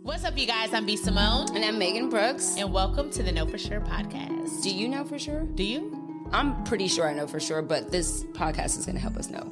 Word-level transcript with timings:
What's 0.02 0.24
up, 0.24 0.36
you 0.36 0.46
guys? 0.46 0.74
I'm 0.74 0.84
B 0.84 0.96
Simone. 0.96 1.54
And 1.56 1.64
I'm 1.64 1.78
Megan 1.78 2.10
Brooks. 2.10 2.56
And 2.58 2.72
welcome 2.72 3.10
to 3.12 3.22
the 3.22 3.32
Know 3.32 3.46
For 3.46 3.56
Sure 3.56 3.80
podcast. 3.80 4.62
Do 4.62 4.70
you 4.70 4.88
know 4.88 5.04
for 5.04 5.18
sure? 5.18 5.44
Do 5.54 5.64
you? 5.64 6.26
I'm 6.32 6.62
pretty 6.64 6.88
sure 6.88 7.08
I 7.08 7.14
know 7.14 7.26
for 7.26 7.40
sure, 7.40 7.62
but 7.62 7.90
this 7.90 8.24
podcast 8.24 8.78
is 8.78 8.84
going 8.84 8.96
to 8.96 9.00
help 9.00 9.16
us 9.16 9.30
know. 9.30 9.48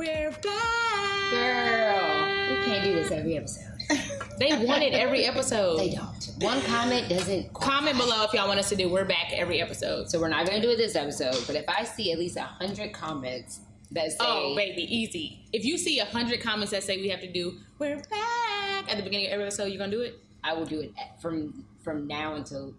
We're 0.00 0.30
back. 0.30 1.30
Girl, 1.30 2.24
we 2.48 2.64
can't 2.64 2.84
do 2.84 2.94
this 2.94 3.10
every 3.10 3.36
episode. 3.36 3.66
They 4.38 4.64
want 4.64 4.82
it 4.82 4.94
every 4.94 5.26
episode. 5.26 5.78
They 5.78 5.90
don't. 5.90 6.30
One 6.38 6.62
comment 6.62 7.10
doesn't. 7.10 7.52
Comment 7.52 7.94
below 7.94 8.24
if 8.24 8.32
y'all 8.32 8.48
want 8.48 8.58
us 8.58 8.70
to 8.70 8.76
do 8.76 8.88
We're 8.88 9.04
Back 9.04 9.30
every 9.34 9.60
episode. 9.60 10.08
So 10.08 10.18
we're 10.18 10.30
not 10.30 10.46
going 10.46 10.58
to 10.58 10.66
do 10.66 10.72
it 10.72 10.78
this 10.78 10.96
episode, 10.96 11.36
but 11.46 11.54
if 11.54 11.68
I 11.68 11.84
see 11.84 12.12
at 12.12 12.18
least 12.18 12.38
a 12.38 12.44
hundred 12.44 12.94
comments 12.94 13.60
that 13.90 14.12
say, 14.12 14.16
Oh, 14.20 14.56
baby, 14.56 14.84
easy. 14.84 15.44
If 15.52 15.66
you 15.66 15.76
see 15.76 15.98
a 15.98 16.06
hundred 16.06 16.40
comments 16.40 16.70
that 16.70 16.82
say 16.82 16.96
we 16.96 17.10
have 17.10 17.20
to 17.20 17.30
do 17.30 17.58
We're 17.78 17.96
back 17.96 18.90
at 18.90 18.96
the 18.96 19.02
beginning 19.02 19.26
of 19.26 19.32
every 19.32 19.44
episode, 19.44 19.66
you're 19.66 19.76
gonna 19.76 19.90
do 19.90 20.00
it 20.00 20.18
I 20.42 20.54
will 20.54 20.64
do 20.64 20.80
it 20.80 20.92
from 21.20 21.66
from 21.84 22.06
now 22.06 22.36
until 22.36 22.72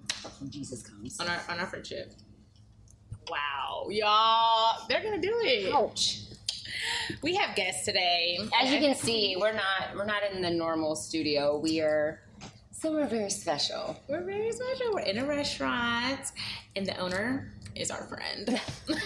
Jesus 0.49 0.81
comes. 0.81 1.19
on 1.19 1.27
our 1.27 1.39
on 1.47 1.59
our 1.59 1.67
friendship. 1.67 2.13
Wow, 3.29 3.85
y'all, 3.91 4.87
they're 4.89 5.03
gonna 5.03 5.21
do 5.21 5.39
it. 5.43 5.71
Ouch. 5.71 6.30
We 7.21 7.35
have 7.35 7.55
guests 7.55 7.85
today. 7.85 8.39
As 8.59 8.71
you 8.71 8.79
can 8.79 8.95
see, 8.95 9.35
we're 9.39 9.53
not 9.53 9.95
we're 9.95 10.05
not 10.05 10.23
in 10.31 10.41
the 10.41 10.49
normal 10.49 10.95
studio. 10.95 11.57
We 11.57 11.81
are 11.81 12.21
somewhere 12.71 13.07
very 13.07 13.29
special. 13.29 13.99
We're 14.07 14.23
very 14.23 14.51
special. 14.51 14.93
We're 14.93 15.01
in 15.01 15.19
a 15.19 15.25
restaurant, 15.25 16.31
and 16.75 16.85
the 16.85 16.97
owner 16.97 17.51
is 17.75 17.91
our 17.91 18.03
friend. 18.05 18.59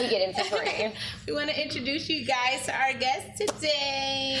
We 0.00 0.08
get 0.08 0.28
in 0.28 0.34
for 0.34 0.56
free. 0.56 0.92
we 1.26 1.32
want 1.32 1.50
to 1.50 1.62
introduce 1.62 2.08
you 2.08 2.24
guys 2.24 2.66
to 2.66 2.74
our 2.74 2.92
guest 2.92 3.36
today. 3.36 4.40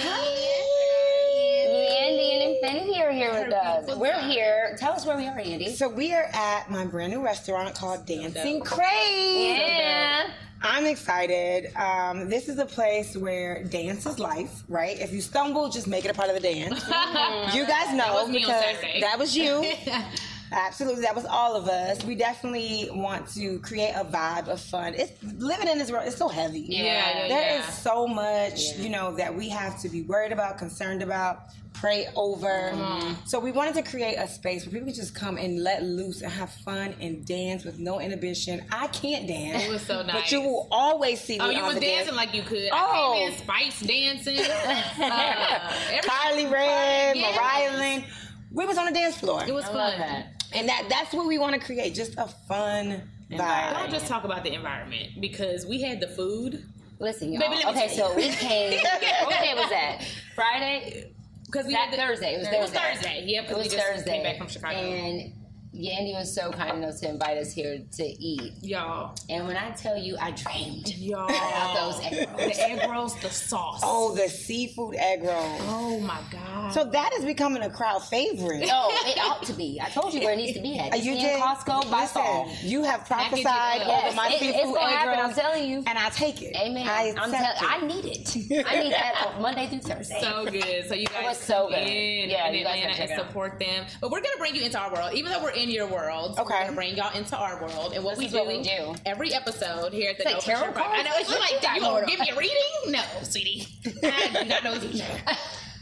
Yandy 2.02 2.34
and 2.34 2.56
Infinity 2.56 3.00
are 3.00 3.12
here 3.12 3.30
with 3.30 3.52
us. 3.52 3.96
We're 3.96 4.20
here. 4.22 4.76
Tell 4.78 4.92
us 4.92 5.06
where 5.06 5.16
we 5.16 5.28
are, 5.28 5.36
Yandy. 5.36 5.70
So 5.70 5.88
we 5.88 6.12
are 6.12 6.28
at 6.32 6.68
my 6.68 6.84
brand 6.84 7.12
new 7.12 7.22
restaurant 7.22 7.76
called 7.76 8.06
Dancing 8.06 8.60
Crab. 8.60 8.90
Yeah. 8.90 10.30
I'm 10.64 10.86
excited. 10.86 11.74
Um, 11.76 12.28
this 12.28 12.48
is 12.48 12.58
a 12.58 12.66
place 12.66 13.16
where 13.16 13.62
dance 13.64 14.06
is 14.06 14.18
life, 14.18 14.62
right? 14.68 14.98
If 14.98 15.12
you 15.12 15.20
stumble, 15.20 15.68
just 15.68 15.86
make 15.86 16.04
it 16.04 16.10
a 16.10 16.14
part 16.14 16.28
of 16.28 16.34
the 16.34 16.40
dance. 16.40 16.84
you 17.54 17.66
guys 17.66 17.94
know 17.94 18.24
was 18.24 18.30
because 18.32 19.00
that 19.00 19.16
was 19.18 19.36
you. 19.36 19.72
Absolutely, 20.52 21.02
that 21.02 21.14
was 21.14 21.24
all 21.24 21.56
of 21.56 21.68
us. 21.68 22.04
We 22.04 22.14
definitely 22.14 22.88
want 22.92 23.28
to 23.34 23.58
create 23.60 23.92
a 23.94 24.04
vibe 24.04 24.48
of 24.48 24.60
fun. 24.60 24.94
It's 24.94 25.12
living 25.38 25.68
in 25.68 25.78
this 25.78 25.90
world. 25.90 26.04
It's 26.06 26.16
so 26.16 26.28
heavy. 26.28 26.60
Yeah, 26.60 26.82
yeah, 26.84 27.28
There 27.28 27.58
is 27.58 27.64
yeah. 27.64 27.70
so 27.70 28.06
much, 28.06 28.60
you 28.78 28.90
know, 28.90 29.14
that 29.16 29.34
we 29.34 29.48
have 29.48 29.80
to 29.80 29.88
be 29.88 30.02
worried 30.02 30.32
about, 30.32 30.58
concerned 30.58 31.02
about, 31.02 31.44
pray 31.74 32.06
over. 32.16 32.46
Mm-hmm. 32.74 33.14
So 33.24 33.40
we 33.40 33.50
wanted 33.50 33.74
to 33.76 33.82
create 33.82 34.16
a 34.16 34.28
space 34.28 34.64
where 34.66 34.72
people 34.72 34.86
can 34.88 34.94
just 34.94 35.14
come 35.14 35.38
and 35.38 35.62
let 35.62 35.82
loose 35.82 36.20
and 36.20 36.30
have 36.30 36.50
fun 36.50 36.94
and 37.00 37.24
dance 37.26 37.64
with 37.64 37.78
no 37.78 37.98
inhibition. 37.98 38.62
I 38.70 38.88
can't 38.88 39.26
dance. 39.26 39.64
It 39.64 39.70
was 39.70 39.82
so 39.82 40.04
But 40.06 40.30
you 40.30 40.42
will 40.42 40.68
always 40.70 41.20
see 41.20 41.38
me 41.38 41.44
Oh, 41.44 41.50
you 41.50 41.58
on 41.60 41.74
was 41.74 41.82
dancing 41.82 42.14
dance. 42.14 42.16
like 42.16 42.34
you 42.34 42.42
could. 42.42 42.68
Oh. 42.72 43.14
I 43.14 43.18
came 43.18 43.32
in 43.32 43.38
spice 43.38 43.80
dancing. 43.80 44.38
Uh, 45.02 46.00
Kylie 46.02 46.50
Red, 46.50 47.16
Yes. 47.16 47.36
Mariah 47.36 47.76
Lynn. 47.78 48.04
We 48.50 48.66
was 48.66 48.76
on 48.78 48.84
the 48.86 48.92
dance 48.92 49.16
floor. 49.16 49.42
It 49.46 49.52
was 49.54 49.64
I 49.64 49.72
fun. 49.72 50.24
Love 50.52 50.54
that. 50.54 50.58
and 50.60 50.68
that 50.68 50.86
that's 50.88 51.14
what 51.14 51.26
we 51.26 51.38
want 51.38 51.54
to 51.54 51.60
create, 51.60 51.94
just 51.94 52.14
a 52.18 52.26
fun 52.48 53.02
vibe 53.30 53.72
Don't 53.74 53.90
just 53.90 54.06
talk 54.06 54.24
about 54.24 54.44
the 54.44 54.52
environment 54.54 55.20
because 55.20 55.64
we 55.66 55.80
had 55.82 56.00
the 56.00 56.08
food. 56.08 56.64
Listen, 56.98 57.32
y'all. 57.32 57.40
Baby, 57.40 57.56
let 57.64 57.74
me 57.74 57.80
okay, 57.82 57.96
tell 57.96 58.10
so 58.10 58.16
we 58.16 58.28
came. 58.28 58.78
what 59.24 59.40
day 59.40 59.54
was 59.54 59.70
that? 59.70 60.06
Friday. 60.34 61.12
Because 61.46 61.66
we 61.66 61.74
That 61.74 61.90
had 61.90 61.92
the, 61.92 61.96
Thursday. 61.98 62.34
It 62.34 62.38
was 62.38 62.48
It 62.48 62.60
was 62.60 62.70
Thursday. 62.70 62.94
Thursday. 62.94 63.24
Yep, 63.26 63.44
It 63.44 63.48
because 63.48 63.56
we 63.56 63.62
was 63.64 63.72
just 63.72 63.86
Thursday. 63.86 64.10
came 64.12 64.22
back 64.22 64.38
from 64.38 64.48
Chicago. 64.48 64.76
And 64.78 65.32
Yandy 65.74 66.12
was 66.14 66.34
so 66.34 66.50
kind 66.52 66.76
enough 66.82 67.00
to 67.00 67.08
invite 67.08 67.38
us 67.38 67.50
here 67.52 67.80
to 67.96 68.04
eat. 68.04 68.52
y'all, 68.60 69.14
And 69.30 69.46
when 69.46 69.56
I 69.56 69.70
tell 69.70 69.96
you, 69.96 70.16
I 70.20 70.30
dreamed 70.32 70.88
y'all, 70.96 71.24
about 71.30 71.74
those 71.74 72.00
egg 72.04 72.28
rolls. 72.28 72.56
the 72.56 72.62
egg 72.68 72.90
rolls, 72.90 73.20
the 73.22 73.30
sauce. 73.30 73.80
Oh, 73.82 74.14
the 74.14 74.28
seafood 74.28 74.96
egg 74.96 75.22
rolls. 75.22 75.60
Oh 75.64 75.98
my 76.00 76.20
god. 76.30 76.74
So 76.74 76.84
that 76.84 77.12
is 77.18 77.24
becoming 77.24 77.62
a 77.62 77.70
crowd 77.70 78.02
favorite. 78.04 78.68
Oh, 78.70 78.90
it 79.06 79.18
ought 79.18 79.42
to 79.44 79.54
be. 79.54 79.80
I 79.82 79.88
told 79.88 80.12
you 80.12 80.20
where 80.20 80.34
it 80.34 80.36
needs 80.36 80.52
to 80.56 80.60
be 80.62 80.78
at. 80.78 80.94
It's 80.94 81.06
you 81.06 81.12
in 81.12 81.18
did. 81.20 81.40
Costco 81.40 81.90
by 81.90 82.02
Listen, 82.02 82.22
fall. 82.22 82.50
you 82.62 82.82
have 82.84 83.06
Package 83.08 83.38
it 83.40 83.42
prophesied 83.44 83.80
over 83.82 83.88
Yes, 83.90 84.14
my 84.16 84.28
it- 84.28 84.38
seafood 84.40 84.54
it's 84.54 84.64
gonna 84.66 84.80
egg 84.80 84.92
happen. 84.92 85.18
rolls, 85.20 85.38
I'm 85.38 85.42
telling 85.44 85.70
you. 85.70 85.78
and 85.86 85.98
I 85.98 86.10
take 86.10 86.42
it. 86.42 86.54
Amen. 86.54 86.86
I 86.86 87.14
I'm 87.18 87.32
accept 87.32 87.58
telling. 87.60 87.80
it. 87.80 87.82
I 87.82 87.86
need 87.86 88.04
it. 88.04 88.66
I 88.66 88.80
need 88.82 88.92
that 88.92 89.36
Monday 89.40 89.68
through 89.68 89.78
Thursday. 89.80 90.20
so 90.20 90.44
good. 90.44 90.86
So 90.88 90.94
you 90.94 91.06
guys 91.06 91.24
was 91.24 91.38
so 91.38 91.68
good. 91.70 91.78
in 91.78 92.28
Yeah, 92.30 92.48
in 92.48 92.54
you 92.56 92.64
guys 92.64 92.74
Atlanta 92.76 92.98
gotta 92.98 93.12
and 93.14 93.20
support 93.22 93.58
them. 93.58 93.86
But 94.02 94.10
we're 94.10 94.20
gonna 94.20 94.36
bring 94.38 94.54
you 94.54 94.62
into 94.62 94.78
our 94.78 94.92
world, 94.92 95.14
even 95.14 95.32
though 95.32 95.42
we're 95.42 95.50
in 95.50 95.61
your 95.70 95.86
world. 95.86 96.38
Okay. 96.38 96.54
We're 96.54 96.60
gonna 96.64 96.72
bring 96.72 96.96
y'all 96.96 97.16
into 97.16 97.36
our 97.36 97.60
world, 97.60 97.92
and 97.94 98.02
what 98.04 98.16
This 98.18 98.24
we 98.24 98.28
do, 98.28 98.36
what 98.38 98.48
we 98.48 98.62
do. 98.62 98.94
every 99.06 99.32
episode 99.34 99.92
here 99.92 100.10
at 100.10 100.18
the 100.18 100.24
It's 100.28 100.46
like 100.46 100.56
Know 100.56 100.66
For 100.72 100.72
tarot 100.72 100.84
I 100.86 101.02
know 101.02 101.10
it's 101.14 101.30
like 101.30 101.76
You 101.76 101.82
more 101.82 102.00
gonna 102.00 102.06
give 102.06 102.20
me 102.20 102.30
a 102.30 102.36
reading? 102.36 102.56
No, 102.88 103.02
sweetie. 103.22 103.66
I 104.02 104.42
do 104.42 104.48
not 104.48 104.64
know. 104.64 104.78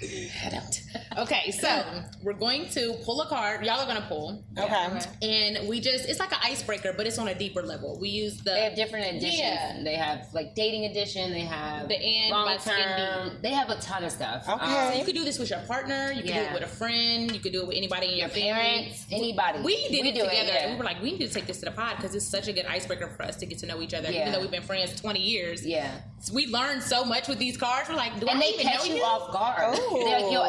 I 0.02 0.48
don't. 0.50 0.82
Okay, 1.18 1.50
so 1.50 1.82
we're 2.22 2.32
going 2.32 2.68
to 2.70 2.94
pull 3.04 3.20
a 3.20 3.26
card. 3.26 3.64
Y'all 3.64 3.80
are 3.80 3.86
gonna 3.86 4.06
pull. 4.08 4.42
Okay. 4.58 5.00
And 5.22 5.68
we 5.68 5.80
just 5.80 6.08
it's 6.08 6.18
like 6.20 6.32
an 6.32 6.38
icebreaker, 6.42 6.92
but 6.96 7.06
it's 7.06 7.18
on 7.18 7.28
a 7.28 7.34
deeper 7.34 7.62
level. 7.62 7.98
We 8.00 8.08
use 8.08 8.38
the 8.38 8.50
They 8.50 8.60
have 8.64 8.74
different 8.76 9.06
editions. 9.06 9.38
Yeah. 9.38 9.80
They 9.84 9.94
have 9.96 10.26
like 10.32 10.54
dating 10.54 10.84
edition. 10.86 11.32
They 11.32 11.40
have 11.40 11.88
The 11.88 11.96
end 12.00 12.30
by 12.30 12.36
long 12.44 12.58
Skin 12.58 12.74
term. 12.74 13.38
They 13.42 13.50
have 13.50 13.68
a 13.70 13.76
ton 13.80 14.04
of 14.04 14.12
stuff. 14.12 14.48
Okay. 14.48 14.64
Um, 14.64 14.92
So 14.92 14.98
you 14.98 15.04
could 15.04 15.14
do 15.14 15.24
this 15.24 15.38
with 15.38 15.50
your 15.50 15.60
partner, 15.60 16.12
you 16.12 16.22
could 16.22 16.32
do 16.32 16.40
it 16.40 16.52
with 16.54 16.62
a 16.62 16.66
friend, 16.68 17.30
you 17.32 17.40
could 17.40 17.52
do 17.52 17.62
it 17.62 17.66
with 17.68 17.76
anybody 17.76 18.06
in 18.06 18.12
your, 18.18 18.28
your 18.28 18.28
family. 18.28 18.52
parents, 18.52 19.06
anybody. 19.10 19.60
We 19.60 19.88
did 19.88 20.06
it 20.06 20.14
do 20.14 20.22
together. 20.24 20.34
yeah. 20.52 20.62
and 20.64 20.72
We 20.72 20.78
were 20.78 20.84
like, 20.84 21.02
we 21.02 21.12
need 21.12 21.26
to 21.26 21.28
take 21.28 21.46
this 21.46 21.58
to 21.60 21.66
the 21.66 21.72
pod 21.72 21.96
because 21.96 22.14
it's 22.14 22.26
such 22.26 22.48
a 22.48 22.52
good 22.52 22.66
icebreaker 22.66 23.08
for 23.08 23.22
us 23.24 23.36
to 23.36 23.46
get 23.46 23.58
to 23.58 23.66
know 23.66 23.80
each 23.82 23.94
other. 23.94 24.10
Yeah. 24.10 24.20
Even 24.22 24.32
though 24.32 24.40
we've 24.40 24.50
been 24.50 24.62
friends 24.62 24.98
20 25.00 25.20
years, 25.20 25.66
yeah. 25.66 26.00
So 26.20 26.34
we 26.34 26.46
learned 26.46 26.82
so 26.82 27.04
much 27.04 27.28
with 27.28 27.38
these 27.38 27.56
cards. 27.56 27.88
We're 27.88 27.96
like, 27.96 28.18
do 28.20 28.26
And 28.26 28.38
I 28.38 28.42
they 28.42 28.48
even 28.50 28.66
catch 28.66 28.78
know 28.80 28.84
you 28.94 28.94
you? 28.96 29.02
off 29.02 29.32
guard. 29.32 29.76
Oh. 29.78 29.89
They're 29.92 30.20
like, 30.20 30.32
you'll- 30.32 30.40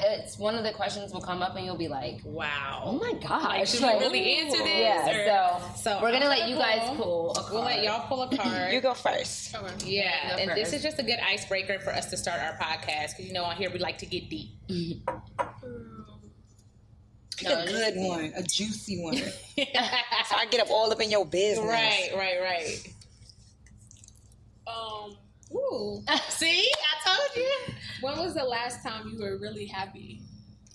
it's 0.00 0.38
one 0.38 0.54
of 0.56 0.64
the 0.64 0.72
questions 0.72 1.12
will 1.12 1.20
come 1.20 1.42
up 1.42 1.56
and 1.56 1.64
you'll 1.64 1.76
be 1.76 1.88
like, 1.88 2.20
Wow. 2.24 2.82
oh 2.84 2.92
my 2.92 3.12
gosh. 3.14 3.42
Like, 3.44 3.66
should 3.66 3.80
we 3.80 3.86
Like, 3.86 4.00
really 4.00 4.36
answer 4.38 4.58
this? 4.58 4.80
Yeah. 4.80 5.56
or- 5.60 5.74
So, 5.74 5.80
so 5.82 5.98
we're 6.02 6.12
gonna 6.12 6.24
I'm 6.26 6.38
let 6.38 6.48
you 6.48 6.56
guys 6.56 6.96
pull. 6.96 7.32
A 7.32 7.40
card. 7.40 7.52
We'll 7.52 7.62
let 7.64 7.82
y'all 7.84 8.06
pull 8.08 8.22
a 8.22 8.36
card. 8.42 8.72
You 8.72 8.80
go 8.80 8.94
first. 8.94 9.54
Yeah, 9.84 10.36
go 10.36 10.42
and 10.42 10.50
this 10.52 10.72
is 10.72 10.82
just 10.82 10.98
a 10.98 11.02
good 11.02 11.18
icebreaker 11.26 11.78
for 11.80 11.90
us 11.90 12.06
to 12.10 12.16
start 12.16 12.40
our 12.40 12.56
podcast 12.58 13.16
because 13.16 13.26
you 13.26 13.32
know 13.32 13.44
on 13.44 13.56
here 13.56 13.70
we 13.70 13.78
like 13.78 13.98
to 13.98 14.06
get 14.06 14.28
deep. 14.28 14.50
Pick 14.68 14.98
a 17.48 17.66
good 17.66 17.94
one, 17.96 18.32
a 18.36 18.42
juicy 18.42 19.02
one. 19.02 19.16
so 19.16 20.36
I 20.36 20.46
get 20.50 20.60
up 20.60 20.70
all 20.70 20.90
up 20.92 21.00
in 21.00 21.10
your 21.10 21.24
business. 21.26 21.66
Right, 21.66 22.10
right, 22.14 22.40
right. 22.42 22.88
Um, 24.66 25.16
Ooh. 25.54 26.02
See, 26.28 26.70
I 26.72 27.08
told 27.08 27.36
you. 27.36 27.50
When 28.00 28.18
was 28.18 28.34
the 28.34 28.44
last 28.44 28.82
time 28.82 29.10
you 29.12 29.20
were 29.20 29.38
really 29.38 29.66
happy? 29.66 30.20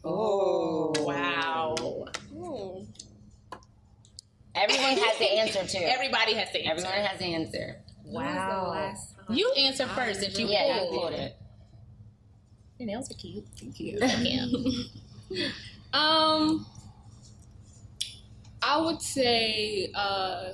Oh 0.03 0.93
Wow. 0.99 1.75
Ooh. 2.35 2.85
Everyone 4.55 4.97
has 4.97 5.17
the 5.17 5.25
answer 5.39 5.65
to. 5.65 5.77
Everybody 5.93 6.33
has 6.35 6.51
the 6.51 6.65
answer. 6.65 6.85
Everyone 6.87 7.07
has 7.09 7.19
the 7.19 7.33
answer. 7.33 7.77
When 8.05 8.25
was 8.25 8.35
the 8.35 8.69
last 8.69 9.15
time? 9.27 9.35
You 9.35 9.51
answer 9.57 9.87
first 9.87 10.21
if 10.23 10.37
you 10.37 10.45
Yeah, 10.47 10.75
you 10.83 10.89
pulled. 10.89 11.01
pulled 11.01 11.13
it. 11.13 11.37
Your 12.77 12.87
nails 12.87 13.09
are 13.09 13.15
cute. 13.15 13.45
Thank 13.59 13.79
you. 13.79 13.99
Yeah. 15.29 15.47
Um, 15.93 16.65
I 18.61 18.79
would 18.79 19.01
say, 19.01 19.89
uh, 19.95 20.49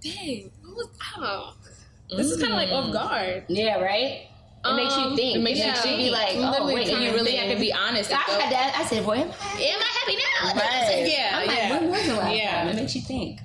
dang, 0.00 0.50
what 0.62 0.76
was, 0.76 0.88
I 1.00 1.16
don't 1.16 1.24
know. 1.24 2.16
This 2.16 2.30
is 2.30 2.40
kind 2.40 2.52
of 2.52 2.58
like 2.58 2.70
off 2.70 2.92
guard. 2.92 3.44
Yeah, 3.48 3.80
right. 3.80 4.28
It 4.64 4.74
makes 4.74 4.96
you 4.96 5.02
Um, 5.04 5.16
think. 5.16 5.36
it 5.36 5.40
makes 5.42 5.60
it 5.60 5.90
you 5.90 5.96
be 5.96 6.10
like, 6.10 6.34
oh 6.36 6.66
wait, 6.66 6.88
And 6.88 7.02
you 7.02 7.12
really 7.12 7.32
have 7.36 7.52
to 7.54 7.60
be 7.60 7.72
honest. 7.72 8.10
I 8.10 8.16
had 8.16 8.52
that. 8.52 8.74
I 8.76 8.84
said, 8.86 9.04
boy, 9.04 9.14
am 9.16 9.28
I? 9.28 9.62
Am 9.62 9.80
I 9.80 9.98
happy 10.00 10.16
now? 10.16 10.54
Right. 10.60 11.06
Yeah, 11.06 11.30
I'm 11.38 11.46
like, 11.46 11.56
yeah. 11.56 11.70
when 11.70 11.90
was 11.90 12.06
the 12.06 12.14
last 12.14 12.34
Yeah. 12.36 12.58
time? 12.64 12.68
It 12.68 12.76
makes 12.76 12.94
you 12.96 13.02
think. 13.02 13.40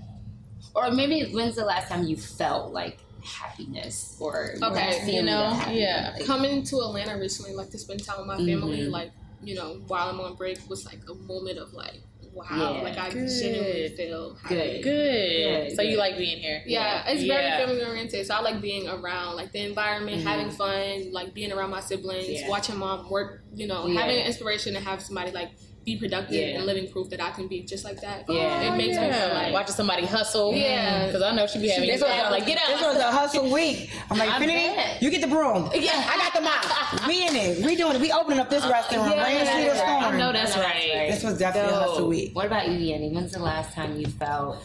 Or 0.73 0.89
maybe 0.91 1.31
when's 1.31 1.55
the 1.55 1.65
last 1.65 1.89
time 1.89 2.05
you 2.07 2.15
felt 2.17 2.71
like 2.73 2.97
happiness 3.23 4.17
or 4.19 4.55
Okay, 4.63 5.13
you 5.13 5.21
know, 5.21 5.51
yeah. 5.69 6.13
Like, 6.15 6.25
Coming 6.25 6.63
to 6.63 6.77
Atlanta 6.81 7.19
recently, 7.19 7.53
like 7.53 7.69
to 7.71 7.77
spend 7.77 8.03
time 8.03 8.17
with 8.19 8.27
my 8.27 8.37
family, 8.37 8.79
Mhm. 8.87 8.91
like 8.91 9.11
you 9.43 9.55
know, 9.55 9.81
while 9.87 10.07
I'm 10.09 10.19
on 10.21 10.35
break, 10.35 10.59
was 10.69 10.85
like 10.85 10.99
a 11.09 11.13
moment 11.15 11.57
of 11.57 11.73
like, 11.73 12.01
wow, 12.33 12.45
Yeah. 12.75 12.81
like 12.81 12.97
I 12.97 13.09
Good. 13.09 13.27
genuinely 13.29 13.89
feel 13.95 14.35
happy. 14.35 14.55
Good. 14.55 14.83
Good. 14.83 15.69
Good, 15.69 15.75
So 15.75 15.81
you 15.81 15.97
like 15.97 16.17
being 16.17 16.37
here? 16.39 16.63
Yeah, 16.65 17.07
it's 17.07 17.23
Yeah. 17.23 17.33
very 17.57 17.65
family 17.65 17.83
oriented. 17.85 18.25
So 18.25 18.35
I 18.35 18.41
like 18.41 18.61
being 18.61 18.87
around, 18.87 19.35
like 19.35 19.51
the 19.51 19.59
environment, 19.59 20.17
mm-hmm. 20.17 20.27
having 20.27 20.51
fun, 20.51 21.11
like 21.11 21.33
being 21.33 21.51
around 21.51 21.69
my 21.71 21.81
siblings, 21.81 22.27
Yeah. 22.29 22.49
watching 22.49 22.77
mom 22.77 23.09
work. 23.09 23.43
You 23.53 23.67
know, 23.67 23.87
Yeah. 23.87 24.01
having 24.01 24.17
inspiration 24.25 24.73
to 24.75 24.79
have 24.79 25.01
somebody 25.01 25.31
like 25.31 25.51
be 25.83 25.97
productive 25.97 26.35
Yeah. 26.35 26.57
and 26.57 26.65
living 26.65 26.91
proof 26.91 27.09
that 27.09 27.21
I 27.21 27.31
can 27.31 27.47
be 27.47 27.63
just 27.63 27.83
like 27.83 28.01
that. 28.01 28.25
Yeah. 28.29 28.61
it 28.61 28.69
oh, 28.69 28.75
makes 28.77 28.97
me 28.97 29.11
feel 29.11 29.33
like 29.33 29.53
watching 29.53 29.75
somebody 29.75 30.05
hustle. 30.05 30.53
Yeah. 30.53 31.07
because 31.07 31.21
I 31.21 31.33
know 31.33 31.47
she 31.47 31.59
be 31.59 31.69
having 31.69 31.89
This 31.89 32.01
was, 32.01 32.09
like 32.09 32.45
get 32.45 32.59
out 32.59 32.67
this 32.67 32.81
was 32.81 32.97
a 32.97 33.11
hustle 33.11 33.51
week. 33.51 33.89
I'm 34.09 34.17
like, 34.17 34.29
I 34.29 34.37
Infinity, 34.37 35.05
you 35.05 35.09
get 35.09 35.21
the 35.21 35.27
broom. 35.27 35.69
Yeah. 35.81 36.07
I 36.07 36.17
got 36.17 36.33
the 36.33 36.41
mop. 36.41 37.07
We 37.07 37.27
in 37.27 37.35
it. 37.35 37.65
We 37.65 37.75
doing 37.75 37.95
it. 37.95 38.01
We 38.01 38.11
opening 38.11 38.39
up 38.39 38.49
this 38.49 38.63
oh, 38.63 38.69
restaurant. 38.69 39.15
Yeah, 39.15 39.23
Rain, 39.23 39.45
sleet, 39.45 39.67
or 39.71 39.75
storm. 39.75 40.03
I 40.03 40.17
know 40.17 40.31
that's 40.31 40.55
I 40.55 40.59
know 40.59 40.65
right. 40.65 41.11
This 41.11 41.23
was 41.23 41.39
definitely 41.39 41.73
a 41.73 41.79
hustle 41.79 42.07
week. 42.07 42.35
What 42.35 42.45
about 42.45 42.67
you, 42.67 42.77
Yandy? 42.77 43.11
When's 43.11 43.31
the 43.31 43.39
last 43.39 43.73
time 43.73 43.97
you 43.97 44.05
felt 44.05 44.63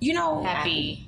You 0.00 0.14
know, 0.14 0.42
Happy. 0.42 1.06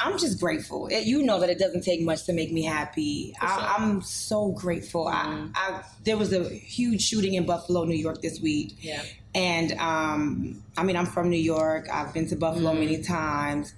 I'm 0.00 0.18
just 0.18 0.38
grateful. 0.38 0.86
It, 0.86 1.06
you 1.06 1.22
know 1.22 1.40
that 1.40 1.50
it 1.50 1.58
doesn't 1.58 1.82
take 1.82 2.00
much 2.00 2.24
to 2.24 2.32
make 2.32 2.52
me 2.52 2.62
happy. 2.62 3.34
I, 3.40 3.76
I'm 3.76 4.00
so 4.02 4.52
grateful. 4.52 5.08
I, 5.08 5.12
mm-hmm. 5.12 5.52
I 5.54 5.82
there 6.04 6.16
was 6.16 6.32
a 6.32 6.48
huge 6.48 7.02
shooting 7.02 7.34
in 7.34 7.46
Buffalo, 7.46 7.84
New 7.84 7.96
York 7.96 8.22
this 8.22 8.40
week. 8.40 8.76
Yeah. 8.80 9.02
And 9.34 9.72
um, 9.72 10.62
I 10.76 10.84
mean, 10.84 10.96
I'm 10.96 11.06
from 11.06 11.30
New 11.30 11.36
York. 11.36 11.88
I've 11.92 12.14
been 12.14 12.28
to 12.28 12.36
Buffalo 12.36 12.72
many 12.74 12.98
mm-hmm. 12.98 13.12
times. 13.12 13.74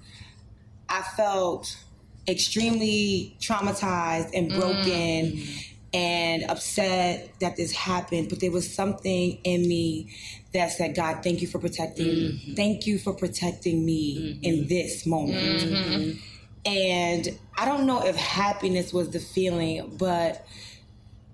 I 0.87 1.01
felt 1.01 1.77
extremely 2.27 3.35
traumatized 3.39 4.29
and 4.33 4.51
mm-hmm. 4.51 4.59
broken 4.59 5.43
and 5.93 6.43
upset 6.49 7.29
that 7.39 7.57
this 7.57 7.71
happened. 7.71 8.29
But 8.29 8.39
there 8.39 8.51
was 8.51 8.73
something 8.73 9.39
in 9.43 9.67
me 9.67 10.15
that 10.53 10.71
said, 10.71 10.95
God, 10.95 11.23
thank 11.23 11.41
you 11.41 11.47
for 11.47 11.59
protecting 11.59 12.05
mm-hmm. 12.05 12.53
Thank 12.53 12.87
you 12.87 12.97
for 12.97 13.13
protecting 13.13 13.85
me 13.85 14.17
mm-hmm. 14.17 14.43
in 14.43 14.67
this 14.67 15.05
moment. 15.05 15.61
Mm-hmm. 15.61 16.11
And 16.65 17.39
I 17.57 17.65
don't 17.65 17.85
know 17.85 18.05
if 18.05 18.15
happiness 18.15 18.93
was 18.93 19.09
the 19.09 19.19
feeling, 19.19 19.95
but 19.97 20.45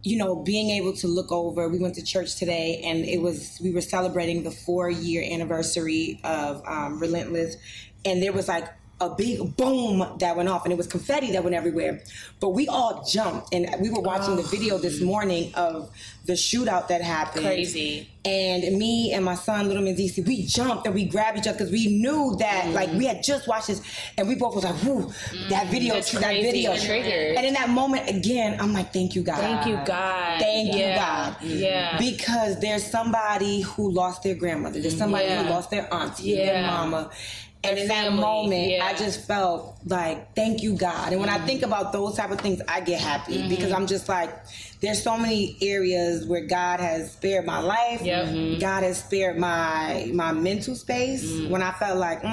you 0.04 0.18
know, 0.18 0.38
being 0.38 0.69
able 0.69 0.94
to 0.94 1.07
look 1.07 1.31
over, 1.31 1.68
we 1.68 1.80
went 1.80 1.95
to 1.95 2.03
church 2.03 2.36
today 2.38 2.81
and 2.86 3.03
it 3.03 3.21
was, 3.21 3.60
we 3.62 3.71
were 3.71 3.81
celebrating 3.81 4.44
the 4.44 4.51
four 4.51 4.89
year 4.89 5.21
anniversary 5.30 6.19
of 6.24 6.63
um, 6.65 7.00
Relentless. 7.00 7.57
And 8.06 8.24
there 8.24 8.31
was 8.31 8.48
like 8.48 8.69
a 9.00 9.10
big 9.10 9.56
boom 9.56 10.18
that 10.20 10.36
went 10.36 10.50
off 10.50 10.64
and 10.64 10.74
it 10.74 10.78
was 10.78 10.88
confetti 10.88 11.32
that 11.32 11.44
went 11.44 11.56
everywhere. 11.56 12.02
But 12.40 12.50
we 12.50 12.68
all 12.68 13.04
jumped 13.04 13.54
and 13.54 13.70
we 13.80 13.90
were 13.90 14.02
watching 14.02 14.36
the 14.36 14.44
video 14.44 14.78
this 14.78 15.02
oh. 15.02 15.06
morning 15.06 15.54
of 15.56 15.92
the 16.26 16.34
shootout 16.34 16.88
that 16.90 17.02
happened. 17.02 17.46
Crazy. 17.46 18.10
And 18.26 18.78
me 18.78 19.14
and 19.14 19.24
my 19.24 19.36
son, 19.36 19.70
Little 19.70 19.84
Mendeecees, 19.84 20.28
we 20.28 20.46
jumped 20.46 20.86
and 20.86 20.94
we 20.94 21.06
grabbed 21.06 21.38
each 21.38 21.48
other 21.48 21.58
because 21.58 21.72
we 21.72 21.88
knew 21.88 22.36
that, 22.40 22.66
mm. 22.66 22.74
like, 22.74 22.92
we 22.92 23.06
had 23.06 23.24
just 23.24 23.48
watched 23.48 23.68
this, 23.68 23.82
and 24.18 24.28
we 24.28 24.36
both 24.36 24.54
was 24.54 24.66
like, 24.66 24.84
"Whoo, 24.84 25.06
mm, 25.06 25.50
that 25.50 25.68
video, 25.68 25.94
That's 25.94 26.12
that 26.12 26.42
video." 26.42 26.76
Triggered. 26.76 27.38
And 27.38 27.46
in 27.46 27.54
that 27.54 27.70
moment, 27.70 28.10
again, 28.10 28.60
I'm 28.60 28.74
like, 28.74 28.92
"Thank 28.92 29.16
you, 29.16 29.24
God. 29.24 29.38
Thank 29.38 29.66
you, 29.66 29.80
God. 29.86 30.42
Thank 30.42 30.76
you, 30.76 30.84
God. 30.94 31.38
Yeah. 31.42 31.98
Because 31.98 32.60
there's 32.60 32.86
somebody 32.86 33.62
who 33.62 33.90
lost 33.92 34.24
their 34.24 34.36
grandmother. 34.36 34.82
There's 34.82 34.98
somebody 34.98 35.28
Yeah. 35.28 35.44
who 35.44 35.50
lost 35.50 35.70
their 35.70 35.92
auntie, 35.94 36.36
their 36.36 36.56
Yeah. 36.56 36.68
mama." 36.68 37.10
And 37.63 37.77
in 37.77 37.88
that 37.88 38.13
moment, 38.13 38.69
yeah. 38.69 38.86
I 38.86 38.94
just 38.94 39.25
felt 39.25 39.77
like, 39.86 40.36
thank 40.36 40.62
you, 40.62 40.75
God. 40.77 41.12
And 41.12 41.19
when 41.19 41.30
Mm-hmm. 41.30 41.44
I 41.44 41.45
think 41.45 41.63
about 41.63 41.92
those 41.92 42.15
type 42.15 42.31
of 42.31 42.39
things, 42.39 42.62
I 42.68 42.80
get 42.81 43.01
happy 43.01 43.48
because 43.50 43.71
I'm 43.71 43.88
just 43.88 44.07
like, 44.07 44.30
there's 44.79 45.01
so 45.01 45.18
many 45.18 45.57
areas 45.62 46.25
where 46.25 46.45
God 46.45 46.79
has 46.79 47.12
spared 47.13 47.45
my 47.45 47.59
life. 47.59 48.01
Yep. 48.01 48.25
Mhm. 48.27 48.59
God 48.59 48.83
has 48.83 49.00
spared 49.00 49.38
my 49.38 50.09
my 50.13 50.31
mental 50.31 50.75
space 50.75 51.24
Mm-hmm. 51.25 51.50
when 51.50 51.63
I 51.63 51.71
felt 51.71 51.97
like, 51.97 52.21
mm, 52.21 52.27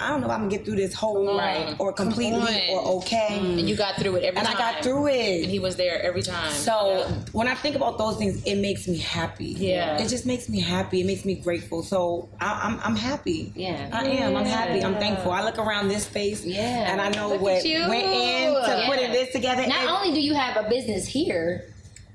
I 0.00 0.08
don't 0.08 0.20
know 0.20 0.26
if 0.28 0.32
I'm 0.32 0.40
gonna 0.42 0.50
get 0.50 0.64
through 0.64 0.76
this 0.76 0.94
whole 0.94 1.36
Right. 1.36 1.74
or 1.80 1.92
completely 1.92 2.68
or 2.70 2.80
okay. 2.98 3.38
And 3.40 3.68
you 3.68 3.74
got 3.76 3.96
through 3.96 4.16
it 4.16 4.24
every 4.24 4.38
And 4.38 4.46
I 4.46 4.54
got 4.54 4.82
through 4.84 5.08
it. 5.08 5.42
And 5.42 5.50
he 5.50 5.58
was 5.58 5.74
there 5.76 6.00
every 6.02 6.22
time. 6.22 6.52
So 6.52 7.06
when 7.32 7.48
I 7.48 7.54
think 7.54 7.74
about 7.74 7.98
those 7.98 8.16
things, 8.16 8.42
it 8.44 8.56
makes 8.56 8.86
me 8.86 8.98
happy. 8.98 9.56
Yeah. 9.58 9.98
it 10.00 10.08
just 10.08 10.24
makes 10.24 10.48
me 10.48 10.60
happy. 10.60 11.00
It 11.00 11.06
makes 11.06 11.24
me 11.24 11.34
grateful. 11.34 11.82
So 11.82 12.28
I, 12.40 12.60
I'm 12.62 12.80
I'm 12.84 12.96
happy. 12.96 13.52
Yeah. 13.56 13.88
I 13.92 14.04
am. 14.06 14.36
I'm 14.36 14.46
happy. 14.46 14.84
I'm 14.84 14.94
thankful. 14.96 15.32
I 15.32 15.42
look 15.44 15.58
around 15.58 15.88
this 15.88 16.04
space. 16.06 16.44
Yeah. 16.44 16.92
and 16.92 17.00
I 17.00 17.08
know 17.10 17.30
Look 17.30 17.40
what 17.40 17.64
you. 17.64 17.80
went 17.88 18.04
in 18.06 18.54
to 18.54 18.60
Yeah. 18.60 18.86
putting 18.88 19.10
this 19.12 19.32
together. 19.32 19.66
Not 19.66 19.78
And 19.80 19.88
only 19.90 20.12
do 20.14 20.20
you 20.20 20.34
have 20.34 20.56
a 20.64 20.68
business 20.68 21.06
here, 21.08 21.64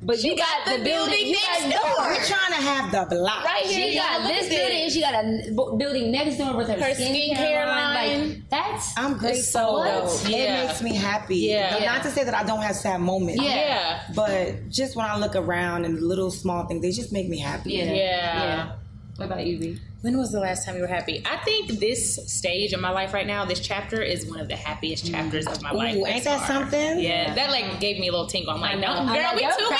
but 0.01 0.23
you 0.23 0.35
got, 0.37 0.47
got 0.65 0.65
the 0.65 0.77
the 0.77 0.83
building, 0.83 1.11
building 1.11 1.31
next 1.31 1.63
got 1.63 1.97
door. 1.97 2.05
we're 2.05 2.23
trying 2.23 2.53
to 2.53 2.61
have 2.67 2.91
the 2.91 3.15
block. 3.15 3.43
Right 3.43 3.63
here, 3.65 3.73
She 3.87 3.93
you 3.95 3.99
got 3.99 4.21
got- 4.21 4.27
this 4.27 4.43
look 4.43 4.51
at 4.51 4.57
building, 4.59 4.83
and 4.83 4.91
she 4.91 5.01
got 5.01 5.13
a 5.13 5.17
n- 5.17 5.77
building 5.77 6.11
next 6.11 6.37
door 6.37 6.55
with 6.55 6.67
her, 6.67 6.73
Her 6.75 6.93
skincare, 6.93 7.35
skincare 7.35 7.65
line. 7.65 7.93
line. 8.19 8.29
Like 8.29 8.49
that's 8.49 8.93
I'm 8.97 9.17
grateful. 9.17 9.41
so 9.43 9.83
dope. 9.83 10.29
It 10.29 10.67
makes 10.67 10.81
me 10.83 10.95
happy. 10.95 11.37
Yeah. 11.37 11.83
Not 11.85 12.03
to 12.03 12.11
say 12.11 12.23
that 12.23 12.33
I 12.35 12.43
don't 12.43 12.61
have 12.61 12.75
sad 12.75 13.01
moments. 13.01 13.41
Yeah. 13.41 13.55
yeah. 13.55 14.03
But 14.15 14.69
just 14.69 14.95
when 14.95 15.05
I 15.05 15.17
look 15.17 15.35
around 15.35 15.85
and 15.85 15.99
little 16.01 16.29
small 16.31 16.65
things, 16.67 16.81
they 16.81 16.91
just 16.91 17.11
make 17.11 17.27
me 17.27 17.39
happy. 17.39 17.73
yeah, 17.73 17.93
Yeah. 17.93 18.71
What 19.17 19.25
about 19.25 19.45
you, 19.47 19.57
B? 19.59 19.79
When 20.01 20.15
was 20.17 20.31
the 20.31 20.39
last 20.39 20.63
time 20.63 20.75
you 20.75 20.81
were 20.81 20.87
happy? 20.87 21.23
I 21.25 21.37
think 21.37 21.79
this 21.79 22.31
stage 22.31 22.71
of 22.71 22.79
my 22.79 22.91
life 22.91 23.13
right 23.13 23.25
now, 23.25 23.45
this 23.45 23.59
chapter 23.59 24.01
is 24.01 24.27
one 24.27 24.39
of 24.39 24.47
the 24.47 24.55
happiest 24.55 25.05
mm. 25.05 25.11
chapters 25.11 25.47
of 25.47 25.61
my 25.63 25.71
life. 25.71 25.95
Ooh, 25.95 26.01
thus 26.01 26.09
ain't 26.09 26.23
that 26.25 26.39
far. 26.39 26.47
something? 26.47 26.99
Yeah, 26.99 27.33
that 27.33 27.49
like 27.49 27.79
gave 27.79 27.99
me 27.99 28.07
a 28.07 28.11
little 28.11 28.27
tingle. 28.27 28.53
I'm 28.53 28.61
like, 28.61 28.77
no, 28.77 28.93
girl, 28.93 29.07
know. 29.07 29.33
we 29.33 29.41
too 29.41 29.65
cry. 29.65 29.79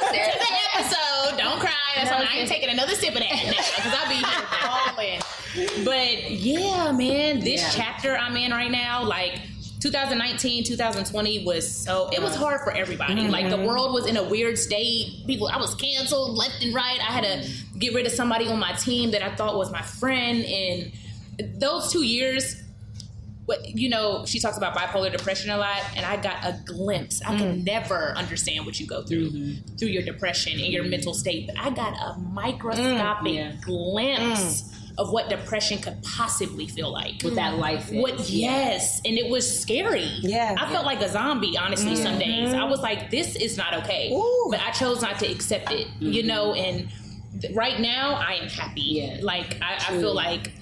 know. 0.00 0.08
to 0.12 0.38
the 0.38 0.78
episode. 0.78 1.38
Don't 1.38 1.60
cry. 1.60 1.72
That's 1.96 2.10
No, 2.10 2.16
why 2.16 2.28
I 2.30 2.36
ain't 2.38 2.48
taking 2.48 2.70
another 2.70 2.94
sip 2.94 3.14
of 3.14 3.20
that 3.20 3.66
because 3.76 3.92
I'll 3.94 4.08
be. 4.08 5.20
But 5.84 6.30
yeah, 6.32 6.92
man, 6.92 7.40
this 7.40 7.62
Yeah. 7.62 7.70
chapter 7.72 8.16
I'm 8.16 8.36
in 8.36 8.50
right 8.50 8.70
now, 8.70 9.02
like 9.02 9.40
2019, 9.80 10.64
2020 10.64 11.44
was 11.44 11.70
so 11.70 12.08
it 12.12 12.20
was 12.20 12.32
uh-huh. 12.32 12.44
hard 12.44 12.60
for 12.62 12.72
everybody. 12.72 13.28
Like 13.28 13.48
the 13.48 13.56
mm-hmm. 13.56 13.66
world 13.66 13.94
was 13.94 14.06
in 14.06 14.16
a 14.16 14.22
weird 14.22 14.58
state. 14.58 15.26
People, 15.26 15.48
I 15.48 15.56
was 15.58 15.74
canceled 15.74 16.36
left 16.36 16.62
and 16.62 16.74
right. 16.74 16.98
I 17.00 17.12
had 17.12 17.24
to 17.24 17.48
get 17.78 17.94
rid 17.94 18.06
of 18.06 18.12
somebody 18.12 18.48
on 18.48 18.58
my 18.58 18.72
team 18.72 19.10
that 19.12 19.22
I 19.22 19.34
thought 19.34 19.56
was 19.56 19.70
my 19.70 19.82
friend, 19.82 20.44
and 20.44 21.60
those 21.60 21.92
two 21.92 22.04
years 22.04 22.62
what 23.46 23.64
you 23.76 23.88
know 23.88 24.24
she 24.26 24.38
talks 24.38 24.56
about 24.56 24.76
bipolar 24.76 25.10
depression 25.10 25.50
a 25.50 25.56
lot 25.56 25.80
and 25.96 26.04
i 26.04 26.16
got 26.16 26.44
a 26.44 26.60
glimpse. 26.66 27.22
I 27.22 27.36
can 27.36 27.60
mm. 27.60 27.64
never 27.64 28.12
understand 28.16 28.66
what 28.66 28.78
you 28.78 28.86
go 28.86 29.02
through 29.02 29.30
mm-hmm. 29.30 29.76
through 29.76 29.88
your 29.88 30.02
depression 30.02 30.52
and 30.52 30.72
your 30.72 30.82
mm-hmm. 30.82 30.90
mental 30.90 31.14
state 31.14 31.46
but 31.46 31.58
i 31.58 31.70
got 31.70 31.94
a 31.94 32.18
microscopic 32.18 33.32
mm, 33.32 33.34
Yeah. 33.34 33.52
glimpse 33.62 34.62
mm. 34.62 34.98
of 34.98 35.12
what 35.12 35.28
depression 35.28 35.78
could 35.78 36.02
possibly 36.02 36.66
feel 36.66 36.90
like. 36.90 37.22
With 37.22 37.36
that 37.36 37.58
life 37.58 37.92
is. 37.92 38.02
what 38.02 38.28
yes 38.28 39.00
and 39.04 39.16
it 39.16 39.30
was 39.30 39.60
scary. 39.60 40.10
Yeah. 40.20 40.56
i 40.58 40.70
felt 40.72 40.84
like 40.84 41.00
a 41.00 41.08
zombie 41.08 41.56
honestly 41.56 41.94
some 41.94 42.18
mm-hmm. 42.18 42.46
days. 42.46 42.54
I 42.54 42.64
was 42.64 42.80
like 42.80 43.10
this 43.10 43.36
is 43.36 43.56
not 43.56 43.74
okay. 43.74 44.10
Ooh. 44.12 44.48
but 44.50 44.60
i 44.60 44.70
chose 44.72 45.02
not 45.02 45.20
to 45.20 45.30
accept 45.30 45.70
it 45.70 45.86
you 46.00 46.24
know 46.24 46.52
and 46.54 46.88
right 47.54 47.80
now 47.80 48.14
i 48.14 48.34
am 48.34 48.48
happy 48.48 48.80
Yeah. 48.82 49.18
like 49.22 49.60
I, 49.62 49.74
I 49.76 49.98
feel 49.98 50.14
like 50.14 50.52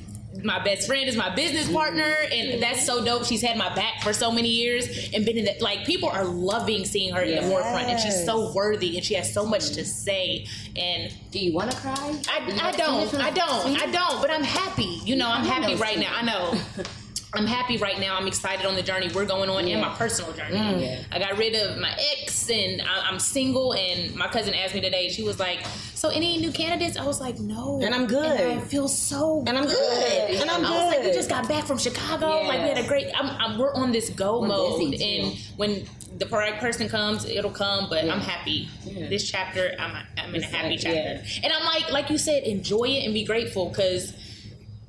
my 0.42 0.62
best 0.62 0.88
friend 0.88 1.08
is 1.08 1.14
my 1.16 1.32
business 1.32 1.70
partner, 1.72 2.12
and 2.32 2.60
that's 2.60 2.84
so 2.84 3.04
dope. 3.04 3.24
She's 3.24 3.40
had 3.40 3.56
my 3.56 3.72
back 3.72 4.02
for 4.02 4.12
so 4.12 4.32
many 4.32 4.48
years 4.48 5.10
and 5.14 5.24
been 5.24 5.38
in 5.38 5.44
that. 5.44 5.62
Like 5.62 5.86
people 5.86 6.08
are 6.08 6.24
loving 6.24 6.84
seeing 6.84 7.14
her 7.14 7.22
in 7.22 7.36
the 7.36 7.48
forefront, 7.48 7.86
and 7.86 8.00
she's 8.00 8.24
so 8.24 8.52
worthy, 8.52 8.96
and 8.96 9.06
she 9.06 9.14
has 9.14 9.32
so 9.32 9.46
much 9.46 9.70
to 9.70 9.84
say. 9.84 10.46
And 10.76 11.14
Do 11.30 11.38
you 11.38 11.54
want 11.54 11.70
to 11.70 11.76
cry? 11.76 11.94
I, 12.28 12.38
I 12.60 12.72
don't, 12.72 13.14
I 13.14 13.30
don't, 13.30 13.80
I 13.80 13.86
don't. 13.92 14.20
But 14.20 14.32
I'm 14.32 14.42
happy. 14.42 14.98
You 15.04 15.14
know, 15.14 15.28
I'm 15.30 15.44
happy 15.44 15.76
right 15.76 15.98
now. 16.00 16.12
I 16.12 16.22
know. 16.22 16.60
I'm 17.36 17.46
happy 17.46 17.78
right 17.78 17.98
now. 17.98 18.16
I'm 18.16 18.26
excited 18.28 18.64
on 18.66 18.74
the 18.76 18.82
journey 18.82 19.10
we're 19.14 19.24
going 19.26 19.50
on 19.50 19.66
in 19.66 19.80
my 19.80 19.92
personal 19.96 20.32
journey. 20.32 20.84
Yeah. 20.84 21.00
I 21.10 21.18
got 21.18 21.36
rid 21.36 21.54
of 21.54 21.78
my 21.78 21.92
ex 22.18 22.48
and 22.48 22.80
I, 22.82 23.08
I'm 23.10 23.18
single. 23.18 23.72
And 23.74 24.14
my 24.14 24.28
cousin 24.28 24.54
asked 24.54 24.72
me 24.74 24.80
today, 24.80 25.08
she 25.08 25.24
was 25.24 25.40
like, 25.40 25.60
So, 26.04 26.10
any 26.10 26.36
new 26.36 26.52
candidates? 26.52 26.98
I 26.98 27.06
was 27.06 27.18
like, 27.18 27.38
No. 27.38 27.80
And 27.82 27.94
I'm 27.94 28.04
good. 28.06 28.38
And 28.38 28.60
I 28.60 28.62
feel 28.62 28.88
so 28.88 29.42
And 29.46 29.56
I'm 29.56 29.64
good. 29.64 30.30
And 30.38 30.50
I'm 30.50 30.62
I 30.62 30.70
was 30.70 30.94
like, 30.94 31.02
We 31.02 31.12
just 31.14 31.30
got 31.30 31.48
back 31.48 31.64
from 31.64 31.78
Chicago. 31.78 32.42
Like, 32.42 32.60
we 32.60 32.68
had 32.68 32.76
a 32.76 32.86
great, 32.86 33.06
I'm, 33.18 33.30
I'm, 33.40 33.58
we're 33.58 33.72
on 33.72 33.90
this 33.90 34.10
go 34.10 34.42
We're 34.42 34.48
mode. 34.48 35.00
And 35.00 35.34
when 35.56 35.86
the 36.18 36.26
right 36.26 36.60
person 36.60 36.90
comes, 36.90 37.24
it'll 37.24 37.50
come. 37.50 37.88
But 37.88 38.04
I'm 38.04 38.20
happy. 38.20 38.68
This 38.84 39.30
chapter, 39.30 39.74
I'm, 39.78 40.04
I'm 40.18 40.34
in 40.34 40.42
a 40.42 40.46
happy 40.46 40.72
like- 40.72 40.80
chapter. 40.80 40.98
yeah. 40.98 41.40
And 41.42 41.50
I'm 41.54 41.64
like, 41.64 41.90
like 41.90 42.10
you 42.10 42.18
said, 42.18 42.42
enjoy 42.42 42.84
it 42.84 43.06
and 43.06 43.14
be 43.14 43.24
grateful 43.24 43.70
because 43.70 44.12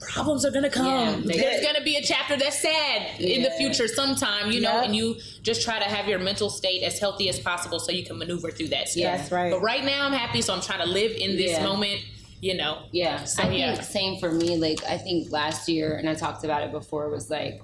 problems 0.09 0.45
are 0.45 0.51
gonna 0.51 0.69
come. 0.69 1.23
Yeah, 1.23 1.35
There's 1.37 1.65
gonna 1.65 1.83
be 1.83 1.95
a 1.97 2.01
chapter 2.01 2.35
that's 2.37 2.61
sad 2.61 3.19
in 3.19 3.43
the 3.43 3.51
future 3.51 3.87
sometime, 3.87 4.51
you 4.51 4.61
know, 4.61 4.73
Yeah. 4.73 4.83
and 4.83 4.95
you 4.95 5.17
just 5.41 5.61
try 5.63 5.79
to 5.79 5.85
have 5.85 6.07
your 6.07 6.19
mental 6.19 6.49
state 6.49 6.83
as 6.83 6.99
healthy 6.99 7.29
as 7.29 7.39
possible 7.39 7.79
so 7.79 7.91
you 7.91 8.03
can 8.05 8.17
maneuver 8.17 8.51
through 8.51 8.69
that 8.69 8.89
stuff. 8.89 9.01
Yeah. 9.01 9.17
That's 9.17 9.31
right. 9.31 9.51
But 9.51 9.61
right 9.61 9.83
now 9.83 10.05
I'm 10.05 10.13
happy, 10.13 10.41
so 10.41 10.53
I'm 10.53 10.61
trying 10.61 10.79
to 10.81 10.87
live 10.91 11.11
in 11.11 11.35
this 11.35 11.51
Yeah. 11.51 11.63
moment, 11.63 12.01
you 12.41 12.55
know. 12.55 12.83
Yeah, 12.91 13.23
So, 13.23 13.43
I 13.43 13.47
think 13.47 13.83
same 13.83 14.19
for 14.19 14.31
me. 14.31 14.57
Like 14.57 14.83
I 14.85 14.97
think 14.97 15.31
last 15.31 15.67
year, 15.69 15.95
and 15.97 16.09
I 16.09 16.15
talked 16.15 16.43
about 16.43 16.63
it 16.63 16.71
before, 16.71 17.09
was 17.09 17.29
like 17.29 17.61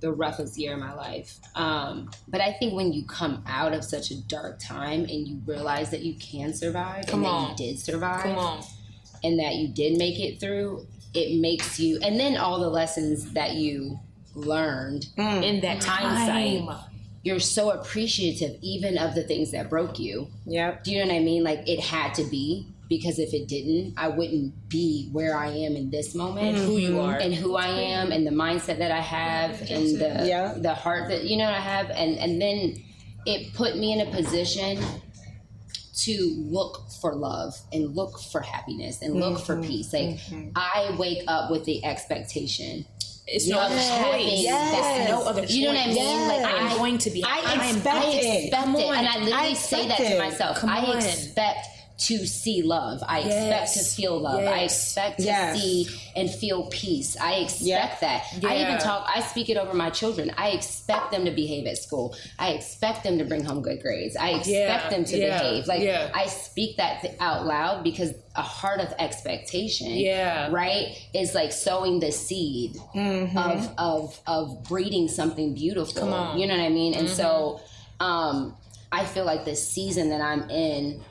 the 0.00 0.12
roughest 0.12 0.56
year 0.56 0.74
of 0.74 0.78
my 0.78 0.94
life. 0.94 1.34
Um, 1.56 2.08
but 2.28 2.40
I 2.40 2.52
think 2.52 2.72
when 2.74 2.92
you 2.92 3.04
come 3.04 3.42
out 3.48 3.72
of 3.72 3.82
such 3.82 4.12
a 4.12 4.16
dark 4.28 4.60
time 4.60 5.00
and 5.00 5.26
you 5.26 5.40
realize 5.44 5.90
that 5.90 6.02
you 6.02 6.14
can 6.14 6.54
survive 6.54 7.06
Come 7.08 7.24
and 7.24 7.26
on. 7.26 7.42
that 7.56 7.60
you 7.60 7.72
did 7.72 7.80
survive 7.80 8.22
Come 8.22 8.38
on. 8.38 8.64
and 9.24 9.40
that 9.40 9.56
you 9.56 9.66
did 9.66 9.98
make 9.98 10.20
it 10.20 10.38
through, 10.38 10.86
it 11.18 11.40
makes 11.40 11.78
you. 11.80 11.98
And 12.02 12.18
then 12.18 12.36
all 12.36 12.60
the 12.60 12.68
lessons 12.70 13.32
that 13.32 13.54
you 13.54 13.98
learned 14.34 15.06
In 15.16 15.60
that 15.62 15.82
hindsight, 15.82 16.66
time. 16.66 16.78
you're 17.22 17.40
so 17.40 17.70
appreciative 17.70 18.56
even 18.62 18.96
of 18.98 19.14
the 19.14 19.22
things 19.24 19.50
that 19.50 19.68
broke 19.68 19.98
you. 19.98 20.28
Yep. 20.46 20.84
Do 20.84 20.92
you 20.92 21.00
know 21.00 21.06
what 21.12 21.20
I 21.20 21.24
mean? 21.24 21.42
Like 21.42 21.68
it 21.68 21.80
had 21.80 22.14
to 22.14 22.24
be 22.24 22.68
because 22.88 23.18
if 23.18 23.34
it 23.34 23.48
didn't, 23.48 23.94
I 23.98 24.08
wouldn't 24.08 24.68
be 24.70 25.08
where 25.12 25.36
I 25.36 25.48
am 25.48 25.76
in 25.76 25.90
this 25.90 26.14
moment. 26.14 26.56
Who 26.56 26.78
you 26.78 27.00
are. 27.00 27.16
and 27.16 27.34
who 27.34 27.56
I 27.56 27.66
am 27.68 28.12
and 28.12 28.26
the 28.26 28.30
mindset 28.30 28.78
that 28.78 28.92
I 28.92 29.00
have 29.00 29.60
and 29.70 29.98
the 30.00 30.24
Yeah. 30.26 30.54
the 30.56 30.74
heart 30.74 31.08
that 31.10 31.24
you 31.24 31.36
know 31.36 31.48
I 31.48 31.60
have 31.60 31.90
and 31.90 32.16
and 32.18 32.40
then 32.40 32.76
it 33.26 33.52
put 33.54 33.76
me 33.76 33.92
in 33.92 34.00
a 34.06 34.10
position 34.10 34.78
to 36.04 36.34
look 36.48 36.88
for 37.00 37.14
love 37.14 37.58
and 37.72 37.94
look 37.96 38.18
for 38.20 38.40
happiness 38.40 39.02
and 39.02 39.14
look 39.16 39.40
for 39.40 39.56
mm-hmm. 39.56 39.68
peace. 39.68 39.92
Like 39.92 40.10
mm-hmm. 40.10 40.50
I 40.54 40.94
wake 40.98 41.24
up 41.26 41.50
with 41.50 41.64
the 41.64 41.84
expectation 41.84 42.84
It's 43.26 43.46
no 43.48 43.58
other 43.58 43.76
having 43.76 44.26
choice. 44.26 44.44
that- 44.46 45.00
It's 45.00 45.10
no 45.10 45.22
other 45.24 45.42
choice. 45.42 45.50
You 45.50 45.66
know 45.66 45.74
what 45.74 45.82
I 45.82 45.86
mean? 45.88 45.96
Yes. 45.96 46.28
Like 46.42 46.54
I 46.54 46.58
am 46.70 46.78
going 46.78 46.98
to 46.98 47.10
be 47.10 47.24
I 47.24 47.38
am- 47.38 47.60
expect 47.76 47.96
I 47.96 48.10
it. 48.10 48.44
expect 48.44 48.64
Come 48.64 48.76
it, 48.76 48.82
and 48.88 49.06
I 49.06 49.18
literally 49.18 49.32
I 49.32 49.52
say 49.54 49.84
expect 49.86 49.98
that 50.02 50.12
to 50.12 50.18
myself. 50.18 50.58
Come 50.58 50.70
I 50.70 50.78
on. 50.78 50.96
expect 50.98 51.66
to 51.98 52.24
see 52.26 52.62
love. 52.62 53.02
I 53.06 53.20
expect 53.20 53.74
to 53.74 53.80
feel 53.80 54.18
love. 54.20 54.38
I 54.40 54.60
expect 54.60 55.18
to 55.18 55.24
Yes. 55.24 55.60
see 55.60 55.88
and 56.14 56.30
feel 56.30 56.66
peace. 56.70 57.16
I 57.20 57.34
expect 57.36 57.62
Yeah. 57.66 57.96
that. 58.00 58.24
I 58.44 58.62
even 58.62 58.78
talk. 58.78 59.10
I 59.12 59.20
speak 59.20 59.48
it 59.50 59.56
over 59.56 59.74
my 59.74 59.90
children. 59.90 60.32
I 60.38 60.50
expect 60.50 61.10
them 61.10 61.24
to 61.24 61.32
behave 61.32 61.66
at 61.66 61.76
school. 61.76 62.14
I 62.38 62.50
expect 62.50 63.02
them 63.02 63.18
to 63.18 63.24
bring 63.24 63.44
home 63.44 63.62
good 63.62 63.82
grades. 63.82 64.14
I 64.16 64.28
expect 64.30 64.48
Yeah. 64.48 64.88
them 64.90 65.04
to 65.06 65.18
Yeah. 65.18 65.38
behave. 65.42 65.66
Like 65.66 65.82
Yeah. 65.82 66.08
I 66.14 66.26
speak 66.26 66.76
that 66.76 67.16
out 67.18 67.46
loud 67.46 67.82
because 67.82 68.12
a 68.36 68.42
heart 68.42 68.80
of 68.80 68.94
expectation. 69.00 69.90
Yeah. 69.96 70.48
Right 70.52 70.96
is 71.12 71.34
like 71.34 71.50
sowing 71.50 71.98
the 71.98 72.12
seed 72.12 72.76
of 73.36 73.70
of 73.76 74.20
of 74.28 74.62
breeding 74.62 75.08
something 75.08 75.52
beautiful. 75.54 76.36
You 76.36 76.46
know 76.46 76.56
what 76.56 76.62
I 76.62 76.68
mean? 76.68 76.94
And 76.94 77.08
so 77.10 77.60
um 77.98 78.54
I 78.90 79.04
feel 79.04 79.24
like 79.26 79.44
the 79.44 79.54
season 79.56 80.08
that 80.10 80.22
I'm 80.22 80.48
in, 80.48 81.02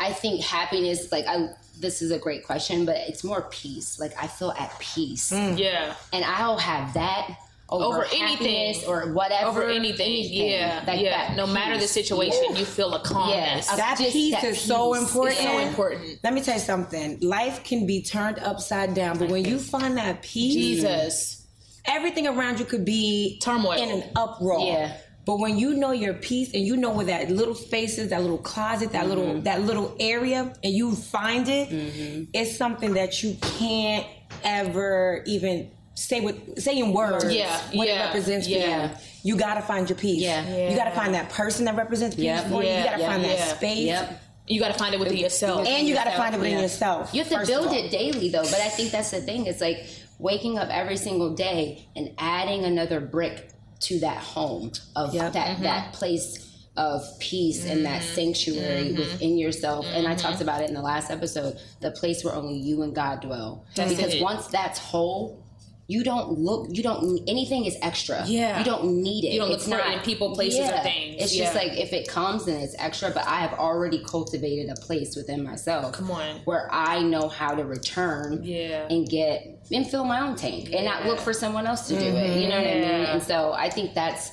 I 0.00 0.12
think 0.12 0.42
happiness, 0.42 1.10
like 1.12 1.26
I 1.26 1.48
this 1.78 2.00
is 2.00 2.10
a 2.10 2.18
great 2.18 2.44
question, 2.46 2.84
but 2.86 2.96
it's 2.96 3.22
more 3.22 3.42
peace. 3.50 4.00
Like 4.00 4.12
I 4.22 4.26
feel 4.26 4.50
at 4.52 4.78
peace. 4.78 5.30
Mm. 5.30 5.58
Yeah. 5.58 5.94
And 6.12 6.24
I'll 6.24 6.58
have 6.58 6.94
that 6.94 7.36
over, 7.68 7.84
Over 7.84 8.06
anything. 8.14 8.76
or 8.88 9.12
whatever. 9.12 9.48
Over 9.48 9.68
anything. 9.68 10.24
Yeah. 10.30 10.84
Like 10.86 11.00
yeah. 11.00 11.28
that 11.28 11.36
No 11.36 11.46
matter 11.46 11.74
the 11.74 11.80
peace. 11.80 11.90
situation, 11.90 12.54
you 12.56 12.64
feel 12.64 12.94
a 12.94 13.00
calmness. 13.00 13.68
Yeah. 13.68 13.76
That 13.76 13.98
Just 13.98 14.12
piece 14.12 14.34
that 14.34 14.44
is 14.44 14.60
so 14.60 14.94
important. 14.94 15.36
It's 15.40 15.44
so 15.44 15.58
important. 15.58 16.18
Let 16.22 16.32
me 16.32 16.42
tell 16.42 16.54
you 16.54 16.60
something. 16.60 17.18
Life 17.20 17.64
can 17.64 17.86
be 17.86 18.02
turned 18.02 18.38
upside 18.38 18.94
down, 18.94 19.18
but 19.18 19.28
when 19.30 19.44
you 19.44 19.58
find 19.58 19.96
that 19.98 20.22
peace, 20.22 20.54
Jesus. 20.54 21.46
everything 21.84 22.26
around 22.28 22.58
you 22.60 22.64
could 22.64 22.84
be 22.84 23.38
Turmoil. 23.42 23.72
in 23.72 24.02
an 24.02 24.10
uproar. 24.14 24.60
Yeah. 24.60 24.96
But 25.26 25.40
when 25.40 25.58
you 25.58 25.74
know 25.74 25.90
your 25.90 26.14
peace 26.14 26.54
and 26.54 26.62
you 26.64 26.76
know 26.76 26.90
where 26.90 27.06
that 27.06 27.30
little 27.30 27.54
space 27.56 27.98
is, 27.98 28.10
that 28.10 28.22
little 28.22 28.38
closet, 28.38 28.92
that 28.92 29.06
Mm-hmm. 29.06 29.10
little 29.10 29.40
that 29.42 29.60
little 29.62 29.96
area, 30.00 30.54
and 30.64 30.72
you 30.72 30.94
find 30.94 31.48
it, 31.48 31.68
Mm-hmm. 31.68 32.24
it's 32.32 32.56
something 32.56 32.94
that 32.94 33.22
you 33.22 33.36
can't 33.58 34.06
ever 34.44 35.22
even 35.26 35.70
say 35.94 36.20
with 36.20 36.60
say 36.60 36.78
in 36.78 36.92
words 36.92 37.24
Yeah, 37.32 37.58
what 37.72 37.88
yeah, 37.88 37.94
it 38.02 38.06
represents 38.06 38.46
yeah. 38.48 38.88
for 38.88 38.94
you. 38.94 39.00
You 39.34 39.36
gotta 39.36 39.62
find 39.62 39.88
your 39.88 39.98
peace. 39.98 40.22
Yeah. 40.22 40.46
yeah. 40.48 40.70
You 40.70 40.76
gotta 40.76 40.92
find 40.94 41.12
that 41.14 41.30
person 41.30 41.64
that 41.64 41.74
represents 41.76 42.14
peace 42.16 42.24
Yep. 42.26 42.48
for 42.50 42.62
you. 42.62 42.70
You 42.70 42.84
gotta 42.84 43.00
yeah, 43.00 43.08
find 43.10 43.24
that 43.24 43.56
space. 43.56 43.86
Yep. 43.86 44.22
You 44.48 44.60
got 44.60 44.68
to 44.68 44.78
find 44.78 44.94
it 44.94 45.00
within 45.00 45.16
yourself. 45.16 45.66
And 45.66 45.88
you 45.88 45.94
gotta 45.94 46.12
find 46.12 46.32
it 46.32 46.38
within 46.40 46.60
yourself. 46.60 47.12
You 47.12 47.24
have 47.24 47.32
to 47.40 47.44
build 47.44 47.72
it 47.72 47.90
daily 47.90 48.28
though, 48.28 48.44
but 48.44 48.60
I 48.60 48.68
think 48.68 48.92
that's 48.92 49.10
the 49.10 49.20
thing. 49.20 49.46
It's 49.46 49.60
like 49.60 49.78
waking 50.20 50.56
up 50.56 50.68
every 50.70 50.96
single 50.96 51.34
day 51.34 51.84
and 51.96 52.12
adding 52.18 52.62
another 52.64 53.00
brick 53.00 53.50
to 53.80 54.00
that 54.00 54.18
home 54.18 54.72
of 54.94 55.14
Yep. 55.14 55.32
that 55.32 55.46
mm-hmm. 55.54 55.62
that 55.62 55.92
place 55.92 56.46
of 56.76 57.02
peace 57.20 57.64
and 57.64 57.86
that 57.86 58.02
mm-hmm. 58.02 58.14
sanctuary 58.14 58.88
mm-hmm. 58.88 58.98
within 58.98 59.38
yourself. 59.38 59.86
And 59.86 60.06
I 60.06 60.14
talked 60.14 60.42
about 60.42 60.60
it 60.60 60.68
in 60.68 60.74
the 60.74 60.82
last 60.82 61.10
episode, 61.10 61.58
the 61.80 61.90
place 61.90 62.22
where 62.22 62.34
only 62.34 62.58
you 62.58 62.82
and 62.82 62.94
God 62.94 63.20
dwell. 63.20 63.64
because 63.74 64.14
it. 64.14 64.22
once 64.22 64.46
that's 64.48 64.78
whole, 64.78 65.42
you 65.88 66.02
don't 66.02 66.38
look 66.38 66.66
you 66.70 66.82
don't 66.82 67.22
anything 67.28 67.64
is 67.64 67.76
extra. 67.80 68.24
Yeah. 68.26 68.58
You 68.58 68.64
don't 68.64 69.02
need 69.02 69.24
it. 69.24 69.32
You 69.32 69.40
don't 69.40 69.50
look 69.50 69.58
It's 69.58 69.68
for 69.68 69.76
it 69.76 69.84
not- 69.84 69.94
in 69.94 70.00
people, 70.00 70.34
places, 70.34 70.68
or 70.68 70.78
things. 70.80 71.22
It's 71.22 71.36
just 71.36 71.54
like 71.54 71.72
if 71.72 71.92
it 71.92 72.08
comes 72.08 72.44
then 72.44 72.60
it's 72.60 72.74
extra, 72.78 73.10
but 73.10 73.26
I 73.26 73.36
have 73.36 73.52
already 73.54 74.02
cultivated 74.04 74.70
a 74.70 74.80
place 74.80 75.14
within 75.14 75.44
myself 75.44 75.92
Come 75.92 76.10
on. 76.10 76.40
where 76.44 76.68
I 76.72 77.02
know 77.02 77.28
how 77.28 77.54
to 77.54 77.64
return 77.64 78.40
Yeah. 78.42 78.88
and 78.90 79.08
get 79.08 79.64
and 79.70 79.86
fill 79.86 80.04
my 80.04 80.20
own 80.20 80.36
tank 80.36 80.72
and 80.72 80.84
not 80.84 81.06
look 81.06 81.20
for 81.20 81.32
someone 81.32 81.66
else 81.66 81.86
to 81.88 81.98
do 81.98 82.04
it. 82.04 82.40
You 82.40 82.48
know 82.48 82.56
what 82.56 82.66
I 82.66 82.70
mm-hmm. 82.70 82.80
mean? 82.80 83.06
And 83.06 83.22
so 83.22 83.52
I 83.52 83.70
think 83.70 83.94
that's 83.94 84.32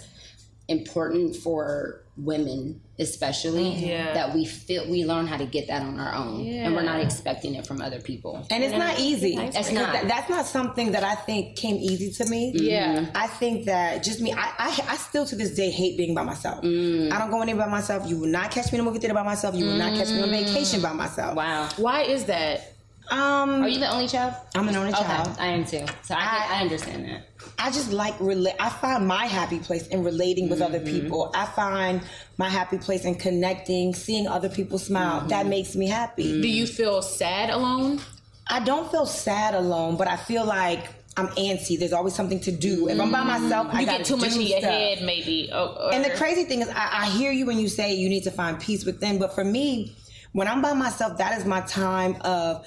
important 0.67 1.35
for 1.35 2.02
women 2.15 2.79
especially 2.99 3.71
mm-hmm. 3.71 3.85
Yeah. 3.85 4.13
that 4.13 4.35
we 4.35 4.45
feel 4.45 4.87
we 4.89 5.03
learn 5.03 5.25
how 5.25 5.37
to 5.37 5.45
get 5.45 5.67
that 5.67 5.81
on 5.81 5.99
our 5.99 6.13
own 6.13 6.45
and 6.45 6.75
we're 6.75 6.83
not 6.83 7.01
expecting 7.01 7.55
it 7.55 7.65
from 7.65 7.81
other 7.81 7.99
people. 7.99 8.45
And 8.51 8.63
it's 8.63 8.77
not 8.77 8.99
easy. 8.99 9.35
It's 9.35 9.57
Because 9.57 9.71
not. 9.71 9.93
that- 9.93 10.07
that's 10.07 10.29
not 10.29 10.45
something 10.45 10.91
that 10.91 11.03
I 11.03 11.15
think 11.15 11.55
came 11.55 11.77
easy 11.77 12.11
to 12.23 12.29
me. 12.29 12.53
Mm-hmm. 12.53 12.65
Yeah. 12.65 13.05
I 13.15 13.27
think 13.27 13.65
that 13.65 14.03
just 14.03 14.21
me, 14.21 14.31
I, 14.31 14.53
I, 14.59 14.85
I 14.89 14.97
still 14.97 15.25
to 15.25 15.35
this 15.35 15.55
day 15.55 15.71
hate 15.71 15.97
being 15.97 16.13
by 16.13 16.23
myself. 16.23 16.63
Mm. 16.63 17.11
I 17.11 17.17
don't 17.17 17.31
go 17.31 17.41
anywhere 17.41 17.65
by 17.65 17.71
myself. 17.71 18.07
You 18.07 18.19
will 18.19 18.27
not 18.27 18.51
catch 18.51 18.71
me 18.71 18.77
in 18.77 18.81
a 18.81 18.87
movie 18.87 18.99
theater 18.99 19.15
by 19.15 19.23
myself. 19.23 19.55
You 19.55 19.65
will 19.65 19.77
not 19.77 19.93
mm. 19.93 19.97
catch 19.97 20.09
me 20.09 20.21
on 20.21 20.29
vacation 20.29 20.81
by 20.81 20.93
myself. 20.93 21.35
Wow. 21.35 21.69
Why 21.77 22.03
is 22.03 22.25
that? 22.25 22.72
Um, 23.09 23.63
Are 23.63 23.67
you 23.67 23.79
the 23.79 23.91
only 23.91 24.07
child? 24.07 24.33
I'm 24.55 24.67
an 24.67 24.75
only 24.75 24.91
Okay, 24.93 25.03
child. 25.03 25.35
I 25.39 25.47
am 25.47 25.65
too. 25.65 25.85
So 26.03 26.15
I, 26.15 26.47
I 26.49 26.61
understand 26.61 27.05
that. 27.05 27.27
I 27.59 27.69
just 27.69 27.91
like 27.91 28.15
relate. 28.19 28.55
I 28.59 28.69
find 28.69 29.07
my 29.07 29.25
happy 29.25 29.59
place 29.59 29.87
in 29.87 30.03
relating 30.03 30.49
with 30.49 30.61
other 30.61 30.79
mm-hmm. 30.79 31.01
people. 31.01 31.31
I 31.35 31.45
find 31.45 32.01
my 32.37 32.49
happy 32.49 32.77
place 32.77 33.05
in 33.05 33.15
connecting, 33.15 33.93
seeing 33.93 34.27
other 34.27 34.49
people 34.49 34.79
smile. 34.79 35.21
That 35.27 35.41
mm-hmm. 35.41 35.49
makes 35.49 35.75
me 35.75 35.87
happy. 35.87 36.41
Do 36.41 36.47
you 36.47 36.65
feel 36.65 37.01
sad 37.01 37.49
alone? 37.49 37.99
I 38.47 38.59
don't 38.61 38.89
feel 38.89 39.05
sad 39.05 39.53
alone, 39.53 39.97
but 39.97 40.07
I 40.07 40.15
feel 40.17 40.45
like 40.45 40.85
I'm 41.15 41.27
antsy. 41.29 41.77
There's 41.77 41.93
always 41.93 42.15
something 42.15 42.39
to 42.41 42.51
do. 42.51 42.87
If 42.89 42.99
I'm 42.99 43.11
by 43.11 43.19
mm-hmm. 43.19 43.43
myself, 43.43 43.67
I 43.71 43.81
You 43.81 43.85
gotta 43.85 43.97
get 43.99 44.07
too 44.07 44.17
much 44.17 44.33
in 44.33 44.41
your 44.41 44.59
stuff. 44.59 44.71
head, 44.71 45.01
maybe. 45.03 45.49
Or, 45.51 45.79
or- 45.79 45.93
And 45.93 46.03
the 46.03 46.11
crazy 46.11 46.45
thing 46.45 46.61
is, 46.61 46.69
I, 46.69 47.03
I 47.03 47.05
hear 47.09 47.31
you 47.31 47.45
when 47.45 47.59
you 47.59 47.67
say 47.67 47.93
you 47.93 48.09
need 48.09 48.23
to 48.23 48.31
find 48.31 48.59
peace 48.59 48.85
within, 48.85 49.19
but 49.19 49.35
for 49.35 49.43
me, 49.43 49.95
when 50.31 50.47
I'm 50.47 50.61
by 50.61 50.73
myself, 50.73 51.17
that 51.19 51.37
is 51.37 51.45
my 51.45 51.61
time 51.61 52.17
of 52.21 52.65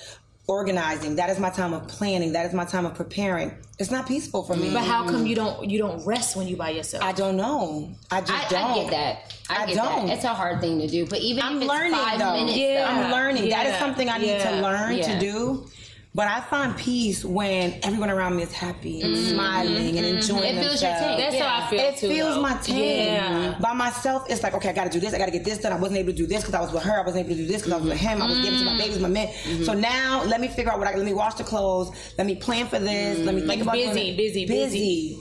organizing. 0.49 1.17
That 1.17 1.31
is 1.31 1.39
my 1.39 1.51
time 1.51 1.73
of 1.73 1.87
planning. 1.89 2.33
That 2.33 2.47
is 2.47 2.53
my 2.53 2.65
time 2.65 2.87
of 2.87 2.95
preparing. 2.95 3.53
It's 3.79 3.91
not 3.91 4.07
peaceful 4.07 4.43
for 4.43 4.57
me. 4.57 4.73
but 4.73 4.85
how 4.85 5.07
come 5.07 5.27
you 5.27 5.35
don't 5.35 5.69
you 5.69 5.79
don't 5.79 6.05
rest 6.07 6.37
when 6.37 6.47
you 6.47 6.57
by 6.57 6.71
yourself? 6.71 7.03
I 7.03 7.13
don't 7.13 7.37
know. 7.37 7.91
I 8.11 8.21
just 8.21 8.33
I, 8.33 8.49
don't. 8.49 8.71
I 8.71 8.75
get 8.83 8.91
that. 8.91 9.35
I, 9.51 9.63
I 9.63 9.67
get 9.67 9.77
don't. 9.77 10.07
that. 10.07 10.17
It's 10.17 10.25
a 10.25 10.29
hard 10.35 10.61
thing 10.61 10.79
to 10.81 10.87
do, 10.89 11.07
but 11.07 11.19
even 11.21 11.43
I'm 11.43 11.57
if 11.57 11.63
it's 11.63 11.69
learning 11.73 11.93
five 11.93 12.19
though. 12.19 12.33
minutes, 12.35 12.57
Yeah. 12.57 12.81
though, 12.87 12.91
I'm 13.05 13.13
learning. 13.13 13.49
That 13.51 13.67
is 13.67 13.77
something 13.77 14.09
I 14.09 14.19
need 14.19 14.29
Yeah. 14.29 14.51
to 14.51 14.61
learn 14.63 14.97
Yeah. 14.97 15.15
to 15.15 15.21
do. 15.21 15.67
But 16.17 16.29
I 16.29 16.41
find 16.41 16.75
peace 16.79 17.27
when 17.27 17.79
everyone 17.83 18.09
around 18.09 18.37
me 18.37 18.43
is 18.43 18.51
happy 18.51 19.03
and 19.03 19.15
mm-hmm. 19.15 19.35
smiling 19.35 19.99
and 19.99 20.07
mm-hmm. 20.07 20.17
enjoying 20.17 20.57
It 20.57 20.63
feels 20.63 20.81
your 20.83 20.91
themselves. 20.93 21.01
tank. 21.01 21.19
That's 21.19 21.45
how 21.45 21.67
I 21.67 21.69
feel 21.69 21.81
It 21.81 21.97
too. 21.99 22.09
feels 22.09 22.35
though. 22.37 22.41
my 22.41 22.55
tank. 22.55 23.07
Yeah. 23.07 23.59
By 23.61 23.75
myself, 23.75 24.25
it's 24.31 24.43
like, 24.43 24.55
okay, 24.55 24.71
I 24.71 24.73
gotta 24.73 24.89
do 24.89 24.99
this, 24.99 25.13
I 25.13 25.19
gotta 25.19 25.31
get 25.31 25.45
this 25.45 25.59
done. 25.59 25.75
I 25.75 25.79
wasn't 25.79 25.99
able 25.99 26.13
to 26.13 26.17
do 26.17 26.27
this 26.27 26.41
because 26.41 26.55
I 26.55 26.63
was 26.63 26.73
with 26.73 26.85
her. 26.85 27.03
I 27.03 27.05
wasn't 27.05 27.27
able 27.27 27.37
to 27.37 27.43
do 27.43 27.47
this 27.47 27.61
because 27.61 27.75
I 27.75 27.77
was 27.77 27.91
with 27.91 27.99
him. 27.99 28.23
I 28.23 28.29
was 28.31 28.41
giving 28.41 28.59
to 28.61 28.65
my 28.65 28.71
mm-hmm. 28.71 28.79
babies, 28.79 28.99
my 28.99 29.09
men. 29.11 29.29
So 29.65 29.75
now 29.75 30.25
let 30.25 30.41
me 30.41 30.49
figure 30.49 30.73
out 30.73 30.79
what 30.79 30.89
I 30.89 30.95
let 30.95 31.05
me 31.05 31.13
wash 31.13 31.35
the 31.35 31.45
clothes, 31.45 31.91
let 32.17 32.27
me 32.27 32.35
plan 32.35 32.67
for 32.67 32.79
this, 32.79 33.19
let 33.19 33.35
me 33.35 33.43
think 33.43 33.51
Like 33.51 33.61
about 33.61 33.75
busy, 33.75 34.09
it. 34.13 34.17
busy, 34.17 34.47
busy. 34.47 35.19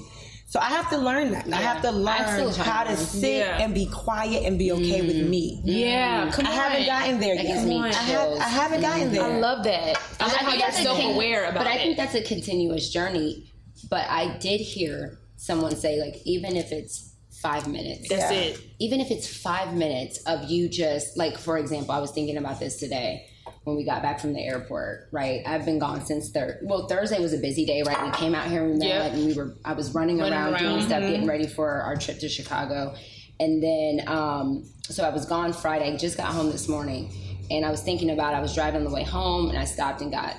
So 0.56 0.62
I 0.62 0.70
have 0.70 0.90
to 0.92 0.98
learn 0.98 1.32
that. 1.32 1.52
I 1.52 1.58
have 1.58 1.82
to 1.82 1.92
learn 1.92 2.26
still 2.30 2.54
trying 2.54 2.70
how 2.70 2.84
to 2.86 2.92
to 2.92 2.96
sit 2.96 3.40
Yeah. 3.40 3.62
and 3.62 3.74
be 3.74 3.88
quiet 3.88 4.46
and 4.46 4.58
be 4.58 4.72
okay 4.72 5.02
with 5.02 5.18
mm. 5.18 5.28
me. 5.28 5.62
Yeah, 5.66 6.28
mm. 6.30 6.32
come 6.32 6.48
I 6.48 6.52
on. 6.52 6.56
haven't 6.56 6.86
gotten 6.86 7.20
there 7.20 7.36
That 7.36 7.44
yet. 7.44 7.54
gives 7.56 7.66
me 7.66 7.82
I, 7.82 7.92
have, 7.92 8.32
I 8.40 8.48
haven't 8.48 8.80
gotten 8.80 9.12
there. 9.12 9.24
I 9.26 9.38
love 9.40 9.66
that. 9.66 9.98
I 10.18 10.28
love 10.28 10.32
how 10.32 10.52
you're 10.52 10.60
that's 10.60 10.80
a 10.80 10.86
con- 10.86 10.96
self-aware 10.96 11.44
about 11.50 11.56
it. 11.56 11.58
But 11.58 11.68
I 11.68 11.76
it. 11.76 11.82
think 11.82 11.98
that's 11.98 12.16
a 12.16 12.24
continuous 12.24 12.90
journey. 12.90 13.52
But 13.90 14.10
I 14.10 14.38
did 14.38 14.62
hear 14.62 15.20
someone 15.36 15.76
say, 15.76 16.00
like, 16.00 16.22
even 16.24 16.56
if 16.56 16.72
it's 16.72 17.14
five 17.42 17.68
minutes, 17.68 18.08
That's 18.08 18.32
it. 18.32 18.62
even 18.80 19.02
if 19.02 19.12
it's 19.12 19.28
five 19.28 19.74
minutes 19.74 20.20
of 20.20 20.50
you 20.50 20.70
just 20.70 21.18
like, 21.18 21.38
for 21.38 21.58
example, 21.58 21.92
I 21.92 22.00
was 22.00 22.12
thinking 22.12 22.38
about 22.38 22.62
this 22.62 22.78
today 22.78 23.28
when 23.66 23.76
we 23.76 23.84
got 23.84 24.02
back 24.02 24.20
from 24.20 24.32
the 24.34 24.40
airport. 24.40 25.10
Right, 25.12 25.42
I've 25.46 25.66
been 25.66 25.80
gone 25.80 26.06
since 26.06 26.30
Thursday. 26.30 26.60
Well, 26.64 26.88
Thursday 26.88 27.20
was 27.20 27.34
a 27.34 27.38
busy 27.38 27.66
day. 27.66 27.84
Right, 27.86 28.02
we 28.04 28.12
came 28.12 28.34
out 28.34 28.48
here 28.48 28.64
and 28.64 28.74
we 28.74 28.78
met, 28.80 28.88
Yep. 28.88 29.14
and 29.14 29.26
we 29.26 29.34
were. 29.34 29.56
I 29.66 29.74
was 29.74 29.94
running, 29.94 30.20
Running 30.20 30.34
around, 30.34 30.54
around. 30.54 30.62
doing 30.64 30.82
stuff, 30.86 31.02
getting 31.02 31.28
ready 31.28 31.48
for 31.48 31.70
our 31.70 31.96
trip 31.98 32.20
to 32.20 32.30
Chicago, 32.30 32.96
and 33.40 33.62
then 33.62 34.08
um, 34.08 34.64
so 34.84 35.04
I 35.04 35.10
was 35.10 35.26
gone 35.26 35.52
Friday. 35.52 35.98
Just 35.98 36.16
got 36.16 36.28
home 36.28 36.52
this 36.52 36.68
morning, 36.70 37.12
and 37.52 37.66
I 37.66 37.72
was 37.72 37.82
thinking 37.82 38.12
about. 38.12 38.34
I 38.34 38.40
was 38.40 38.54
driving 38.56 38.78
on 38.82 38.86
the 38.86 38.94
way 38.94 39.04
home, 39.04 39.50
and 39.50 39.58
I 39.58 39.66
stopped 39.66 40.02
and 40.02 40.12
got 40.12 40.36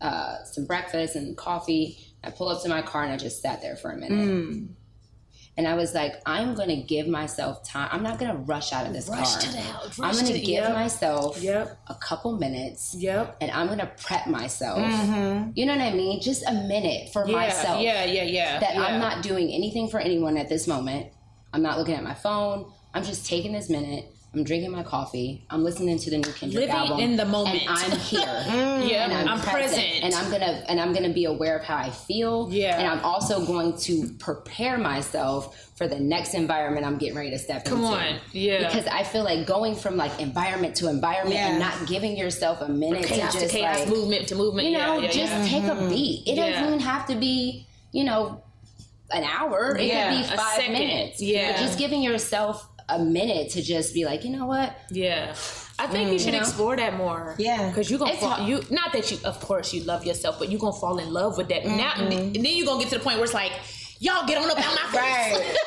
uh, 0.00 0.42
some 0.44 0.66
breakfast 0.66 1.16
and 1.16 1.36
coffee. 1.36 1.98
I 2.24 2.30
pull 2.30 2.48
up 2.48 2.62
to 2.62 2.68
my 2.70 2.80
car 2.80 3.04
and 3.04 3.12
I 3.12 3.18
just 3.18 3.42
sat 3.42 3.60
there 3.60 3.76
for 3.76 3.90
a 3.90 3.96
minute. 3.98 4.68
And 5.56 5.68
I 5.68 5.74
was 5.74 5.94
like, 5.94 6.14
I'm 6.26 6.54
gonna 6.54 6.82
give 6.82 7.06
myself 7.06 7.62
time. 7.64 7.88
I'm 7.92 8.02
not 8.02 8.18
gonna 8.18 8.34
rush 8.34 8.72
out 8.72 8.86
of 8.86 8.92
this 8.92 9.08
Rush 9.08 9.32
car. 9.34 9.40
to 9.42 9.52
the 9.52 9.60
house, 9.60 10.00
I'm 10.00 10.14
gonna 10.14 10.26
to 10.26 10.32
give 10.40 10.64
yep. 10.64 10.72
myself 10.72 11.40
Yep. 11.40 11.78
a 11.86 11.94
couple 11.94 12.36
minutes. 12.38 12.94
Yep. 12.98 13.36
And 13.40 13.50
I'm 13.52 13.68
gonna 13.68 13.90
prep 14.04 14.26
myself. 14.26 14.78
Mm-hmm. 14.80 15.50
You 15.54 15.66
know 15.66 15.76
what 15.76 15.82
I 15.82 15.92
mean? 15.92 16.20
Just 16.20 16.42
a 16.46 16.52
minute 16.52 17.12
for 17.12 17.24
Yeah, 17.26 17.32
myself. 17.36 17.80
yeah, 17.82 18.04
yeah, 18.04 18.24
yeah. 18.24 18.58
That 18.58 18.74
yeah. 18.74 18.82
I'm 18.82 19.00
not 19.00 19.22
doing 19.22 19.50
anything 19.50 19.88
for 19.88 20.00
anyone 20.00 20.36
at 20.36 20.48
this 20.48 20.66
moment. 20.66 21.08
I'm 21.52 21.62
not 21.62 21.78
looking 21.78 21.94
at 21.94 22.02
my 22.02 22.14
phone. 22.14 22.70
I'm 22.92 23.04
just 23.04 23.26
taking 23.26 23.52
this 23.52 23.70
minute. 23.70 24.06
I'm 24.34 24.42
drinking 24.44 24.72
my 24.72 24.82
coffee. 24.82 25.44
I'm 25.48 25.62
listening 25.62 25.98
to 25.98 26.10
the 26.10 26.16
new 26.18 26.32
Kendrick 26.32 26.62
Living 26.68 26.74
album. 26.74 27.00
in 27.00 27.16
the 27.16 27.24
moment. 27.24 27.62
And 27.68 27.92
I'm 27.92 27.98
here. 27.98 28.20
Yeah, 28.20 29.10
and 29.10 29.28
I'm, 29.30 29.40
present. 29.40 30.02
and 30.02 30.14
I'm 30.14 30.30
gonna 30.30 30.64
and 30.68 30.80
I'm 30.80 30.92
gonna 30.92 31.12
be 31.12 31.24
aware 31.24 31.56
of 31.56 31.64
how 31.64 31.76
I 31.76 31.90
feel. 31.90 32.48
Yeah. 32.50 32.78
and 32.78 32.88
I'm 32.88 33.00
also 33.04 33.44
going 33.46 33.76
to 33.78 34.08
prepare 34.18 34.76
myself 34.78 35.70
for 35.76 35.86
the 35.88 35.98
next 35.98 36.34
environment 36.34 36.86
I'm 36.86 36.98
getting 36.98 37.16
ready 37.16 37.30
to 37.30 37.38
step 37.38 37.64
Come 37.64 37.84
into. 37.84 37.96
on, 37.96 38.20
yeah. 38.32 38.66
Because 38.68 38.86
I 38.86 39.02
feel 39.02 39.24
like 39.24 39.46
going 39.46 39.74
from 39.74 39.96
like 39.96 40.20
environment 40.20 40.76
to 40.76 40.88
environment 40.88 41.38
and 41.38 41.58
not 41.58 41.86
giving 41.88 42.16
yourself 42.16 42.60
a 42.60 42.68
minute 42.68 43.04
chaos 43.04 43.32
to 43.32 43.38
to 43.38 43.44
just 43.44 43.54
chaos, 43.54 43.80
like 43.80 43.88
movement 43.88 44.28
to 44.28 44.34
movement. 44.34 44.68
you 44.68 44.78
know 44.78 44.98
yeah, 44.98 45.10
just 45.10 45.32
yeah. 45.32 45.46
take 45.46 45.64
a 45.64 45.74
mm-hmm. 45.76 45.88
beat. 45.88 46.28
It 46.28 46.36
Yeah. 46.36 46.50
doesn't 46.50 46.66
even 46.66 46.80
have 46.80 47.06
to 47.06 47.14
be 47.14 47.66
you 47.92 48.04
know 48.04 48.42
an 49.10 49.24
hour. 49.24 49.76
It 49.76 49.86
Yeah, 49.86 50.10
could 50.22 50.30
be 50.30 50.36
five 50.36 50.70
minutes. 50.70 51.20
Yeah. 51.22 51.52
but 51.52 51.58
just 51.60 51.78
giving 51.78 52.02
yourself 52.02 52.68
a 52.88 52.98
minute 52.98 53.50
to 53.52 53.62
just 53.62 53.94
be 53.94 54.04
like, 54.04 54.24
you 54.24 54.30
know 54.30 54.46
what? 54.46 54.76
Yeah. 54.90 55.34
I 55.78 55.86
think 55.88 56.10
you 56.10 56.16
mm, 56.16 56.20
should 56.22 56.32
know? 56.34 56.38
explore 56.40 56.76
that 56.76 56.94
more. 56.96 57.34
Yeah. 57.38 57.68
Because 57.68 57.90
you're 57.90 57.98
gonna 57.98 58.12
It's 58.12 58.20
fall 58.20 58.30
hard. 58.30 58.48
you 58.48 58.62
not 58.70 58.92
that 58.92 59.10
you 59.10 59.18
of 59.24 59.40
course 59.40 59.72
you 59.72 59.82
love 59.84 60.04
yourself, 60.04 60.38
but 60.38 60.50
you're 60.50 60.60
gonna 60.60 60.72
fall 60.78 60.98
in 60.98 61.12
love 61.12 61.36
with 61.36 61.48
that. 61.48 61.64
Now 61.64 61.94
and 61.96 62.12
then 62.34 62.44
you're 62.44 62.66
gonna 62.66 62.80
get 62.82 62.90
to 62.92 62.98
the 62.98 63.04
point 63.04 63.16
where 63.16 63.24
it's 63.24 63.34
like, 63.34 63.52
y'all 64.00 64.26
get 64.26 64.38
on 64.38 64.50
up 64.50 64.58
out 64.58 64.74
my 64.92 65.00
face. 65.00 65.56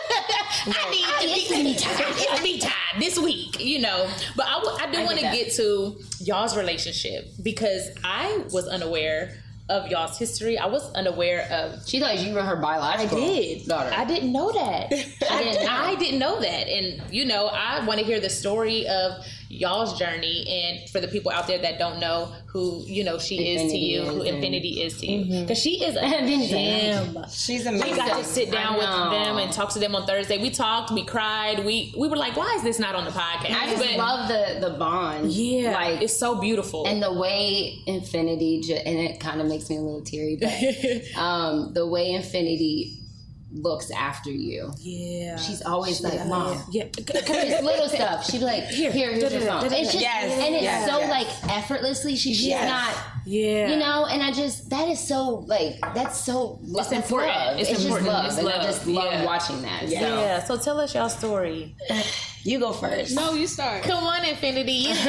I 0.70 0.92
need 0.92 1.30
to 1.30 1.40
It's 1.40 1.50
be 1.50 1.64
me 1.64 1.76
time. 1.76 1.96
It's 2.18 2.44
me 2.44 2.60
time 2.60 3.00
this 3.00 3.18
week, 3.20 3.60
you 3.64 3.80
know. 3.80 4.10
But 4.36 4.46
I, 4.48 4.54
w- 4.60 4.78
I 4.82 4.92
do 4.92 5.04
want 5.06 5.18
to 5.20 5.24
get 5.26 5.52
to 5.54 5.98
y'all's 6.22 6.56
relationship 6.58 7.26
because 7.44 7.90
I 8.04 8.44
was 8.52 8.68
unaware 8.68 9.34
of 9.70 9.88
y'all's 9.90 10.18
history. 10.18 10.58
I 10.58 10.66
was 10.68 10.92
unaware 10.94 11.48
of 11.52 11.88
She 11.88 12.00
thought 12.00 12.20
you 12.20 12.34
were 12.34 12.42
her 12.44 12.56
biological 12.56 13.18
I 13.18 13.22
did. 13.22 13.66
daughter. 13.68 13.92
I 13.94 14.06
didn't 14.06 14.32
know 14.32 14.52
that. 14.54 14.94
I 15.30 15.44
didn't. 15.44 15.70
I 15.70 15.96
didn't 15.96 16.20
know 16.20 16.40
that. 16.40 16.68
And 16.68 17.02
you 17.14 17.26
know, 17.26 17.48
I 17.48 17.86
want 17.86 18.00
to 18.00 18.06
hear 18.06 18.20
the 18.20 18.30
story 18.30 18.88
of 18.88 19.24
y'all's 19.50 19.98
journey 19.98 20.46
and 20.48 20.90
for 20.90 21.00
the 21.00 21.08
people 21.08 21.32
out 21.32 21.48
there 21.48 21.58
that 21.60 21.80
don't 21.80 22.00
know 22.00 22.32
who, 22.48 22.84
you 22.88 23.04
know, 23.04 23.18
she 23.20 23.54
is 23.56 23.72
to 23.72 23.78
you, 23.78 24.02
is 24.02 24.08
who 24.10 24.20
and- 24.22 24.28
Infinity 24.36 24.82
is 24.82 24.98
to 25.00 25.06
you. 25.06 25.42
Because 25.42 25.60
she 25.60 25.84
is 25.84 25.96
a 25.96 26.04
Infinity. 26.04 26.48
gem. 26.48 27.26
She's 27.32 27.66
amazing. 27.66 27.92
We 27.92 27.96
got 27.98 28.18
to 28.18 28.24
sit 28.24 28.52
down 28.52 28.74
with 28.76 28.84
them 28.86 29.38
and 29.38 29.52
talk 29.52 29.72
to 29.74 29.80
them 29.80 29.96
on 29.96 30.06
Thursday. 30.08 30.38
We 30.38 30.50
talked, 30.50 30.92
we 30.92 31.06
cried, 31.06 31.64
we 31.66 31.94
we 31.98 32.08
were 32.08 32.16
like, 32.18 32.36
why 32.36 32.54
is 32.58 32.64
this 32.64 32.80
not 32.80 32.96
on 32.96 33.06
the 33.06 33.12
podcast? 33.12 33.52
I 33.56 33.70
just 33.70 33.84
But- 33.84 33.98
love 33.98 34.28
the 34.28 34.68
the 34.70 34.76
bond. 34.78 35.32
Yeah, 35.32 35.72
like 35.74 36.02
it's 36.02 36.18
so 36.18 36.36
beautiful. 36.36 36.86
and 36.88 37.02
the 37.02 37.14
way 37.14 37.80
Infinity 37.86 38.62
and 38.86 38.98
it 39.00 39.20
kind 39.20 39.40
of 39.42 39.48
makes 39.48 39.70
me 39.70 39.78
a 39.78 39.82
little 39.82 40.02
teary, 40.02 40.36
but 40.36 41.18
um, 41.22 41.74
the 41.74 41.86
way 41.88 42.12
Infinity 42.12 43.00
looks 43.62 43.92
after 43.92 44.30
you. 44.32 44.72
yeah, 44.80 45.36
She's 45.38 45.62
always 45.62 46.02
like, 46.02 46.26
"Mom." 46.28 46.62
yeah. 46.72 46.86
Just 46.96 47.64
little 47.64 47.90
stuff. 47.90 48.26
She'd 48.26 48.40
be 48.40 48.46
like, 48.46 48.64
"Here, 48.70 48.92
here 48.92 49.12
here's 49.14 49.32
your 49.34 49.42
phone." 49.42 49.66
It's 49.66 49.92
just, 49.92 50.00
Yes, 50.02 50.32
and 50.46 50.56
it's 50.56 50.64
yes, 50.64 50.90
so 50.90 51.00
yes. 51.00 51.10
like 51.10 51.52
effortlessly. 51.58 52.16
She, 52.16 52.34
she's 52.34 52.48
Yes. 52.48 52.70
not, 52.70 53.04
yeah, 53.26 53.68
you 53.70 53.78
know. 53.78 54.06
And 54.06 54.22
I 54.24 54.32
just 54.32 54.70
that 54.70 54.88
is 54.88 55.00
so 55.06 55.44
like 55.48 55.80
that's 55.94 56.20
so 56.20 56.60
lo- 56.64 56.80
It's 56.80 56.90
that's 56.90 56.92
important. 57.10 57.36
love. 57.36 57.60
It's 57.60 57.70
just 57.70 57.82
important. 57.84 58.08
love, 58.10 58.26
It's 58.26 58.38
and 58.38 58.46
love. 58.48 58.62
I 58.62 58.64
just 58.64 58.88
love 58.88 59.12
Yeah. 59.14 59.26
watching 59.26 59.62
that. 59.64 59.82
So. 59.82 59.96
yeah. 59.96 60.44
So 60.44 60.58
tell 60.58 60.80
us 60.80 60.94
y'all 60.96 61.10
story. 61.10 61.76
You 62.44 62.60
go 62.60 62.72
first. 62.72 63.14
No, 63.14 63.34
you 63.34 63.46
start. 63.46 63.84
Come 63.84 64.06
on, 64.06 64.24
Infinity. 64.24 64.72
You 64.72 64.94
go. 64.94 65.02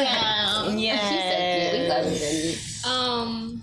Yeah. 0.77 0.99
She's 1.09 1.23
so 1.23 1.71
cute. 1.71 1.83
We 1.83 1.89
love 1.89 2.07
Infinity. 2.07 2.59
Um. 2.85 3.58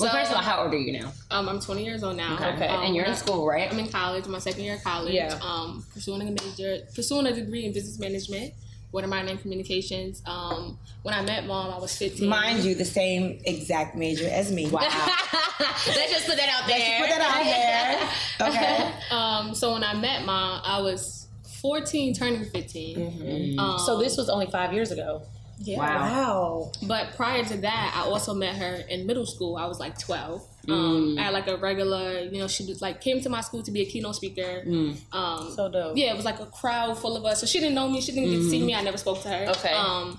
Well, 0.00 0.10
So- 0.10 0.16
first 0.18 0.30
of 0.30 0.36
all, 0.36 0.42
how 0.42 0.62
old 0.64 0.74
are 0.74 0.78
you 0.78 0.92
now? 1.00 1.12
um, 1.30 1.48
I'm 1.48 1.60
20 1.60 1.84
years 1.84 2.02
old 2.02 2.16
now. 2.16 2.34
Okay, 2.34 2.66
Um, 2.66 2.82
and 2.84 2.96
you're 2.96 3.04
in 3.04 3.14
school, 3.14 3.46
right? 3.46 3.70
I'm 3.70 3.78
in 3.78 3.88
college, 3.88 4.26
my 4.26 4.38
second 4.40 4.62
year 4.64 4.74
of 4.74 4.82
college. 4.84 5.14
Yeah. 5.14 5.38
Um, 5.40 5.84
pursuing 5.94 6.22
a 6.22 6.30
major, 6.30 6.80
pursuing 6.94 7.26
a 7.26 7.32
degree 7.32 7.64
in 7.64 7.72
business 7.72 7.98
management 7.98 8.54
with 8.90 9.04
a 9.04 9.08
minor 9.08 9.30
in 9.32 9.38
communications. 9.38 10.20
Um, 10.26 10.78
when 11.02 11.14
I 11.14 11.22
met 11.22 11.46
mom, 11.46 11.72
I 11.72 11.78
was 11.78 11.96
15. 11.96 12.28
Mind 12.28 12.64
you, 12.64 12.74
the 12.74 12.84
same 12.84 13.40
exact 13.44 13.96
major 13.96 14.28
as 14.28 14.50
me. 14.50 14.68
Wow. 14.68 14.80
Let's 15.60 15.84
just 16.12 16.26
put 16.26 16.36
that 16.38 16.48
out 16.48 16.66
there. 16.66 17.00
Put 17.00 17.10
that 17.10 17.20
out 17.20 18.48
there. 18.48 18.48
Okay. 18.48 18.90
Um, 19.10 19.54
so 19.54 19.72
when 19.74 19.84
I 19.84 19.94
met 19.94 20.24
mom, 20.24 20.60
I 20.64 20.80
was 20.80 21.28
14, 21.60 22.14
turning 22.14 22.44
15. 22.46 22.96
Mm-hmm. 22.96 23.58
Um, 23.60 23.78
So 23.78 23.98
this 23.98 24.16
was 24.16 24.28
only 24.28 24.46
five 24.46 24.72
years 24.72 24.90
ago. 24.90 25.22
Yeah. 25.64 25.78
Wow. 25.78 26.72
But 26.82 27.14
prior 27.16 27.44
to 27.44 27.56
that, 27.58 27.92
I 27.96 28.08
also 28.08 28.34
met 28.34 28.56
her 28.56 28.74
in 28.88 29.06
middle 29.06 29.26
school. 29.26 29.56
I 29.56 29.66
was 29.66 29.80
like 29.80 29.98
12. 29.98 30.42
Mm. 30.66 30.72
Um, 30.72 31.18
at 31.18 31.32
like 31.32 31.46
a 31.46 31.56
regular, 31.56 32.20
you 32.20 32.38
know, 32.38 32.48
she 32.48 32.64
was 32.64 32.80
like 32.80 33.00
came 33.00 33.20
to 33.20 33.28
my 33.28 33.40
school 33.42 33.62
to 33.62 33.70
be 33.70 33.82
a 33.82 33.84
keynote 33.84 34.16
speaker. 34.16 34.62
Mm. 34.66 34.96
Um, 35.12 35.50
So 35.54 35.68
dope. 35.68 35.96
yeah, 35.96 36.12
it 36.12 36.16
was 36.16 36.24
like 36.24 36.40
a 36.40 36.46
crowd 36.46 36.96
full 36.98 37.16
of 37.16 37.24
us. 37.24 37.40
So 37.40 37.46
she 37.46 37.60
didn't 37.60 37.74
know 37.74 37.88
me. 37.88 38.00
She 38.00 38.12
didn't 38.12 38.30
get 38.30 38.36
to 38.38 38.50
see 38.50 38.58
Mm-hmm. 38.58 38.66
me. 38.66 38.74
I 38.74 38.82
never 38.82 38.96
spoke 38.98 39.20
to 39.22 39.28
her. 39.28 39.46
Okay. 39.50 39.72
Um, 39.72 40.18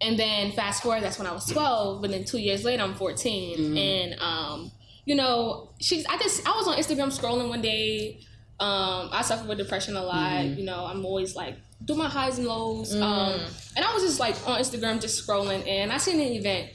and 0.00 0.18
then 0.18 0.52
fast 0.52 0.82
forward, 0.82 1.02
that's 1.02 1.18
when 1.18 1.26
I 1.28 1.32
was 1.32 1.46
12. 1.46 2.00
But 2.02 2.10
then 2.10 2.24
two 2.24 2.38
years 2.38 2.64
later, 2.64 2.82
I'm 2.82 2.94
14. 2.94 3.58
Mm-hmm. 3.58 3.76
And, 3.76 4.20
um, 4.20 4.72
you 5.04 5.14
know, 5.14 5.70
she's, 5.78 6.04
I 6.06 6.16
just, 6.18 6.46
I 6.48 6.52
was 6.56 6.66
on 6.68 6.76
Instagram 6.78 7.08
scrolling 7.16 7.48
one 7.48 7.60
day. 7.62 8.20
Um, 8.60 9.08
I 9.12 9.22
suffer 9.22 9.46
with 9.46 9.58
depression 9.58 9.96
a 9.96 10.02
lot. 10.02 10.32
Mm-hmm. 10.42 10.58
You 10.58 10.64
know, 10.64 10.84
I'm 10.86 11.04
always 11.04 11.34
like, 11.36 11.56
do 11.84 11.94
my 11.94 12.08
highs 12.08 12.38
and 12.38 12.46
lows. 12.46 12.94
Mm. 12.94 13.02
Um, 13.02 13.40
and 13.76 13.84
I 13.84 13.92
was 13.94 14.02
just 14.02 14.20
like 14.20 14.36
on 14.46 14.60
Instagram, 14.60 15.00
just 15.00 15.26
scrolling. 15.26 15.66
And 15.66 15.92
I 15.92 15.98
seen 15.98 16.20
an 16.20 16.32
event. 16.32 16.70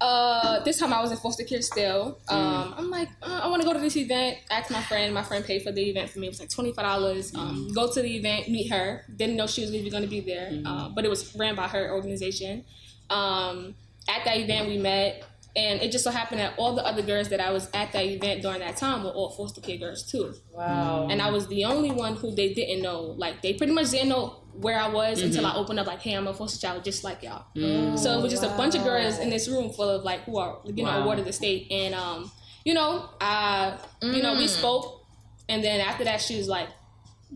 Uh, 0.00 0.58
this 0.64 0.78
time 0.80 0.92
I 0.92 1.00
was 1.00 1.12
in 1.12 1.16
foster 1.18 1.44
care 1.44 1.62
still. 1.62 2.18
Mm. 2.28 2.34
Um, 2.34 2.74
I'm 2.76 2.90
like, 2.90 3.08
uh, 3.22 3.40
I 3.44 3.46
want 3.48 3.62
to 3.62 3.68
go 3.68 3.72
to 3.72 3.78
this 3.78 3.96
event. 3.96 4.36
Asked 4.50 4.72
my 4.72 4.82
friend. 4.82 5.14
My 5.14 5.22
friend 5.22 5.44
paid 5.44 5.62
for 5.62 5.70
the 5.70 5.80
event 5.90 6.10
for 6.10 6.18
me. 6.18 6.26
It 6.26 6.30
was 6.30 6.40
like 6.40 6.50
twenty 6.50 6.72
five 6.72 6.84
dollars. 6.84 7.32
Um, 7.34 7.68
Mm. 7.70 7.74
go 7.74 7.92
to 7.92 8.02
the 8.02 8.16
event, 8.16 8.48
meet 8.48 8.68
her. 8.72 9.04
Didn't 9.14 9.36
know 9.36 9.46
she 9.46 9.60
was 9.60 9.72
even 9.72 9.90
going 9.92 10.02
to 10.02 10.08
be 10.08 10.20
there, 10.20 10.50
Mm. 10.50 10.62
uh, 10.66 10.88
but 10.88 11.04
it 11.04 11.08
was 11.08 11.34
ran 11.36 11.54
by 11.54 11.68
her 11.68 11.92
organization. 11.92 12.64
Um, 13.10 13.74
at 14.08 14.24
that 14.24 14.38
event, 14.38 14.66
we 14.68 14.78
met, 14.78 15.22
and 15.54 15.82
it 15.82 15.92
just 15.92 16.02
so 16.02 16.10
happened 16.10 16.40
that 16.40 16.54
all 16.56 16.74
the 16.74 16.84
other 16.84 17.02
girls 17.02 17.28
that 17.28 17.40
I 17.40 17.50
was 17.50 17.68
at 17.74 17.92
that 17.92 18.04
event 18.04 18.40
during 18.40 18.60
that 18.60 18.78
time 18.78 19.04
were 19.04 19.10
all 19.10 19.30
foster 19.30 19.60
care 19.60 19.76
girls 19.76 20.02
too. 20.02 20.32
Wow. 20.50 21.08
And 21.10 21.20
I 21.20 21.30
was 21.30 21.46
the 21.48 21.66
only 21.66 21.90
one 21.90 22.16
who 22.16 22.34
they 22.34 22.54
didn't 22.54 22.82
know. 22.82 23.00
Like 23.00 23.42
they 23.42 23.52
pretty 23.52 23.72
much 23.74 23.90
didn't 23.90 24.08
know 24.08 24.40
where 24.54 24.78
I 24.78 24.88
was 24.88 25.18
mm-hmm. 25.18 25.26
until 25.26 25.44
I 25.44 25.54
opened 25.54 25.78
up 25.78 25.86
like, 25.86 26.00
hey, 26.00 26.14
I'm 26.14 26.26
a 26.26 26.32
foster 26.32 26.58
child 26.58 26.84
just 26.84 27.04
like 27.04 27.22
y'all. 27.22 27.44
Mm. 27.54 27.98
So 27.98 28.18
it 28.18 28.22
was 28.22 28.32
just 28.32 28.42
a 28.42 28.52
oh, 28.52 28.56
bunch 28.56 28.74
of 28.74 28.84
girls 28.84 29.18
in 29.18 29.28
this 29.28 29.46
room 29.46 29.70
full 29.70 29.90
of 29.90 30.04
like 30.04 30.20
who 30.22 30.38
are 30.38 30.60
you 30.64 30.84
know 30.84 30.90
awarded 30.90 31.26
the 31.26 31.32
state. 31.34 31.70
And 31.70 31.94
um, 31.94 32.30
you 32.64 32.72
know, 32.72 33.10
I 33.20 33.78
you 34.00 34.22
know, 34.22 34.34
we 34.34 34.44
mm. 34.44 34.48
spoke 34.48 35.04
and 35.50 35.62
then 35.62 35.80
after 35.80 36.04
that 36.04 36.22
she 36.22 36.38
was 36.38 36.48
like, 36.48 36.68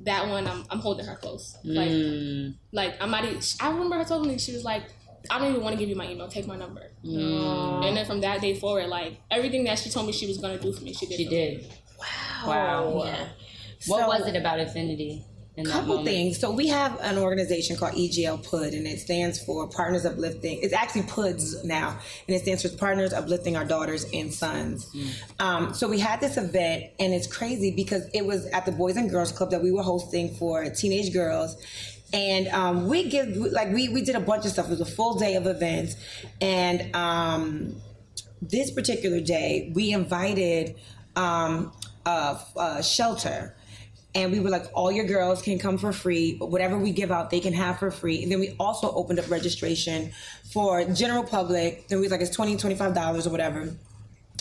That 0.05 0.29
one 0.29 0.47
I'm 0.47 0.65
I'm 0.71 0.79
holding 0.79 1.05
her 1.05 1.17
close. 1.17 1.55
Like 1.65 1.91
mm. 1.91 2.55
like 2.73 2.95
I'm 2.99 3.11
not 3.11 3.27
even 3.27 3.41
I 3.61 3.71
remember 3.71 3.97
her 3.97 4.05
telling 4.05 4.29
me 4.29 4.39
she 4.39 4.53
was 4.53 4.65
like 4.65 4.85
I 5.31 5.39
don't 5.39 5.51
even 5.51 5.63
want 5.63 5.75
to 5.75 5.79
give 5.79 5.89
you 5.89 5.97
my 5.97 6.11
email. 6.11 6.29
Take 6.29 6.47
my 6.47 6.57
number. 6.57 6.83
And 7.03 7.97
then 7.97 8.05
from 8.07 8.21
that 8.23 8.41
day 8.41 8.55
forward, 8.59 8.89
like 8.89 9.19
everything 9.31 9.65
that 9.65 9.79
she 9.79 9.91
told 9.91 10.07
me 10.07 10.13
she 10.13 10.27
was 10.27 10.39
gonna 10.39 10.59
do 10.59 10.73
for 10.73 10.83
me, 10.83 10.93
she 10.93 11.07
did. 11.07 11.17
She 11.17 11.25
for 11.25 11.31
me. 11.31 11.37
did. 11.37 11.73
Wow. 12.47 13.03
Yeah. 13.05 13.29
What 13.87 14.01
So- 14.03 14.07
was 14.09 14.27
it 14.27 14.37
about 14.37 14.61
Infinity? 14.61 15.25
In 15.59 15.65
that 15.65 15.71
couple 15.73 16.05
things. 16.05 16.39
So 16.39 16.51
we 16.51 16.69
have 16.69 16.99
an 17.01 17.17
organization 17.17 17.77
called 17.79 17.95
EGL 17.95 18.37
PUD, 18.45 18.75
and 18.75 18.87
it 18.87 19.01
stands 19.01 19.43
for 19.43 19.67
Partners 19.67 20.05
Uplifting. 20.05 20.59
It's 20.63 20.75
actually 20.75 21.05
PUDs 21.05 21.65
now, 21.65 21.99
and 22.29 22.37
it 22.37 22.43
stands 22.43 22.61
for 22.61 22.69
Partners 22.77 23.15
Uplifting 23.15 23.57
Our 23.57 23.65
Daughters 23.65 24.05
and 24.13 24.35
Sons. 24.35 24.87
Um, 25.39 25.73
so 25.73 25.89
we 25.89 25.99
had 25.99 26.21
this 26.21 26.37
event, 26.37 26.91
and 27.01 27.15
it's 27.15 27.27
crazy 27.27 27.71
because 27.71 28.03
it 28.13 28.27
was 28.27 28.45
at 28.49 28.67
the 28.67 28.73
Boys 28.73 28.99
and 28.99 29.09
Girls 29.09 29.33
Club 29.33 29.51
that 29.51 29.63
we 29.63 29.73
were 29.73 29.83
hosting 29.83 30.35
for 30.35 30.69
teenage 30.69 31.11
girls. 31.15 31.57
And 32.13 32.49
um, 32.49 32.89
we 32.89 33.09
give 33.09 33.37
like 33.37 33.73
we 33.73 33.89
we 33.89 34.03
did 34.03 34.15
a 34.15 34.21
bunch 34.21 34.45
of 34.45 34.53
stuff. 34.53 34.67
It 34.67 34.71
was 34.71 34.81
a 34.81 34.87
full 34.87 35.19
day 35.19 35.35
of 35.35 35.47
events, 35.47 35.97
and 36.41 36.95
um, 36.95 37.77
this 38.41 38.71
particular 38.71 39.21
day, 39.21 39.73
we 39.75 39.93
invited 39.93 40.77
um, 41.17 41.73
a, 42.05 42.39
a 42.57 42.83
shelter. 42.83 43.55
And 44.15 44.33
we 44.33 44.41
were 44.41 44.49
like, 44.49 44.65
all 44.73 44.91
your 44.91 45.05
girls 45.05 45.43
can 45.43 45.59
come 45.59 45.77
for 45.77 45.93
free. 45.93 46.37
But 46.39 46.51
whatever 46.51 46.79
we 46.79 46.91
give 46.93 47.11
out, 47.11 47.29
they 47.29 47.41
can 47.41 47.53
have 47.53 47.79
for 47.79 47.91
free. 47.91 48.23
And 48.23 48.33
then 48.33 48.41
we 48.41 48.57
also 48.59 48.91
opened 48.93 49.19
up 49.19 49.31
registration 49.31 50.11
for 50.51 50.83
general 50.87 51.23
public. 51.23 51.89
Then 51.89 51.99
we 51.99 52.03
was 52.05 52.13
like, 52.13 52.23
it's 52.23 52.35
$20, 52.35 52.59
$25 52.59 53.27
or 53.27 53.31
whatever. 53.31 53.77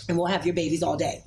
And 0.08 0.18
we'll 0.18 0.28
have 0.28 0.46
your 0.46 0.56
babies 0.56 0.82
all 0.82 0.96
day. 0.96 1.22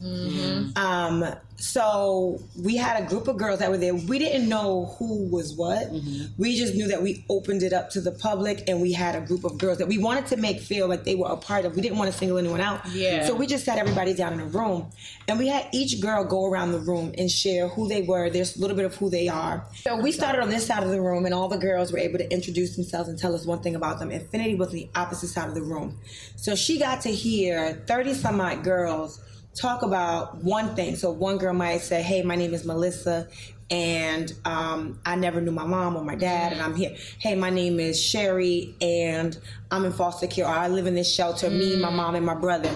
Um, 0.77 1.27
so 1.61 2.41
we 2.57 2.77
had 2.77 3.03
a 3.03 3.07
group 3.07 3.27
of 3.27 3.37
girls 3.37 3.59
that 3.59 3.69
were 3.69 3.77
there. 3.77 3.93
We 3.93 4.21
didn't 4.21 4.49
know 4.49 4.95
who 4.97 5.29
was 5.29 5.55
what. 5.55 5.93
Mm-hmm. 5.93 6.41
We 6.41 6.57
just 6.57 6.77
knew 6.77 6.87
that 6.87 7.03
we 7.03 7.25
opened 7.29 7.65
it 7.65 7.73
up 7.73 7.91
to 7.91 8.01
the 8.01 8.13
public, 8.13 8.69
and 8.69 8.81
we 8.81 8.93
had 8.93 9.17
a 9.17 9.21
group 9.21 9.43
of 9.43 9.59
girls 9.59 9.79
that 9.79 9.89
we 9.89 9.99
wanted 9.99 10.27
to 10.27 10.37
make 10.37 10.61
feel 10.61 10.87
like 10.87 11.03
they 11.03 11.17
were 11.17 11.27
a 11.27 11.37
part 11.37 11.65
of. 11.65 11.75
We 11.75 11.83
didn't 11.83 11.99
want 11.99 12.13
to 12.13 12.17
single 12.17 12.39
anyone 12.39 12.61
out. 12.61 12.87
Yeah. 12.91 13.27
So 13.27 13.35
we 13.35 13.49
just 13.49 13.65
sat 13.65 13.77
everybody 13.77 14.15
down 14.15 14.35
in 14.35 14.41
a 14.41 14.47
room, 14.47 14.87
and 15.27 15.37
we 15.37 15.49
had 15.49 15.67
each 15.73 16.01
girl 16.01 16.23
go 16.23 16.47
around 16.47 16.71
the 16.71 16.79
room 16.79 17.13
and 17.19 17.29
share 17.29 17.67
who 17.67 17.89
they 17.89 18.03
were. 18.03 18.31
There's 18.31 18.57
a 18.57 18.61
little 18.61 18.77
bit 18.77 18.85
of 18.85 18.95
who 18.95 19.11
they 19.11 19.27
are. 19.27 19.67
So 19.83 20.01
we 20.01 20.13
started 20.13 20.41
on 20.41 20.51
this 20.51 20.65
side 20.65 20.85
of 20.85 20.91
the 20.91 21.01
room, 21.01 21.25
and 21.25 21.35
all 21.35 21.49
the 21.49 21.59
girls 21.59 21.91
were 21.91 21.99
able 21.99 22.19
to 22.19 22.33
introduce 22.33 22.77
themselves 22.77 23.09
and 23.09 23.19
tell 23.19 23.35
us 23.35 23.45
one 23.45 23.63
thing 23.63 23.75
about 23.75 23.99
them. 23.99 24.13
Infinity 24.13 24.55
was 24.55 24.69
on 24.69 24.75
the 24.75 24.89
opposite 24.95 25.29
side 25.29 25.49
of 25.49 25.57
the 25.57 25.63
room, 25.63 25.99
so 26.37 26.55
she 26.55 26.79
got 26.79 27.01
to 27.01 27.09
hear 27.09 27.83
thirty 27.89 28.15
some 28.15 28.41
odd 28.41 28.63
girls 28.63 29.21
talk 29.55 29.83
about 29.83 30.43
one 30.43 30.75
thing. 30.75 30.97
So 30.97 31.11
one 31.11 31.39
girl 31.39 31.55
might 31.55 31.81
say, 31.81 32.03
"Hey, 32.03 32.23
my 32.23 32.37
name 32.37 32.55
is 32.55 32.65
Melissa." 32.65 33.29
And 33.71 34.33
um, 34.47 34.99
I 35.05 35.15
never 35.17 35.43
knew 35.43 35.51
my 35.51 35.67
mom 35.67 35.95
or 35.95 36.03
my 36.03 36.15
dad, 36.15 36.53
and 36.53 36.63
I'm 36.63 36.75
here. 36.75 36.97
Hey, 37.19 37.35
my 37.35 37.51
name 37.51 37.79
is 37.79 38.03
Sherry, 38.03 38.75
and 38.81 39.39
I'm 39.71 39.85
in 39.85 39.93
foster 39.93 40.27
care. 40.27 40.47
Or 40.47 40.55
I 40.55 40.69
live 40.69 40.87
in 40.87 40.95
this 40.95 41.13
shelter. 41.13 41.51
Me, 41.51 41.77
my 41.77 41.91
mom, 41.91 42.15
and 42.15 42.25
my 42.25 42.35
brother. 42.35 42.71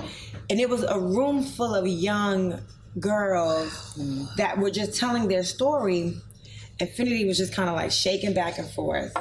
And 0.50 0.60
it 0.60 0.68
was 0.68 0.82
a 0.82 0.98
room 0.98 1.42
full 1.42 1.74
of 1.74 1.86
young 1.86 2.60
girls 3.00 3.98
that 4.36 4.58
were 4.58 4.70
just 4.70 4.98
telling 4.98 5.28
their 5.28 5.44
story. 5.44 6.14
Infinity 6.78 7.24
was 7.24 7.38
just 7.38 7.54
kind 7.54 7.70
of 7.70 7.76
like 7.76 7.90
shaking 7.90 8.34
back 8.34 8.58
and 8.58 8.68
forth. 8.68 9.16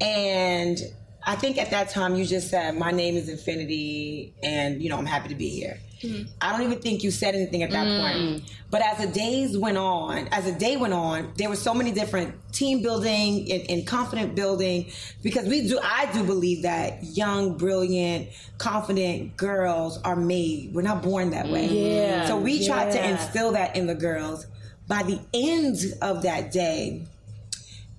And 0.00 0.78
I 1.24 1.36
think 1.36 1.58
at 1.58 1.70
that 1.70 1.90
time 1.90 2.16
you 2.16 2.24
just 2.24 2.48
said, 2.48 2.76
My 2.76 2.90
name 2.90 3.16
is 3.16 3.28
Infinity, 3.28 4.34
and 4.42 4.82
you 4.82 4.88
know, 4.88 4.96
I'm 4.96 5.06
happy 5.06 5.28
to 5.28 5.34
be 5.34 5.50
here. 5.50 5.78
Mm-hmm. 6.02 6.30
I 6.40 6.52
don't 6.52 6.62
even 6.62 6.78
think 6.78 7.02
you 7.02 7.10
said 7.10 7.34
anything 7.34 7.62
at 7.62 7.70
that 7.70 7.86
mm-hmm. 7.86 8.28
point. 8.30 8.42
But 8.70 8.82
as 8.82 8.98
the 8.98 9.12
days 9.12 9.56
went 9.58 9.76
on, 9.76 10.28
as 10.28 10.44
the 10.44 10.52
day 10.52 10.76
went 10.76 10.94
on, 10.94 11.32
there 11.36 11.48
were 11.48 11.56
so 11.56 11.74
many 11.74 11.92
different 11.92 12.34
team 12.52 12.82
building 12.82 13.50
and, 13.52 13.70
and 13.70 13.86
confident 13.86 14.34
building 14.34 14.90
because 15.22 15.46
we 15.46 15.68
do 15.68 15.78
I 15.82 16.10
do 16.12 16.24
believe 16.24 16.62
that 16.62 17.04
young, 17.04 17.58
brilliant, 17.58 18.28
confident 18.58 19.36
girls 19.36 20.00
are 20.02 20.16
made. 20.16 20.72
We're 20.74 20.82
not 20.82 21.02
born 21.02 21.30
that 21.30 21.48
way. 21.48 21.66
Mm-hmm. 21.66 21.76
Yeah, 21.76 22.26
So 22.26 22.38
we 22.38 22.66
tried 22.66 22.92
to 22.92 23.10
instill 23.10 23.52
that 23.52 23.76
in 23.76 23.86
the 23.86 23.94
girls. 23.94 24.46
By 24.88 25.02
the 25.02 25.20
end 25.34 25.76
of 26.02 26.22
that 26.22 26.50
day, 26.50 27.06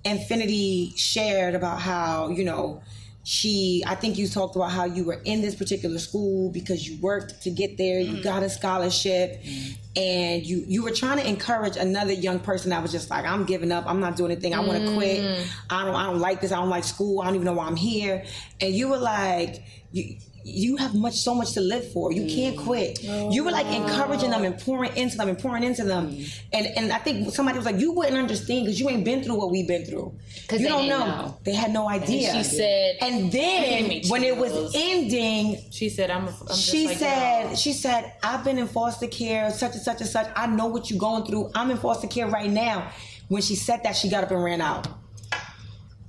Infinity 0.03 0.93
shared 0.95 1.53
about 1.53 1.79
how, 1.79 2.29
you 2.29 2.43
know, 2.43 2.81
she, 3.23 3.84
I 3.86 3.95
think 3.95 4.17
you 4.17 4.27
talked 4.27 4.55
about 4.55 4.71
how 4.71 4.86
you 4.86 5.03
were 5.03 5.21
in 5.25 5.41
this 5.41 5.53
particular 5.53 5.99
school 5.99 6.49
because 6.49 6.88
you 6.88 6.99
worked 7.01 7.43
to 7.43 7.51
get 7.51 7.77
there, 7.77 7.99
you 7.99 8.17
mm. 8.17 8.23
got 8.23 8.41
a 8.41 8.49
scholarship, 8.49 9.43
mm. 9.43 9.77
and 9.95 10.45
you 10.45 10.63
you 10.67 10.84
were 10.84 10.91
trying 10.91 11.19
to 11.19 11.27
encourage 11.27 11.77
another 11.77 12.13
young 12.13 12.39
person 12.39 12.71
that 12.71 12.81
was 12.81 12.91
just 12.91 13.12
like, 13.12 13.25
I'm 13.25 13.45
giving 13.45 13.71
up, 13.71 13.86
I'm 13.86 13.99
not 13.99 14.15
doing 14.15 14.31
anything, 14.31 14.55
I 14.55 14.60
want 14.62 14.79
to 14.79 14.89
mm. 14.89 14.95
quit, 14.95 15.47
I 15.69 15.86
don't 15.86 15.95
I 15.95 16.05
don't 16.07 16.19
like 16.19 16.41
this, 16.41 16.51
I 16.51 16.55
don't 16.55 16.69
like 16.69 16.84
school, 16.84 17.21
I 17.21 17.25
don't 17.25 17.36
even 17.36 17.45
know 17.45 17.53
why 17.53 17.67
I'm 17.67 17.75
here, 17.75 18.25
and 18.60 18.73
you 18.73 18.89
were 18.89 18.97
like, 18.97 19.63
you. 19.91 20.17
You 20.43 20.77
have 20.77 20.95
much, 20.95 21.13
so 21.15 21.34
much 21.36 21.51
to 21.54 21.62
live 21.62 21.91
for. 21.91 22.12
You 22.12 22.25
can't 22.25 22.58
quit. 22.58 23.04
you 23.04 23.43
were 23.43 23.51
like 23.51 23.67
encouraging 23.67 24.32
them 24.32 24.43
and 24.43 24.58
pouring 24.60 24.95
into 24.97 25.17
them 25.17 25.30
and 25.30 25.38
pouring 25.38 25.63
into 25.63 25.84
them, 25.84 26.06
and 26.54 26.65
and 26.77 26.91
I 26.91 26.97
think 26.97 27.34
somebody 27.34 27.58
was 27.58 27.65
like, 27.65 27.80
"You 27.80 27.91
wouldn't 27.91 28.17
understand 28.17 28.65
because 28.65 28.80
you 28.80 28.89
ain't 28.89 29.06
been 29.06 29.23
through 29.23 29.36
what 29.36 29.51
we've 29.51 29.67
been 29.67 29.86
through. 29.86 30.13
'Cause 30.47 30.60
you 30.60 30.65
they 30.67 30.69
don't 30.71 30.88
know. 30.89 31.06
know. 31.06 31.38
They 31.43 31.54
had 31.54 31.71
no 31.71 31.88
idea." 31.89 32.34
she 32.34 32.43
said- 32.43 32.95
and 33.01 33.32
then 33.32 34.01
when 34.10 34.23
it 34.23 34.36
was 34.38 34.73
ending, 34.75 35.58
She 35.71 35.89
said, 35.89 36.10
"I'm." 36.12 36.27
A, 36.27 36.30
I'm 36.32 36.47
just 36.47 36.65
she 36.65 36.88
like 36.88 36.97
said, 36.97 37.58
she 37.58 37.73
said, 37.73 38.13
I've 38.23 38.43
been 38.43 38.58
in 38.58 38.67
foster 38.67 39.08
care, 39.08 39.49
such 39.51 39.73
and 39.73 39.82
such 39.82 40.01
and 40.01 40.10
such. 40.10 40.27
I 40.36 40.47
know 40.47 40.67
what 40.67 40.89
you're 40.89 40.99
going 40.99 41.23
through. 41.25 41.51
I'm 41.56 41.71
in 41.71 41.77
foster 41.77 42.08
care 42.08 42.27
right 42.27 42.49
now. 42.49 42.91
When 43.30 43.41
she 43.41 43.56
said 43.56 43.82
that, 43.84 43.95
she 43.95 44.10
got 44.10 44.23
up 44.23 44.32
and 44.32 44.43
ran 44.43 44.62
out. 44.62 44.88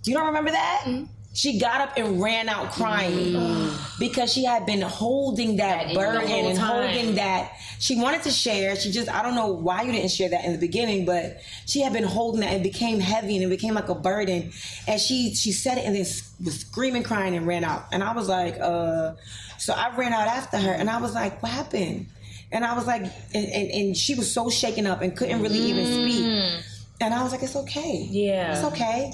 You 0.04 0.14
don't 0.14 0.26
remember 0.26 0.50
that? 0.50 0.82
Mm-hmm. 0.86 1.04
She 1.34 1.58
got 1.58 1.80
up 1.80 1.96
and 1.96 2.20
ran 2.20 2.48
out 2.50 2.72
crying 2.72 3.70
because 3.98 4.30
she 4.30 4.44
had 4.44 4.66
been 4.66 4.82
holding 4.82 5.56
that, 5.56 5.86
That 5.88 5.94
burden 5.94 6.30
and 6.30 6.58
holding 6.58 7.14
that. 7.14 7.52
She 7.78 7.96
wanted 7.98 8.22
to 8.24 8.30
share. 8.30 8.76
She 8.76 8.90
just, 8.92 9.08
I 9.08 9.22
don't 9.22 9.34
know 9.34 9.46
why 9.48 9.82
you 9.82 9.92
didn't 9.92 10.10
share 10.10 10.28
that 10.28 10.44
in 10.44 10.52
the 10.52 10.58
beginning, 10.58 11.06
but 11.06 11.40
she 11.66 11.80
had 11.80 11.92
been 11.94 12.04
holding 12.04 12.40
that 12.42 12.52
and 12.52 12.60
it 12.60 12.70
became 12.70 13.00
heavy 13.00 13.36
and 13.36 13.44
it 13.44 13.48
became 13.48 13.72
like 13.74 13.88
a 13.88 13.94
burden. 13.94 14.52
And 14.86 15.00
she 15.00 15.34
she 15.34 15.52
said 15.52 15.78
it 15.78 15.86
and 15.86 15.96
then 15.96 16.04
was 16.44 16.60
screaming, 16.60 17.02
crying, 17.02 17.34
and 17.34 17.46
ran 17.46 17.64
out. 17.64 17.86
And 17.92 18.04
I 18.04 18.12
was 18.12 18.28
like, 18.28 18.58
uh, 18.60 19.14
so 19.58 19.72
I 19.72 19.96
ran 19.96 20.12
out 20.12 20.26
after 20.28 20.58
her 20.58 20.72
and 20.72 20.90
I 20.90 21.00
was 21.00 21.14
like, 21.14 21.42
what 21.42 21.50
happened? 21.50 22.06
And 22.50 22.64
I 22.64 22.74
was 22.74 22.86
like, 22.86 23.02
and, 23.02 23.46
and, 23.46 23.70
and 23.70 23.96
she 23.96 24.14
was 24.14 24.30
so 24.30 24.50
shaken 24.50 24.86
up 24.86 25.00
and 25.00 25.16
couldn't 25.16 25.40
really 25.40 25.58
even 25.60 25.86
speak. 25.86 26.64
And 27.00 27.14
I 27.14 27.22
was 27.22 27.32
like, 27.32 27.42
it's 27.42 27.56
okay. 27.56 28.06
Yeah. 28.10 28.52
It's 28.54 28.64
okay. 28.64 29.12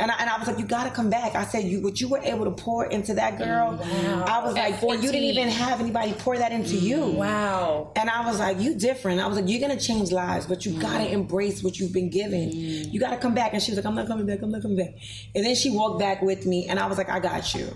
And 0.00 0.10
I, 0.10 0.16
and 0.18 0.30
I 0.30 0.38
was 0.38 0.48
like, 0.48 0.58
you 0.58 0.64
gotta 0.64 0.90
come 0.90 1.10
back. 1.10 1.34
I 1.34 1.44
said, 1.44 1.64
you 1.64 1.82
what 1.82 2.00
you 2.00 2.08
were 2.08 2.18
able 2.18 2.46
to 2.46 2.50
pour 2.50 2.86
into 2.86 3.12
that 3.14 3.36
girl. 3.36 3.78
Mm, 3.78 4.26
I 4.26 4.42
was 4.42 4.54
like, 4.54 4.82
and 4.82 5.04
you 5.04 5.12
didn't 5.12 5.28
even 5.28 5.48
have 5.48 5.78
anybody 5.78 6.14
pour 6.14 6.38
that 6.38 6.52
into 6.52 6.74
you. 6.74 6.96
Mm, 6.96 7.14
wow. 7.14 7.92
And 7.96 8.08
I 8.08 8.26
was 8.26 8.40
like, 8.40 8.58
you 8.58 8.74
different. 8.74 9.20
I 9.20 9.26
was 9.26 9.36
like, 9.36 9.48
you're 9.48 9.60
gonna 9.60 9.78
change 9.78 10.10
lives, 10.10 10.46
but 10.46 10.64
you 10.64 10.72
gotta 10.80 11.04
mm. 11.04 11.12
embrace 11.12 11.62
what 11.62 11.78
you've 11.78 11.92
been 11.92 12.08
given. 12.08 12.50
You 12.50 12.98
gotta 12.98 13.18
come 13.18 13.34
back. 13.34 13.52
And 13.52 13.62
she 13.62 13.70
was 13.70 13.78
like, 13.78 13.86
I'm 13.86 13.94
not 13.94 14.06
coming 14.06 14.26
back. 14.26 14.40
I'm 14.42 14.50
not 14.50 14.62
coming 14.62 14.78
back. 14.78 14.94
And 15.34 15.44
then 15.44 15.54
she 15.54 15.70
walked 15.70 15.98
back 16.00 16.22
with 16.22 16.46
me, 16.46 16.66
and 16.66 16.78
I 16.78 16.86
was 16.86 16.96
like, 16.96 17.10
I 17.10 17.20
got 17.20 17.54
you. 17.54 17.68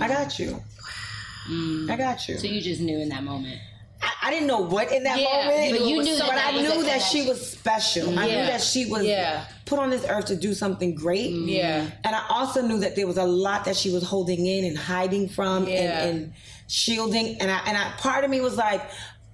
I 0.00 0.08
got 0.08 0.38
you. 0.38 0.62
I 1.90 1.96
got 1.96 2.26
you. 2.26 2.38
So 2.38 2.46
you 2.46 2.60
just 2.60 2.80
knew 2.80 2.98
in 2.98 3.10
that 3.10 3.22
moment. 3.22 3.60
I, 4.02 4.12
I 4.24 4.30
didn't 4.30 4.46
know 4.46 4.60
what 4.60 4.92
in 4.92 5.04
that 5.04 5.18
Yeah, 5.18 5.48
moment, 5.48 5.78
but 5.78 5.88
you 5.88 6.02
knew 6.02 6.18
but 6.18 6.28
that 6.28 6.46
I 6.48 6.52
that 6.52 6.74
knew 6.74 6.80
a 6.80 6.84
that 6.84 6.98
she 7.02 7.26
was 7.26 7.50
special. 7.50 8.18
I 8.18 8.26
knew 8.26 8.32
that 8.34 8.60
she 8.60 8.86
was 8.86 9.04
Yeah. 9.04 9.44
Put 9.66 9.78
on 9.78 9.90
this 9.90 10.04
earth 10.08 10.26
to 10.26 10.36
do 10.36 10.54
something 10.54 10.94
great. 10.94 11.30
Yeah. 11.30 11.90
And 12.04 12.14
I 12.16 12.22
also 12.30 12.62
knew 12.62 12.78
that 12.80 12.96
there 12.96 13.06
was 13.06 13.16
a 13.18 13.24
lot 13.24 13.64
that 13.66 13.76
she 13.76 13.90
was 13.90 14.02
holding 14.02 14.46
in 14.46 14.64
and 14.64 14.78
hiding 14.78 15.28
from 15.28 15.66
Yeah. 15.68 16.04
and, 16.04 16.22
and 16.24 16.32
shielding. 16.68 17.40
And 17.40 17.50
I 17.50 17.58
and 17.66 17.76
I 17.76 17.90
part 17.98 18.24
of 18.24 18.30
me 18.30 18.40
was 18.40 18.56
like, 18.56 18.82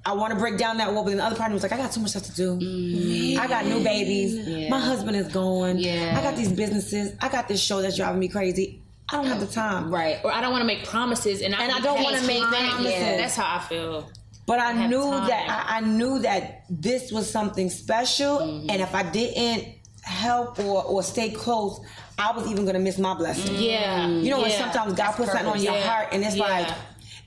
I 0.04 0.14
want 0.14 0.32
to 0.32 0.38
break 0.38 0.58
down 0.58 0.78
that 0.78 0.92
wall, 0.92 1.04
but 1.04 1.10
then 1.10 1.18
the 1.18 1.24
other 1.24 1.36
part 1.36 1.48
of 1.48 1.52
me 1.52 1.54
was 1.54 1.62
like, 1.62 1.72
I 1.72 1.76
got 1.76 1.92
too 1.92 2.00
much 2.00 2.10
stuff 2.10 2.24
to 2.24 2.34
do. 2.34 3.38
I 3.38 3.46
got 3.46 3.66
new 3.66 3.84
babies. 3.84 4.68
My 4.68 4.80
husband 4.80 5.16
is 5.16 5.28
gone. 5.28 5.78
Yeah. 5.78 6.16
I 6.18 6.22
got 6.22 6.34
these 6.36 6.50
businesses. 6.52 7.14
I 7.20 7.28
got 7.28 7.46
this 7.46 7.62
show 7.62 7.80
that's 7.82 7.96
driving 7.96 8.18
me 8.18 8.28
crazy. 8.28 8.82
I 9.10 9.16
don't 9.16 9.26
have 9.26 9.40
the 9.40 9.46
time. 9.46 9.92
Right. 9.92 10.18
Or 10.24 10.32
I 10.32 10.40
don't 10.40 10.50
want 10.52 10.62
to 10.62 10.66
make 10.66 10.84
promises, 10.86 11.42
and 11.42 11.54
I, 11.54 11.64
And 11.64 11.72
I 11.72 11.80
don't 11.80 12.02
wanna 12.02 12.22
make 12.22 12.40
time. 12.42 12.50
promises. 12.70 12.92
Yeah, 12.92 13.16
that's 13.18 13.36
how 13.36 13.56
I 13.56 13.60
feel. 13.60 14.10
But 14.46 14.58
I 14.58 14.72
have 14.72 14.90
knew 14.90 15.02
time. 15.02 15.28
that 15.28 15.66
I, 15.70 15.76
I 15.76 15.80
knew 15.80 16.18
that 16.20 16.64
this 16.70 17.12
was 17.12 17.30
something 17.30 17.68
special, 17.70 18.38
Mm-hmm. 18.38 18.70
and 18.70 18.80
if 18.82 18.94
I 18.94 19.02
didn't 19.04 19.74
help 20.02 20.58
or 20.58 20.84
or 20.84 21.02
stay 21.02 21.30
close, 21.30 21.80
I 22.18 22.32
was 22.32 22.50
even 22.50 22.66
gonna 22.66 22.78
miss 22.78 22.98
my 22.98 23.14
blessing. 23.14 23.54
Mm. 23.54 23.62
Yeah. 23.62 24.08
You 24.08 24.30
know, 24.30 24.40
when 24.40 24.50
yeah. 24.50 24.58
sometimes 24.58 24.94
God 24.94 25.12
puts 25.12 25.30
something 25.32 25.48
on 25.48 25.62
your 25.62 25.74
Yeah. 25.74 25.88
heart, 25.88 26.08
and 26.12 26.24
it's 26.24 26.36
Yeah. 26.36 26.44
like 26.44 26.68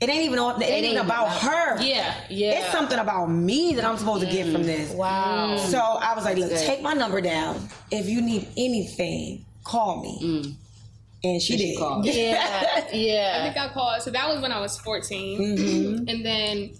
it 0.01 0.09
ain't 0.09 0.23
even 0.25 0.39
on, 0.39 0.61
it 0.61 0.65
ain't 0.69 0.85
even 0.85 0.97
about 0.97 1.27
about- 1.27 1.41
her. 1.41 1.81
Yeah, 1.81 2.13
yeah. 2.29 2.59
It's 2.59 2.71
something 2.71 2.99
about 2.99 3.27
me 3.27 3.75
that 3.75 3.85
I'm 3.85 3.97
supposed 3.97 4.25
to 4.25 4.31
get 4.31 4.51
from 4.51 4.63
mm. 4.63 4.65
this. 4.65 4.91
Wow. 4.91 5.55
Mm. 5.55 5.59
So 5.59 5.79
I 5.79 6.13
was 6.13 6.25
like, 6.25 6.37
look, 6.37 6.49
good. 6.49 6.65
take 6.65 6.81
my 6.81 6.93
number 6.93 7.21
down. 7.21 7.69
If 7.91 8.09
you 8.09 8.21
need 8.21 8.47
anything, 8.57 9.45
call 9.63 10.01
me. 10.01 10.57
And 11.23 11.41
she 11.41 11.57
did. 11.57 11.77
called. 11.79 12.05
Yeah, 12.05 12.85
yeah. 12.93 13.37
I 13.39 13.43
think 13.45 13.57
I 13.57 13.73
called. 13.73 14.01
So 14.01 14.11
that 14.11 14.27
was 14.27 14.41
when 14.41 14.51
I 14.51 14.59
was 14.59 14.77
14. 14.77 15.39
Mm-hmm. 15.39 16.09
And 16.09 16.25
then 16.25 16.71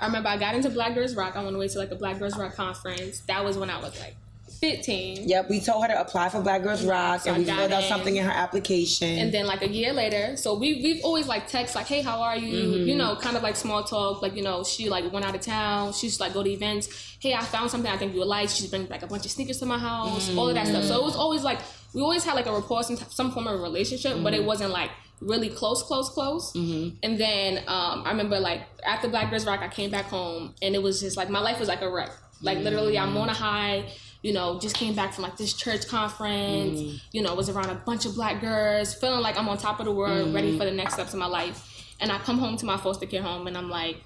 I 0.00 0.06
remember 0.06 0.30
I 0.30 0.38
got 0.38 0.54
into 0.54 0.70
Black 0.70 0.94
Girls 0.94 1.14
Rock. 1.14 1.36
I 1.36 1.44
went 1.44 1.54
away 1.54 1.68
to 1.68 1.78
like 1.78 1.90
a 1.92 1.94
Black 1.94 2.18
Girls 2.18 2.36
Rock 2.36 2.56
conference. 2.56 3.20
That 3.28 3.44
was 3.44 3.56
when 3.58 3.70
I 3.70 3.80
was 3.80 3.98
like 4.00 4.16
15. 4.62 5.28
Yep, 5.28 5.50
we 5.50 5.60
told 5.60 5.82
her 5.82 5.88
to 5.88 6.00
apply 6.00 6.28
for 6.28 6.40
Black 6.40 6.62
Girls 6.62 6.84
Rock, 6.84 7.22
So 7.22 7.30
and 7.30 7.38
we 7.38 7.44
filled 7.44 7.72
out 7.72 7.82
in. 7.82 7.88
something 7.88 8.14
in 8.14 8.24
her 8.24 8.30
application. 8.30 9.08
And 9.18 9.34
then 9.34 9.44
like 9.44 9.62
a 9.62 9.68
year 9.68 9.92
later, 9.92 10.36
so 10.36 10.54
we 10.54 10.80
we've 10.84 11.04
always 11.04 11.26
like 11.26 11.48
text 11.48 11.74
like, 11.74 11.86
hey, 11.88 12.00
how 12.00 12.22
are 12.22 12.36
you? 12.36 12.54
Mm-hmm. 12.68 12.88
You 12.88 12.94
know, 12.94 13.16
kind 13.16 13.36
of 13.36 13.42
like 13.42 13.56
small 13.56 13.82
talk. 13.82 14.22
Like 14.22 14.36
you 14.36 14.42
know, 14.44 14.62
she 14.62 14.88
like 14.88 15.12
went 15.12 15.26
out 15.26 15.34
of 15.34 15.40
town. 15.40 15.92
She 15.92 16.06
used 16.06 16.20
like 16.20 16.32
go 16.32 16.44
to 16.44 16.50
events. 16.50 17.16
Hey, 17.20 17.34
I 17.34 17.40
found 17.42 17.72
something 17.72 17.90
I 17.90 17.96
think 17.96 18.12
you 18.14 18.20
would 18.20 18.28
like. 18.28 18.50
She's 18.50 18.68
bring 18.68 18.86
like 18.88 19.02
a 19.02 19.08
bunch 19.08 19.24
of 19.24 19.32
sneakers 19.32 19.58
to 19.58 19.66
my 19.66 19.78
house. 19.78 20.32
All 20.36 20.48
of 20.48 20.54
that 20.54 20.68
stuff. 20.68 20.84
So 20.84 20.94
it 20.96 21.04
was 21.04 21.16
always 21.16 21.42
like 21.42 21.58
we 21.92 22.00
always 22.00 22.22
had 22.22 22.34
like 22.36 22.46
a 22.46 22.52
rapport, 22.52 22.84
some 22.84 22.96
some 22.96 23.32
form 23.32 23.48
of 23.48 23.60
relationship, 23.60 24.12
but 24.22 24.32
Mm-hmm. 24.32 24.42
it 24.42 24.46
wasn't 24.46 24.70
like 24.70 24.90
really 25.20 25.48
close, 25.48 25.82
close, 25.82 26.08
close. 26.08 26.54
And 26.54 27.18
then 27.18 27.58
um, 27.66 28.04
I 28.06 28.10
remember 28.10 28.38
like 28.38 28.60
after 28.86 29.08
Black 29.08 29.28
Girls 29.30 29.44
Rock, 29.44 29.58
I 29.60 29.68
came 29.68 29.90
back 29.90 30.04
home 30.06 30.54
and 30.62 30.76
it 30.76 30.82
was 30.82 31.00
just 31.00 31.16
like 31.16 31.28
my 31.30 31.40
life 31.40 31.58
was 31.58 31.66
like 31.68 31.82
a 31.82 31.90
wreck. 31.90 32.10
Like 32.42 32.58
literally, 32.58 32.98
I'm 32.98 33.16
on 33.16 33.28
a 33.28 33.34
high. 33.34 33.84
You 34.22 34.32
know, 34.32 34.58
just 34.60 34.76
came 34.76 34.94
back 34.94 35.12
from 35.14 35.24
like 35.24 35.36
this 35.36 35.52
church 35.52 35.88
conference. 35.88 37.00
You 37.12 37.22
know, 37.22 37.34
was 37.34 37.48
around 37.48 37.70
a 37.70 37.74
bunch 37.74 38.06
of 38.06 38.14
black 38.14 38.40
girls, 38.40 38.94
feeling 38.94 39.20
like 39.20 39.36
I'm 39.38 39.48
on 39.48 39.58
top 39.58 39.80
of 39.80 39.86
the 39.86 39.92
world, 39.92 40.32
ready 40.34 40.56
for 40.58 40.64
the 40.64 40.70
next 40.70 40.94
steps 40.94 41.12
in 41.12 41.18
my 41.18 41.26
life. 41.26 41.68
And 42.00 42.10
I 42.12 42.18
come 42.18 42.38
home 42.38 42.56
to 42.58 42.66
my 42.66 42.76
foster 42.76 43.06
care 43.06 43.22
home, 43.22 43.46
and 43.46 43.56
I'm 43.56 43.68
like, 43.70 43.96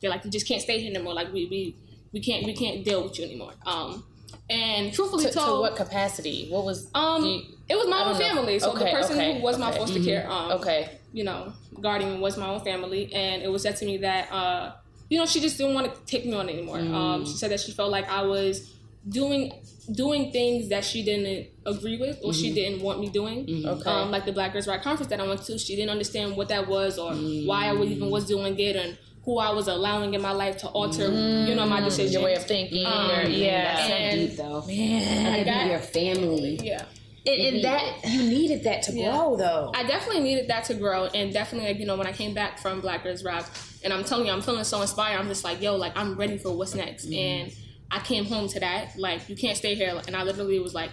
they're 0.00 0.10
like, 0.10 0.24
you 0.24 0.30
just 0.30 0.46
can't 0.48 0.62
stay 0.62 0.80
here 0.80 0.90
anymore. 0.94 1.14
Like 1.14 1.32
we 1.32 1.46
we 1.46 1.76
we 2.12 2.20
can't 2.20 2.44
we 2.44 2.54
can't 2.54 2.84
deal 2.84 3.02
with 3.04 3.18
you 3.18 3.24
anymore. 3.24 3.52
Um, 3.66 4.04
and 4.48 4.92
truthfully 4.92 5.26
To, 5.26 5.30
to 5.32 5.40
what 5.60 5.76
capacity? 5.76 6.48
What 6.50 6.64
was? 6.64 6.88
um, 6.94 7.24
you- 7.24 7.42
it 7.68 7.76
was 7.76 7.86
my 7.86 8.02
own 8.04 8.16
family. 8.18 8.58
So 8.58 8.72
the 8.74 8.84
person 8.86 9.16
okay, 9.16 9.36
who 9.38 9.42
was 9.44 9.56
my 9.58 9.68
okay. 9.70 9.78
Mm-hmm. 9.78 9.86
foster 9.86 10.02
care, 10.02 10.28
um, 10.28 10.50
Okay. 10.52 10.98
you 11.12 11.22
know, 11.22 11.52
guardian 11.80 12.20
was 12.20 12.36
my 12.36 12.48
own 12.48 12.60
family, 12.64 13.12
and 13.14 13.42
it 13.44 13.48
was 13.48 13.62
said 13.62 13.76
to 13.76 13.86
me 13.86 13.98
that, 13.98 14.30
uh, 14.32 14.72
you 15.10 15.18
know, 15.18 15.26
she 15.26 15.40
just 15.40 15.58
didn't 15.58 15.74
want 15.74 15.92
to 15.94 16.00
take 16.06 16.24
me 16.24 16.32
on 16.32 16.48
anymore. 16.48 16.78
Mm. 16.78 16.94
Um, 16.94 17.26
she 17.26 17.32
said 17.34 17.50
that 17.50 17.60
she 17.60 17.72
felt 17.72 17.90
like 17.90 18.08
I 18.08 18.22
was 18.22 18.74
doing 19.08 19.52
doing 19.92 20.30
things 20.30 20.68
that 20.68 20.84
she 20.84 21.02
didn't 21.02 21.48
agree 21.66 21.96
with 21.98 22.18
or 22.22 22.30
Mm-hmm. 22.30 22.40
she 22.40 22.54
didn't 22.54 22.80
want 22.80 23.00
me 23.00 23.08
doing. 23.10 23.64
Okay. 23.66 23.90
Um, 23.90 24.10
like 24.12 24.24
the 24.24 24.32
Black 24.32 24.52
Girls 24.52 24.68
Right 24.68 24.80
conference 24.80 25.10
that 25.10 25.20
I 25.20 25.26
went 25.26 25.42
to, 25.44 25.58
she 25.58 25.74
didn't 25.74 25.90
understand 25.90 26.36
what 26.36 26.48
that 26.48 26.68
was 26.68 26.96
or 26.98 27.12
why 27.14 27.66
I 27.66 27.74
even 27.82 28.08
was 28.08 28.24
doing 28.26 28.56
it 28.58 28.76
and 28.76 28.96
who 29.24 29.38
I 29.38 29.50
was 29.52 29.66
allowing 29.68 30.14
in 30.14 30.22
my 30.22 30.30
life 30.32 30.58
to 30.58 30.68
alter, 30.68 31.08
you 31.48 31.54
know, 31.54 31.66
my 31.66 31.80
decision. 31.80 32.10
Mm. 32.10 32.12
Your 32.14 32.22
way 32.22 32.34
of 32.36 32.44
thinking, 32.46 32.86
Um, 32.86 33.10
or, 33.10 33.22
yeah. 33.28 33.74
That's 33.74 33.86
so 33.88 33.92
And- 33.94 34.28
deep 34.28 34.36
though. 34.36 34.64
I 34.68 35.40
I 35.40 35.44
got- 35.44 35.66
your 35.70 35.78
family. 35.80 36.60
yeah. 36.62 36.84
and, 37.26 37.40
and 37.56 37.64
that 37.64 37.82
you 38.08 38.22
needed 38.22 38.62
that 38.64 38.82
to 38.84 38.92
grow, 38.92 39.36
though. 39.36 39.72
I 39.74 39.82
definitely 39.84 40.22
needed 40.22 40.48
that 40.48 40.64
to 40.66 40.74
grow, 40.74 41.06
and 41.06 41.32
definitely, 41.32 41.68
like 41.68 41.78
you 41.78 41.86
know, 41.86 41.96
when 41.96 42.06
I 42.06 42.12
came 42.12 42.32
back 42.32 42.58
from 42.58 42.80
Black 42.80 43.02
Girls 43.04 43.22
Rock, 43.24 43.44
and 43.84 43.92
I'm 43.92 44.04
telling 44.04 44.26
you, 44.26 44.32
I'm 44.32 44.42
feeling 44.42 44.64
so 44.64 44.80
inspired. 44.82 45.18
I'm 45.18 45.28
just 45.28 45.44
like, 45.44 45.60
yo, 45.62 45.76
like 45.76 45.96
I'm 45.96 46.16
ready 46.16 46.38
for 46.38 46.50
what's 46.56 46.74
next, 46.74 47.06
Mm-hmm. 47.06 47.14
and 47.14 47.52
I 47.90 47.98
came 48.00 48.24
home 48.24 48.46
to 48.48 48.60
that. 48.60 48.96
Like, 48.98 49.28
you 49.28 49.36
can't 49.36 49.56
stay 49.56 49.74
here, 49.74 50.00
and 50.06 50.14
I 50.16 50.22
literally 50.22 50.58
was 50.60 50.74
like, 50.74 50.90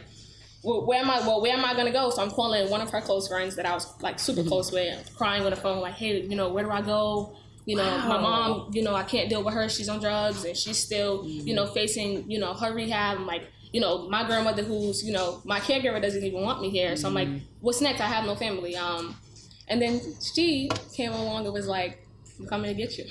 well, 0.63 0.85
where 0.87 0.99
am 0.99 1.09
I? 1.09 1.19
Well, 1.19 1.41
where 1.41 1.53
am 1.53 1.63
I 1.63 1.73
gonna 1.75 1.91
go? 1.91 2.09
So 2.09 2.21
I'm 2.21 2.31
calling 2.31 2.69
one 2.69 2.81
of 2.81 2.89
her 2.89 3.01
close 3.01 3.27
friends 3.27 3.55
that 3.57 3.65
I 3.65 3.73
was 3.73 3.85
like 4.01 4.19
super 4.19 4.41
Mm-hmm. 4.41 4.49
close 4.49 4.71
with, 4.71 5.15
crying 5.15 5.43
on 5.43 5.51
the 5.51 5.55
phone, 5.55 5.79
like, 5.81 5.93
hey, 5.93 6.21
you 6.21 6.35
know, 6.35 6.49
where 6.49 6.63
do 6.63 6.71
I 6.71 6.81
go? 6.81 7.35
You 7.65 7.75
know, 7.75 7.97
my 8.07 8.17
mom, 8.19 8.69
you 8.73 8.81
know, 8.81 8.95
I 8.95 9.03
can't 9.03 9.29
deal 9.29 9.43
with 9.43 9.53
her. 9.53 9.67
She's 9.67 9.89
on 9.89 9.99
drugs, 9.99 10.45
and 10.45 10.55
she's 10.55 10.77
still, 10.77 11.25
you 11.25 11.53
know, 11.53 11.67
facing, 11.67 12.29
you 12.31 12.39
know, 12.39 12.53
her 12.53 12.73
rehab. 12.73 13.17
I'm 13.17 13.25
like, 13.27 13.43
you 13.73 13.81
know, 13.81 14.07
my 14.07 14.25
grandmother, 14.25 14.63
who's, 14.63 15.03
you 15.05 15.11
know, 15.11 15.41
my 15.43 15.59
caregiver 15.59 16.01
doesn't 16.01 16.23
even 16.23 16.41
want 16.41 16.61
me 16.61 16.69
here. 16.69 16.95
So 16.95 17.09
I'm 17.09 17.13
like, 17.13 17.27
what's 17.59 17.81
next? 17.81 17.99
I 17.99 18.05
have 18.07 18.23
no 18.25 18.35
family. 18.35 18.77
Um, 18.77 19.15
and 19.67 19.81
then 19.81 19.99
she 20.33 20.69
came 20.93 21.11
along 21.11 21.43
and 21.43 21.53
was 21.53 21.67
like, 21.67 22.06
I'm 22.39 22.45
coming 22.47 22.75
to 22.75 22.81
get 22.81 22.97
you. 22.97 23.05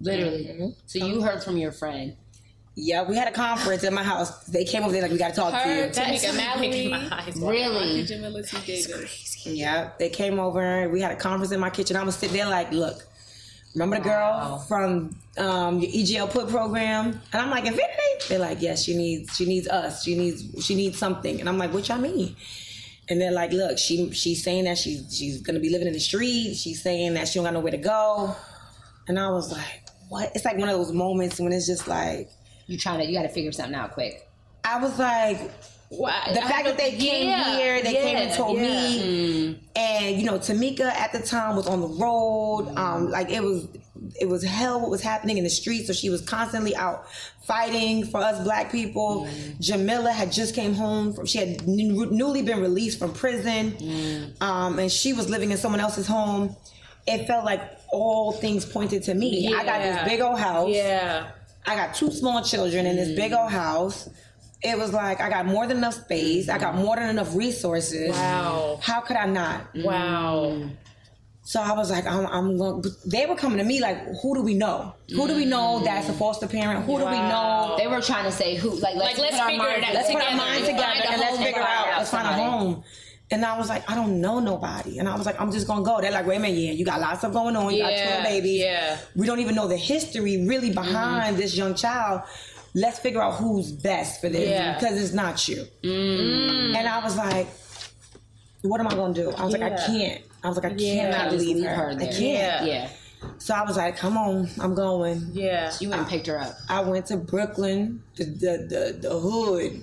Literally. 0.00 0.74
So 0.86 1.04
you 1.04 1.22
heard 1.22 1.42
from 1.42 1.56
your 1.56 1.72
friend. 1.72 2.16
yeah, 2.74 3.02
we 3.08 3.14
had 3.16 3.28
a 3.28 3.32
conference 3.32 3.84
at 3.84 3.92
my 3.92 4.02
house. 4.02 4.44
They 4.46 4.64
came 4.64 4.82
over 4.82 4.92
there 4.92 5.02
like 5.02 5.10
we 5.12 5.18
got 5.18 5.28
to 5.30 5.36
talk 5.36 5.52
Her, 5.54 5.62
to 5.64 5.86
you. 5.86 5.90
Tamika 5.92 6.34
Mallory, 6.36 7.46
Really? 7.46 8.02
Jamila 8.04 8.42
T. 8.42 8.56
Davis. 8.66 9.46
Yeah, 9.46 9.90
they 9.98 10.08
came 10.08 10.38
over. 10.40 10.88
We 10.88 11.00
had 11.00 11.12
a 11.12 11.16
conference 11.16 11.52
in 11.52 11.60
my 11.60 11.70
kitchen. 11.70 11.96
I 11.96 12.02
was 12.02 12.16
sitting 12.16 12.36
there 12.36 12.48
like, 12.48 12.72
look, 12.72 13.02
remember 13.74 13.96
the 13.98 14.02
girl 14.02 14.58
from 14.68 15.16
um, 15.38 15.78
your 15.80 15.90
EGL 15.90 16.32
PUD 16.32 16.48
program? 16.48 17.20
And 17.32 17.42
I'm 17.42 17.50
like, 17.50 17.64
Infinity? 17.66 17.92
They're 18.28 18.38
like, 18.38 18.60
yes, 18.62 18.82
she 18.84 18.96
needs 18.96 19.36
she 19.36 19.44
needs 19.46 19.68
us. 19.68 20.02
She 20.04 20.14
needs 20.16 20.64
she 20.64 20.74
needs 20.74 20.96
something. 20.98 21.38
And 21.40 21.48
I'm 21.48 21.58
like, 21.58 21.72
what 21.72 21.88
y'all 21.88 21.98
mean? 21.98 22.34
And 23.08 23.20
they're 23.20 23.32
like, 23.32 23.52
look, 23.52 23.78
she 23.78 24.12
she's 24.12 24.42
saying 24.42 24.64
that 24.64 24.78
she's 24.78 25.14
she's 25.16 25.40
gonna 25.42 25.60
be 25.60 25.70
living 25.70 25.86
in 25.88 25.92
the 25.92 26.00
street. 26.00 26.54
She's 26.54 26.82
saying 26.82 27.14
that 27.14 27.28
she 27.28 27.34
don't 27.34 27.44
got 27.44 27.54
nowhere 27.54 27.72
to 27.72 27.78
go. 27.78 28.34
And 29.08 29.18
I 29.18 29.28
was 29.30 29.50
like, 29.52 29.82
what? 30.08 30.30
It's 30.34 30.44
like 30.44 30.56
one 30.56 30.68
of 30.68 30.76
those 30.76 30.92
moments 30.92 31.40
when 31.40 31.52
it's 31.52 31.66
just 31.66 31.88
like, 31.88 32.30
You 32.66 32.78
trying 32.78 33.00
to 33.00 33.06
you 33.06 33.16
gotta 33.16 33.28
figure 33.28 33.50
something 33.52 33.74
out 33.74 33.92
quick. 33.92 34.28
I 34.64 34.78
was 34.80 34.96
like, 34.98 35.50
Why- 35.88 36.30
the 36.32 36.42
I 36.44 36.48
fact 36.48 36.64
that 36.66 36.78
they 36.78 36.92
came 36.92 37.28
yeah, 37.28 37.56
here, 37.56 37.82
they 37.82 37.92
came 37.94 38.16
and 38.16 38.32
told 38.34 38.56
yeah. 38.56 38.62
me, 38.62 39.60
and 39.74 40.16
you 40.16 40.24
know, 40.24 40.38
Tamika 40.38 40.82
at 40.86 41.12
the 41.12 41.20
time 41.20 41.56
was 41.56 41.66
on 41.66 41.80
the 41.80 41.88
road. 41.88 42.72
Um, 42.76 43.10
like 43.10 43.30
it 43.30 43.42
was, 43.42 43.66
it 44.20 44.28
was 44.28 44.42
hell 44.42 44.80
what 44.80 44.90
was 44.90 45.00
happening 45.00 45.38
in 45.38 45.44
the 45.44 45.50
streets. 45.50 45.86
So 45.86 45.92
she 45.92 46.10
was 46.10 46.20
constantly 46.22 46.74
out 46.76 47.06
fighting 47.44 48.04
for 48.04 48.18
us 48.18 48.42
black 48.42 48.70
people. 48.70 49.26
Mm. 49.26 49.60
Jamila 49.60 50.12
had 50.12 50.32
just 50.32 50.54
came 50.54 50.74
home 50.74 51.12
from, 51.12 51.26
she 51.26 51.38
had 51.38 51.66
new, 51.66 52.06
newly 52.06 52.42
been 52.42 52.60
released 52.60 52.98
from 52.98 53.12
prison, 53.12 53.72
mm. 53.72 54.42
um, 54.42 54.78
and 54.78 54.90
she 54.90 55.12
was 55.12 55.28
living 55.28 55.50
in 55.50 55.56
someone 55.56 55.80
else's 55.80 56.06
home. 56.06 56.54
It 57.06 57.26
felt 57.26 57.44
like 57.44 57.60
all 57.90 58.32
things 58.32 58.64
pointed 58.64 59.02
to 59.04 59.14
me. 59.14 59.52
I 59.52 59.64
got 59.64 59.82
this 59.82 60.08
big 60.08 60.20
old 60.20 60.38
house. 60.38 60.70
Yeah. 60.70 61.30
I 61.66 61.74
got 61.76 61.94
two 61.94 62.10
small 62.10 62.42
children 62.42 62.86
in 62.86 62.96
this 62.96 63.14
big 63.16 63.32
old 63.32 63.50
mm. 63.50 63.54
house. 63.54 64.08
It 64.62 64.78
was 64.78 64.92
like 64.92 65.20
I 65.20 65.28
got 65.28 65.46
more 65.46 65.66
than 65.66 65.78
enough 65.78 65.94
space. 65.94 66.48
I 66.48 66.58
got 66.58 66.76
more 66.76 66.94
than 66.94 67.10
enough 67.10 67.34
resources. 67.34 68.10
Wow. 68.10 68.78
How 68.80 69.00
could 69.00 69.16
I 69.16 69.26
not? 69.26 69.66
Wow. 69.74 70.70
So 71.44 71.60
I 71.60 71.72
was 71.72 71.90
like, 71.90 72.06
I'm, 72.06 72.26
I'm 72.26 72.56
going. 72.56 72.82
But 72.82 72.92
they 73.04 73.26
were 73.26 73.34
coming 73.34 73.58
to 73.58 73.64
me 73.64 73.80
like, 73.80 73.98
who 74.22 74.34
do 74.34 74.42
we 74.42 74.54
know? 74.54 74.94
Who 75.10 75.26
do 75.26 75.34
we 75.34 75.44
know 75.44 75.80
mm. 75.80 75.84
that's 75.84 76.08
a 76.08 76.12
foster 76.12 76.46
parent? 76.46 76.84
Who 76.84 76.98
do 76.98 77.04
we 77.04 77.10
know? 77.18 77.74
They 77.76 77.88
were 77.88 78.00
trying 78.00 78.24
to 78.24 78.30
say 78.32 78.54
who 78.54 78.70
like 78.76 78.94
let's, 78.94 79.18
Like, 79.18 79.32
let's 79.32 79.36
put 79.36 79.40
our 79.40 79.48
figure 79.48 79.66
it 79.68 79.80
minds- 79.80 79.86
out 79.88 79.94
Let's 79.94 80.06
put 80.12 80.14
our 80.22 80.30
together. 80.30 80.36
minds 80.36 80.68
together 80.68 80.82
a 80.84 81.10
and 81.12 81.20
let's 81.20 81.36
figure 81.38 81.46
figure 81.46 81.62
out. 81.62 81.88
out 81.88 81.98
Let's 81.98 82.10
find 82.10 82.28
a 82.28 82.32
home. 82.32 82.84
And 83.32 83.44
I 83.44 83.58
was 83.58 83.68
like, 83.68 83.90
I 83.90 83.94
don't 83.94 84.20
know 84.20 84.38
nobody. 84.40 84.98
And 84.98 85.08
I 85.08 85.16
was 85.16 85.24
like, 85.26 85.40
I'm 85.40 85.50
just 85.50 85.66
gonna 85.66 85.82
go. 85.84 86.00
They're 86.00 86.12
like, 86.12 86.26
wait 86.26 86.36
a 86.36 86.40
minute, 86.40 86.58
yeah, 86.58 86.72
you 86.72 86.84
got 86.84 87.00
lots 87.00 87.14
of 87.14 87.18
stuff 87.20 87.32
going 87.32 87.56
on. 87.56 87.72
You 87.72 87.80
got 87.82 87.92
Yeah, 87.92 88.18
two 88.18 88.22
babies. 88.24 88.60
yeah. 88.60 88.98
We 89.16 89.26
don't 89.26 89.40
even 89.40 89.54
know 89.54 89.66
the 89.66 89.76
history 89.76 90.46
really 90.46 90.68
mm-hmm. 90.70 90.74
behind 90.74 91.38
this 91.38 91.56
young 91.56 91.74
child. 91.74 92.22
Let's 92.74 92.98
figure 93.00 93.20
out 93.22 93.34
who's 93.34 93.72
best 93.72 94.20
for 94.20 94.28
this 94.28 94.48
Yeah. 94.48 94.74
because 94.78 95.00
it's 95.02 95.12
not 95.12 95.48
you. 95.48 95.66
Mm. 95.82 96.76
And 96.76 96.86
I 96.88 97.02
was 97.02 97.16
like, 97.16 97.48
what 98.62 98.80
am 98.80 98.86
I 98.86 98.94
gonna 98.94 99.12
do? 99.14 99.30
I 99.32 99.44
was 99.44 99.52
like, 99.56 99.62
I 99.62 99.76
can't. 99.86 100.22
I 100.44 100.48
was 100.48 100.56
like, 100.56 100.72
I 100.72 100.74
Yeah. 100.76 101.10
cannot 101.12 101.30
Just 101.32 101.44
leave 101.46 101.56
leave 101.58 101.66
her. 101.66 101.74
her 101.74 101.90
I 101.92 101.96
can't. 102.06 102.18
Yeah. 102.20 102.64
Yeah. 102.64 102.88
So 103.38 103.54
I 103.54 103.62
was 103.62 103.76
like, 103.76 103.96
come 103.96 104.16
on, 104.16 104.48
I'm 104.60 104.74
going. 104.74 105.30
Yeah. 105.32 105.72
You 105.80 105.90
went 105.90 106.00
and 106.02 106.10
picked 106.10 106.26
her 106.26 106.38
up. 106.38 106.54
I 106.68 106.80
went 106.80 107.06
to 107.06 107.16
Brooklyn, 107.16 108.02
the 108.16 108.24
the 108.24 108.66
the, 109.00 109.08
the 109.08 109.18
hood. 109.18 109.82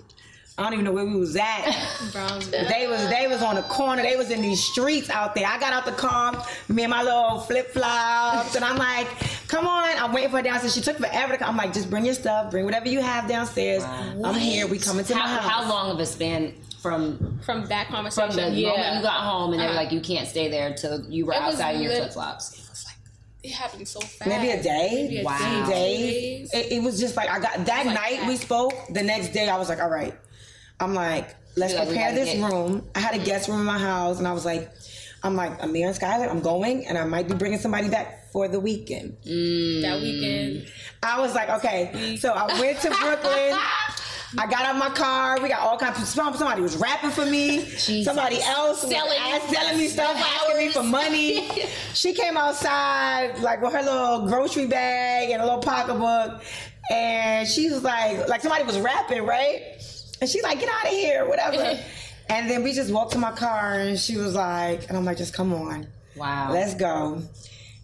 I 0.57 0.63
don't 0.63 0.73
even 0.73 0.83
know 0.83 0.91
where 0.91 1.05
we 1.05 1.15
was 1.15 1.37
at. 1.37 1.63
Brownsville. 2.11 2.67
They 2.67 2.85
was 2.87 3.07
they 3.09 3.27
was 3.29 3.41
on 3.41 3.55
the 3.55 3.61
corner. 3.61 4.01
They 4.03 4.17
was 4.17 4.29
in 4.29 4.41
these 4.41 4.61
streets 4.61 5.09
out 5.09 5.33
there. 5.33 5.47
I 5.47 5.57
got 5.57 5.71
out 5.71 5.85
the 5.85 5.93
car, 5.93 6.33
me 6.67 6.83
and 6.83 6.89
my 6.91 7.01
little 7.01 7.39
flip 7.39 7.69
flops, 7.71 8.55
and 8.57 8.65
I'm 8.65 8.75
like, 8.77 9.07
"Come 9.47 9.65
on!" 9.65 9.97
I'm 9.97 10.11
waiting 10.11 10.31
for 10.31 10.37
her 10.37 10.43
downstairs. 10.43 10.73
She 10.75 10.81
took 10.81 10.97
forever 10.97 11.31
to 11.31 11.37
come. 11.37 11.51
I'm 11.51 11.55
like, 11.55 11.71
"Just 11.73 11.89
bring 11.89 12.03
your 12.03 12.13
stuff. 12.13 12.51
Bring 12.51 12.65
whatever 12.65 12.89
you 12.89 12.99
have 12.99 13.25
downstairs. 13.29 13.83
I'm 13.85 14.35
here. 14.35 14.67
We 14.67 14.79
coming 14.79 15.05
to 15.05 15.15
How, 15.15 15.27
my 15.27 15.41
house." 15.41 15.49
how 15.49 15.69
long 15.69 15.91
of 15.91 15.99
a 16.01 16.05
span 16.05 16.53
from 16.81 17.39
From 17.45 17.65
that 17.67 17.87
conversation. 17.89 18.29
from 18.31 18.39
conversation, 18.39 18.55
the 18.55 18.61
Yeah. 18.61 18.69
moment 18.69 18.95
you 18.97 19.01
got 19.01 19.19
home 19.21 19.51
and 19.53 19.59
they 19.61 19.65
were 19.65 19.71
Uh-huh. 19.71 19.81
like 19.83 19.91
you 19.91 20.01
can't 20.01 20.27
stay 20.27 20.49
there 20.49 20.67
until 20.67 21.03
you 21.09 21.25
were 21.25 21.33
It 21.33 21.41
outside 21.41 21.75
in 21.75 21.81
your 21.81 21.91
lit- 21.91 22.01
flip 22.03 22.13
flops. 22.13 22.53
it 22.53 22.69
was 22.69 22.85
like 22.85 22.95
it 23.43 23.51
happened 23.51 23.87
so 23.87 23.99
fast. 23.99 24.27
Maybe 24.27 24.49
a 24.51 24.61
day. 24.61 24.89
Maybe 24.93 25.19
a 25.21 25.23
Wow. 25.23 25.37
day, 25.37 25.45
two 25.65 25.71
days. 25.71 26.51
days. 26.51 26.65
It, 26.65 26.71
it 26.77 26.83
was 26.83 26.99
just 26.99 27.15
like 27.15 27.29
I 27.29 27.39
got 27.39 27.65
that 27.65 27.85
like 27.85 27.95
night 27.95 28.19
that. 28.21 28.27
we 28.27 28.35
spoke. 28.37 28.73
The 28.93 29.03
next 29.03 29.29
day 29.33 29.47
I 29.49 29.57
was 29.57 29.69
like, 29.69 29.81
all 29.81 29.89
right. 29.89 30.13
I'm 30.79 30.93
like, 30.93 31.35
let's 31.57 31.73
You're 31.73 31.79
like, 31.81 31.89
prepare 31.89 32.11
gotta 32.11 32.23
this 32.25 32.33
get- 32.35 32.51
room. 32.51 32.87
I 32.95 32.99
had 32.99 33.15
a 33.15 33.19
guest 33.19 33.49
room 33.49 33.59
in 33.59 33.65
my 33.65 33.77
house, 33.77 34.17
and 34.19 34.27
I 34.27 34.31
was 34.31 34.45
like, 34.45 34.71
I'm 35.23 35.35
like, 35.35 35.59
Omere 35.61 35.87
and 35.87 35.95
Skylar, 35.99 36.29
I'm 36.29 36.39
going, 36.39 36.87
and 36.87 36.97
I 36.97 37.03
might 37.03 37.27
be 37.27 37.33
bringing 37.35 37.59
somebody 37.59 37.89
back 37.89 38.31
for 38.31 38.47
the 38.47 38.59
weekend. 38.59 39.17
that 39.25 39.99
weekend. 40.01 40.67
I 41.03 41.19
was 41.19 41.35
like, 41.35 41.49
okay. 41.49 42.15
So 42.17 42.31
I 42.31 42.45
went 42.59 42.79
to 42.81 42.89
Brooklyn. 42.89 43.57
I 44.37 44.45
got 44.45 44.61
out 44.65 44.77
my 44.77 44.89
car. 44.89 45.39
We 45.41 45.49
got 45.49 45.61
all 45.61 45.77
kinds 45.77 45.99
of 46.01 46.07
some- 46.07 46.35
somebody 46.37 46.61
was 46.61 46.77
rapping 46.77 47.09
for 47.09 47.25
me. 47.25 47.65
Somebody 48.03 48.41
else 48.43 48.83
was 48.83 48.91
Selling- 48.91 49.17
ask- 49.19 49.49
selling 49.49 49.77
me 49.77 49.87
stuff, 49.87 50.15
asking 50.15 50.57
me 50.57 50.69
for 50.71 50.83
money. 50.83 51.49
she 51.95 52.13
came 52.13 52.37
outside 52.37 53.39
like 53.39 53.61
with 53.61 53.73
her 53.73 53.81
little 53.81 54.27
grocery 54.27 54.67
bag 54.67 55.31
and 55.31 55.41
a 55.41 55.45
little 55.45 55.61
pocketbook, 55.61 56.43
and 56.91 57.47
she 57.47 57.69
was 57.71 57.83
like, 57.83 58.27
like 58.27 58.41
somebody 58.41 58.63
was 58.63 58.77
rapping, 58.79 59.25
right? 59.25 59.61
And 60.21 60.29
she's 60.29 60.43
like, 60.43 60.59
get 60.59 60.69
out 60.69 60.83
of 60.85 60.91
here, 60.91 61.27
whatever. 61.27 61.79
and 62.29 62.49
then 62.49 62.61
we 62.61 62.73
just 62.73 62.91
walked 62.91 63.13
to 63.13 63.17
my 63.17 63.31
car, 63.31 63.73
and 63.79 63.97
she 63.99 64.17
was 64.17 64.35
like, 64.35 64.87
and 64.89 64.97
I'm 64.97 65.05
like, 65.05 65.17
just 65.17 65.33
come 65.33 65.53
on, 65.53 65.87
Wow. 66.15 66.51
let's 66.51 66.75
go. 66.75 67.21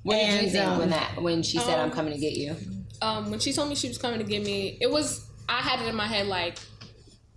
what 0.04 0.16
did 0.16 0.44
you 0.44 0.50
think 0.52 0.64
um, 0.68 0.78
when 0.78 0.90
that 0.92 1.20
when 1.22 1.42
she 1.42 1.58
said 1.58 1.80
I'm 1.80 1.90
coming 1.92 2.14
to 2.14 2.20
get 2.20 2.34
you? 2.34 2.56
Um, 3.02 3.32
when 3.32 3.40
she 3.40 3.52
told 3.52 3.68
me 3.70 3.76
she 3.76 3.88
was 3.88 3.98
coming 3.98 4.20
to 4.20 4.26
get 4.26 4.44
me, 4.44 4.78
it 4.80 4.92
was 4.92 5.26
I 5.48 5.62
had 5.62 5.82
it 5.82 5.88
in 5.88 5.96
my 5.96 6.08
head 6.08 6.28
like 6.28 6.58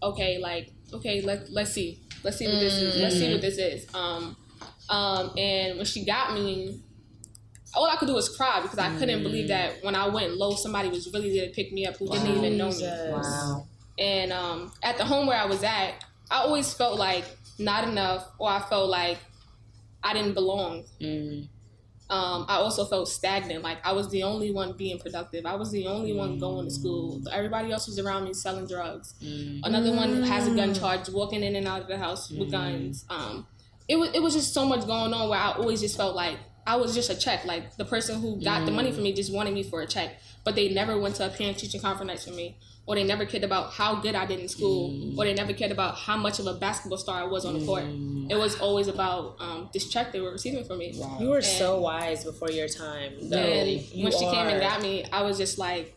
okay, 0.03 0.39
like 0.39 0.71
okay, 0.93 1.21
let 1.23 1.51
let's 1.51 1.73
see, 1.73 2.01
let's 2.25 2.39
see 2.39 2.47
what 2.47 2.61
this 2.61 2.75
is, 2.75 3.01
let's 3.01 3.17
see 3.17 3.33
what 3.33 3.41
this 3.41 3.59
is. 3.59 3.95
Um, 3.95 4.37
um, 4.89 5.33
and 5.37 5.77
when 5.77 5.85
she 5.85 6.05
got 6.05 6.35
me, 6.35 6.81
all 7.75 7.87
I 7.87 7.97
could 7.97 8.09
do 8.09 8.15
was 8.15 8.35
cry 8.35 8.61
because 8.63 8.79
I 8.79 8.97
couldn't 8.99 9.23
believe 9.23 9.49
that 9.49 9.83
when 9.83 9.95
I 9.95 10.09
went 10.09 10.37
low, 10.37 10.55
somebody 10.55 10.89
was 10.89 11.13
really 11.13 11.37
there 11.39 11.49
to 11.49 11.53
pick 11.53 11.73
me 11.73 11.87
up 11.87 11.97
who 11.97 12.09
didn't 12.09 12.37
even 12.37 12.57
know 12.57 12.71
me. 12.71 12.83
Wow. 13.13 13.67
And 13.99 14.33
um, 14.33 14.73
at 14.83 14.97
the 14.97 15.05
home 15.05 15.27
where 15.27 15.39
I 15.39 15.45
was 15.47 15.63
at, 15.63 16.05
I 16.31 16.39
always 16.39 16.73
felt 16.73 16.99
like 16.99 17.25
not 17.59 17.87
enough, 17.87 18.27
or 18.39 18.49
I 18.49 18.61
felt 18.61 18.89
like 18.89 19.19
I 20.03 20.15
didn't 20.15 20.35
belong. 20.35 20.85
Um, 22.11 22.47
I 22.49 22.57
also 22.57 22.87
felt 22.87 23.09
stagnant. 23.09 23.63
Like 23.63 23.79
I 23.85 23.93
was 23.93 24.09
the 24.11 24.23
only 24.23 24.51
one 24.51 24.73
being 24.73 24.99
productive. 24.99 25.45
I 25.45 25.57
was 25.57 25.71
the 25.71 25.87
only 25.87 26.15
one 26.15 26.39
going 26.39 26.67
to 26.67 26.71
school. 26.71 27.21
Mm. 27.21 27.33
Everybody 27.33 27.71
else 27.71 27.87
was 27.87 27.99
around 27.99 28.25
me 28.25 28.33
selling 28.33 28.67
drugs. 28.67 29.15
Mm. 29.23 29.61
Another 29.65 29.95
one 29.95 30.23
has 30.23 30.47
a 30.47 30.55
gun 30.55 30.71
mm. 30.71 30.81
charge, 30.81 31.09
walking 31.11 31.43
in 31.43 31.55
and 31.55 31.69
out 31.69 31.83
of 31.83 31.89
the 31.89 31.99
house 31.99 32.31
with 32.31 32.51
guns. 32.51 33.05
Um, 33.11 33.47
it 33.89 33.97
was 33.97 34.11
it 34.15 34.23
was 34.23 34.35
just 34.35 34.55
so 34.55 34.65
much 34.65 34.87
going 34.87 35.13
on 35.13 35.29
where 35.29 35.39
I 35.39 35.53
always 35.53 35.81
just 35.81 35.97
felt 35.97 36.15
like 36.15 36.39
I 36.67 36.77
was 36.77 36.95
just 36.95 37.11
a 37.11 37.15
check. 37.15 37.45
Like 37.45 37.77
the 37.77 37.85
person 37.85 38.21
who 38.21 38.43
got 38.43 38.67
the 38.67 38.73
money 38.73 38.93
for 38.93 39.01
me 39.01 39.13
just 39.13 39.33
wanted 39.33 39.55
me 39.55 39.63
for 39.63 39.83
a 39.83 39.87
check, 39.87 40.19
but 40.45 40.55
they 40.55 40.69
never 40.69 40.99
went 40.99 41.17
to 41.17 41.27
a 41.27 41.31
parent 41.31 41.59
teacher 41.59 41.79
conference 41.79 42.25
for 42.25 42.33
me, 42.33 42.57
or 42.89 42.95
they 42.95 43.05
never 43.05 43.27
cared 43.27 43.45
about 43.45 43.71
how 43.75 43.97
good 43.97 44.15
I 44.15 44.25
did 44.25 44.41
in 44.41 44.49
school, 44.49 45.15
or 45.21 45.27
they 45.27 45.35
never 45.35 45.53
cared 45.53 45.73
about 45.73 45.97
how 45.99 46.17
much 46.17 46.39
of 46.39 46.47
a 46.47 46.55
basketball 46.55 46.97
star 46.97 47.21
I 47.21 47.27
was 47.27 47.45
on 47.45 47.59
the 47.59 47.67
court. 47.67 47.85
It 48.31 48.37
was 48.45 48.59
always 48.59 48.89
about 48.89 49.37
um, 49.41 49.69
this 49.75 49.91
check 49.91 50.11
they 50.11 50.21
were 50.21 50.33
receiving 50.33 50.65
from 50.65 50.79
me. 50.79 50.99
You 51.21 51.29
were 51.29 51.43
so 51.43 51.81
wise 51.81 52.25
before 52.25 52.51
your 52.51 52.67
time. 52.67 53.13
though. 53.29 53.37
And 53.37 53.69
You 53.69 54.05
when 54.05 54.13
she 54.13 54.25
came 54.25 54.47
and 54.49 54.59
got 54.59 54.81
me, 54.81 55.05
I 55.13 55.21
was 55.23 55.37
just 55.37 55.59
like, 55.59 55.95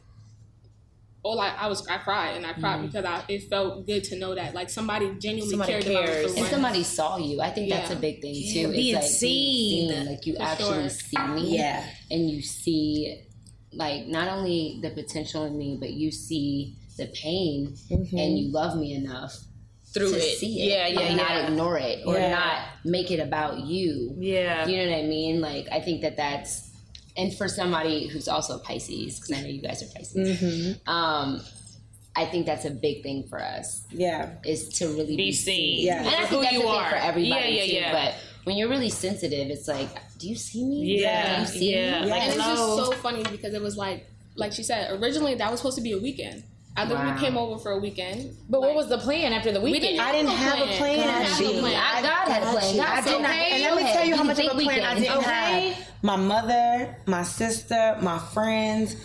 all 1.24 1.40
I, 1.40 1.50
I 1.50 1.68
was 1.68 1.86
I 1.88 1.98
cried 2.00 2.36
and 2.38 2.46
I 2.46 2.54
cried 2.54 2.82
because 2.82 3.06
I 3.06 3.24
it 3.30 3.44
felt 3.50 3.86
good 3.86 4.04
to 4.06 4.18
know 4.18 4.34
that 4.36 4.54
like 4.56 4.70
somebody 4.70 5.14
genuinely 5.20 5.52
Somebody 5.52 5.72
cared 5.72 5.86
about 5.88 6.02
me 6.02 6.06
cares. 6.08 6.36
And 6.36 6.46
somebody 6.48 6.84
saw 6.84 7.18
you. 7.18 7.40
I 7.42 7.52
think 7.52 7.70
that's 7.70 7.92
a 7.92 7.96
big 7.96 8.22
thing 8.22 8.34
Yeah, 8.36 8.64
too. 8.68 8.72
being 8.74 8.96
it's 8.98 9.04
like 9.06 9.12
seen. 9.12 9.88
being 9.90 10.00
seen. 10.02 10.12
Like 10.12 10.26
you 10.26 10.36
For 10.36 10.42
actually 10.42 10.82
sure. 10.82 10.90
see 10.90 11.28
me. 11.28 11.58
Yeah. 11.58 11.86
And 12.10 12.30
you 12.30 12.42
see 12.42 13.22
like 13.72 14.08
not 14.08 14.28
only 14.30 14.80
the 14.82 14.90
potential 14.90 15.46
in 15.46 15.58
me, 15.58 15.78
but 15.80 15.92
you 15.92 16.12
see 16.12 16.76
the 17.02 17.08
pain 17.08 17.76
and 17.90 18.38
you 18.40 18.52
love 18.52 18.78
me 18.78 18.94
enough 18.94 19.36
through 19.94 20.12
to 20.12 20.18
it. 20.18 20.38
see 20.38 20.62
it. 20.62 20.70
Yeah, 20.70 20.88
yeah, 20.88 21.00
and 21.08 21.18
yeah. 21.18 21.24
not 21.24 21.50
ignore 21.50 21.78
it 21.78 22.00
or 22.06 22.16
Yeah. 22.16 22.30
not 22.32 22.60
make 22.86 23.12
it 23.12 23.20
about 23.20 23.60
you. 23.66 24.16
Yeah. 24.18 24.66
You 24.68 24.78
know 24.86 24.92
what 24.92 25.00
I 25.00 25.08
mean? 25.08 25.42
Like 25.42 25.68
I 25.72 25.80
think 25.82 26.02
that 26.02 26.16
that's 26.18 26.70
and 27.18 27.34
for 27.36 27.48
somebody 27.50 28.08
who's 28.08 28.30
also 28.30 28.58
Pisces, 28.60 29.20
because 29.20 29.32
I 29.38 29.42
know 29.42 29.50
you 29.50 29.62
guys 29.62 29.84
are 29.84 29.92
Pisces. 29.94 30.40
Mm-hmm. 30.42 30.90
Um, 30.90 31.42
I 32.16 32.26
think 32.26 32.46
that's 32.46 32.64
a 32.66 32.70
big 32.72 33.04
thing 33.04 33.26
for 33.30 33.42
us 33.42 33.86
Yeah. 33.92 34.36
is 34.46 34.70
to 34.80 34.88
really 34.88 35.16
Be 35.18 35.32
seen. 35.34 35.86
Yeah. 35.86 36.00
and 36.00 36.08
I 36.08 36.12
think 36.26 36.30
who 36.30 36.42
that's 36.42 36.54
you 36.54 36.60
a 36.60 36.72
thing 36.72 36.90
for 36.90 36.96
everybody 36.96 37.30
Yeah, 37.52 37.64
yeah, 37.64 37.66
too. 37.66 37.72
yeah. 37.74 37.92
But 38.06 38.16
when 38.46 38.56
you're 38.58 38.70
really 38.70 38.90
sensitive, 38.90 39.50
it's 39.50 39.68
like, 39.68 39.90
do 40.20 40.28
you 40.30 40.36
see 40.36 40.64
me? 40.66 41.02
Yeah, 41.02 41.36
Do 41.36 41.42
you 41.42 41.48
see 41.48 41.74
yeah. 41.76 42.02
me? 42.04 42.10
Like, 42.10 42.22
and 42.24 42.34
it's 42.34 42.38
just 42.44 42.58
so 42.78 42.92
funny 42.94 43.24
because 43.30 43.54
it 43.54 43.62
was 43.62 43.76
like 43.76 44.08
like 44.36 44.54
she 44.54 44.64
said 44.64 44.98
originally 45.02 45.36
that 45.36 45.52
was 45.52 45.60
supposed 45.60 45.76
to 45.78 45.84
be 45.84 45.92
a 45.92 46.00
weekend. 46.00 46.44
I 46.78 46.86
literally 46.86 47.12
Wow. 47.12 47.18
came 47.20 47.38
over 47.38 47.60
for 47.60 47.72
a 47.72 47.78
weekend. 47.80 48.36
But 48.50 48.62
what 48.62 48.76
was 48.76 48.88
the 48.88 48.98
plan 48.98 49.34
after 49.34 49.52
the 49.52 49.60
we 49.60 49.72
weekend? 49.74 49.98
didn't 49.98 50.08
I 50.08 50.12
didn't 50.14 50.28
no 50.28 50.36
have 50.36 50.60
a 50.60 50.66
plan. 50.78 50.90
We 50.92 50.96
didn't 51.04 51.10
have 51.24 51.38
She- 51.38 51.54
no 51.54 51.60
plan. 51.60 51.76
I, 51.76 52.02
God 52.02 52.28
had 52.30 52.44
a 52.44 52.46
plan. 52.46 52.78
God 52.78 52.88
I 52.88 53.02
said, 53.02 53.12
did 53.12 53.22
not. 53.22 53.32
okay, 53.32 53.52
And 53.52 53.64
let 53.64 53.76
me 53.76 53.82
go 53.84 53.94
tell 53.94 54.06
you 54.06 54.16
how 54.16 54.24
much 54.24 54.40
of 54.40 54.46
a 54.46 54.50
think 54.50 54.64
plan 54.64 54.82
I 54.84 54.96
didn't 55.00 55.18
Okay. 55.18 55.70
have. 55.70 55.78
My 56.02 56.16
mother, 56.16 56.96
my 57.06 57.24
sister, 57.24 57.98
my 58.02 58.18
friends. 58.20 58.96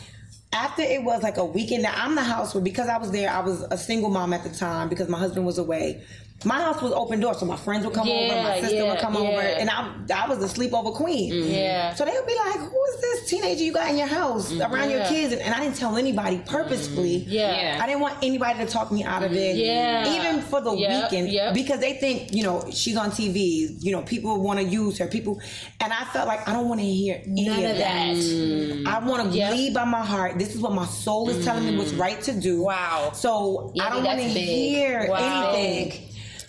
After 0.53 0.83
it 0.83 1.03
was 1.03 1.23
like 1.25 1.37
a 1.39 1.45
weekend, 1.45 1.83
now 1.83 1.93
I'm 1.97 2.15
the 2.15 2.23
house 2.23 2.55
where 2.55 2.63
because 2.63 2.89
I 2.89 2.99
was 2.99 3.11
there, 3.11 3.29
I 3.31 3.41
was 3.41 3.63
a 3.63 3.77
single 3.77 4.11
mom 4.11 4.33
at 4.33 4.45
the 4.45 4.49
time 4.51 4.89
because 4.89 5.09
my 5.09 5.19
husband 5.19 5.45
was 5.45 5.59
away. 5.59 6.03
My 6.44 6.61
house 6.61 6.83
was 6.83 6.92
open 6.92 7.18
door, 7.20 7.35
so 7.35 7.46
my 7.46 7.57
friends 7.57 7.85
would 7.87 7.94
come 7.94 8.07
over, 8.09 8.35
my 8.42 8.61
sister 8.61 8.77
yeah, 8.77 8.90
would 8.90 9.01
come 9.01 9.14
yeah. 9.14 9.20
over, 9.20 9.40
and 9.40 9.70
I, 9.70 9.90
I 10.14 10.29
was 10.29 10.38
the 10.38 10.46
sleepover 10.46 10.94
queen. 10.94 11.33
Mm-hmm. 11.33 11.51
Yeah. 11.51 11.94
So 11.94 12.05
they 12.05 12.12
would 12.12 12.27
be 12.27 12.37
like, 12.37 12.59
"Who 12.59 12.85
is 12.94 13.01
this 13.01 13.31
teenager 13.31 13.64
you 13.64 13.72
got 13.72 13.88
in 13.90 13.96
your 13.96 14.07
house 14.07 14.53
mm-hmm. 14.53 14.72
around 14.72 14.90
your 14.90 15.05
kids?" 15.07 15.33
And, 15.33 15.40
and 15.40 15.55
I 15.55 15.61
didn't 15.61 15.77
tell 15.77 15.96
anybody 15.96 16.42
purposefully. 16.46 17.20
Mm-hmm. 17.22 17.31
Yeah. 17.31 17.77
Yeah. 17.77 17.83
I 17.83 17.87
didn't 17.87 18.03
want 18.03 18.18
anybody 18.22 18.59
to 18.61 18.66
talk 18.66 18.92
me 18.92 19.03
out 19.03 19.22
of 19.22 19.33
it. 19.33 19.57
Yeah. 19.57 20.12
Even 20.14 20.42
for 20.42 20.61
the 20.61 20.72
Yep, 20.75 21.11
weekend. 21.11 21.31
yep. 21.33 21.55
Because 21.55 21.81
they 21.81 21.94
think, 21.94 22.35
you 22.35 22.42
know, 22.42 22.62
she's 22.70 22.96
on 22.99 23.11
TV. 23.11 23.75
You 23.83 23.92
know, 23.92 24.03
people 24.03 24.38
want 24.40 24.61
to 24.61 24.64
use 24.66 24.99
her. 24.99 25.07
People. 25.07 25.40
And 25.81 25.90
I 25.92 26.05
felt 26.05 26.29
like 26.29 26.46
I 26.46 26.53
don't 26.53 26.68
want 26.68 26.81
to 26.81 26.87
hear 26.87 27.22
any 27.27 27.46
None 27.49 27.64
of 27.64 27.70
of 27.70 27.77
that. 27.79 28.14
that. 28.14 28.83
I 28.87 28.99
want 29.09 29.33
to 29.33 29.37
Yep. 29.37 29.53
lead 29.53 29.75
by 29.75 29.85
my 29.85 30.05
heart. 30.05 30.38
This 30.38 30.55
is 30.55 30.61
what 30.61 30.72
my 30.72 30.85
soul 30.87 31.31
is 31.31 31.44
telling 31.44 31.64
me 31.64 31.77
what's 31.79 31.94
right 31.94 32.20
to 32.22 32.33
do. 32.38 32.62
Wow. 32.62 33.12
So 33.14 33.72
Yeah, 33.75 33.87
I 33.87 33.90
don't 33.90 34.05
want 34.05 34.18
to 34.18 34.25
hear 34.29 35.07
Wow. 35.09 35.53
anything. 35.55 36.06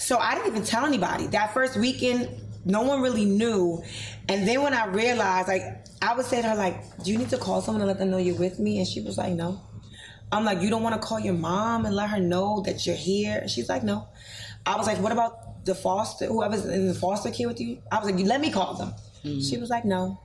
So 0.08 0.18
I 0.18 0.36
didn't 0.36 0.48
even 0.48 0.64
tell 0.64 0.86
anybody. 0.86 1.28
That 1.28 1.54
first 1.54 1.76
weekend, 1.76 2.30
no 2.64 2.82
one 2.82 3.02
really 3.02 3.26
knew. 3.26 3.84
And 4.30 4.48
then 4.48 4.62
when 4.62 4.74
I 4.74 4.86
realized, 4.86 5.50
like, 5.50 5.64
I 6.02 6.16
would 6.16 6.26
say 6.26 6.42
to 6.42 6.48
her, 6.48 6.56
like, 6.56 7.04
do 7.04 7.12
you 7.12 7.18
need 7.18 7.30
to 7.32 7.38
call 7.38 7.62
someone 7.62 7.82
and 7.82 7.90
let 7.90 8.00
them 8.00 8.12
know 8.12 8.18
you're 8.18 8.38
with 8.38 8.58
me? 8.58 8.78
And 8.78 8.88
she 8.88 9.02
was 9.02 9.18
like, 9.18 9.34
no. 9.34 9.60
I'm 10.32 10.46
like, 10.46 10.62
you 10.62 10.70
don't 10.70 10.82
want 10.82 10.96
to 10.96 11.06
call 11.06 11.20
your 11.20 11.34
mom 11.34 11.86
and 11.86 11.94
let 11.94 12.10
her 12.10 12.22
know 12.22 12.62
that 12.62 12.88
you're 12.88 12.96
here? 12.96 13.38
And 13.40 13.52
she's 13.52 13.68
like, 13.68 13.84
no. 13.84 14.08
I 14.66 14.78
was 14.78 14.88
like, 14.88 14.98
what 15.00 15.12
about 15.12 15.66
the 15.66 15.76
foster, 15.76 16.28
whoever's 16.28 16.66
in 16.66 16.88
the 16.88 16.94
foster 16.94 17.30
care 17.30 17.50
with 17.50 17.60
you? 17.60 17.80
I 17.92 18.00
was 18.00 18.10
like, 18.10 18.18
you 18.18 18.28
let 18.28 18.40
me 18.40 18.50
call 18.50 18.76
them. 18.76 18.94
Mm-hmm. 19.26 19.42
She 19.42 19.58
was 19.58 19.70
like, 19.70 19.84
no. 19.84 20.22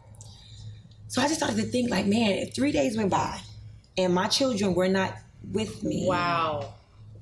So 1.09 1.23
I 1.23 1.25
just 1.27 1.41
started 1.41 1.57
to 1.57 1.65
think, 1.65 1.91
like, 1.91 2.07
man, 2.07 2.47
three 2.55 2.71
days 2.71 2.97
went 2.97 3.11
by 3.11 3.41
and 3.99 4.15
my 4.15 4.29
children 4.29 4.75
were 4.75 4.87
not 4.87 5.13
with 5.51 5.83
me, 5.83 6.07
Wow. 6.07 6.73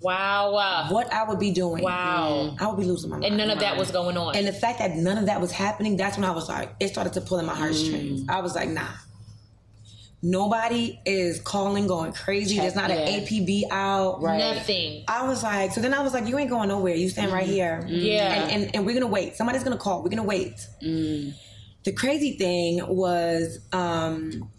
Wow. 0.00 0.52
Wow. 0.52 0.86
what 0.90 1.12
I 1.12 1.24
would 1.24 1.38
be 1.38 1.50
doing. 1.50 1.82
Wow. 1.82 2.56
I 2.58 2.66
would 2.68 2.78
be 2.78 2.84
losing 2.84 3.10
my 3.10 3.16
mind. 3.16 3.26
And 3.26 3.36
none 3.36 3.50
of 3.50 3.60
that 3.60 3.76
was 3.76 3.90
going 3.90 4.16
on. 4.16 4.34
And 4.34 4.46
the 4.46 4.52
fact 4.52 4.78
that 4.78 4.96
none 4.96 5.18
of 5.18 5.26
that 5.26 5.40
was 5.40 5.52
happening, 5.52 5.96
that's 5.96 6.16
when 6.16 6.24
I 6.24 6.30
was 6.30 6.48
like, 6.48 6.74
it 6.80 6.88
started 6.88 7.12
to 7.14 7.20
pull 7.20 7.38
in 7.38 7.46
my 7.46 7.54
heartstrings. 7.54 8.22
Mm. 8.22 8.30
I 8.30 8.40
was 8.40 8.54
like, 8.54 8.68
nah. 8.68 8.88
Nobody 10.22 11.00
is 11.06 11.40
calling, 11.40 11.86
going 11.86 12.12
crazy. 12.12 12.58
There's 12.58 12.74
not 12.74 12.90
yeah. 12.90 12.96
an 12.96 13.24
APB 13.24 13.64
out. 13.70 14.20
Nothing. 14.22 15.04
I 15.08 15.26
was 15.26 15.42
like, 15.42 15.72
so 15.72 15.80
then 15.80 15.94
I 15.94 16.02
was 16.02 16.12
like, 16.12 16.26
you 16.26 16.36
ain't 16.38 16.50
going 16.50 16.68
nowhere. 16.68 16.94
You 16.94 17.08
stand 17.08 17.32
right 17.32 17.46
here. 17.46 17.80
Mm-hmm. 17.82 17.94
Yeah. 17.94 18.34
And, 18.34 18.50
and, 18.50 18.76
and 18.76 18.86
we're 18.86 18.92
going 18.92 19.00
to 19.00 19.06
wait. 19.06 19.36
Somebody's 19.36 19.64
going 19.64 19.76
to 19.76 19.82
call. 19.82 20.02
We're 20.02 20.10
going 20.10 20.16
to 20.18 20.22
wait. 20.22 20.66
The 20.80 21.92
crazy 21.92 22.36
thing 22.36 22.86
was, 22.86 23.60
um, 23.72 24.50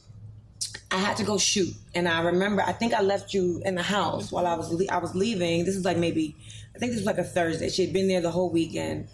I 0.92 0.98
had 0.98 1.16
to 1.18 1.24
go 1.24 1.38
shoot, 1.38 1.74
and 1.96 2.08
I 2.08 2.22
remember. 2.22 2.62
I 2.62 2.74
think 2.74 2.94
I 2.94 3.02
left 3.02 3.34
you 3.34 3.62
in 3.66 3.76
the 3.76 3.84
house 3.84 4.32
while 4.32 4.46
I 4.46 4.56
was 4.56 4.72
le- 4.72 4.92
I 4.92 4.98
was 4.98 5.16
leaving. 5.16 5.64
This 5.64 5.76
is 5.78 5.86
like 5.86 5.98
maybe, 5.98 6.36
I 6.76 6.80
think 6.80 6.92
this 6.92 7.00
was 7.00 7.06
like 7.06 7.18
a 7.18 7.24
Thursday. 7.24 7.70
She 7.70 7.86
had 7.86 7.94
been 7.94 8.10
there 8.10 8.20
the 8.20 8.32
whole 8.32 8.50
weekend. 8.50 9.08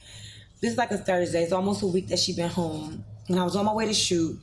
This 0.60 0.72
is 0.72 0.78
like 0.78 0.90
a 0.90 0.98
Thursday. 0.98 1.44
It's 1.44 1.52
almost 1.52 1.84
a 1.84 1.88
week 1.88 2.08
that 2.08 2.18
she'd 2.18 2.36
been 2.36 2.50
home, 2.50 3.06
and 3.28 3.40
I 3.40 3.44
was 3.44 3.56
on 3.56 3.66
my 3.66 3.74
way 3.74 3.86
to 3.86 3.94
shoot. 3.94 4.40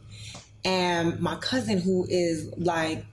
And 0.65 1.21
my 1.21 1.35
cousin, 1.37 1.79
who 1.79 2.07
is 2.09 2.53
like, 2.57 3.05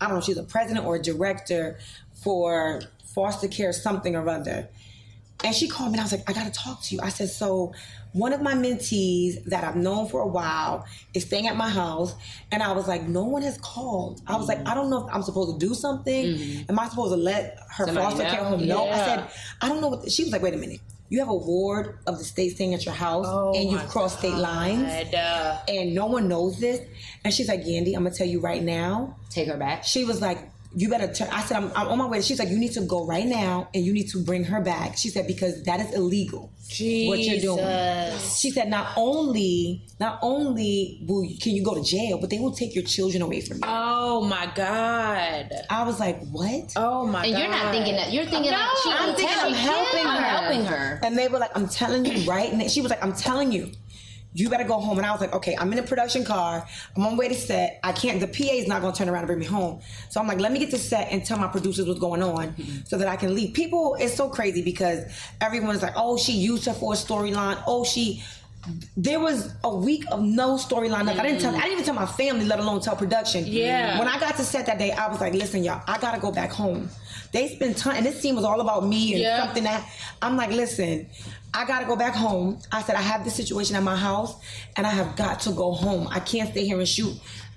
I 0.00 0.06
don't 0.06 0.16
know, 0.16 0.20
she's 0.22 0.38
a 0.38 0.42
president 0.42 0.86
or 0.86 0.96
a 0.96 1.02
director 1.02 1.78
for 2.24 2.80
foster 3.14 3.48
care, 3.48 3.72
something 3.72 4.16
or 4.16 4.28
other. 4.28 4.68
And 5.44 5.54
she 5.54 5.68
called 5.68 5.92
me 5.92 5.98
and 5.98 6.00
I 6.00 6.04
was 6.04 6.12
like, 6.12 6.28
I 6.28 6.32
gotta 6.32 6.50
talk 6.50 6.82
to 6.84 6.94
you. 6.94 7.00
I 7.00 7.10
said, 7.10 7.28
so 7.28 7.72
one 8.12 8.32
of 8.32 8.42
my 8.42 8.54
mentees 8.54 9.44
that 9.46 9.62
I've 9.62 9.76
known 9.76 10.08
for 10.08 10.20
a 10.20 10.26
while 10.26 10.84
is 11.14 11.24
staying 11.26 11.46
at 11.46 11.56
my 11.56 11.68
house. 11.68 12.14
And 12.50 12.62
I 12.62 12.72
was 12.72 12.88
like, 12.88 13.02
no 13.06 13.24
one 13.24 13.42
has 13.42 13.56
called. 13.58 14.20
I 14.26 14.36
was 14.36 14.48
like, 14.48 14.66
I 14.66 14.74
don't 14.74 14.90
know 14.90 15.06
if 15.06 15.14
I'm 15.14 15.22
supposed 15.22 15.60
to 15.60 15.66
do 15.66 15.74
something. 15.74 16.64
Am 16.68 16.78
I 16.78 16.88
supposed 16.88 17.12
to 17.12 17.16
let 17.16 17.56
her 17.76 17.86
Somebody 17.86 18.06
foster 18.06 18.24
care 18.24 18.42
home 18.44 18.66
know? 18.66 18.84
I 18.88 18.96
Yeah. 18.96 19.04
said, 19.04 19.28
I 19.62 19.68
don't 19.68 19.80
know 19.80 19.88
what, 19.88 20.02
the-" 20.02 20.10
she 20.10 20.24
was 20.24 20.32
like, 20.32 20.42
wait 20.42 20.54
a 20.54 20.58
minute. 20.58 20.80
You 21.10 21.20
have 21.20 21.28
a 21.28 21.34
ward 21.34 22.00
of 22.06 22.18
the 22.18 22.24
state 22.24 22.50
staying 22.56 22.74
at 22.74 22.84
your 22.84 22.94
house 22.94 23.24
Oh 23.26 23.54
and 23.54 23.70
you've 23.70 23.88
crossed 23.88 24.18
state 24.18 24.34
lines 24.34 24.92
And, 24.92 25.14
uh, 25.14 25.56
and 25.66 25.94
no 25.94 26.04
one 26.06 26.28
knows 26.28 26.58
this. 26.60 26.80
And 27.24 27.32
she's 27.32 27.48
like, 27.48 27.60
Yandy, 27.62 27.94
I'm 27.96 28.02
gonna 28.04 28.14
tell 28.14 28.26
you 28.26 28.40
right 28.40 28.62
now. 28.62 29.16
Take 29.30 29.48
her 29.48 29.56
back. 29.56 29.84
She 29.84 30.04
was 30.04 30.20
like, 30.20 30.38
you 30.76 30.88
better 30.88 31.12
turn. 31.12 31.28
I 31.30 31.40
said, 31.42 31.56
I'm, 31.56 31.70
I'm 31.74 31.88
on 31.88 31.98
my 31.98 32.06
way. 32.06 32.20
She's 32.20 32.38
like, 32.38 32.50
you 32.50 32.58
need 32.58 32.72
to 32.72 32.82
go 32.82 33.06
right 33.06 33.26
now 33.26 33.68
and 33.74 33.84
you 33.84 33.92
need 33.92 34.08
to 34.10 34.22
bring 34.22 34.44
her 34.44 34.60
back. 34.60 34.96
She 34.98 35.08
said, 35.08 35.26
because 35.26 35.62
that 35.64 35.80
is 35.80 35.94
illegal. 35.94 36.52
What 36.68 37.18
you're 37.20 37.40
doing. 37.40 38.18
She 38.18 38.50
said, 38.50 38.68
not 38.68 38.88
only, 38.96 39.86
not 39.98 40.18
only 40.20 41.00
will 41.08 41.24
you, 41.24 41.38
can 41.38 41.52
you 41.54 41.64
go 41.64 41.74
to 41.74 41.82
jail, 41.82 42.18
but 42.18 42.28
they 42.28 42.38
will 42.38 42.52
take 42.52 42.74
your 42.74 42.84
children 42.84 43.22
away 43.22 43.40
from 43.40 43.56
you. 43.56 43.62
Oh 43.66 44.20
my 44.24 44.50
God. 44.54 45.50
I 45.70 45.84
was 45.84 45.98
like, 45.98 46.20
what? 46.28 46.72
Oh 46.76 47.06
my 47.06 47.24
And 47.24 47.32
God. 47.32 47.40
you're 47.40 47.50
not 47.50 47.72
thinking 47.72 47.96
that. 47.96 48.12
You're 48.12 48.26
thinking 48.26 48.50
No, 48.52 48.58
like 48.58 48.76
she 48.82 48.90
I'm 48.90 48.96
can 48.98 49.16
thinking 49.16 49.36
I'm 49.40 49.48
you. 49.50 49.54
helping 49.56 50.06
I'm 50.06 50.22
her. 50.22 50.28
helping 50.28 50.64
her. 50.66 51.00
And 51.02 51.16
they 51.16 51.28
were 51.28 51.38
like, 51.38 51.56
I'm 51.56 51.68
telling 51.68 52.04
you 52.04 52.28
right 52.30 52.52
now. 52.52 52.68
She 52.68 52.82
was 52.82 52.90
like, 52.90 53.02
I'm 53.02 53.14
telling 53.14 53.50
you. 53.52 53.70
You 54.34 54.48
better 54.50 54.64
go 54.64 54.78
home. 54.78 54.98
And 54.98 55.06
I 55.06 55.10
was 55.12 55.20
like, 55.20 55.32
okay, 55.34 55.56
I'm 55.58 55.72
in 55.72 55.78
a 55.78 55.82
production 55.82 56.24
car. 56.24 56.66
I'm 56.96 57.04
on 57.06 57.12
my 57.12 57.18
way 57.18 57.28
to 57.28 57.34
set. 57.34 57.80
I 57.82 57.92
can't, 57.92 58.20
the 58.20 58.26
PA 58.28 58.52
is 58.52 58.68
not 58.68 58.82
going 58.82 58.92
to 58.92 58.98
turn 58.98 59.08
around 59.08 59.20
and 59.20 59.26
bring 59.26 59.38
me 59.38 59.46
home. 59.46 59.80
So 60.10 60.20
I'm 60.20 60.26
like, 60.28 60.38
let 60.38 60.52
me 60.52 60.58
get 60.58 60.70
to 60.70 60.78
set 60.78 61.08
and 61.10 61.24
tell 61.24 61.38
my 61.38 61.48
producers 61.48 61.86
what's 61.86 61.98
going 62.00 62.22
on 62.22 62.54
so 62.84 62.98
that 62.98 63.08
I 63.08 63.16
can 63.16 63.34
leave. 63.34 63.54
People, 63.54 63.96
it's 63.98 64.14
so 64.14 64.28
crazy 64.28 64.62
because 64.62 65.04
everyone 65.40 65.74
is 65.74 65.82
like, 65.82 65.94
oh, 65.96 66.16
she 66.18 66.32
used 66.32 66.66
her 66.66 66.74
for 66.74 66.92
a 66.92 66.96
storyline. 66.96 67.60
Oh, 67.66 67.84
she, 67.84 68.22
there 68.96 69.18
was 69.18 69.54
a 69.64 69.74
week 69.74 70.04
of 70.10 70.20
no 70.20 70.56
storyline. 70.56 71.06
Like 71.06 71.18
I 71.18 71.22
didn't 71.22 71.40
tell, 71.40 71.54
I 71.56 71.60
didn't 71.60 71.72
even 71.72 71.84
tell 71.84 71.94
my 71.94 72.06
family, 72.06 72.44
let 72.44 72.58
alone 72.58 72.80
tell 72.80 72.96
production. 72.96 73.44
Yeah. 73.46 73.98
When 73.98 74.08
I 74.08 74.20
got 74.20 74.36
to 74.36 74.44
set 74.44 74.66
that 74.66 74.78
day, 74.78 74.92
I 74.92 75.08
was 75.08 75.20
like, 75.20 75.32
listen, 75.32 75.64
y'all, 75.64 75.82
I 75.86 75.98
gotta 75.98 76.20
go 76.20 76.30
back 76.30 76.50
home. 76.50 76.90
They 77.32 77.48
spent 77.48 77.76
time, 77.76 77.96
and 77.96 78.06
this 78.06 78.20
scene 78.20 78.34
was 78.34 78.44
all 78.44 78.60
about 78.60 78.86
me 78.86 79.12
and 79.12 79.20
Yeah. 79.22 79.44
something 79.44 79.64
that 79.64 79.86
I'm 80.22 80.36
like, 80.36 80.50
listen, 80.50 81.08
I 81.54 81.64
gotta 81.64 81.86
go 81.86 81.96
back 81.96 82.14
home. 82.14 82.58
I 82.70 82.82
said, 82.82 82.94
I 82.96 83.00
have 83.02 83.24
this 83.24 83.34
situation 83.34 83.74
at 83.76 83.82
my 83.82 83.96
house, 83.96 84.36
and 84.76 84.86
I 84.86 84.90
have 84.90 85.16
got 85.16 85.40
to 85.40 85.50
go 85.52 85.72
home. 85.72 86.06
I 86.10 86.20
can't 86.20 86.50
stay 86.50 86.64
here 86.64 86.78
and 86.78 86.88
shoot. 86.88 87.14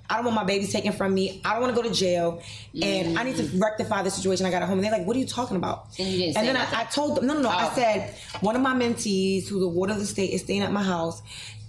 I 0.09 0.15
don't 0.15 0.25
want 0.25 0.35
my 0.35 0.43
babies 0.43 0.73
taken 0.73 0.91
from 0.91 1.13
me. 1.13 1.39
I 1.45 1.53
don't 1.53 1.61
want 1.61 1.75
to 1.75 1.81
go 1.81 1.87
to 1.87 1.93
jail, 1.93 2.41
and 2.81 3.17
I 3.17 3.23
need 3.23 3.37
to 3.37 3.43
rectify 3.57 4.01
the 4.03 4.11
situation. 4.11 4.45
I 4.45 4.51
got 4.51 4.61
at 4.61 4.67
home, 4.67 4.77
and 4.79 4.83
they're 4.85 4.91
like, 4.91 5.05
"What 5.07 5.15
are 5.15 5.19
you 5.19 5.25
talking 5.25 5.55
about?" 5.57 5.87
And 5.99 6.35
And 6.35 6.47
then. 6.47 6.57
I, 6.57 6.81
I 6.81 6.83
told 6.85 7.17
them, 7.17 7.27
no, 7.27 7.33
no, 7.35 7.41
no. 7.43 7.49
I 7.49 7.67
Oh. 7.69 7.75
said 7.75 8.15
one 8.41 8.55
of 8.55 8.61
my 8.61 8.73
mentees, 8.73 9.47
who's 9.47 9.63
a 9.63 9.67
ward 9.67 9.89
of 9.89 9.99
the 9.99 10.05
state, 10.05 10.31
is 10.31 10.41
staying 10.41 10.63
at 10.63 10.71
my 10.73 10.83
house, 10.83 11.21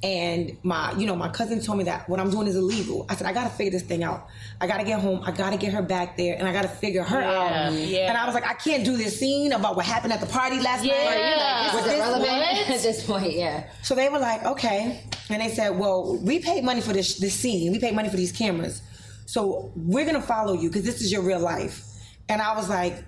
and 0.03 0.57
my, 0.65 0.93
you 0.99 1.07
know, 1.07 1.15
my 1.15 1.29
cousin 1.29 1.61
told 1.61 1.79
me 1.79 1.85
that 1.85 2.09
what 2.09 2.19
I'm 2.19 2.31
doing 2.31 2.49
is 2.49 2.57
illegal. 2.57 3.07
I 3.09 3.15
said 3.15 3.27
I 3.27 3.33
got 3.33 3.45
to 3.45 3.51
figure 3.51 3.71
this 3.71 3.83
thing 3.83 4.03
out. 4.03 4.27
I 4.61 4.67
got 4.67 4.79
to 4.79 4.85
get 4.85 5.01
home. 5.01 5.23
I 5.25 5.31
got 5.31 5.51
to 5.51 5.57
get 5.57 5.73
her 5.73 5.83
back 5.83 6.17
there, 6.17 6.37
and 6.37 6.49
I 6.49 6.53
got 6.53 6.63
to 6.63 6.69
figure 6.69 7.03
her 7.05 7.21
Yeah, 7.21 7.67
out. 7.69 7.73
yeah. 7.75 8.09
And 8.09 8.17
I 8.19 8.25
was 8.27 8.35
like, 8.35 8.45
I 8.47 8.55
can't 8.55 8.85
do 8.85 8.97
this 8.97 9.19
scene 9.19 9.53
about 9.53 9.77
what 9.77 9.87
happened 9.87 10.13
at 10.13 10.21
the 10.21 10.27
party 10.27 10.59
last 10.61 10.85
Yeah. 10.85 10.93
night. 10.93 11.19
Yeah. 11.19 11.75
With 11.75 11.81
Is 11.87 11.87
it 11.87 11.91
this 11.97 12.01
relevant 12.01 12.31
at 12.71 12.83
this 12.83 13.07
point? 13.07 13.33
Yeah. 13.33 13.65
So 13.83 13.95
they 13.95 14.09
were 14.09 14.19
like, 14.19 14.45
okay. 14.45 15.03
And 15.31 15.41
they 15.41 15.49
said, 15.51 15.79
well, 15.79 16.17
we 16.19 16.41
paid 16.41 16.65
money 16.65 16.81
for 16.81 16.93
this 16.93 17.19
this 17.19 17.35
scene. 17.35 17.71
We 17.73 17.79
paid 17.79 17.95
money 17.95 18.09
for 18.09 18.17
these 18.17 18.33
cameras. 18.33 18.83
So 19.27 19.71
we're 19.77 20.05
gonna 20.05 20.21
follow 20.21 20.55
you 20.55 20.69
because 20.69 20.85
this 20.85 21.01
is 21.01 21.13
your 21.13 21.23
real 21.23 21.41
life. 21.41 21.85
And 22.29 22.43
I 22.43 22.55
was 22.57 22.69
like, 22.69 23.05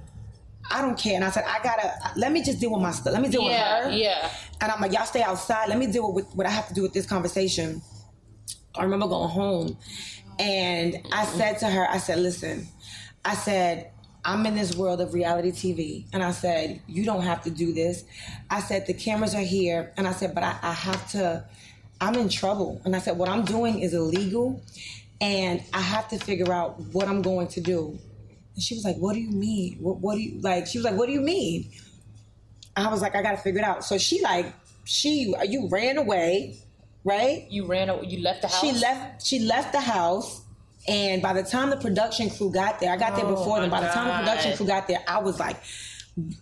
I 0.71 0.81
don't 0.81 0.99
care. 0.99 1.15
And 1.15 1.25
I 1.25 1.31
said, 1.31 1.45
I 1.47 1.63
gotta 1.63 1.93
let 2.17 2.33
me 2.33 2.43
just 2.43 2.61
deal 2.61 2.73
with 2.73 2.81
my 2.83 2.91
stuff. 2.91 3.13
Let 3.13 3.23
me 3.23 3.29
deal 3.29 3.43
Yeah, 3.43 3.85
with 3.85 3.93
her. 3.93 3.99
yeah. 3.99 4.31
And 4.61 4.73
I'm 4.73 4.81
like, 4.81 4.93
y'all 4.93 5.05
stay 5.05 5.23
outside. 5.23 5.69
Let 5.69 5.79
me 5.79 5.87
deal 5.87 6.13
with 6.13 6.27
what 6.35 6.47
I 6.47 6.51
have 6.51 6.69
to 6.69 6.75
do 6.75 6.83
with 6.83 6.93
this 6.93 7.07
conversation. 7.07 7.83
I 8.75 8.83
remember 8.85 9.07
going 9.07 9.29
home 9.31 9.77
and 10.39 10.97
I 11.13 11.25
said 11.27 11.59
to 11.59 11.67
her, 11.69 11.87
I 11.89 11.99
said, 11.99 12.19
listen, 12.19 12.67
I 13.25 13.35
said, 13.35 13.91
I'm 14.25 14.45
in 14.47 14.55
this 14.55 14.75
world 14.75 15.01
of 15.01 15.13
reality 15.15 15.53
TV. 15.53 16.07
And 16.13 16.23
I 16.23 16.31
said, 16.33 16.81
you 16.89 17.05
don't 17.05 17.23
have 17.23 17.43
to 17.45 17.51
do 17.51 17.73
this. 17.73 18.05
I 18.51 18.61
said, 18.61 18.87
the 18.87 18.95
cameras 18.95 19.35
are 19.35 19.41
here. 19.43 19.93
And 19.97 20.09
I 20.09 20.13
said, 20.13 20.35
but 20.35 20.43
I, 20.43 20.57
I 20.63 20.73
have 20.73 21.11
to, 21.13 21.45
I'm 22.01 22.15
in 22.17 22.29
trouble. 22.31 22.81
And 22.85 22.97
I 22.97 23.01
said, 23.01 23.17
what 23.19 23.29
I'm 23.29 23.45
doing 23.45 23.81
is 23.81 23.93
illegal. 23.95 24.63
And 25.21 25.63
I 25.73 25.81
have 25.81 26.09
to 26.09 26.19
figure 26.19 26.53
out 26.53 26.81
what 26.93 27.07
I'm 27.07 27.23
going 27.23 27.49
to 27.49 27.61
do. 27.61 27.99
And 28.55 28.63
she 28.63 28.75
was 28.75 28.85
like, 28.85 28.97
what 28.97 29.15
do 29.15 29.21
you 29.21 29.31
mean? 29.31 29.79
What, 29.81 29.99
what 29.99 30.15
do 30.15 30.21
you, 30.23 30.41
like, 30.41 30.67
she 30.67 30.79
was 30.79 30.85
like, 30.85 30.95
what 30.95 31.07
do 31.07 31.13
you 31.13 31.21
mean? 31.21 31.71
I 32.77 32.89
was 32.89 33.03
like, 33.03 33.15
I 33.15 33.23
gotta 33.23 33.37
figure 33.37 33.61
it 33.61 33.65
out. 33.65 33.85
So 33.85 33.99
she 33.99 34.21
like, 34.23 34.53
she, 34.85 35.35
you 35.49 35.69
ran 35.71 35.97
away, 35.99 36.59
right? 37.05 37.47
You 37.51 37.67
ran. 37.67 37.89
a- 37.89 38.05
You 38.05 38.21
left 38.23 38.43
the 38.43 38.49
house. 38.49 38.61
She 38.61 38.73
left. 38.73 39.27
She 39.27 39.39
left 39.41 39.73
the 39.73 39.81
house, 39.81 40.43
and 40.89 41.23
by 41.23 41.33
the 41.33 41.43
time 41.43 41.71
the 41.71 41.77
production 41.77 42.31
crew 42.31 42.51
got 42.53 42.81
there, 42.81 42.93
I 42.93 42.97
got 42.97 43.17
there 43.17 43.25
oh 43.25 43.35
before 43.37 43.61
them. 43.61 43.71
Oh 43.71 43.77
By 43.77 43.81
the 43.81 43.89
time 43.89 44.09
the 44.09 44.15
production 44.29 44.57
crew 44.57 44.67
got 44.67 44.87
there, 44.89 44.99
I 45.09 45.19
was 45.21 45.39
like 45.41 45.57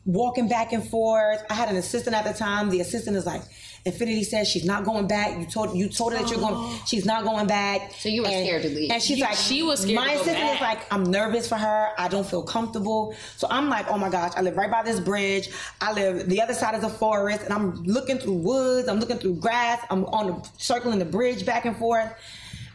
walking 0.05 0.49
back 0.49 0.73
and 0.73 0.87
forth. 0.89 1.45
I 1.51 1.55
had 1.55 1.69
an 1.69 1.77
assistant 1.77 2.17
at 2.17 2.25
the 2.25 2.33
time. 2.33 2.71
The 2.71 2.81
assistant 2.81 3.17
is 3.17 3.27
like, 3.27 3.43
"Infinity 3.85 4.24
says 4.24 4.49
she's 4.49 4.64
not 4.64 4.85
going 4.85 5.07
back. 5.07 5.39
You 5.39 5.47
told 5.47 5.76
you 5.76 5.89
told 5.89 6.12
her 6.12 6.18
that 6.20 6.30
you're 6.30 6.39
going. 6.41 6.55
Oh. 6.57 6.83
She's 6.87 7.05
not 7.05 7.24
going 7.24 7.47
back." 7.47 7.93
So 7.99 8.09
you 8.09 8.22
were 8.22 8.28
And- 8.28 8.47
scared 8.47 8.62
to 8.62 8.68
leave. 8.68 8.91
And 8.91 9.03
she's 9.03 9.18
You- 9.18 9.24
like, 9.24 9.37
she 9.37 9.62
was 9.62 9.80
scared 9.80 9.97
My 9.97 10.09
to 10.09 10.14
go 10.14 10.20
assistant 10.22 10.55
is 10.55 10.61
like, 10.61 10.93
I'm 10.93 11.05
nervous 11.05 11.49
for 11.49 11.57
her. 11.57 11.89
I 11.99 12.09
don't 12.09 12.26
feel 12.26 12.43
comfortable. 12.43 13.14
So 13.37 13.47
I'm 13.51 13.68
like, 13.68 13.87
oh 13.91 13.99
my 13.99 14.09
gosh, 14.09 14.33
I 14.37 14.41
live 14.43 14.57
right 14.57 14.70
by 14.70 14.83
this 14.83 15.01
bridge. 15.01 15.49
I 15.80 15.93
live 15.93 16.28
the 16.28 16.41
other 16.41 16.55
side 16.55 16.74
of 16.74 16.80
the 16.80 16.89
forest, 16.91 17.43
and 17.43 17.53
I'm 17.53 17.83
looking 17.85 18.18
through 18.18 18.35
woods. 18.35 18.89
I'm 18.89 19.01
looking 19.01 19.18
through 19.18 19.37
grass. 19.37 19.80
I'm 19.91 20.05
on 20.07 20.26
the 20.28 20.49
circling 20.59 20.99
the 20.99 21.05
bridge 21.05 21.45
back 21.45 21.64
and 21.64 21.76
forth. 21.76 22.12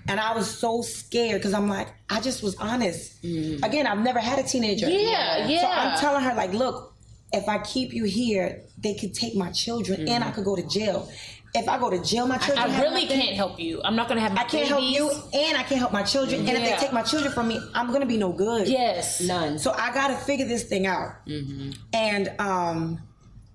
And 0.09 0.21
I 0.21 0.33
was 0.33 0.49
so 0.49 0.81
scared 0.81 1.41
because 1.41 1.53
I'm 1.53 1.67
like, 1.67 1.89
I 2.09 2.21
just 2.21 2.41
was 2.41 2.55
honest. 2.57 3.21
Mm. 3.23 3.61
Again, 3.61 3.85
I've 3.85 3.99
never 3.99 4.19
had 4.19 4.39
a 4.39 4.43
teenager. 4.43 4.89
Yeah, 4.89 5.45
yeah. 5.47 5.61
So. 5.61 5.67
I'm 5.67 5.99
telling 5.99 6.23
her, 6.23 6.33
like, 6.33 6.53
look, 6.53 6.93
if 7.33 7.47
I 7.49 7.59
keep 7.59 7.93
you 7.93 8.05
here, 8.05 8.61
they 8.77 8.93
could 8.93 9.13
take 9.13 9.35
my 9.35 9.51
children 9.51 10.01
and 10.01 10.23
I 10.23 10.27
mm-hmm. 10.27 10.35
could 10.35 10.45
go 10.45 10.55
to 10.55 10.63
jail. 10.67 11.11
If 11.53 11.67
I 11.67 11.79
go 11.79 11.89
to 11.89 12.01
jail, 12.03 12.27
my 12.27 12.37
children 12.37 12.59
I 12.59 12.67
have 12.67 12.83
really 12.83 13.03
nothing. 13.03 13.21
can't 13.21 13.35
help 13.35 13.59
you. 13.59 13.81
I'm 13.83 13.95
not 13.95 14.07
gonna 14.07 14.21
have. 14.21 14.37
I 14.37 14.43
can't 14.43 14.67
help 14.67 14.83
you 14.83 15.09
and 15.09 15.57
I 15.57 15.63
can't 15.63 15.79
help 15.79 15.91
my 15.91 16.03
children. 16.03 16.41
And 16.41 16.49
if 16.49 16.63
they 16.63 16.75
take 16.77 16.93
my 16.93 17.01
children 17.01 17.33
from 17.33 17.47
me, 17.47 17.59
I'm 17.73 17.91
gonna 17.91 18.05
be 18.05 18.17
no 18.17 18.31
good. 18.31 18.67
Yes. 18.67 19.21
None. 19.21 19.57
So 19.57 19.71
I 19.71 19.93
gotta 19.93 20.15
figure 20.15 20.45
this 20.45 20.63
thing 20.63 20.85
out. 20.85 21.25
Mm-hmm. 21.25 21.71
And 21.93 22.31
um 22.39 22.99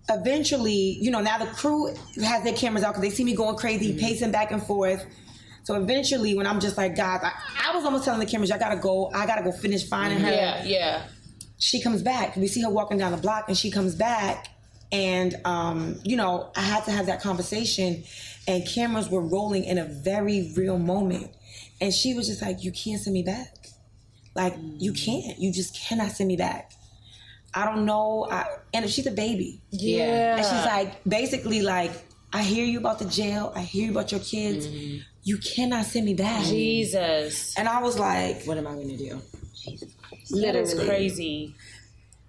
eventually, 0.09 0.99
you 1.01 1.11
know, 1.11 1.20
now 1.20 1.39
the 1.39 1.47
crew 1.47 1.95
has 2.25 2.43
their 2.43 2.55
cameras 2.55 2.83
out 2.83 2.95
because 2.95 3.09
they 3.09 3.14
see 3.14 3.25
me 3.25 3.35
going 3.35 3.57
crazy, 3.57 3.91
mm-hmm. 3.91 4.01
pacing 4.01 4.33
back 4.33 4.51
and 4.51 4.62
forth. 4.62 5.07
So 5.64 5.77
eventually, 5.77 6.35
when 6.35 6.47
I'm 6.47 6.59
just 6.59 6.77
like, 6.77 6.97
God, 6.97 7.20
I, 7.23 7.33
I 7.68 7.75
was 7.75 7.85
almost 7.85 8.05
telling 8.05 8.18
the 8.18 8.27
cameras, 8.27 8.51
I 8.51 8.59
gotta 8.59 8.81
go, 8.81 9.11
I 9.14 9.27
gotta 9.27 9.45
go 9.45 9.53
finish 9.53 9.89
finding 9.89 10.18
her 10.18 10.31
Yeah. 10.31 10.64
Yeah. 10.64 11.03
She 11.62 11.80
comes 11.80 12.02
back. 12.02 12.34
We 12.36 12.48
see 12.48 12.60
her 12.62 12.70
walking 12.70 12.98
down 12.98 13.12
the 13.12 13.18
block, 13.18 13.44
and 13.48 13.56
she 13.56 13.70
comes 13.70 13.94
back, 13.94 14.48
and 14.90 15.36
um, 15.44 16.00
you 16.02 16.16
know, 16.16 16.50
I 16.56 16.60
had 16.60 16.84
to 16.86 16.90
have 16.90 17.06
that 17.06 17.22
conversation, 17.22 18.02
and 18.48 18.66
cameras 18.66 19.08
were 19.08 19.20
rolling 19.20 19.64
in 19.64 19.78
a 19.78 19.84
very 19.84 20.52
real 20.56 20.76
moment, 20.78 21.30
and 21.80 21.94
she 21.94 22.14
was 22.14 22.26
just 22.26 22.42
like, 22.42 22.64
"You 22.64 22.72
can't 22.72 23.00
send 23.00 23.14
me 23.14 23.22
back, 23.22 23.68
like 24.34 24.54
you 24.78 24.92
can't, 24.92 25.38
you 25.38 25.52
just 25.52 25.78
cannot 25.78 26.10
send 26.10 26.26
me 26.28 26.36
back." 26.36 26.72
I 27.54 27.66
don't 27.66 27.84
know, 27.84 28.26
I, 28.30 28.46
and 28.74 28.84
if 28.84 28.90
she's 28.90 29.06
a 29.06 29.10
baby, 29.12 29.60
Yeah. 29.70 30.36
and 30.38 30.44
she's 30.44 30.64
like, 30.64 31.04
basically 31.04 31.60
like, 31.60 31.92
I 32.32 32.42
hear 32.42 32.64
you 32.64 32.78
about 32.78 32.98
the 32.98 33.04
jail, 33.04 33.52
I 33.54 33.60
hear 33.60 33.84
you 33.84 33.90
about 33.90 34.10
your 34.10 34.22
kids, 34.22 34.66
you 35.22 35.36
cannot 35.36 35.84
send 35.84 36.06
me 36.06 36.14
back, 36.14 36.44
Jesus. 36.46 37.54
and 37.58 37.68
I 37.68 37.82
was 37.82 37.98
like, 37.98 38.44
What 38.46 38.56
am 38.58 38.66
I 38.66 38.72
going 38.72 38.88
to 38.88 38.96
do? 38.96 39.20
That 40.41 40.57
is 40.57 40.74
crazy. 40.74 41.55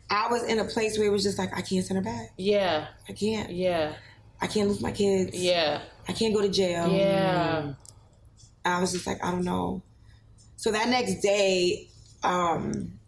I 0.09 0.27
was 0.29 0.43
in 0.43 0.59
a 0.59 0.65
place 0.65 0.97
where 0.97 1.07
it 1.07 1.11
was 1.11 1.23
just 1.23 1.39
like, 1.39 1.55
I 1.57 1.61
can't 1.61 1.85
send 1.85 1.97
her 1.97 2.03
back. 2.03 2.33
Yeah. 2.37 2.87
I 3.09 3.13
can't. 3.13 3.49
Yeah. 3.49 3.93
I 4.41 4.47
can't 4.47 4.67
lose 4.67 4.81
my 4.81 4.91
kids. 4.91 5.31
Yeah. 5.33 5.81
I 6.07 6.13
can't 6.13 6.33
go 6.33 6.41
to 6.41 6.49
jail. 6.49 6.91
Yeah. 6.91 7.61
Mm-hmm. 7.61 7.71
I 8.65 8.79
was 8.79 8.91
just 8.91 9.07
like, 9.07 9.23
I 9.23 9.31
don't 9.31 9.43
know. 9.43 9.81
So 10.57 10.71
that 10.71 10.89
next 10.89 11.21
day, 11.21 11.87
um, 12.23 12.99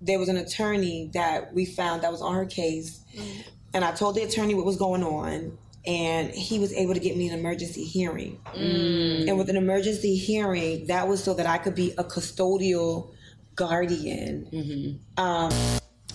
there 0.00 0.18
was 0.18 0.28
an 0.28 0.36
attorney 0.36 1.10
that 1.14 1.54
we 1.54 1.64
found 1.64 2.02
that 2.02 2.10
was 2.10 2.22
on 2.22 2.34
her 2.34 2.46
case. 2.46 3.00
Mm. 3.14 3.44
And 3.74 3.84
I 3.84 3.92
told 3.92 4.16
the 4.16 4.22
attorney 4.22 4.54
what 4.54 4.64
was 4.64 4.76
going 4.76 5.04
on. 5.04 5.58
And 5.84 6.30
he 6.30 6.58
was 6.58 6.72
able 6.72 6.94
to 6.94 7.00
get 7.00 7.16
me 7.16 7.28
an 7.28 7.38
emergency 7.38 7.84
hearing. 7.84 8.40
Mm. 8.54 9.28
And 9.28 9.38
with 9.38 9.48
an 9.48 9.56
emergency 9.56 10.16
hearing, 10.16 10.86
that 10.86 11.08
was 11.08 11.22
so 11.22 11.34
that 11.34 11.46
I 11.46 11.58
could 11.58 11.74
be 11.74 11.92
a 11.98 12.04
custodial 12.04 13.12
guardian. 13.56 14.98
Um, 15.16 15.52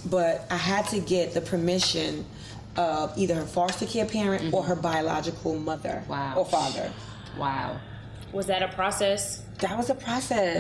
but 0.06 0.46
I 0.50 0.58
had 0.58 0.88
to 0.90 1.00
get 1.00 1.34
the 1.34 1.42
permission 1.42 2.26
of 2.76 3.18
either 3.18 3.36
her 3.36 3.46
foster 3.46 3.86
care 3.86 4.06
parent 4.06 4.54
or 4.54 4.64
her 4.64 4.76
biological 4.76 5.56
mother 5.58 6.04
Wow. 6.08 6.36
or 6.38 6.46
father. 6.46 6.92
Wow. 7.38 7.78
Was 8.34 8.46
that 8.48 8.62
a 8.62 8.68
process? 8.70 9.42
That 9.60 9.76
was 9.78 9.90
a 9.90 9.96
process. 9.96 10.58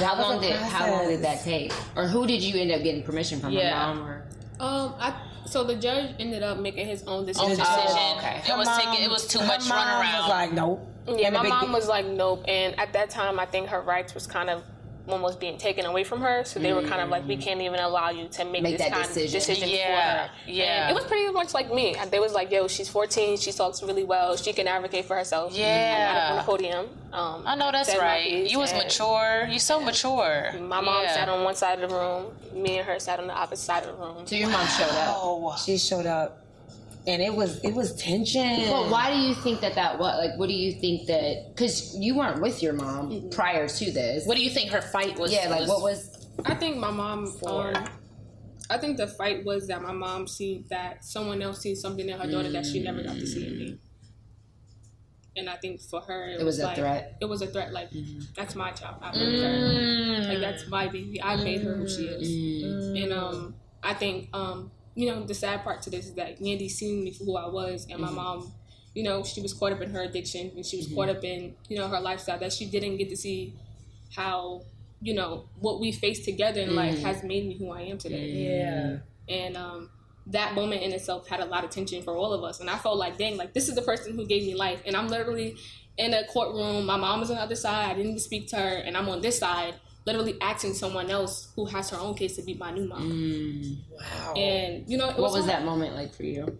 How 0.00 0.16
was 0.16 0.20
long 0.28 0.38
a 0.38 0.40
did 0.48 0.56
how 0.56 0.90
long 0.92 1.08
did 1.08 1.22
that 1.22 1.42
take? 1.42 1.72
Or 1.96 2.06
who 2.06 2.26
did 2.26 2.42
you 2.42 2.60
end 2.60 2.70
up 2.70 2.82
getting 2.82 3.02
permission 3.02 3.40
from? 3.40 3.50
Yeah. 3.52 3.68
Your 3.92 3.94
mom 3.96 4.06
or 4.08 4.24
Um, 4.60 4.94
I 4.98 5.14
so 5.46 5.64
the 5.64 5.74
judge 5.76 6.14
ended 6.18 6.42
up 6.42 6.58
making 6.58 6.86
his 6.86 7.02
own 7.04 7.24
decision. 7.26 7.52
Own 7.52 7.56
Oh, 7.60 7.82
decision. 7.82 8.18
okay. 8.18 8.42
It 8.52 8.56
was 8.56 8.68
taking. 8.76 9.02
It 9.04 9.10
was 9.10 9.26
too 9.26 9.40
much 9.40 9.68
mom 9.68 9.78
run 9.78 10.00
around. 10.00 10.20
Was 10.22 10.28
like, 10.30 10.52
nope. 10.52 10.88
Yeah, 11.08 11.26
And 11.28 11.36
the 11.36 11.38
my 11.38 11.42
big- 11.42 11.50
mom 11.50 11.72
was 11.72 11.88
like, 11.88 12.06
nope. 12.06 12.44
And 12.48 12.78
at 12.80 12.92
that 12.94 13.10
time, 13.10 13.38
I 13.40 13.46
think 13.46 13.68
her 13.68 13.80
rights 13.80 14.12
was 14.14 14.26
kind 14.26 14.50
of 14.50 14.62
almost 15.08 15.38
being 15.40 15.56
taken 15.58 15.84
away 15.86 16.04
from 16.04 16.20
her. 16.20 16.44
So 16.44 16.58
they 16.58 16.72
were 16.72 16.82
kind 16.82 17.00
of 17.00 17.08
like, 17.08 17.26
we 17.26 17.36
can't 17.36 17.60
even 17.60 17.78
allow 17.80 18.10
you 18.10 18.28
to 18.28 18.44
make, 18.44 18.62
Make 18.62 18.78
this 18.78 18.82
that 18.88 18.92
kind 18.92 19.06
decision. 19.06 19.26
of 19.26 19.32
decision 19.46 19.68
Yeah, 19.68 19.84
for 20.26 20.28
her. 20.28 20.30
yeah. 20.46 20.88
And 20.88 20.90
it 20.90 20.94
was 21.00 21.04
pretty 21.04 21.30
much 21.32 21.54
like 21.54 21.72
me. 21.72 21.94
They 22.10 22.18
was 22.18 22.32
like, 22.32 22.50
yo, 22.50 22.66
she's 22.68 22.88
14. 22.88 23.36
She 23.38 23.52
talks 23.52 23.82
really 23.82 24.04
well. 24.04 24.36
She 24.36 24.52
can 24.52 24.66
advocate 24.66 25.04
for 25.04 25.16
herself. 25.16 25.52
Yeah. 25.54 25.64
I 26.10 26.14
got 26.14 26.22
up 26.24 26.30
on 26.30 26.36
the 26.38 26.42
podium. 26.42 26.86
Um, 27.12 27.42
I 27.46 27.54
know 27.54 27.70
that's 27.72 27.96
right. 27.96 28.24
piece, 28.28 28.50
You 28.52 28.58
was 28.58 28.72
mature. 28.74 29.46
You 29.50 29.58
so 29.58 29.80
mature. 29.80 30.52
My 30.60 30.80
mom 30.80 31.02
Yeah. 31.04 31.14
sat 31.14 31.28
on 31.28 31.44
one 31.44 31.54
side 31.54 31.80
of 31.80 31.88
the 31.90 31.96
room. 31.96 32.26
Me 32.52 32.78
and 32.78 32.86
her 32.88 32.98
sat 32.98 33.20
on 33.20 33.26
the 33.26 33.34
opposite 33.34 33.64
side 33.64 33.84
of 33.84 33.96
the 33.96 34.02
room. 34.04 34.26
so 34.26 34.34
your 34.34 34.48
mom 34.48 34.66
showed 34.66 34.90
up. 34.90 35.16
Oh. 35.20 35.56
She 35.64 35.78
showed 35.78 36.06
up, 36.06 36.38
and 37.06 37.22
it 37.22 37.34
was 37.34 37.62
it 37.64 37.72
was 37.72 37.94
tension. 37.96 38.68
But 38.68 38.90
why 38.90 39.12
do 39.12 39.18
you 39.18 39.34
think 39.34 39.60
that 39.60 39.74
that 39.74 39.98
was? 39.98 40.14
Like, 40.18 40.38
what 40.38 40.48
do 40.48 40.54
you 40.54 40.72
think 40.80 41.06
that? 41.06 41.52
Because 41.54 41.96
you 41.96 42.16
weren't 42.16 42.40
with 42.40 42.62
your 42.62 42.72
mom 42.72 43.30
prior 43.30 43.68
to 43.68 43.90
this. 43.92 44.26
What 44.26 44.36
do 44.36 44.44
you 44.44 44.50
think 44.50 44.70
her 44.70 44.82
fight 44.82 45.18
was? 45.18 45.32
yeah, 45.32 45.48
like 45.48 45.68
what 45.68 45.82
was? 45.82 46.26
I 46.44 46.54
think 46.54 46.76
my 46.76 46.90
mom. 46.90 47.32
Um, 47.46 47.86
I 48.68 48.78
think 48.78 48.96
the 48.96 49.06
fight 49.06 49.44
was 49.44 49.68
that 49.68 49.80
my 49.82 49.92
mom 49.92 50.26
seen 50.26 50.64
that 50.70 51.04
someone 51.04 51.40
else 51.40 51.60
seen 51.60 51.76
something 51.76 52.08
in 52.08 52.18
her 52.18 52.30
daughter 52.30 52.50
that 52.50 52.66
she 52.66 52.82
never 52.82 53.02
got 53.02 53.14
to 53.14 53.26
see 53.26 53.46
in 53.46 53.58
me. 53.58 53.78
And 55.36 55.50
I 55.50 55.56
think 55.56 55.80
for 55.82 56.00
her, 56.00 56.30
it, 56.30 56.40
It 56.40 56.44
was 56.44 56.58
a 56.58 56.64
like, 56.64 56.76
threat. 56.76 57.16
It 57.20 57.26
was 57.26 57.42
a 57.42 57.46
threat. 57.46 57.72
Like 57.72 57.90
that's 58.34 58.54
my 58.56 58.72
child. 58.72 58.96
I 59.02 59.12
made 59.12 59.38
her. 59.40 60.28
Like 60.28 60.40
that's 60.40 60.68
my 60.68 60.88
baby. 60.88 61.22
I 61.22 61.36
made 61.36 61.62
her 61.62 61.74
who 61.74 61.88
she 61.88 62.06
is. 62.06 63.02
And 63.02 63.12
um, 63.12 63.54
I 63.82 63.94
think 63.94 64.30
um, 64.32 64.72
you 64.96 65.08
know, 65.08 65.24
the 65.24 65.34
sad 65.34 65.62
part 65.62 65.82
to 65.82 65.90
this 65.90 66.06
is 66.06 66.14
that 66.14 66.40
Yandy 66.40 66.68
seen 66.68 67.04
me 67.04 67.12
for 67.12 67.22
who 67.22 67.36
I 67.36 67.46
was, 67.46 67.86
and 67.88 68.00
my 68.00 68.10
mom 68.10 68.52
you 68.96 69.02
know, 69.02 69.22
she 69.22 69.42
was 69.42 69.52
caught 69.52 69.72
up 69.72 69.82
in 69.82 69.90
her 69.90 70.00
addiction 70.00 70.50
and 70.56 70.64
she 70.64 70.78
was 70.78 70.86
mm-hmm. 70.86 70.96
caught 70.96 71.10
up 71.10 71.22
in, 71.22 71.54
you 71.68 71.76
know, 71.76 71.86
her 71.86 72.00
lifestyle 72.00 72.38
that 72.38 72.50
she 72.50 72.64
didn't 72.64 72.96
get 72.96 73.10
to 73.10 73.16
see 73.16 73.52
how, 74.14 74.62
you 75.02 75.12
know, 75.12 75.50
what 75.60 75.80
we 75.80 75.92
face 75.92 76.24
together 76.24 76.62
in 76.62 76.68
mm-hmm. 76.68 76.78
life 76.78 76.98
has 77.00 77.22
made 77.22 77.46
me 77.46 77.58
who 77.58 77.70
I 77.70 77.82
am 77.82 77.98
today. 77.98 78.26
Yeah. 78.26 78.96
And 79.28 79.54
um, 79.54 79.90
that 80.28 80.54
moment 80.54 80.82
in 80.82 80.92
itself 80.92 81.28
had 81.28 81.40
a 81.40 81.44
lot 81.44 81.62
of 81.62 81.68
tension 81.68 82.02
for 82.02 82.16
all 82.16 82.32
of 82.32 82.42
us. 82.42 82.60
And 82.60 82.70
I 82.70 82.78
felt 82.78 82.96
like, 82.96 83.18
dang, 83.18 83.36
like 83.36 83.52
this 83.52 83.68
is 83.68 83.74
the 83.74 83.82
person 83.82 84.16
who 84.16 84.24
gave 84.24 84.44
me 84.44 84.54
life. 84.54 84.80
And 84.86 84.96
I'm 84.96 85.08
literally 85.08 85.56
in 85.98 86.14
a 86.14 86.26
courtroom. 86.28 86.86
My 86.86 86.96
mom 86.96 87.22
is 87.22 87.28
on 87.28 87.36
the 87.36 87.42
other 87.42 87.54
side. 87.54 87.90
I 87.90 87.94
didn't 87.94 88.18
speak 88.20 88.48
to 88.48 88.56
her. 88.56 88.76
And 88.78 88.96
I'm 88.96 89.10
on 89.10 89.20
this 89.20 89.38
side, 89.38 89.74
literally 90.06 90.38
asking 90.40 90.74
someone 90.74 91.10
else 91.10 91.48
who 91.56 91.66
has 91.66 91.90
her 91.90 91.98
own 91.98 92.14
case 92.14 92.36
to 92.36 92.42
be 92.42 92.54
my 92.54 92.70
new 92.70 92.88
mom. 92.88 93.10
Mm, 93.10 93.76
wow. 93.90 94.34
And, 94.34 94.88
you 94.88 94.96
know, 94.96 95.08
what 95.08 95.18
was, 95.18 95.32
was 95.32 95.46
that 95.46 95.64
moment 95.64 95.94
like 95.94 96.14
for 96.14 96.22
you? 96.22 96.58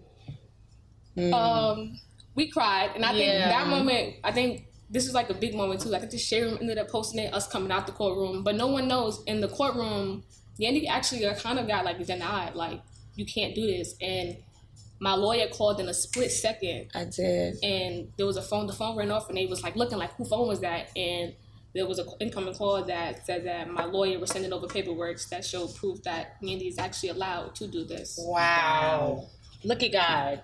Mm. 1.17 1.33
Um, 1.33 2.01
we 2.35 2.51
cried. 2.51 2.91
And 2.95 3.05
I 3.05 3.13
yeah. 3.13 3.19
think 3.19 3.45
that 3.45 3.67
moment, 3.69 4.15
I 4.25 4.33
think 4.33 4.67
this 4.91 5.07
is 5.07 5.15
like 5.15 5.31
a 5.31 5.35
big 5.35 5.55
moment 5.55 5.81
too. 5.81 5.89
Like 5.89 6.03
I 6.03 6.07
just 6.07 6.27
Shay 6.27 6.43
ended 6.43 6.77
up 6.77 6.91
posting 6.91 7.21
it, 7.21 7.33
us 7.33 7.47
coming 7.47 7.71
out 7.71 7.87
the 7.87 7.93
courtroom. 7.93 8.43
But 8.43 8.57
no 8.57 8.67
one 8.67 8.89
knows 8.89 9.23
in 9.27 9.41
the 9.41 9.49
courtroom, 9.49 10.25
Yandy 10.61 10.89
actually 10.89 11.27
kind 11.37 11.59
of 11.59 11.69
got 11.69 11.85
like 11.85 12.05
denied. 12.05 12.55
Like, 12.55 12.83
you 13.15 13.25
can't 13.25 13.55
do 13.55 13.67
this. 13.67 13.95
And 14.01 14.37
my 14.99 15.15
lawyer 15.15 15.47
called 15.49 15.79
in 15.79 15.89
a 15.89 15.95
split 15.95 16.33
second. 16.33 16.89
I 16.95 17.05
did. 17.05 17.63
And 17.63 18.13
there 18.17 18.27
was 18.27 18.37
a 18.37 18.43
phone, 18.43 18.67
the 18.67 18.73
phone 18.73 18.97
ran 18.97 19.11
off 19.11 19.29
and 19.29 19.39
they 19.39 19.47
was 19.47 19.63
like 19.63 19.77
looking 19.77 19.99
like, 19.99 20.15
who 20.15 20.25
phone 20.25 20.49
was 20.49 20.61
that? 20.61 20.91
And 20.97 21.35
there 21.77 21.87
was 21.87 21.99
an 21.99 22.07
incoming 22.21 22.55
call 22.55 22.83
that 22.83 23.27
said 23.27 23.45
that 23.45 23.71
my 23.71 23.85
lawyer 23.85 24.19
was 24.19 24.31
sending 24.31 24.53
over 24.53 24.67
paperwork 24.67 25.21
that 25.31 25.45
showed 25.45 25.75
proof 25.75 26.03
that 26.05 26.41
Yandy 26.43 26.69
is 26.69 26.79
actually 26.79 27.11
allowed 27.11 27.55
to 27.57 27.67
do 27.67 27.85
this. 27.85 28.19
Wow. 28.19 29.27
Look 29.63 29.83
at 29.83 29.93
God. 29.93 30.41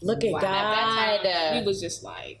Look 0.00 0.24
at 0.24 0.32
wow. 0.32 0.40
God. 0.40 1.26
At 1.26 1.60
we 1.60 1.66
was 1.66 1.80
just 1.80 2.02
like, 2.02 2.40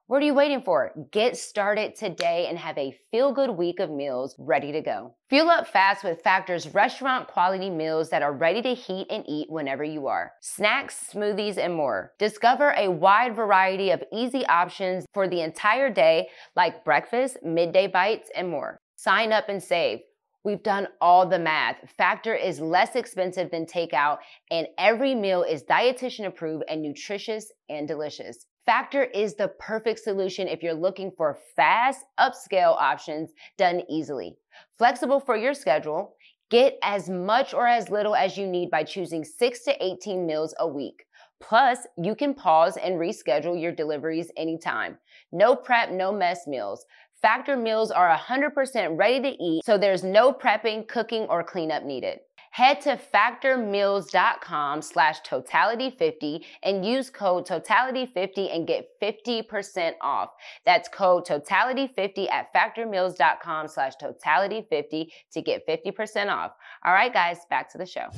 What 0.11 0.21
are 0.21 0.25
you 0.25 0.33
waiting 0.33 0.61
for? 0.61 0.91
Get 1.11 1.37
started 1.37 1.95
today 1.95 2.47
and 2.49 2.57
have 2.57 2.77
a 2.77 2.93
feel 3.11 3.31
good 3.31 3.51
week 3.51 3.79
of 3.79 3.89
meals 3.89 4.35
ready 4.37 4.73
to 4.73 4.81
go. 4.81 5.15
Fuel 5.29 5.49
up 5.49 5.67
fast 5.67 6.03
with 6.03 6.21
Factor's 6.21 6.67
restaurant 6.73 7.29
quality 7.29 7.69
meals 7.69 8.09
that 8.09 8.21
are 8.21 8.33
ready 8.33 8.61
to 8.61 8.73
heat 8.73 9.07
and 9.09 9.23
eat 9.25 9.49
whenever 9.49 9.85
you 9.85 10.07
are. 10.07 10.33
Snacks, 10.41 11.11
smoothies, 11.13 11.57
and 11.57 11.73
more. 11.73 12.11
Discover 12.19 12.73
a 12.75 12.91
wide 12.91 13.37
variety 13.37 13.91
of 13.91 14.03
easy 14.11 14.45
options 14.47 15.05
for 15.13 15.29
the 15.29 15.39
entire 15.39 15.89
day, 15.89 16.27
like 16.57 16.83
breakfast, 16.83 17.37
midday 17.41 17.87
bites, 17.87 18.29
and 18.35 18.49
more. 18.49 18.81
Sign 18.97 19.31
up 19.31 19.47
and 19.47 19.63
save. 19.63 19.99
We've 20.43 20.61
done 20.61 20.89
all 20.99 21.25
the 21.25 21.39
math. 21.39 21.77
Factor 21.97 22.35
is 22.35 22.59
less 22.59 22.97
expensive 22.97 23.49
than 23.49 23.65
takeout, 23.65 24.17
and 24.49 24.67
every 24.77 25.15
meal 25.15 25.43
is 25.43 25.63
dietitian 25.63 26.25
approved 26.25 26.65
and 26.67 26.81
nutritious 26.81 27.49
and 27.69 27.87
delicious. 27.87 28.45
Factor 28.65 29.05
is 29.05 29.33
the 29.33 29.47
perfect 29.59 29.99
solution 29.99 30.47
if 30.47 30.61
you're 30.61 30.73
looking 30.73 31.11
for 31.17 31.39
fast, 31.55 32.05
upscale 32.19 32.79
options 32.79 33.31
done 33.57 33.81
easily. 33.89 34.37
Flexible 34.77 35.19
for 35.19 35.35
your 35.35 35.55
schedule, 35.55 36.15
get 36.51 36.77
as 36.83 37.09
much 37.09 37.55
or 37.55 37.65
as 37.65 37.89
little 37.89 38.13
as 38.15 38.37
you 38.37 38.45
need 38.45 38.69
by 38.69 38.83
choosing 38.83 39.23
6 39.23 39.63
to 39.63 39.83
18 39.83 40.27
meals 40.27 40.53
a 40.59 40.67
week. 40.67 41.05
Plus, 41.39 41.87
you 41.97 42.13
can 42.13 42.35
pause 42.35 42.77
and 42.77 42.99
reschedule 42.99 43.59
your 43.59 43.71
deliveries 43.71 44.29
anytime. 44.37 44.99
No 45.31 45.55
prep, 45.55 45.89
no 45.89 46.11
mess 46.11 46.45
meals. 46.45 46.85
Factor 47.19 47.57
meals 47.57 47.89
are 47.89 48.15
100% 48.15 48.97
ready 48.97 49.21
to 49.21 49.43
eat, 49.43 49.65
so 49.65 49.77
there's 49.77 50.03
no 50.03 50.31
prepping, 50.31 50.87
cooking, 50.87 51.23
or 51.29 51.43
cleanup 51.43 51.83
needed. 51.83 52.19
Head 52.51 52.81
to 52.81 52.99
factormeals.com 53.13 54.81
slash 54.81 55.21
totality50 55.21 56.43
and 56.63 56.85
use 56.85 57.09
code 57.09 57.47
totality50 57.47 58.53
and 58.53 58.67
get 58.67 58.89
50% 59.01 59.93
off. 60.01 60.31
That's 60.65 60.89
code 60.89 61.25
totality50 61.25 62.29
at 62.29 62.53
factormeals.com 62.53 63.67
slash 63.69 63.93
totality50 64.01 65.07
to 65.31 65.41
get 65.41 65.65
50% 65.65 66.29
off. 66.29 66.51
All 66.83 66.93
right, 66.93 67.13
guys, 67.13 67.37
back 67.49 67.71
to 67.71 67.77
the 67.77 67.85
show. 67.85 68.09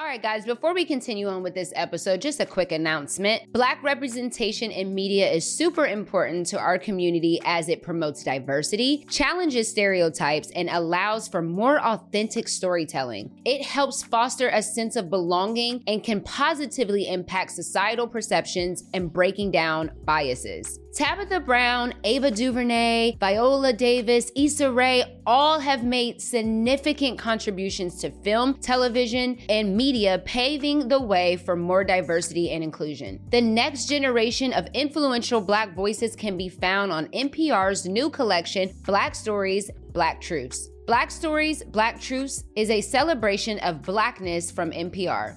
All 0.00 0.06
right, 0.06 0.22
guys, 0.22 0.46
before 0.46 0.72
we 0.72 0.86
continue 0.86 1.28
on 1.28 1.42
with 1.42 1.52
this 1.52 1.74
episode, 1.76 2.22
just 2.22 2.40
a 2.40 2.46
quick 2.46 2.72
announcement. 2.72 3.42
Black 3.52 3.82
representation 3.82 4.70
in 4.70 4.94
media 4.94 5.30
is 5.30 5.44
super 5.44 5.86
important 5.86 6.46
to 6.46 6.58
our 6.58 6.78
community 6.78 7.38
as 7.44 7.68
it 7.68 7.82
promotes 7.82 8.24
diversity, 8.24 9.04
challenges 9.10 9.68
stereotypes, 9.68 10.50
and 10.52 10.70
allows 10.70 11.28
for 11.28 11.42
more 11.42 11.78
authentic 11.84 12.48
storytelling. 12.48 13.42
It 13.44 13.62
helps 13.62 14.02
foster 14.02 14.48
a 14.48 14.62
sense 14.62 14.96
of 14.96 15.10
belonging 15.10 15.82
and 15.86 16.02
can 16.02 16.22
positively 16.22 17.06
impact 17.06 17.50
societal 17.50 18.08
perceptions 18.08 18.84
and 18.94 19.12
breaking 19.12 19.50
down 19.50 19.90
biases. 20.06 20.79
Tabitha 20.94 21.38
Brown, 21.38 21.94
Ava 22.02 22.30
DuVernay, 22.32 23.16
Viola 23.20 23.72
Davis, 23.72 24.32
Issa 24.34 24.72
Rae 24.72 25.20
all 25.24 25.60
have 25.60 25.84
made 25.84 26.20
significant 26.20 27.16
contributions 27.16 28.00
to 28.00 28.10
film, 28.10 28.54
television, 28.54 29.38
and 29.48 29.76
media, 29.76 30.20
paving 30.24 30.88
the 30.88 31.00
way 31.00 31.36
for 31.36 31.54
more 31.54 31.84
diversity 31.84 32.50
and 32.50 32.64
inclusion. 32.64 33.20
The 33.30 33.40
next 33.40 33.86
generation 33.86 34.52
of 34.52 34.66
influential 34.74 35.40
Black 35.40 35.74
voices 35.76 36.16
can 36.16 36.36
be 36.36 36.48
found 36.48 36.90
on 36.90 37.06
NPR's 37.08 37.86
new 37.86 38.10
collection, 38.10 38.72
Black 38.84 39.14
Stories, 39.14 39.70
Black 39.92 40.20
Truths. 40.20 40.70
Black 40.86 41.12
Stories, 41.12 41.62
Black 41.62 42.00
Truths 42.00 42.42
is 42.56 42.68
a 42.68 42.80
celebration 42.80 43.60
of 43.60 43.82
Blackness 43.82 44.50
from 44.50 44.72
NPR. 44.72 45.36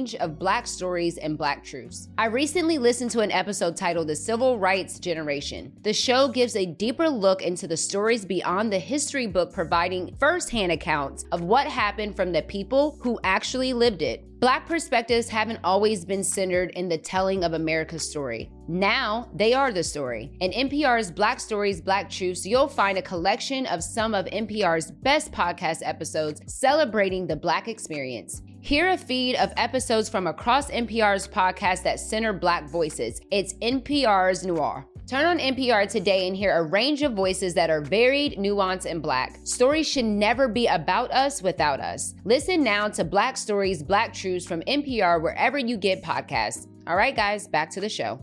of 0.19 0.37
Black 0.37 0.67
stories 0.67 1.17
and 1.17 1.37
Black 1.37 1.63
truths. 1.63 2.09
I 2.17 2.25
recently 2.25 2.77
listened 2.77 3.11
to 3.11 3.21
an 3.21 3.31
episode 3.31 3.75
titled 3.77 4.09
The 4.09 4.15
Civil 4.15 4.59
Rights 4.59 4.99
Generation. 4.99 5.73
The 5.81 5.93
show 5.93 6.27
gives 6.27 6.41
gives 6.41 6.55
a 6.55 6.65
deeper 6.65 7.07
look 7.07 7.43
into 7.43 7.67
the 7.67 7.77
stories 7.77 8.25
beyond 8.25 8.73
the 8.73 8.79
history 8.79 9.27
book, 9.27 9.53
providing 9.53 10.13
firsthand 10.19 10.71
accounts 10.71 11.23
of 11.31 11.41
what 11.41 11.67
happened 11.67 12.15
from 12.15 12.31
the 12.31 12.41
people 12.41 12.97
who 12.99 13.19
actually 13.23 13.73
lived 13.73 14.01
it. 14.01 14.25
Black 14.41 14.65
perspectives 14.67 15.29
haven't 15.29 15.59
always 15.63 16.03
been 16.03 16.23
centered 16.23 16.71
in 16.71 16.89
the 16.89 16.97
telling 16.97 17.43
of 17.43 17.53
America's 17.53 18.09
story. 18.09 18.49
Now 18.67 19.29
they 19.35 19.53
are 19.53 19.71
the 19.71 19.83
story. 19.83 20.31
In 20.39 20.49
NPR's 20.67 21.11
Black 21.11 21.39
Stories, 21.39 21.79
Black 21.79 22.09
Truths, 22.09 22.43
you'll 22.43 22.67
find 22.67 22.97
a 22.97 23.03
collection 23.03 23.67
of 23.67 23.83
some 23.83 24.15
of 24.15 24.25
NPR's 24.25 24.89
best 24.89 25.31
podcast 25.31 25.83
episodes 25.83 26.41
celebrating 26.47 27.27
the 27.27 27.35
Black 27.35 27.67
experience. 27.67 28.41
Hear 28.63 28.89
a 28.89 28.97
feed 28.97 29.37
of 29.37 29.51
episodes 29.57 30.07
from 30.07 30.27
across 30.27 30.69
NPR's 30.69 31.27
podcast 31.27 31.81
that 31.81 31.99
center 31.99 32.31
Black 32.31 32.69
voices. 32.69 33.19
It's 33.31 33.53
NPR's 33.55 34.45
Noir. 34.45 34.85
Turn 35.07 35.25
on 35.25 35.39
NPR 35.39 35.89
today 35.89 36.27
and 36.27 36.37
hear 36.37 36.55
a 36.55 36.61
range 36.61 37.01
of 37.01 37.13
voices 37.13 37.55
that 37.55 37.71
are 37.71 37.81
varied, 37.81 38.37
nuanced, 38.37 38.85
and 38.85 39.01
black. 39.01 39.39
Stories 39.45 39.87
should 39.87 40.05
never 40.05 40.47
be 40.47 40.67
about 40.67 41.11
us 41.11 41.41
without 41.41 41.79
us. 41.79 42.13
Listen 42.23 42.63
now 42.63 42.87
to 42.89 43.03
Black 43.03 43.35
Stories, 43.35 43.81
Black 43.81 44.13
Truths 44.13 44.45
from 44.45 44.61
NPR 44.61 45.23
wherever 45.23 45.57
you 45.57 45.75
get 45.75 46.03
podcasts. 46.03 46.67
All 46.85 46.95
right, 46.95 47.15
guys, 47.15 47.47
back 47.47 47.71
to 47.71 47.81
the 47.81 47.89
show. 47.89 48.21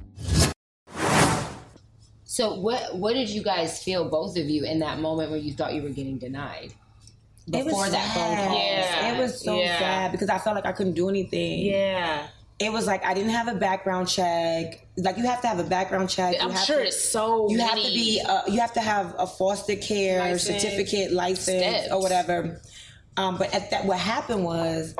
So, 2.23 2.55
what 2.61 2.97
what 2.97 3.15
did 3.15 3.29
you 3.29 3.43
guys 3.43 3.83
feel, 3.83 4.09
both 4.09 4.39
of 4.39 4.49
you, 4.49 4.65
in 4.65 4.79
that 4.79 5.01
moment 5.01 5.33
when 5.33 5.43
you 5.43 5.53
thought 5.53 5.75
you 5.75 5.83
were 5.83 5.89
getting 5.89 6.17
denied? 6.17 6.75
Before 7.51 7.89
that 7.89 7.93
sad. 7.93 8.15
phone 8.15 8.49
call, 8.49 8.59
yeah, 8.59 9.15
it 9.15 9.19
was 9.19 9.41
so 9.43 9.59
yeah. 9.59 9.79
sad 9.79 10.13
because 10.13 10.29
I 10.29 10.39
felt 10.39 10.55
like 10.57 10.67
I 10.67 10.73
couldn't 10.73 10.95
do 10.95 11.09
anything. 11.09 11.61
Yeah, 11.61 12.27
it 12.59 12.73
was 12.73 12.87
like 12.87 13.05
I 13.05 13.15
didn't 13.15 13.31
have 13.31 13.49
a 13.49 13.55
background 13.55 14.09
check. 14.09 14.87
Like 14.97 15.17
you 15.17 15.25
have 15.25 15.41
to 15.43 15.47
have 15.49 15.59
a 15.59 15.65
background 15.65 16.11
check. 16.11 16.37
I'm 16.41 16.49
you 16.49 16.55
have 16.55 16.65
sure 16.67 16.79
to, 16.79 16.87
it's 16.87 17.03
so. 17.03 17.49
You 17.51 17.59
many 17.59 17.69
have 17.69 17.79
to 17.79 17.95
be. 17.95 18.21
Uh, 18.27 18.43
you 18.49 18.61
have 18.61 18.73
to 18.75 18.81
have 18.81 19.15
a 19.19 19.27
foster 19.27 19.77
care 19.77 20.21
License. 20.21 20.63
certificate, 20.63 21.13
license, 21.13 21.63
Steps. 21.63 21.93
or 21.93 22.01
whatever. 22.01 22.61
Um, 23.17 23.37
but 23.39 23.55
at 23.55 23.71
that, 23.71 23.85
what 23.87 23.99
happened 23.99 24.45
was. 24.45 24.95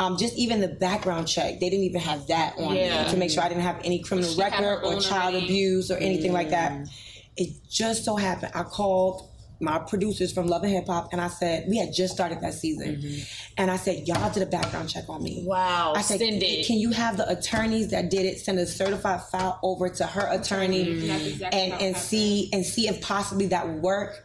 Um, 0.00 0.16
just 0.16 0.34
even 0.34 0.60
the 0.60 0.66
background 0.66 1.28
check, 1.28 1.60
they 1.60 1.70
didn't 1.70 1.84
even 1.84 2.00
have 2.00 2.26
that 2.26 2.58
on 2.58 2.74
Yeah. 2.74 3.04
me 3.04 3.10
to 3.12 3.16
make 3.16 3.30
sure 3.30 3.44
I 3.44 3.48
didn't 3.48 3.62
have 3.62 3.80
any 3.84 4.00
criminal 4.00 4.28
She 4.28 4.40
record 4.40 4.82
or 4.82 4.98
child 5.00 5.34
already. 5.34 5.44
abuse 5.46 5.88
or 5.88 5.96
anything 5.98 6.32
like 6.32 6.50
that. 6.50 6.88
It 7.36 7.50
just 7.70 8.04
so 8.04 8.16
happened 8.16 8.50
I 8.56 8.64
called 8.64 9.28
my 9.60 9.78
producers 9.78 10.32
from 10.32 10.46
Love 10.46 10.62
and 10.62 10.72
Hip 10.72 10.86
Hop 10.86 11.08
and 11.12 11.20
I 11.20 11.28
said 11.28 11.66
we 11.68 11.76
had 11.78 11.92
just 11.92 12.14
started 12.14 12.40
that 12.40 12.54
season, 12.54 12.96
mm-hmm. 12.96 13.22
and 13.56 13.70
I 13.70 13.76
said 13.76 14.06
y'all 14.06 14.32
did 14.32 14.42
a 14.42 14.46
background 14.46 14.90
check 14.90 15.08
on 15.08 15.22
me. 15.22 15.44
Wow, 15.46 15.94
I 15.96 16.02
said, 16.02 16.18
send 16.18 16.42
it. 16.42 16.66
can 16.66 16.78
you 16.78 16.90
have 16.90 17.16
the 17.16 17.28
attorneys 17.28 17.88
that 17.88 18.10
did 18.10 18.26
it 18.26 18.40
send 18.40 18.58
a 18.58 18.66
certified 18.66 19.22
file 19.22 19.58
over 19.62 19.88
to 19.88 20.06
her 20.06 20.26
attorney 20.32 20.84
mm-hmm. 20.84 21.10
exactly 21.10 21.44
and 21.44 21.54
it 21.54 21.72
and 21.72 21.72
happened. 21.72 21.96
see 21.96 22.50
and 22.52 22.66
see 22.66 22.88
if 22.88 23.00
possibly 23.00 23.46
that 23.46 23.68
work? 23.68 24.24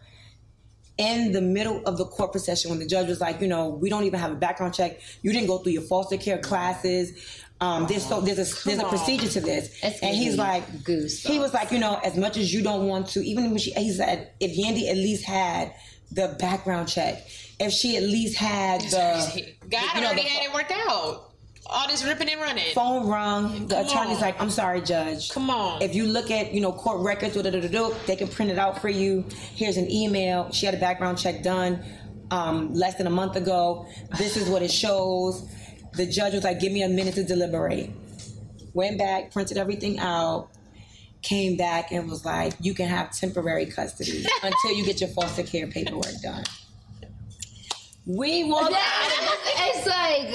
In 0.99 1.31
the 1.31 1.41
middle 1.41 1.81
of 1.85 1.97
the 1.97 2.05
court 2.05 2.33
procession, 2.33 2.69
when 2.69 2.79
the 2.79 2.85
judge 2.85 3.07
was 3.07 3.21
like, 3.21 3.39
you 3.39 3.47
know, 3.47 3.69
we 3.69 3.89
don't 3.89 4.03
even 4.03 4.19
have 4.19 4.33
a 4.33 4.35
background 4.35 4.73
check. 4.73 4.99
You 5.21 5.31
didn't 5.31 5.47
go 5.47 5.57
through 5.59 5.71
your 5.71 5.81
foster 5.83 6.17
care 6.17 6.37
classes. 6.39 7.13
Um, 7.61 7.87
there's 7.87 8.05
so 8.05 8.19
there's 8.19 8.37
a 8.37 8.65
there's 8.65 8.79
a 8.79 8.87
procedure 8.87 9.29
to 9.29 9.41
this, 9.41 9.79
That's 9.81 9.99
and 9.99 10.15
he's 10.15 10.37
like, 10.37 10.83
goose. 10.83 11.23
he 11.23 11.39
was 11.39 11.53
like, 11.53 11.71
you 11.71 11.79
know, 11.79 11.99
as 12.03 12.17
much 12.17 12.35
as 12.37 12.53
you 12.53 12.61
don't 12.61 12.87
want 12.87 13.07
to, 13.09 13.21
even 13.21 13.49
when 13.49 13.57
she, 13.57 13.71
he 13.71 13.91
said, 13.91 14.31
if 14.41 14.57
Yandy 14.57 14.89
at 14.89 14.95
least 14.95 15.25
had 15.25 15.73
the 16.11 16.35
background 16.39 16.87
check, 16.87 17.27
if 17.59 17.71
she 17.71 17.97
at 17.97 18.03
least 18.03 18.37
had 18.37 18.81
the, 18.81 19.53
God 19.69 19.95
you 19.95 20.01
know, 20.01 20.07
already 20.07 20.23
the 20.23 20.27
had 20.29 20.43
it 20.49 20.53
worked 20.53 20.71
out. 20.71 21.28
All 21.71 21.87
this 21.87 22.03
ripping 22.03 22.29
and 22.29 22.41
running. 22.41 22.73
phone 22.73 23.07
rung. 23.07 23.67
The 23.67 23.75
Come 23.75 23.85
attorney's 23.85 24.15
on. 24.17 24.21
like, 24.21 24.41
I'm 24.41 24.49
sorry, 24.49 24.81
judge. 24.81 25.29
Come 25.29 25.49
on. 25.49 25.81
If 25.81 25.93
you 25.93 26.05
look 26.05 26.31
at, 26.31 26.53
you 26.53 26.61
know, 26.61 26.71
court 26.71 27.01
records, 27.01 27.35
they 27.35 28.15
can 28.15 28.27
print 28.27 28.51
it 28.51 28.57
out 28.57 28.81
for 28.81 28.89
you. 28.89 29.25
Here's 29.53 29.77
an 29.77 29.89
email. 29.91 30.51
She 30.51 30.65
had 30.65 30.73
a 30.73 30.79
background 30.79 31.19
check 31.19 31.43
done 31.43 31.83
um, 32.31 32.73
less 32.73 32.95
than 32.95 33.07
a 33.07 33.11
month 33.11 33.35
ago. 33.35 33.87
This 34.17 34.35
is 34.35 34.49
what 34.49 34.61
it 34.61 34.71
shows. 34.71 35.47
The 35.93 36.05
judge 36.05 36.33
was 36.33 36.43
like, 36.43 36.59
give 36.59 36.71
me 36.71 36.83
a 36.83 36.89
minute 36.89 37.15
to 37.15 37.23
deliberate. 37.23 37.91
Went 38.73 38.97
back, 38.97 39.31
printed 39.31 39.57
everything 39.57 39.99
out, 39.99 40.49
came 41.21 41.57
back 41.57 41.91
and 41.91 42.09
was 42.09 42.23
like, 42.25 42.53
you 42.59 42.73
can 42.73 42.87
have 42.87 43.11
temporary 43.11 43.65
custody 43.65 44.25
until 44.43 44.71
you 44.73 44.85
get 44.85 45.01
your 45.01 45.09
foster 45.09 45.43
care 45.43 45.67
paperwork 45.67 46.13
done. 46.23 46.43
We 48.09 48.43
walked 48.43 48.71
it's 48.73 49.85
like 49.85 50.29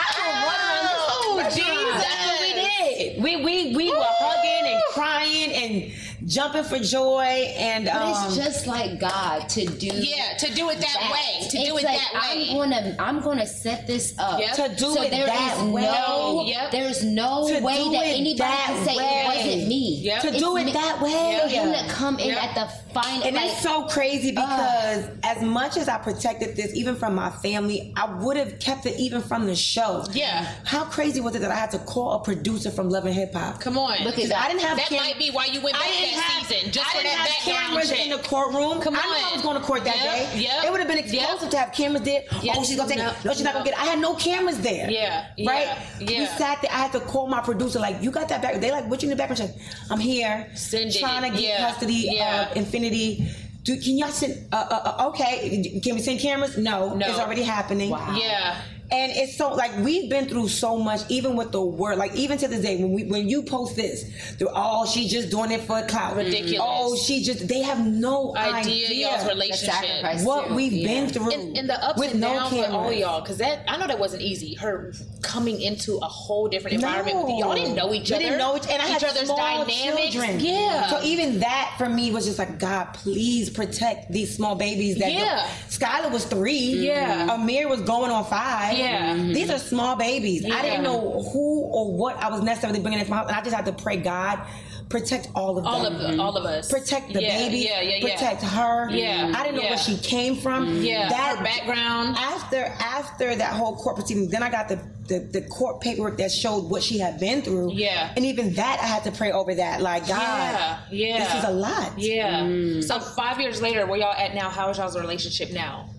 Oh, 0.00 1.42
I 1.44 1.50
jeez, 1.50 1.92
that's 2.00 2.26
what 2.26 2.40
we 2.40 2.52
did. 2.56 3.22
We 3.22 3.36
we 3.44 3.76
we 3.76 3.90
were 3.92 3.98
hugging 4.00 4.72
and 4.72 4.82
crying 4.94 5.52
and 5.52 5.92
jumping 6.28 6.62
for 6.64 6.78
joy, 6.78 7.22
and 7.56 7.86
But 7.86 7.94
um, 7.96 8.26
it's 8.26 8.36
just 8.36 8.66
like 8.66 9.00
God 9.00 9.48
to 9.50 9.64
do. 9.66 9.86
yeah, 9.88 10.36
to 10.38 10.54
do 10.54 10.70
it 10.70 10.78
that, 10.78 11.10
way. 11.12 11.48
To 11.48 11.56
do 11.64 11.76
it 11.78 11.84
like, 11.84 11.98
that 11.98 12.12
way. 12.34 12.48
I'm 12.50 12.56
gonna 12.56 12.96
I'm 12.98 13.20
gonna 13.20 13.46
set 13.46 13.86
this 13.86 14.14
up 14.18 14.38
Yep. 14.38 14.54
To 14.56 14.68
do 14.76 14.92
so 14.94 15.02
it 15.02 15.10
there 15.10 15.26
that 15.26 15.56
is 15.56 15.62
way. 15.72 15.82
No, 15.82 16.44
Yep. 16.46 16.70
There's 16.70 17.02
no 17.04 17.48
To 17.48 17.60
way 17.60 17.88
that 17.92 18.04
anybody 18.06 18.36
that 18.38 18.64
can 18.68 18.84
say 18.86 18.96
way. 18.96 19.04
it 19.04 19.26
wasn't 19.26 19.68
me. 19.68 19.94
Yep. 20.02 20.22
To 20.22 20.28
It's 20.28 20.38
do 20.38 20.56
it 20.58 20.64
me- 20.66 20.72
that 20.72 21.00
way. 21.00 21.40
For 21.42 21.48
him 21.48 21.72
to 21.72 21.92
come 21.92 22.18
in 22.18 22.28
Yep. 22.28 22.42
at 22.44 22.54
the 22.54 22.92
final. 22.92 23.22
and 23.26 23.36
like, 23.36 23.46
it's 23.52 23.62
so 23.62 23.84
crazy 23.86 24.30
because 24.32 25.04
as 25.24 25.42
much 25.42 25.76
as 25.76 25.88
I 25.88 25.98
protected 25.98 26.56
this, 26.56 26.74
even 26.74 26.96
from 26.96 27.14
my 27.14 27.30
family, 27.30 27.92
I 27.96 28.12
would 28.14 28.36
have 28.36 28.58
kept 28.58 28.86
it 28.86 28.98
even 28.98 29.22
from 29.22 29.46
the 29.46 29.56
show. 29.56 30.04
Yeah. 30.12 30.46
How 30.64 30.84
crazy 30.84 31.20
was 31.20 31.34
it 31.34 31.40
that 31.40 31.50
I 31.50 31.54
had 31.54 31.70
to 31.72 31.78
call 31.78 32.12
a 32.12 32.18
producer 32.20 32.70
from 32.70 32.90
Love 32.90 33.06
and 33.06 33.14
Hip 33.14 33.34
Hop? 33.34 33.60
Come 33.60 33.78
on. 33.78 33.98
Look 34.04 34.14
at 34.14 34.16
Because 34.16 34.32
I 34.32 34.48
didn't 34.48 34.62
have 34.62 34.76
that 34.78 34.86
cam- 34.88 34.98
might 35.02 35.18
be 35.18 35.30
why 35.30 35.46
you 35.46 35.60
went 35.60 35.76
I 35.76 35.80
back 35.80 35.88
didn't 35.88 36.02
that 36.02 36.14
have, 36.14 36.17
season, 36.18 36.70
just 36.72 36.88
I 36.94 36.98
for 36.98 37.02
that 37.04 37.28
background 37.28 37.66
cameras 37.68 37.90
check. 37.90 38.04
in 38.04 38.10
the 38.10 38.18
courtroom. 38.18 38.80
Come 38.80 38.94
on. 38.94 39.00
I 39.02 39.06
knew 39.06 39.26
I 39.26 39.32
was 39.34 39.42
going 39.42 39.60
to 39.60 39.64
court 39.66 39.84
that 39.84 39.96
Yep, 39.96 40.32
day. 40.32 40.40
yep, 40.40 40.64
It 40.64 40.70
would 40.70 40.80
have 40.80 40.88
been 40.88 40.98
explosive 40.98 41.42
yep. 41.42 41.50
to 41.50 41.58
have 41.58 41.72
cameras 41.72 42.02
there. 42.02 42.22
Yep. 42.42 42.56
Oh, 42.58 42.64
she's 42.64 42.76
gonna 42.76 42.88
take 42.88 42.98
No, 42.98 43.08
it. 43.10 43.24
No, 43.24 43.32
she's 43.32 43.42
not 43.44 43.52
gonna 43.54 43.64
get 43.64 43.74
it. 43.74 43.80
I 43.80 43.86
had 43.86 43.98
no 43.98 44.14
cameras 44.14 44.60
there. 44.60 44.90
Yeah, 44.90 45.26
yeah, 45.36 45.50
Right. 45.50 45.78
We 46.00 46.26
sat 46.26 46.62
there. 46.62 46.70
I 46.72 46.78
had 46.78 46.92
to 46.92 47.00
call 47.00 47.26
my 47.26 47.40
producer. 47.40 47.78
Like, 47.78 48.02
you 48.02 48.10
got 48.10 48.28
that 48.28 48.42
back? 48.42 48.60
They 48.60 48.70
like, 48.70 48.86
what 48.88 49.02
you 49.02 49.08
need 49.08 49.14
a 49.14 49.16
background 49.16 49.38
check? 49.38 49.50
I'm 49.90 50.00
here. 50.00 50.48
Send 50.54 50.94
it. 50.94 50.98
trying 50.98 51.22
to 51.30 51.30
get 51.38 51.40
Yeah, 51.48 51.70
custody 51.70 52.08
yeah. 52.12 52.50
of 52.50 52.56
Infinity. 52.56 53.28
Do, 53.64 53.78
can 53.78 53.98
y'all 53.98 54.08
send? 54.08 54.46
Uh, 54.52 54.56
uh, 54.56 54.94
uh, 54.98 55.08
okay. 55.08 55.80
Can 55.84 55.94
we 55.96 56.00
send 56.00 56.20
cameras? 56.20 56.56
No, 56.56 56.94
No. 56.94 57.06
it's 57.06 57.18
already 57.18 57.42
happening. 57.42 57.90
Yeah. 57.90 58.56
And 58.90 59.12
it's 59.14 59.36
so 59.36 59.52
like 59.54 59.76
we've 59.78 60.08
been 60.08 60.28
through 60.28 60.48
so 60.48 60.78
much, 60.78 61.00
even 61.10 61.36
with 61.36 61.52
the 61.52 61.60
word. 61.62 61.98
Like 61.98 62.14
even 62.16 62.38
to 62.38 62.48
this 62.48 62.60
day, 62.62 62.76
when 62.78 62.92
we 62.92 63.04
when 63.04 63.28
you 63.28 63.42
post 63.42 63.76
this, 63.76 64.04
they're 64.38 64.48
oh 64.50 64.86
she's 64.86 65.10
just 65.12 65.28
doing 65.30 65.50
it 65.50 65.60
for 65.62 65.78
a 65.78 65.86
clout. 65.86 66.10
Mm-hmm. 66.12 66.18
Ridiculous. 66.20 66.60
Oh, 66.62 66.96
she 66.96 67.22
just 67.22 67.46
they 67.48 67.60
have 67.62 67.86
no 67.86 68.34
Idea, 68.36 68.86
idea, 68.86 69.10
y'all's 69.10 69.26
relationship. 69.28 70.24
what 70.24 70.48
too. 70.48 70.54
we've 70.54 70.72
Yeah. 70.72 70.88
been 70.88 71.08
through 71.10 71.32
and, 71.32 71.56
and 71.58 71.68
the 71.68 71.84
ups 71.84 71.98
with 72.00 72.12
and 72.12 72.20
no 72.20 72.28
downs 72.34 72.50
for 72.54 72.66
all 72.72 72.92
y'all 72.92 73.20
because 73.20 73.36
that 73.38 73.62
I 73.68 73.76
know 73.76 73.86
that 73.88 73.98
wasn't 73.98 74.22
easy. 74.22 74.54
Her 74.54 74.94
coming 75.20 75.60
into 75.60 75.96
a 75.98 76.06
whole 76.06 76.48
different 76.48 76.76
environment. 76.76 77.16
with 77.18 77.26
No. 77.28 77.38
y'all 77.40 77.54
didn't 77.54 77.74
know 77.74 77.92
each 77.92 78.08
We 78.08 78.16
other. 78.16 78.24
didn't 78.24 78.38
know 78.38 78.56
each, 78.56 78.68
and 78.68 78.80
I 78.80 78.86
had 78.86 79.04
other's 79.04 79.26
small 79.26 79.36
dynamics. 79.36 80.12
children. 80.14 80.40
Yeah. 80.40 80.86
So 80.88 81.02
even 81.02 81.40
that 81.40 81.74
for 81.76 81.88
me 81.90 82.10
was 82.10 82.24
just 82.24 82.38
like, 82.38 82.58
God, 82.58 82.94
please 82.94 83.50
protect 83.50 84.10
these 84.10 84.34
small 84.34 84.54
babies. 84.54 84.96
That 84.98 85.12
Yeah. 85.12 85.46
Skylar 85.68 86.10
was 86.10 86.24
three. 86.24 86.56
Yeah. 86.86 87.26
Omere 87.28 87.68
was 87.68 87.82
going 87.82 88.10
on 88.10 88.24
five. 88.24 88.77
Yeah. 88.78 89.14
Mm-hmm. 89.16 89.32
These 89.32 89.50
are 89.50 89.58
small 89.58 89.96
babies. 89.96 90.44
I 90.44 90.62
didn't 90.62 90.82
know 90.84 91.22
who 91.32 91.62
or 91.64 91.92
what 91.96 92.16
I 92.16 92.28
was 92.30 92.42
necessarily 92.42 92.80
bringing 92.80 93.00
into 93.00 93.10
my 93.10 93.18
house, 93.18 93.28
and 93.28 93.36
I 93.36 93.42
just 93.42 93.54
had 93.54 93.66
to 93.66 93.72
pray, 93.72 93.96
God, 93.96 94.40
protect 94.88 95.28
all 95.34 95.58
of 95.58 95.66
all 95.66 95.82
them. 95.82 95.96
of 95.96 96.00
the, 96.16 96.22
all 96.22 96.36
of 96.36 96.44
us. 96.46 96.70
Protect 96.70 97.12
the 97.12 97.20
yeah, 97.22 97.36
baby. 97.38 97.58
Yeah, 97.58 97.80
yeah, 97.82 97.96
yeah. 97.96 98.14
Protect 98.14 98.42
her. 98.42 98.90
Yeah, 98.90 99.32
I 99.36 99.42
didn't 99.42 99.56
know 99.56 99.62
yeah. 99.62 99.68
where 99.70 99.78
she 99.78 99.96
came 99.98 100.36
from. 100.36 100.66
Mm-hmm. 100.66 100.82
Yeah, 100.82 101.08
That 101.10 101.36
her 101.38 101.44
background. 101.44 102.16
after 102.16 102.64
after 102.80 103.34
that 103.36 103.52
whole 103.52 103.76
court 103.76 103.96
proceeding, 103.96 104.28
then 104.30 104.42
I 104.42 104.50
got 104.50 104.68
the, 104.68 104.76
the 105.08 105.18
the 105.20 105.42
court 105.48 105.80
paperwork 105.82 106.16
that 106.18 106.30
showed 106.32 106.70
what 106.70 106.82
she 106.82 106.98
had 106.98 107.20
been 107.20 107.42
through. 107.42 107.72
Yeah. 107.72 108.12
and 108.16 108.24
even 108.24 108.54
that 108.54 108.78
I 108.82 108.86
had 108.86 109.04
to 109.04 109.12
pray 109.12 109.30
over 109.32 109.54
that. 109.56 109.82
Like 109.82 110.06
God, 110.08 110.16
Yeah, 110.16 110.78
yeah. 110.90 111.18
this 111.24 111.34
is 111.34 111.44
a 111.44 111.52
lot. 111.52 111.98
Yeah. 111.98 112.40
Mm. 112.44 112.82
So 112.84 112.98
five 113.00 113.40
years 113.40 113.60
later, 113.60 113.86
where 113.86 113.98
y'all 113.98 114.14
at 114.14 114.34
now? 114.34 114.48
How 114.48 114.70
is 114.70 114.78
y'all's 114.78 114.98
relationship 114.98 115.50
now? 115.52 115.90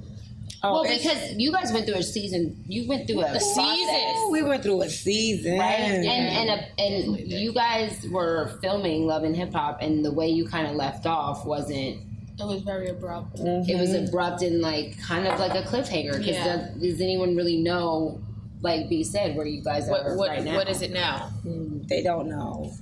Oh, 0.62 0.74
well, 0.74 0.84
because 0.84 1.36
you 1.36 1.52
guys 1.52 1.72
went 1.72 1.86
through 1.86 2.00
a 2.00 2.04
season. 2.04 2.64
You 2.68 2.88
went 2.88 3.08
through 3.08 3.22
a, 3.22 3.40
season. 3.40 4.32
we 4.32 4.44
went 4.44 4.62
through 4.62 4.82
a 4.82 4.90
season, 4.90 5.58
right? 5.58 5.80
And 5.80 6.06
and 6.06 6.50
a, 6.50 6.82
and 6.82 7.18
you 7.32 7.54
guys 7.54 8.06
were 8.12 8.58
filming 8.62 9.08
Love 9.08 9.24
and 9.24 9.36
Hip 9.36 9.54
Hop, 9.54 9.82
and 9.82 10.04
the 10.04 10.12
way 10.12 10.28
you 10.28 10.46
kind 10.46 10.68
of 10.68 10.76
left 10.76 11.06
off 11.06 11.46
wasn't. 11.46 12.02
It 12.40 12.46
was 12.46 12.62
very 12.62 12.90
abrupt. 12.90 13.40
It 13.40 13.78
was 13.78 13.90
mm-hmm. 13.90 14.08
abrupt 14.08 14.42
and 14.42 14.62
like 14.62 15.02
kind 15.02 15.28
of 15.28 15.40
like 15.40 15.56
a 15.56 15.68
cliffhanger. 15.68 16.18
Because 16.18 16.36
Yeah. 16.36 16.70
does, 16.74 16.82
does 16.82 17.02
anyone 17.02 17.36
really 17.36 17.58
know? 17.58 18.22
Like 18.62 18.90
B 18.90 19.06
said, 19.06 19.38
where 19.38 19.46
you 19.46 19.62
guys 19.64 19.88
What 19.88 20.06
are 20.06 20.18
what 20.18 20.30
right 20.30 20.44
now. 20.44 20.56
what 20.56 20.68
is 20.68 20.82
it 20.82 20.92
now? 20.92 21.32
Mm, 21.46 21.88
they 21.88 22.04
don't 22.04 22.28
know. 22.28 22.74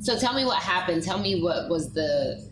So 0.00 0.16
tell 0.16 0.34
me 0.34 0.44
what 0.44 0.62
happened. 0.62 1.02
Tell 1.02 1.18
me 1.18 1.42
what 1.42 1.68
was 1.68 1.92
the 1.92 2.48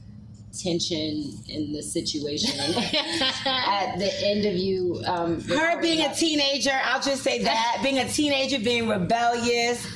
tension 0.53 1.33
in 1.49 1.73
the 1.73 1.83
situation 1.83 2.51
at 2.61 3.97
the 3.99 4.11
end 4.25 4.45
of 4.45 4.55
you. 4.55 5.03
Um, 5.07 5.41
Her 5.43 5.81
being 5.81 6.05
a 6.07 6.15
teenager, 6.15 6.79
I'll 6.85 7.01
just 7.03 7.23
say 7.23 7.43
that 7.43 7.81
being 7.83 7.99
a 7.99 8.09
teenager, 8.09 8.59
being 8.59 8.89
rebellious. 8.89 9.87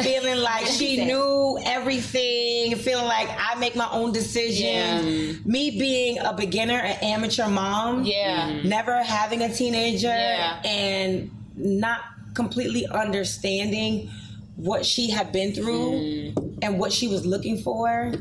Feeling 0.00 0.38
like 0.42 0.64
she 0.66 1.04
knew 1.04 1.58
everything, 1.66 2.74
feeling 2.76 3.04
like 3.04 3.28
I 3.28 3.58
make 3.58 3.76
my 3.76 3.88
own 3.92 4.10
decisions. 4.12 5.44
Me 5.44 5.70
being 5.78 6.18
a 6.18 6.32
beginner, 6.32 6.78
an 6.78 6.96
amateur 7.02 7.46
mom, 7.46 8.04
Yeah. 8.04 8.62
never 8.64 9.02
having 9.02 9.42
a 9.42 9.54
teenager 9.54 10.08
Yeah. 10.08 10.62
and 10.64 11.30
not 11.56 12.00
completely 12.32 12.86
understanding 12.86 14.10
what 14.56 14.86
she 14.86 15.10
had 15.10 15.30
been 15.30 15.52
through 15.52 16.32
and 16.62 16.78
what 16.78 16.90
she 16.90 17.08
was 17.08 17.26
looking 17.26 17.58
for. 17.58 18.14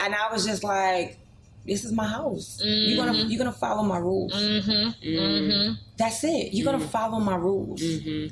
And 0.00 0.14
I 0.14 0.32
was 0.32 0.46
just 0.46 0.64
like, 0.64 1.18
this 1.68 1.84
is 1.84 1.92
my 1.92 2.06
house. 2.06 2.60
You're 2.64 2.96
gonna 2.96 3.12
mm-hmm. 3.12 3.28
you're 3.28 3.38
gonna 3.38 3.52
follow 3.52 3.82
my 3.82 3.98
rules. 3.98 4.32
Mm-hmm. 4.32 5.06
Mm-hmm. 5.06 5.72
That's 5.98 6.24
it. 6.24 6.54
You're 6.54 6.64
gonna 6.64 6.84
follow 6.84 7.20
my 7.20 7.36
rules. 7.36 7.82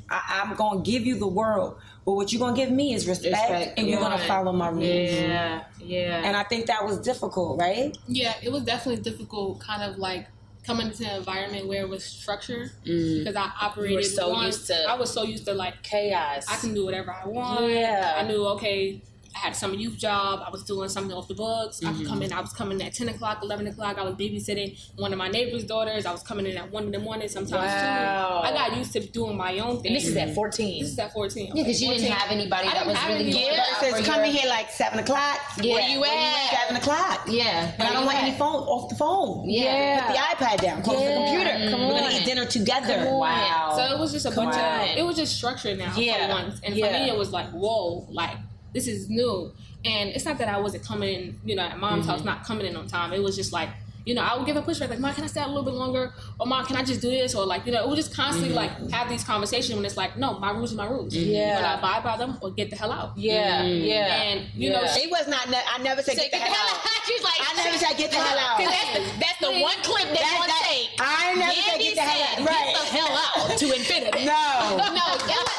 I, 0.09 0.41
I'm 0.43 0.55
gonna 0.55 0.81
give 0.81 1.05
you 1.05 1.19
the 1.19 1.27
world, 1.27 1.77
but 2.03 2.13
what 2.13 2.33
you're 2.33 2.39
gonna 2.39 2.55
give 2.55 2.71
me 2.71 2.93
is 2.95 3.07
respect, 3.07 3.35
Respect, 3.35 3.79
and 3.79 3.87
you're 3.87 3.99
gonna 3.99 4.17
follow 4.17 4.51
my 4.51 4.69
rules. 4.69 4.83
Yeah, 4.83 5.63
yeah. 5.79 6.23
And 6.25 6.35
I 6.35 6.43
think 6.43 6.65
that 6.65 6.83
was 6.83 6.99
difficult, 6.99 7.59
right? 7.59 7.95
Yeah, 8.07 8.33
it 8.41 8.51
was 8.51 8.63
definitely 8.63 9.03
difficult, 9.03 9.59
kind 9.59 9.83
of 9.83 9.99
like 9.99 10.27
coming 10.65 10.87
into 10.87 11.09
an 11.09 11.17
environment 11.17 11.67
where 11.67 11.81
it 11.81 11.89
was 11.89 12.03
structured 12.03 12.71
mm. 12.85 13.19
because 13.19 13.35
I 13.35 13.51
operated. 13.61 13.91
You 13.91 13.97
were 13.97 14.03
so 14.03 14.29
one- 14.29 14.45
used 14.47 14.67
to- 14.67 14.85
I 14.89 14.95
was 14.95 15.11
so 15.13 15.23
used 15.23 15.45
to 15.45 15.53
like 15.53 15.81
chaos. 15.83 16.45
I 16.49 16.57
can 16.57 16.73
do 16.73 16.83
whatever 16.85 17.11
I 17.11 17.27
want. 17.27 17.71
Yeah. 17.71 18.15
I 18.17 18.27
knew 18.27 18.45
okay. 18.47 19.01
I 19.37 19.39
had 19.39 19.53
a 19.53 19.55
summer 19.55 19.75
youth 19.75 19.97
job. 19.97 20.41
I 20.45 20.49
was 20.49 20.63
doing 20.63 20.89
something 20.89 21.15
off 21.15 21.27
the 21.27 21.35
books. 21.35 21.83
I 21.83 21.93
could 21.93 22.07
come 22.07 22.15
mm-hmm. 22.15 22.23
in. 22.23 22.33
I 22.33 22.41
was 22.41 22.53
coming 22.53 22.81
at 22.81 22.93
ten 22.93 23.07
o'clock, 23.09 23.39
eleven 23.43 23.67
o'clock. 23.67 23.99
I 23.99 24.03
was 24.03 24.15
babysitting 24.15 24.79
one 24.95 25.13
of 25.13 25.19
my 25.19 25.27
neighbor's 25.27 25.63
daughters. 25.63 26.07
I 26.07 26.11
was 26.11 26.23
coming 26.23 26.47
in 26.47 26.57
at 26.57 26.71
one 26.71 26.85
in 26.85 26.91
the 26.91 26.99
morning 26.99 27.27
sometimes 27.27 27.51
Wow. 27.71 28.41
too. 28.41 28.47
I 28.47 28.51
got 28.53 28.75
used 28.75 28.93
to 28.93 28.99
doing 28.99 29.37
my 29.37 29.59
own 29.59 29.77
thing. 29.81 29.87
And 29.87 29.95
this 29.95 30.07
is 30.07 30.17
at 30.17 30.33
14. 30.33 30.81
This 30.81 30.91
is 30.93 30.99
at 30.99 31.13
fourteen. 31.13 31.47
Yeah, 31.55 31.63
because 31.63 31.81
you 31.81 31.93
didn't 31.93 32.11
have 32.11 32.31
anybody 32.31 32.67
that 32.69 32.85
was 32.85 32.97
really 33.07 33.47
out 33.59 33.79
Says 33.79 34.05
come 34.07 34.21
in 34.23 34.31
here 34.31 34.49
like 34.49 34.69
seven 34.83 34.99
o'clock. 34.99 35.39
Yeah. 35.61 35.73
Where 35.75 35.89
you 35.89 36.03
at? 36.03 36.49
Seven 36.49 36.77
o'clock. 36.77 37.25
Yeah. 37.27 37.73
And 37.77 37.83
I 37.83 37.93
don't 37.93 38.05
want 38.05 38.17
any 38.17 38.35
phone 38.37 38.63
off 38.63 38.89
the 38.89 38.95
phone. 38.95 39.47
Yeah. 39.47 40.07
Put 40.07 40.13
the 40.13 40.45
iPad 40.45 40.61
down. 40.61 40.81
Close 40.81 41.01
Yeah. 41.01 41.09
the 41.09 41.15
computer. 41.15 41.71
Come 41.71 41.87
We're 41.87 41.99
gonna 41.99 42.15
eat 42.15 42.25
dinner 42.25 42.45
together. 42.45 43.05
Wow. 43.13 43.73
So 43.75 43.95
it 43.95 43.99
was 43.99 44.11
just 44.11 44.25
a 44.25 44.31
bunch 44.31 44.55
on. 44.55 44.89
of 44.89 44.97
it 44.97 45.05
was 45.05 45.15
just 45.15 45.35
structured 45.35 45.77
now 45.77 45.93
Yeah. 45.95 46.27
for 46.27 46.33
once. 46.33 46.59
And 46.63 46.75
Yeah. 46.75 46.87
for 46.87 46.93
me 46.93 47.09
it 47.09 47.17
was 47.17 47.31
like, 47.31 47.49
whoa, 47.51 48.07
like 48.09 48.37
this 48.77 48.87
is 48.87 49.09
new. 49.09 49.51
And 49.85 50.09
it's 50.09 50.25
not 50.25 50.37
that 50.39 50.49
I 50.49 50.59
wasn't 50.59 50.83
coming 50.83 51.39
you 51.45 51.55
know, 51.55 51.63
at 51.63 51.79
mom's 51.79 52.03
Mm-hmm. 52.05 52.11
house, 52.11 52.23
not 52.23 52.43
coming 52.45 52.65
in 52.65 52.75
on 52.75 52.87
time. 52.87 53.13
It 53.13 53.21
was 53.23 53.35
just 53.35 53.51
like, 53.53 53.69
you 54.05 54.13
know, 54.15 54.21
I 54.21 54.37
would 54.37 54.45
give 54.45 54.55
a 54.55 54.61
pushback 54.61 54.89
like, 54.89 54.99
Mom, 54.99 55.13
can 55.13 55.25
I 55.25 55.27
stay 55.27 55.41
out 55.41 55.47
a 55.47 55.53
little 55.55 55.65
bit 55.69 55.73
longer? 55.73 56.13
Or 56.39 56.45
Mom, 56.47 56.65
can 56.65 56.77
I 56.77 56.83
just 56.83 57.01
do 57.01 57.09
this? 57.09 57.35
Or 57.35 57.45
like, 57.45 57.65
you 57.65 57.73
know, 57.73 57.83
it 57.83 57.87
would 57.89 57.97
just 57.97 58.13
constantly 58.15 58.55
Mm-hmm. 58.55 58.83
like 58.85 58.91
have 58.91 59.09
these 59.09 59.23
conversations 59.23 59.75
when 59.75 59.83
it's 59.85 59.97
like, 59.97 60.15
no, 60.17 60.39
my 60.39 60.51
rules 60.51 60.71
are 60.73 60.77
my 60.77 60.87
rules. 60.87 61.13
Yeah. 61.13 61.59
But 61.59 61.65
I 61.67 61.73
abide 61.79 62.03
by 62.03 62.15
them 62.17 62.37
or 62.41 62.51
get 62.51 62.69
the 62.69 62.77
hell 62.77 62.91
out. 62.93 63.17
Yeah, 63.17 63.63
yeah. 63.63 64.21
And 64.23 64.45
you 64.55 64.69
know, 64.71 64.81
Yeah. 64.81 65.03
It 65.03 65.11
was 65.11 65.27
not. 65.27 65.49
ne- 65.49 65.67
I 65.75 65.77
never 65.83 66.01
said 66.01 66.15
get 66.15 66.31
the 66.31 66.37
hell 66.37 66.67
out. 66.73 66.79
She's 67.05 67.23
like, 67.23 67.39
I 67.39 67.51
never 67.63 67.77
said 67.77 67.97
get 67.97 68.11
the 68.11 68.17
hell 68.17 68.39
out. 68.39 68.57
Cause 68.59 68.71
that's 68.71 68.91
the, 68.95 69.03
that's 69.19 69.39
the 69.43 69.51
one 69.61 69.75
clip 69.83 70.07
that's 70.07 70.21
That- 70.21 70.39
gonna 70.39 70.55
that- 70.55 70.67
take. 70.71 70.89
I 70.99 71.35
never 71.35 71.53
said 71.53 71.79
Yandy 71.79 71.83
get 71.83 71.95
the 71.95 72.01
hell 72.01 72.23
out. 72.23 72.47
Right. 72.47 72.65
Get 72.71 72.75
the 72.79 72.97
hell 72.97 73.11
out 73.11 73.57
to 73.59 73.65
Infinity. 73.79 74.23
No. 74.25 74.43
no, 74.99 75.03
it, 75.03 75.19
was, 75.19 75.51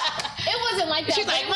it 0.48 0.58
wasn't 0.72 0.88
like 0.88 1.04
that. 1.06 1.14
She's 1.16 1.26
like, 1.28 1.47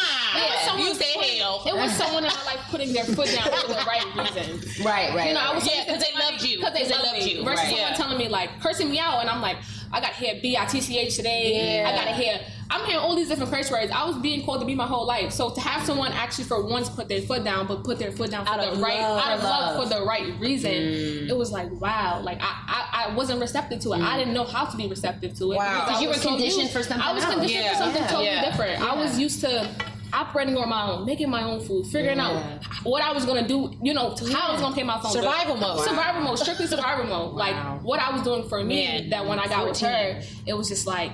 hell. 2.13 2.21
It 2.21 2.25
was 2.25 2.33
someone 2.35 2.47
like 2.57 2.65
putting 2.71 2.93
their 2.93 3.05
foot 3.05 3.27
down 3.27 3.45
for 3.61 3.69
the 3.69 3.85
right 3.87 4.05
reason. 4.17 4.61
Right, 4.85 5.15
right. 5.15 5.29
You 5.29 5.35
know, 5.35 5.41
I 5.41 5.55
was 5.55 5.67
Yeah, 5.67 5.85
'cause 5.87 6.03
they 6.03 6.19
loved 6.19 6.43
you. 6.43 6.59
Because 6.59 6.73
they, 6.75 6.81
'Cause 6.81 6.89
they 6.89 6.95
loved 6.97 7.07
loved 7.19 7.27
you. 7.27 7.45
Versus 7.45 7.59
Right. 7.59 7.71
someone 7.71 7.91
Yeah. 7.91 7.97
telling 7.97 8.19
me 8.19 8.29
like 8.29 8.61
cursing 8.61 8.91
me 8.91 8.99
out, 8.99 9.21
and 9.21 9.31
I'm 9.31 9.41
like, 9.43 9.57
I 9.93 10.01
got 10.01 10.15
to 10.15 10.19
hear 10.25 10.41
B 10.43 10.57
I 10.57 10.65
T 10.65 10.81
C 10.81 10.99
H 10.99 11.17
today. 11.17 11.81
Yeah. 11.83 11.89
I 11.89 11.95
got 11.97 12.05
to 12.05 12.15
hear. 12.15 12.41
I'm 12.71 12.87
hearing 12.87 13.01
all 13.01 13.15
these 13.15 13.29
different 13.29 13.53
curse 13.53 13.71
words. 13.71 13.93
I 13.95 14.07
was 14.07 14.17
being 14.17 14.47
called 14.47 14.61
to 14.61 14.67
be 14.67 14.75
my 14.75 14.87
whole 14.87 15.05
life. 15.07 15.31
So 15.33 15.51
to 15.51 15.61
have 15.61 15.85
someone 15.85 16.11
actually 16.13 16.45
for 16.45 16.65
once 16.65 16.89
put 16.89 17.07
their 17.07 17.21
foot 17.21 17.45
down, 17.45 17.67
but 17.67 17.85
put 17.85 17.99
their 17.99 18.11
foot 18.11 18.31
down 18.31 18.47
for 18.47 18.53
Out 18.53 18.61
the 18.63 18.73
of 18.73 18.81
right, 18.81 18.99
love. 18.99 19.23
out 19.23 19.33
of 19.39 19.45
love, 19.45 19.77
Love. 19.77 19.89
for 19.91 19.95
the 19.99 20.03
right 20.07 20.33
reason, 20.41 20.73
Mm. 20.73 21.29
it 21.29 21.37
was 21.37 21.53
like 21.53 21.71
wow. 21.73 22.21
Like 22.23 22.39
I, 22.41 22.53
I, 22.67 23.05
I 23.11 23.15
wasn't 23.15 23.41
receptive 23.43 23.81
to 23.81 23.93
it. 23.93 24.01
I 24.01 24.17
didn't 24.19 24.33
know 24.33 24.45
how 24.45 24.65
to 24.65 24.77
be 24.77 24.87
receptive 24.89 25.37
to 25.39 25.53
it. 25.53 25.57
Wow. 25.57 25.85
because 25.87 26.01
you 26.01 26.09
were 26.09 26.15
so 26.15 26.31
conditioned 26.31 26.63
used- 26.63 26.73
for 26.73 26.83
something 26.83 27.07
I 27.07 27.13
was 27.13 27.25
conditioned 27.27 27.63
Yeah. 27.63 27.73
for 27.73 27.77
something 27.85 28.03
Yeah. 28.03 28.09
totally 28.09 28.25
Yeah. 28.27 28.51
different. 28.51 28.81
I 28.81 28.95
was 28.97 29.19
used 29.19 29.41
to 29.43 29.69
operating 30.13 30.57
on 30.57 30.69
my 30.69 30.91
own, 30.91 31.07
making 31.07 31.31
my 31.31 31.43
own 31.43 31.61
food, 31.61 31.87
figuring 31.87 32.19
out 32.19 32.63
what 32.85 33.03
I 33.03 33.13
was 33.13 33.25
gonna 33.25 33.47
do, 33.47 33.73
you 33.83 33.95
know, 33.95 34.15
how 34.33 34.49
I 34.49 34.53
was 34.53 34.61
gonna 34.61 34.75
pay 34.75 34.83
my 34.83 35.01
phone. 35.01 35.13
bill. 35.13 35.23
Survival 35.23 35.57
mode. 35.57 35.81
Survival 35.85 36.23
mode, 36.23 36.39
strictly 36.39 36.67
survival 36.67 37.05
mode. 37.07 37.35
Like 37.35 37.57
what 37.83 38.01
I 38.01 38.11
was 38.13 38.23
doing 38.23 38.49
for 38.49 38.63
me. 38.63 38.85
Man, 38.85 39.11
that 39.11 39.27
when 39.27 39.39
I 39.39 39.47
got 39.47 39.67
with 39.67 39.81
her, 39.81 40.21
it 40.47 40.55
was 40.55 40.69
just 40.69 40.87
like, 40.87 41.13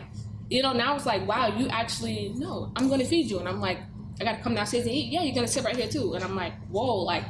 you 0.50 0.62
know, 0.62 0.72
now 0.72 0.96
it's 0.96 1.06
like, 1.06 1.26
wow, 1.26 1.48
you 1.48 1.68
actually 1.68 2.32
no, 2.36 2.72
I'm 2.76 2.88
gonna 2.88 3.04
feed 3.04 3.30
you, 3.30 3.38
and 3.38 3.48
I'm 3.48 3.60
like, 3.60 3.78
I 4.20 4.24
gotta 4.24 4.42
come 4.42 4.54
downstairs 4.54 4.84
and 4.86 4.94
eat. 4.94 5.12
Yeah, 5.12 5.22
you're 5.22 5.34
gonna 5.34 5.46
sit 5.46 5.64
right 5.64 5.76
here 5.76 5.88
too, 5.88 6.14
and 6.14 6.24
I'm 6.24 6.34
like, 6.36 6.54
whoa, 6.68 6.96
like. 7.04 7.24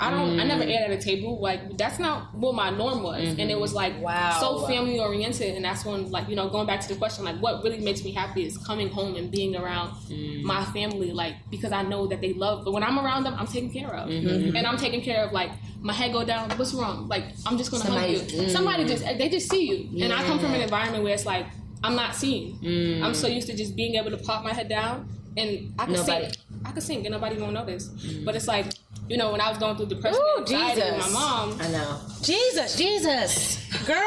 I 0.00 0.10
don't. 0.10 0.40
I 0.40 0.44
never 0.44 0.64
mm. 0.64 0.68
ate 0.68 0.80
at 0.80 0.90
a 0.90 0.98
table. 0.98 1.40
Like 1.40 1.76
that's 1.76 1.98
not 1.98 2.34
what 2.34 2.54
my 2.54 2.70
norm 2.70 3.02
was, 3.02 3.22
and 3.38 3.50
it 3.50 3.60
was 3.60 3.74
like 3.74 4.00
Wow. 4.00 4.38
so 4.40 4.66
family 4.66 4.98
oriented. 4.98 5.54
And 5.56 5.64
that's 5.64 5.84
when, 5.84 6.10
like 6.10 6.28
you 6.28 6.36
know, 6.36 6.48
going 6.48 6.66
back 6.66 6.80
to 6.80 6.88
the 6.88 6.94
question, 6.96 7.24
like 7.24 7.36
what 7.36 7.62
really 7.62 7.80
makes 7.80 8.02
me 8.02 8.12
happy 8.12 8.46
is 8.46 8.56
coming 8.58 8.88
home 8.88 9.14
and 9.16 9.30
being 9.30 9.54
around 9.54 9.90
mm. 10.08 10.42
my 10.42 10.64
family, 10.66 11.12
like 11.12 11.34
because 11.50 11.72
I 11.72 11.82
know 11.82 12.06
that 12.06 12.20
they 12.22 12.32
love. 12.32 12.64
But 12.64 12.72
when 12.72 12.82
I'm 12.82 12.98
around 12.98 13.24
them, 13.24 13.34
I'm 13.38 13.46
taken 13.46 13.70
care 13.70 13.92
of, 13.94 14.08
mm-hmm. 14.08 14.56
and 14.56 14.66
I'm 14.66 14.78
taken 14.78 15.02
care 15.02 15.22
of. 15.24 15.32
Like 15.32 15.50
my 15.80 15.92
head 15.92 16.12
go 16.12 16.24
down, 16.24 16.48
what's 16.50 16.72
wrong? 16.72 17.06
Like 17.06 17.24
I'm 17.46 17.58
just 17.58 17.70
gonna 17.70 17.84
Somebody- 17.84 18.18
hug 18.18 18.30
you. 18.30 18.42
Mm. 18.42 18.50
Somebody 18.50 18.84
just 18.86 19.04
they 19.04 19.28
just 19.28 19.50
see 19.50 19.64
you, 19.92 20.04
and 20.04 20.12
I 20.14 20.24
come 20.24 20.38
from 20.38 20.54
an 20.54 20.62
environment 20.62 21.04
where 21.04 21.12
it's 21.12 21.26
like 21.26 21.46
I'm 21.84 21.94
not 21.94 22.14
seen. 22.16 22.58
I'm 23.04 23.14
so 23.14 23.26
used 23.26 23.48
to 23.48 23.56
just 23.56 23.76
being 23.76 23.96
able 23.96 24.10
to 24.10 24.16
pop 24.18 24.44
my 24.44 24.54
head 24.54 24.68
down, 24.68 25.08
and 25.36 25.74
I 25.78 25.84
can 25.84 25.94
Nobody- 25.94 26.24
sing. 26.24 26.34
I 26.64 26.72
could 26.72 26.82
sing, 26.82 27.04
and 27.06 27.12
nobody 27.12 27.38
won't 27.38 27.54
notice. 27.54 27.88
Mm. 27.88 28.24
But 28.24 28.36
it's 28.36 28.48
like. 28.48 28.66
You 29.08 29.16
know, 29.16 29.32
when 29.32 29.40
I 29.40 29.48
was 29.48 29.58
going 29.58 29.76
through 29.76 29.86
depression 29.86 30.20
Ooh, 30.20 30.38
and 30.38 30.48
anxiety 30.48 30.82
with 30.82 31.00
my 31.00 31.08
mom, 31.08 31.60
I 31.60 31.66
know. 31.72 32.00
Jesus, 32.22 32.76
Jesus, 32.76 33.58
girl, 33.84 33.98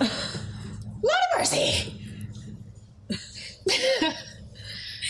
Lord 0.00 1.22
of 1.32 1.38
mercy. 1.38 1.94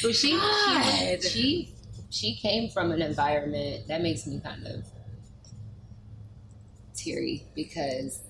But 0.03 0.15
she, 0.15 0.33
God. 0.33 1.23
she, 1.23 1.29
she, 1.29 1.75
she 2.11 2.37
came 2.37 2.71
from 2.71 2.91
an 2.91 3.03
environment 3.03 3.87
that 3.89 4.03
makes 4.03 4.27
me 4.27 4.41
kind 4.41 4.67
of 4.67 4.85
teary 6.95 7.45
because 7.55 8.21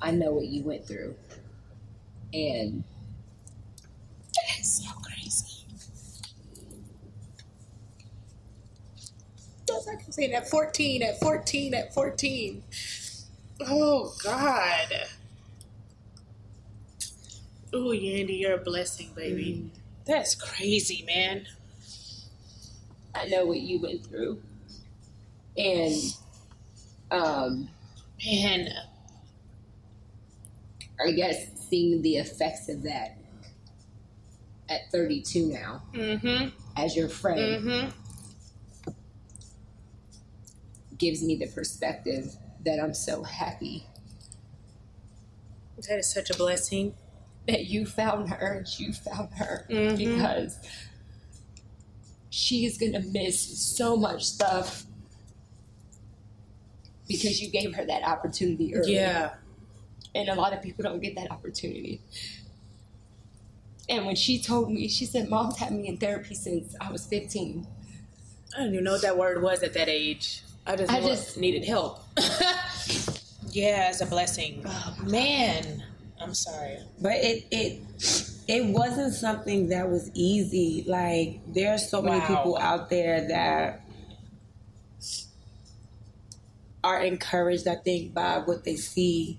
I 0.00 0.10
know 0.12 0.32
what 0.32 0.46
you 0.46 0.62
went 0.62 0.86
through, 0.86 1.14
and 2.32 2.84
That's 4.34 4.84
so 4.84 4.90
crazy. 5.02 5.64
That's 9.72 9.86
like 9.86 10.04
I'm 10.04 10.12
saying 10.12 10.32
at 10.32 10.48
14, 10.48 11.02
at 11.02 11.20
14, 11.20 11.74
at 11.74 11.94
14. 11.94 12.62
Oh, 13.66 14.14
God. 14.22 14.94
Oh, 17.72 17.92
Yandy, 17.92 18.40
you're 18.40 18.54
a 18.54 18.58
blessing, 18.58 19.10
baby. 19.14 19.70
That's 20.06 20.34
crazy, 20.34 21.04
man. 21.06 21.46
I 23.14 23.26
know 23.26 23.46
what 23.46 23.60
you 23.60 23.80
went 23.80 24.06
through, 24.06 24.40
and 25.56 25.94
um, 27.10 27.68
Man, 28.24 28.68
I 31.04 31.12
guess 31.12 31.46
seeing 31.68 32.02
the 32.02 32.16
effects 32.16 32.68
of 32.68 32.82
that 32.82 33.16
at 34.68 34.90
32 34.92 35.46
now 35.46 35.82
mm-hmm, 35.94 36.48
as 36.76 36.94
your 36.94 37.08
friend 37.08 37.64
mm-hmm. 37.64 37.88
Gives 41.00 41.24
me 41.24 41.34
the 41.34 41.46
perspective 41.48 42.36
that 42.64 42.78
I'm 42.78 42.94
so 42.94 43.22
happy 43.24 43.84
That 45.88 45.98
is 45.98 46.12
such 46.12 46.30
a 46.30 46.34
blessing. 46.36 46.94
that 47.48 47.66
you 47.66 47.86
found 47.86 48.28
her 48.28 48.58
and 48.58 48.78
you 48.78 48.92
found 48.92 49.32
her 49.34 49.66
Mhm. 49.68 49.96
because 49.96 50.58
she 52.28 52.64
is 52.66 52.76
gonna 52.78 53.00
miss 53.00 53.40
so 53.40 53.96
much 53.96 54.24
stuff 54.24 54.84
because 57.08 57.40
you 57.40 57.48
gave 57.50 57.74
her 57.74 57.84
that 57.84 58.04
opportunity 58.04 58.72
early. 58.74 58.94
Yeah. 58.94 59.34
And 60.14 60.28
a 60.28 60.34
lot 60.34 60.52
of 60.52 60.62
people 60.62 60.84
don't 60.84 61.00
get 61.00 61.16
that 61.16 61.30
opportunity. 61.30 62.00
And 63.88 64.06
when 64.06 64.14
she 64.14 64.40
told 64.40 64.70
me, 64.70 64.86
she 64.86 65.06
said, 65.06 65.28
Mom's 65.28 65.56
had 65.58 65.72
me 65.72 65.88
in 65.88 65.96
therapy 65.96 66.34
since 66.36 66.76
I 66.80 66.92
was 66.92 67.04
15. 67.06 67.66
I 68.54 68.58
didn't 68.58 68.74
even 68.74 68.84
know 68.84 68.92
what 68.92 69.02
that 69.02 69.18
word 69.18 69.42
was 69.42 69.62
at 69.64 69.72
that 69.74 69.88
age. 69.88 70.42
I 70.66 70.76
just, 70.76 70.92
I 70.92 71.00
just- 71.00 71.36
needed 71.36 71.64
help. 71.64 72.02
yeah, 73.50 73.88
it's 73.88 74.00
a 74.00 74.06
blessing. 74.06 74.62
Oh, 74.66 74.96
man, 75.04 75.82
I'm 76.20 76.34
sorry. 76.34 76.78
But 77.00 77.14
it 77.14 77.46
it 77.50 77.82
it 78.46 78.66
wasn't 78.66 79.14
something 79.14 79.68
that 79.68 79.88
was 79.88 80.10
easy. 80.14 80.84
Like 80.86 81.40
there 81.52 81.72
are 81.72 81.78
so 81.78 82.02
many 82.02 82.20
people 82.20 82.58
out 82.58 82.90
there 82.90 83.26
that 83.28 83.82
are 86.82 87.00
encouraged, 87.02 87.68
I 87.68 87.76
think, 87.76 88.14
by 88.14 88.38
what 88.38 88.64
they 88.64 88.76
see 88.76 89.38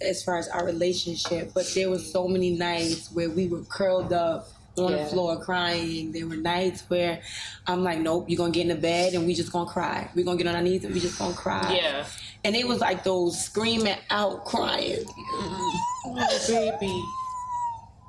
as 0.00 0.22
far 0.24 0.38
as 0.38 0.48
our 0.48 0.64
relationship. 0.64 1.52
But 1.54 1.70
there 1.74 1.90
was 1.90 2.10
so 2.10 2.26
many 2.26 2.50
nights 2.50 3.10
where 3.12 3.30
we 3.30 3.46
were 3.48 3.62
curled 3.62 4.12
up 4.12 4.48
on 4.76 4.92
Yeah. 4.92 5.04
the 5.04 5.10
floor 5.10 5.42
crying. 5.42 6.12
There 6.12 6.26
were 6.26 6.36
nights 6.36 6.84
where 6.88 7.20
I'm 7.66 7.82
like, 7.82 7.98
Nope, 7.98 8.26
you're 8.28 8.38
gonna 8.38 8.52
get 8.52 8.62
in 8.62 8.68
the 8.68 8.74
bed 8.74 9.14
and 9.14 9.26
we 9.26 9.34
just 9.34 9.52
gonna 9.52 9.70
cry. 9.70 10.10
We're 10.14 10.24
gonna 10.24 10.38
get 10.38 10.46
on 10.46 10.54
our 10.56 10.62
knees 10.62 10.84
and 10.84 10.94
we 10.94 11.00
just 11.00 11.18
gonna 11.18 11.34
cry. 11.34 11.74
Yeah. 11.74 12.06
And 12.44 12.56
it 12.56 12.66
was 12.66 12.80
like 12.80 13.04
those 13.04 13.38
screaming 13.42 13.98
out 14.10 14.44
crying. 14.44 15.04
Oh, 15.08 16.14
baby. 16.48 17.02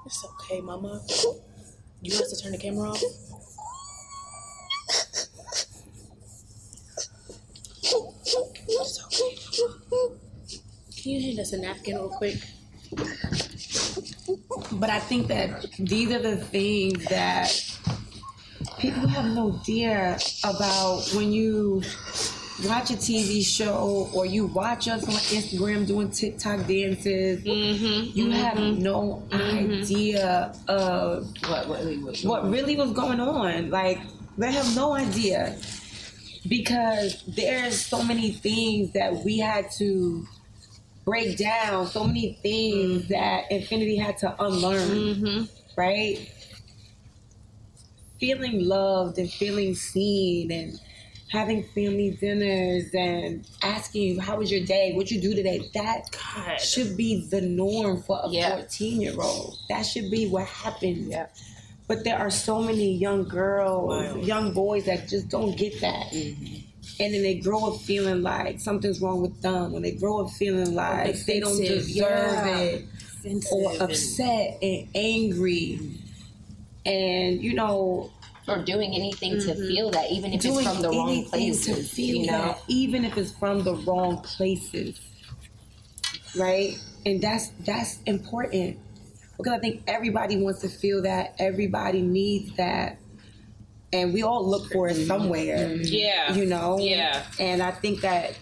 It's 0.05 0.26
okay, 0.26 0.62
mama. 0.62 1.01
You 2.01 2.16
want 2.16 2.30
to 2.30 2.41
turn 2.41 2.51
the 2.53 2.57
camera 2.57 2.89
off? 2.89 3.03
It's 7.84 9.03
okay. 9.05 9.36
Can 11.01 11.12
you 11.12 11.22
hand 11.22 11.39
us 11.39 11.53
a 11.53 11.57
napkin 11.57 11.95
real 11.95 12.09
quick? 12.09 12.38
But 14.74 14.89
I 14.89 15.00
think 15.00 15.28
that 15.28 15.66
these 15.78 16.12
are 16.12 16.20
the 16.20 16.38
things 16.38 17.06
that 17.06 17.52
people 18.80 19.08
have 19.08 19.26
no 19.26 19.60
idea 19.62 20.18
about 20.44 21.04
when 21.16 21.32
you 21.32 21.82
watch 22.66 22.92
a 22.92 22.96
TV 22.96 23.44
show 23.44 24.10
or 24.14 24.26
you 24.26 24.46
watch 24.46 24.88
us 24.88 25.04
on 25.04 25.16
Instagram 25.16 25.88
doing 25.88 26.12
TikTok 26.12 26.68
dances. 26.68 27.44
Mm-hmm, 27.44 28.18
you 28.18 28.30
have 28.32 28.58
mm-hmm. 28.58 28.82
no 28.82 29.24
mm-hmm. 29.30 29.82
idea 29.82 30.54
of 30.68 31.28
What, 31.48 31.68
what, 31.68 31.84
what, 31.84 32.20
what 32.24 32.50
really 32.50 32.76
was 32.76 32.92
going 32.92 33.20
on. 33.20 33.70
Like 33.70 34.00
they 34.38 34.52
have 34.52 34.76
no 34.76 34.94
idea. 34.94 35.58
because 36.48 37.24
there's 37.28 37.80
so 37.80 38.04
many 38.04 38.32
things 38.32 38.94
that 38.94 39.24
we 39.24 39.38
had 39.38 39.70
to 39.72 40.26
break 41.06 41.38
down, 41.38 41.88
so 41.88 42.04
many 42.04 42.38
things 42.41 43.04
mm-hmm. 43.04 43.14
that 43.14 43.52
Infinity 43.52 43.97
had 43.97 44.18
to 44.20 44.43
unlearn, 44.43 44.89
mm-hmm. 44.89 45.43
right? 45.76 46.30
Feeling 48.20 48.66
loved 48.68 49.18
and 49.18 49.30
feeling 49.32 49.74
seen 49.76 50.52
and 50.52 50.80
having 51.32 51.64
family 51.74 52.12
dinners 52.20 52.93
and 52.93 53.47
asking 53.64 54.20
how 54.20 54.38
was 54.38 54.52
your 54.52 54.66
day? 54.66 54.93
What 54.93 55.10
you 55.10 55.22
do 55.22 55.34
today? 55.34 55.70
That 55.74 56.12
God. 56.12 56.60
should 56.60 56.97
be 56.97 57.26
the 57.30 57.41
norm 57.41 58.04
for 58.04 58.20
a 58.24 58.30
Yeah. 58.30 58.58
14 58.58 59.02
year 59.02 59.16
old 59.20 59.58
that 59.70 59.84
should 59.84 60.12
be 60.12 60.28
what 60.28 60.45
happens 60.45 61.16
but 61.88 62.04
there 62.04 62.18
are 62.18 62.30
so 62.30 62.62
many 62.62 62.93
young 62.93 63.24
girls 63.28 64.16
young 64.26 64.54
boys 64.54 64.86
that 64.86 65.08
just 65.08 65.30
don't 65.30 65.58
get 65.58 65.80
that 65.82 66.12
mm-hmm. 66.12 66.61
And 67.00 67.14
then 67.14 67.22
they 67.22 67.36
grow 67.36 67.74
up 67.74 67.82
feeling 67.82 68.22
like 68.22 68.60
something's 68.60 69.02
wrong 69.02 69.22
with 69.22 69.42
them 69.42 69.72
when 69.72 69.82
they 69.82 69.92
grow 69.92 70.26
up 70.26 70.32
feeling 70.32 70.74
like 70.74 71.16
they 71.26 71.40
don't 71.40 71.54
Offensive, 71.54 71.86
deserve 71.86 72.46
yeah. 72.46 72.58
it 72.58 72.86
or 73.52 73.84
upset 73.84 74.58
and 74.62 74.88
angry 74.96 75.80
and 76.86 77.42
you 77.42 77.54
know 77.54 78.12
or 78.48 78.64
doing 78.64 78.94
anything 78.96 79.34
to 79.34 79.54
mm-hmm. 79.54 79.68
feel 79.68 79.92
that, 79.92 80.12
even 80.12 80.34
if 80.34 80.42
doing 80.42 80.66
it's 80.66 80.68
from 80.68 80.82
the 80.82 80.90
wrong 80.90 81.10
anything 81.10 81.30
places. 81.30 81.66
to 81.66 81.96
feel 81.96 82.18
you 82.18 82.26
know, 82.28 82.32
that, 82.32 82.62
even 82.68 83.06
if 83.06 83.18
it's 83.18 83.32
from 83.32 83.64
the 83.64 83.76
wrong 83.76 84.18
places, 84.22 85.00
right? 86.36 86.78
And 87.06 87.22
that's 87.22 87.50
that's 87.66 88.00
important 88.06 88.78
because 89.38 89.54
I 89.54 89.60
think 89.60 89.84
everybody 89.88 90.38
wants 90.38 90.62
to 90.62 90.70
feel 90.70 91.02
that. 91.04 91.36
Everybody 91.40 92.02
needs 92.02 92.56
that, 92.58 92.98
and 93.94 94.14
we 94.14 94.24
all 94.24 94.48
look 94.48 94.72
for 94.72 94.88
it 94.88 94.96
somewhere. 95.08 95.76
Yeah. 95.76 96.34
you 96.34 96.46
know. 96.46 96.78
Yeah. 96.80 97.24
and 97.39 97.62
I 97.62 97.72
think 97.72 98.02
that 98.02 98.38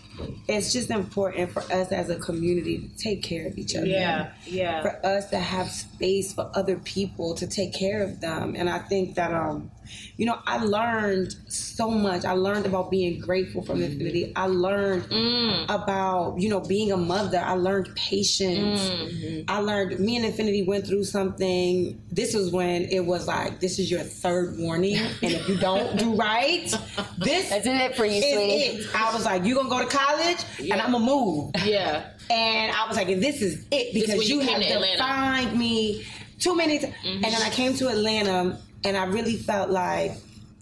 it's 0.47 0.74
just 0.74 0.89
important 0.89 1.52
for 1.52 1.62
us 1.72 1.91
as 1.91 2.10
a 2.10 2.18
community 2.18 2.80
to 2.89 2.97
take 2.97 3.24
care 3.24 3.47
of 3.47 3.58
each 3.58 3.76
other 3.76 3.88
Yeah. 3.88 4.32
Yeah. 4.45 4.82
for 4.82 5.06
us 5.06 5.30
to 5.30 5.39
have 5.39 5.70
space 5.72 6.34
for 6.34 6.52
other 6.56 6.76
people 6.78 7.36
to 7.36 7.47
take 7.47 7.74
care 7.74 8.04
of 8.04 8.20
them. 8.20 8.56
And 8.58 8.70
I 8.70 8.80
think 8.80 9.16
that 9.16 9.34
um, 9.34 9.72
you 10.18 10.26
know, 10.26 10.40
I 10.46 10.58
learned 10.58 11.36
so 11.48 11.90
much. 11.90 12.26
I 12.26 12.34
learned 12.34 12.66
about 12.66 12.92
being 12.92 13.20
grateful 13.20 13.62
from 13.62 13.82
Infinity. 13.82 14.34
I 14.36 14.48
learned 14.48 15.04
mm. 15.04 15.64
about, 15.66 16.40
you 16.40 16.50
know, 16.50 16.60
being 16.60 16.92
a 16.92 16.98
mother. 16.98 17.40
I 17.40 17.54
learned 17.54 17.96
patience. 17.96 18.82
Mm. 18.90 19.46
I 19.48 19.60
learned 19.60 20.00
me 20.00 20.18
and 20.18 20.26
Infinity 20.26 20.64
went 20.64 20.86
through 20.86 21.06
something. 21.06 22.02
This 22.12 22.34
was 22.34 22.52
when 22.52 22.84
it 22.84 23.06
was 23.06 23.28
like, 23.28 23.60
this 23.60 23.80
is 23.80 23.90
your 23.90 24.02
third 24.02 24.58
warning. 24.58 24.98
And 24.98 25.34
if 25.34 25.48
you 25.48 25.58
don't 25.58 25.98
do 25.98 26.16
right, 26.16 26.66
this 27.18 27.50
That's 27.50 27.66
it 27.66 27.96
for 27.96 28.06
you, 28.06 28.14
is 28.14 28.34
sweetie. 28.34 28.84
it. 28.84 28.96
I 28.96 29.14
was 29.14 29.26
like, 29.26 29.46
you're 29.46 29.56
gonna 29.56 29.70
go 29.70 29.80
to 29.80 29.98
college 29.98 30.44
and 30.60 30.82
I'm 30.82 30.92
gonna 30.92 31.06
move. 31.06 31.52
Yeah. 31.64 32.12
And 32.30 32.76
I 32.76 32.88
was 32.88 32.96
like, 32.96 33.08
this 33.08 33.42
is 33.42 33.66
it 33.72 33.94
because 33.94 34.30
you 34.30 34.42
you, 34.42 34.48
have 34.48 34.62
defined 34.62 35.58
me 35.58 36.06
too 36.40 36.56
many 36.56 36.80
times. 36.80 36.94
Mm-hmm. 36.96 37.24
And 37.24 37.34
then 37.34 37.42
I 37.42 37.50
came 37.50 37.74
to 37.76 37.90
Atlanta 37.90 38.60
and 38.84 38.98
I 38.98 39.06
really 39.06 39.36
felt 39.36 39.70
like, 39.70 40.14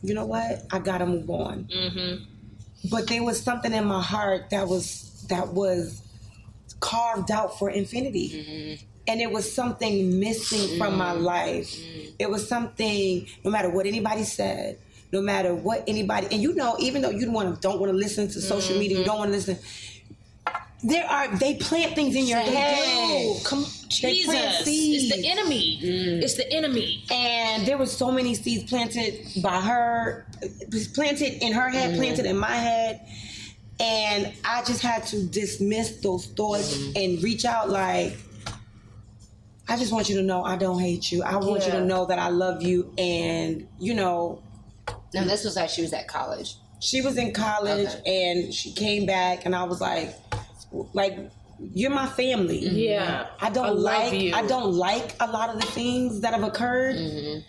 you 0.02 0.14
know 0.14 0.26
what? 0.26 0.64
I 0.72 0.80
gotta 0.80 1.06
move 1.06 1.30
on. 1.30 1.66
Mm-hmm. 1.66 2.24
But 2.90 3.08
there 3.08 3.24
was 3.24 3.42
something 3.42 3.74
in 3.74 3.86
my 3.86 4.02
heart 4.02 4.50
that 4.52 4.68
was 4.68 5.26
that 5.30 5.50
was 5.50 6.02
carved 6.80 7.32
out 7.32 7.58
for 7.58 7.70
Infinity. 7.70 8.30
Mm-hmm. 8.30 8.86
And 9.10 9.22
it 9.22 9.32
was 9.32 9.52
something 9.52 10.20
missing 10.20 10.78
from 10.78 10.90
mm-hmm. 10.90 10.98
my 10.98 11.12
life. 11.14 11.74
It 12.20 12.30
was 12.30 12.48
something, 12.48 13.26
no 13.44 13.52
matter 13.52 13.70
what 13.70 13.86
anybody 13.86 14.24
said, 14.24 14.80
no 15.14 15.22
matter 15.22 15.56
what 15.56 15.86
anybody, 15.88 16.28
and 16.32 16.42
you 16.42 16.54
know, 16.54 16.76
even 16.80 17.02
though 17.02 17.12
you 17.12 17.26
don't 17.26 17.34
want 17.34 17.56
to, 17.56 17.62
don't 17.62 17.80
want 17.80 17.92
to 17.92 17.98
listen 17.98 18.28
to 18.28 18.42
social 18.42 18.78
media, 18.78 19.00
you 19.00 19.06
don't 19.06 19.18
want 19.18 19.30
to 19.30 19.38
listen. 19.38 19.58
There 20.84 21.06
are 21.06 21.36
they 21.38 21.56
plant 21.56 21.96
things 21.96 22.16
in 22.16 22.26
your 22.26 22.40
head. 22.40 23.36
Dude, 23.36 23.44
come 23.44 23.66
They 24.02 24.24
plant 24.24 24.50
Jesus. 24.50 24.66
seeds. 24.66 25.04
It's 25.06 25.22
the 25.22 25.28
enemy. 25.30 25.80
Mm. 25.82 26.22
It's 26.22 26.36
the 26.36 26.54
enemy. 26.54 27.04
and 27.10 27.66
there 27.66 27.78
was 27.78 27.96
so 27.96 28.12
many 28.12 28.36
seeds 28.36 28.70
planted 28.70 29.28
by 29.42 29.60
her 29.60 30.28
was 30.72 30.88
planted 30.88 31.44
in 31.44 31.54
her 31.54 31.70
head 31.70 31.94
mm. 31.94 31.98
planted 31.98 32.26
in 32.26 32.38
my 32.38 32.56
head 32.56 33.02
and 33.80 34.34
i 34.44 34.64
just 34.64 34.82
had 34.82 35.06
to 35.06 35.24
dismiss 35.28 35.98
those 35.98 36.28
thoughts 36.28 36.78
mm. 36.78 37.04
and 37.04 37.24
reach 37.24 37.46
out 37.46 37.70
like 37.70 38.18
i 39.70 39.78
just 39.78 39.92
want 39.92 40.10
you 40.10 40.16
to 40.16 40.24
know 40.24 40.44
i 40.44 40.56
don't 40.56 40.80
hate 40.80 41.12
you 41.12 41.22
i 41.24 41.36
want 41.36 41.66
you 41.66 41.72
to 41.72 41.84
know 41.86 42.06
that 42.06 42.20
i 42.20 42.30
love 42.30 42.62
you 42.62 42.92
and 42.98 43.68
you 43.80 43.94
know 43.94 44.42
no, 45.14 45.24
this 45.24 45.44
was 45.44 45.56
like 45.56 45.70
she 45.70 45.82
was 45.82 45.94
at 45.94 46.08
college. 46.08 46.56
she 46.80 47.02
was 47.02 47.18
in 47.18 47.34
college 47.34 47.90
and 48.06 48.54
she 48.54 48.72
came 48.74 49.06
back 49.06 49.46
and 49.46 49.56
i 49.56 49.64
was 49.64 49.80
like 49.82 50.16
like 50.72 51.18
you're 51.74 51.90
my 51.92 52.06
family 52.08 52.62
mm-hmm. 52.62 52.76
Yeah. 52.76 53.28
I 53.42 53.50
don't 53.50 53.66
I 53.66 53.70
like 53.70 54.14
you. 54.14 54.34
I 54.34 54.46
don't 54.46 54.74
like 54.74 55.16
a 55.20 55.28
lot 55.32 55.50
of 55.50 55.60
the 55.60 55.68
things 55.68 56.22
that 56.22 56.34
have 56.34 56.44
occurred, 56.44 56.96
mm-hmm. 56.96 57.40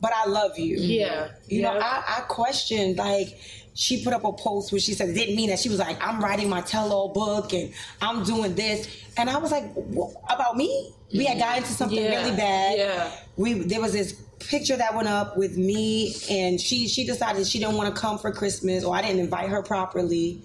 but 0.00 0.12
I 0.14 0.26
love 0.28 0.58
you. 0.58 0.76
Mm-hmm. 0.76 0.90
Yeah. 0.90 1.28
You 1.48 1.62
know, 1.62 1.78
I, 1.78 2.18
I 2.18 2.20
questioned 2.28 2.98
like 2.98 3.38
she 3.74 4.04
put 4.04 4.12
up 4.12 4.24
a 4.24 4.32
post 4.32 4.72
where 4.72 4.80
she 4.80 4.92
said 4.92 5.08
it 5.10 5.14
didn't 5.14 5.36
mean 5.36 5.48
that. 5.50 5.58
She 5.58 5.68
was 5.70 5.78
like, 5.78 5.96
I'm 6.06 6.22
writing 6.22 6.48
my 6.50 6.60
tell-all 6.60 7.08
book 7.14 7.52
and 7.54 7.72
I'm 8.02 8.22
doing 8.24 8.54
this, 8.54 8.88
and 9.16 9.30
I 9.30 9.38
was 9.38 9.50
like, 9.52 9.64
"Wh- 9.94 10.12
about 10.30 10.56
me? 10.56 10.92
We 11.14 11.24
had 11.24 11.38
gotten 11.38 11.62
into 11.62 11.72
something 11.72 11.98
Yeah. 11.98 12.16
really 12.22 12.36
bad. 12.36 12.78
Yeah. 12.78 13.10
We 13.36 13.54
there 13.54 13.80
was 13.80 13.92
this 13.92 14.12
picture 14.40 14.76
that 14.76 14.94
went 14.94 15.08
up 15.08 15.36
with 15.36 15.56
me 15.56 16.14
and 16.30 16.60
she 16.60 16.88
she 16.88 17.04
decided 17.06 17.46
she 17.46 17.58
didn't 17.58 17.76
want 17.76 17.94
to 17.94 18.00
come 18.00 18.18
for 18.18 18.30
Christmas 18.32 18.84
or 18.84 18.94
I 18.94 19.02
didn't 19.02 19.20
invite 19.20 19.48
her 19.48 19.62
properly, 19.62 20.42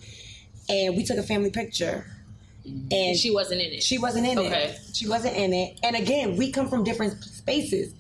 and 0.70 0.96
we 0.98 1.04
took 1.04 1.18
a 1.18 1.24
family 1.24 1.50
picture. 1.52 2.06
And 2.92 3.16
She 3.16 3.30
wasn't 3.32 3.62
in 3.62 3.74
it. 3.74 3.84
she 3.84 3.98
wasn't 4.00 4.26
in 4.26 4.40
Okay. 4.40 4.64
it. 4.66 4.80
She 4.94 5.08
wasn't 5.08 5.36
in 5.38 5.54
it. 5.54 5.80
And 5.84 5.96
again, 5.96 6.36
we 6.36 6.52
come 6.52 6.68
from 6.68 6.84
different 6.84 7.24
spaces. 7.24 7.94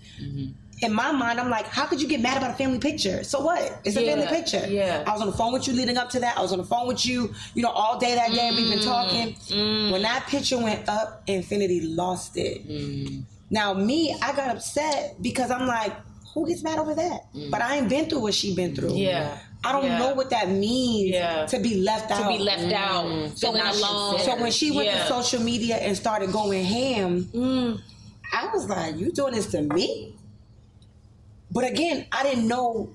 In 0.81 0.91
my 0.93 1.11
mind, 1.11 1.39
I'm 1.39 1.49
like, 1.49 1.67
how 1.67 1.85
could 1.85 2.01
you 2.01 2.07
get 2.07 2.19
mad 2.19 2.37
about 2.37 2.51
a 2.51 2.53
family 2.55 2.79
picture? 2.79 3.23
So 3.23 3.39
what? 3.39 3.79
It's 3.85 3.95
a 3.95 4.01
Yeah, 4.03 4.11
family 4.15 4.27
picture. 4.27 4.65
yeah. 4.67 5.03
I 5.07 5.13
was 5.13 5.21
on 5.21 5.27
the 5.27 5.33
phone 5.37 5.53
with 5.53 5.67
you 5.67 5.73
leading 5.73 5.97
up 5.97 6.09
to 6.11 6.19
that. 6.19 6.37
I 6.37 6.41
was 6.41 6.51
on 6.51 6.57
the 6.57 6.65
phone 6.65 6.87
with 6.87 7.05
you, 7.05 7.33
you 7.53 7.61
know, 7.61 7.69
all 7.69 7.97
day 7.97 8.15
that 8.15 8.33
day. 8.33 8.51
We've 8.53 8.69
been 8.69 8.79
Mm, 8.79 8.83
talking. 8.83 9.91
When 9.91 10.01
that 10.01 10.27
picture 10.27 10.57
went 10.57 10.89
up, 10.89 11.23
Infinity 11.27 11.81
lost 11.81 12.35
it. 12.35 12.67
Mm. 12.67 13.23
Now, 13.49 13.73
me, 13.73 14.15
I 14.21 14.35
got 14.35 14.49
upset 14.55 15.15
because 15.21 15.49
I'm 15.51 15.65
like, 15.67 15.93
who 16.33 16.45
gets 16.47 16.61
mad 16.63 16.77
over 16.79 16.93
that? 16.95 17.27
But 17.49 17.61
I 17.61 17.77
ain't 17.77 17.87
been 17.87 18.09
through 18.09 18.19
what 18.21 18.33
she 18.33 18.53
been 18.55 18.75
through. 18.75 18.89
Mm. 18.89 18.97
Yeah. 19.05 19.37
I 19.65 19.71
don't 19.71 19.85
Yeah. 19.85 19.97
know 19.97 20.13
what 20.13 20.29
that 20.29 20.47
means 20.49 21.11
Yeah. 21.15 21.45
to 21.47 21.57
be 21.59 21.81
left 21.81 22.11
out. 22.11 22.21
to 22.21 22.37
be 22.37 22.43
left 22.43 22.71
out, 22.71 23.31
So 23.35 23.51
when, 23.51 23.65
alone. 23.65 24.19
so 24.19 24.35
when 24.41 24.51
she 24.51 24.69
went 24.71 24.87
Yeah. 24.87 25.01
to 25.03 25.07
social 25.07 25.41
media 25.41 25.75
and 25.77 25.97
started 25.97 26.31
going 26.31 26.63
ham, 26.63 27.29
mm. 27.33 27.79
I 28.31 28.49
was 28.53 28.69
like, 28.69 28.97
"You 28.99 29.11
doing 29.11 29.33
this 29.33 29.47
to 29.47 29.61
me?" 29.61 30.13
But 31.51 31.63
again, 31.65 32.05
I 32.11 32.23
didn't 32.23 32.47
know 32.47 32.89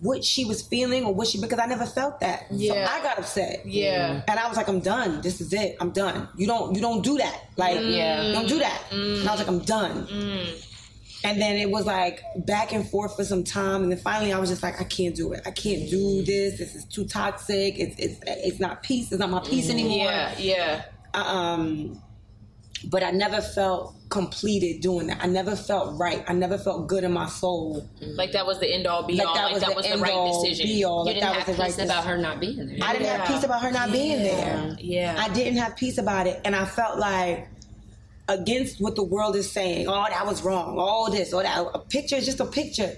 what 0.00 0.24
she 0.24 0.44
was 0.44 0.62
feeling 0.62 1.04
or 1.04 1.14
what 1.14 1.28
she 1.28 1.40
because 1.40 1.58
I 1.60 1.66
never 1.66 1.86
felt 1.86 2.18
that. 2.20 2.46
Yeah. 2.50 2.72
So 2.86 2.92
I 2.92 3.02
got 3.02 3.18
upset. 3.18 3.62
Yeah. 3.64 4.22
And 4.26 4.38
I 4.38 4.48
was 4.48 4.56
like, 4.56 4.68
I'm 4.68 4.80
done. 4.80 5.20
This 5.22 5.40
is 5.40 5.52
it. 5.52 5.76
I'm 5.80 5.90
done. 5.90 6.28
You 6.36 6.46
don't 6.46 6.74
you 6.74 6.80
don't 6.80 7.02
do 7.02 7.18
that. 7.18 7.38
Like 7.56 7.78
mm. 7.78 7.94
Yeah. 7.96 8.32
don't 8.32 8.48
do 8.48 8.58
that. 8.58 8.80
Mm. 8.90 9.20
And 9.20 9.28
I 9.28 9.32
was 9.32 9.40
like, 9.40 9.48
I'm 9.48 9.60
done. 9.60 10.06
And 11.24 11.40
then 11.40 11.56
it 11.56 11.70
was 11.70 11.86
like 11.86 12.22
back 12.46 12.72
and 12.72 12.88
forth 12.88 13.14
for 13.16 13.24
some 13.24 13.44
time, 13.44 13.82
and 13.84 13.92
then 13.92 13.98
finally 13.98 14.32
I 14.32 14.38
was 14.38 14.50
just 14.50 14.62
like, 14.62 14.80
I 14.80 14.84
can't 14.84 15.14
do 15.14 15.32
it. 15.32 15.42
I 15.46 15.50
can't 15.52 15.88
do 15.88 16.22
this. 16.24 16.58
This 16.58 16.74
is 16.74 16.84
too 16.84 17.04
toxic. 17.04 17.78
It's 17.78 17.94
it's 17.98 18.20
it's 18.26 18.60
not 18.60 18.82
peace. 18.82 19.12
It's 19.12 19.20
not 19.20 19.30
my 19.30 19.40
peace 19.40 19.70
anymore. 19.70 20.10
Yeah. 20.10 20.38
Yeah. 20.38 20.82
Um, 21.14 22.00
but 22.90 23.04
I 23.04 23.12
never 23.12 23.40
felt 23.40 23.94
completed 24.08 24.80
doing 24.82 25.06
that. 25.06 25.18
I 25.22 25.26
never 25.28 25.54
felt 25.54 25.98
right. 25.98 26.24
I 26.26 26.32
never 26.32 26.58
felt 26.58 26.88
good 26.88 27.04
in 27.04 27.12
my 27.12 27.26
soul. 27.28 27.88
Like 28.00 28.32
that 28.32 28.44
was 28.44 28.58
the 28.58 28.66
end 28.74 28.86
all 28.88 29.04
be 29.06 29.14
Like 29.14 29.28
all. 29.28 29.34
that 29.34 29.44
Like 29.44 29.52
was 29.54 29.62
that 29.62 29.70
the 29.70 29.76
was 29.76 29.86
the 29.88 29.98
right 29.98 30.12
all, 30.12 30.42
decision. 30.42 30.66
be 30.66 30.84
all. 30.84 31.00
You 31.00 31.06
Like 31.06 31.14
didn't 31.14 31.20
that 31.32 31.36
have 31.38 31.46
was 31.48 31.56
the 31.56 31.62
right 31.62 31.66
peace 31.68 31.76
decision. 31.76 31.90
about 31.98 32.04
her 32.06 32.18
not 32.18 32.40
being 32.40 32.66
there. 32.66 32.78
I 32.82 32.92
didn't 32.94 33.08
have 33.08 33.28
peace 33.28 33.44
about 33.44 33.62
her 33.62 33.70
not 33.70 33.92
being 33.92 34.18
there. 34.22 34.76
Yeah. 34.80 35.16
I 35.18 35.28
didn't 35.32 35.58
have 35.58 35.76
peace 35.76 35.98
about 35.98 36.26
it. 36.26 36.40
And 36.44 36.56
I 36.56 36.64
felt 36.64 36.98
like 36.98 37.46
against 38.28 38.80
what 38.80 38.96
the 38.96 39.02
world 39.02 39.36
is 39.36 39.50
saying, 39.50 39.88
oh, 39.88 40.06
that 40.08 40.26
was 40.26 40.42
wrong, 40.42 40.78
all 40.78 41.10
this, 41.10 41.32
or 41.32 41.42
that. 41.42 41.66
A 41.74 41.78
picture 41.78 42.16
is 42.16 42.24
just 42.24 42.40
a 42.40 42.46
picture. 42.46 42.94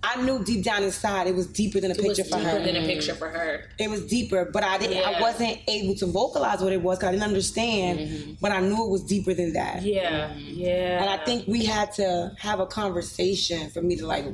I 0.00 0.22
knew 0.22 0.44
deep 0.44 0.64
down 0.64 0.84
inside 0.84 1.26
it 1.26 1.34
was 1.34 1.48
deeper 1.48 1.80
than 1.80 1.90
a 1.90 1.94
It 1.94 2.00
picture 2.00 2.22
for 2.22 2.38
deeper 2.38 2.50
her. 2.50 2.64
than 2.64 2.76
a 2.76 2.86
picture 2.86 3.14
for 3.14 3.28
her. 3.28 3.68
it 3.78 3.90
was 3.90 4.06
deeper, 4.06 4.44
but 4.44 4.62
I 4.62 4.78
didn't. 4.78 5.04
I 5.04 5.20
wasn't 5.20 5.58
able 5.66 5.96
to 5.96 6.06
vocalize 6.06 6.60
what 6.60 6.72
it 6.72 6.80
was 6.80 6.98
because 6.98 7.08
I 7.08 7.12
didn't 7.12 7.24
understand. 7.24 7.98
Mm-hmm. 7.98 8.32
But 8.40 8.52
I 8.52 8.60
knew 8.60 8.84
it 8.84 8.90
was 8.90 9.02
deeper 9.02 9.34
than 9.34 9.54
that. 9.54 9.82
Yeah. 9.82 10.32
Yeah. 10.36 11.02
And 11.02 11.10
I 11.10 11.24
think 11.24 11.48
we 11.48 11.64
had 11.64 11.92
to 11.94 12.32
have 12.38 12.60
a 12.60 12.66
conversation 12.66 13.70
for 13.70 13.82
me 13.82 13.96
to 13.96 14.06
like, 14.06 14.26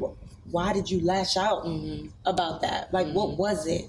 why 0.50 0.74
did 0.74 0.90
you 0.90 1.00
lash 1.00 1.38
out 1.38 1.64
mm-hmm. 1.64 2.08
about 2.26 2.60
that? 2.60 2.92
Like, 2.92 3.06
what 3.14 3.30
mm-hmm. 3.30 3.38
was 3.38 3.66
it? 3.66 3.88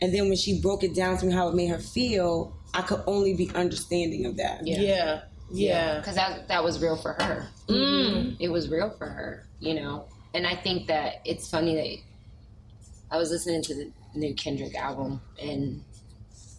And 0.00 0.14
then 0.14 0.28
when 0.28 0.36
she 0.36 0.58
broke 0.62 0.82
it 0.82 0.94
down 0.94 1.18
to 1.18 1.26
me 1.26 1.34
how 1.34 1.48
it 1.48 1.54
made 1.54 1.68
her 1.68 1.78
feel, 1.78 2.56
I 2.72 2.80
could 2.80 3.02
only 3.06 3.34
be 3.34 3.50
understanding 3.54 4.24
of 4.24 4.38
that. 4.38 4.66
Yeah. 4.66 4.80
Yeah. 4.80 5.20
Because 5.52 6.14
that 6.16 6.48
that 6.48 6.62
was 6.64 6.80
real 6.80 6.96
for 6.96 7.12
her. 7.14 7.48
Mm. 7.68 8.36
It 8.40 8.48
was 8.48 8.68
real 8.68 8.90
for 8.90 9.06
her, 9.06 9.46
you 9.58 9.74
know. 9.74 10.06
And 10.34 10.46
I 10.46 10.54
think 10.54 10.86
that 10.88 11.16
it's 11.24 11.48
funny 11.50 11.74
that 11.76 13.14
I 13.14 13.18
was 13.18 13.30
listening 13.30 13.62
to 13.62 13.74
the 13.74 13.92
new 14.14 14.34
Kendrick 14.34 14.74
album, 14.76 15.20
and 15.42 15.82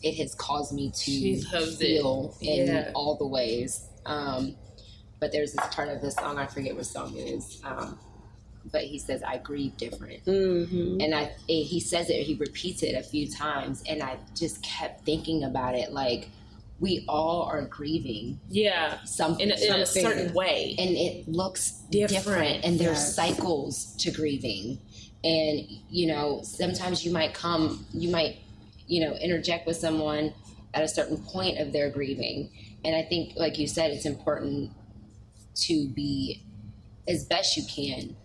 it 0.04 0.16
has 0.18 0.36
caused 0.36 0.74
me 0.74 0.92
to 0.94 1.12
it. 1.12 1.78
feel 1.78 2.36
in 2.42 2.68
Yeah. 2.68 2.92
all 2.94 3.16
the 3.16 3.28
ways. 3.28 3.88
Um, 4.06 4.56
but 5.20 5.32
there's 5.32 5.54
this 5.54 5.66
part 5.74 5.90
of 5.90 6.02
the 6.02 6.10
song 6.12 6.38
I 6.40 6.48
forget 6.48 6.76
what 6.76 6.86
song 6.86 7.16
it 7.16 7.22
is. 7.22 7.62
Um, 7.64 8.00
but 8.72 8.82
he 8.84 9.00
says 9.00 9.24
I 9.24 9.38
grieve 9.38 9.78
different, 9.78 10.24
Mm-hmm. 10.26 11.02
and 11.02 11.16
I 11.16 11.32
he 11.48 11.80
says 11.80 12.10
it. 12.10 12.24
He 12.24 12.36
repeats 12.36 12.84
it 12.84 12.96
a 12.96 13.04
few 13.04 13.30
times, 13.30 13.84
and 13.88 14.04
I 14.04 14.18
just 14.36 14.62
kept 14.64 15.06
thinking 15.06 15.44
about 15.46 15.76
it. 15.76 15.92
Like 15.94 16.30
we 16.82 17.06
all 17.08 17.44
are 17.44 17.62
grieving 17.62 18.40
Yeah. 18.50 19.02
something, 19.06 19.50
In 19.50 19.56
a, 19.58 19.66
in 19.76 19.82
a 19.82 19.86
certain 19.86 20.34
way. 20.34 20.76
and 20.80 20.90
it 20.98 21.28
looks 21.30 21.84
Different. 21.92 22.26
different, 22.26 22.66
and 22.66 22.80
there's 22.80 22.98
Yes. 22.98 23.16
cycles 23.16 23.96
to 24.00 24.12
grieving 24.12 24.80
and 25.24 25.68
you 25.92 26.08
know 26.08 26.42
sometimes 26.44 27.06
you 27.06 27.12
might 27.12 27.32
come 27.36 27.86
you 27.94 28.10
might 28.10 28.38
you 28.88 29.00
know 29.00 29.14
interject 29.18 29.68
with 29.68 29.78
someone 29.78 30.34
at 30.74 30.82
a 30.84 30.88
certain 30.88 31.18
point 31.18 31.60
of 31.60 31.72
their 31.72 31.92
grieving 31.92 32.50
and 32.84 32.96
i 32.96 33.04
think 33.04 33.34
like 33.36 33.60
you 33.60 33.68
said 33.68 33.92
it's 33.92 34.08
important 34.08 34.72
to 35.54 35.88
be 35.90 36.42
as 37.08 37.24
best 37.26 37.56
you 37.56 37.64
can 37.68 38.16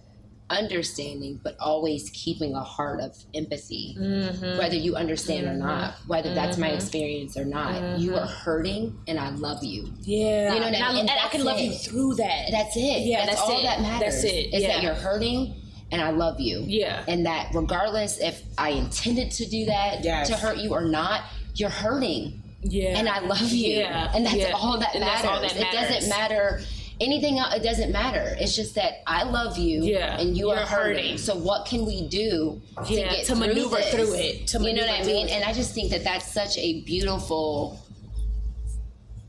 understanding 0.49 1.41
but 1.43 1.57
always 1.59 2.11
keeping 2.11 2.55
a 2.55 2.61
heart 2.61 3.01
of 3.01 3.17
empathy 3.35 3.97
Mm-hmm. 3.99 4.59
whether 4.59 4.77
you 4.77 4.95
understand 4.97 5.47
or 5.47 5.55
not 5.55 5.95
mm-hmm. 5.95 6.09
whether 6.09 6.35
that's 6.35 6.57
my 6.57 6.69
mm-hmm. 6.69 6.77
experience 6.77 7.37
or 7.37 7.45
not 7.45 7.99
you 7.99 8.11
mm-hmm. 8.11 8.19
are 8.19 8.27
hurting 8.27 8.97
and 9.09 9.19
i 9.19 9.31
love 9.31 9.63
you 9.65 9.93
Yeah. 10.03 10.55
You 10.55 10.61
know 10.61 10.67
and, 10.67 10.77
I, 10.77 10.93
mean? 10.93 11.01
and 11.01 11.11
I 11.11 11.29
can 11.29 11.45
love 11.45 11.59
you 11.59 11.73
through 11.73 12.15
that. 12.17 12.51
that's 12.51 12.77
it. 12.77 13.03
Yeah, 13.07 13.27
that's, 13.27 13.41
that's 13.41 13.51
all 13.51 13.61
it. 13.61 13.63
that 13.65 13.81
matters. 13.81 14.23
That's 14.23 14.25
it. 14.25 14.55
Is 14.55 14.63
Yeah. 14.63 14.69
that 14.69 14.83
you're 14.83 14.95
hurting 14.95 15.55
and 15.93 16.01
I 16.01 16.11
love 16.11 16.41
you. 16.41 16.65
Yeah. 16.67 17.05
And 17.09 17.27
that 17.27 17.51
regardless 17.55 18.19
if 18.19 18.43
I 18.59 18.71
intended 18.71 19.31
to 19.33 19.47
do 19.47 19.67
that 19.67 20.05
Yes. 20.05 20.29
to 20.29 20.37
hurt 20.37 20.59
you 20.59 20.71
or 20.71 20.85
not, 20.85 21.23
you're 21.55 21.71
hurting. 21.71 22.43
yeah. 22.63 22.99
And 22.99 23.09
I 23.09 23.21
love 23.21 23.51
you. 23.53 23.79
Yeah. 23.79 24.11
And 24.15 24.27
that's 24.27 24.37
Yeah. 24.37 24.53
all 24.53 24.79
that 24.79 24.95
And 24.95 25.05
matters. 25.05 25.31
all 25.31 25.41
that 25.41 25.57
It 25.57 25.73
doesn't 25.73 26.09
matter 26.09 26.61
anything 27.01 27.39
else 27.39 27.55
it 27.55 27.63
doesn't 27.63 27.93
matter. 27.93 28.37
It's 28.39 28.57
just 28.57 28.75
that 28.77 29.03
I 29.07 29.23
love 29.25 29.59
you 29.59 29.83
Yeah. 29.85 30.19
and 30.19 30.37
you 30.37 30.51
are 30.51 30.57
hurting. 30.57 31.03
hurting. 31.05 31.19
So 31.19 31.37
what 31.37 31.67
can 31.67 31.85
we 31.85 32.09
do 32.09 32.61
to 32.87 32.93
Yeah, 32.93 33.11
get 33.11 33.27
to 33.27 33.33
through 33.37 33.47
maneuver 33.47 33.77
this? 33.77 33.95
through 33.95 34.15
it, 34.15 34.47
to 34.49 34.63
you 34.63 34.73
know 34.73 34.83
what 34.87 35.01
I 35.01 35.05
mean? 35.05 35.29
And 35.29 35.45
I 35.45 35.53
just 35.53 35.75
think 35.75 35.91
that 35.91 36.05
that's 36.05 36.33
such 36.33 36.57
a 36.59 36.81
beautiful 36.83 37.81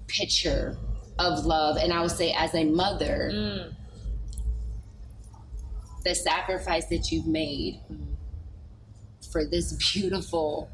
picture 0.08 0.78
of 1.20 1.46
love. 1.46 1.78
And 1.78 1.92
I 1.92 2.02
would 2.02 2.12
say, 2.12 2.32
as 2.32 2.54
a 2.56 2.64
mother, 2.64 3.32
Mm. 3.34 3.74
the 6.04 6.16
sacrifice 6.16 6.86
that 6.86 7.12
you've 7.12 7.28
made 7.28 7.80
for 9.32 9.44
this 9.46 9.74
beautiful 9.92 10.70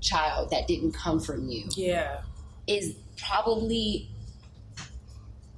child 0.00 0.50
that 0.50 0.66
didn't 0.66 0.92
come 0.92 1.20
from 1.20 1.46
you 1.50 1.68
yeah. 1.76 2.22
is 2.66 2.94
probably 3.18 4.09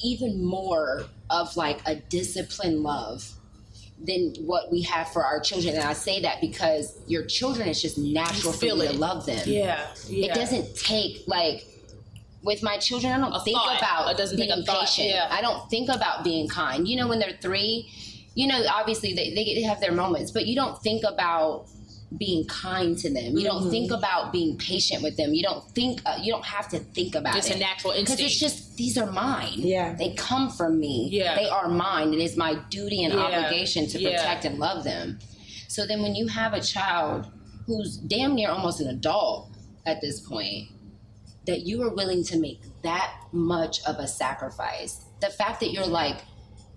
even 0.02 0.44
more 0.44 1.04
of 1.30 1.56
like 1.56 1.80
a 1.86 1.96
disciplined 1.96 2.80
love 2.80 3.32
than 4.04 4.34
what 4.40 4.70
we 4.72 4.82
have 4.82 5.08
for 5.12 5.24
our 5.24 5.38
children. 5.40 5.74
And 5.74 5.84
I 5.84 5.92
say 5.92 6.20
that 6.22 6.40
because 6.40 6.98
your 7.06 7.24
children, 7.24 7.68
it's 7.68 7.80
just 7.80 7.98
natural 7.98 8.52
for 8.52 8.64
you 8.66 8.80
it. 8.82 8.90
to 8.92 8.98
love 8.98 9.26
them. 9.26 9.42
Yeah. 9.46 9.86
Yeah. 10.08 10.26
It 10.26 10.34
doesn't 10.34 10.76
take 10.76 11.22
like 11.28 11.64
with 12.42 12.62
my 12.62 12.76
children. 12.78 13.12
I 13.12 13.18
don't 13.18 13.32
A 13.32 13.40
think 13.40 13.56
thought. 13.56 13.78
about 13.78 14.10
It 14.10 14.16
doesn't 14.16 14.36
take 14.38 14.48
being 14.52 14.64
patient. 14.66 15.08
yeah. 15.08 15.28
I 15.30 15.40
don't 15.40 15.68
think 15.70 15.88
about 15.88 16.24
being 16.24 16.48
kind. 16.48 16.88
You 16.88 16.96
know, 16.96 17.06
when 17.06 17.20
they're 17.20 17.38
three, 17.40 17.88
you 18.34 18.48
know, 18.48 18.60
obviously 18.68 19.14
they 19.14 19.32
they 19.34 19.44
get 19.44 19.54
to 19.54 19.62
have 19.68 19.80
their 19.80 19.92
moments, 19.92 20.32
but 20.32 20.46
you 20.46 20.56
don't 20.56 20.82
think 20.82 21.04
about 21.04 21.66
being 22.18 22.46
kind 22.46 22.98
to 22.98 23.08
them. 23.12 23.36
You 23.36 23.46
Mm-hmm. 23.48 23.60
don't 23.60 23.70
think 23.70 23.90
about 23.90 24.32
being 24.32 24.56
patient 24.58 25.02
with 25.02 25.16
them. 25.16 25.32
You 25.34 25.42
don't 25.42 25.64
think 25.70 26.00
uh, 26.06 26.18
you 26.22 26.32
don't 26.32 26.44
have 26.44 26.68
to 26.70 26.78
think 26.78 27.14
about 27.14 27.36
It's 27.36 27.46
it. 27.46 27.50
It's 27.52 27.56
a 27.56 27.60
natural 27.60 27.92
instinct. 27.92 28.18
because 28.18 28.32
it's 28.32 28.40
just 28.40 28.76
these 28.76 28.98
are 28.98 29.10
mine. 29.10 29.54
Yeah. 29.56 29.94
they 29.94 30.14
come 30.14 30.50
from 30.50 30.78
me. 30.78 31.08
Yeah. 31.12 31.34
they 31.36 31.48
are 31.48 31.68
mine. 31.68 32.12
It 32.14 32.20
is 32.20 32.36
my 32.36 32.54
duty 32.70 33.04
and 33.04 33.14
Yeah. 33.14 33.20
obligation 33.20 33.86
to 33.88 34.00
Yeah. 34.00 34.10
protect 34.16 34.44
and 34.44 34.58
love 34.58 34.84
them. 34.84 35.18
So 35.68 35.86
then, 35.86 36.02
when 36.02 36.14
you 36.14 36.26
have 36.28 36.52
a 36.52 36.60
child 36.60 37.26
who's 37.66 37.96
damn 37.96 38.34
near 38.34 38.50
almost 38.50 38.80
an 38.80 38.88
adult 38.88 39.50
at 39.86 40.00
this 40.00 40.20
point, 40.20 40.68
that 41.46 41.60
you 41.62 41.82
are 41.82 41.94
willing 41.94 42.22
to 42.24 42.38
make 42.38 42.60
that 42.82 43.10
much 43.32 43.82
of 43.84 43.96
a 43.96 44.06
sacrifice, 44.06 45.00
the 45.20 45.28
fact 45.30 45.60
that 45.60 45.72
you're 45.72 45.86
like, 45.86 46.18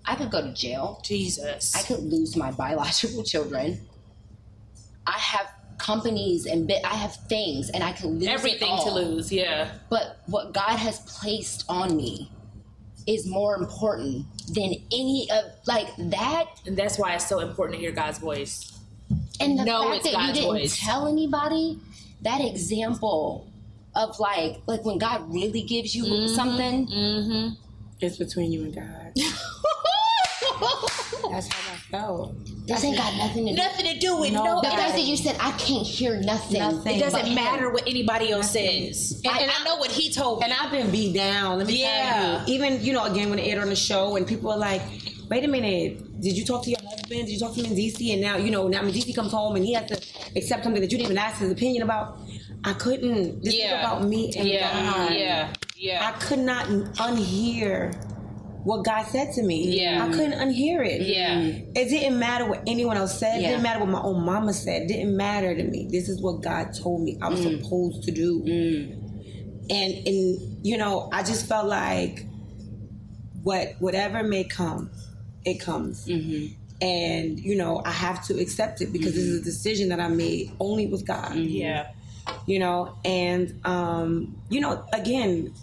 I 0.06 0.14
could 0.14 0.30
go 0.30 0.40
to 0.40 0.52
jail, 0.52 1.00
Jesus. 1.04 1.74
I 1.74 1.82
could 1.82 2.00
lose 2.04 2.36
my 2.36 2.52
biological 2.52 3.22
children. 3.32 3.85
I 5.06 5.18
have 5.18 5.50
companies 5.78 6.46
and 6.46 6.70
I 6.84 6.94
have 6.94 7.14
things, 7.28 7.70
and 7.70 7.84
I 7.84 7.92
can 7.92 8.18
lose 8.18 8.26
Everything 8.28 8.76
to 8.84 8.90
lose. 8.90 9.30
Yeah. 9.32 9.70
But 9.90 10.18
what 10.26 10.52
God 10.52 10.76
has 10.78 10.98
placed 11.00 11.64
on 11.68 11.96
me 11.96 12.30
is 13.06 13.26
more 13.26 13.54
important 13.56 14.26
than 14.54 14.74
any 14.92 15.28
of 15.30 15.44
like 15.66 15.88
that. 15.96 16.46
And 16.66 16.76
that's 16.76 16.98
why 16.98 17.14
it's 17.14 17.28
so 17.28 17.40
important 17.40 17.76
to 17.76 17.80
hear 17.80 17.92
God's 17.92 18.18
voice. 18.18 18.72
And 19.38 19.58
the 19.58 19.64
know 19.64 19.90
fact 19.92 20.04
that 20.04 20.12
God's 20.14 20.28
you 20.28 20.34
didn't 20.34 20.48
voice. 20.48 20.78
tell 20.80 21.06
anybody 21.06 21.78
that 22.22 22.40
example 22.40 23.46
of 23.94 24.18
like 24.18 24.60
like 24.66 24.84
when 24.84 24.98
God 24.98 25.32
really 25.32 25.62
gives 25.62 25.94
you 25.94 26.04
Mm-hmm. 26.04 26.34
something. 26.34 27.56
It's 28.00 28.16
between 28.16 28.50
you 28.52 28.64
and 28.64 28.74
God. 28.74 29.12
That's 31.30 31.48
how 31.52 31.72
I 31.72 31.76
felt. 31.90 32.34
This 32.66 32.84
ain't 32.84 32.96
got 32.96 33.16
nothing 33.16 33.46
to 33.46 33.52
do. 33.52 33.56
Nothing 33.56 33.86
to 33.92 33.98
do 33.98 34.16
with 34.20 34.32
No, 34.32 34.44
no. 34.44 34.60
The 34.60 34.68
fact 34.68 34.92
that 34.94 35.02
you 35.02 35.16
said 35.16 35.36
I 35.40 35.52
can't 35.52 35.86
hear 35.86 36.16
nothing. 36.20 36.58
Nothing. 36.58 36.96
It 36.96 37.00
doesn't 37.00 37.26
him." 37.26 37.34
matter 37.34 37.70
what 37.70 37.86
anybody 37.86 38.30
else 38.32 38.54
Nothing. 38.54 38.92
says. 38.92 39.22
And, 39.24 39.38
and 39.38 39.50
I 39.50 39.64
know 39.64 39.76
what 39.76 39.90
he 39.90 40.12
told 40.12 40.40
me. 40.40 40.44
And 40.46 40.52
I've 40.52 40.70
been 40.70 40.90
beat 40.90 41.14
down. 41.14 41.58
Let 41.58 41.66
me 41.68 41.80
Yeah. 41.80 42.42
tell 42.44 42.48
you. 42.48 42.54
Even 42.54 42.84
you 42.84 42.92
know, 42.92 43.04
again 43.04 43.30
when 43.30 43.38
it 43.38 43.42
aired 43.46 43.60
on 43.62 43.68
the 43.68 43.76
show, 43.76 44.16
and 44.16 44.26
people 44.26 44.50
are 44.50 44.58
like, 44.58 44.82
"Wait 45.30 45.44
a 45.44 45.48
minute, 45.48 46.20
did 46.20 46.36
you 46.36 46.44
talk 46.44 46.62
to 46.64 46.70
your 46.70 46.80
husband? 46.80 47.26
Did 47.26 47.30
you 47.30 47.38
talk 47.38 47.54
to 47.54 47.60
him 47.60 47.66
in 47.72 47.76
DC?" 47.76 48.12
And 48.12 48.20
now 48.22 48.36
you 48.36 48.50
know, 48.50 48.68
now 48.68 48.82
when 48.82 48.92
DC 48.92 49.14
comes 49.14 49.32
home 49.32 49.56
and 49.56 49.64
he 49.64 49.72
has 49.74 49.88
to 49.90 50.00
accept 50.36 50.64
something 50.64 50.80
that 50.82 50.90
you 50.90 50.98
didn't 50.98 51.10
even 51.12 51.18
ask 51.18 51.40
his 51.40 51.50
opinion 51.52 51.82
about. 51.82 52.18
I 52.64 52.72
couldn't. 52.72 53.44
This 53.44 53.54
Yeah. 53.54 53.78
is 53.78 53.84
about 53.86 54.04
me 54.08 54.32
and 54.36 54.48
yeah. 54.48 54.92
God. 54.92 55.14
Yeah. 55.14 55.48
Yeah. 55.76 56.08
I 56.12 56.18
could 56.18 56.40
not 56.40 56.66
unhear 56.66 57.94
what 58.66 58.84
God 58.84 59.06
said 59.06 59.32
to 59.34 59.44
me. 59.44 59.80
Yeah. 59.80 60.04
I 60.04 60.08
couldn't 60.10 60.32
unhear 60.32 60.84
it. 60.84 61.02
Yeah. 61.02 61.38
It 61.40 61.88
didn't 61.88 62.18
matter 62.18 62.46
what 62.46 62.64
anyone 62.66 62.96
else 62.96 63.16
said. 63.16 63.38
It 63.38 63.42
didn't 63.42 63.62
matter 63.62 63.78
what 63.78 63.90
my 63.90 64.00
own 64.00 64.24
mama 64.24 64.52
said. 64.52 64.82
It 64.82 64.88
didn't 64.88 65.16
matter 65.16 65.54
to 65.54 65.62
me. 65.62 65.86
This 65.88 66.08
is 66.08 66.20
what 66.20 66.42
God 66.42 66.74
told 66.74 67.02
me 67.02 67.16
I 67.22 67.28
was 67.28 67.46
mm. 67.46 67.62
supposed 67.62 68.02
to 68.02 68.10
do. 68.10 68.42
Mm. 68.42 69.70
And 69.70 70.08
and 70.08 70.66
you 70.66 70.76
know, 70.78 71.08
I 71.12 71.22
just 71.22 71.46
felt 71.46 71.68
like 71.68 72.26
what 73.44 73.76
whatever 73.78 74.24
may 74.24 74.42
come, 74.42 74.90
it 75.44 75.60
comes. 75.60 76.08
Mm-hmm. 76.08 76.54
And 76.82 77.38
you 77.38 77.54
know, 77.54 77.82
I 77.84 77.92
have 77.92 78.26
to 78.26 78.40
accept 78.40 78.80
it 78.80 78.92
because 78.92 79.14
this 79.14 79.22
is 79.22 79.36
a 79.36 79.38
mm-hmm. 79.38 79.44
decision 79.44 79.90
that 79.90 80.00
I 80.00 80.08
made 80.08 80.50
only 80.58 80.88
with 80.88 81.06
God 81.06 81.32
mm-hmm. 81.32 81.48
Yeah. 81.50 81.92
you 82.46 82.58
know 82.58 82.98
and 83.04 83.60
um 83.64 84.36
you 84.50 84.60
know 84.60 84.84
again 84.92 85.54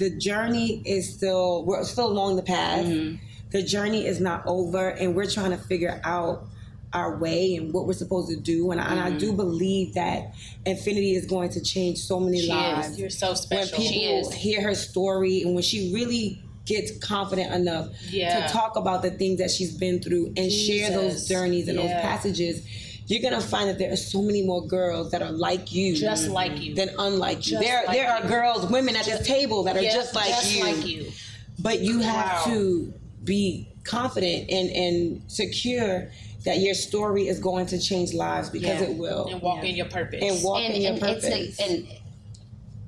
the 0.00 0.10
journey 0.10 0.82
is 0.84 1.14
still 1.14 1.64
we're 1.64 1.84
still 1.84 2.08
along 2.08 2.36
the 2.36 2.42
path. 2.42 2.86
Mm-hmm. 2.86 3.22
The 3.50 3.62
journey 3.62 4.06
is 4.06 4.18
not 4.20 4.42
over 4.46 4.88
and 4.88 5.14
we're 5.14 5.28
trying 5.28 5.50
to 5.50 5.58
figure 5.58 6.00
out 6.04 6.46
our 6.92 7.18
way 7.18 7.54
and 7.54 7.72
what 7.72 7.86
we're 7.86 7.92
supposed 7.92 8.30
to 8.30 8.36
do. 8.36 8.70
And, 8.70 8.80
I, 8.80 8.90
and 8.90 9.00
I 9.00 9.08
mm-hmm. 9.10 9.18
do 9.18 9.32
believe 9.32 9.94
that 9.94 10.34
infinity 10.64 11.14
is 11.14 11.26
going 11.26 11.50
to 11.50 11.60
change 11.60 11.98
so 11.98 12.18
many 12.18 12.46
lives. 12.48 12.98
You're 12.98 13.10
so 13.10 13.34
special. 13.34 13.78
when 13.78 13.88
people 13.88 14.30
hear 14.32 14.62
her 14.62 14.74
story 14.74 15.42
and 15.42 15.54
when 15.54 15.62
she 15.62 15.92
really 15.92 16.42
gets 16.64 16.96
confident 16.98 17.52
enough 17.52 17.88
Yeah. 18.08 18.46
to 18.46 18.52
talk 18.52 18.76
about 18.76 19.02
the 19.02 19.10
things 19.10 19.38
that 19.38 19.50
she's 19.50 19.76
been 19.76 20.00
through 20.00 20.32
and 20.36 20.50
share 20.50 20.90
those 20.90 21.28
journeys 21.28 21.68
and 21.68 21.78
those 21.78 21.90
passages 21.90 22.64
you're 23.10 23.22
gonna 23.22 23.40
find 23.40 23.68
that 23.68 23.78
there 23.78 23.92
are 23.92 23.96
so 23.96 24.22
many 24.22 24.42
more 24.42 24.66
girls 24.66 25.10
that 25.10 25.22
are 25.22 25.32
like 25.32 25.72
you 25.72 25.94
Just 25.96 26.28
like 26.28 26.60
you. 26.60 26.74
than 26.74 26.90
unlike 26.98 27.38
you 27.46 27.52
Just 27.52 27.62
there 27.64 27.84
like 27.86 27.96
there 27.96 28.10
are 28.12 28.22
you. 28.22 28.28
girls 28.28 28.66
women 28.70 28.96
at 28.96 29.04
this 29.04 29.26
table 29.26 29.62
that 29.64 29.76
are 29.76 29.82
Yeah, 29.82 29.92
just 29.94 30.14
like 30.14 30.28
just 30.28 30.54
you 30.54 30.64
like 30.64 30.86
you. 30.86 31.10
but 31.58 31.80
you 31.80 31.98
have 32.00 32.46
Wow. 32.46 32.52
to 32.52 32.94
be 33.24 33.68
confident 33.84 34.50
and 34.50 34.70
and 34.70 35.22
secure 35.28 36.08
that 36.44 36.58
your 36.60 36.74
story 36.74 37.28
is 37.28 37.38
going 37.38 37.66
to 37.66 37.78
change 37.78 38.14
lives 38.14 38.48
because 38.48 38.80
Yeah. 38.80 38.88
it 38.88 38.96
will 38.96 39.26
And 39.28 39.42
walk 39.42 39.62
in 39.64 39.74
your 39.76 39.86
purpose. 39.86 40.22
and 40.22 40.42
walk 40.42 40.60
and, 40.62 40.74
in 40.74 40.82
your 40.82 40.92
and 40.92 41.00
purpose 41.00 41.24
it's 41.24 41.58
like, 41.60 41.70
and 41.70 41.86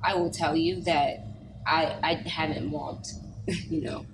I 0.01 0.15
will 0.15 0.31
tell 0.31 0.55
you 0.55 0.81
that 0.81 1.25
I 1.67 1.95
I 2.03 2.13
haven't 2.27 2.71
walked, 2.71 3.09
you 3.69 3.81
know, 3.81 4.05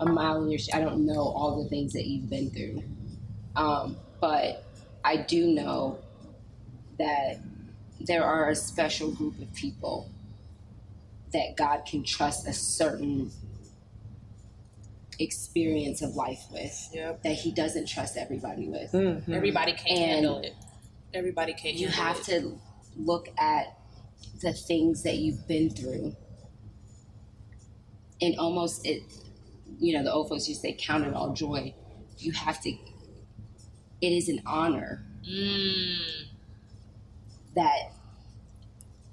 a 0.00 0.06
mile 0.06 0.42
in 0.42 0.50
your. 0.50 0.58
Sh- 0.58 0.68
I 0.74 0.80
don't 0.80 1.04
know 1.06 1.20
all 1.20 1.62
the 1.62 1.68
things 1.68 1.92
that 1.94 2.06
you've 2.06 2.28
been 2.30 2.50
through, 2.50 2.82
um, 3.56 3.96
but 4.20 4.64
I 5.04 5.16
do 5.16 5.46
know 5.48 5.98
that 6.98 7.40
there 8.00 8.24
are 8.24 8.48
a 8.50 8.54
special 8.56 9.10
group 9.12 9.40
of 9.40 9.52
people 9.54 10.08
that 11.32 11.56
God 11.56 11.84
can 11.86 12.04
trust 12.04 12.46
a 12.46 12.52
certain 12.52 13.30
experience 15.18 16.02
of 16.02 16.14
life 16.16 16.44
with 16.50 16.88
Yep. 16.92 17.22
that 17.22 17.34
He 17.34 17.52
doesn't 17.52 17.86
trust 17.86 18.16
everybody 18.16 18.68
with. 18.68 18.92
Mhm. 18.92 19.28
Everybody 19.32 19.72
can't 19.72 19.88
And- 19.90 19.98
handle 20.10 20.38
it. 20.38 20.54
Everybody 21.14 21.52
can't. 21.52 21.76
You 21.76 21.88
handle 21.88 22.04
have 22.14 22.18
it. 22.28 22.40
to 22.40 22.58
look 22.96 23.28
at 23.38 23.78
the 24.40 24.52
things 24.52 25.02
that 25.02 25.18
you've 25.18 25.46
been 25.46 25.70
through, 25.70 26.16
and 28.20 28.36
almost 28.38 28.86
it. 28.86 29.02
You 29.78 29.94
know, 29.94 30.02
the 30.04 30.12
old 30.12 30.28
folks 30.28 30.48
used 30.48 30.62
to 30.62 30.68
say, 30.68 30.74
"Count 30.74 31.04
it 31.06 31.14
all 31.14 31.32
joy." 31.34 31.74
You 32.18 32.32
have 32.32 32.60
to. 32.62 32.76
It 34.02 34.12
is 34.12 34.28
an 34.28 34.42
honor 34.44 35.04
Mm. 35.24 36.26
that 37.54 37.92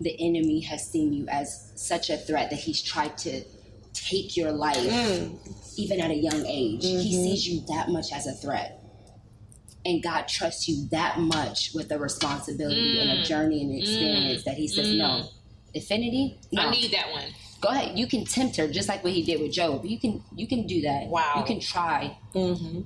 the 0.02 0.16
enemy 0.20 0.62
has 0.62 0.90
seen 0.90 1.14
you 1.14 1.28
as 1.28 1.72
such 1.76 2.10
a 2.10 2.18
threat 2.18 2.50
that 2.50 2.58
he's 2.60 2.82
tried 2.82 3.16
to 3.20 3.44
take 3.94 4.36
your 4.36 4.52
life 4.52 4.78
Mm. 4.78 5.38
even 5.78 6.00
at 6.02 6.10
a 6.10 6.16
young 6.16 6.44
age 6.48 6.84
he 6.84 6.96
Mm-hmm. 6.96 7.24
sees 7.24 7.48
you 7.48 7.60
that 7.68 7.90
much 7.90 8.12
as 8.12 8.26
a 8.26 8.34
threat 8.34 8.82
and 9.86 10.02
god 10.02 10.28
trusts 10.28 10.68
you 10.68 10.88
that 10.90 11.20
much 11.20 11.72
with 11.76 11.92
a 11.92 12.00
responsibility 12.00 13.00
and 13.00 13.12
a 13.12 13.24
journey 13.24 13.62
and 13.62 13.72
an 13.72 13.78
experience 13.78 14.44
that 14.46 14.56
he 14.56 14.68
says 14.68 14.90
no 14.92 15.30
Infinity 15.76 16.40
no 16.52 16.64
Mm. 16.64 16.68
I 16.68 16.72
need 16.72 16.92
that 16.92 17.12
one. 17.12 17.26
go 17.62 17.70
ahead 17.70 18.00
you 18.00 18.08
can 18.08 18.26
tempt 18.26 18.56
her 18.56 18.68
just 18.68 18.90
like 18.90 19.04
what 19.04 19.14
he 19.14 19.22
did 19.22 19.40
with 19.42 19.52
Job 19.52 19.86
you 19.86 20.00
can 20.00 20.24
you 20.36 20.48
can 20.48 20.66
do 20.66 20.82
that 20.82 21.08
Wow. 21.08 21.34
you 21.38 21.44
can 21.44 21.60
try 21.60 22.18
Mm-hmm. 22.34 22.82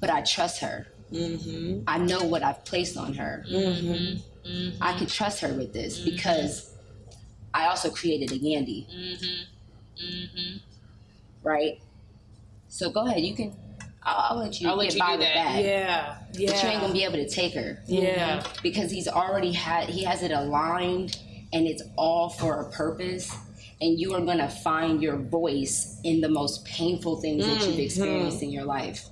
but 0.00 0.10
i 0.10 0.20
trust 0.20 0.60
her 0.60 0.86
Mm-hmm. 1.12 1.82
i 1.86 1.98
know 1.98 2.22
what 2.22 2.42
i've 2.42 2.64
placed 2.64 2.96
on 2.96 3.14
her 3.14 3.44
Mm-hmm. 3.48 4.82
I 4.82 4.96
can 4.96 5.06
trust 5.06 5.40
her 5.42 5.52
with 5.52 5.72
this 5.74 6.00
because 6.00 6.72
I 7.52 7.66
also 7.66 7.90
created 7.90 8.32
a 8.32 8.38
Yandy, 8.38 8.86
Mm-hmm. 8.88 10.02
Mm-hmm. 10.02 10.56
right? 11.46 11.78
So 12.68 12.90
go 12.90 13.06
ahead, 13.06 13.20
you 13.20 13.34
can. 13.34 13.54
I'll, 14.02 14.30
I'll 14.30 14.38
let 14.38 14.58
you 14.60 14.68
I'll 14.70 14.76
let 14.76 14.84
get 14.86 14.94
you 14.94 15.00
by 15.00 15.12
do 15.12 15.18
with 15.18 15.26
that. 15.28 15.34
that. 15.34 15.62
Yeah. 15.62 16.16
Yeah. 16.32 16.50
But 16.52 16.62
you 16.62 16.68
ain't 16.70 16.80
gonna 16.80 16.92
be 16.94 17.04
able 17.04 17.16
to 17.16 17.28
take 17.28 17.52
her 17.54 17.82
Yeah. 17.86 18.42
because 18.62 18.90
he's 18.90 19.08
already 19.08 19.52
had. 19.52 19.90
He 19.90 20.04
has 20.04 20.22
it 20.22 20.30
aligned, 20.32 21.18
and 21.52 21.66
it's 21.66 21.82
all 21.96 22.30
for 22.30 22.62
a 22.62 22.70
purpose. 22.70 23.30
And 23.82 23.98
you 24.00 24.14
are 24.14 24.20
gonna 24.22 24.48
find 24.48 25.02
your 25.02 25.16
voice 25.16 26.00
in 26.02 26.22
the 26.22 26.28
most 26.30 26.64
painful 26.64 27.20
things 27.20 27.44
that 27.44 27.58
Mm-hmm. 27.58 27.70
you've 27.72 27.78
experienced 27.80 28.42
in 28.42 28.50
your 28.50 28.64
life. 28.64 29.04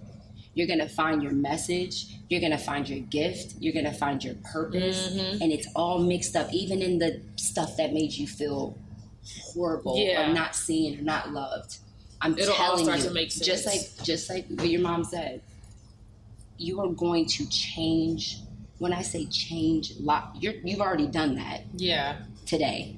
You're 0.58 0.66
gonna 0.66 0.88
find 0.88 1.22
your 1.22 1.30
message. 1.32 2.06
You're 2.28 2.40
gonna 2.40 2.58
find 2.58 2.88
your 2.88 2.98
gift. 2.98 3.54
You're 3.60 3.72
gonna 3.72 3.92
find 3.94 4.22
your 4.24 4.34
purpose, 4.52 5.08
Mm-hmm. 5.12 5.40
and 5.40 5.52
it's 5.52 5.68
all 5.76 6.00
mixed 6.00 6.34
up, 6.34 6.52
even 6.52 6.82
in 6.82 6.98
the 6.98 7.20
stuff 7.36 7.76
that 7.76 7.92
made 7.92 8.12
you 8.12 8.26
feel 8.26 8.76
horrible 9.40 9.96
Yeah. 9.96 10.28
or 10.28 10.34
not 10.34 10.56
seen 10.56 10.98
or 10.98 11.02
not 11.02 11.32
loved. 11.32 11.76
I'm 12.20 12.36
It'll 12.36 12.56
telling 12.56 12.86
you, 12.86 13.26
to 13.28 13.44
just 13.44 13.66
like 13.66 13.82
just 14.02 14.28
like 14.28 14.48
what 14.48 14.68
your 14.68 14.80
mom 14.80 15.04
said, 15.04 15.42
you 16.56 16.80
are 16.80 16.88
going 16.88 17.26
to 17.26 17.48
change. 17.48 18.38
When 18.78 18.92
I 18.92 19.02
say 19.02 19.26
change, 19.26 19.92
lot 20.00 20.36
you're, 20.40 20.54
you've 20.64 20.80
already 20.80 21.06
done 21.06 21.36
that 21.36 21.62
Yeah. 21.76 22.16
today. 22.46 22.96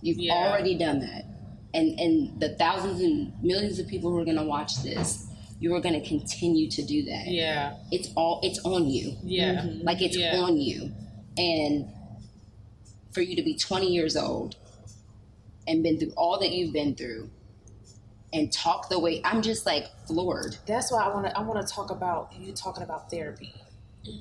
You've 0.00 0.18
Yeah. 0.18 0.34
already 0.48 0.76
done 0.76 1.00
that, 1.00 1.24
and 1.74 1.98
and 1.98 2.38
the 2.40 2.50
thousands 2.50 3.00
and 3.00 3.32
millions 3.42 3.80
of 3.80 3.88
people 3.88 4.10
who 4.12 4.18
are 4.20 4.24
going 4.24 4.36
to 4.36 4.44
watch 4.44 4.76
this, 4.84 5.26
you 5.60 5.74
are 5.74 5.80
going 5.80 6.00
to 6.00 6.06
continue 6.08 6.68
to 6.70 6.82
do 6.82 7.04
that. 7.04 7.26
Yeah. 7.28 7.76
It's 7.92 8.08
all 8.16 8.40
it's 8.42 8.58
on 8.64 8.88
you. 8.88 9.16
Yeah. 9.22 9.66
Like 9.82 10.00
it's 10.02 10.16
Yeah. 10.16 10.36
on 10.38 10.58
you. 10.58 10.90
And 11.36 11.88
for 13.12 13.20
you 13.20 13.36
to 13.36 13.42
be 13.42 13.56
20 13.56 13.86
years 13.92 14.16
old 14.16 14.56
and 15.68 15.82
been 15.82 15.98
through 15.98 16.12
all 16.16 16.38
that 16.40 16.50
you've 16.50 16.72
been 16.72 16.94
through 16.94 17.30
and 18.32 18.52
talk 18.52 18.88
the 18.88 18.98
way 18.98 19.20
I'm 19.24 19.42
just 19.42 19.66
like 19.66 19.86
floored. 20.06 20.56
That's 20.66 20.90
why 20.90 21.02
I 21.02 21.08
want 21.08 21.26
to. 21.26 21.36
I 21.38 21.42
want 21.42 21.66
to 21.66 21.72
talk 21.72 21.90
about 21.90 22.32
you 22.38 22.52
talking 22.52 22.82
about 22.82 23.10
therapy 23.10 23.52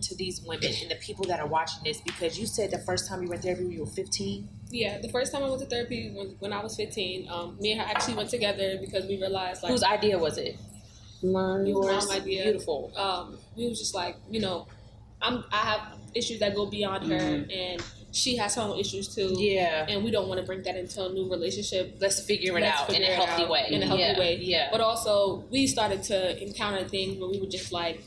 to 0.01 0.15
these 0.15 0.41
women 0.41 0.73
and 0.81 0.91
the 0.91 0.95
people 0.95 1.23
that 1.25 1.39
are 1.39 1.47
watching 1.47 1.81
this 1.85 2.01
because 2.01 2.37
you 2.37 2.45
said 2.45 2.69
the 2.69 2.79
first 2.79 3.07
time 3.07 3.23
you 3.23 3.29
went 3.29 3.41
therapy 3.43 3.63
you 3.65 3.79
were 3.81 3.85
15. 3.85 4.49
Yeah, 4.71 4.97
the 4.99 5.07
first 5.09 5.31
time 5.31 5.41
I 5.43 5.47
went 5.49 5.61
to 5.61 5.67
therapy 5.67 6.11
was 6.13 6.33
when 6.39 6.51
I 6.51 6.61
was 6.61 6.75
15. 6.75 7.29
Um, 7.29 7.57
me 7.61 7.71
and 7.71 7.81
her 7.81 7.87
actually 7.87 8.15
went 8.15 8.29
together 8.29 8.77
because 8.81 9.05
we 9.05 9.17
realized 9.21 9.63
like 9.63 9.71
Whose 9.71 9.83
idea 9.83 10.17
was 10.17 10.37
it? 10.37 10.57
Mine. 11.23 11.67
It 11.67 11.73
was 11.73 11.87
Yours. 11.87 12.07
my 12.07 12.15
idea. 12.15 12.43
Beautiful. 12.43 12.91
um, 12.95 13.37
we 13.55 13.67
was 13.67 13.79
just 13.79 13.93
like, 13.93 14.15
you 14.29 14.39
know, 14.39 14.67
I'm 15.21 15.43
I 15.51 15.57
have 15.57 15.81
issues 16.15 16.39
that 16.39 16.55
go 16.55 16.65
beyond 16.65 17.11
her, 17.11 17.45
and 17.51 17.83
she 18.11 18.35
has 18.37 18.55
her 18.55 18.61
own 18.61 18.79
issues 18.79 19.13
too. 19.13 19.27
Mm-hmm. 19.27 19.39
Yeah. 19.39 19.85
and 19.87 20.03
we 20.03 20.11
don't 20.11 20.27
want 20.27 20.39
to 20.39 20.45
bring 20.45 20.63
that 20.63 20.75
into 20.75 21.05
a 21.05 21.09
new 21.09 21.29
relationship. 21.29 21.97
Let's 21.99 22.19
figure 22.25 22.57
it 22.57 22.61
Let's 22.61 22.81
out 22.81 22.93
in 22.93 23.03
a 23.03 23.05
healthy 23.05 23.43
out 23.43 23.49
way. 23.49 23.67
In 23.69 23.83
a 23.83 23.85
healthy 23.85 24.01
yeah. 24.03 24.19
way. 24.19 24.37
Yeah. 24.37 24.67
But 24.71 24.81
also, 24.81 25.43
we 25.51 25.67
started 25.67 26.03
to 26.03 26.41
encounter 26.41 26.87
things 26.87 27.19
where 27.19 27.29
we 27.29 27.39
were 27.39 27.47
just 27.47 27.71
like, 27.71 28.03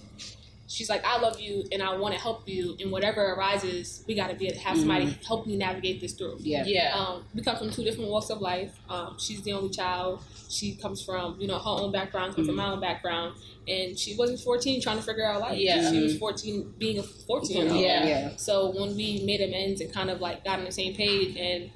she's 0.73 0.89
like, 0.89 1.05
I 1.05 1.20
love 1.20 1.39
you 1.39 1.64
and 1.70 1.83
I 1.83 1.95
want 1.97 2.14
to 2.14 2.20
help 2.20 2.49
you, 2.49 2.77
and 2.81 2.91
whatever 2.91 3.20
arises, 3.35 4.03
we 4.07 4.14
got 4.14 4.29
to 4.31 4.35
be 4.35 4.51
have 4.53 4.79
somebody 4.79 5.16
help 5.27 5.47
me 5.47 5.57
navigate 5.57 6.01
this 6.01 6.14
through. 6.14 6.37
Yeah. 6.41 6.64
yeah. 6.66 6.95
Um, 6.97 7.25
we 7.35 7.43
come 7.43 7.57
from 7.57 7.70
two 7.70 7.85
different 7.85 8.11
walks 8.11 8.31
of 8.31 8.41
life. 8.41 8.73
Um, 8.89 9.16
she's 9.18 9.43
the 9.43 9.53
only 9.53 9.70
child. 9.70 10.23
She 10.49 10.75
comes 10.75 11.05
from 11.05 11.41
you 11.41 11.47
know 11.49 11.59
her 11.59 11.70
own 11.83 11.93
background, 11.93 12.35
comes 12.35 12.47
from 12.47 12.57
my 12.57 12.70
own 12.73 12.81
background, 12.81 13.37
and 13.68 13.99
she 13.99 14.16
wasn't 14.16 14.41
14 14.41 14.81
trying 14.83 14.97
to 14.97 15.03
figure 15.03 15.25
out 15.27 15.41
life. 15.41 15.59
Yeah. 15.59 15.91
she 15.91 16.03
was 16.03 16.18
14 16.18 16.75
being 16.79 16.99
a 16.99 17.03
14 17.03 17.57
year 17.57 17.70
old. 17.70 17.81
Yeah. 17.81 18.07
Yeah. 18.07 18.37
So 18.37 18.70
when 18.79 18.97
we 18.97 19.23
made 19.25 19.41
amends 19.41 19.81
and 19.81 19.93
kind 19.93 20.11
of 20.11 20.20
like 20.20 20.45
got 20.45 20.59
on 20.59 20.64
the 20.64 20.73
same 20.73 20.95
page, 20.95 21.37
and 21.37 21.70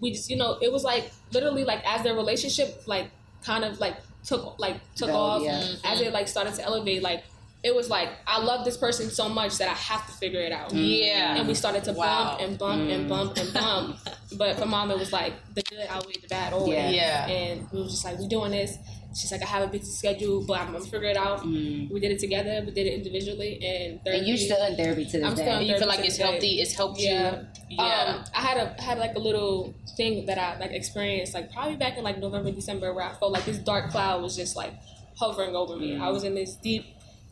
we 0.00 0.12
just 0.12 0.28
you 0.30 0.36
know 0.36 0.58
it 0.60 0.70
was 0.72 0.84
like 0.84 1.10
literally 1.32 1.64
like 1.64 1.82
as 1.86 2.02
their 2.02 2.14
relationship 2.14 2.82
like 2.86 3.10
kind 3.42 3.64
of 3.64 3.80
like 3.80 3.96
took 4.24 4.58
like 4.58 4.76
took 4.94 5.08
Well, 5.08 5.16
off 5.16 5.42
yeah. 5.42 5.74
as 5.84 6.00
it 6.00 6.12
like 6.12 6.28
started 6.28 6.54
to 6.54 6.62
elevate 6.62 7.02
like. 7.02 7.24
It 7.68 7.74
was 7.74 7.88
like 7.96 8.10
I 8.26 8.38
love 8.50 8.64
this 8.64 8.76
person 8.76 9.10
so 9.10 9.28
much 9.28 9.52
that 9.58 9.68
I 9.68 9.78
have 9.90 10.06
to 10.08 10.12
figure 10.22 10.40
it 10.48 10.52
out. 10.52 10.72
Yeah. 10.72 11.36
And 11.36 11.48
we 11.48 11.54
started 11.54 11.82
to 11.88 11.92
Wow. 11.92 12.38
Mm. 12.38 12.38
bump 12.38 12.40
and 12.44 12.58
bump 12.58 12.90
and 12.94 13.08
bump 13.08 13.36
and 13.38 13.52
bump. 13.52 13.96
But 14.40 14.56
for 14.58 14.66
mom, 14.66 14.90
it 14.94 14.98
was 15.04 15.12
like 15.12 15.32
the 15.54 15.62
good 15.62 15.86
outweighed 15.94 16.22
the 16.22 16.28
bad 16.28 16.52
always. 16.52 16.74
Yeah. 16.74 16.90
Yeah. 16.90 17.26
And 17.38 17.66
we 17.72 17.80
were 17.82 17.88
just 17.88 18.04
like, 18.04 18.18
we're 18.20 18.28
doing 18.28 18.52
this. 18.52 18.72
She's 19.18 19.32
like, 19.32 19.42
I 19.42 19.46
have 19.46 19.62
a 19.68 19.72
busy 19.72 19.90
schedule, 19.90 20.44
but 20.46 20.60
I'm 20.60 20.72
gonna 20.72 20.84
figure 20.84 21.08
it 21.08 21.16
out. 21.16 21.40
Mm. 21.40 21.90
We 21.90 21.98
did 22.00 22.10
it 22.16 22.20
together. 22.20 22.62
We 22.66 22.70
did 22.78 22.86
it 22.86 22.94
individually, 23.00 23.52
and 23.64 24.00
therapy. 24.04 24.18
And 24.18 24.28
you're 24.28 24.36
still 24.36 24.62
in 24.66 24.76
therapy 24.76 25.04
to 25.06 25.12
this 25.18 25.24
I'm 25.26 25.34
day. 25.34 25.42
still 25.42 25.58
in 25.58 25.66
you 25.66 25.78
feel 25.78 25.88
like 25.88 26.04
it's 26.04 26.16
today. 26.18 26.30
healthy. 26.30 26.52
It's 26.60 26.74
helped 26.74 27.00
Yeah. 27.00 27.40
you. 27.70 27.76
Yeah. 27.78 27.84
Um, 28.18 28.24
I 28.34 28.40
had 28.48 28.56
a 28.58 28.66
had 28.80 28.98
like 28.98 29.14
a 29.16 29.18
little 29.28 29.74
thing 29.96 30.26
that 30.26 30.38
I 30.38 30.58
like 30.60 30.72
experienced 30.72 31.32
like 31.34 31.50
probably 31.50 31.76
back 31.76 31.96
in 31.98 32.04
like 32.04 32.18
November 32.18 32.50
December 32.52 32.92
where 32.94 33.04
I 33.04 33.14
felt 33.14 33.32
like 33.32 33.44
this 33.46 33.58
dark 33.58 33.90
cloud 33.90 34.22
was 34.22 34.36
just 34.36 34.54
like 34.54 34.74
hovering 35.18 35.56
over 35.56 35.76
me. 35.76 35.92
Mm. 35.92 36.02
I 36.02 36.10
was 36.10 36.22
in 36.22 36.34
this 36.34 36.54
deep 36.56 36.84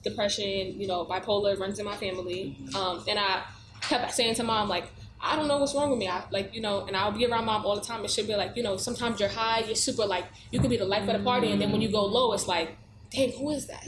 depression. 0.04 0.80
You 0.80 0.86
know, 0.86 1.04
bipolar 1.04 1.58
runs 1.58 1.78
in 1.78 1.84
my 1.84 1.96
family, 1.96 2.56
um, 2.76 3.04
and 3.08 3.18
I 3.18 3.42
kept 3.80 4.14
saying 4.14 4.34
to 4.36 4.44
mom 4.44 4.68
like. 4.68 4.86
I 5.26 5.36
don't 5.36 5.48
know 5.48 5.56
what's 5.56 5.74
wrong 5.74 5.88
with 5.88 5.98
me. 5.98 6.06
I 6.06 6.22
like, 6.30 6.54
you 6.54 6.60
know, 6.60 6.84
and 6.86 6.94
I'll 6.94 7.10
be 7.10 7.24
around 7.24 7.46
mom 7.46 7.64
all 7.64 7.76
the 7.76 7.80
time 7.80 8.02
and 8.02 8.10
she'll 8.10 8.26
be 8.26 8.34
like, 8.36 8.54
you 8.58 8.62
know, 8.62 8.76
sometimes 8.76 9.18
you're 9.18 9.30
high, 9.30 9.60
you're 9.60 9.74
super 9.74 10.04
like, 10.04 10.26
you 10.50 10.60
could 10.60 10.68
be 10.68 10.76
the 10.76 10.84
life 10.84 11.08
of 11.08 11.16
the 11.16 11.24
party, 11.24 11.50
and 11.50 11.58
then 11.62 11.72
when 11.72 11.80
you 11.80 11.90
go 11.90 12.04
low, 12.04 12.34
it's 12.34 12.46
like, 12.46 12.76
dang, 13.10 13.32
who 13.32 13.48
is 13.50 13.66
that? 13.68 13.86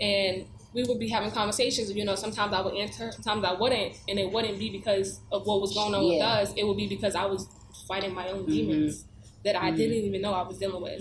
and 0.00 0.46
we 0.72 0.84
would 0.84 1.00
be 1.00 1.08
having 1.08 1.32
conversations. 1.32 1.90
You 1.92 2.04
know, 2.04 2.14
sometimes 2.14 2.52
I 2.52 2.60
would 2.60 2.74
answer, 2.74 3.10
sometimes 3.10 3.44
I 3.44 3.52
wouldn't, 3.54 3.96
and 4.08 4.18
it 4.18 4.30
wouldn't 4.30 4.60
be 4.60 4.70
because 4.70 5.18
of 5.32 5.44
what 5.46 5.60
was 5.60 5.74
going 5.74 5.92
on 5.94 6.02
with 6.08 6.22
us. 6.22 6.52
It 6.56 6.64
would 6.64 6.76
be 6.76 6.86
because 6.86 7.16
I 7.16 7.24
was 7.26 7.48
fighting 7.88 8.14
my 8.14 8.28
own 8.28 8.46
demons 8.46 9.06
that 9.44 9.56
I 9.56 9.70
didn't 9.72 9.96
even 9.96 10.22
know 10.22 10.32
I 10.34 10.42
was 10.46 10.58
dealing 10.58 10.82
with. 10.82 11.00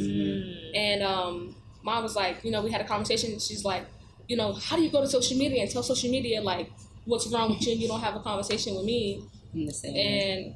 And 0.74 1.04
um, 1.04 1.56
mom 1.84 2.04
was 2.04 2.16
like, 2.16 2.44
you 2.44 2.52
know, 2.52 2.62
we 2.62 2.72
had 2.72 2.82
a 2.82 2.88
conversation. 2.88 3.32
And 3.32 3.42
she's 3.42 3.64
like, 3.64 3.86
you 4.28 4.38
know, 4.38 4.54
how 4.54 4.76
do 4.76 4.82
you 4.82 4.92
go 4.92 5.02
to 5.02 5.08
social 5.08 5.38
media 5.38 5.62
and 5.62 5.72
tell 5.72 5.84
social 5.84 6.10
media 6.10 6.42
like 6.42 6.72
what's 7.06 7.28
wrong 7.28 7.52
with 7.52 7.66
you 7.66 7.74
and 7.74 7.82
you 7.82 7.88
don't 7.88 8.02
have 8.02 8.16
a 8.16 8.20
conversation 8.20 8.76
with 8.76 8.86
me? 8.86 9.24
I'm 9.54 9.66
the 9.66 9.74
same. 9.74 9.96
and 9.96 10.56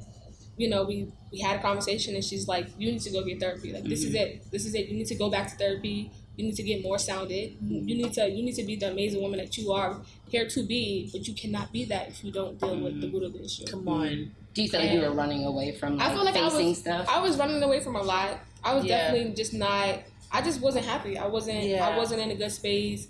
you 0.56 0.68
know 0.68 0.84
we 0.84 1.08
we 1.32 1.40
had 1.40 1.58
a 1.58 1.62
conversation 1.62 2.14
and 2.14 2.24
she's 2.24 2.46
like 2.46 2.68
you 2.78 2.90
need 2.92 3.00
to 3.00 3.10
go 3.10 3.24
get 3.24 3.40
therapy 3.40 3.72
like 3.72 3.84
this 3.84 4.04
is 4.04 4.14
mm-hmm. 4.14 4.38
it 4.38 4.50
this 4.50 4.64
is 4.64 4.74
it 4.74 4.88
you 4.88 4.96
need 4.96 5.06
to 5.06 5.14
go 5.14 5.30
back 5.30 5.48
to 5.48 5.56
therapy 5.56 6.10
you 6.36 6.44
need 6.44 6.54
to 6.54 6.62
get 6.62 6.82
more 6.82 6.98
sounded 6.98 7.52
mm-hmm. 7.52 7.88
you 7.88 7.96
need 7.96 8.12
to 8.12 8.28
you 8.28 8.42
need 8.42 8.54
to 8.54 8.62
be 8.62 8.76
the 8.76 8.90
amazing 8.90 9.20
woman 9.20 9.38
that 9.38 9.56
you 9.58 9.72
are 9.72 10.00
here 10.28 10.46
to 10.48 10.64
be 10.64 11.08
but 11.12 11.26
you 11.26 11.34
cannot 11.34 11.72
be 11.72 11.84
that 11.84 12.08
if 12.08 12.24
you 12.24 12.32
don't 12.32 12.58
deal 12.60 12.78
with 12.78 13.00
the 13.00 13.06
mm-hmm. 13.06 13.16
root 13.16 13.24
of 13.24 13.32
the 13.32 13.44
issue 13.44 13.64
Come 13.66 13.88
on. 13.88 14.32
Do 14.54 14.62
you 14.62 14.68
feel 14.68 14.80
like 14.80 14.92
you 14.92 15.00
were 15.00 15.10
running 15.10 15.44
away 15.44 15.72
from 15.72 15.96
like, 15.96 16.08
I 16.08 16.14
feel 16.14 16.24
like 16.24 16.36
I 16.36 16.44
was 16.44 16.78
stuff? 16.78 17.08
I 17.08 17.20
was 17.20 17.36
running 17.36 17.60
away 17.60 17.80
from 17.80 17.96
a 17.96 18.02
lot 18.02 18.38
I 18.62 18.74
was 18.74 18.84
Yeah. 18.84 18.98
definitely 18.98 19.34
just 19.34 19.52
not 19.52 19.98
I 20.34 20.42
just 20.42 20.60
wasn't 20.60 20.84
happy 20.84 21.16
I 21.16 21.26
wasn't 21.26 21.62
Yeah. 21.64 21.88
I 21.88 21.96
wasn't 21.96 22.20
in 22.20 22.30
a 22.30 22.34
good 22.42 22.52
space 22.52 23.02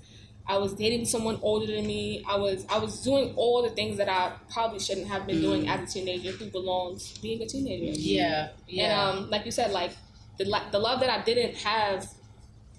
I 0.47 0.59
was 0.59 0.75
dating 0.75 1.07
someone 1.07 1.39
older 1.41 1.67
than 1.75 1.87
me. 1.87 2.23
I 2.29 2.37
was 2.37 2.67
I 2.69 2.79
was 2.79 3.01
doing 3.03 3.33
all 3.35 3.63
the 3.63 3.71
things 3.71 3.97
that 3.97 4.11
I 4.11 4.33
probably 4.53 4.79
shouldn't 4.79 5.07
have 5.09 5.27
been 5.27 5.41
doing 5.41 5.67
as 5.71 5.79
a 5.89 5.93
teenager 5.95 6.33
who 6.33 6.45
belongs 6.51 7.17
being 7.19 7.41
a 7.41 7.47
teenager. 7.47 7.99
Yeah. 7.99 8.51
Yeah. 8.69 8.85
And 8.85 9.19
um, 9.25 9.31
like 9.31 9.47
you 9.47 9.51
said, 9.51 9.71
like 9.73 9.93
the 10.37 10.45
the 10.71 10.79
love 10.79 11.01
that 11.01 11.09
I 11.09 11.23
didn't 11.25 11.55
have 11.71 12.07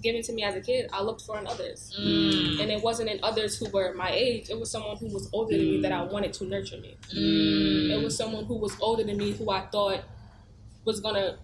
given 0.04 0.22
to 0.28 0.32
me 0.34 0.44
as 0.44 0.54
a 0.56 0.62
kid, 0.62 0.90
I 0.94 1.02
looked 1.02 1.22
for 1.24 1.40
in 1.40 1.48
others, 1.48 1.80
Mm. 2.00 2.62
and 2.62 2.70
it 2.76 2.84
wasn't 2.84 3.10
in 3.10 3.20
others 3.24 3.58
who 3.58 3.68
were 3.76 3.96
my 3.96 4.12
age. 4.12 4.52
It 4.52 4.60
was 4.60 4.70
someone 4.70 4.98
who 4.98 5.08
was 5.08 5.28
older 5.34 5.58
than 5.58 5.66
me 5.66 5.82
that 5.82 5.92
I 5.92 6.04
wanted 6.04 6.34
to 6.34 6.46
nurture 6.46 6.78
me. 6.78 6.96
Mm. 7.16 7.90
It 7.96 8.04
was 8.04 8.16
someone 8.16 8.46
who 8.46 8.58
was 8.66 8.74
older 8.80 9.04
than 9.04 9.18
me 9.18 9.32
who 9.32 9.50
I 9.50 9.62
thought 9.74 10.02
was 10.84 11.00
gonna 11.00 11.38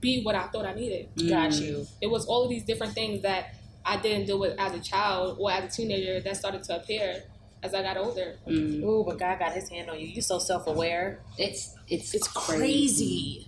be 0.00 0.22
what 0.22 0.34
I 0.34 0.46
thought 0.48 0.64
I 0.66 0.74
needed. 0.74 1.08
Got 1.28 1.52
you. 1.60 1.86
It 2.00 2.08
was 2.10 2.26
all 2.26 2.44
of 2.44 2.50
these 2.50 2.64
different 2.64 2.94
things 2.94 3.22
that 3.22 3.54
I 3.84 3.96
didn't 4.00 4.26
deal 4.26 4.38
with 4.38 4.58
as 4.58 4.72
a 4.74 4.80
child 4.80 5.36
or 5.40 5.50
as 5.50 5.64
a 5.64 5.76
teenager 5.76 6.20
that 6.20 6.36
started 6.36 6.62
to 6.64 6.76
appear. 6.76 7.22
as 7.64 7.74
I 7.74 7.82
got 7.82 7.96
older. 7.96 8.38
Mm. 8.48 8.82
Ooh, 8.82 9.04
but 9.06 9.18
God 9.18 9.38
got 9.38 9.52
His 9.52 9.68
hand 9.68 9.88
on 9.88 9.98
you. 10.00 10.06
You're 10.08 10.22
so 10.22 10.38
self 10.40 10.66
aware. 10.66 11.20
It's 11.38 11.76
it's 11.88 12.12
It's 12.14 12.26
crazy. 12.28 13.46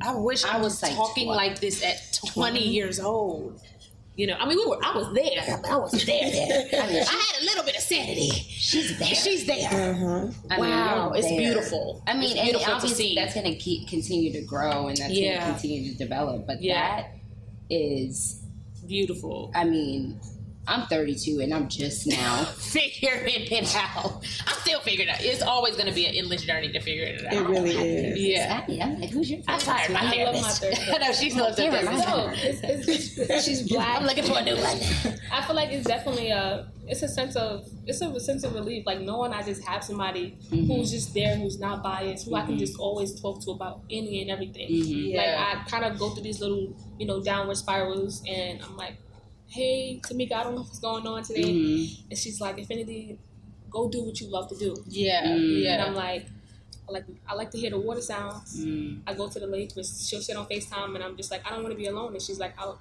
I 0.00 0.14
wish 0.14 0.44
I, 0.44 0.54
I 0.54 0.56
was 0.58 0.74
was 0.74 0.82
like 0.82 0.94
talking 0.94 1.26
20. 1.26 1.36
like 1.36 1.60
this 1.60 1.82
at 1.84 2.18
20 2.32 2.60
years 2.60 3.00
old. 3.00 3.60
You 4.18 4.26
know, 4.26 4.34
I 4.34 4.48
mean, 4.48 4.58
we 4.58 4.66
were. 4.66 4.78
I 4.84 4.96
was 4.96 5.14
there, 5.14 5.60
I 5.70 5.76
wasn't 5.76 6.04
there. 6.04 6.28
there. 6.32 6.82
I 6.82 6.86
mean, 6.88 7.02
I 7.02 7.12
had 7.12 7.40
a 7.40 7.44
little 7.44 7.62
bit 7.62 7.76
of 7.76 7.82
sanity. 7.82 8.30
she's 8.30 8.98
there. 8.98 9.06
She's 9.14 9.46
there. 9.46 9.70
Mm-hmm. 9.70 10.52
I 10.52 10.56
mean, 10.60 10.70
Wow, 10.70 11.06
you're 11.10 11.16
it's 11.18 11.28
there. 11.28 11.38
beautiful. 11.38 12.02
I 12.04 12.14
mean, 12.14 12.24
It's 12.24 12.32
and 12.34 12.42
beautiful 12.46 12.66
to 12.66 12.72
obviously 12.74 13.04
see. 13.10 13.14
that's 13.14 13.32
going 13.34 13.46
to 13.46 13.54
keep 13.54 13.86
continue 13.88 14.32
to 14.32 14.40
grow 14.42 14.88
and 14.88 14.96
that's 14.96 15.12
Yeah. 15.12 15.34
going 15.38 15.40
to 15.54 15.60
continue 15.60 15.92
to 15.92 15.98
develop. 15.98 16.48
But 16.48 16.60
Yeah. 16.60 16.96
that 17.02 17.10
is, 17.70 18.42
Beautiful. 18.88 19.52
I 19.54 19.62
mean, 19.64 20.18
I'm 20.68 20.86
32 20.86 21.40
and 21.40 21.54
I'm 21.54 21.68
just 21.68 22.06
now. 22.06 22.44
Figuring 22.58 23.46
it 23.50 23.74
out. 23.74 24.24
I'm 24.46 24.54
still 24.60 24.80
figuring 24.80 25.08
it 25.08 25.12
out. 25.12 25.24
It's 25.24 25.42
always 25.42 25.74
going 25.76 25.88
to 25.88 25.94
be 25.94 26.06
an 26.06 26.14
endless 26.14 26.42
journey 26.42 26.70
to 26.72 26.80
figure 26.80 27.04
it 27.04 27.26
out. 27.26 27.32
It 27.32 27.48
really 27.48 27.70
is. 27.72 28.18
Yeah. 28.18 28.64
I, 28.68 28.78
I'm 28.82 29.00
like, 29.00 29.10
who's 29.10 29.30
your 29.30 29.40
I'm 29.48 29.58
tired 29.58 29.86
of 29.86 29.94
my 29.94 30.00
I 30.00 30.24
love 30.24 30.34
my 30.34 30.40
therapist. 30.48 30.60
therapist. 30.60 30.94
I 30.94 30.98
know 30.98 31.12
she 31.12 31.32
loves 31.32 31.58
her 31.58 31.64
Give 31.64 31.74
her 31.74 31.84
my 31.84 32.00
therapist. 32.00 32.62
No, 32.62 32.68
it's, 32.68 32.88
it's, 32.88 33.18
it's, 33.18 33.44
she's 33.44 33.68
black. 33.68 34.00
I'm 34.00 34.06
looking 34.06 34.24
for 34.24 34.38
a 34.38 34.42
new 34.42 34.56
one. 34.56 34.78
I 35.32 35.42
feel 35.42 35.56
like 35.56 35.70
it's 35.70 35.86
definitely 35.86 36.30
a 36.30 36.70
it's 36.86 37.02
a 37.02 37.08
sense 37.08 37.36
of 37.36 37.68
it's 37.86 38.00
a 38.00 38.20
sense 38.20 38.44
of 38.44 38.54
relief. 38.54 38.86
Like 38.86 39.00
knowing 39.00 39.32
I 39.32 39.42
just 39.42 39.62
have 39.64 39.84
somebody 39.84 40.36
mm-hmm. 40.50 40.72
who's 40.72 40.90
just 40.90 41.14
there, 41.14 41.36
who's 41.36 41.58
not 41.58 41.82
biased, 41.82 42.26
who 42.26 42.34
I 42.34 42.42
can 42.42 42.52
mm-hmm. 42.52 42.58
just 42.58 42.78
always 42.78 43.18
talk 43.20 43.42
to 43.44 43.50
about 43.52 43.82
any 43.90 44.22
and 44.22 44.30
everything. 44.30 44.68
Mm-hmm. 44.70 45.10
Yeah. 45.10 45.20
Like 45.20 45.66
I 45.66 45.68
kind 45.68 45.84
of 45.84 45.98
go 45.98 46.10
through 46.10 46.24
these 46.24 46.40
little 46.40 46.74
you 46.98 47.06
know 47.06 47.22
downward 47.22 47.56
spirals, 47.56 48.22
and 48.26 48.60
I'm 48.62 48.76
like, 48.76 48.96
hey 49.48 50.00
Tamika, 50.02 50.32
I 50.32 50.44
don't 50.44 50.54
know 50.54 50.62
what's 50.62 50.78
going 50.78 51.06
on 51.06 51.22
today, 51.22 51.42
Mm-hmm. 51.42 52.10
and 52.10 52.18
she's 52.18 52.40
like, 52.40 52.58
if 52.58 52.70
anything, 52.70 53.18
go 53.70 53.88
do 53.88 54.02
what 54.04 54.20
you 54.20 54.28
love 54.28 54.48
to 54.50 54.56
do. 54.56 54.76
Yeah. 54.88 55.24
And 55.24 55.58
Yeah. 55.60 55.84
I'm 55.86 55.94
like. 55.94 56.26
I 56.88 56.90
like 56.92 57.04
I 57.28 57.34
like 57.34 57.50
to 57.50 57.58
hear 57.58 57.68
the 57.68 57.78
water 57.78 58.00
sounds. 58.00 58.64
Mm. 58.64 59.00
I 59.06 59.12
go 59.12 59.28
to 59.28 59.38
the 59.38 59.46
lake, 59.46 59.72
but 59.74 59.84
she'll 59.84 60.22
sit 60.22 60.34
on 60.38 60.46
Facetime, 60.46 60.94
and 60.94 61.04
I'm 61.04 61.18
just 61.18 61.30
like, 61.30 61.46
I 61.46 61.50
don't 61.50 61.62
want 61.62 61.72
to 61.74 61.76
be 61.76 61.84
alone. 61.86 62.14
And 62.14 62.22
she's 62.22 62.38
like, 62.38 62.54
I'll 62.58 62.80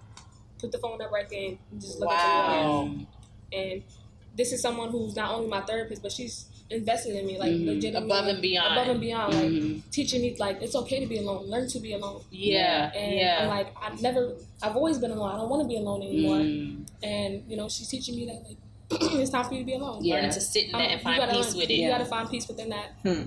put 0.60 0.72
the 0.72 0.78
phone 0.78 1.02
up 1.02 1.12
right 1.12 1.28
there 1.30 1.58
and 1.70 1.82
just 1.82 2.00
look 2.00 2.10
at 2.10 2.24
the 2.26 2.70
water. 2.70 2.70
Wow. 2.70 3.06
And 3.52 3.84
this 4.34 4.54
is 4.54 4.62
someone 4.62 4.92
who's 4.92 5.14
not 5.18 5.32
only 5.36 5.50
my 5.50 5.60
therapist, 5.60 6.02
but 6.02 6.14
she's 6.14 6.46
invested 6.70 7.16
in 7.16 7.26
me, 7.26 7.38
like 7.40 7.52
legitimately 7.54 8.06
Above 8.10 8.28
and 8.28 8.42
beyond. 8.42 8.74
above 8.74 8.88
and 8.90 9.00
beyond, 9.02 9.34
like 9.34 9.92
teaching 9.92 10.22
me 10.22 10.36
like 10.40 10.62
it's 10.62 10.76
okay 10.76 11.00
to 11.00 11.06
be 11.06 11.18
alone, 11.20 11.46
learn 11.46 11.68
to 11.70 11.80
be 11.80 11.94
alone. 11.94 12.22
Yeah. 12.32 12.92
And 12.94 13.16
Yeah. 13.16 13.40
I'm 13.42 13.48
like, 13.48 13.74
I've 13.82 14.02
never, 14.02 14.34
I've 14.62 14.76
always 14.76 14.98
been 14.98 15.12
alone. 15.12 15.32
I 15.34 15.38
don't 15.38 15.50
want 15.50 15.62
to 15.64 15.68
be 15.68 15.78
alone 15.78 16.02
anymore. 16.04 16.38
Mm. 16.38 16.88
And 17.04 17.44
you 17.50 17.56
know, 17.58 17.70
she's 17.70 17.88
teaching 17.88 18.16
me 18.16 18.26
that 18.26 18.44
like 18.48 18.58
it's 19.20 19.32
time 19.32 19.46
for 19.46 19.54
you 19.54 19.60
to 19.62 19.66
be 19.66 19.74
alone. 19.76 20.04
Yeah. 20.04 20.16
Learning 20.16 20.32
to 20.32 20.42
sit 20.42 20.66
in 20.66 20.72
that 20.74 20.78
Um, 20.78 20.84
and 20.84 20.92
you 21.00 21.04
find 21.04 21.20
gotta 21.20 21.32
peace 21.34 21.48
learn- 21.52 21.58
with 21.58 21.70
it. 21.70 21.74
You 21.74 21.90
gotta 21.90 22.06
find 22.06 22.30
peace 22.30 22.48
within 22.48 22.70
that. 22.70 22.92
Hmm. 23.04 23.24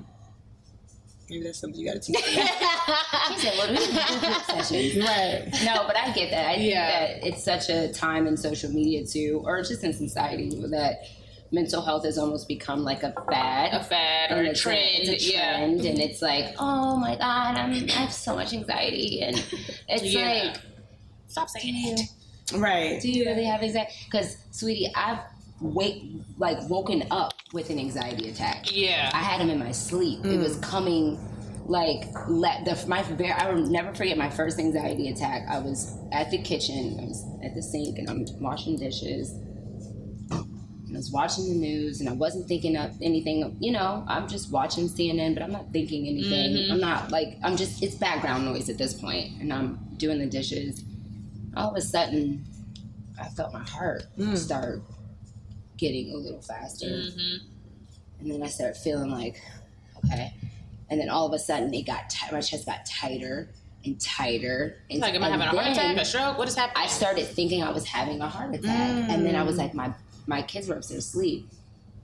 Maybe 1.28 1.44
that's 1.44 1.60
something 1.60 1.80
you 1.80 1.86
got 1.86 2.02
to 2.02 2.12
teach. 2.12 2.16
She 2.24 3.38
said, 3.38 3.52
well, 3.56 3.70
we 3.70 3.76
do 3.76 3.92
group 4.18 4.42
sessions. 4.42 4.96
right. 4.96 5.48
No, 5.64 5.84
but 5.86 5.96
I 5.96 6.10
get 6.12 6.30
that. 6.32 6.48
I 6.48 6.54
think 6.56 6.70
Yeah. 6.72 6.90
that 6.90 7.24
it's 7.26 7.44
such 7.44 7.68
a 7.68 7.92
time 7.92 8.26
in 8.26 8.36
social 8.36 8.68
media 8.72 9.06
too, 9.06 9.40
or 9.44 9.62
just 9.62 9.84
in 9.84 9.92
society, 9.92 10.50
that 10.70 11.04
mental 11.52 11.82
health 11.82 12.04
has 12.04 12.18
almost 12.18 12.48
become 12.48 12.84
like 12.84 13.02
a 13.02 13.12
fad. 13.30 13.74
A 13.74 13.82
fad 13.82 14.30
or 14.32 14.36
And 14.36 14.46
a 14.48 14.50
it's 14.50 14.60
trend. 14.60 14.78
it's 15.08 15.24
a 15.26 15.32
Yeah. 15.32 15.60
and 15.64 15.84
it's 15.84 16.22
like, 16.22 16.54
oh 16.58 16.96
my 16.96 17.16
god, 17.16 17.56
I'm, 17.56 17.72
I 17.72 17.92
have 17.92 18.12
so 18.12 18.36
much 18.36 18.52
anxiety, 18.52 19.22
and 19.22 19.36
it's 19.88 20.04
Yeah. 20.04 20.44
like, 20.52 20.56
Stop 21.26 21.48
saying 21.48 21.74
it. 21.98 22.00
Right. 22.56 23.00
do 23.00 23.10
you 23.10 23.24
really 23.24 23.44
have 23.44 23.62
anxiety? 23.62 23.92
Because, 24.06 24.36
sweetie, 24.50 24.90
I've 24.94 25.20
wake 25.60 26.02
like 26.38 26.56
woken 26.68 27.04
up 27.10 27.34
with 27.52 27.70
an 27.70 27.78
anxiety 27.78 28.30
attack. 28.30 28.72
Yeah. 28.74 29.10
I 29.12 29.18
had 29.18 29.40
them 29.40 29.50
in 29.50 29.58
my 29.58 29.72
sleep. 29.72 30.24
It 30.24 30.38
was 30.38 30.56
mm. 30.56 30.62
coming 30.62 31.18
like 31.66 32.04
let 32.28 32.64
the 32.64 32.82
my 32.88 33.02
very 33.02 33.30
I 33.30 33.52
will 33.52 33.66
never 33.66 33.94
forget 33.94 34.16
my 34.18 34.30
first 34.30 34.58
anxiety 34.58 35.08
attack. 35.08 35.46
I 35.48 35.58
was 35.58 35.96
at 36.12 36.30
the 36.30 36.38
kitchen, 36.38 36.98
I 37.00 37.04
was 37.04 37.24
at 37.44 37.54
the 37.54 37.62
sink, 37.62 37.98
and 37.98 38.08
I'm 38.10 38.24
washing 38.40 38.76
dishes. 38.76 39.34
And 40.90 40.96
I 40.96 40.98
was 40.98 41.12
watching 41.12 41.48
the 41.48 41.54
news, 41.54 42.00
and 42.00 42.08
I 42.08 42.12
wasn't 42.12 42.48
thinking 42.48 42.76
of 42.76 43.00
anything. 43.00 43.56
You 43.60 43.70
know, 43.70 44.04
I'm 44.08 44.26
just 44.26 44.50
watching 44.50 44.88
CNN, 44.88 45.34
but 45.34 45.42
I'm 45.44 45.52
not 45.52 45.72
thinking 45.72 46.08
anything. 46.08 46.56
Mm-hmm. 46.56 46.72
I'm 46.72 46.80
not 46.80 47.12
like 47.12 47.38
I'm 47.44 47.56
just 47.56 47.80
it's 47.80 47.94
background 47.94 48.44
noise 48.44 48.68
at 48.68 48.76
this 48.76 48.92
point, 48.92 49.40
and 49.40 49.52
I'm 49.52 49.78
doing 49.98 50.18
the 50.18 50.26
dishes. 50.26 50.82
All 51.56 51.70
of 51.70 51.76
a 51.76 51.80
sudden, 51.80 52.44
I 53.20 53.28
felt 53.28 53.52
my 53.52 53.62
heart 53.62 54.02
mm. 54.18 54.36
start 54.36 54.82
getting 55.76 56.12
a 56.12 56.16
little 56.16 56.42
faster. 56.42 56.86
Mm-hmm. 56.86 57.46
And 58.20 58.30
then 58.32 58.42
I 58.42 58.48
started 58.48 58.76
feeling 58.76 59.10
like, 59.10 59.40
okay. 60.04 60.34
And 60.90 61.00
then 61.00 61.08
all 61.08 61.26
of 61.26 61.32
a 61.32 61.38
sudden, 61.38 61.72
it 61.72 61.86
got 61.86 62.10
ti- 62.10 62.32
my 62.32 62.40
chest 62.40 62.66
got 62.66 62.84
tighter 62.84 63.48
and 63.84 64.00
tighter. 64.00 64.76
And, 64.90 65.00
Like, 65.00 65.14
am 65.14 65.22
I 65.22 65.30
having 65.30 65.46
a 65.46 65.50
heart 65.50 65.66
attack, 65.68 65.96
a 65.96 66.04
stroke? 66.04 66.36
What 66.36 66.48
is 66.48 66.56
happening? 66.56 66.84
I 66.84 66.88
started 66.88 67.26
thinking 67.26 67.62
I 67.62 67.70
was 67.70 67.86
having 67.86 68.20
a 68.20 68.28
heart 68.28 68.54
attack, 68.54 68.90
mm. 68.90 69.08
and 69.08 69.24
then 69.24 69.36
I 69.36 69.42
was 69.42 69.56
like, 69.56 69.72
my 69.72 69.92
my 70.26 70.42
kids 70.42 70.68
were 70.68 70.74
upstairs 70.76 71.06
asleep, 71.06 71.48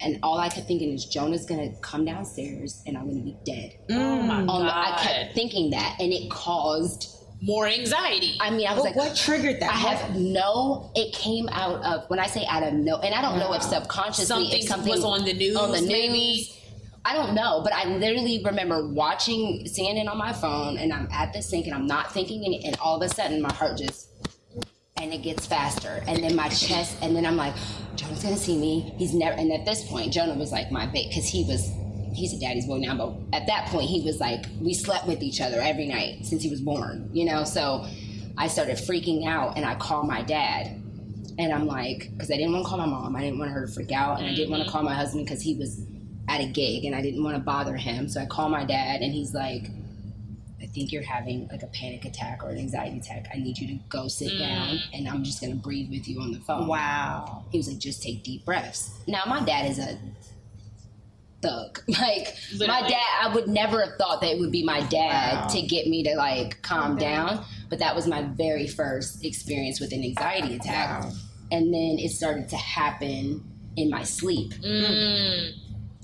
and 0.00 0.18
all 0.22 0.38
I 0.38 0.48
kept 0.48 0.66
thinking 0.66 0.92
is 0.92 1.04
Jonah's 1.06 1.46
gonna 1.46 1.70
come 1.80 2.04
downstairs, 2.04 2.82
and 2.86 2.96
I'm 2.96 3.08
gonna 3.08 3.20
be 3.24 3.36
dead. 3.44 3.74
oh 3.90 4.22
my 4.22 4.40
On 4.40 4.46
god. 4.46 4.70
I 4.70 5.02
kept 5.02 5.34
thinking 5.34 5.70
that, 5.70 5.96
and 6.00 6.12
it 6.12 6.30
caused. 6.30 7.12
More 7.42 7.66
anxiety. 7.66 8.38
I 8.40 8.48
mean, 8.48 8.66
I 8.66 8.72
was 8.72 8.78
But 8.82 8.84
like, 8.84 8.96
what 8.96 9.14
triggered 9.14 9.60
that? 9.60 9.70
I 9.70 9.76
have 9.76 10.16
no. 10.16 10.90
It 10.94 11.12
came 11.14 11.50
out 11.50 11.84
of 11.84 12.08
when 12.08 12.18
I 12.18 12.26
say 12.28 12.46
out 12.48 12.62
of 12.62 12.72
no, 12.72 12.96
and 12.96 13.14
I 13.14 13.20
don't 13.20 13.38
know 13.38 13.52
if 13.52 13.62
subconsciously 13.62 14.24
Something 14.24 14.58
if 14.58 14.66
something 14.66 14.90
was 14.90 15.04
on 15.04 15.24
the 15.26 15.34
news, 15.34 15.54
on 15.54 15.70
the 15.70 15.80
news. 15.80 15.88
maybe. 15.88 16.52
I 17.04 17.12
don't 17.14 17.34
know, 17.34 17.60
but 17.62 17.72
I 17.74 17.84
literally 17.84 18.42
remember 18.44 18.88
watching 18.88 19.64
CNN 19.66 20.08
on 20.10 20.16
my 20.16 20.32
phone, 20.32 20.76
and 20.78 20.92
I'm 20.92 21.08
at 21.12 21.32
the 21.34 21.42
sink, 21.42 21.66
and 21.66 21.74
I'm 21.74 21.86
not 21.86 22.10
thinking 22.12 22.42
any, 22.44 22.64
and 22.64 22.74
all 22.80 22.96
of 22.96 23.02
a 23.08 23.14
sudden 23.14 23.40
my 23.42 23.52
heart 23.52 23.76
just, 23.78 24.08
and 25.00 25.12
it 25.12 25.22
gets 25.22 25.46
faster, 25.46 26.02
and 26.06 26.22
then 26.22 26.34
my 26.34 26.48
chest, 26.48 26.96
and 27.02 27.14
then 27.14 27.26
I'm 27.26 27.36
like, 27.36 27.54
Jonah's 27.96 28.22
gonna 28.22 28.36
see 28.36 28.58
me. 28.58 28.94
He's 28.96 29.14
never, 29.14 29.36
and 29.36 29.52
at 29.52 29.64
this 29.64 29.84
point, 29.88 30.12
Jonah 30.12 30.34
was 30.34 30.52
like 30.52 30.70
my 30.70 30.86
bait 30.86 31.08
because 31.08 31.26
he 31.26 31.44
was. 31.44 31.70
He's 32.14 32.32
a 32.32 32.38
daddy's 32.38 32.66
boy 32.66 32.78
now, 32.78 32.96
but 32.96 33.36
at 33.36 33.46
that 33.48 33.66
point, 33.66 33.90
he 33.90 34.00
was 34.00 34.20
like, 34.20 34.46
we 34.58 34.72
slept 34.72 35.06
with 35.06 35.22
each 35.22 35.42
other 35.42 35.60
every 35.60 35.86
night 35.86 36.24
since 36.24 36.42
he 36.42 36.48
was 36.48 36.62
born, 36.62 37.10
you 37.12 37.26
know? 37.26 37.44
So 37.44 37.86
I 38.38 38.48
started 38.48 38.78
freaking 38.78 39.26
out 39.26 39.58
and 39.58 39.66
I 39.66 39.74
called 39.74 40.06
my 40.06 40.22
dad. 40.22 40.68
And 41.38 41.52
I'm 41.52 41.66
like, 41.66 42.10
because 42.12 42.30
I 42.30 42.36
didn't 42.36 42.52
want 42.52 42.64
to 42.64 42.68
call 42.70 42.78
my 42.78 42.86
mom. 42.86 43.14
I 43.14 43.20
didn't 43.20 43.38
want 43.38 43.50
her 43.50 43.66
to 43.66 43.70
freak 43.70 43.92
out. 43.92 44.18
And 44.18 44.26
I 44.26 44.34
didn't 44.34 44.50
want 44.50 44.62
to 44.62 44.68
mm-hmm. 44.68 44.78
call 44.78 44.82
my 44.82 44.94
husband 44.94 45.26
because 45.26 45.42
he 45.42 45.56
was 45.56 45.82
at 46.26 46.40
a 46.40 46.46
gig 46.46 46.86
and 46.86 46.94
I 46.94 47.02
didn't 47.02 47.22
want 47.22 47.36
to 47.36 47.42
bother 47.42 47.76
him. 47.76 48.08
So 48.08 48.22
I 48.22 48.24
called 48.24 48.50
my 48.50 48.64
dad 48.64 49.02
and 49.02 49.12
he's 49.12 49.34
like, 49.34 49.66
I 50.60 50.66
think 50.66 50.90
you're 50.90 51.02
having 51.02 51.48
like 51.48 51.62
a 51.62 51.66
panic 51.66 52.04
attack 52.04 52.42
or 52.42 52.50
an 52.50 52.58
anxiety 52.58 52.98
attack. 52.98 53.28
I 53.32 53.38
need 53.38 53.58
you 53.58 53.66
to 53.68 53.74
go 53.88 54.08
sit 54.08 54.32
mm. 54.32 54.38
down 54.38 54.78
and 54.94 55.06
I'm 55.06 55.22
just 55.22 55.40
going 55.40 55.52
to 55.52 55.58
breathe 55.58 55.90
with 55.90 56.08
you 56.08 56.20
on 56.20 56.32
the 56.32 56.40
phone. 56.40 56.66
Wow. 56.66 57.44
He 57.52 57.58
was 57.58 57.68
like, 57.68 57.78
just 57.78 58.02
take 58.02 58.22
deep 58.22 58.44
breaths. 58.44 58.90
Now, 59.06 59.24
my 59.26 59.44
dad 59.44 59.70
is 59.70 59.78
a 59.78 59.98
thug. 61.42 61.80
Like, 61.88 62.34
my 62.58 62.80
dad, 62.88 63.06
I 63.22 63.32
would 63.34 63.48
never 63.48 63.84
have 63.84 63.96
thought 63.96 64.20
that 64.22 64.32
it 64.32 64.40
would 64.40 64.52
be 64.52 64.64
my 64.64 64.80
dad 64.82 65.48
to 65.50 65.62
get 65.62 65.86
me 65.86 66.02
to 66.04 66.14
like 66.16 66.62
calm 66.62 66.96
down. 66.96 67.44
But 67.68 67.78
that 67.80 67.94
was 67.94 68.06
my 68.06 68.22
very 68.22 68.66
first 68.66 69.24
experience 69.24 69.80
with 69.80 69.92
an 69.92 70.02
anxiety 70.02 70.56
attack. 70.56 71.04
And 71.52 71.72
then 71.72 71.98
it 71.98 72.10
started 72.10 72.48
to 72.50 72.56
happen 72.56 73.44
in 73.76 73.90
my 73.90 74.04
sleep. 74.04 74.54
Mm. 74.54 75.52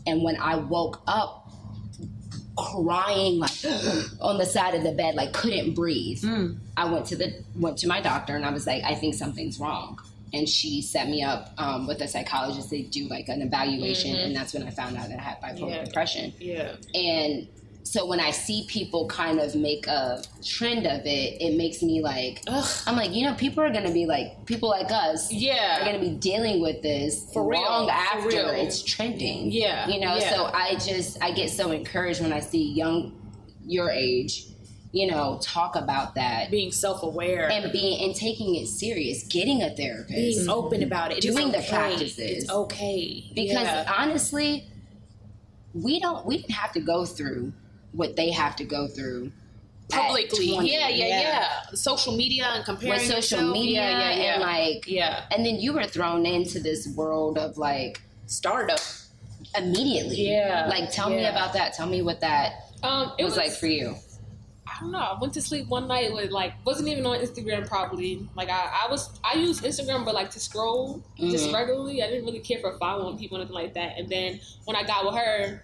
And 0.06 0.22
when 0.22 0.36
I 0.36 0.56
woke 0.56 1.02
up, 1.06 1.41
crying 2.56 3.38
like 3.38 3.50
on 4.20 4.38
the 4.38 4.46
side 4.46 4.74
of 4.74 4.82
the 4.82 4.92
bed, 4.92 5.14
like 5.14 5.32
couldn't 5.32 5.74
breathe. 5.74 6.24
I 6.76 6.90
went 6.90 7.06
to 7.06 7.16
the 7.16 7.34
went 7.56 7.78
to 7.78 7.86
my 7.88 8.00
doctor 8.00 8.36
and 8.36 8.44
I 8.44 8.50
was 8.50 8.66
like, 8.66 8.82
I 8.84 8.94
think 8.94 9.14
something's 9.14 9.58
wrong. 9.58 9.98
And 10.34 10.48
she 10.48 10.80
set 10.80 11.08
me 11.08 11.22
up 11.22 11.52
um, 11.58 11.86
with 11.86 12.00
a 12.00 12.08
psychologist. 12.08 12.70
They 12.70 12.82
do 12.82 13.06
like 13.08 13.28
an 13.28 13.42
evaluation, 13.42 14.16
and 14.16 14.34
that's 14.34 14.54
when 14.54 14.62
I 14.62 14.70
found 14.70 14.96
out 14.96 15.08
that 15.10 15.18
I 15.18 15.22
had 15.22 15.40
bipolar 15.42 15.70
Yeah. 15.76 15.84
depression. 15.84 16.32
yeah. 16.40 16.76
And 16.94 17.48
so 17.84 18.06
when 18.06 18.20
I 18.20 18.30
see 18.30 18.64
people 18.68 19.06
kind 19.08 19.40
of 19.40 19.54
make 19.56 19.86
a 19.86 20.22
trend 20.44 20.86
of 20.86 21.04
it, 21.04 21.40
it 21.42 21.56
makes 21.56 21.82
me 21.82 22.00
like, 22.00 22.40
Ugh. 22.46 22.64
I'm 22.86 22.96
like, 22.96 23.12
you 23.12 23.24
know, 23.26 23.34
people 23.34 23.62
are 23.64 23.72
gonna 23.72 23.92
be 23.92 24.06
like, 24.06 24.46
people 24.46 24.68
like 24.68 24.90
us, 24.90 25.32
Yeah. 25.32 25.80
are 25.82 25.84
gonna 25.84 25.98
be 25.98 26.10
dealing 26.10 26.60
with 26.62 26.80
this 26.82 27.26
For 27.32 27.44
real, 27.46 27.60
long 27.62 27.90
after 27.90 28.28
real. 28.28 28.48
it's 28.50 28.82
trending. 28.82 29.50
Yeah, 29.50 29.88
you 29.88 30.00
know. 30.00 30.16
yeah. 30.16 30.30
So 30.34 30.44
I 30.46 30.76
just 30.76 31.18
I 31.22 31.32
get 31.32 31.50
so 31.50 31.72
encouraged 31.72 32.20
when 32.22 32.32
I 32.32 32.40
see 32.40 32.62
young 32.72 33.18
your 33.64 33.90
age, 33.90 34.46
you 34.92 35.06
know, 35.10 35.38
talk 35.42 35.74
about 35.76 36.14
that 36.16 36.50
Being 36.50 36.72
self 36.72 37.02
aware. 37.02 37.50
and 37.50 37.72
being 37.72 38.02
and 38.04 38.14
taking 38.14 38.54
it 38.56 38.68
serious, 38.68 39.24
getting 39.24 39.62
a 39.62 39.70
therapist. 39.74 40.08
being 40.14 40.48
open 40.48 40.82
about 40.82 41.12
it. 41.12 41.20
Doing 41.20 41.50
the 41.50 41.64
practices. 41.68 42.18
It's 42.44 42.50
okay. 42.50 43.24
because 43.34 43.62
Yeah. 43.64 43.92
honestly 43.98 44.66
we 45.74 45.98
don't 46.00 46.26
we 46.26 46.36
didn't 46.38 46.50
have 46.52 46.72
to 46.72 46.80
go 46.80 47.04
through 47.06 47.52
what 47.92 48.16
they 48.16 48.30
have 48.30 48.56
to 48.56 48.64
go 48.64 48.88
through 48.88 49.30
publicly. 49.90 50.52
20. 50.54 50.72
Yeah, 50.72 50.88
yeah, 50.88 51.06
Yeah. 51.06 51.20
yeah, 51.20 51.48
Social 51.74 52.16
media 52.16 52.46
and 52.54 52.64
comparing 52.64 52.94
with 52.98 53.02
social 53.06 53.38
yourself. 53.40 53.52
media 53.52 53.82
Yeah, 53.82 53.98
yeah, 54.10 54.22
yeah. 54.22 54.32
and 54.34 54.42
like 54.42 54.84
yeah, 54.86 55.24
and 55.30 55.44
then 55.44 55.56
you 55.60 55.72
were 55.74 55.84
thrown 55.84 56.24
into 56.26 56.60
this 56.60 56.88
world 56.88 57.36
of 57.38 57.58
like 57.58 58.00
startup. 58.26 58.80
immediately. 59.58 60.28
Yeah. 60.30 60.66
Like, 60.70 60.90
tell 60.92 61.10
me 61.10 61.26
about 61.26 61.52
that. 61.52 61.74
Tell 61.74 61.86
me 61.86 62.00
what 62.00 62.20
that 62.20 62.52
Um, 62.82 63.12
it 63.18 63.24
was, 63.24 63.36
like 63.36 63.50
for 63.52 63.66
you. 63.66 63.96
I 64.66 64.80
don't 64.80 64.92
know. 64.92 64.98
I 64.98 65.18
went 65.20 65.34
to 65.34 65.42
sleep 65.42 65.68
one 65.68 65.86
night 65.86 66.14
with 66.14 66.30
like 66.30 66.54
wasn't 66.64 66.88
even 66.88 67.04
on 67.04 67.18
Instagram 67.18 67.68
probably. 67.68 68.26
Like 68.34 68.48
I, 68.48 68.84
I 68.86 68.90
was 68.90 69.10
I 69.22 69.34
used 69.36 69.62
Instagram 69.62 70.06
but 70.06 70.14
like 70.14 70.30
to 70.30 70.40
scroll 70.40 71.02
just 71.20 71.48
Mhm. 71.48 71.52
regularly. 71.54 72.02
I 72.02 72.06
didn't 72.08 72.24
really 72.24 72.38
care 72.40 72.60
for 72.60 72.78
following 72.78 73.18
people 73.18 73.36
or 73.36 73.40
anything 73.42 73.54
like 73.54 73.74
that. 73.74 73.98
And 73.98 74.08
then 74.08 74.40
when 74.64 74.74
I 74.74 74.84
got 74.84 75.04
with 75.04 75.16
her, 75.16 75.62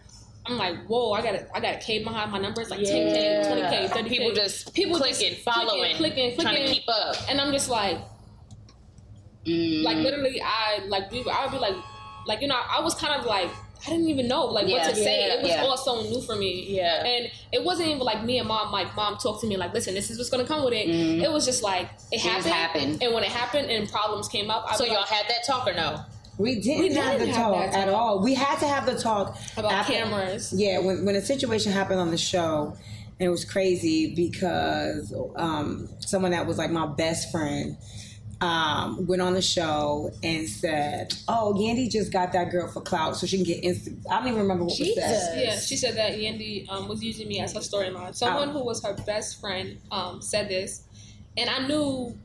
I'm 0.48 0.56
like, 0.56 0.86
whoa, 0.86 1.12
I 1.12 1.22
got 1.22 1.34
a 1.34 1.46
I 1.56 1.60
got 1.60 1.74
a 1.74 1.78
K 1.78 2.02
behind 2.02 2.32
my 2.32 2.38
numbers 2.38 2.70
like 2.70 2.80
10K, 2.80 3.46
20K, 3.46 3.88
30K. 3.90 4.08
People 4.08 4.32
just 4.32 4.74
People 4.74 4.96
clicking, 4.96 5.30
just 5.34 5.42
following, 5.42 5.94
clicking, 5.96 6.34
clicking, 6.34 6.40
trying 6.40 6.66
to 6.66 6.72
keep 6.72 6.84
up. 6.88 7.16
And 7.28 7.40
I'm 7.40 7.52
just 7.52 7.68
like 7.68 7.98
Mm. 9.46 9.82
like 9.82 9.96
literally 9.98 10.42
I 10.42 10.80
like 10.88 11.04
I 11.04 11.44
would 11.44 11.52
be 11.52 11.58
like 11.58 11.74
like 12.26 12.42
you 12.42 12.48
know 12.48 12.56
I 12.68 12.80
was 12.80 12.94
kind 12.94 13.18
of 13.18 13.24
like 13.24 13.48
I 13.86 13.90
didn't 13.90 14.08
even 14.08 14.26
know 14.28 14.44
like 14.46 14.66
Yeah. 14.66 14.78
what 14.78 14.90
to 14.90 14.96
say. 14.96 15.26
Yeah, 15.28 15.34
it 15.34 15.42
was 15.42 15.50
yeah. 15.52 15.62
all 15.62 15.76
so 15.76 16.02
new 16.02 16.20
for 16.20 16.34
me. 16.36 16.66
Yeah. 16.68 17.04
And 17.04 17.30
it 17.52 17.62
wasn't 17.64 17.88
even 17.88 18.00
like 18.00 18.24
me 18.24 18.38
and 18.40 18.48
mom 18.48 18.72
like 18.72 18.94
mom 18.96 19.16
talked 19.16 19.40
to 19.42 19.46
me 19.46 19.56
like 19.56 19.72
listen 19.72 19.94
this 19.94 20.10
is 20.10 20.18
what's 20.18 20.28
gonna 20.28 20.44
come 20.44 20.64
with 20.64 20.74
it. 20.74 20.88
Mhm. 20.88 21.22
It 21.22 21.30
was 21.30 21.46
just 21.46 21.62
like 21.62 21.88
it 22.12 22.20
just 22.20 22.24
happened. 22.46 22.52
happened. 22.52 23.02
And 23.02 23.14
when 23.14 23.22
it 23.22 23.30
happened 23.30 23.70
and 23.70 23.88
problems 23.88 24.28
came 24.28 24.50
up, 24.50 24.66
I 24.68 24.76
So 24.76 24.84
y'all 24.84 24.96
like, 24.96 25.08
had 25.08 25.26
that 25.28 25.44
talk 25.46 25.66
or 25.66 25.72
no? 25.74 26.00
We 26.38 26.60
didn't, 26.60 26.80
We 26.80 26.94
have 26.94 27.12
the 27.18 27.26
didn't 27.26 27.34
have 27.34 27.52
talk 27.52 27.72
that 27.72 27.88
at 27.88 27.88
all. 27.88 28.22
We 28.22 28.32
had 28.34 28.58
to 28.60 28.66
have 28.66 28.86
the 28.86 28.96
talk 28.96 29.36
about 29.56 29.72
after- 29.72 29.92
cameras. 29.92 30.52
Yeah, 30.56 30.78
when, 30.78 31.04
when 31.04 31.16
a 31.16 31.22
situation 31.22 31.72
happened 31.72 32.00
on 32.00 32.10
the 32.10 32.18
show, 32.18 32.76
and 33.20 33.26
it 33.26 33.30
was 33.30 33.44
crazy 33.44 34.14
because 34.14 35.12
um, 35.34 35.88
someone 35.98 36.30
that 36.30 36.46
was 36.46 36.56
like 36.56 36.70
my 36.70 36.86
best 36.86 37.32
friend 37.32 37.76
um, 38.40 39.04
went 39.08 39.20
on 39.20 39.34
the 39.34 39.42
show 39.42 40.12
and 40.22 40.48
said, 40.48 41.12
"Oh, 41.26 41.54
Yandy 41.58 41.90
just 41.90 42.12
got 42.12 42.32
that 42.32 42.50
girl 42.52 42.68
for 42.68 42.80
clout, 42.80 43.16
so 43.16 43.26
she 43.26 43.36
can 43.38 43.44
get 43.44 43.64
instant." 43.64 43.98
I 44.08 44.18
don't 44.20 44.28
even 44.28 44.40
remember 44.42 44.64
what 44.64 44.78
was 44.78 44.94
said. 44.94 45.42
Yeah, 45.42 45.58
she 45.58 45.76
said 45.76 45.96
that 45.96 46.12
Yandy 46.12 46.70
um, 46.70 46.86
was 46.86 47.02
using 47.02 47.26
me 47.26 47.40
as 47.40 47.52
her 47.54 47.60
storyline. 47.60 48.14
Someone 48.14 48.50
who 48.50 48.64
was 48.64 48.80
her 48.84 48.94
best 48.94 49.40
friend 49.40 49.78
um, 49.90 50.22
said 50.22 50.48
this, 50.48 50.84
and 51.36 51.50
I 51.50 51.66
knew 51.66 52.16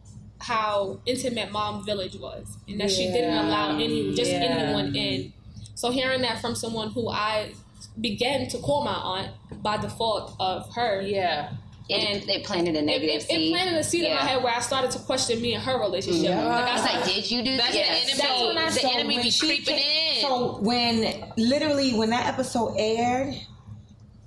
how 0.44 1.00
intimate 1.06 1.52
Mom 1.52 1.86
Village 1.86 2.16
was, 2.16 2.58
and 2.68 2.80
that 2.80 2.92
she 2.92 3.06
didn't 3.08 3.34
allow 3.46 3.76
any 3.76 4.14
just 4.14 4.30
Yeah. 4.32 4.38
anyone 4.44 4.96
in. 4.96 5.34
So 5.76 5.90
hearing 5.90 6.22
that 6.22 6.40
from 6.42 6.54
someone 6.56 6.90
who 6.92 7.10
I 7.10 7.54
began 8.00 8.48
to 8.50 8.58
call 8.60 8.84
my 8.84 8.94
aunt 8.94 9.32
by 9.64 9.78
default 9.78 10.36
of 10.40 10.74
her, 10.76 11.02
Yeah. 11.02 11.50
And 11.90 12.28
it 12.30 12.46
planted 12.46 12.78
a 12.78 12.82
negative 12.82 13.10
it, 13.10 13.24
it 13.24 13.28
seed. 13.28 13.52
planted 13.54 13.74
a 13.78 13.84
seed 13.84 14.06
in 14.06 14.16
my 14.16 14.22
head 14.22 14.42
where 14.42 14.54
I 14.56 14.62
started 14.62 14.90
to 14.92 15.00
question 15.00 15.42
me 15.42 15.54
and 15.54 15.62
her 15.64 15.78
relationship. 15.80 16.30
Like 16.30 16.38
I 16.70 16.74
was 16.76 16.82
like, 16.82 17.04
did 17.06 17.30
you 17.30 17.44
do 17.44 17.58
That's 17.58 17.76
yes. 17.76 17.88
the 17.88 17.94
enemy. 17.94 18.22
That's 18.22 18.42
when 18.42 18.58
I 18.58 18.66
the 18.68 18.72
saw 18.80 18.94
enemy 18.94 19.16
when 19.16 19.24
be 19.26 19.32
creeping 19.38 19.76
came- 19.76 20.16
in. 20.16 20.22
So 20.22 20.58
when 20.62 21.26
literally 21.36 21.94
when 21.94 22.10
that 22.12 22.28
episode 22.28 22.76
aired, 22.78 23.36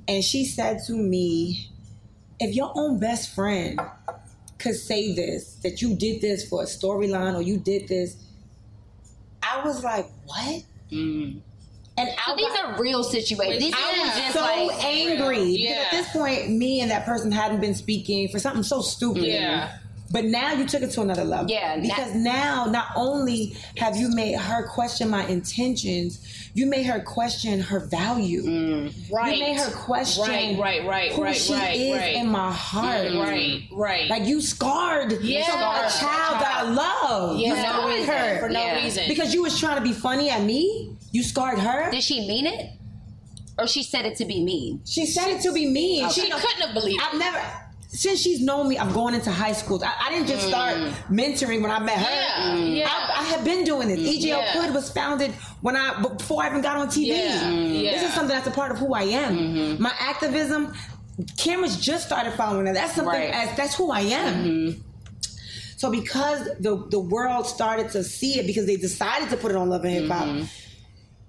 and 0.07 0.23
she 0.23 0.45
said 0.45 0.81
to 0.87 0.93
me, 0.93 1.71
"If 2.39 2.55
your 2.55 2.73
own 2.75 2.99
best 3.01 3.35
friend 3.35 3.81
could 4.59 4.75
say 4.77 5.15
this, 5.15 5.55
that 5.63 5.83
you 5.83 5.95
did 5.95 6.21
this 6.21 6.49
for 6.49 6.63
a 6.63 6.67
storyline 6.67 7.35
or 7.37 7.43
you 7.43 7.59
did 7.59 7.89
this," 7.89 8.17
I 9.43 9.65
was 9.65 9.83
like, 9.85 10.09
"What?" 10.27 10.63
Mm. 10.91 11.41
And 11.99 12.09
So 12.27 12.33
I 12.33 12.37
these 12.37 12.47
got- 12.49 12.65
are 12.65 12.79
real 12.83 13.03
situations. 13.03 13.59
These 13.65 13.75
I 13.75 13.99
was 14.03 14.17
just 14.19 14.33
so 14.35 14.41
like 14.41 14.85
angry 14.85 15.39
because 15.39 15.59
Yeah. 15.61 15.85
at 15.87 15.91
this 15.93 16.09
point, 16.11 16.51
me 16.51 16.81
and 16.81 16.91
that 16.91 17.07
person 17.07 17.33
hadn't 17.33 17.61
been 17.61 17.75
speaking 17.75 18.29
for 18.29 18.39
something 18.39 18.63
so 18.63 18.83
stupid. 18.83 19.25
Yeah. 19.25 19.79
But 20.11 20.25
now 20.25 20.53
you 20.53 20.67
took 20.67 20.83
it 20.83 20.93
to 20.93 21.01
another 21.03 21.25
level. 21.25 21.51
Yeah, 21.51 21.77
Because 21.81 22.15
now, 22.15 22.67
not 22.67 22.87
only 22.95 23.57
have 23.77 23.97
you 23.97 24.09
made 24.09 24.39
her 24.39 24.67
question 24.69 25.11
my 25.11 25.27
intentions, 25.27 26.51
you 26.55 26.67
made 26.67 26.85
her 26.87 27.01
question 27.01 27.61
her 27.61 27.81
value. 27.81 28.91
right. 29.13 29.35
You 29.37 29.41
made 29.43 29.57
her 29.59 29.71
question 29.73 30.25
Right, 30.25 30.59
right, 30.59 30.87
right, 30.87 31.13
who 31.13 31.23
right, 31.25 31.37
she 31.37 31.53
right, 31.55 31.77
is 31.77 31.99
right. 31.99 32.15
in 32.17 32.29
my 32.31 32.53
heart. 32.53 33.09
Mm, 33.09 33.21
right, 33.23 33.63
right. 33.73 34.09
Like 34.11 34.27
you 34.27 34.41
scarred 34.41 35.21
Yeah. 35.23 35.45
some- 35.51 35.61
a 35.61 35.91
child 36.01 36.41
that 36.41 36.55
I 36.65 36.71
love. 36.71 37.39
Yeah. 37.41 37.49
You 37.49 37.55
For 37.57 37.63
no 37.63 37.69
scarred 37.73 37.91
reason. 37.99 38.07
her 38.15 38.39
For 38.41 38.49
no 38.49 38.61
Yeah. 38.65 38.83
reason. 38.85 39.05
because 39.09 39.35
you 39.35 39.43
was 39.43 39.59
trying 39.59 39.77
to 39.77 39.83
be 39.83 39.93
funny 39.93 40.31
at 40.31 40.43
me. 40.43 40.91
You 41.11 41.23
scarred 41.25 41.59
her. 41.59 41.91
Did 41.91 42.03
she 42.05 42.27
mean 42.29 42.47
it? 42.47 42.71
Or 43.59 43.67
she 43.67 43.83
said 43.83 44.05
it 44.07 44.17
to 44.19 44.25
be 44.25 44.43
mean? 44.45 44.83
She 44.85 45.05
said 45.07 45.29
it 45.29 45.41
to 45.43 45.53
be 45.53 45.67
mean. 45.67 46.09
she 46.11 46.23
She 46.23 46.31
couldn't 46.31 46.61
have 46.61 46.75
believed 46.75 47.01
it. 47.01 47.09
I've 47.13 47.19
never 47.19 47.43
since 47.97 48.21
she's 48.21 48.41
known 48.41 48.69
me. 48.69 48.77
I've 48.79 48.93
gone 48.93 49.15
into 49.15 49.31
high 49.31 49.53
school. 49.53 49.83
I, 49.83 49.95
I 50.07 50.11
didn't 50.11 50.29
just 50.29 50.47
mm. 50.47 50.49
start 50.49 50.77
mentoring 51.11 51.63
when 51.63 51.71
I 51.71 51.79
met 51.79 51.97
her. 51.97 52.03
Yeah, 52.03 52.55
yeah. 52.57 52.89
I, 52.89 53.21
I 53.21 53.25
have 53.25 53.45
been 53.45 53.65
doing 53.65 53.89
this. 53.89 54.01
Mm. 54.01 54.19
EGL 54.19 54.23
Yeah. 54.23 54.53
Hood 54.53 54.75
was 54.75 54.91
founded 54.91 55.33
when 55.63 55.77
I 55.77 56.01
before 56.03 56.43
I 56.43 56.49
even 56.49 56.61
got 56.61 56.77
on 56.77 56.89
TV. 56.89 57.07
Yeah, 57.07 57.51
yeah. 57.51 57.91
This 57.93 58.03
is 58.03 58.13
something 58.13 58.37
that's 58.37 58.47
a 58.47 58.51
part 58.51 58.71
of 58.71 58.79
who 58.79 58.93
I 58.95 59.03
am. 59.03 59.37
Mm-hmm. 59.37 59.83
My 59.83 59.93
activism. 59.99 60.75
Cameras 61.39 61.81
just 61.81 62.05
started 62.05 62.35
following 62.35 62.67
that. 62.67 62.75
That's 62.75 62.95
something. 62.95 63.15
Right. 63.15 63.31
As, 63.33 63.57
that's 63.57 63.75
who 63.75 63.91
I 63.91 64.01
am. 64.01 64.45
Mm-hmm. 64.45 64.81
So 65.79 65.91
because 65.91 66.45
the 66.61 66.87
the 66.91 67.01
world 67.01 67.47
started 67.47 67.91
to 67.93 68.05
see 68.05 68.39
it 68.39 68.47
because 68.47 68.67
they 68.67 68.77
decided 68.77 69.31
to 69.31 69.39
put 69.39 69.51
it 69.51 69.57
on 69.57 69.71
Love 69.71 69.85
and 69.85 69.95
Hip 69.95 70.11
Hop, 70.11 70.27
mm-hmm. 70.27 70.45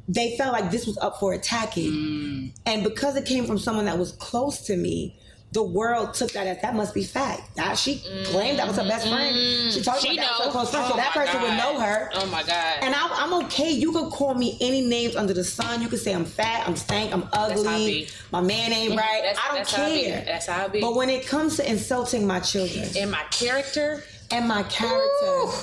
they 0.09 0.35
felt 0.35 0.51
like 0.51 0.71
this 0.71 0.85
was 0.85 0.97
up 0.97 1.21
for 1.21 1.31
attacking. 1.31 2.51
And 2.65 2.83
because 2.83 3.15
it 3.15 3.25
came 3.25 3.45
from 3.45 3.57
someone 3.57 3.85
that 3.85 3.97
was 3.97 4.11
close 4.11 4.59
to 4.63 4.75
me, 4.75 5.17
the 5.53 5.63
world 5.63 6.13
took 6.13 6.31
that 6.33 6.45
as 6.45 6.61
that 6.61 6.75
must 6.75 6.93
be 6.93 7.03
fact. 7.03 7.55
That 7.55 7.77
she 7.77 8.03
claimed 8.25 8.59
that 8.59 8.67
was 8.67 8.77
her 8.77 8.83
best 8.83 9.05
mm-hmm. 9.07 9.15
friend. 9.15 9.73
She 9.73 9.81
talked 9.81 10.01
She 10.01 10.17
about 10.17 10.23
that 10.23 10.37
was 10.37 10.45
her 10.45 10.51
close 10.51 10.71
friend, 10.71 10.85
Oh 10.85 10.91
so 10.91 10.95
that 10.97 11.11
person 11.13 11.41
would 11.41 11.57
know 11.57 11.79
her. 11.79 12.09
Oh 12.15 12.25
my 12.27 12.43
god. 12.43 12.79
And 12.81 12.93
I, 12.93 13.07
I'm 13.11 13.33
okay. 13.45 13.71
You 13.71 13.91
could 13.93 14.11
call 14.11 14.33
me 14.33 14.57
any 14.59 14.81
names 14.81 15.15
under 15.15 15.33
the 15.33 15.43
sun. 15.43 15.81
You 15.81 15.87
could 15.87 15.99
say 15.99 16.13
I'm 16.13 16.25
fat, 16.25 16.67
I'm 16.67 16.75
stank, 16.75 17.13
I'm 17.13 17.23
how 17.23 17.45
ugly, 17.45 17.63
be. 17.63 18.09
my 18.31 18.41
man 18.41 18.73
ain't 18.73 18.91
right. 18.97 19.21
That's- 19.23 19.39
I 19.41 19.47
don't 19.47 19.57
that's 19.57 19.73
how 19.73 19.87
care. 19.87 20.23
That's 20.25 20.45
how 20.47 20.65
I 20.65 20.67
be. 20.67 20.81
But 20.81 20.95
when 20.95 21.09
it 21.09 21.25
comes 21.25 21.55
to 21.57 21.69
insulting 21.69 22.27
my 22.27 22.39
children 22.39 22.85
and 22.97 23.09
my 23.09 23.23
character, 23.31 24.03
and 24.31 24.47
my 24.47 24.63
character, 24.63 25.57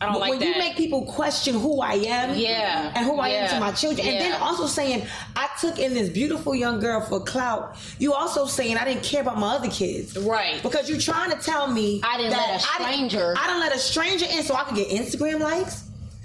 I 0.00 0.06
don't 0.06 0.20
when 0.20 0.30
like 0.30 0.40
that. 0.40 0.48
you 0.48 0.58
make 0.58 0.76
people 0.76 1.02
question 1.06 1.54
who 1.58 1.80
I 1.80 1.92
am, 1.94 2.36
Yeah. 2.36 2.92
and 2.94 3.06
who 3.06 3.16
I 3.18 3.28
am 3.28 3.48
to 3.50 3.60
my 3.60 3.72
children, 3.72 4.06
and 4.06 4.20
then 4.20 4.40
also 4.42 4.66
saying 4.66 5.06
I 5.36 5.48
took 5.60 5.78
in 5.78 5.94
this 5.94 6.08
beautiful 6.08 6.54
young 6.54 6.80
girl 6.80 7.00
for 7.00 7.20
clout, 7.20 7.76
you 7.98 8.12
also 8.12 8.46
saying 8.46 8.76
I 8.76 8.84
didn't 8.84 9.04
care 9.04 9.22
about 9.22 9.38
my 9.38 9.54
other 9.54 9.70
kids, 9.70 10.16
Right. 10.18 10.62
Because 10.62 10.90
you're 10.90 10.98
trying 11.00 11.30
to 11.30 11.36
tell 11.38 11.68
me 11.68 12.00
I 12.04 12.16
didn't 12.16 12.32
let 12.32 12.40
a 12.40 12.52
I 12.52 12.78
didn't- 12.90 13.10
stranger- 13.10 13.34
I 13.38 13.46
didn't 13.46 13.60
let 13.60 13.74
a 13.74 13.78
stranger 13.78 14.26
in 14.26 14.42
so 14.42 14.54
I 14.54 14.64
could 14.64 14.76
get 14.76 14.88
Instagram 14.88 15.40
likes, 15.40 15.84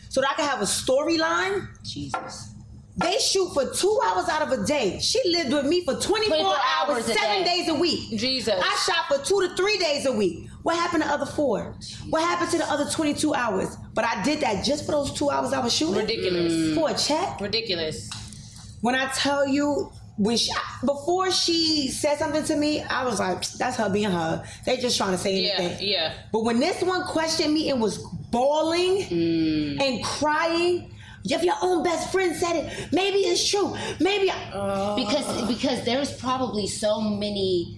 so 0.09 0.21
that 0.21 0.31
I 0.31 0.33
could 0.33 0.45
have 0.45 0.61
a 0.61 0.65
storyline. 0.65 1.67
Jesus. 1.83 2.49
They 3.01 3.17
shoot 3.19 3.53
for 3.53 3.65
two 3.71 3.99
hours 4.05 4.27
out 4.27 4.41
of 4.41 4.51
a 4.51 4.65
day. 4.65 4.99
She 4.99 5.21
lived 5.29 5.53
with 5.53 5.65
me 5.65 5.85
for 5.85 5.93
24, 5.93 6.27
24 6.27 6.45
hours, 6.45 6.89
hours 6.89 7.05
seven 7.05 7.43
day. 7.43 7.59
days 7.59 7.69
a 7.69 7.75
week. 7.75 8.17
Jesus. 8.19 8.59
I 8.61 8.75
shot 8.75 9.07
for 9.07 9.23
two 9.25 9.47
to 9.47 9.55
three 9.55 9.77
days 9.77 10.05
a 10.05 10.11
week. 10.11 10.49
What 10.63 10.75
happened 10.75 11.03
to 11.03 11.07
the 11.07 11.13
other 11.13 11.25
four? 11.25 11.75
What 12.09 12.21
happened 12.23 12.51
to 12.51 12.57
the 12.57 12.69
other 12.69 12.89
22 12.89 13.33
hours? 13.33 13.77
But 13.93 14.05
I 14.05 14.21
did 14.23 14.41
that 14.41 14.65
just 14.65 14.85
for 14.85 14.91
those 14.91 15.13
two 15.13 15.29
hours 15.29 15.53
I 15.53 15.59
was 15.59 15.73
shooting. 15.73 15.95
Ridiculous. 15.95 16.53
Mm. 16.53 16.75
For 16.75 16.89
a 16.89 16.93
check? 16.93 17.39
Ridiculous. 17.39 18.09
When 18.81 18.95
I 18.95 19.07
tell 19.13 19.47
you, 19.47 19.91
when 20.17 20.35
she, 20.35 20.51
before 20.85 21.31
she 21.31 21.87
said 21.87 22.17
something 22.17 22.43
to 22.43 22.55
me, 22.57 22.81
I 22.83 23.05
was 23.05 23.19
like, 23.19 23.47
that's 23.51 23.77
her 23.77 23.89
being 23.89 24.11
her. 24.11 24.43
They 24.65 24.75
just 24.75 24.97
trying 24.97 25.11
to 25.11 25.17
say 25.17 25.49
anything. 25.49 25.77
yeah. 25.87 26.13
But 26.33 26.43
when 26.43 26.59
this 26.59 26.81
one 26.83 27.03
questioned 27.03 27.53
me 27.53 27.69
and 27.69 27.79
was 27.81 27.99
bawling 28.29 29.03
mm. 29.03 29.81
and 29.81 30.03
crying, 30.03 30.93
if 31.25 31.43
your 31.43 31.55
own 31.61 31.83
best 31.83 32.11
friend 32.11 32.35
said 32.35 32.55
it, 32.55 32.89
maybe 32.93 33.19
it's 33.19 33.47
true. 33.49 33.75
Maybe 33.99 34.29
I, 34.31 34.35
uh. 34.53 34.95
Because 34.95 35.47
because 35.47 35.83
there's 35.85 36.11
probably 36.13 36.67
so 36.67 37.01
many 37.01 37.75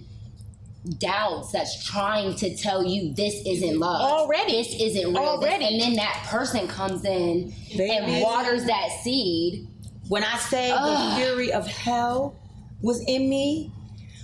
doubts 0.98 1.52
that's 1.52 1.86
trying 1.86 2.36
to 2.36 2.56
tell 2.58 2.84
you 2.86 3.14
this 3.14 3.36
isn't 3.46 3.78
love. 3.78 4.02
Already. 4.02 4.54
This 4.64 4.74
isn't 4.82 5.14
real. 5.14 5.40
This- 5.40 5.50
Already. 5.50 5.66
and 5.66 5.82
then 5.82 5.94
that 5.96 6.26
person 6.28 6.68
comes 6.68 7.06
in 7.06 7.54
and 7.80 8.24
waters 8.24 8.66
that 8.66 8.90
seed. 9.04 9.68
When 10.08 10.24
I 10.24 10.38
say 10.38 10.72
Ugh. 10.72 11.20
the 11.20 11.24
fury 11.24 11.54
of 11.54 11.68
hell 11.68 12.36
was 12.82 13.00
in 13.08 13.30
me, 13.30 13.72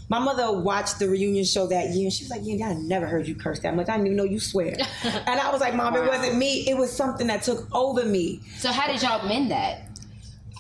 my 0.10 0.20
mother 0.20 0.52
watched 0.60 1.00
the 1.00 1.10
reunion 1.10 1.44
show 1.44 1.68
that 1.68 1.90
year 1.90 2.06
and 2.06 2.14
she 2.14 2.24
was 2.24 2.32
like, 2.32 2.42
Yeah, 2.44 2.70
I 2.70 2.74
never 2.74 3.08
heard 3.08 3.28
you 3.28 3.36
curse 3.36 3.60
that 3.62 3.76
much. 3.76 3.90
I 3.90 3.94
didn't 3.94 4.08
even 4.08 4.18
know 4.18 4.24
you 4.24 4.40
swear. 4.40 4.76
and 5.04 5.40
I 5.40 5.52
was 5.52 5.60
like, 5.60 5.76
Mom, 5.76 5.96
it 5.96 6.08
wasn't 6.08 6.38
me. 6.38 6.68
It 6.70 6.78
was 6.78 6.92
something 6.92 7.28
that 7.28 7.44
took 7.44 7.68
over 7.76 8.06
me. 8.06 8.42
So 8.58 8.72
how 8.72 8.88
did 8.88 9.02
y'all 9.02 9.28
mend 9.28 9.52
that? 9.52 9.84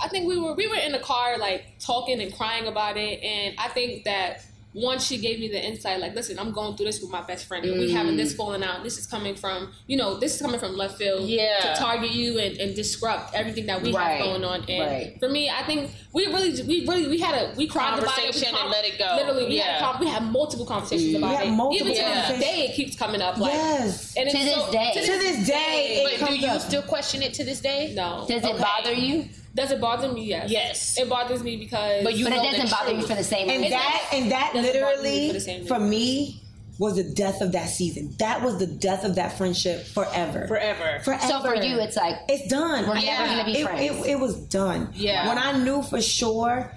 I 0.02 0.08
think 0.10 0.28
we 0.28 0.38
were 0.38 0.54
we 0.54 0.68
were 0.68 0.76
in 0.76 0.92
the 0.92 1.00
car 1.00 1.38
like 1.38 1.80
talking 1.80 2.22
and 2.22 2.34
crying 2.36 2.68
about 2.68 2.98
it, 2.98 3.24
and 3.24 3.56
I 3.58 3.70
think 3.70 4.04
that 4.04 4.46
once 4.78 5.08
she 5.08 5.18
gave 5.18 5.40
me 5.40 5.48
the 5.48 5.64
insight, 5.64 6.00
like, 6.00 6.14
listen, 6.14 6.38
I'm 6.38 6.52
going 6.52 6.78
through 6.78 6.86
this 6.86 7.02
with 7.02 7.10
my 7.10 7.24
best 7.24 7.48
friend, 7.48 7.66
and 7.66 7.80
we 7.80 7.92
having 7.92 8.16
this 8.16 8.34
mm. 8.34 8.38
falling 8.38 8.64
out. 8.64 8.84
This 8.84 9.00
is 9.00 9.08
coming 9.08 9.36
from 9.36 9.72
you 9.88 9.98
know 9.98 10.20
this 10.20 10.36
is 10.36 10.42
coming 10.42 10.60
from 10.60 10.78
left 10.78 10.98
field 10.98 11.28
Yeah. 11.28 11.60
to 11.62 11.80
target 11.80 12.12
you 12.12 12.38
and, 12.38 12.58
and 12.58 12.76
disrupt 12.76 13.34
everything 13.34 13.66
that 13.66 13.82
we 13.82 13.92
Right, 13.92 14.18
have 14.18 14.26
going 14.26 14.44
on. 14.44 14.64
And 14.70 14.80
right. 14.80 15.20
for 15.20 15.30
me, 15.30 15.50
I 15.50 15.64
think 15.64 15.92
we 16.14 16.28
really 16.28 16.62
we 16.64 16.86
really 16.88 17.08
we 17.08 17.18
had 17.20 17.34
a 17.34 17.56
we 17.58 17.68
cried 17.68 17.98
about 17.98 18.04
it. 18.04 18.06
We 18.06 18.24
Conversation 18.24 18.48
and 18.50 18.58
con- 18.58 18.72
let 18.72 18.86
it 18.86 19.00
go. 19.00 19.16
Literally, 19.16 19.46
we 19.48 19.58
Yeah. 19.58 19.84
had 19.86 19.96
a 19.96 20.00
we 20.00 20.08
had 20.08 20.24
multiple 20.24 20.66
conversations 20.66 21.14
mm. 21.14 21.18
about 21.18 21.36
had 21.36 21.48
it. 21.48 21.52
multiple 21.52 21.88
Even 21.90 22.04
to 22.04 22.10
this 22.10 22.40
day, 22.40 22.68
it 22.70 22.76
keeps 22.76 22.96
coming 22.96 23.22
up. 23.22 23.38
Like, 23.38 23.54
Yes. 23.54 24.14
and 24.16 24.30
To 24.30 24.38
it's 24.38 24.46
this 24.46 24.66
so, 24.66 24.72
day. 24.72 24.92
To 24.94 25.02
this 25.02 25.48
day, 25.48 26.04
it 26.06 26.20
But 26.20 26.30
do 26.30 26.36
you 26.36 26.48
up. 26.48 26.62
still 26.62 26.84
question 26.84 27.24
it 27.24 27.34
to 27.36 27.44
this 27.44 27.62
day? 27.62 27.94
no. 27.96 28.26
Does 28.28 28.44
it 28.44 28.58
bother 28.60 28.94
you? 28.94 29.26
Does 29.58 29.72
it 29.72 29.82
bother 29.82 30.12
me? 30.12 30.26
Yes. 30.26 30.52
Yes. 30.52 31.00
It 31.00 31.10
bothers 31.10 31.42
me 31.42 31.58
because. 31.58 32.04
But, 32.04 32.14
it 32.14 32.24
doesn't 32.24 32.70
bother 32.70 32.92
truth. 32.92 33.02
you 33.02 33.08
for 33.08 33.16
the 33.16 33.24
same 33.24 33.48
reason. 33.48 33.64
and 33.64 33.64
reason. 33.64 33.78
That, 33.80 34.10
and 34.14 34.32
that 34.32 34.54
literally, 34.54 35.40
for, 35.40 35.80
for 35.80 35.80
me, 35.80 36.44
was 36.78 36.96
the 36.96 37.04
death 37.16 37.42
of 37.42 37.54
that 37.54 37.68
season. 37.70 38.14
That 38.20 38.44
was 38.44 38.60
the 38.60 38.68
death 38.68 39.04
of 39.04 39.16
that 39.16 39.36
friendship 39.36 39.88
forever. 39.88 40.48
Forever. 40.48 41.00
Forever. 41.04 41.28
So 41.28 41.42
for 41.42 41.56
you, 41.56 41.80
it's 41.80 41.98
like 41.98 42.18
it's 42.30 42.48
done. 42.48 42.88
We're 42.88 42.98
yeah. 42.98 43.18
never 43.18 43.28
gonna 43.32 43.46
be 43.46 43.60
it, 43.60 43.66
friends. 43.66 44.06
It, 44.06 44.12
it, 44.12 44.20
was 44.20 44.36
done. 44.48 44.90
Yeah. 44.94 45.28
When 45.28 45.40
I 45.40 45.58
knew 45.58 45.82
for 45.82 46.02
sure 46.02 46.72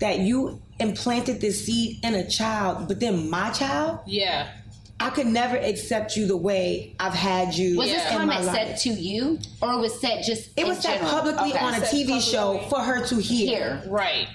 that 0.00 0.18
you 0.18 0.60
implanted 0.78 1.40
this 1.40 1.64
seed 1.64 2.04
in 2.04 2.14
a 2.14 2.28
child, 2.28 2.86
but 2.86 3.00
then 3.00 3.30
my 3.30 3.50
child. 3.50 4.00
Yeah. 4.06 4.50
I 4.98 5.10
could 5.10 5.26
never 5.26 5.56
accept 5.56 6.16
you 6.16 6.26
the 6.26 6.36
way 6.36 6.94
I've 6.98 7.12
had 7.12 7.54
you. 7.54 7.76
Was 7.76 7.90
this 7.90 8.08
comment 8.10 8.44
said 8.44 8.78
to 8.78 8.90
you, 8.90 9.38
or 9.60 9.78
was 9.78 10.00
said 10.00 10.22
just? 10.24 10.50
It 10.56 10.66
was 10.66 10.80
said 10.80 11.00
publicly 11.02 11.52
okay. 11.52 11.58
on 11.58 11.74
a 11.74 11.78
TV 11.78 12.06
publicly. 12.06 12.20
show 12.20 12.58
for 12.70 12.80
her 12.80 13.04
to 13.06 13.16
hear. 13.16 13.76
Here. 13.76 13.82
Right. 13.88 14.28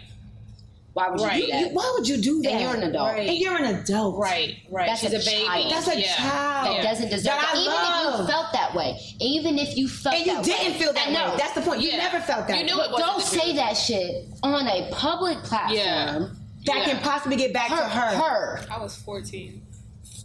Why 0.94 1.10
would 1.10 1.22
right. 1.22 1.40
you 1.40 1.46
do 1.46 1.52
that? 1.52 1.60
You, 1.62 1.68
why 1.70 1.96
would 1.98 2.08
you 2.08 2.18
do 2.18 2.42
that? 2.42 2.52
And 2.52 2.62
you're 2.62 2.76
an 2.76 2.84
adult. 2.84 3.14
Right. 3.14 3.30
And 3.30 3.38
you're 3.38 3.56
an 3.56 3.76
adult. 3.76 4.20
Right, 4.20 4.58
right. 4.70 4.88
That's 4.88 5.02
She's 5.02 5.14
a, 5.14 5.16
a 5.16 5.20
baby. 5.20 5.46
Child. 5.46 5.72
That's 5.72 5.88
a 5.88 6.00
yeah. 6.00 6.16
child. 6.16 6.78
That 6.78 6.84
doesn't 6.84 7.10
deserve 7.10 7.34
that. 7.42 7.56
Even 7.56 7.74
love. 7.74 8.14
if 8.14 8.20
you 8.20 8.28
felt 8.28 8.54
that 8.54 8.76
way. 8.76 9.00
Even 9.20 9.58
if 9.58 9.78
you 9.78 9.88
felt 9.88 10.16
And 10.16 10.26
you 10.26 10.36
that 10.36 10.44
didn't 10.44 10.74
way. 10.74 10.80
feel 10.80 10.94
that 10.94 11.08
way. 11.08 11.38
That's 11.38 11.54
the 11.54 11.62
point. 11.62 11.82
You 11.82 11.94
never 11.94 12.20
felt 12.20 12.48
that 12.48 12.58
You 12.58 12.66
knew 12.66 12.78
way. 12.78 12.86
it 12.86 12.92
wasn't 12.92 13.10
Don't 13.10 13.22
say 13.22 13.56
that 13.56 13.74
shit 13.78 14.28
on 14.44 14.68
a 14.68 14.90
public 14.92 15.38
platform. 15.44 15.78
Yeah. 15.78 16.28
That 16.66 16.78
yeah. 16.78 16.86
can 16.86 17.02
possibly 17.02 17.38
get 17.38 17.54
back 17.54 17.70
her, 17.70 17.78
to 17.78 17.84
her. 17.90 18.18
Her. 18.18 18.66
I 18.70 18.80
was 18.80 18.96
14. 18.98 19.62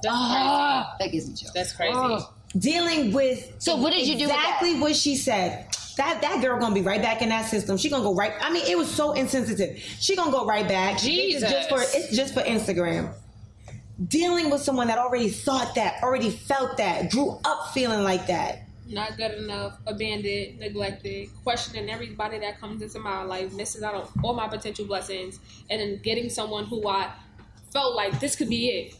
That's 0.02 0.32
crazy. 0.32 0.96
That 0.98 1.12
gives 1.12 1.28
me 1.28 1.34
chills. 1.34 1.52
That's 1.52 1.72
crazy. 1.72 1.94
Oh. 1.96 2.32
Dealing 2.58 3.12
with 3.12 3.54
So 3.58 3.76
what 3.76 3.92
did 3.92 4.06
you 4.06 4.16
do 4.16 4.24
exactly 4.24 4.78
what 4.78 4.96
she 4.96 5.16
said. 5.16 5.68
That 5.96 6.20
that 6.20 6.42
girl 6.42 6.58
gonna 6.58 6.74
be 6.74 6.82
right 6.82 7.00
back 7.00 7.22
in 7.22 7.30
that 7.30 7.46
system. 7.46 7.76
She 7.76 7.88
gonna 7.88 8.02
go 8.02 8.14
right. 8.14 8.32
I 8.40 8.52
mean, 8.52 8.64
it 8.66 8.76
was 8.76 8.92
so 8.92 9.12
insensitive. 9.12 9.78
She 9.78 10.14
gonna 10.14 10.30
go 10.30 10.46
right 10.46 10.68
back. 10.68 10.98
Jesus. 10.98 11.42
It's 11.42 11.52
just 11.52 11.68
for 11.68 11.80
it's 11.80 12.16
just 12.16 12.34
for 12.34 12.40
Instagram. 12.40 13.12
Dealing 14.08 14.50
with 14.50 14.60
someone 14.60 14.88
that 14.88 14.98
already 14.98 15.30
thought 15.30 15.74
that, 15.74 16.02
already 16.02 16.30
felt 16.30 16.76
that, 16.76 17.10
grew 17.10 17.38
up 17.46 17.72
feeling 17.72 18.02
like 18.02 18.26
that. 18.26 18.66
Not 18.86 19.16
good 19.16 19.32
enough, 19.32 19.78
abandoned, 19.86 20.60
neglected, 20.60 21.30
questioning 21.42 21.88
everybody 21.88 22.38
that 22.38 22.60
comes 22.60 22.82
into 22.82 22.98
my 23.00 23.22
life, 23.22 23.54
missing 23.54 23.82
out 23.82 23.94
on 23.94 24.06
all 24.22 24.34
my 24.34 24.48
potential 24.48 24.84
blessings, 24.84 25.40
and 25.70 25.80
then 25.80 26.00
getting 26.02 26.28
someone 26.28 26.66
who 26.66 26.86
I 26.86 27.10
felt 27.72 27.96
like 27.96 28.20
this 28.20 28.36
could 28.36 28.50
be 28.50 28.68
it. 28.68 28.94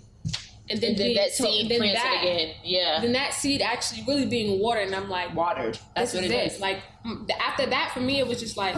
And 0.68 0.80
then, 0.80 0.90
and 0.90 0.98
then 0.98 1.14
that 1.14 1.30
so, 1.32 1.44
seed 1.44 1.70
then 1.70 1.78
planted 1.78 1.97
that, 1.97 2.22
again. 2.22 2.55
Yeah. 2.64 3.01
Then 3.01 3.12
that 3.12 3.34
seed 3.34 3.62
actually 3.62 4.02
really 4.06 4.26
being 4.26 4.60
watered, 4.60 4.86
and 4.86 4.97
I'm 4.97 5.09
like, 5.09 5.34
watered. 5.34 5.78
That's 5.94 6.12
what 6.12 6.24
it 6.24 6.32
it 6.32 6.52
is. 6.52 6.60
Like 6.60 6.78
mm, 7.05 7.28
after 7.40 7.66
that, 7.66 7.93
for 7.94 8.01
me, 8.01 8.18
it 8.18 8.26
was 8.26 8.40
just 8.40 8.56
like, 8.56 8.76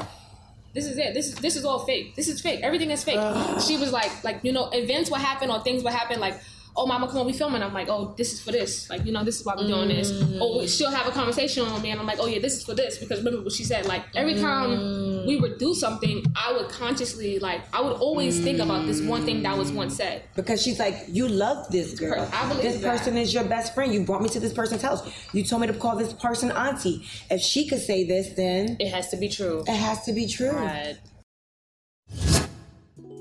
this 0.74 0.86
is 0.86 0.98
it. 0.98 1.14
This 1.14 1.28
is 1.28 1.34
this 1.36 1.56
is 1.56 1.64
all 1.64 1.80
fake. 1.80 2.14
This 2.14 2.28
is 2.28 2.40
fake. 2.42 2.60
Everything 2.62 2.90
is 2.90 3.02
fake. 3.02 3.18
she 3.60 3.78
was 3.78 3.90
like, 3.90 4.22
like 4.22 4.40
you 4.42 4.52
know, 4.52 4.68
events 4.70 5.10
will 5.10 5.16
happen 5.16 5.50
or 5.50 5.60
things 5.60 5.82
will 5.82 5.90
happen. 5.90 6.20
Like, 6.20 6.38
oh, 6.78 6.86
mama, 6.86 7.06
come 7.08 7.18
on, 7.18 7.26
we 7.26 7.32
filming. 7.32 7.62
I'm 7.62 7.74
like, 7.74 7.88
oh, 7.90 8.14
this 8.16 8.32
is 8.32 8.40
for 8.40 8.52
this. 8.52 8.88
Like, 8.88 9.04
you 9.04 9.12
know, 9.12 9.24
this 9.24 9.40
is 9.40 9.44
why 9.44 9.54
we're 9.56 9.66
doing 9.66 9.88
this. 9.88 10.10
Mm. 10.12 10.38
Oh, 10.40 10.66
she'll 10.66 10.90
have 10.90 11.06
a 11.06 11.10
conversation 11.10 11.70
with 11.72 11.82
me, 11.82 11.90
and 11.90 12.00
I'm 12.00 12.06
like, 12.06 12.18
oh 12.20 12.26
yeah, 12.26 12.38
this 12.38 12.54
is 12.56 12.62
for 12.64 12.74
this 12.74 12.98
because 12.98 13.18
remember 13.18 13.42
what 13.42 13.52
she 13.52 13.64
said. 13.64 13.86
Like 13.86 14.02
every 14.14 14.36
time 14.40 14.70
Mm. 14.70 15.26
we 15.26 15.36
would 15.36 15.58
do 15.58 15.74
something, 15.74 16.24
I 16.36 16.52
would 16.52 16.68
consciously 16.68 17.38
like, 17.40 17.60
I 17.74 17.80
would 17.80 17.96
always 18.06 18.40
think 18.40 18.58
about 18.60 18.86
this 18.86 19.00
one 19.02 19.24
thing 19.24 19.42
that 19.42 19.56
was 19.58 19.72
once 19.72 19.96
said. 19.96 20.22
Because 20.36 20.62
she's 20.62 20.78
like, 20.78 20.96
you 21.08 21.28
love 21.28 21.68
this 21.70 21.98
girl. 21.98 22.28
I 22.32 22.48
believe 22.48 22.62
this 22.62 22.80
that. 22.80 22.98
person 22.98 23.16
is 23.16 23.34
your 23.34 23.44
best 23.44 23.74
friend. 23.74 23.92
You 23.92 24.04
brought 24.04 24.22
me 24.22 24.28
to 24.30 24.40
this 24.40 24.52
person's 24.52 24.82
house. 24.82 25.02
You 25.32 25.42
told 25.44 25.60
me 25.62 25.66
to 25.68 25.72
call 25.74 25.96
this 25.96 26.12
person 26.12 26.50
auntie. 26.52 27.02
If 27.30 27.40
she 27.40 27.66
could 27.68 27.80
say 27.80 28.04
this, 28.04 28.28
then 28.36 28.76
It 28.78 28.90
has 28.90 29.08
to 29.10 29.16
be 29.16 29.28
true. 29.28 29.64
it 29.66 29.76
has 29.76 30.04
to 30.04 30.12
be 30.12 30.26
true. 30.26 30.50
Right. 30.52 30.96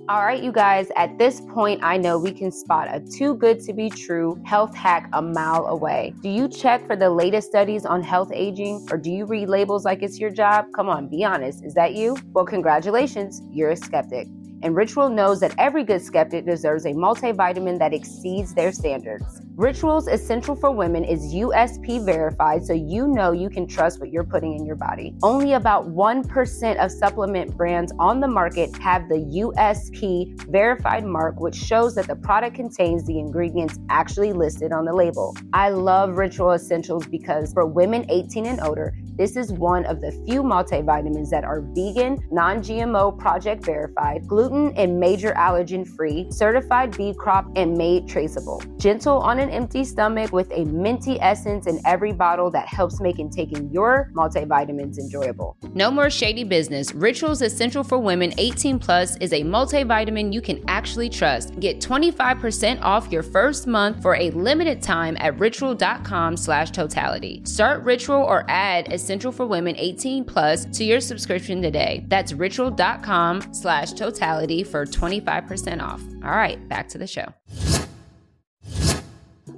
All 0.10 0.22
right, 0.22 0.42
you 0.42 0.54
guys, 0.54 0.90
at 0.96 1.18
this 1.18 1.42
point, 1.42 1.82
I 1.84 1.98
know 1.98 2.18
we 2.18 2.32
can 2.32 2.50
spot 2.50 2.88
a 2.90 3.02
too 3.02 3.36
good 3.36 3.60
to 3.66 3.74
be 3.74 3.90
true 3.90 4.42
health 4.46 4.74
hack 4.74 5.10
a 5.12 5.22
mile 5.22 5.66
away. 5.66 6.14
Do 6.22 6.30
you 6.30 6.48
check 6.48 6.88
for 6.88 6.96
the 6.96 7.10
latest 7.10 7.50
studies 7.50 7.86
on 7.86 8.02
health 8.02 8.32
aging 8.34 8.88
or 8.90 8.98
do 8.98 9.12
you 9.12 9.26
read 9.26 9.50
labels 9.50 9.84
like 9.84 10.02
it's 10.02 10.18
your 10.18 10.30
job? 10.30 10.68
Come 10.74 10.88
on, 10.88 11.10
be 11.10 11.26
honest. 11.26 11.62
Is 11.66 11.74
that 11.74 11.94
you? 11.94 12.16
Well, 12.32 12.46
congratulations, 12.46 13.42
you're 13.52 13.72
a 13.72 13.76
skeptic. 13.76 14.30
And 14.64 14.76
Ritual 14.76 15.10
knows 15.10 15.40
that 15.42 15.54
every 15.58 15.84
good 15.84 16.02
skeptic 16.02 16.46
deserves 16.46 16.86
a 16.86 16.94
multivitamin 16.94 17.78
that 17.80 17.94
exceeds 17.94 18.54
their 18.54 18.72
standards. 18.72 19.42
Ritual's 19.56 20.08
Essential 20.08 20.56
for 20.56 20.72
Women 20.72 21.04
is 21.04 21.34
USP 21.34 22.06
verified, 22.06 22.66
so 22.66 22.74
you 22.74 23.08
know 23.08 23.32
you 23.32 23.50
can 23.50 23.68
trust 23.68 24.00
what 24.00 24.12
you're 24.12 24.24
putting 24.24 24.56
in 24.56 24.66
your 24.66 24.76
body. 24.76 25.16
Only 25.24 25.54
about 25.54 25.90
1% 25.90 26.84
of 26.84 26.92
supplement 26.92 27.58
brands 27.58 27.92
on 28.00 28.20
the 28.20 28.28
market 28.28 28.76
have 28.78 29.10
the 29.10 29.16
USP 29.16 30.40
verified 30.48 31.06
mark, 31.06 31.40
which 31.40 31.56
shows 31.56 31.96
that 31.96 32.08
the 32.08 32.16
product 32.16 32.56
contains 32.56 33.06
the 33.06 33.20
ingredients 33.20 33.80
actually 33.90 34.34
listed 34.34 34.72
on 34.72 34.86
the 34.86 34.94
label. 34.94 35.36
I 35.54 35.70
love 35.70 36.18
Ritual 36.18 36.52
Essentials 36.52 37.08
because 37.08 37.54
for 37.54 37.66
women 37.66 38.06
18 38.10 38.46
and 38.46 38.62
older, 38.62 38.96
this 39.18 39.36
is 39.36 39.52
one 39.52 39.84
of 39.86 40.00
the 40.00 40.12
few 40.28 40.44
multivitamins 40.44 41.32
that 41.32 41.44
are 41.44 41.62
vegan, 41.62 42.20
non 42.32 42.60
GMO, 42.60 43.18
project 43.18 43.66
verified, 43.66 44.28
gluten 44.28 44.72
and 44.78 45.00
major 45.00 45.34
allergen 45.34 45.88
free, 45.88 46.28
certified 46.30 46.96
B 46.96 47.16
Corp, 47.16 47.48
and 47.56 47.76
made 47.76 48.08
traceable. 48.08 48.62
Gentle 48.78 49.18
on 49.18 49.40
an 49.40 49.50
empty 49.50 49.84
stomach 49.84 50.32
with 50.32 50.52
a 50.52 50.66
minty 50.66 51.20
essence 51.20 51.66
in 51.66 51.80
every 51.84 52.12
bottle 52.12 52.52
that 52.52 52.68
helps 52.68 53.02
making 53.02 53.32
taking 53.32 53.72
your 53.72 54.12
multivitamins 54.14 55.00
enjoyable. 55.00 55.58
No 55.74 55.90
more 55.90 56.12
shady 56.12 56.44
business. 56.44 56.94
Rituals 56.94 57.42
Essential 57.42 57.84
for 57.84 57.98
Women 57.98 58.34
18 58.38 58.78
Plus 58.78 59.18
is 59.18 59.34
a 59.34 59.42
multivitamin 59.42 60.32
you 60.32 60.42
can 60.42 60.64
actually 60.68 61.10
trust. 61.10 61.60
Get 61.60 61.80
25% 61.80 62.82
off 62.84 63.12
your 63.12 63.24
first 63.24 63.66
month 63.66 64.00
for 64.04 64.16
a 64.16 64.30
limited 64.32 64.84
time 64.84 65.18
at 65.20 65.40
ritual.com 65.40 66.38
slash 66.38 66.70
totality. 66.70 67.42
Start 67.46 67.84
Ritual 67.84 68.22
or 68.22 68.46
add 68.48 68.94
Essential 68.94 69.07
for 69.32 69.46
Women 69.46 69.76
18 69.78 70.26
Plus 70.26 70.66
to 70.78 70.84
your 70.84 71.00
subscription 71.00 71.62
today. 71.62 72.06
That's 72.08 72.34
ritual.com 72.34 73.54
slash 73.54 73.94
totality 73.94 74.64
for 74.64 74.86
25% 74.86 75.82
off. 75.82 76.02
All 76.24 76.32
right, 76.32 76.68
back 76.68 76.90
to 76.90 76.98
the 76.98 77.08
show. 77.08 77.77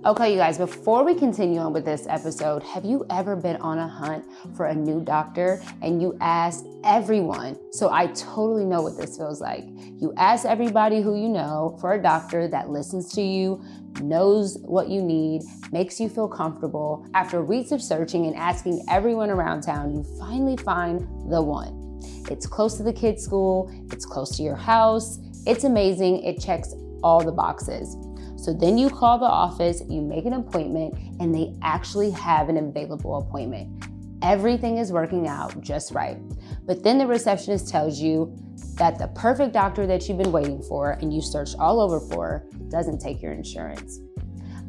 Okay, 0.05 0.31
you 0.31 0.37
guys, 0.37 0.57
before 0.57 1.03
we 1.03 1.13
continue 1.13 1.59
on 1.59 1.73
with 1.73 1.83
this 1.83 2.07
episode, 2.07 2.63
have 2.63 2.85
you 2.85 3.05
ever 3.09 3.35
been 3.35 3.57
on 3.57 3.79
a 3.79 3.87
hunt 3.87 4.23
for 4.55 4.67
a 4.67 4.73
new 4.73 5.01
doctor 5.01 5.61
and 5.81 6.01
you 6.01 6.17
asked 6.21 6.65
everyone? 6.85 7.59
So 7.73 7.91
I 7.91 8.07
totally 8.07 8.63
know 8.63 8.81
what 8.81 8.95
this 8.95 9.17
feels 9.17 9.41
like. 9.41 9.65
You 9.97 10.13
ask 10.15 10.45
everybody 10.45 11.01
who 11.01 11.21
you 11.21 11.27
know 11.27 11.77
for 11.81 11.95
a 11.95 12.01
doctor 12.01 12.47
that 12.47 12.69
listens 12.69 13.11
to 13.15 13.21
you, 13.21 13.61
knows 13.99 14.57
what 14.61 14.87
you 14.87 15.01
need, 15.01 15.41
makes 15.73 15.99
you 15.99 16.07
feel 16.07 16.29
comfortable. 16.29 17.05
After 17.13 17.43
weeks 17.43 17.73
of 17.73 17.81
searching 17.81 18.25
and 18.25 18.37
asking 18.37 18.85
everyone 18.89 19.29
around 19.29 19.63
town, 19.63 19.93
you 19.93 20.05
finally 20.17 20.55
find 20.55 21.01
the 21.29 21.41
one. 21.41 21.99
It's 22.31 22.47
close 22.47 22.77
to 22.77 22.83
the 22.83 22.93
kids' 22.93 23.25
school, 23.25 23.69
it's 23.91 24.05
close 24.05 24.37
to 24.37 24.43
your 24.43 24.55
house, 24.55 25.19
it's 25.45 25.65
amazing, 25.65 26.23
it 26.23 26.39
checks 26.39 26.73
all 27.03 27.21
the 27.21 27.33
boxes. 27.33 27.97
So 28.41 28.53
then 28.53 28.77
you 28.77 28.89
call 28.89 29.19
the 29.19 29.25
office, 29.25 29.83
you 29.89 30.01
make 30.01 30.25
an 30.25 30.33
appointment, 30.33 30.95
and 31.19 31.35
they 31.35 31.53
actually 31.61 32.09
have 32.11 32.47
an 32.47 32.55
available 32.55 33.17
appointment. 33.17 33.85
Everything 34.21 34.77
is 34.77 34.93
working 34.93 35.27
out 35.27 35.59
just 35.61 35.91
right. 35.91 36.17
But 36.65 36.81
then 36.81 36.97
the 36.97 37.05
receptionist 37.05 37.67
tells 37.67 37.99
you 37.99 38.33
that 38.75 38.97
the 38.97 39.07
perfect 39.09 39.51
doctor 39.53 39.85
that 39.87 40.07
you've 40.07 40.17
been 40.17 40.31
waiting 40.31 40.61
for 40.61 40.91
and 40.91 41.13
you 41.13 41.21
searched 41.21 41.57
all 41.59 41.81
over 41.81 41.99
for 41.99 42.45
doesn't 42.69 42.99
take 42.99 43.21
your 43.21 43.33
insurance. 43.33 43.99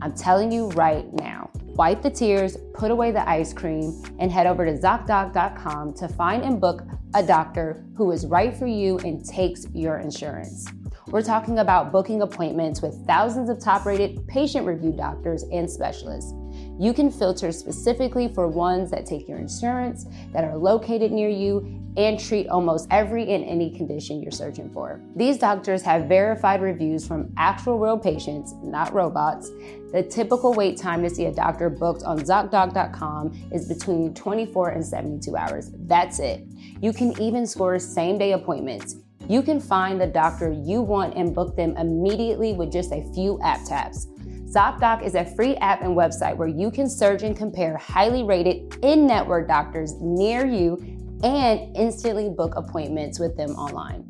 I'm 0.02 0.14
telling 0.14 0.50
you 0.50 0.68
right 0.70 1.06
now, 1.12 1.50
wipe 1.62 2.02
the 2.02 2.10
tears, 2.10 2.56
put 2.74 2.90
away 2.90 3.12
the 3.12 3.28
ice 3.28 3.52
cream, 3.52 4.02
and 4.18 4.32
head 4.32 4.46
over 4.46 4.64
to 4.66 4.72
ZocDoc.com 4.72 5.94
to 5.94 6.08
find 6.08 6.42
and 6.42 6.60
book 6.60 6.82
a 7.14 7.22
doctor 7.22 7.84
who 7.96 8.10
is 8.10 8.26
right 8.26 8.56
for 8.56 8.66
you 8.66 8.98
and 9.00 9.24
takes 9.24 9.66
your 9.74 9.98
insurance. 9.98 10.66
We're 11.10 11.22
talking 11.22 11.58
about 11.58 11.90
booking 11.90 12.22
appointments 12.22 12.82
with 12.82 13.04
thousands 13.04 13.50
of 13.50 13.58
top 13.58 13.84
rated 13.84 14.24
patient 14.28 14.64
review 14.64 14.92
doctors 14.92 15.42
and 15.42 15.68
specialists. 15.68 16.32
You 16.78 16.92
can 16.94 17.10
filter 17.10 17.50
specifically 17.50 18.32
for 18.32 18.46
ones 18.46 18.92
that 18.92 19.06
take 19.06 19.28
your 19.28 19.38
insurance, 19.38 20.06
that 20.32 20.44
are 20.44 20.56
located 20.56 21.10
near 21.10 21.28
you, 21.28 21.80
and 21.96 22.18
treat 22.18 22.46
almost 22.46 22.86
every 22.92 23.28
and 23.32 23.44
any 23.44 23.76
condition 23.76 24.22
you're 24.22 24.30
searching 24.30 24.70
for. 24.70 25.00
These 25.16 25.38
doctors 25.38 25.82
have 25.82 26.04
verified 26.04 26.62
reviews 26.62 27.04
from 27.04 27.32
actual 27.36 27.80
real 27.80 27.98
patients, 27.98 28.54
not 28.62 28.94
robots. 28.94 29.50
The 29.92 30.04
typical 30.08 30.54
wait 30.54 30.78
time 30.78 31.02
to 31.02 31.10
see 31.10 31.24
a 31.24 31.32
doctor 31.32 31.68
booked 31.68 32.04
on 32.04 32.20
ZocDoc.com 32.20 33.48
is 33.52 33.66
between 33.66 34.14
24 34.14 34.68
and 34.70 34.86
72 34.86 35.36
hours. 35.36 35.72
That's 35.86 36.20
it. 36.20 36.46
You 36.80 36.92
can 36.92 37.20
even 37.20 37.48
score 37.48 37.80
same 37.80 38.16
day 38.16 38.30
appointments. 38.30 38.94
You 39.30 39.42
can 39.42 39.60
find 39.60 40.00
the 40.00 40.08
doctor 40.08 40.50
you 40.50 40.82
want 40.82 41.14
and 41.14 41.32
book 41.32 41.54
them 41.54 41.76
immediately 41.76 42.52
with 42.54 42.72
just 42.72 42.90
a 42.90 43.08
few 43.14 43.40
app 43.42 43.64
taps. 43.64 44.08
ZocDoc 44.52 45.04
is 45.06 45.14
a 45.14 45.24
free 45.36 45.54
app 45.58 45.82
and 45.82 45.96
website 45.96 46.36
where 46.36 46.48
you 46.48 46.68
can 46.68 46.90
search 46.90 47.22
and 47.22 47.36
compare 47.36 47.76
highly 47.76 48.24
rated 48.24 48.76
in 48.82 49.06
network 49.06 49.46
doctors 49.46 49.94
near 50.00 50.44
you 50.44 50.76
and 51.22 51.76
instantly 51.76 52.28
book 52.28 52.56
appointments 52.56 53.20
with 53.20 53.36
them 53.36 53.50
online. 53.50 54.04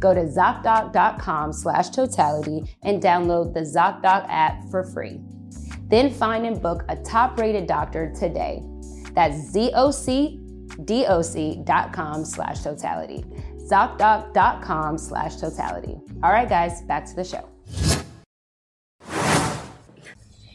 Go 0.00 0.14
to 0.14 0.22
ZocDoc.com 0.22 1.52
slash 1.52 1.90
totality 1.90 2.62
and 2.82 3.02
download 3.02 3.52
the 3.52 3.60
ZocDoc 3.60 4.24
app 4.30 4.64
for 4.70 4.84
free. 4.84 5.20
Then 5.88 6.10
find 6.10 6.46
and 6.46 6.62
book 6.62 6.82
a 6.88 6.96
top 6.96 7.38
rated 7.38 7.66
doctor 7.66 8.10
today. 8.18 8.62
That's 9.12 9.54
ZocDoc.com 9.54 10.24
slash 12.24 12.62
totality. 12.62 13.24
ZocDoc.com 13.72 14.98
slash 14.98 15.36
totality. 15.36 15.98
All 16.22 16.30
right, 16.30 16.48
guys, 16.48 16.82
back 16.82 17.06
to 17.06 17.16
the 17.16 17.24
show. 17.24 17.48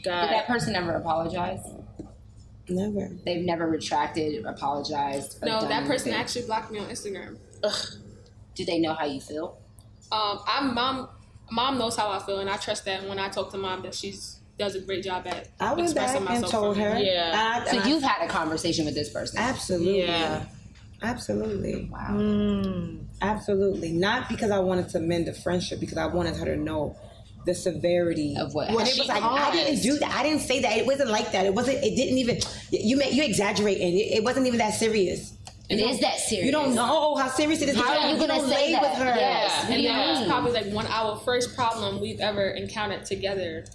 God. 0.06 0.22
Did 0.22 0.32
that 0.32 0.46
person 0.46 0.76
ever 0.76 0.92
apologize? 0.92 1.62
Never. 2.70 3.10
They've 3.26 3.44
never 3.44 3.68
retracted, 3.68 4.46
apologized. 4.46 5.42
No, 5.44 5.68
that 5.68 5.88
person 5.88 6.10
anything. 6.10 6.14
actually 6.14 6.46
blocked 6.46 6.72
me 6.72 6.78
on 6.78 6.90
Instagram. 6.90 7.38
Ugh. 7.64 7.76
Do 8.54 8.66
they 8.66 8.78
know 8.78 8.94
how 8.94 9.06
you 9.06 9.20
feel? 9.20 9.58
Um, 10.12 10.40
I'm 10.48 10.76
mom. 10.76 11.10
Mom 11.50 11.80
knows 11.80 11.96
how 11.96 12.12
I 12.12 12.20
feel, 12.20 12.40
and 12.40 12.50
I 12.50 12.58
trust 12.58 12.86
that 12.86 13.08
when 13.08 13.18
I 13.18 13.30
talk 13.30 13.52
to 13.52 13.58
mom 13.58 13.82
that 13.82 13.96
she's 13.96 14.42
does 14.60 14.76
a 14.76 14.82
great 14.82 15.04
job 15.04 15.26
at 15.28 15.50
I 15.60 15.74
went 15.74 15.86
expressing 15.86 16.26
back 16.26 16.42
myself. 16.42 16.44
And 16.44 16.52
told 16.52 16.78
her. 16.78 17.00
Yeah. 17.00 17.62
I, 17.66 17.72
so 17.72 17.80
I, 17.80 17.88
you've 17.88 18.04
had 18.04 18.26
a 18.26 18.28
conversation 18.28 18.86
with 18.86 18.96
this 18.96 19.10
person. 19.10 19.40
Absolutely. 19.40 20.02
Yeah. 20.02 20.46
Absolutely. 21.02 21.90
Wow. 21.92 22.08
Mm, 22.12 23.06
absolutely. 23.22 23.92
Not 23.92 24.30
because 24.30 24.52
I 24.52 24.60
wanted 24.60 24.90
to 24.90 25.00
mend 25.00 25.28
a 25.28 25.34
friendship, 25.34 25.80
because 25.80 25.98
I 25.98 26.08
wanted 26.08 26.36
her 26.38 26.46
to 26.46 26.58
know 26.58 26.98
the 27.46 27.56
severity 27.56 28.36
of 28.38 28.54
what 28.54 28.68
when 28.72 28.86
it 28.86 28.98
was 28.98 29.08
like 29.08 29.22
caused. 29.22 29.42
I 29.42 29.52
didn't 29.52 29.82
do 29.82 29.98
that. 30.00 30.12
I 30.12 30.24
didn't 30.24 30.42
say 30.42 30.62
that. 30.62 30.78
It 30.78 30.86
wasn't 30.86 31.10
like 31.10 31.32
that. 31.32 31.46
It 31.46 31.54
wasn't. 31.54 31.78
It 31.84 31.96
didn't 31.96 32.18
even. 32.18 32.40
You 32.72 32.98
may, 32.98 33.12
you 33.12 33.24
exaggerating. 33.24 33.94
It, 33.94 34.18
it 34.18 34.24
wasn't 34.24 34.48
even 34.48 34.60
that 34.60 34.74
serious. 34.74 35.34
It 35.70 35.80
is 35.80 36.00
that 36.00 36.20
serious. 36.20 36.46
You 36.46 36.52
don't 36.52 36.76
know 36.76 37.16
how 37.16 37.28
serious 37.28 37.62
it 37.62 37.70
is. 37.70 37.76
How 37.76 37.98
are 37.98 38.12
you 38.12 38.18
gonna 38.18 38.48
say 38.48 38.72
that? 38.72 38.82
with 38.82 38.92
her? 38.94 39.06
Yeah, 39.06 39.68
and 39.70 39.82
yeah. 39.82 39.98
that 39.98 40.20
was 40.20 40.28
probably 40.28 40.52
like 40.52 40.68
one 40.68 40.88
our 40.88 41.18
first 41.20 41.56
problem 41.56 42.00
we've 42.00 42.22
ever 42.22 42.50
encountered 42.52 43.06
together 43.06 43.66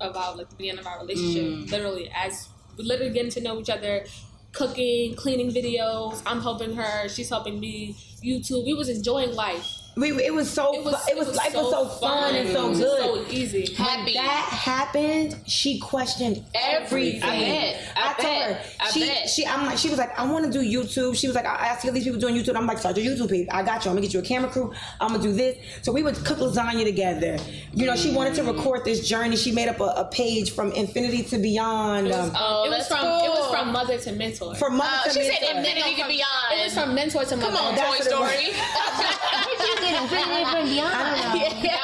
about 0.00 0.36
like 0.36 0.50
the 0.50 0.56
beginning 0.56 0.80
of 0.80 0.86
our 0.86 1.00
relationship. 1.00 1.44
Mm. 1.44 1.70
Literally, 1.70 2.10
as 2.14 2.48
we 2.76 2.84
literally 2.84 3.12
getting 3.12 3.30
to 3.32 3.40
know 3.40 3.58
each 3.58 3.70
other, 3.70 4.04
cooking, 4.52 5.14
cleaning 5.14 5.50
videos. 5.50 6.22
I'm 6.26 6.40
helping 6.40 6.74
her. 6.74 7.08
She's 7.08 7.28
helping 7.28 7.60
me. 7.60 7.96
YouTube. 8.22 8.66
We 8.66 8.74
was 8.74 8.88
enjoying 8.88 9.34
life 9.34 9.79
we, 10.00 10.12
it 10.24 10.32
was 10.32 10.50
so 10.50 10.74
it 10.74 10.82
was, 10.82 10.94
it 11.08 11.16
was, 11.16 11.26
it 11.26 11.30
was 11.30 11.36
life 11.36 11.52
so 11.52 11.62
was 11.62 11.70
so 11.72 11.88
fun, 12.00 12.32
fun 12.32 12.34
and 12.34 12.48
so 12.48 12.72
good, 12.72 13.26
so 13.26 13.26
easy. 13.30 13.74
Happy. 13.74 14.14
When 14.14 14.24
that 14.24 14.48
happened, 14.50 15.36
she 15.46 15.78
questioned 15.78 16.42
everything. 16.54 17.22
I 17.22 17.38
bet. 17.40 17.92
I, 17.96 18.00
I 18.00 18.14
bet. 18.14 18.18
told 18.18 18.42
her 18.42 18.62
I 18.80 18.90
she 18.90 19.00
bet. 19.00 19.28
she 19.28 19.46
I'm 19.46 19.66
like 19.66 19.76
she 19.76 19.90
was 19.90 19.98
like 19.98 20.18
I 20.18 20.24
want 20.30 20.50
to 20.50 20.50
do 20.50 20.64
YouTube. 20.64 21.16
She 21.16 21.26
was 21.26 21.36
like 21.36 21.44
I 21.44 21.66
asked 21.66 21.84
all 21.84 21.92
these 21.92 22.04
people 22.04 22.18
doing 22.18 22.34
YouTube. 22.34 22.56
I'm 22.56 22.66
like 22.66 22.78
start 22.78 22.96
your 22.96 23.14
YouTube 23.14 23.28
page. 23.28 23.48
I 23.50 23.62
got 23.62 23.84
you. 23.84 23.90
I'm 23.90 23.96
gonna 23.96 24.06
get 24.06 24.14
you 24.14 24.20
a 24.20 24.22
camera 24.22 24.50
crew. 24.50 24.72
I'm 25.00 25.10
gonna 25.12 25.22
do 25.22 25.32
this. 25.32 25.58
So 25.82 25.92
we 25.92 26.02
would 26.02 26.16
cook 26.24 26.38
lasagna 26.38 26.84
together. 26.84 27.38
You 27.74 27.86
know, 27.86 27.96
she 27.96 28.14
wanted 28.14 28.34
to 28.36 28.44
record 28.44 28.84
this 28.86 29.06
journey. 29.06 29.36
She 29.36 29.52
made 29.52 29.68
up 29.68 29.80
a, 29.80 29.92
a 29.96 30.04
page 30.06 30.52
from 30.52 30.72
infinity 30.72 31.24
to 31.24 31.38
beyond. 31.38 32.06
It 32.06 32.10
was, 32.10 32.30
um, 32.30 32.36
oh, 32.38 32.64
it 32.64 32.70
was 32.70 32.88
from 32.88 33.00
cool. 33.00 33.24
it 33.24 33.28
was 33.28 33.50
from 33.50 33.72
mother 33.72 33.98
to 33.98 34.12
mentor. 34.12 34.54
From 34.54 34.78
mother 34.78 34.90
uh, 34.90 35.02
to 35.04 35.10
she 35.10 35.18
mentor. 35.20 35.46
said 35.46 35.56
infinity 35.56 35.96
to 35.96 36.08
beyond. 36.08 36.52
It 36.52 36.64
was 36.64 36.74
from 36.74 36.94
mentor 36.94 37.24
to 37.24 37.36
mother. 37.36 37.50
Come 37.50 37.56
on, 37.56 37.76
Toy 37.76 37.98
Story. 38.00 38.52
Infinity 39.94 40.74
Beyond. 40.74 40.94
I 40.94 41.02
don't 41.04 41.34
know. 41.34 41.60
Yeah. 41.70 41.80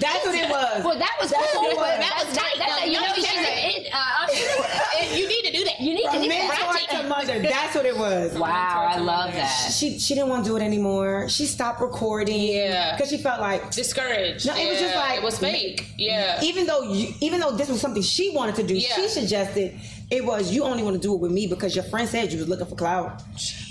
That's 0.00 0.26
what 0.26 0.34
it 0.34 0.50
was. 0.50 0.84
Well, 0.84 0.98
that 0.98 1.16
was 1.20 1.30
That's 1.30 1.52
cool. 1.52 1.70
It 1.70 1.76
was. 1.76 1.98
That 1.98 2.24
was 2.26 2.36
tight. 2.36 2.58
That's, 2.58 2.86
you 2.86 3.00
know, 3.00 3.14
she's 3.14 3.24
an 3.24 3.86
uh, 3.92 5.14
You 5.16 5.28
need 5.28 5.44
to 5.44 5.52
do 5.52 5.64
that. 5.64 5.80
You 5.80 5.94
need 5.94 6.04
From 6.04 6.14
to 6.14 6.22
do 6.22 6.28
mentor 6.28 6.74
to 6.90 7.08
mother. 7.08 7.40
That's 7.40 7.74
what 7.74 7.86
it 7.86 7.96
was. 7.96 8.34
Wow, 8.34 8.86
I 8.88 8.98
love 8.98 9.32
that. 9.32 9.46
She 9.46 9.98
she 9.98 10.14
didn't 10.14 10.28
want 10.28 10.44
to 10.44 10.50
do 10.50 10.56
it 10.56 10.62
anymore. 10.62 11.28
She 11.28 11.46
stopped 11.46 11.80
recording. 11.80 12.40
Yeah, 12.40 12.96
because 12.96 13.10
she 13.10 13.18
felt 13.18 13.40
like 13.40 13.70
discouraged. 13.70 14.46
No, 14.46 14.54
it 14.54 14.64
yeah. 14.64 14.70
was 14.70 14.80
just 14.80 14.96
like 14.96 15.18
it 15.18 15.22
was 15.22 15.38
fake. 15.38 15.88
Yeah. 15.96 16.40
Even 16.42 16.66
though 16.66 16.82
you, 16.82 17.14
even 17.20 17.40
though 17.40 17.52
this 17.52 17.68
was 17.68 17.80
something 17.80 18.02
she 18.02 18.30
wanted 18.30 18.56
to 18.56 18.62
do, 18.62 18.74
yeah. 18.74 18.94
she 18.94 19.08
suggested 19.08 19.78
it 20.14 20.24
was 20.24 20.52
you 20.52 20.62
only 20.62 20.82
want 20.82 20.94
to 20.94 21.02
do 21.02 21.12
it 21.14 21.20
with 21.20 21.32
me 21.32 21.46
because 21.46 21.74
your 21.74 21.84
friend 21.84 22.08
said 22.08 22.32
you 22.32 22.38
was 22.38 22.48
looking 22.48 22.66
for 22.66 22.76
clout. 22.76 23.22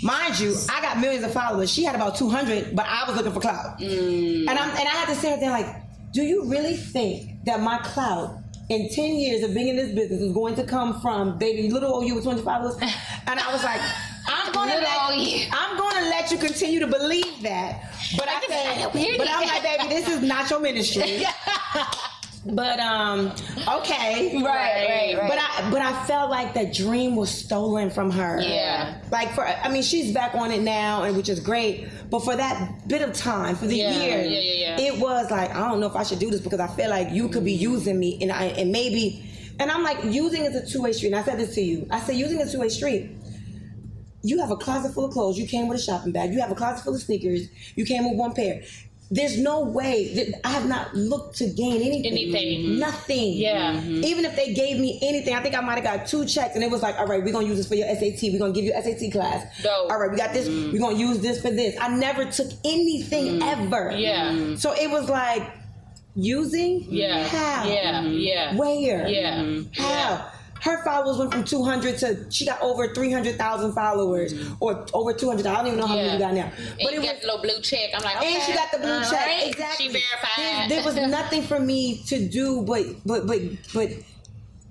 Mind 0.02 0.38
you, 0.40 0.56
I 0.70 0.82
got 0.82 1.00
millions 1.00 1.24
of 1.24 1.32
followers. 1.32 1.72
She 1.72 1.84
had 1.84 1.96
about 1.96 2.18
two 2.18 2.30
hundred, 2.30 2.76
but 2.76 2.86
I 2.86 3.08
was 3.08 3.16
looking 3.16 3.32
for 3.32 3.40
clout. 3.40 3.80
Mm. 3.80 4.42
And 4.42 4.50
I'm 4.50 4.70
and 4.70 4.88
I 4.88 4.92
had 4.92 5.08
to 5.08 5.16
sit 5.16 5.40
there 5.40 5.52
like, 5.52 5.68
do 6.12 6.22
you 6.22 6.46
really 6.46 6.76
think 6.76 7.44
that 7.46 7.62
my 7.62 7.78
clout 7.80 8.40
in 8.70 8.90
10 8.90 9.16
years 9.16 9.44
of 9.44 9.54
being 9.54 9.70
in 9.70 9.76
this 9.76 9.94
business 9.94 10.22
is 10.22 10.34
going 10.34 10.56
to 10.56 10.64
come 10.64 11.02
from 11.02 11.38
baby 11.38 11.70
little 11.70 11.94
old 11.94 12.06
you 12.06 12.16
with 12.16 12.24
20 12.24 12.42
followers? 12.42 12.76
And 13.26 13.40
I 13.40 13.54
was 13.54 13.64
like, 13.64 13.80
I'm 14.28 14.52
gonna 14.52 14.76
let 14.76 15.48
I'm 15.54 15.78
gonna 15.78 16.10
let 16.10 16.30
you 16.30 16.38
continue 16.38 16.80
to 16.82 16.88
believe 16.88 17.42
that. 17.42 17.90
But 18.18 18.28
I 18.28 18.42
said, 18.48 19.18
but 19.18 19.28
I'm 19.30 19.48
like, 19.48 19.64
baby, 19.64 19.88
this 19.90 20.10
is 20.10 20.22
not 20.22 20.50
your 20.50 20.60
ministry. 20.60 21.26
But 22.46 22.80
um, 22.80 23.28
okay, 23.80 24.36
right, 24.36 24.44
right, 24.44 25.18
right. 25.18 25.30
But 25.30 25.40
I, 25.40 25.70
but 25.72 25.82
I 25.82 26.06
felt 26.06 26.30
like 26.30 26.54
the 26.54 26.66
dream 26.66 27.16
was 27.16 27.32
stolen 27.32 27.90
from 27.90 28.12
her. 28.12 28.42
Yeah. 28.42 29.02
Like 29.12 29.34
for, 29.34 29.48
I 29.48 29.70
mean, 29.70 29.84
she's 29.84 30.14
back 30.14 30.36
on 30.36 30.52
it 30.52 30.62
now, 30.62 31.04
and 31.04 31.16
which 31.16 31.30
is 31.30 31.40
great. 31.40 31.88
But 32.10 32.20
for 32.20 32.36
that 32.36 32.88
bit 32.88 33.02
of 33.02 33.14
time, 33.14 33.56
for 33.56 33.66
the 33.66 33.78
yeah, 33.78 33.92
year, 33.92 34.24
yeah, 34.24 34.40
yeah, 34.40 34.80
it 34.80 35.00
was 35.00 35.32
like 35.32 35.52
I 35.52 35.70
don't 35.70 35.80
know 35.80 35.88
if 35.88 35.96
I 35.96 36.04
should 36.04 36.20
do 36.20 36.30
this 36.30 36.42
because 36.42 36.60
I 36.60 36.68
feel 36.68 36.90
like 36.90 37.12
you 37.12 37.30
could 37.30 37.46
be 37.46 37.54
using 37.54 37.98
me, 37.98 38.20
and 38.22 38.32
I 38.32 38.46
and 38.46 38.74
maybe, 38.74 39.24
and 39.60 39.72
I'm 39.72 39.84
like 39.84 40.04
using 40.04 40.44
is 40.44 40.56
a 40.56 40.66
two 40.66 40.82
way 40.82 40.92
street. 40.92 41.14
And 41.14 41.22
I 41.22 41.24
said 41.24 41.40
this 41.40 41.56
to 41.56 41.62
you. 41.62 41.88
I 41.92 42.00
said 42.00 42.18
using 42.18 42.42
is 42.42 42.50
a 42.50 42.52
two 42.52 42.60
way 42.60 42.70
street 42.70 43.12
you 44.26 44.40
have 44.40 44.52
a 44.52 44.56
closet 44.56 44.94
full 44.94 45.04
of 45.04 45.12
clothes. 45.12 45.38
You 45.38 45.46
came 45.46 45.68
with 45.68 45.80
a 45.80 45.82
shopping 45.82 46.14
bag. 46.14 46.32
You 46.32 46.40
have 46.40 46.50
a 46.50 46.56
closet 46.56 46.82
full 46.82 46.96
of 46.96 47.02
sneakers. 47.02 47.50
You 47.76 47.86
came 47.86 48.10
with 48.10 48.18
one 48.18 48.34
pair 48.34 48.64
there's 49.14 49.38
no 49.38 49.62
way 49.62 50.12
that 50.16 50.46
I 50.46 50.50
have 50.50 50.68
not 50.68 50.96
looked 50.96 51.38
to 51.38 51.48
gain 51.48 51.82
anything. 51.82 52.14
Anything. 52.14 52.80
Nothing. 52.80 53.34
Yeah. 53.34 53.74
Mm-hmm. 53.74 54.04
Even 54.04 54.26
if 54.26 54.36
they 54.36 54.54
gave 54.54 54.80
me 54.80 55.00
anything, 55.04 55.36
I 55.36 55.42
think 55.42 55.56
I 55.56 55.62
might 55.62 55.76
have 55.76 55.84
got 55.84 56.08
two 56.08 56.26
checks 56.26 56.56
and 56.56 56.64
it 56.64 56.72
was 56.72 56.82
like, 56.82 56.98
all 56.98 57.06
right, 57.06 57.24
we're 57.24 57.32
gonna 57.32 57.46
use 57.46 57.58
this 57.58 57.68
for 57.68 57.76
your 57.76 57.88
SAT. 57.88 58.32
We're 58.32 58.40
gonna 58.40 58.54
give 58.54 58.66
you 58.66 58.74
SAT 58.74 59.12
class. 59.12 59.62
Dope. 59.62 59.92
All 59.92 60.00
right, 60.00 60.10
we 60.10 60.18
got 60.18 60.34
this. 60.34 60.48
Mm-hmm. 60.48 60.72
We're 60.74 60.80
gonna 60.80 60.98
use 60.98 61.20
this 61.20 61.42
for 61.42 61.52
this. 61.52 61.78
I 61.80 61.90
never 61.90 62.26
took 62.26 62.52
anything 62.66 63.40
mm-hmm. 63.40 63.62
ever. 63.62 63.92
Yeah. 63.96 64.56
So 64.56 64.74
it 64.74 64.90
was 64.90 65.08
like 65.10 65.48
using. 66.16 66.86
Yeah. 66.90 67.28
How? 67.28 67.68
Yeah. 67.68 68.02
Yeah. 68.02 68.56
Where? 68.56 69.08
Yeah. 69.08 69.62
How? 69.76 69.90
Yeah 69.90 70.30
her 70.64 70.82
followers 70.86 71.18
went 71.18 71.34
from 71.34 71.44
200 71.44 71.98
to 71.98 72.26
she 72.32 72.46
got 72.46 72.62
over 72.62 72.94
300,000 72.94 73.74
followers 73.74 74.34
mm-hmm. 74.34 74.54
or 74.62 74.86
over 74.94 75.12
200. 75.12 75.46
I 75.46 75.56
don't 75.58 75.68
even 75.68 75.80
know 75.80 75.88
how 75.88 75.96
yeah. 75.96 76.04
many 76.04 76.14
you 76.14 76.20
got 76.20 76.34
now. 76.34 76.52
But 76.82 76.94
and 76.94 77.04
it 77.04 77.06
got 77.06 77.20
the 77.20 77.28
little 77.28 77.42
blue 77.42 77.62
check. 77.62 77.90
I'm 77.94 78.02
like, 78.02 78.16
okay. 78.16 78.36
And 78.36 78.44
she 78.44 78.54
got 78.54 78.72
the 78.72 78.78
blue 78.78 79.02
check. 79.02 79.26
Right. 79.26 79.48
Exactly. 79.48 79.88
She 79.88 79.92
verified. 79.92 80.70
There, 80.70 80.82
there 80.82 80.86
was 80.86 80.96
nothing 81.12 81.42
for 81.42 81.60
me 81.60 82.02
to 82.06 82.30
do 82.30 82.62
but 82.62 82.86
but 83.06 83.28
but 83.28 83.42
but 83.74 83.90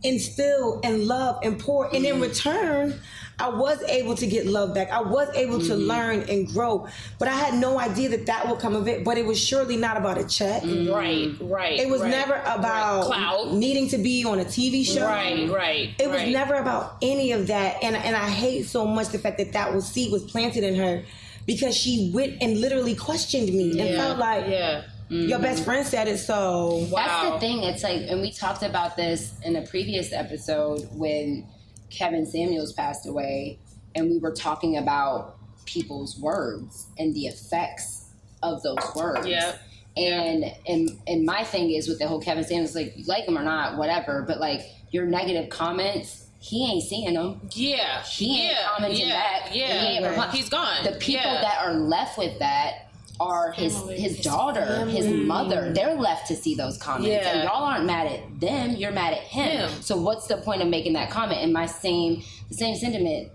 instill 0.02 0.80
and 0.82 1.06
love 1.06 1.40
and 1.42 1.58
pour. 1.58 1.94
And 1.94 2.06
in 2.06 2.14
mm-hmm. 2.14 2.22
return, 2.22 2.98
I 3.38 3.48
was 3.48 3.82
able 3.84 4.14
to 4.16 4.26
get 4.26 4.46
love 4.46 4.74
back. 4.74 4.90
I 4.90 5.00
was 5.00 5.28
able 5.34 5.58
to 5.58 5.72
mm-hmm. 5.72 5.88
learn 5.88 6.20
and 6.28 6.46
grow, 6.46 6.86
but 7.18 7.28
I 7.28 7.32
had 7.32 7.54
no 7.54 7.78
idea 7.78 8.08
that 8.10 8.26
that 8.26 8.48
would 8.48 8.60
come 8.60 8.76
of 8.76 8.86
it. 8.86 9.04
But 9.04 9.18
it 9.18 9.26
was 9.26 9.38
surely 9.40 9.76
not 9.76 9.96
about 9.96 10.18
a 10.18 10.26
check. 10.26 10.62
Mm-hmm. 10.62 10.92
Right, 10.92 11.34
right. 11.40 11.78
It 11.80 11.88
was 11.88 12.02
right, 12.02 12.10
never 12.10 12.34
about 12.46 13.10
right. 13.10 13.52
needing 13.52 13.88
to 13.88 13.98
be 13.98 14.24
on 14.24 14.38
a 14.38 14.44
TV 14.44 14.84
show. 14.84 15.06
Right, 15.06 15.48
right. 15.50 15.90
It 15.98 16.08
was 16.08 16.22
right. 16.22 16.32
never 16.32 16.54
about 16.54 16.98
any 17.02 17.32
of 17.32 17.48
that. 17.48 17.82
And 17.82 17.96
and 17.96 18.14
I 18.14 18.28
hate 18.28 18.66
so 18.66 18.86
much 18.86 19.08
the 19.08 19.18
fact 19.18 19.38
that 19.38 19.52
that 19.52 19.74
was 19.74 19.86
seed 19.86 20.12
was 20.12 20.22
planted 20.22 20.64
in 20.64 20.76
her 20.76 21.02
because 21.46 21.76
she 21.76 22.10
went 22.14 22.42
and 22.42 22.60
literally 22.60 22.94
questioned 22.94 23.48
me 23.48 23.80
and 23.80 23.96
felt 23.96 24.18
like 24.18 24.46
yeah. 24.46 24.84
Mm-hmm. 25.10 25.28
Your 25.28 25.40
best 25.40 25.64
friend 25.64 25.86
said 25.86 26.08
it, 26.08 26.16
so 26.16 26.86
wow. 26.90 27.04
That's 27.04 27.34
the 27.34 27.40
thing. 27.40 27.62
It's 27.64 27.82
like, 27.82 28.00
and 28.08 28.22
we 28.22 28.32
talked 28.32 28.62
about 28.62 28.96
this 28.96 29.34
in 29.44 29.56
a 29.56 29.62
previous 29.66 30.10
episode 30.10 30.88
when 30.92 31.46
Kevin 31.92 32.26
Samuels 32.26 32.72
passed 32.72 33.06
away, 33.06 33.58
and 33.94 34.10
we 34.10 34.18
were 34.18 34.32
talking 34.32 34.76
about 34.76 35.36
people's 35.66 36.18
words 36.18 36.86
and 36.98 37.14
the 37.14 37.26
effects 37.26 38.06
of 38.42 38.62
those 38.62 38.94
words. 38.96 39.26
Yeah. 39.26 39.56
And 39.96 40.44
and 40.66 40.90
and 41.06 41.24
my 41.24 41.44
thing 41.44 41.70
is 41.70 41.86
with 41.86 41.98
the 41.98 42.08
whole 42.08 42.20
Kevin 42.20 42.44
Samuels, 42.44 42.74
like 42.74 42.94
you 42.96 43.04
like 43.04 43.24
him 43.24 43.36
or 43.36 43.44
not, 43.44 43.76
whatever. 43.76 44.24
But 44.26 44.40
like 44.40 44.62
your 44.90 45.04
negative 45.04 45.50
comments, 45.50 46.26
he 46.40 46.64
ain't 46.72 46.82
seeing 46.82 47.14
them. 47.14 47.40
Yeah. 47.50 48.02
He 48.02 48.40
ain't 48.40 48.52
yeah. 48.52 48.68
commenting 48.74 49.08
yeah. 49.08 49.20
back. 49.20 49.54
Yeah. 49.54 50.30
He 50.30 50.36
He's 50.36 50.48
gone. 50.48 50.84
The 50.84 50.92
people 50.92 51.30
yeah. 51.30 51.42
that 51.42 51.58
are 51.62 51.74
left 51.74 52.16
with 52.16 52.38
that 52.38 52.91
are 53.22 53.52
his 53.52 53.80
his 53.90 54.20
daughter, 54.20 54.86
his 54.86 55.06
mother. 55.06 55.72
They're 55.72 55.94
left 55.94 56.26
to 56.28 56.36
see 56.36 56.54
those 56.54 56.76
comments, 56.78 57.08
yeah. 57.08 57.28
and 57.28 57.44
y'all 57.44 57.64
aren't 57.64 57.84
mad 57.84 58.06
at 58.08 58.40
them. 58.40 58.70
You're 58.70 58.92
mad 58.92 59.12
at 59.14 59.20
him. 59.20 59.68
him. 59.68 59.82
So 59.82 59.96
what's 59.96 60.26
the 60.26 60.38
point 60.38 60.62
of 60.62 60.68
making 60.68 60.94
that 60.94 61.10
comment? 61.10 61.40
And 61.40 61.52
my 61.52 61.66
same 61.66 62.22
the 62.48 62.54
same 62.56 62.74
sentiment 62.74 63.30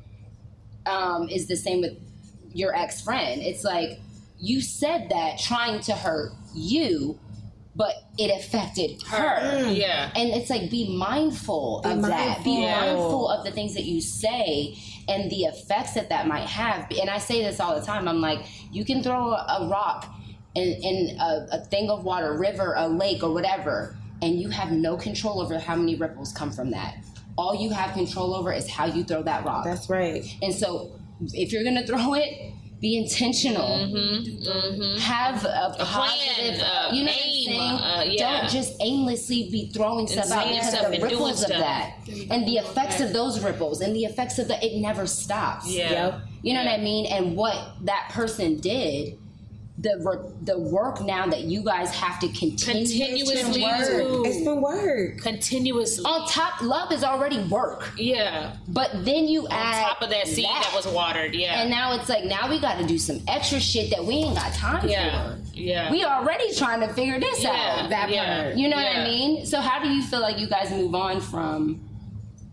um, 0.86 1.30
is 1.30 1.48
the 1.48 1.56
same 1.56 1.82
with 1.82 1.98
your 2.54 2.76
ex 2.76 3.02
friend. 3.02 3.42
It's 3.42 3.64
like 3.64 4.00
you 4.40 4.62
said 4.62 5.10
that 5.10 5.40
trying 5.40 5.80
to 5.82 5.94
hurt 5.94 6.34
you, 6.54 7.20
but 7.76 7.94
it 8.18 8.30
affected 8.30 9.02
her. 9.04 9.72
Yeah. 9.72 10.12
And 10.16 10.30
it's 10.30 10.50
like 10.50 10.70
be 10.70 10.98
mindful 10.98 11.82
of 11.86 12.02
that. 12.04 12.44
Be 12.44 12.62
mindful. 12.62 12.96
mindful 12.96 13.30
of 13.30 13.46
the 13.46 13.52
things 13.52 13.74
that 13.76 13.86
you 13.86 14.02
say 14.02 14.76
and 15.08 15.32
the 15.32 15.44
effects 15.44 15.94
that 15.94 16.10
that 16.10 16.28
might 16.28 16.48
have. 16.48 16.88
And 17.00 17.10
I 17.10 17.18
say 17.18 17.44
this 17.44 17.60
all 17.60 17.80
the 17.80 17.86
time. 17.86 18.08
I'm 18.08 18.22
like, 18.22 18.46
you 18.72 18.84
can 18.86 19.02
throw 19.02 19.32
a, 19.32 19.68
rock 19.70 20.14
in, 20.56 20.68
in 20.82 21.18
a, 21.20 21.48
a 21.54 21.66
thing 21.66 21.90
of 21.90 22.04
water, 22.04 22.38
river, 22.38 22.74
a 22.78 22.88
lake, 22.88 23.24
or 23.24 23.34
whatever, 23.34 23.96
and 24.22 24.40
you 24.40 24.50
have 24.50 24.72
no 24.72 24.98
control 24.98 25.42
over 25.42 25.58
how 25.60 25.76
many 25.76 25.96
ripples 25.96 26.34
come 26.34 26.52
from 26.52 26.72
that. 26.72 26.98
All 27.38 27.56
you 27.56 27.70
have 27.70 27.94
control 27.94 28.34
over 28.34 28.52
is 28.52 28.68
how 28.70 28.86
you 28.86 29.04
throw 29.04 29.22
that 29.24 29.46
rock. 29.46 29.64
That's 29.64 29.90
right. 29.90 30.26
And 30.42 30.54
so, 30.54 31.00
if 31.34 31.52
you're 31.52 31.64
gonna 31.64 31.86
throw 31.86 32.16
it, 32.16 32.54
be 32.80 32.98
intentional. 32.98 33.88
Have 35.00 35.44
a, 35.46 35.76
positive, 35.80 36.62
uh, 36.62 36.90
you 36.94 37.04
know 37.04 37.12
aim, 37.12 37.56
what 37.56 37.64
I'm 37.64 37.80
saying? 37.80 37.82
uh, 37.82 38.04
yeah. 38.08 38.42
Don't 38.42 38.50
just 38.52 38.74
aimlessly 38.82 39.50
be 39.52 39.70
throwing 39.74 40.08
stuff 40.08 40.30
out 40.32 40.48
because 40.48 40.70
stuff 40.70 40.86
of 40.86 40.92
the 40.92 41.02
ripples 41.02 41.44
of 41.44 41.50
that, 41.50 41.96
and 42.30 42.48
the 42.48 42.58
effects 42.58 43.00
of 43.00 43.14
those 43.14 43.44
ripples, 43.44 43.82
and 43.82 43.96
the 43.96 44.06
effects 44.06 44.38
of 44.38 44.48
the 44.48 44.64
it 44.64 44.80
never 44.80 45.08
stops. 45.08 45.68
Yeah. 45.68 46.22
You 46.44 46.54
know 46.54 46.64
what 46.64 46.72
I 46.72 46.78
mean? 46.78 47.08
And 47.08 47.36
what 47.36 47.58
that 47.86 48.10
person 48.12 48.60
did. 48.60 49.18
The, 49.80 50.02
re- 50.04 50.32
the 50.42 50.58
work 50.58 51.02
now 51.02 51.28
that 51.28 51.42
you 51.42 51.64
guys 51.64 51.92
have 51.94 52.20
to 52.22 52.28
continue 52.30 52.84
Continuously 52.84 53.62
to 53.62 53.62
work. 53.62 54.26
It's 54.28 54.44
been 54.44 54.60
work. 54.60 55.18
Continuously. 55.20 56.04
On 56.04 56.28
top, 56.28 56.62
love 56.64 56.92
is 56.92 57.04
already 57.04 57.44
work, 57.44 57.92
yeah. 57.96 58.56
but 58.68 58.90
then 59.06 59.28
you 59.28 59.46
On 59.46 59.52
add 59.52 59.88
top 59.90 60.02
of 60.02 60.10
that 60.10 60.28
seed 60.28 60.46
that 60.46 60.72
was 60.74 60.88
watered. 60.88 61.36
Yeah. 61.36 61.62
and 61.62 61.70
now 61.70 61.94
it's 61.94 62.10
like 62.10 62.26
now 62.26 62.50
we 62.50 62.60
got 62.60 62.80
to 62.80 62.88
do 62.88 62.98
some 62.98 63.22
extra 63.28 63.60
shit 63.60 63.92
that 63.92 64.04
we 64.04 64.16
ain't 64.16 64.36
got 64.36 64.52
time 64.54 64.88
yeah. 64.90 65.36
for. 65.36 65.42
Yeah. 65.54 65.92
We 65.92 66.04
already 66.04 66.54
trying 66.56 66.80
to 66.82 66.92
figure 66.94 67.20
this 67.20 67.44
Yeah, 67.44 67.50
out. 67.84 67.90
That 67.90 68.10
yeah, 68.10 68.44
part. 68.44 68.58
You 68.58 68.70
know 68.70 68.78
what. 68.78 68.96
I 68.96 69.04
mean? 69.04 69.46
So 69.46 69.62
how 69.62 69.82
do 69.84 69.90
you 69.90 70.02
feel 70.04 70.22
like 70.22 70.40
you 70.40 70.48
guys 70.48 70.72
move 70.72 70.94
on 70.96 71.20
from 71.22 71.87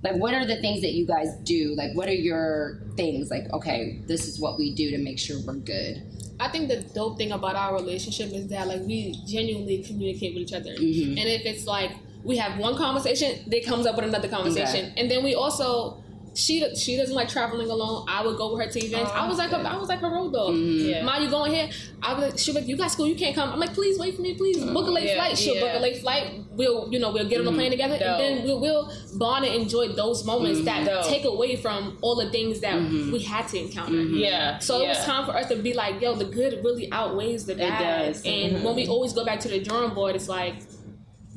like 0.04 0.16
what 0.16 0.34
are 0.34 0.44
the 0.44 0.60
things 0.60 0.82
that 0.82 0.92
you 0.92 1.06
guys 1.06 1.34
do? 1.44 1.74
Like 1.76 1.92
what 1.94 2.08
are 2.08 2.12
your 2.14 2.78
things? 2.96 3.30
Like, 3.30 3.50
okay, 3.52 4.00
this 4.06 4.28
is 4.28 4.38
what 4.38 4.58
we 4.58 4.74
do 4.74 4.90
to 4.90 4.98
make 4.98 5.18
sure 5.18 5.38
we're 5.46 5.54
good. 5.54 6.02
I 6.38 6.48
think 6.48 6.68
the 6.68 6.82
dope 6.94 7.16
thing 7.16 7.32
about 7.32 7.56
our 7.56 7.74
relationship 7.74 8.30
is 8.32 8.48
that 8.48 8.68
like 8.68 8.82
we 8.82 9.18
genuinely 9.26 9.82
communicate 9.82 10.34
with 10.34 10.42
each 10.42 10.52
other, 10.52 10.74
Mm-hmm. 10.74 11.10
and 11.18 11.26
if 11.28 11.46
it's 11.46 11.66
like 11.66 11.92
we 12.22 12.36
have 12.36 12.58
one 12.58 12.76
conversation, 12.76 13.44
they 13.46 13.60
comes 13.60 13.86
up 13.86 13.96
with 13.96 14.04
another 14.04 14.28
conversation, 14.28 14.92
and 14.96 15.10
then 15.10 15.24
we 15.24 15.34
also. 15.34 16.03
She, 16.34 16.74
she 16.74 16.96
doesn't 16.96 17.14
like 17.14 17.28
traveling 17.28 17.70
alone. 17.70 18.06
I 18.08 18.26
would 18.26 18.36
go 18.36 18.52
with 18.56 18.66
her 18.66 18.72
to 18.72 18.84
events. 18.84 19.10
I 19.14 19.28
was 19.28 19.38
like 19.38 19.52
a, 19.52 19.58
I 19.58 19.76
was 19.76 19.88
like 19.88 20.02
a 20.02 20.08
road 20.08 20.32
dog. 20.32 20.54
Mm-hmm. 20.54 20.88
Yeah. 20.88 21.02
Ma, 21.04 21.18
you 21.18 21.30
going 21.30 21.52
here? 21.52 21.70
I 22.02 22.14
was. 22.14 22.22
Like, 22.30 22.38
She 22.38 22.50
was 22.50 22.56
like, 22.56 22.66
you 22.68 22.76
got 22.76 22.90
school, 22.90 23.06
you 23.06 23.14
can't 23.14 23.34
come. 23.36 23.50
I'm 23.52 23.60
like, 23.60 23.72
please 23.72 23.98
wait 23.98 24.16
for 24.16 24.22
me, 24.22 24.34
please 24.34 24.58
book 24.64 24.88
a 24.88 24.90
late 24.90 25.06
Yeah, 25.10 25.14
flight. 25.14 25.38
She'll 25.38 25.60
book 25.60 25.70
a 25.74 25.78
late 25.78 25.98
flight. 25.98 26.40
We'll 26.50 26.92
you 26.92 26.98
know 26.98 27.12
we'll 27.12 27.28
get 27.28 27.40
on 27.40 27.46
a 27.46 27.50
Mm-hmm. 27.50 27.58
plane 27.58 27.70
together, 27.70 27.98
Dope. 27.98 28.08
and 28.08 28.20
then 28.38 28.44
we'll, 28.44 28.60
we'll 28.60 28.92
bond 29.18 29.44
and 29.44 29.54
enjoy 29.54 29.88
those 29.88 30.24
moments 30.24 30.64
that 30.64 30.84
Dope. 30.86 31.06
take 31.06 31.24
away 31.24 31.56
from 31.56 31.98
all 32.00 32.16
the 32.16 32.30
things 32.30 32.60
that 32.60 32.74
Mm-hmm. 32.74 33.12
we 33.12 33.20
had 33.20 33.46
to 33.48 33.58
encounter. 33.58 33.94
Yeah. 34.02 34.58
So 34.58 34.80
it 34.82 34.88
was 34.88 35.04
time 35.04 35.24
for 35.26 35.36
us 35.36 35.46
to 35.48 35.56
be 35.56 35.72
like, 35.72 36.00
yo, 36.00 36.14
the 36.14 36.24
good 36.24 36.64
really 36.64 36.90
outweighs 36.90 37.46
the 37.46 37.54
bad. 37.54 38.06
does. 38.06 38.22
And 38.26 38.64
when 38.64 38.74
we 38.74 38.88
always 38.88 39.12
go 39.12 39.24
back 39.24 39.38
to 39.40 39.48
the 39.48 39.60
drawing 39.62 39.94
board, 39.94 40.16
it's 40.16 40.28
like 40.28 40.54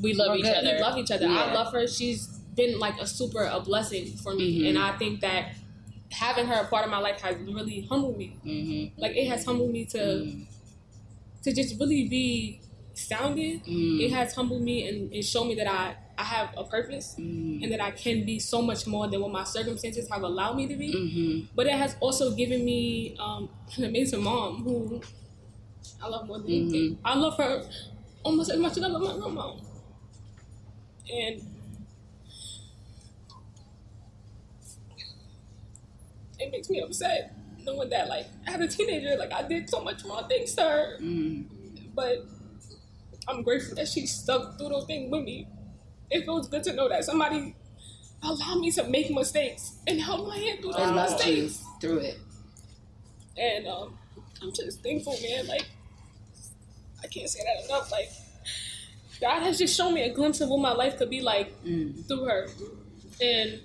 We 0.02 0.14
love 0.14 0.30
we're 0.30 0.38
each 0.38 0.44
good. 0.44 0.56
other. 0.58 0.76
We 0.76 0.82
love 0.82 0.98
each 0.98 1.12
other. 1.12 1.28
Yeah. 1.28 1.44
I 1.44 1.54
love 1.54 1.74
her. 1.74 1.88
She's 1.88 2.37
been 2.58 2.80
like 2.80 3.00
a 3.00 3.08
super 3.08 3.44
a 3.44 3.62
blessing 3.62 4.18
for 4.18 4.34
me, 4.36 4.60
mm-hmm. 4.60 4.68
and 4.68 4.78
I 4.78 4.98
think 4.98 5.22
that 5.22 5.54
having 6.12 6.48
her 6.48 6.62
a 6.62 6.68
part 6.68 6.84
of 6.86 6.92
my 6.92 7.00
life 7.00 7.22
has 7.22 7.38
really 7.38 7.88
humbled 7.90 8.18
me. 8.18 8.38
Mm-hmm. 8.46 9.00
Like 9.02 9.16
it 9.16 9.28
has 9.28 9.46
humbled 9.46 9.72
me 9.72 9.86
to 9.86 9.98
mm. 9.98 10.46
to 11.44 11.54
just 11.54 11.80
really 11.80 12.10
be 12.10 12.62
sounded. 12.94 13.64
Mm. 13.66 14.02
It 14.02 14.12
has 14.12 14.34
humbled 14.34 14.64
me 14.64 14.88
and, 14.88 15.14
and 15.14 15.24
shown 15.24 15.48
me 15.48 15.56
that 15.56 15.68
I 15.68 15.96
I 16.18 16.24
have 16.24 16.50
a 16.58 16.64
purpose 16.64 17.16
mm. 17.20 17.62
and 17.62 17.72
that 17.72 17.82
I 17.82 17.92
can 17.92 18.26
be 18.26 18.40
so 18.40 18.62
much 18.62 18.88
more 18.88 19.08
than 19.08 19.22
what 19.22 19.32
my 19.32 19.44
circumstances 19.44 20.10
have 20.10 20.24
allowed 20.24 20.56
me 20.58 20.68
to 20.68 20.76
be. 20.76 20.94
Mm-hmm. 20.94 21.48
But 21.56 21.68
it 21.68 21.74
has 21.74 21.96
also 22.00 22.36
given 22.36 22.66
me 22.66 23.16
um, 23.20 23.50
an 23.76 23.84
amazing 23.84 24.24
mom 24.24 24.64
who 24.64 25.02
I 26.02 26.08
love 26.08 26.28
more 26.28 26.40
than 26.40 26.48
anything. 26.48 26.96
Mm-hmm. 26.96 27.08
I 27.08 27.16
love 27.16 27.38
her 27.38 27.64
almost 28.24 28.52
as 28.52 28.58
much 28.58 28.78
as 28.78 28.84
I 28.84 28.88
love 28.88 29.04
my 29.04 29.18
grandma. 29.18 29.54
And 31.12 31.42
it 36.40 36.52
makes 36.52 36.70
me 36.70 36.82
upset 36.82 37.34
knowing 37.66 37.90
that, 37.90 38.08
like, 38.08 38.28
as 38.46 38.60
a 38.62 38.68
teenager, 38.68 39.18
like, 39.18 39.34
I 39.34 39.44
did 39.48 39.70
so 39.70 39.84
much 39.84 40.04
wrong 40.06 40.28
things 40.30 40.54
to 40.56 40.62
her. 40.62 40.98
But 41.94 42.26
I'm 43.28 43.44
grateful 43.44 43.76
that 43.76 43.88
she 43.90 44.06
stuck 44.06 44.58
through 44.58 44.70
those 44.70 44.86
things 44.86 45.12
with 45.12 45.24
me. 45.24 45.48
It 46.10 46.24
feels 46.24 46.48
good 46.48 46.64
to 46.64 46.74
know 46.74 46.88
that 46.88 47.04
somebody 47.04 47.56
allowed 48.24 48.60
me 48.60 48.72
to 48.72 48.84
make 48.86 49.12
mistakes 49.12 49.80
and 49.86 50.00
help 50.00 50.28
my 50.28 50.38
hand 50.38 50.60
through 50.62 50.72
those 50.74 50.80
mistakes. 51.12 51.64
through 51.82 51.98
it. 52.00 52.18
And 53.38 53.68
um, 53.68 53.98
I'm 54.42 54.54
just 54.54 54.82
thankful, 54.82 55.16
man. 55.22 55.48
Like, 55.48 55.66
I 57.04 57.08
can't 57.08 57.30
say 57.30 57.40
that 57.44 57.66
enough. 57.66 57.92
Like, 57.92 58.10
God 59.20 59.42
has 59.44 59.58
just 59.58 59.76
shown 59.76 59.94
me 59.94 60.04
a 60.04 60.14
glimpse 60.14 60.40
of 60.42 60.50
what 60.50 60.60
my 60.60 60.72
life 60.72 60.98
could 60.98 61.10
be 61.10 61.22
like 61.22 61.52
through 62.08 62.24
her. 62.26 62.48
And 63.22 63.60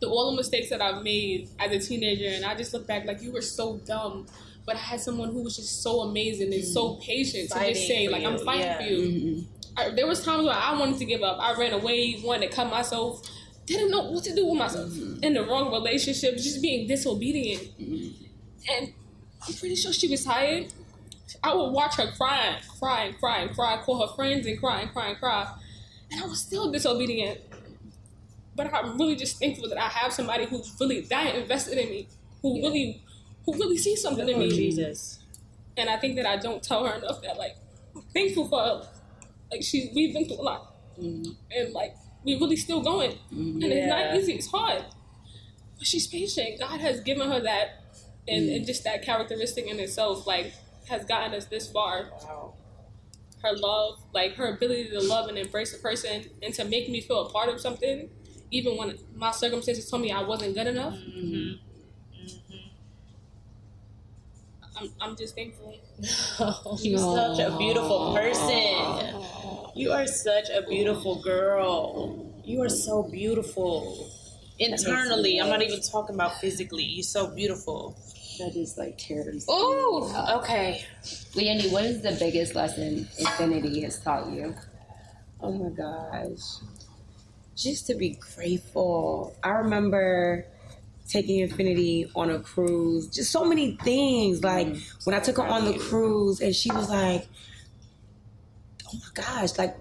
through 0.00 0.10
all 0.10 0.30
the 0.30 0.36
mistakes 0.36 0.70
that 0.70 0.82
I've 0.82 1.02
made 1.02 1.48
as 1.58 1.72
a 1.72 1.78
teenager, 1.78 2.28
and 2.28 2.44
I 2.44 2.54
just 2.54 2.72
look 2.72 2.86
back 2.86 3.04
like, 3.06 3.22
you 3.22 3.32
were 3.32 3.42
so 3.42 3.78
dumb. 3.78 4.26
But 4.66 4.74
I 4.74 4.80
had 4.80 5.00
someone 5.00 5.30
who 5.32 5.42
was 5.42 5.54
just 5.54 5.82
so 5.82 6.00
amazing 6.00 6.52
and 6.52 6.64
so 6.64 6.96
patient 6.96 7.50
to 7.50 7.58
just 7.68 7.86
say, 7.86 8.08
like, 8.08 8.24
I'm 8.24 8.38
fighting 8.38 8.62
yeah. 8.62 8.78
for 8.78 8.82
you. 8.82 9.44
I, 9.76 9.90
there 9.90 10.08
was 10.08 10.24
times 10.24 10.44
where 10.44 10.56
I 10.56 10.76
wanted 10.76 10.98
to 10.98 11.04
give 11.04 11.22
up. 11.22 11.38
I 11.40 11.56
ran 11.56 11.72
away, 11.72 12.20
wanted 12.24 12.50
to 12.50 12.56
cut 12.56 12.68
myself, 12.68 13.22
didn't 13.66 13.92
know 13.92 14.10
what 14.10 14.24
to 14.24 14.34
do 14.34 14.46
with 14.46 14.58
myself. 14.58 14.90
In 15.22 15.34
the 15.34 15.44
wrong 15.44 15.70
relationship, 15.72 16.36
just 16.36 16.60
being 16.60 16.88
disobedient. 16.88 17.68
And 17.78 18.92
I'm 19.46 19.54
pretty 19.54 19.76
sure 19.76 19.92
she 19.92 20.08
was 20.08 20.24
tired. 20.24 20.72
I 21.44 21.54
would 21.54 21.70
watch 21.70 21.96
her 21.96 22.10
cry, 22.16 22.58
cry, 22.80 23.04
and 23.04 23.18
cry, 23.18 23.38
and 23.42 23.54
cry, 23.54 23.76
call 23.84 24.04
her 24.04 24.14
friends 24.14 24.46
and 24.46 24.58
cry 24.58 24.80
and 24.80 24.92
cry 24.92 25.08
and 25.08 25.18
cry. 25.18 25.46
And 26.10 26.24
I 26.24 26.26
was 26.26 26.40
still 26.40 26.72
disobedient. 26.72 27.40
But 28.56 28.72
I'm 28.72 28.98
really 28.98 29.16
just 29.16 29.38
thankful 29.38 29.68
that 29.68 29.78
I 29.78 29.88
have 29.88 30.12
somebody 30.12 30.46
who's 30.46 30.74
really 30.80 31.02
that 31.02 31.34
invested 31.34 31.78
in 31.78 31.90
me, 31.90 32.08
who 32.42 32.62
really 32.62 33.02
who 33.44 33.52
really 33.52 33.78
sees 33.78 34.02
something 34.02 34.28
in 34.28 34.34
oh, 34.34 34.38
me. 34.38 34.50
Jesus. 34.50 35.20
And 35.76 35.90
I 35.90 35.98
think 35.98 36.16
that 36.16 36.26
I 36.26 36.36
don't 36.36 36.62
tell 36.62 36.84
her 36.84 36.94
enough 36.94 37.22
that 37.22 37.36
like 37.36 37.56
I'm 37.94 38.02
thankful 38.14 38.48
for 38.48 38.58
her. 38.58 38.88
Like 39.50 39.62
she 39.62 39.90
we've 39.94 40.14
been 40.14 40.26
through 40.26 40.40
a 40.40 40.42
lot. 40.42 40.74
Mm-hmm. 40.98 41.32
And 41.54 41.72
like 41.72 41.94
we're 42.24 42.40
really 42.40 42.56
still 42.56 42.82
going. 42.82 43.12
Mm-hmm. 43.32 43.62
And 43.62 43.72
it's 43.72 43.88
not 43.88 44.14
easy, 44.16 44.32
it's 44.32 44.50
hard. 44.50 44.84
But 45.78 45.86
she's 45.86 46.06
patient. 46.06 46.58
God 46.58 46.80
has 46.80 47.00
given 47.00 47.30
her 47.30 47.40
that 47.40 47.82
and, 48.28 48.48
and 48.48 48.64
mm. 48.64 48.66
just 48.66 48.84
that 48.84 49.02
characteristic 49.02 49.66
in 49.66 49.78
itself, 49.78 50.26
like, 50.26 50.52
has 50.88 51.04
gotten 51.04 51.34
us 51.34 51.46
this 51.46 51.70
far. 51.70 52.10
Wow. 52.24 52.54
Her 53.42 53.52
love, 53.56 54.02
like 54.12 54.34
her 54.34 54.54
ability 54.54 54.90
to 54.90 55.00
love 55.00 55.28
and 55.28 55.38
embrace 55.38 55.74
a 55.74 55.78
person 55.78 56.24
and 56.42 56.52
to 56.54 56.64
make 56.64 56.88
me 56.88 57.00
feel 57.00 57.26
a 57.26 57.30
part 57.30 57.48
of 57.48 57.60
something, 57.60 58.08
even 58.50 58.76
when 58.76 58.98
my 59.14 59.30
circumstances 59.30 59.88
told 59.88 60.02
me 60.02 60.12
I 60.12 60.22
wasn't 60.22 60.54
good 60.54 60.66
enough. 60.66 60.94
Mm-hmm. 60.94 61.62
I'm, 64.78 64.90
I'm 65.00 65.16
just 65.16 65.34
thankful. 65.34 65.74
You're 66.80 66.98
such 66.98 67.38
a 67.38 67.56
beautiful 67.56 68.14
person. 68.14 69.22
You 69.74 69.92
are 69.92 70.06
such 70.06 70.50
a 70.50 70.62
beautiful 70.68 71.22
girl. 71.22 72.32
You 72.44 72.62
are 72.62 72.68
so 72.68 73.02
beautiful. 73.02 74.10
Internally, 74.58 75.38
I'm 75.38 75.48
not 75.48 75.62
even 75.62 75.80
talking 75.80 76.14
about 76.14 76.40
physically. 76.40 76.84
You're 76.84 77.02
so 77.02 77.28
beautiful. 77.28 77.96
That 78.38 78.54
is 78.54 78.76
like 78.76 78.98
tears. 78.98 79.46
Ooh, 79.48 80.10
okay. 80.30 80.84
Leonie, 81.34 81.70
what 81.70 81.84
is 81.84 82.02
the 82.02 82.12
biggest 82.18 82.54
lesson 82.54 83.08
infinity 83.18 83.80
has 83.82 83.98
taught 84.00 84.30
you? 84.30 84.54
Oh 85.40 85.52
my 85.52 85.70
gosh. 85.70 86.60
Just 87.56 87.86
to 87.86 87.94
be 87.94 88.18
grateful. 88.34 89.34
I 89.42 89.50
remember 89.50 90.46
taking 91.08 91.40
Infinity 91.40 92.10
on 92.14 92.30
a 92.30 92.40
cruise. 92.40 93.08
Just 93.08 93.30
so 93.30 93.44
many 93.44 93.76
things. 93.82 94.42
Like 94.44 94.68
mm. 94.68 95.06
when 95.06 95.14
I 95.14 95.20
took 95.20 95.38
her 95.38 95.46
on 95.46 95.64
the 95.64 95.78
cruise 95.78 96.40
and 96.40 96.54
she 96.54 96.70
was 96.70 96.90
like, 96.90 97.26
Oh 98.88 98.98
my 98.98 99.22
gosh, 99.22 99.58
like 99.58 99.76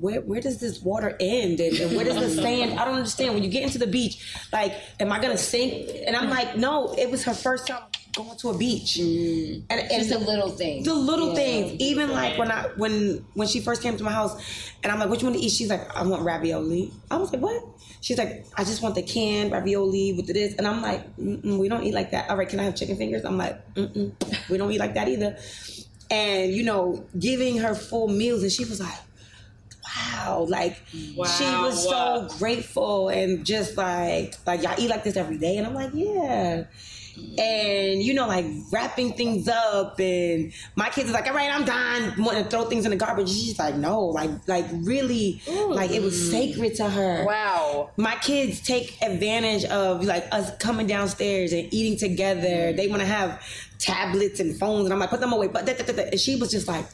where 0.00 0.20
where 0.20 0.40
does 0.40 0.58
this 0.58 0.82
water 0.82 1.16
end 1.20 1.60
and, 1.60 1.76
and 1.78 1.96
where 1.96 2.04
does 2.04 2.16
the 2.16 2.42
sand 2.42 2.72
I 2.80 2.84
don't 2.84 2.94
understand. 2.94 3.34
When 3.34 3.42
you 3.42 3.50
get 3.50 3.62
into 3.62 3.78
the 3.78 3.86
beach, 3.86 4.46
like, 4.52 4.74
am 5.00 5.12
I 5.12 5.20
gonna 5.20 5.38
sink? 5.38 5.90
And 6.06 6.16
I'm 6.16 6.30
like, 6.30 6.56
no, 6.56 6.94
it 6.94 7.10
was 7.10 7.24
her 7.24 7.34
first 7.34 7.66
time 7.66 7.82
going 8.16 8.36
to 8.38 8.48
a 8.50 8.58
beach. 8.58 8.98
Mm. 9.00 9.62
And, 9.70 9.80
and 9.80 9.90
Just 9.90 10.10
the 10.10 10.18
little 10.18 10.48
things. 10.50 10.84
the 10.86 10.94
little 10.94 11.28
Yeah. 11.28 11.34
things. 11.34 11.80
Even 11.80 12.10
like 12.10 12.36
when 12.38 12.50
I 12.50 12.62
when 12.76 13.24
when 13.34 13.46
she 13.46 13.60
first 13.60 13.82
came 13.82 13.96
to 13.96 14.04
my 14.04 14.12
house, 14.12 14.34
and 14.82 14.90
I'm 14.92 14.98
like, 14.98 15.08
"What 15.10 15.20
you 15.20 15.26
want 15.28 15.38
to 15.38 15.44
eat?" 15.44 15.50
She's 15.52 15.70
like, 15.70 15.84
"I 15.96 16.02
want 16.02 16.22
ravioli." 16.22 16.90
I 17.10 17.16
was 17.18 17.30
like, 17.32 17.42
"What?" 17.42 17.62
She's 18.00 18.18
like, 18.18 18.44
"I 18.56 18.64
just 18.64 18.82
want 18.82 18.94
the 18.94 19.02
canned 19.02 19.52
ravioli 19.52 20.12
with 20.14 20.26
the 20.26 20.32
this," 20.32 20.54
and 20.56 20.66
I'm 20.66 20.80
like, 20.82 21.02
Mm-mm, 21.16 21.58
"We 21.58 21.68
don't 21.68 21.84
eat 21.84 21.94
like 21.94 22.10
that." 22.12 22.30
All 22.30 22.36
right, 22.36 22.48
can 22.48 22.58
I 22.60 22.64
have 22.64 22.74
chicken 22.76 22.96
fingers? 22.96 23.24
I'm 23.24 23.36
like, 23.38 23.56
Mm-mm, 23.74 24.12
"We 24.50 24.58
don't 24.58 24.72
eat 24.72 24.80
like 24.80 24.94
that 24.94 25.08
either." 25.08 25.36
and 26.10 26.52
you 26.52 26.62
know, 26.62 27.04
giving 27.18 27.58
her 27.58 27.74
full 27.74 28.06
meals, 28.08 28.42
and 28.44 28.52
she 28.52 28.64
was 28.64 28.78
like, 28.80 28.98
"Wow!" 29.84 30.46
Like 30.48 30.80
Wow. 31.16 31.26
she 31.26 31.44
was 31.44 31.82
so 31.82 32.28
grateful 32.38 33.08
and 33.08 33.44
just 33.44 33.76
like, 33.76 34.34
like 34.46 34.62
y'all 34.62 34.74
eat 34.78 34.88
like 34.88 35.04
this 35.04 35.16
every 35.16 35.38
day, 35.38 35.56
and 35.58 35.66
I'm 35.66 35.74
like, 35.74 35.90
yeah. 35.94 36.64
And 37.38 38.02
you 38.02 38.14
know, 38.14 38.26
like 38.26 38.44
wrapping 38.70 39.12
things 39.14 39.48
up, 39.48 39.98
and 40.00 40.52
my 40.74 40.90
kids 40.90 41.08
is 41.08 41.14
like, 41.14 41.26
"All 41.26 41.34
right, 41.34 41.50
I'm 41.50 41.64
done." 41.64 42.14
Wanting 42.18 42.44
to 42.44 42.50
throw 42.50 42.64
things 42.64 42.84
in 42.84 42.90
the 42.90 42.96
garbage. 42.96 43.28
She's 43.28 43.58
like, 43.58 43.74
"No, 43.74 44.00
like, 44.06 44.30
like 44.46 44.66
really, 44.72 45.40
like 45.46 45.90
it 45.90 46.02
was 46.02 46.14
mm. 46.14 46.30
sacred 46.30 46.74
to 46.76 46.88
her." 46.88 47.24
Wow. 47.24 47.90
my 47.96 48.16
kids 48.16 48.60
take 48.60 49.00
advantage 49.02 49.64
of 49.66 50.04
like 50.04 50.26
us 50.32 50.54
coming 50.58 50.86
downstairs 50.86 51.52
and 51.52 51.72
eating 51.72 51.98
together. 51.98 52.72
Mm. 52.72 52.76
They 52.76 52.88
want 52.88 53.00
to 53.00 53.08
have 53.08 53.42
tablets 53.78 54.40
and 54.40 54.58
phones, 54.58 54.84
and 54.84 54.92
I'm 54.92 54.98
like, 54.98 55.10
put 55.10 55.20
them 55.20 55.32
away. 55.32 55.48
But 55.48 55.68
and 55.68 56.20
she 56.20 56.36
was 56.36 56.50
just 56.50 56.68
like 56.68 56.86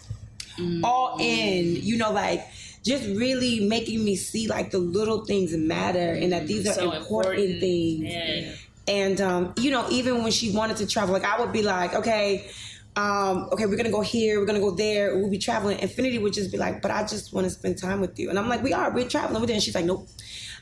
mm. 0.57 0.81
all 0.85 1.17
in, 1.21 1.77
you 1.77 1.97
know, 1.97 2.13
like 2.13 2.47
just 2.83 3.05
really 3.05 3.61
making 3.61 4.05
me 4.05 4.17
see 4.17 4.49
like 4.49 4.71
the 4.71 4.79
little 4.79 5.25
things 5.25 5.57
matter 5.57 6.13
and 6.13 6.33
that 6.33 6.47
these 6.47 6.67
are 6.69 6.73
So 6.73 6.93
important, 6.93 7.39
important. 7.39 7.61
things. 7.61 8.01
Yeah. 8.03 8.53
And 8.89 9.21
um, 9.21 9.55
you 9.59 9.71
know, 9.71 9.87
even 9.91 10.23
when 10.23 10.33
she 10.33 10.55
wanted 10.55 10.77
to 10.79 10.87
travel, 10.87 11.13
like 11.13 11.25
I 11.25 11.41
would 11.41 11.53
be 11.53 11.63
like, 11.63 11.95
okay, 11.95 12.51
um, 12.97 13.49
okay, 13.53 13.67
we're 13.67 13.77
gonna 13.77 13.91
go 13.91 14.01
here, 14.01 14.41
we're 14.41 14.47
gonna 14.47 14.61
go 14.61 14.73
there, 14.73 15.17
we'll 15.17 15.31
be 15.31 15.39
traveling. 15.39 15.79
Infinity 15.79 16.19
would 16.19 16.33
just 16.33 16.51
be 16.51 16.59
like, 16.59 16.83
but 16.83 16.91
I 16.91 17.03
just 17.03 17.33
want 17.33 17.45
to 17.45 17.51
spend 17.51 17.79
time 17.79 18.01
with 18.01 18.19
you. 18.19 18.29
And 18.29 18.39
I'm 18.39 18.49
like, 18.49 18.63
we 18.63 18.73
are, 18.73 18.93
we're 18.93 19.09
traveling 19.09 19.41
with 19.41 19.51
you. 19.51 19.55
And 19.55 19.63
she's 19.63 19.75
like, 19.75 19.85
nope. 19.85 20.09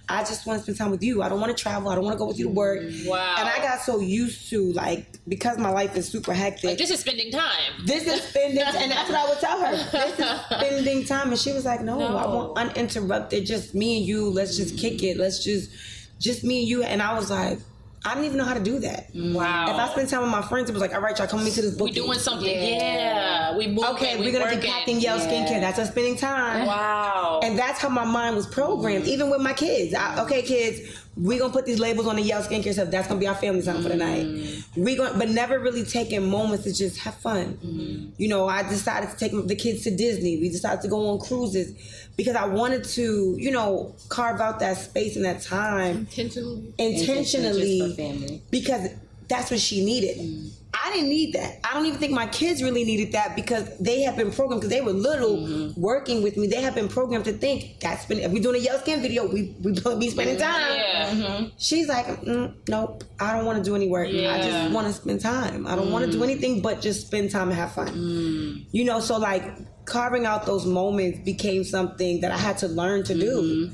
I 0.09 0.25
just 0.25 0.45
want 0.45 0.59
to 0.59 0.63
spend 0.65 0.77
time 0.77 0.91
with 0.91 1.05
you. 1.05 1.23
I 1.23 1.29
don't 1.29 1.41
want 1.41 1.57
to 1.57 1.63
travel. 1.63 1.89
I 1.89 1.95
don't 1.95 2.03
want 2.03 2.15
to 2.15 2.19
go 2.19 2.27
with 2.27 2.39
you 2.39 2.47
to 2.47 2.51
work. 2.51 2.83
Wow. 3.07 3.37
And 3.39 3.49
I 3.49 3.59
got 3.59 3.81
so 3.81 4.01
used 4.01 4.51
to 4.51 4.73
like 4.73 5.07
because 5.29 5.57
my 5.57 5.71
life 5.71 5.97
is 5.97 6.09
super 6.09 6.35
hectic. 6.35 6.65
Like 6.65 6.79
this 6.79 6.91
is 6.91 6.99
spending 6.99 7.31
time. 7.31 7.73
This 7.85 8.09
is 8.09 8.21
spending, 8.23 8.59
and 8.59 8.91
that's 8.91 9.09
what 9.09 9.19
I 9.19 9.29
would 9.29 9.39
tell 9.39 9.65
her. 9.65 9.77
This 9.77 10.19
is 10.19 10.41
spending 10.47 11.05
time, 11.05 11.29
and 11.29 11.39
she 11.39 11.53
was 11.53 11.65
like, 11.65 11.83
"No, 11.83 12.01
I 12.01 12.27
want 12.27 12.59
uninterrupted, 12.59 13.47
just 13.47 13.73
me 13.73 13.99
and 13.99 14.07
you. 14.07 14.31
Let's 14.31 14.57
just 14.57 14.77
kick 14.77 15.01
it. 15.05 15.17
Let's 15.17 15.45
just, 15.45 15.71
just 16.19 16.43
me 16.43 16.61
and 16.61 16.69
you." 16.69 16.83
And 16.83 17.01
I 17.01 17.15
was 17.15 17.31
like, 17.31 17.61
I 18.03 18.15
didn't 18.15 18.25
even 18.27 18.39
know 18.39 18.45
how 18.45 18.55
to 18.55 18.63
do 18.63 18.79
that. 18.79 19.11
Wow. 19.15 19.71
If 19.71 19.77
I 19.77 19.89
spend 19.91 20.09
time 20.09 20.23
with 20.23 20.31
my 20.31 20.41
friends, 20.41 20.71
it 20.71 20.73
was 20.73 20.81
like, 20.81 20.95
"All 20.95 21.03
right, 21.03 21.17
y'all, 21.19 21.27
come 21.27 21.41
with 21.41 21.49
me 21.49 21.55
to 21.55 21.63
this 21.63 21.75
book." 21.75 21.85
we 21.89 21.93
doing 21.93 22.19
something. 22.19 22.49
Yeah. 22.49 23.55
We 23.57 23.67
moving. 23.67 23.85
Okay, 23.85 24.17
we 24.17 24.27
we're 24.27 24.33
gonna 24.33 24.45
working. 24.47 24.61
be 24.61 24.67
packing 24.69 25.01
Yale 25.01 25.19
skincare. 25.19 25.61
That's 25.61 25.79
us 25.79 25.91
spending 25.91 26.17
time. 26.17 26.67
Wow. 26.67 27.41
And 27.43 27.59
that's 27.59 27.79
how 27.79 27.91
my 27.91 28.05
mind 28.05 28.37
was 28.37 28.47
programmed, 28.47 29.07
even 29.07 29.29
with 29.29 29.43
my 29.43 29.53
kids. 29.53 29.93
I, 29.95 30.23
okay, 30.23 30.41
kids, 30.41 30.99
we 31.17 31.39
gonna 31.39 31.53
put 31.53 31.67
these 31.67 31.79
labels 31.79 32.07
on 32.07 32.17
the 32.17 32.23
Yell 32.23 32.43
skincare 32.43 32.73
stuff. 32.73 32.91
That's 32.91 33.07
gonna 33.07 33.21
be 33.21 33.27
our 33.27 33.35
family 33.35 33.61
time 33.61 33.83
for 33.83 33.91
the 33.91 33.97
night. 33.97 34.25
Mm. 34.25 34.77
We 34.79 34.97
going 34.97 35.19
but 35.19 35.29
never 35.29 35.59
really 35.59 35.85
taking 35.85 36.31
moments 36.31 36.65
to 36.65 36.73
just 36.73 36.99
have 37.01 37.17
fun. 37.17 37.59
Mm-hmm. 37.63 38.11
You 38.17 38.29
know, 38.29 38.49
I 38.49 38.63
decided 38.63 39.11
to 39.11 39.17
take 39.17 39.33
the 39.47 39.57
kids 39.57 39.83
to 39.85 39.95
Disney. 39.95 40.39
We 40.39 40.49
decided 40.49 40.81
to 40.83 40.89
go 40.89 41.11
on 41.11 41.19
cruises 41.19 41.75
because 42.17 42.37
I 42.37 42.47
wanted 42.47 42.85
to, 42.85 43.37
you 43.39 43.51
know, 43.51 43.95
carve 44.09 44.41
out 44.41 44.61
that 44.61 44.77
space 44.77 45.17
and 45.17 45.25
that 45.25 45.43
time 45.43 45.97
Intentionally. 45.99 46.73
intentionally 46.79 47.90
Family. 47.97 48.43
because 48.51 48.91
that's 49.29 49.51
what 49.51 49.61
she 49.61 49.85
needed. 49.85 50.19
Mm-hmm. 50.19 50.49
I 50.73 50.93
didn't 50.93 51.09
need 51.09 51.33
that. 51.35 51.59
I 51.65 51.75
don't 51.75 51.87
even 51.87 51.99
think 51.99 52.13
my 52.13 52.27
kids 52.27 52.63
really 52.63 52.85
needed 52.85 53.13
that 53.13 53.35
because 53.35 53.77
they 53.79 54.03
have 54.03 54.17
been 54.17 54.31
programmed 54.31 54.61
because 54.61 54.75
they 54.75 54.81
were 54.81 54.93
little 54.93 55.37
mm-hmm. 55.37 55.81
working 55.81 56.23
with 56.23 56.37
me. 56.37 56.47
They 56.47 56.61
have 56.61 56.75
been 56.75 56.89
programmed 56.89 57.25
to 57.25 57.33
think 57.33 57.81
that's 57.81 58.07
been 58.07 58.19
if 58.19 58.31
we're 58.31 58.43
doing 58.43 58.57
a 58.57 58.65
yellow 58.65 58.81
skin 58.81 59.01
video, 59.01 59.27
we 59.27 59.55
we 59.63 59.73
be 59.73 60.11
spending 60.11 60.37
time. 60.37 61.19
Yeah. 61.19 61.47
She's 61.59 61.89
like, 61.89 62.07
mm, 62.23 62.55
nope, 62.69 63.05
I 63.19 63.33
don't 63.37 63.47
want 63.47 63.59
to 63.59 63.65
do 63.65 63.75
any 63.75 63.89
work. 63.89 64.09
I 64.09 64.43
just 64.43 64.73
want 64.73 64.87
to 64.87 64.93
spend 64.93 65.21
time. 65.21 65.67
I 65.67 65.75
don't 65.75 65.91
want 65.91 66.05
to 66.07 66.13
do 66.13 66.21
mm. 66.21 66.25
anything 66.25 66.61
but 66.61 66.81
just 66.81 67.07
spend 67.07 67.31
time 67.31 67.49
and 67.49 67.57
have 67.57 67.73
fun. 67.73 67.89
Mm. 67.89 68.67
You 68.71 68.85
know, 68.85 69.01
so 69.01 69.19
like 69.19 69.45
carving 69.87 70.25
out 70.25 70.47
those 70.47 70.67
moments 70.67 71.19
became 71.25 71.65
something 71.65 72.21
that 72.21 72.31
I 72.31 72.37
had 72.37 72.59
to 72.59 72.69
learn 72.69 73.05
to 73.05 73.15
do. 73.15 73.73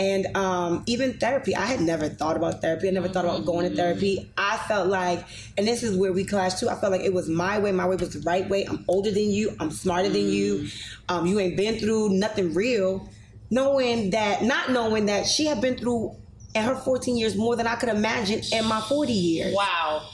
And 0.00 0.34
um, 0.34 0.82
even 0.86 1.18
therapy, 1.18 1.54
I 1.54 1.66
had 1.66 1.82
never 1.82 2.08
thought 2.08 2.34
about 2.34 2.62
therapy. 2.62 2.88
I 2.88 2.90
never 2.90 3.08
thought 3.08 3.26
about 3.26 3.44
going 3.44 3.68
to 3.68 3.76
therapy. 3.76 4.32
I 4.38 4.56
felt 4.56 4.88
like, 4.88 5.22
and 5.58 5.68
this 5.68 5.82
is 5.82 5.94
where 5.94 6.10
we 6.10 6.24
clashed 6.24 6.58
too. 6.58 6.70
I 6.70 6.74
felt 6.74 6.92
like 6.92 7.02
it 7.02 7.12
was 7.12 7.28
my 7.28 7.58
way. 7.58 7.70
My 7.70 7.86
way 7.86 7.96
was 7.96 8.14
the 8.14 8.20
right 8.20 8.48
way. 8.48 8.64
I'm 8.64 8.82
older 8.88 9.10
than 9.10 9.30
you. 9.30 9.54
I'm 9.60 9.70
smarter 9.70 10.08
than 10.08 10.26
you. 10.26 10.68
Um, 11.10 11.26
you 11.26 11.38
ain't 11.38 11.54
been 11.54 11.78
through 11.78 12.14
nothing 12.14 12.54
real. 12.54 13.10
Knowing 13.50 14.08
that, 14.10 14.42
not 14.42 14.70
knowing 14.70 15.04
that 15.06 15.26
she 15.26 15.44
had 15.44 15.60
been 15.60 15.76
through 15.76 16.16
in 16.54 16.62
her 16.62 16.76
14 16.76 17.18
years 17.18 17.36
more 17.36 17.54
than 17.54 17.66
I 17.66 17.74
could 17.74 17.90
imagine 17.90 18.40
in 18.54 18.64
my 18.64 18.80
40 18.80 19.12
years. 19.12 19.54
Wow. 19.54 20.08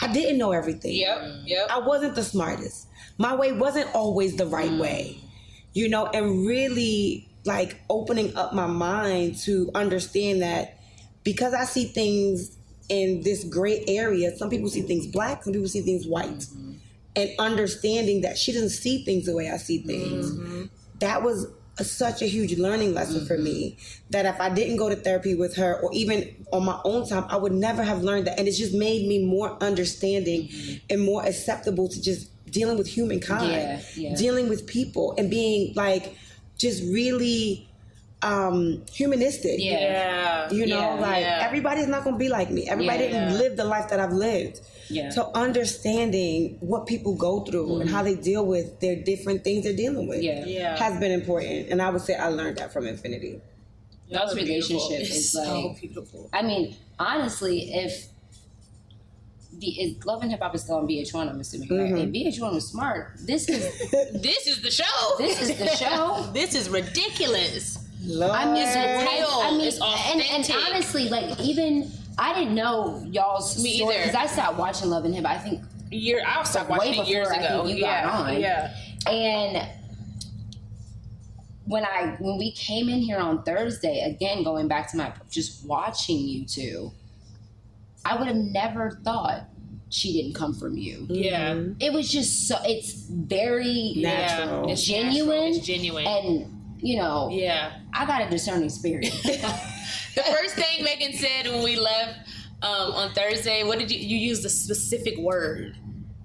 I 0.00 0.12
didn't 0.12 0.38
know 0.38 0.50
everything. 0.50 0.96
Yep. 0.96 1.22
Yep. 1.44 1.68
I 1.70 1.78
wasn't 1.78 2.16
the 2.16 2.24
smartest. 2.24 2.88
My 3.16 3.36
way 3.36 3.52
wasn't 3.52 3.94
always 3.94 4.34
the 4.34 4.46
right 4.46 4.72
way. 4.72 5.20
You 5.72 5.88
know, 5.88 6.06
and 6.06 6.44
really 6.48 7.27
like 7.48 7.80
opening 7.88 8.36
up 8.36 8.52
my 8.52 8.66
mind 8.66 9.36
to 9.38 9.70
understand 9.74 10.42
that 10.42 10.78
because 11.24 11.54
I 11.54 11.64
see 11.64 11.86
things 11.86 12.56
in 12.88 13.22
this 13.22 13.42
gray 13.44 13.84
area, 13.88 14.36
some 14.36 14.50
people 14.50 14.68
see 14.68 14.82
things 14.82 15.06
black, 15.06 15.42
some 15.42 15.52
people 15.52 15.68
see 15.68 15.80
things 15.80 16.06
white. 16.06 16.28
Mm-hmm. 16.28 16.72
And 17.16 17.30
understanding 17.40 18.20
that 18.20 18.38
she 18.38 18.52
doesn't 18.52 18.68
see 18.68 19.04
things 19.04 19.26
the 19.26 19.34
way 19.34 19.50
I 19.50 19.56
see 19.56 19.78
things. 19.78 20.30
Mm-hmm. 20.30 20.64
That 21.00 21.22
was 21.22 21.48
a, 21.78 21.84
such 21.84 22.22
a 22.22 22.26
huge 22.26 22.56
learning 22.58 22.94
lesson 22.94 23.26
for 23.26 23.36
me 23.36 23.72
mm-hmm. 23.72 24.10
that 24.10 24.26
if 24.26 24.40
I 24.40 24.50
didn't 24.50 24.76
go 24.76 24.88
to 24.88 24.94
therapy 24.94 25.34
with 25.34 25.56
her 25.56 25.80
or 25.80 25.90
even 25.92 26.46
on 26.52 26.64
my 26.64 26.78
own 26.84 27.08
time, 27.08 27.24
I 27.28 27.36
would 27.36 27.52
never 27.52 27.82
have 27.82 28.02
learned 28.02 28.26
that. 28.26 28.38
And 28.38 28.46
it 28.46 28.52
just 28.52 28.74
made 28.74 29.08
me 29.08 29.24
more 29.24 29.56
understanding 29.62 30.50
and 30.88 31.02
more 31.02 31.24
acceptable 31.24 31.88
to 31.88 32.00
just 32.00 32.30
dealing 32.50 32.78
with 32.78 32.86
humankind, 32.86 33.50
Yeah, 33.50 33.80
yeah. 33.96 34.14
dealing 34.14 34.48
with 34.48 34.66
people 34.66 35.14
and 35.18 35.28
being 35.30 35.72
like 35.74 36.14
just 36.58 36.82
really 36.92 37.64
um 38.22 38.82
humanistic. 38.92 39.56
Yeah. 39.58 40.50
You 40.52 40.66
know, 40.66 40.78
Yeah, 40.80 40.94
like 40.94 41.20
yeah. 41.22 41.44
everybody's 41.46 41.86
not 41.86 42.02
gonna 42.04 42.16
be 42.16 42.28
like 42.28 42.50
me. 42.50 42.68
Everybody 42.68 43.04
Yeah. 43.04 43.10
didn't 43.28 43.38
live 43.38 43.56
the 43.56 43.64
life 43.64 43.88
that 43.90 44.00
I've 44.00 44.12
lived. 44.12 44.60
Yeah. 44.90 45.10
So 45.10 45.30
understanding 45.34 46.56
what 46.60 46.86
people 46.86 47.14
go 47.14 47.40
through 47.44 47.80
and 47.80 47.88
how 47.90 48.02
they 48.02 48.16
deal 48.16 48.44
with 48.44 48.80
their 48.80 48.96
different 48.96 49.44
things 49.44 49.64
they're 49.64 49.76
dealing 49.76 50.08
with 50.08 50.22
Yeah. 50.22 50.44
Yeah. 50.46 50.76
has 50.76 50.98
been 50.98 51.12
important. 51.12 51.68
And 51.70 51.80
I 51.80 51.90
would 51.90 52.02
say 52.02 52.14
I 52.16 52.28
learned 52.28 52.56
that 52.58 52.72
from 52.72 52.86
Infinity. 52.88 53.40
Y'all's 54.08 54.34
That 54.34 54.40
relationship 54.42 55.00
is 55.02 55.34
like 55.38 55.46
so 55.46 55.76
beautiful. 55.80 56.30
I 56.32 56.42
mean, 56.42 56.74
honestly, 56.98 57.72
if 57.72 58.06
the 59.58 59.96
Love 60.04 60.22
and 60.22 60.30
Hip 60.30 60.40
Hop 60.40 60.54
is 60.54 60.62
still 60.62 60.76
on 60.76 60.86
VH1, 60.86 61.28
I'm 61.28 61.40
assuming, 61.40 61.68
right? 61.70 61.92
Mm-hmm. 61.92 62.14
If 62.14 62.36
VH1 62.38 62.54
was 62.54 62.66
smart, 62.68 63.12
this 63.20 63.48
is 63.48 63.62
This 64.22 64.46
is 64.46 64.62
the 64.62 64.70
show. 64.70 65.16
this 65.18 65.40
is 65.42 65.58
the 65.58 65.68
show. 65.68 66.30
This 66.32 66.54
is 66.54 66.68
ridiculous. 66.70 67.84
Lord. 68.04 68.30
I 68.32 68.44
mean, 68.52 68.62
It's 68.66 68.76
real. 68.76 69.28
I 69.42 69.50
mean, 69.50 69.66
It's 69.66 69.80
and, 69.80 70.22
and 70.22 70.66
honestly, 70.68 71.08
like 71.08 71.40
even 71.40 71.90
I 72.18 72.34
didn't 72.34 72.54
know 72.54 73.04
y'all's 73.10 73.62
Me 73.62 73.76
story 73.78 73.96
either. 73.96 74.06
because 74.06 74.16
I 74.22 74.26
stopped 74.32 74.58
watching 74.58 74.88
Love 74.90 75.04
and 75.04 75.14
Hip. 75.14 75.24
Hop, 75.24 75.36
I 75.36 75.38
think, 75.38 75.62
Year 75.90 76.22
I 76.26 76.42
stopped 76.44 76.68
Way 76.70 76.76
watching 76.78 77.02
it 77.02 77.08
years 77.08 77.28
I 77.28 77.36
ago. 77.36 77.64
think 77.64 77.76
you 77.78 77.82
yeah. 77.84 78.04
got 78.04 78.14
on. 78.28 78.40
Yeah. 78.40 78.74
and 79.10 79.68
when 81.66 81.84
I 81.84 82.16
when 82.18 82.38
we 82.38 82.52
came 82.52 82.88
in 82.88 83.00
here 83.00 83.18
on 83.18 83.42
Thursday, 83.42 84.00
again 84.00 84.42
going 84.42 84.68
back 84.68 84.90
to 84.92 84.96
my 84.96 85.12
just 85.30 85.66
watching 85.66 86.18
you 86.18 86.44
two, 86.46 86.92
I 88.04 88.16
would 88.16 88.26
have 88.26 88.36
never 88.36 89.00
thought 89.04 89.44
she 89.90 90.12
didn't 90.12 90.34
come 90.34 90.54
from 90.54 90.76
you. 90.76 91.06
Yeah. 91.08 91.62
It 91.80 91.92
was 91.92 92.10
just 92.10 92.46
so 92.48 92.56
it's 92.64 92.92
very 93.08 93.94
Natural. 93.96 94.66
Yeah. 94.66 94.72
It's 94.72 94.84
genuine, 94.84 95.28
natural. 95.28 95.56
It's 95.56 95.66
genuine. 95.66 96.06
and 96.06 96.54
you 96.80 96.96
know, 96.96 97.28
yeah. 97.32 97.78
I 97.92 98.06
got 98.06 98.22
a 98.22 98.30
discerning 98.30 98.70
spirit. 98.70 99.12
The 100.14 100.22
first 100.24 100.56
thing 100.56 100.82
Megan 100.82 101.12
said 101.12 101.46
when 101.46 101.62
we 101.62 101.76
left 101.76 102.18
um, 102.62 102.90
on 102.92 103.12
Thursday, 103.12 103.62
what 103.62 103.78
did 103.78 103.88
you 103.92 104.00
you 104.00 104.16
used 104.16 104.44
a 104.44 104.48
specific 104.48 105.16
word? 105.16 105.76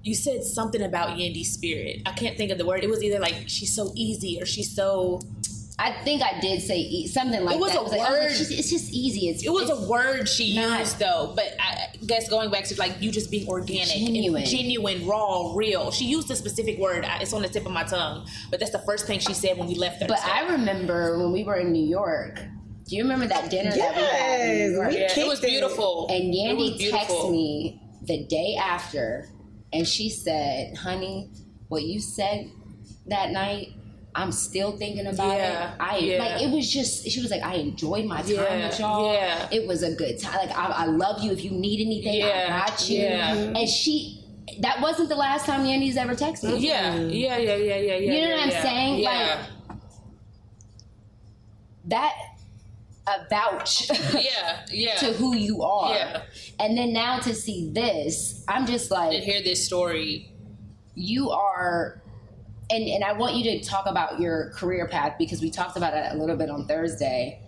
You 0.01 0.15
said 0.15 0.43
something 0.43 0.81
about 0.81 1.17
Yandy's 1.17 1.51
spirit. 1.51 2.01
I 2.07 2.11
can't 2.13 2.35
think 2.35 2.51
of 2.51 2.57
the 2.57 2.65
word. 2.65 2.83
It 2.83 2.89
was 2.89 3.03
either 3.03 3.19
like 3.19 3.35
she's 3.47 3.73
so 3.75 3.91
easy 3.95 4.41
or 4.41 4.45
she's 4.47 4.75
so. 4.75 5.19
I 5.79 5.91
think 6.03 6.21
I 6.21 6.39
did 6.39 6.61
say 6.61 6.77
e- 6.77 7.07
something 7.07 7.43
like 7.43 7.55
that. 7.55 7.55
It 7.55 7.59
was 7.61 7.71
that. 7.73 7.81
a 7.81 7.83
like, 7.83 8.01
I 8.01 8.11
word. 8.11 8.25
it's, 8.25 8.37
just, 8.37 8.51
it's 8.51 8.69
just 8.69 8.93
easy. 8.93 9.29
It's 9.29 9.43
It 9.43 9.49
was 9.49 9.69
it's, 9.69 9.79
a 9.79 9.89
word 9.89 10.29
she 10.29 10.55
not- 10.55 10.79
used 10.79 10.99
though, 10.99 11.33
but 11.35 11.55
I 11.59 11.87
guess 12.05 12.29
going 12.29 12.51
back 12.51 12.65
to 12.65 12.75
like 12.77 13.01
you 13.01 13.11
just 13.11 13.31
being 13.31 13.47
organic, 13.47 13.89
and 13.95 14.05
Genuine. 14.05 14.45
genuine, 14.45 15.07
raw, 15.07 15.53
real. 15.55 15.89
She 15.91 16.05
used 16.05 16.29
a 16.29 16.35
specific 16.35 16.77
word. 16.77 17.05
I- 17.05 17.19
It's 17.21 17.33
on 17.33 17.41
the 17.41 17.49
tip 17.49 17.65
of 17.65 17.71
my 17.71 17.83
tongue, 17.83 18.27
but 18.51 18.59
that's 18.59 18.71
the 18.71 18.79
first 18.85 19.07
thing 19.07 19.19
she 19.19 19.33
said 19.33 19.57
when 19.57 19.67
we 19.67 19.75
left 19.75 19.99
Thursday. 19.99 20.15
But 20.15 20.23
I 20.25 20.51
remember 20.51 21.17
when 21.17 21.31
we 21.31 21.43
were 21.43 21.55
in 21.55 21.71
New 21.71 21.85
York. 21.85 22.39
Do 22.85 22.95
you 22.97 23.03
remember 23.03 23.25
that 23.27 23.49
dinner 23.49 23.71
that 23.71 23.95
we 23.95 24.01
had 24.03 24.39
in 24.41 24.73
New 24.73 24.77
Yes, 24.81 24.93
we 24.93 24.99
yeah, 25.21 25.25
it 25.25 25.27
was 25.27 25.39
beautiful. 25.39 26.07
And 26.11 26.35
It 26.35 26.55
was 26.57 26.71
Yandy 26.71 26.91
texted 26.91 27.31
me 27.31 27.81
the 28.03 28.25
day 28.25 28.57
after, 28.61 29.29
and 29.71 29.87
she 29.87 30.09
said, 30.09 30.75
"Honey, 30.77 31.29
what 31.69 31.81
you 31.83 31.99
said 31.99 32.51
that 33.07 33.31
night." 33.31 33.69
I'm 34.15 34.31
still 34.31 34.77
thinking 34.77 35.07
about 35.07 35.35
Yeah, 35.37 35.73
it. 35.73 35.77
I 35.79 35.97
yeah. 35.97 36.17
like 36.19 36.41
it 36.43 36.51
was 36.51 36.71
just 36.71 37.07
she 37.09 37.19
was 37.21 37.31
like, 37.31 37.41
I 37.43 37.55
enjoyed 37.55 38.05
my 38.05 38.21
time 38.21 38.29
Yeah, 38.31 38.67
with 38.69 38.79
y'all. 38.79 39.13
yeah. 39.13 39.49
It 39.51 39.67
was 39.67 39.81
a 39.83 39.95
good 39.95 40.19
time. 40.19 40.35
Like 40.47 40.55
I, 40.57 40.65
I 40.67 40.85
love 40.85 41.23
you. 41.23 41.31
If 41.31 41.43
you 41.43 41.51
need 41.51 41.81
anything, 41.85 42.19
Yeah, 42.19 42.61
I 42.63 42.69
got 42.69 42.89
you. 42.89 42.99
yeah. 43.01 43.33
And 43.33 43.67
she 43.67 44.19
that 44.59 44.79
wasn't 44.81 45.09
the 45.09 45.15
last 45.15 45.45
time 45.47 45.61
Yandy's 45.65 45.97
ever 45.97 46.13
texted. 46.13 46.61
Yeah, 46.61 46.95
yeah, 46.95 47.37
yeah, 47.37 47.55
yeah, 47.55 47.75
yeah, 47.77 47.95
yeah. 47.95 48.13
You 48.13 48.21
know 48.29 48.35
what 48.35 48.43
I'm 48.45 48.61
saying? 48.61 48.99
Yeah, 48.99 49.45
That 51.85 52.13
a 53.07 53.27
vouch 53.29 53.89
yeah, 54.13 54.65
yeah. 54.71 54.95
to 54.97 55.07
who 55.13 55.35
you 55.35 55.61
are. 55.63 55.93
Yeah. 55.93 56.21
And 56.59 56.77
then 56.77 56.93
now 56.93 57.19
to 57.19 57.33
see 57.33 57.69
this, 57.73 58.43
I'm 58.47 58.65
just 58.65 58.91
and 58.91 59.09
like, 59.09 59.23
hear 59.23 59.41
this 59.41 59.65
story. 59.65 60.31
you 60.95 61.31
are. 61.31 62.02
And, 62.69 62.83
and 62.83 63.03
I 63.03 63.13
want 63.13 63.35
you 63.35 63.43
to 63.51 63.63
talk 63.63 63.85
about 63.87 64.19
your 64.19 64.51
career 64.51 64.87
path 64.87 65.15
because 65.19 65.41
we 65.41 65.51
talked 65.51 65.77
about 65.77 65.93
it 65.93 66.13
a 66.13 66.17
little 66.17 66.37
bit 66.37 66.49
on 66.49 66.65
Thursday. 66.65 67.39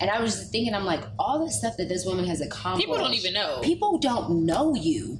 And 0.00 0.10
I 0.10 0.20
was 0.20 0.36
just 0.36 0.52
thinking, 0.52 0.74
I'm 0.74 0.84
like, 0.84 1.02
all 1.18 1.44
the 1.44 1.50
stuff 1.50 1.76
that 1.78 1.88
this 1.88 2.04
woman 2.04 2.24
has 2.26 2.40
accomplished. 2.40 2.86
People 2.86 2.98
don't 2.98 3.14
even 3.14 3.32
know. 3.32 3.60
People 3.62 3.98
don't 3.98 4.46
know 4.46 4.74
you. 4.74 5.18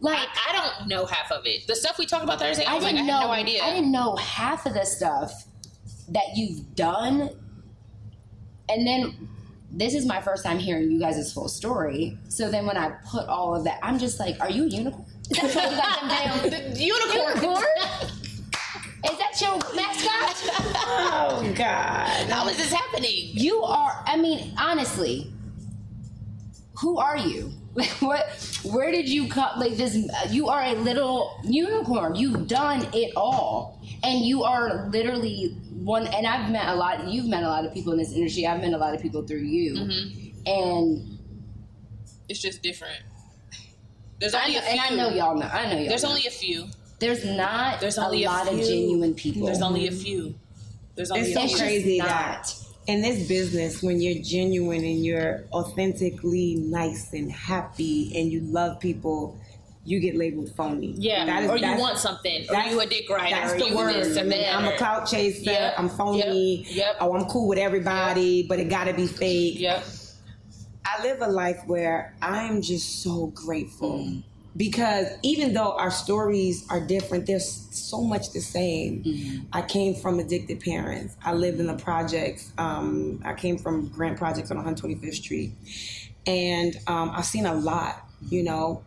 Like, 0.00 0.18
I, 0.18 0.50
I 0.50 0.52
don't 0.52 0.88
know 0.88 1.06
half 1.06 1.30
of 1.32 1.46
it. 1.46 1.66
The 1.66 1.76
stuff 1.76 1.98
we 1.98 2.06
talked 2.06 2.24
about 2.24 2.38
Thursday, 2.38 2.64
I, 2.64 2.72
I 2.72 2.74
was 2.74 2.84
like, 2.84 2.94
I 2.94 2.96
didn't 2.96 3.08
had 3.08 3.20
know. 3.20 3.26
no 3.26 3.32
idea. 3.32 3.62
I 3.62 3.70
didn't 3.70 3.92
know 3.92 4.16
half 4.16 4.66
of 4.66 4.74
the 4.74 4.84
stuff 4.84 5.46
that 6.08 6.36
you've 6.36 6.74
done. 6.74 7.30
And 8.68 8.86
then 8.86 9.28
this 9.70 9.94
is 9.94 10.04
my 10.04 10.20
first 10.20 10.44
time 10.44 10.58
hearing 10.58 10.90
you 10.90 10.98
guys' 11.00 11.32
full 11.32 11.48
story. 11.48 12.18
So 12.28 12.50
then 12.50 12.66
when 12.66 12.76
I 12.76 12.90
put 13.08 13.26
all 13.28 13.54
of 13.54 13.64
that, 13.64 13.78
I'm 13.82 13.98
just 13.98 14.20
like, 14.20 14.38
are 14.40 14.50
you 14.50 14.64
a 14.64 14.68
unicorn? 14.68 15.06
Is 15.30 15.38
that 15.38 15.54
what 15.54 15.70
you 15.70 15.76
got 15.76 16.42
them 16.42 16.50
damn 16.50 16.76
Unicorn. 16.76 17.36
unicorn? 17.36 17.64
Is 19.04 19.18
that 19.18 19.40
your 19.40 19.58
mascot? 19.74 20.54
Oh 20.86 21.52
God. 21.56 22.30
How 22.30 22.48
is 22.48 22.56
this 22.56 22.72
happening? 22.72 23.30
You 23.32 23.62
are. 23.62 24.02
I 24.06 24.16
mean, 24.16 24.54
honestly, 24.58 25.32
who 26.80 26.98
are 26.98 27.16
you? 27.16 27.52
Like, 27.74 27.88
what? 28.00 28.60
Where 28.64 28.90
did 28.92 29.08
you 29.08 29.28
come? 29.28 29.58
Like 29.58 29.76
this? 29.76 29.96
You 30.30 30.48
are 30.48 30.62
a 30.62 30.74
little 30.74 31.40
unicorn. 31.44 32.14
You've 32.14 32.46
done 32.46 32.86
it 32.92 33.12
all, 33.16 33.80
and 34.04 34.20
you 34.20 34.44
are 34.44 34.88
literally 34.90 35.56
one. 35.72 36.06
And 36.06 36.26
I've 36.26 36.50
met 36.50 36.68
a 36.68 36.74
lot. 36.74 37.08
You've 37.08 37.26
met 37.26 37.42
a 37.42 37.48
lot 37.48 37.64
of 37.64 37.72
people 37.72 37.92
in 37.92 37.98
this 37.98 38.12
industry. 38.12 38.46
I've 38.46 38.60
met 38.60 38.72
a 38.72 38.78
lot 38.78 38.94
of 38.94 39.00
people 39.00 39.22
through 39.26 39.38
you, 39.38 39.74
mm-hmm. 39.74 40.46
and 40.46 41.18
It's 42.28 42.40
just 42.40 42.62
different. 42.62 43.02
There's 44.22 44.34
only 44.34 44.52
know, 44.54 44.58
a 44.60 44.62
few. 44.62 44.70
and 44.70 44.80
I 44.80 44.90
know 44.96 45.08
y'all 45.10 45.34
know. 45.36 45.46
I 45.52 45.66
know 45.72 45.78
y'all. 45.78 45.88
There's 45.88 46.02
know. 46.04 46.10
only 46.10 46.26
a 46.26 46.30
few. 46.30 46.66
There's 47.00 47.24
not. 47.24 47.80
There's 47.80 47.98
only 47.98 48.22
a 48.24 48.28
lot 48.28 48.46
of 48.46 48.58
genuine 48.60 49.14
people. 49.14 49.46
There's 49.46 49.60
only 49.62 49.88
a 49.88 49.92
few. 49.92 50.34
There's 50.94 51.10
only 51.10 51.22
It's 51.32 51.36
a 51.36 51.40
so 51.42 51.48
few. 51.48 51.58
crazy 51.58 51.98
not. 51.98 52.08
that 52.08 52.54
in 52.86 53.02
this 53.02 53.26
business, 53.26 53.82
when 53.82 54.00
you're 54.00 54.22
genuine 54.22 54.84
and 54.84 55.04
you're 55.04 55.44
authentically 55.52 56.54
nice 56.56 57.12
and 57.12 57.30
happy 57.32 58.12
and 58.16 58.30
you 58.30 58.40
love 58.42 58.78
people, 58.80 59.36
you 59.84 59.98
get 59.98 60.14
labeled 60.16 60.50
phony. 60.56 60.94
Yeah, 60.96 61.24
That 61.26 61.42
is- 61.44 61.50
or 61.50 61.56
you 61.58 61.76
want 61.76 61.98
something, 61.98 62.42
or 62.42 62.52
that's- 62.52 62.72
you 62.72 62.80
a 62.80 62.86
dick 62.86 63.10
rider, 63.10 63.34
That's 63.34 63.54
the 63.54 63.74
word. 63.74 63.94
this 63.96 64.16
I 64.16 64.20
and 64.20 64.28
mean, 64.28 64.42
that, 64.42 64.54
I'm 64.56 64.64
a 64.64 64.70
or- 64.70 64.76
clout 64.76 65.08
chaser. 65.10 65.50
Yep, 65.50 65.74
I'm 65.76 65.88
phony. 65.88 66.64
yep, 66.68 66.76
yep. 66.76 66.96
Oh, 67.00 67.14
I'm 67.16 67.24
cool 67.24 67.48
with 67.48 67.58
everybody, 67.58 68.44
but 68.44 68.60
it 68.60 68.68
got 68.68 68.84
to 68.84 68.94
be 68.94 69.06
fake. 69.08 69.58
Yep. 69.58 69.84
I 70.84 71.02
live 71.02 71.22
a 71.22 71.28
life 71.28 71.62
where 71.66 72.14
I'm 72.20 72.60
just 72.62 73.02
so 73.02 73.26
grateful 73.28 73.98
Mm. 74.00 74.22
because 74.56 75.06
even 75.22 75.54
though 75.54 75.72
our 75.78 75.90
stories 75.90 76.66
are 76.68 76.80
different, 76.80 77.26
there's 77.26 77.46
so 77.70 78.02
much 78.02 78.32
the 78.32 78.40
same. 78.40 79.02
Mm-hmm. 79.04 79.44
I 79.52 79.62
came 79.62 79.94
from 79.94 80.18
addicted 80.18 80.60
parents. 80.60 81.16
I 81.24 81.32
lived 81.34 81.60
in 81.60 81.66
the 81.66 81.76
projects. 81.76 82.52
Um, 82.58 83.20
I 83.24 83.34
came 83.34 83.56
from 83.58 83.88
Grant 83.88 84.18
Projects 84.18 84.50
on 84.50 84.58
125th 84.58 85.14
Street, 85.14 85.52
and 86.26 86.76
um, 86.86 87.10
I've 87.14 87.24
seen 87.26 87.46
a 87.46 87.54
lot. 87.54 88.04
You 88.28 88.42
know, 88.42 88.82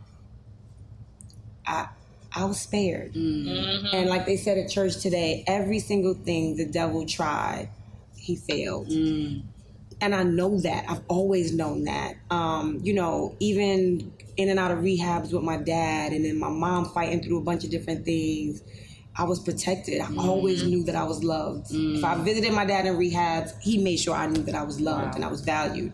I 1.65 1.87
I 2.33 2.43
was 2.45 2.59
spared, 2.59 3.13
Mm-hmm. 3.13 3.95
and 3.95 4.09
like 4.09 4.25
they 4.25 4.35
said 4.37 4.57
at 4.57 4.69
church 4.69 4.97
today, 5.01 5.43
every 5.47 5.79
single 5.79 6.13
thing 6.13 6.57
the 6.57 6.65
devil 6.65 7.05
tried, 7.05 7.69
he 8.17 8.35
failed 8.35 8.89
and 10.01 10.13
I 10.13 10.23
know 10.23 10.59
that. 10.61 10.85
I've 10.89 11.01
always 11.07 11.53
known 11.53 11.85
that. 11.85 12.15
Um, 12.29 12.79
you 12.83 12.93
know, 12.93 13.35
even 13.39 14.13
in 14.37 14.49
and 14.49 14.59
out 14.59 14.71
of 14.71 14.79
rehabs 14.79 15.33
with 15.33 15.43
my 15.43 15.57
dad, 15.57 16.11
and 16.11 16.25
then 16.25 16.39
my 16.39 16.49
mom 16.49 16.85
fighting 16.85 17.23
through 17.23 17.37
a 17.37 17.43
bunch 17.43 17.63
of 17.63 17.71
different 17.71 18.05
things. 18.05 18.61
I 19.17 19.23
was 19.23 19.39
protected. 19.39 20.01
I 20.01 20.13
always 20.17 20.59
mm-hmm. 20.59 20.69
knew 20.71 20.83
that 20.85 20.95
I 20.95 21.05
was 21.05 21.23
loved. 21.23 21.67
If 21.71 22.03
I 22.03 22.15
mm. 22.15 22.25
visited 22.25 22.51
my 22.51 22.65
dad 22.65 22.85
in 22.85 22.97
rehabs, 22.97 23.57
he 23.61 23.77
made 23.77 23.97
sure 23.97 24.13
I 24.13 24.27
knew 24.27 24.43
that 24.43 24.55
I 24.55 24.63
was 24.63 24.81
loved 24.81 25.15
and 25.15 25.23
I 25.23 25.29
was 25.29 25.39
valued. 25.39 25.93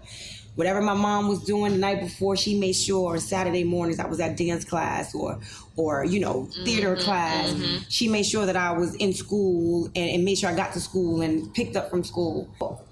Whatever 0.55 0.81
my 0.81 0.95
mom 0.95 1.27
was 1.27 1.43
doing 1.43 1.73
the 1.73 1.77
night 1.77 2.01
before, 2.01 2.35
she 2.35 2.59
made 2.59 2.73
sure 2.73 3.17
Saturday 3.19 3.63
mornings 3.63 3.99
I 3.99 4.07
was 4.07 4.19
at 4.19 4.37
dance 4.37 4.65
class 4.65 5.13
or, 5.13 5.39
or 5.75 6.03
you 6.03 6.19
know, 6.19 6.49
theater 6.65 6.95
mm-hmm. 6.95 7.03
class. 7.03 7.51
Mm-hmm. 7.51 7.83
She 7.89 8.07
made 8.07 8.25
sure 8.25 8.47
that 8.47 8.57
I 8.57 8.71
was 8.71 8.95
in 8.95 9.13
school 9.13 9.85
and, 9.95 10.09
and 10.09 10.25
made 10.25 10.39
sure 10.39 10.49
I 10.49 10.55
got 10.55 10.73
to 10.73 10.79
school 10.79 11.21
and 11.21 11.53
picked 11.53 11.75
up 11.75 11.91
from 11.91 12.03
school. 12.03 12.49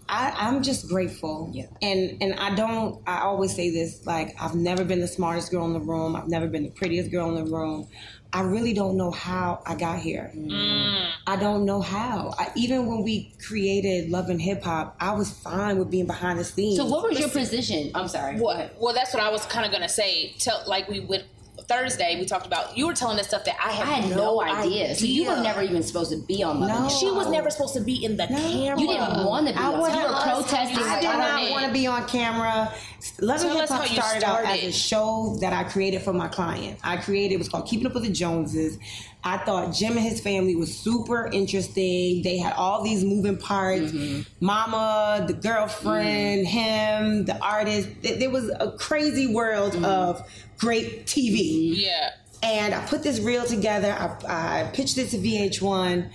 I, 0.10 0.34
I'm 0.36 0.64
just 0.64 0.88
grateful. 0.88 1.52
Yeah. 1.54 1.68
And 1.82 2.18
and 2.22 2.34
I 2.34 2.56
don't 2.56 3.02
I 3.08 3.20
always 3.20 3.56
say 3.56 3.70
this, 3.70 4.06
like 4.06 4.36
I've 4.42 4.56
never 4.56 4.84
been 4.84 5.00
the 5.00 5.08
smartest 5.08 5.52
girl 5.52 5.66
in 5.66 5.74
the 5.74 5.80
room. 5.80 6.16
I've 6.16 6.28
never 6.28 6.48
been 6.48 6.64
the 6.64 6.72
prettiest 6.72 7.12
girl 7.12 7.30
in 7.30 7.46
the 7.46 7.50
room. 7.50 7.88
I 8.32 8.42
really 8.42 8.74
don't 8.74 8.96
know 8.96 9.10
how 9.12 9.62
I 9.66 9.76
got 9.76 10.00
here. 10.00 10.32
Mm. 10.36 11.12
I 11.26 11.36
don't 11.36 11.66
know 11.66 11.82
how. 11.82 12.34
I, 12.38 12.52
even 12.56 12.86
when 12.86 13.04
we 13.04 13.34
created 13.44 14.12
Love 14.12 14.30
and 14.30 14.40
Hip 14.40 14.64
Hop, 14.64 14.96
I 15.00 15.14
was 15.14 15.32
fine 15.32 15.80
with 15.80 15.90
being 15.90 16.06
behind 16.06 16.40
the 16.40 16.44
scenes. 16.44 16.78
So 16.78 16.86
what 16.86 17.10
was 17.10 17.20
your 17.20 17.30
position? 17.30 17.92
I'm 17.96 18.08
sorry. 18.08 18.40
What? 18.40 18.76
Well, 18.80 18.94
that's 18.94 19.14
what 19.14 19.24
I 19.24 19.30
was 19.30 19.46
kind 19.46 19.66
of 19.66 19.72
gonna 19.72 19.90
say. 19.90 20.34
Tell 20.40 20.64
like 20.68 20.88
we 20.88 21.00
went 21.00 21.24
Thursday. 21.70 22.20
We 22.20 22.26
talked 22.26 22.48
about 22.48 22.76
you 22.78 22.88
were 22.88 22.94
telling 22.94 23.20
us 23.20 23.28
stuff 23.28 23.46
that 23.46 23.56
I 23.64 23.72
had, 23.72 23.88
I 23.88 23.92
had 23.92 24.10
no, 24.16 24.42
idea. 24.42 24.96
So 24.96 25.06
you 25.06 25.26
were 25.30 25.42
never 25.42 25.62
even 25.62 25.84
supposed 25.84 26.12
to 26.12 26.18
be 26.18 26.42
on 26.44 26.60
Love 26.60 26.70
and 26.72 26.84
No. 26.84 26.90
She 26.90 27.10
was 27.12 27.30
never 27.30 27.50
supposed 27.52 27.76
to 27.76 27.82
be 27.82 28.04
in 28.04 28.18
the 28.18 28.26
camera. 28.28 28.80
You 28.82 28.88
didn't 28.88 29.26
want 29.26 29.48
to 29.48 29.54
be. 29.54 29.60
I 29.60 29.68
on. 29.68 29.80
was- 29.80 29.90
You 29.94 29.98
were 29.98 30.04
Tell 30.04 30.16
us 30.16 30.24
how 30.24 30.34
protesting. 30.42 30.84
I 30.84 31.00
did 31.00 31.08
don't 31.08 31.52
want 31.52 31.66
to 31.68 31.72
be 31.72 31.88
on 31.88 32.08
camera. 32.08 32.74
Love 33.22 33.42
and 33.42 33.50
Tell 33.52 33.60
Hip 33.62 33.70
Hop 33.70 33.80
how 33.80 33.84
you 33.86 34.02
started 34.02 34.24
out 34.24 34.40
as 34.40 34.46
started. 34.46 34.64
a 34.66 34.72
show 34.72 35.38
that 35.42 35.54
I 35.54 35.64
created 35.64 36.02
for 36.02 36.12
my 36.12 36.28
client. 36.28 36.80
I 36.84 36.98
created 36.98 37.36
it 37.36 37.38
was 37.38 37.48
called 37.50 37.68
Keeping 37.68 37.86
Up 37.86 37.94
with 37.94 38.04
the 38.04 38.10
Joneses. 38.12 38.78
I 39.24 39.38
thought 39.38 39.74
Jim 39.74 39.98
and 39.98 40.02
his 40.02 40.22
family 40.22 40.56
was 40.56 40.76
super 40.76 41.28
interesting. 41.28 42.22
They 42.24 42.38
had 42.38 42.54
all 42.54 42.84
these 42.84 43.04
moving 43.04 43.38
parts. 43.38 43.92
Mm-hmm. 43.92 44.22
Mama, 44.46 45.26
the 45.28 45.34
girlfriend, 45.34 46.48
mm-hmm. 46.48 46.58
him, 46.58 47.26
the 47.26 47.38
artist. 47.44 47.90
There 48.02 48.30
was 48.30 48.50
a 48.50 48.72
crazy 48.80 49.34
world 49.34 49.74
mm-hmm. 49.74 49.86
of 49.86 50.26
great 50.58 51.06
TV 51.06 51.76
Yeah. 51.76 52.12
and 52.44 52.74
I 52.74 52.86
put 52.86 53.04
this 53.04 53.20
reel 53.20 53.46
together. 53.46 53.92
I, 53.92 54.64
I 54.64 54.72
pitched 54.72 54.98
it 54.98 55.10
to 55.10 55.18
VH1, 55.18 56.10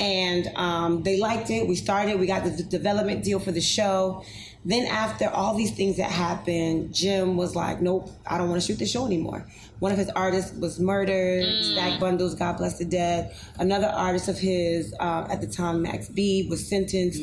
and 0.00 0.46
um, 0.56 1.02
they 1.02 1.18
liked 1.18 1.50
it. 1.50 1.68
We 1.68 1.74
started. 1.74 2.18
We 2.18 2.26
got 2.26 2.44
the 2.44 2.62
development 2.62 3.22
deal 3.22 3.38
for 3.38 3.52
the 3.52 3.60
show. 3.60 4.24
Then 4.64 4.86
after 4.86 5.28
all 5.28 5.54
these 5.54 5.70
things 5.72 5.98
that 5.98 6.10
happened, 6.10 6.94
Jim 6.94 7.36
was 7.36 7.54
like, 7.54 7.80
"Nope, 7.82 8.10
I 8.26 8.38
don't 8.38 8.48
want 8.48 8.62
to 8.62 8.66
shoot 8.66 8.78
the 8.78 8.86
show 8.86 9.06
anymore." 9.06 9.46
One 9.78 9.92
of 9.92 9.98
his 9.98 10.08
artists 10.10 10.56
was 10.56 10.80
murdered. 10.80 11.64
Stack 11.64 12.00
Bundles, 12.00 12.34
God 12.34 12.56
bless 12.56 12.78
the 12.78 12.84
dead. 12.84 13.34
Another 13.58 13.88
artist 13.88 14.28
of 14.28 14.38
his 14.38 14.94
uh, 15.00 15.26
at 15.30 15.40
the 15.40 15.46
time, 15.46 15.82
Max 15.82 16.08
B, 16.08 16.46
was 16.48 16.66
sentenced 16.66 17.20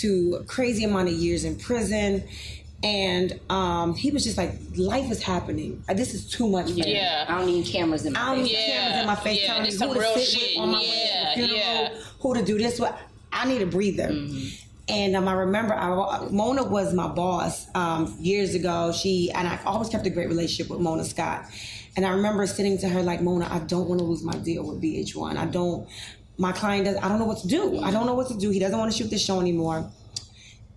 to 0.00 0.38
a 0.40 0.44
crazy 0.44 0.84
amount 0.84 1.08
of 1.08 1.14
years 1.14 1.44
in 1.44 1.56
prison. 1.56 2.24
And 2.82 3.38
um, 3.50 3.94
he 3.94 4.10
was 4.10 4.24
just 4.24 4.38
like, 4.38 4.52
life 4.76 5.10
is 5.10 5.22
happening. 5.22 5.84
Uh, 5.86 5.92
This 5.92 6.14
is 6.14 6.30
too 6.30 6.48
much 6.48 6.70
for 6.70 6.76
me. 6.76 6.94
Yeah. 6.94 7.26
I 7.28 7.36
don't 7.36 7.46
need 7.46 7.66
cameras 7.66 8.06
in 8.06 8.14
my 8.14 8.18
face. 8.20 8.26
I 8.26 8.34
don't 8.34 8.44
need 8.44 8.52
Yeah, 8.52 8.66
cameras 8.78 9.00
in 9.00 9.06
my 9.06 9.14
face 9.16 9.40
yeah, 9.42 9.46
telling 9.48 9.62
me 9.64 9.68
it's 9.68 9.76
who 9.82 9.88
some 9.88 9.94
to 9.94 10.18
sit 10.18 10.22
shit. 10.40 10.56
with 10.58 10.62
on 10.62 10.70
my 10.72 10.78
way 10.80 10.86
Yeah, 11.12 11.34
to 11.34 11.40
the 11.42 11.46
funeral, 11.48 11.58
yeah. 11.60 12.00
who 12.20 12.34
to 12.34 12.42
do 12.42 12.56
this. 12.56 12.80
What 12.80 12.98
I 13.32 13.46
need 13.46 13.60
a 13.60 13.66
breather. 13.66 14.08
Mm-hmm. 14.08 14.48
And 14.88 15.14
um, 15.14 15.28
I 15.28 15.34
remember 15.34 15.74
I, 15.74 16.26
Mona 16.30 16.64
was 16.64 16.94
my 16.94 17.06
boss 17.08 17.66
um, 17.74 18.16
years 18.18 18.54
ago. 18.54 18.92
She 18.92 19.30
and 19.30 19.46
I 19.46 19.60
always 19.66 19.88
kept 19.90 20.06
a 20.06 20.10
great 20.10 20.28
relationship 20.28 20.70
with 20.70 20.80
Mona 20.80 21.04
Scott. 21.04 21.44
And 21.96 22.06
I 22.06 22.10
remember 22.10 22.46
sitting 22.46 22.78
to 22.78 22.88
her 22.88 23.02
like, 23.02 23.20
Mona, 23.20 23.48
I 23.50 23.58
don't 23.60 23.88
want 23.88 23.98
to 24.00 24.04
lose 24.04 24.22
my 24.22 24.36
deal 24.36 24.64
with 24.64 24.80
VH1. 24.82 25.36
I 25.36 25.46
don't. 25.46 25.88
My 26.38 26.52
client 26.52 26.84
does. 26.86 26.96
I 26.96 27.08
don't 27.08 27.18
know 27.18 27.24
what 27.26 27.38
to 27.38 27.48
do. 27.48 27.80
I 27.82 27.90
don't 27.90 28.06
know 28.06 28.14
what 28.14 28.28
to 28.28 28.36
do. 28.38 28.50
He 28.50 28.58
doesn't 28.58 28.78
want 28.78 28.90
to 28.92 28.96
shoot 28.96 29.10
the 29.10 29.18
show 29.18 29.40
anymore. 29.40 29.90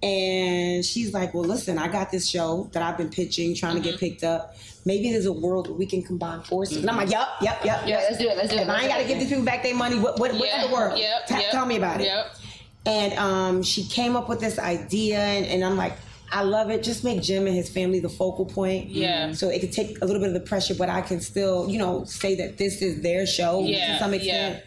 And 0.01 0.83
she's 0.83 1.13
like, 1.13 1.33
Well, 1.33 1.45
listen, 1.45 1.77
I 1.77 1.87
got 1.87 2.11
this 2.11 2.27
show 2.29 2.69
that 2.73 2.83
I've 2.83 2.97
been 2.97 3.09
pitching, 3.09 3.55
trying 3.55 3.75
to 3.75 3.81
get 3.81 3.99
picked 3.99 4.23
up. 4.23 4.57
Maybe 4.85 5.11
there's 5.11 5.27
a 5.27 5.31
world 5.31 5.69
where 5.69 5.77
we 5.77 5.85
can 5.85 6.03
combine 6.03 6.41
forces. 6.41 6.77
And 6.77 6.89
I'm 6.89 6.97
like, 6.97 7.09
Yep, 7.09 7.27
yep, 7.41 7.63
yep. 7.63 7.83
Yeah, 7.87 7.97
let's 7.99 8.17
do 8.17 8.27
it. 8.27 8.35
Let's 8.35 8.49
do 8.49 8.57
it. 8.57 8.63
If 8.63 8.69
I 8.69 8.81
ain't 8.81 8.89
got 8.89 8.97
to 8.97 9.07
give 9.07 9.19
these 9.19 9.29
people 9.29 9.45
back 9.45 9.63
their 9.63 9.75
money, 9.75 9.97
what, 9.99 10.19
what, 10.19 10.33
what's 10.33 10.45
Yeah. 10.45 10.67
the 10.67 10.73
world? 10.73 10.97
Yep. 10.99 11.27
Ta- 11.27 11.39
yep, 11.39 11.51
Tell 11.51 11.65
me 11.65 11.77
about 11.77 12.01
it. 12.01 12.05
Yep. 12.07 12.35
And 12.85 13.13
um, 13.13 13.63
she 13.63 13.85
came 13.85 14.17
up 14.17 14.27
with 14.27 14.41
this 14.41 14.59
idea, 14.59 15.19
and, 15.19 15.45
and 15.45 15.63
I'm 15.63 15.77
like, 15.77 15.93
I 16.33 16.41
love 16.41 16.69
it. 16.71 16.83
Just 16.83 17.03
make 17.03 17.21
Jim 17.21 17.45
and 17.47 17.55
his 17.55 17.69
family 17.69 17.99
the 17.99 18.09
focal 18.09 18.45
point. 18.45 18.89
Yeah. 18.89 19.33
So 19.33 19.49
it 19.49 19.59
could 19.59 19.71
take 19.71 20.01
a 20.01 20.05
little 20.05 20.19
bit 20.19 20.29
of 20.29 20.33
the 20.33 20.39
pressure, 20.41 20.73
but 20.75 20.89
I 20.89 21.01
can 21.01 21.21
still, 21.21 21.69
you 21.69 21.77
know, 21.77 22.03
say 22.05 22.35
that 22.35 22.57
this 22.57 22.81
is 22.81 23.01
their 23.01 23.25
show 23.27 23.61
Yeah, 23.63 23.93
to 23.93 23.99
some 23.99 24.13
extent. 24.13 24.63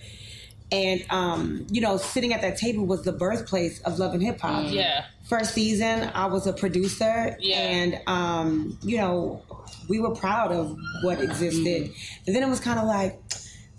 and 0.70 1.05
um, 1.10 1.66
you 1.70 1.80
know, 1.80 1.97
sitting 1.97 2.32
at 2.32 2.40
that 2.43 2.56
table 2.56 2.86
was 2.86 3.02
the 3.02 3.12
birthplace 3.12 3.80
of 3.82 3.98
Love 3.98 4.14
and 4.14 4.22
Hip 4.22 4.40
Hop. 4.40 4.72
Yeah. 4.72 5.05
First 5.28 5.55
season, 5.55 6.09
I 6.14 6.26
was 6.26 6.47
a 6.47 6.52
producer, 6.52 7.36
Yeah. 7.40 7.56
and 7.59 8.01
um, 8.06 8.78
you 8.82 8.97
know, 8.98 9.43
we 9.88 9.98
were 9.98 10.14
proud 10.14 10.52
of 10.52 10.76
what 11.02 11.20
existed. 11.20 11.90
And 12.26 12.34
then 12.36 12.43
it 12.44 12.48
was 12.48 12.60
kind 12.60 12.78
of 12.78 12.86
like. 12.86 13.20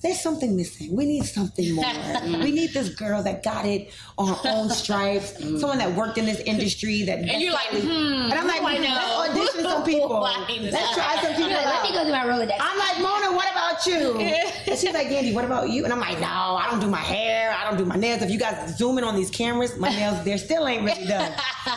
There's 0.03 0.22
something 0.22 0.56
missing. 0.56 0.95
We 0.95 1.06
need 1.06 1.26
something 1.26 1.74
more. 1.74 1.86
we 2.24 2.52
need 2.52 2.72
this 2.72 2.90
girl 2.90 3.24
that 3.24 3.41
got 3.44 3.65
it 3.65 3.91
on 4.18 4.28
her 4.28 4.38
own 4.45 4.69
stripes. 4.69 5.36
Someone 5.60 5.80
that 5.80 5.95
worked 5.95 6.19
in 6.19 6.26
this 6.26 6.40
industry 6.41 7.02
that. 7.03 7.18
And 7.19 7.41
you're 7.41 7.52
like, 7.52 7.69
hmm, 7.69 7.88
and 7.88 8.34
I'm 8.34 8.45
like, 8.45 8.60
who 8.60 8.68
I 8.68 8.78
know? 8.78 9.26
let's 9.26 9.32
audition 9.32 9.64
some 9.64 9.84
people. 9.86 10.10
Who 10.10 10.24
I 10.24 10.57
know? 10.60 10.69
Let's 10.69 10.94
try 10.94 11.15
some 11.24 11.34
people 11.34 11.49
Let 11.49 11.82
me 11.82 11.91
go 11.94 12.03
do 12.03 12.11
my 12.11 12.26
Rolodex. 12.26 12.57
I'm 12.60 12.78
like, 12.78 13.02
Mona, 13.02 13.36
what 13.36 13.52
about 13.52 13.86
you? 13.88 14.19
And 14.68 14.78
she's 14.78 14.94
like, 14.94 15.07
Yandy, 15.07 15.34
what 15.34 15.45
about 15.45 15.69
you? 15.69 15.86
And 15.86 15.94
I'm 15.94 15.99
like, 15.99 16.19
no, 16.19 16.28
I 16.28 16.68
don't 16.69 16.82
do 16.82 16.88
my 16.90 16.98
hair. 16.98 17.56
I 17.57 17.68
don't 17.68 17.78
do 17.78 17.86
my 17.86 17.95
nails. 17.95 18.22
If 18.22 18.30
you 18.30 18.38
guys 18.38 18.78
zoom 18.78 18.98
in 18.98 19.03
on 19.06 19.15
these 19.15 19.32
cameras, 19.32 19.78
my 19.80 19.90
nails, 19.90 20.24
they're 20.26 20.38
still 20.38 20.68
ain't 20.68 20.84
really 20.84 21.07
done. 21.07 21.32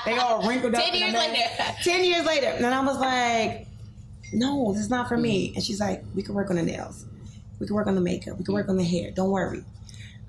They 0.04 0.18
all 0.18 0.46
wrinkled 0.46 0.74
up. 0.74 0.82
Ten 0.84 0.94
years 0.94 1.14
later. 1.14 1.42
Ten 1.84 2.04
years 2.04 2.26
later. 2.26 2.48
And 2.48 2.66
I 2.66 2.84
was 2.84 2.98
like, 2.98 3.68
no, 4.32 4.72
this 4.72 4.82
is 4.82 4.90
not 4.90 5.08
for 5.08 5.16
me. 5.16 5.52
And 5.54 5.62
she's 5.64 5.80
like, 5.80 6.02
we 6.14 6.22
can 6.22 6.34
work 6.34 6.50
on 6.50 6.56
the 6.56 6.62
nails. 6.62 7.06
We 7.60 7.66
can 7.66 7.76
work 7.76 7.86
on 7.86 7.94
the 7.94 8.00
makeup. 8.00 8.38
We 8.38 8.44
can 8.44 8.54
work 8.54 8.68
on 8.68 8.76
the 8.76 8.84
hair. 8.84 9.10
Don't 9.10 9.30
worry. 9.30 9.62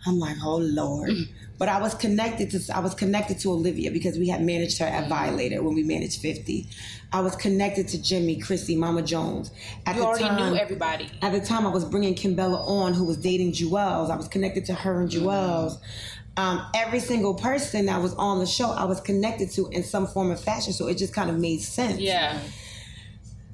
I'm 0.05 0.19
like, 0.19 0.37
oh 0.43 0.57
Lord. 0.57 1.09
Mm. 1.11 1.27
But 1.57 1.69
I 1.69 1.79
was 1.79 1.93
connected 1.93 2.49
to 2.51 2.75
I 2.75 2.79
was 2.79 2.93
connected 2.95 3.39
to 3.39 3.51
Olivia 3.51 3.91
because 3.91 4.17
we 4.17 4.27
had 4.27 4.41
managed 4.41 4.79
her 4.79 4.85
at 4.85 5.05
mm. 5.05 5.09
Violator 5.09 5.63
when 5.63 5.75
we 5.75 5.83
managed 5.83 6.21
50. 6.21 6.67
I 7.13 7.21
was 7.21 7.35
connected 7.35 7.87
to 7.89 8.01
Jimmy, 8.01 8.39
Chrissy, 8.39 8.75
Mama 8.75 9.01
Jones. 9.01 9.51
At 9.85 9.95
You 9.95 10.01
the 10.01 10.07
already 10.07 10.23
time- 10.25 10.53
knew 10.53 10.57
everybody. 10.57 11.09
At 11.21 11.33
the 11.33 11.41
time, 11.41 11.67
I 11.67 11.69
was 11.69 11.85
bringing 11.85 12.15
Kimbella 12.15 12.65
on, 12.67 12.93
who 12.93 13.05
was 13.05 13.17
dating 13.17 13.51
Juelz. 13.51 14.09
I 14.09 14.15
was 14.15 14.27
connected 14.27 14.65
to 14.65 14.73
her 14.73 15.01
and 15.01 15.09
mm. 15.09 15.21
Juelz. 15.21 15.77
Um, 16.37 16.65
every 16.73 16.99
single 16.99 17.33
person 17.35 17.87
that 17.87 18.01
was 18.01 18.13
on 18.15 18.39
the 18.39 18.45
show, 18.45 18.71
I 18.71 18.85
was 18.85 19.01
connected 19.01 19.51
to 19.51 19.67
in 19.67 19.83
some 19.83 20.07
form 20.07 20.31
of 20.31 20.41
fashion. 20.41 20.71
So 20.73 20.87
it 20.87 20.97
just 20.97 21.13
kind 21.13 21.29
of 21.29 21.37
made 21.37 21.61
sense. 21.61 21.99
Yeah. 21.99 22.39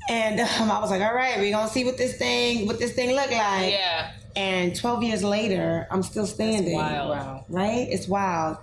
And 0.09 0.39
um, 0.39 0.71
I 0.71 0.79
was 0.79 0.89
like, 0.89 1.01
all 1.01 1.13
right, 1.13 1.37
we're 1.37 1.51
gonna 1.51 1.69
see 1.69 1.85
what 1.85 1.97
this 1.97 2.17
thing, 2.17 2.65
what 2.65 2.79
this 2.79 2.93
thing 2.93 3.09
look 3.15 3.31
like. 3.31 3.71
Yeah. 3.71 4.11
And 4.35 4.75
12 4.75 5.03
years 5.03 5.23
later, 5.23 5.87
I'm 5.89 6.03
still 6.03 6.27
standing. 6.27 6.75
wild. 6.75 7.09
Wow. 7.09 7.45
Right? 7.49 7.87
It's 7.89 8.07
wild. 8.07 8.57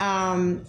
Um, 0.00 0.64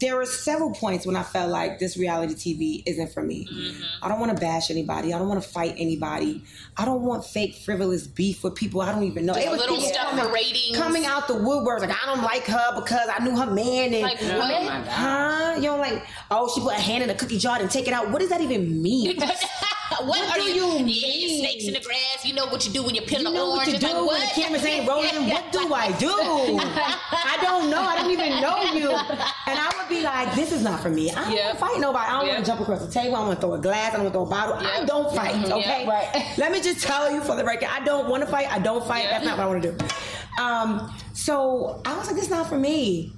there 0.00 0.16
were 0.16 0.26
several 0.26 0.72
points 0.72 1.06
when 1.06 1.16
I 1.16 1.22
felt 1.24 1.50
like 1.50 1.80
this 1.80 1.96
reality 1.96 2.34
TV 2.34 2.82
isn't 2.86 3.12
for 3.12 3.22
me. 3.22 3.48
Mm-hmm. 3.50 3.82
I 4.04 4.08
don't 4.08 4.20
want 4.20 4.34
to 4.36 4.40
bash 4.40 4.70
anybody. 4.70 5.12
I 5.12 5.18
don't 5.18 5.28
want 5.28 5.42
to 5.42 5.48
fight 5.48 5.74
anybody. 5.76 6.44
I 6.76 6.84
don't 6.84 7.02
want 7.02 7.24
fake 7.24 7.56
frivolous 7.56 8.06
beef 8.06 8.44
with 8.44 8.54
people 8.54 8.80
I 8.80 8.92
don't 8.92 9.02
even 9.04 9.26
know. 9.26 9.34
Just 9.34 9.46
It 9.46 9.50
was 9.50 9.60
little 9.60 9.80
stuff 9.80 10.10
coming- 10.10 10.24
for 10.24 10.32
ratings. 10.32 10.76
Coming 10.76 11.06
out 11.06 11.26
the 11.26 11.34
woodwork, 11.34 11.80
like 11.80 11.90
I 11.90 12.06
don't 12.06 12.22
like 12.22 12.44
her 12.44 12.80
because 12.80 13.08
I 13.08 13.24
knew 13.24 13.36
her 13.36 13.50
man 13.50 13.92
and 13.92 14.02
Like, 14.02 14.22
I 14.22 14.38
what? 14.38 14.64
My 14.64 14.80
huh? 14.88 15.54
You 15.56 15.62
know, 15.62 15.76
like 15.78 16.02
oh, 16.30 16.52
she 16.54 16.60
put 16.60 16.74
a 16.74 16.80
hand 16.80 17.02
in 17.02 17.10
a 17.10 17.14
cookie 17.14 17.38
jar 17.38 17.58
and 17.60 17.70
take 17.70 17.88
it 17.88 17.92
out. 17.92 18.10
What 18.10 18.20
does 18.20 18.28
that 18.30 18.40
even 18.40 18.80
mean? 18.80 19.18
What, 20.02 20.20
are 20.30 20.36
do 20.36 20.42
you? 20.44 20.66
you 20.78 20.84
mean? 20.84 21.40
snakes 21.40 21.66
in 21.66 21.72
the 21.74 21.80
grass. 21.80 22.24
You 22.24 22.34
know 22.34 22.46
what 22.46 22.66
you 22.66 22.72
do 22.72 22.82
when 22.84 22.94
you 22.94 23.00
peel 23.02 23.18
You 23.20 23.24
the 23.24 23.30
know 23.30 23.48
what 23.50 23.66
orange. 23.68 23.74
It's 23.74 23.84
do 23.84 23.92
like, 23.92 24.06
when 24.10 24.20
the 24.20 24.26
cameras 24.34 24.64
ain't 24.64 24.88
rolling. 24.88 25.28
What 25.32 25.52
do 25.52 25.72
I 25.74 25.92
do? 25.98 26.10
I 26.12 27.38
don't 27.40 27.70
know. 27.70 27.80
I 27.82 27.96
don't 27.96 28.10
even 28.10 28.40
know 28.40 28.62
you. 28.72 28.90
And 28.90 29.58
I 29.58 29.72
would 29.78 29.88
be 29.88 30.02
like, 30.02 30.34
this 30.34 30.52
is 30.52 30.62
not 30.62 30.80
for 30.80 30.90
me. 30.90 31.10
I 31.10 31.14
don't 31.24 31.32
Yep. 31.32 31.44
want 31.44 31.58
to 31.58 31.64
fight 31.64 31.80
nobody. 31.80 32.06
I 32.06 32.12
don't 32.12 32.26
Yep. 32.26 32.34
want 32.34 32.44
to 32.44 32.50
jump 32.50 32.60
across 32.60 32.84
the 32.86 32.92
table. 32.92 33.16
I 33.16 33.20
want 33.20 33.40
to 33.40 33.46
throw 33.46 33.54
a 33.54 33.58
glass. 33.60 33.94
I 33.94 33.96
don't 33.96 34.04
want 34.04 34.12
to 34.14 34.18
throw 34.18 34.26
a 34.26 34.30
bottle. 34.30 34.54
I 34.66 34.84
don't 34.84 35.14
fight. 35.14 35.34
Mhm. 35.34 35.50
Okay. 35.52 35.84
Yep. 35.84 35.88
Right. 35.88 36.34
Let 36.38 36.52
me 36.52 36.60
just 36.60 36.82
tell 36.84 37.10
you 37.10 37.20
for 37.22 37.36
the 37.36 37.44
record, 37.44 37.68
I 37.72 37.80
don't 37.84 38.08
want 38.08 38.22
to 38.24 38.28
fight. 38.30 38.50
I 38.52 38.58
don't 38.58 38.86
fight. 38.86 39.04
Yep. 39.04 39.10
That's 39.10 39.24
not 39.24 39.38
what 39.38 39.44
I 39.44 39.48
want 39.48 39.62
to 39.62 39.72
do. 39.72 40.42
Um, 40.42 40.94
so 41.14 41.80
I 41.84 41.96
was 41.96 42.06
like, 42.06 42.16
this 42.16 42.24
is 42.24 42.30
not 42.30 42.48
for 42.48 42.58
me. 42.58 43.12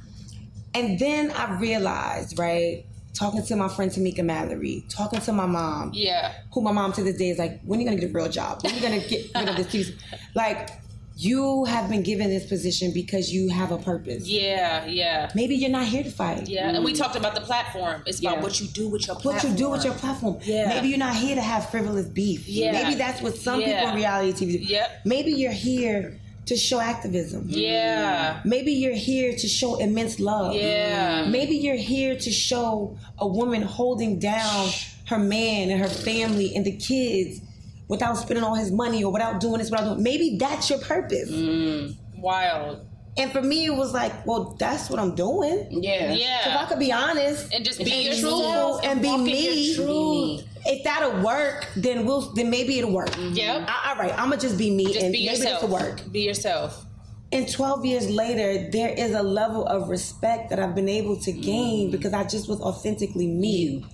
And 0.75 0.99
then 1.01 1.33
I 1.33 1.59
realized, 1.59 2.39
right, 2.39 2.85
talking 3.15 3.43
to 3.45 3.57
my 3.57 3.69
friend 3.69 3.91
Tamika 3.91 4.25
Mallory, 4.25 4.85
talking 4.89 5.21
to 5.21 5.33
my 5.33 5.47
mom, 5.47 5.91
Yeah. 5.95 6.33
who 6.53 6.61
my 6.63 6.73
mom 6.73 6.93
to 6.95 7.03
this 7.03 7.17
day 7.17 7.31
is 7.31 7.39
like, 7.39 7.61
when 7.63 7.79
are 7.79 7.83
you 7.83 7.89
gonna 7.89 8.01
get 8.01 8.11
a 8.11 8.13
real 8.13 8.29
job? 8.29 8.63
When 8.63 8.73
are 8.73 8.77
you 8.77 8.83
gonna 8.83 9.01
get 9.07 9.31
rid 9.35 9.49
of 9.49 9.57
this 9.57 9.67
piece? 9.73 9.93
Like, 10.35 10.71
you 11.17 11.67
have 11.67 11.91
been 11.91 12.03
given 12.03 12.31
this 12.31 12.47
position 12.47 12.93
because 12.95 13.31
you 13.31 13.51
have 13.51 13.73
a 13.73 13.77
purpose. 13.77 14.27
Yeah. 14.27 14.87
Yeah. 14.87 15.31
Maybe 15.35 15.55
you're 15.55 15.69
not 15.69 15.85
here 15.87 16.03
to 16.03 16.11
fight. 16.11 16.49
Yeah. 16.49 16.71
And 16.71 16.83
we 16.83 16.95
talked 16.95 17.15
about 17.15 17.35
the 17.35 17.43
platform. 17.43 18.03
It's 18.07 18.21
about 18.21 18.37
Yeah. 18.39 18.43
what 18.43 18.59
you 18.59 18.69
do 18.69 18.89
with 18.89 19.07
your 19.07 19.17
What 19.17 19.43
you 19.45 19.51
do 19.51 19.69
with 19.69 19.85
your 19.85 19.93
platform. 19.93 20.39
Yeah. 20.45 20.69
Maybe 20.69 20.89
you're 20.89 20.97
not 20.99 21.15
here 21.17 21.35
to 21.35 21.43
have 21.43 21.69
frivolous 21.69 22.07
beef. 22.07 22.49
Yeah. 22.49 22.73
Maybe 22.73 22.95
that's 22.95 23.21
what 23.21 23.37
some 23.37 23.59
people 23.61 23.89
in 23.89 23.97
reality 23.97 24.33
TV 24.47 24.53
do. 24.67 24.73
Yep. 24.73 24.91
Maybe 25.05 25.33
you're 25.33 25.53
here 25.53 26.19
to 26.51 26.57
show 26.57 26.81
activism. 26.81 27.45
Yeah. 27.47 28.41
Maybe 28.45 28.73
you're 28.73 28.93
here 28.93 29.37
to 29.37 29.47
show 29.47 29.79
immense 29.79 30.19
love. 30.19 30.57
Yeah. 30.57 31.29
Maybe 31.29 31.55
you're 31.55 31.77
here 31.77 32.17
to 32.17 32.31
show 32.33 32.99
a 33.19 33.27
woman 33.27 33.63
holding 33.63 34.19
down 34.19 34.71
her 35.07 35.19
man 35.19 35.71
and 35.71 35.81
her 35.81 35.89
family 35.89 36.57
and 36.57 36.65
the 36.65 36.77
kids 36.77 37.41
without 37.87 38.15
spending 38.15 38.43
all 38.43 38.57
his 38.57 38.73
money 38.73 39.05
or 39.05 39.13
without 39.13 39.39
doing 39.41 39.59
this, 39.59 39.71
without 39.71 39.85
doing. 39.85 40.03
Maybe 40.03 40.39
that's 40.39 40.69
your 40.69 40.81
purpose. 40.81 41.31
Mm, 41.31 41.95
wild. 42.19 42.85
And 43.17 43.33
for 43.33 43.43
me, 43.43 43.67
it 43.67 43.75
was 43.75 43.93
like, 43.93 44.25
well, 44.25 44.57
that's 44.59 44.89
what 44.89 45.01
I'm 45.01 45.15
doing. 45.15 45.67
Yeah. 45.71 46.13
Yeah. 46.13 46.49
If 46.49 46.57
I 46.57 46.65
could 46.67 46.79
be 46.79 46.93
honest 46.93 47.53
and 47.53 47.65
just 47.65 47.79
be 47.79 47.91
and 47.93 48.05
yourself 48.05 48.81
truthful 48.81 48.91
and, 48.91 49.03
be 49.03 49.17
me, 49.19 49.73
your 49.75 49.87
truth. 49.87 50.49
if 50.65 50.85
that'll 50.85 51.21
work, 51.23 51.67
then 51.77 52.07
we'll 52.07 52.33
then 52.35 52.51
maybe 52.51 52.79
it'll 52.79 52.93
work. 52.93 53.11
Yep. 53.19 53.67
I, 53.69 53.91
all 53.91 53.97
right, 53.97 54.13
I'm 54.13 54.31
gonna 54.31 54.41
just 54.41 54.57
be 54.57 54.71
me 54.71 54.87
Just 54.87 55.01
and 55.01 55.13
be 55.13 55.27
maybe 55.27 55.39
yourself. 55.39 55.61
this'll 55.63 55.75
work. 55.75 56.01
Be 56.13 56.21
yourself. 56.21 56.87
And 57.33 57.49
12 57.51 57.85
years 57.85 58.09
later, 58.11 58.71
there 58.71 58.89
is 58.91 59.13
a 59.13 59.23
level 59.23 59.67
of 59.67 59.89
respect 59.89 60.51
that 60.51 60.59
I've 60.59 60.75
been 60.75 60.89
able 60.89 61.17
to 61.19 61.33
gain 61.33 61.89
Mm. 61.89 61.93
because 61.93 62.13
I 62.13 62.25
just 62.25 62.49
was 62.49 62.61
authentically 62.61 63.27
me. 63.27 63.85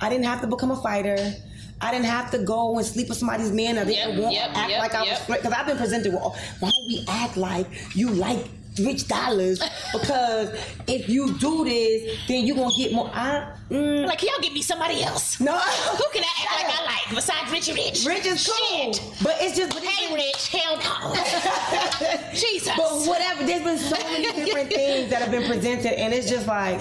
I 0.00 0.08
didn't 0.10 0.24
have 0.26 0.40
to 0.40 0.46
become 0.46 0.70
a 0.70 0.76
fighter. 0.82 1.16
I 1.80 1.90
didn't 1.90 2.06
have 2.06 2.30
to 2.30 2.38
go 2.38 2.76
and 2.78 2.86
sleep 2.86 3.08
with 3.08 3.18
somebody's 3.18 3.52
man. 3.52 3.76
I 3.78 3.84
didn't 3.84 4.12
Yep, 4.14 4.20
want 4.22 4.34
yep, 4.34 4.50
act 4.56 4.70
yep, 4.70 4.78
like 4.80 4.94
I 4.94 5.02
was 5.02 5.20
because 5.26 5.52
I've 5.52 5.66
been 5.66 5.76
presented 5.76 6.12
with 6.12 6.22
why 6.22 6.70
don't 6.70 6.86
we 6.88 7.04
act 7.08 7.36
like 7.36 7.66
you 7.94 8.10
like 8.10 8.46
Rich 8.80 9.04
Dollaz 9.04 9.60
because 9.92 10.50
if 10.88 11.08
you 11.08 11.36
do 11.38 11.64
this, 11.64 12.18
then 12.26 12.44
you're 12.44 12.56
gonna 12.56 12.74
get 12.76 12.92
more. 12.92 13.08
I, 13.14 13.52
mm, 13.70 14.04
Like, 14.06 14.20
y'all 14.22 14.32
give 14.42 14.52
me 14.52 14.62
somebody 14.62 15.02
else. 15.04 15.38
no, 15.40 15.52
Who 15.58 16.04
can 16.12 16.24
I 16.24 16.42
act 16.42 16.68
like 16.68 16.80
I 16.80 16.84
like 17.06 17.14
besides 17.14 17.52
Richie 17.52 17.72
Rich? 17.74 18.04
Rich 18.04 18.26
is 18.26 18.48
cool, 18.48 18.92
Shit. 18.92 19.02
but 19.22 19.36
it's 19.40 19.56
just. 19.56 19.72
But 19.74 19.82
it's 19.84 19.92
Hey, 19.92 20.14
Rich. 20.14 20.48
Hell 20.48 20.76
no. 20.78 21.14
Jesus. 22.34 22.72
But 22.76 23.06
whatever, 23.06 23.44
there's 23.44 23.62
been 23.62 23.78
so 23.78 23.96
many 24.10 24.44
different 24.44 24.72
things 24.72 25.10
that 25.10 25.22
have 25.22 25.30
been 25.30 25.46
presented, 25.48 25.92
and 26.00 26.12
it's 26.14 26.28
just 26.28 26.46
like. 26.46 26.80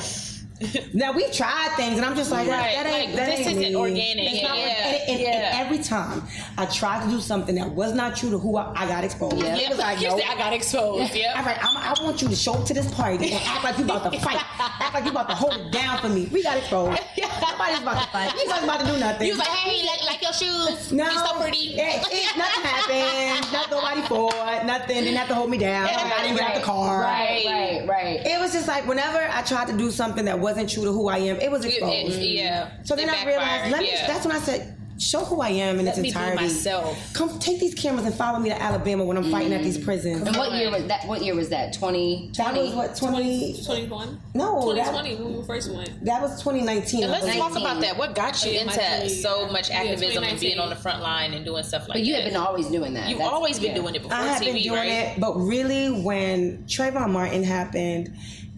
Now 0.94 1.12
we've 1.12 1.32
tried 1.32 1.74
things, 1.76 1.98
and 1.98 2.06
I'm 2.06 2.16
just 2.16 2.32
like, 2.32 2.48
Right, 2.48 2.76
that 2.76 2.86
ain't, 2.86 3.10
like, 3.10 3.16
that 3.16 3.26
this 3.30 3.40
ain't 3.48 3.58
isn't 3.60 3.60
me. 3.74 3.76
organic. 3.76 4.34
Yeah, 4.42 4.54
and, 4.54 5.10
and- 5.10 5.20
yeah. 5.22 5.58
and 5.60 5.66
every 5.66 5.84
time 5.84 6.24
I 6.58 6.66
tried 6.66 7.04
to 7.06 7.10
do 7.10 7.20
something 7.20 7.56
that 7.56 7.70
was 7.72 7.94
not 7.94 8.16
true 8.16 8.30
to 8.32 8.38
who 8.40 8.58
I, 8.58 8.72
I 8.76 8.88
got 8.88 9.04
exposed. 9.04 9.38
Yeah. 9.38 9.70
Was 9.70 9.78
like, 9.80 10.02
no. 10.02 10.16
I 10.22 10.38
got 10.38 10.54
exposed. 10.54 11.16
Yeah. 11.16 11.34
All 11.38 11.44
right, 11.46 11.58
I'm, 11.64 11.78
I 11.78 11.94
want 12.04 12.22
you 12.22 12.28
to 12.30 12.36
show 12.36 12.54
up 12.54 12.66
to 12.68 12.74
this 12.74 12.94
party 12.94 13.32
and 13.34 13.44
act 13.46 13.64
like 13.64 13.78
you 13.78 13.86
about 13.86 14.12
to 14.12 14.20
fight. 14.20 14.38
act 14.60 14.94
like 14.94 15.06
you 15.06 15.12
about 15.12 15.30
to 15.30 15.36
hold 15.36 15.54
it 15.54 15.72
down 15.72 16.00
for 16.00 16.10
me. 16.10 16.28
We 16.32 16.44
got 16.44 16.58
exposed. 16.58 17.02
Nobody's 17.18 17.80
about 17.82 18.04
to 18.04 18.10
fight. 18.10 18.34
Nobody's 18.36 18.64
about 18.64 18.80
to 18.82 18.86
do 18.86 19.00
nothing. 19.00 19.28
You 19.28 19.34
was 19.34 19.40
like, 19.40 19.48
hey, 19.50 19.86
like, 19.88 20.04
like 20.06 20.22
your 20.22 20.34
shoes. 20.34 20.92
No, 20.92 21.06
You 21.06 21.18
so 21.20 21.40
pretty. 21.42 21.76
It, 21.76 22.04
it, 22.12 22.38
nothing 22.38 22.64
happened. 22.64 23.52
Not 23.54 23.72
nobody 23.72 24.02
fought. 24.02 24.66
Nothing. 24.66 25.04
Didn't 25.04 25.16
have 25.18 25.28
to 25.30 25.36
hold 25.36 25.50
me 25.50 25.58
down. 25.58 25.88
I 25.90 26.22
didn't 26.24 26.38
get 26.38 26.50
out 26.50 26.56
the 26.56 26.62
car. 26.62 27.02
Right, 27.02 27.44
right, 27.46 27.88
right. 27.88 28.22
It 28.26 28.40
was 28.40 28.54
just 28.54 28.68
like 28.68 28.88
whenever 28.88 29.20
I 29.32 29.42
tried 29.44 29.68
to 29.68 29.78
do 29.78 29.92
something 29.92 30.26
that 30.26 30.40
wasn't 30.54 30.70
true 30.70 30.84
to 30.86 30.92
who 30.92 31.08
I 31.10 31.18
am, 31.18 31.38
it 31.40 31.52
was 31.52 31.66
It- 31.66 31.74
exposed. 31.74 32.20
it- 32.20 32.30
yeah. 32.30 32.70
So 32.84 32.96
then 32.96 33.10
I 33.10 33.26
realized, 33.26 33.72
let 33.72 33.82
me. 33.82 33.90
yeah. 33.92 34.08
That's 34.08 34.26
when 34.26 34.36
I 34.36 34.40
said, 34.40 34.78
show 35.00 35.26
who 35.26 35.42
I 35.42 35.50
am 35.50 35.80
in 35.80 35.86
Let 35.86 35.94
its 35.94 35.98
me 35.98 36.04
be 36.04 36.08
entirety. 36.10 36.44
myself. 36.44 37.14
Come 37.14 37.38
take 37.40 37.60
these 37.60 37.74
cameras 37.74 38.06
and 38.06 38.16
follow 38.16 38.40
me 38.40 38.50
to 38.50 38.62
Alabama 38.62 39.04
when 39.04 39.18
I'm 39.18 39.30
fighting 39.32 39.52
at 39.52 39.64
these 39.64 39.76
mm-hmm. 39.78 39.86
prisons. 39.86 40.28
And 40.28 40.38
what 40.38 40.54
year 40.54 40.72
was 40.72 40.86
that? 40.86 41.06
What 41.08 41.22
year 41.24 41.36
was 41.36 41.50
that? 41.50 41.74
Twenty. 41.74 42.32
That 42.38 42.56
was 42.56 42.74
what 42.74 42.96
twenty? 42.96 43.62
21? 43.66 44.20
No, 44.36 44.74
that, 44.74 44.86
2020 44.86 45.16
when 45.16 45.38
we 45.40 45.44
first 45.46 45.72
went. 45.74 46.06
that 46.06 46.22
was 46.22 46.40
2019. 46.42 47.04
And 47.04 47.12
let's 47.12 47.26
I 47.26 47.28
believe. 47.28 47.42
talk 47.42 47.58
about 47.60 47.82
that. 47.82 47.98
What 47.98 48.16
got 48.16 48.46
you 48.46 48.52
into 48.60 49.10
so 49.10 49.48
much 49.50 49.70
yeah, 49.70 49.80
activism 49.82 50.24
and 50.24 50.40
being 50.40 50.60
on 50.60 50.70
the 50.70 50.76
front 50.76 51.02
line 51.02 51.34
and 51.34 51.44
doing 51.44 51.64
stuff 51.64 51.82
like 51.90 51.96
But 51.98 52.02
you 52.04 52.14
that? 52.14 52.24
have 52.24 52.32
been 52.32 52.40
always 52.42 52.68
doing 52.68 52.94
that. 52.94 53.10
You've 53.10 53.18
That's- 53.18 53.34
always 53.34 53.60
been 53.60 53.72
yeah. 53.76 53.82
doing 53.82 53.96
it 53.96 54.04
before 54.04 54.18
I 54.18 54.28
have 54.28 54.42
TV, 54.42 54.54
been 54.54 54.64
doing 54.64 54.76
right? 54.76 54.88
it, 54.88 55.20
but 55.20 55.36
really, 55.36 55.90
when 56.02 56.64
Trayvon 56.66 57.10
Martin 57.10 57.44
happened, 57.44 58.16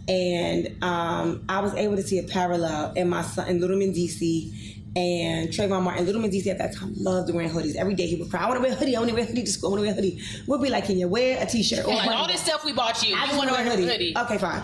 and 0.07 0.83
um, 0.83 1.45
I 1.49 1.61
was 1.61 1.73
able 1.75 1.95
to 1.95 2.03
see 2.03 2.19
a 2.19 2.23
parallel 2.23 2.93
in 2.93 3.09
my 3.09 3.21
son 3.21 3.47
in 3.47 3.59
Littleman, 3.59 3.93
DC. 3.93 4.73
And 4.97 5.49
Trayvon 5.49 5.83
Martin, 5.83 6.05
Littleman 6.05 6.31
DC 6.31 6.47
at 6.47 6.57
that 6.59 6.73
time 6.73 6.93
loved 6.95 7.33
wearing 7.33 7.49
hoodies. 7.49 7.75
Every 7.75 7.95
day 7.95 8.07
he 8.07 8.15
would 8.15 8.29
cry, 8.29 8.43
I 8.43 8.47
want 8.47 8.59
to 8.59 8.63
wear 8.63 8.71
a 8.71 8.75
hoodie, 8.75 8.95
I 8.95 8.99
want 8.99 9.09
to 9.09 9.15
wear 9.15 9.25
a 9.25 9.27
hoodie 9.27 9.43
to 9.43 9.51
school, 9.51 9.71
I 9.71 9.71
want 9.71 9.81
to 9.81 9.87
wear 9.87 9.91
a 9.91 9.95
hoodie. 9.95 10.21
We'll 10.47 10.59
be 10.59 10.69
like, 10.69 10.85
can 10.85 10.97
you 10.97 11.09
wear 11.09 11.43
a 11.43 11.45
t-shirt? 11.45 11.85
Or 11.85 11.93
Like 11.93 12.11
all 12.11 12.27
this 12.27 12.39
stuff 12.39 12.63
we 12.63 12.71
bought 12.71 13.05
you. 13.05 13.13
I 13.13 13.29
you 13.29 13.37
want 13.37 13.49
to 13.49 13.55
wear 13.55 13.67
a 13.67 13.69
hoodie. 13.69 14.13
Okay, 14.17 14.37
fine. 14.37 14.63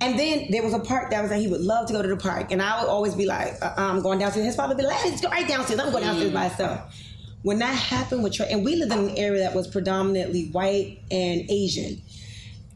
And 0.00 0.18
then 0.18 0.50
there 0.50 0.62
was 0.62 0.72
a 0.72 0.78
park 0.78 1.10
that 1.10 1.20
was 1.20 1.30
like 1.30 1.40
he 1.40 1.48
would 1.48 1.60
love 1.60 1.86
to 1.88 1.92
go 1.92 2.00
to 2.00 2.08
the 2.08 2.16
park, 2.16 2.50
and 2.50 2.62
I 2.62 2.80
would 2.80 2.88
always 2.88 3.14
be 3.14 3.26
like, 3.26 3.58
uh, 3.60 3.74
"I'm 3.76 4.00
going 4.00 4.20
downstairs." 4.20 4.46
His 4.46 4.56
father 4.56 4.74
would 4.74 4.80
be 4.80 4.86
like, 4.86 5.04
"Let's 5.04 5.20
go 5.20 5.28
right 5.28 5.46
downstairs. 5.46 5.76
Let 5.76 5.88
him 5.88 5.92
go 5.92 6.00
downstairs 6.00 6.32
by 6.32 6.48
himself." 6.48 6.94
when 7.42 7.60
that 7.60 7.74
happened 7.74 8.22
with 8.24 8.34
Trey, 8.34 8.50
and 8.50 8.64
we 8.64 8.76
lived 8.76 8.92
in 8.92 9.10
an 9.10 9.16
area 9.16 9.40
that 9.40 9.54
was 9.54 9.68
predominantly 9.68 10.48
white 10.50 10.98
and 11.10 11.48
Asian, 11.48 12.02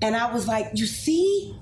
and 0.00 0.16
I 0.16 0.32
was 0.32 0.46
like, 0.46 0.66
you 0.74 0.86
see, 0.86 1.54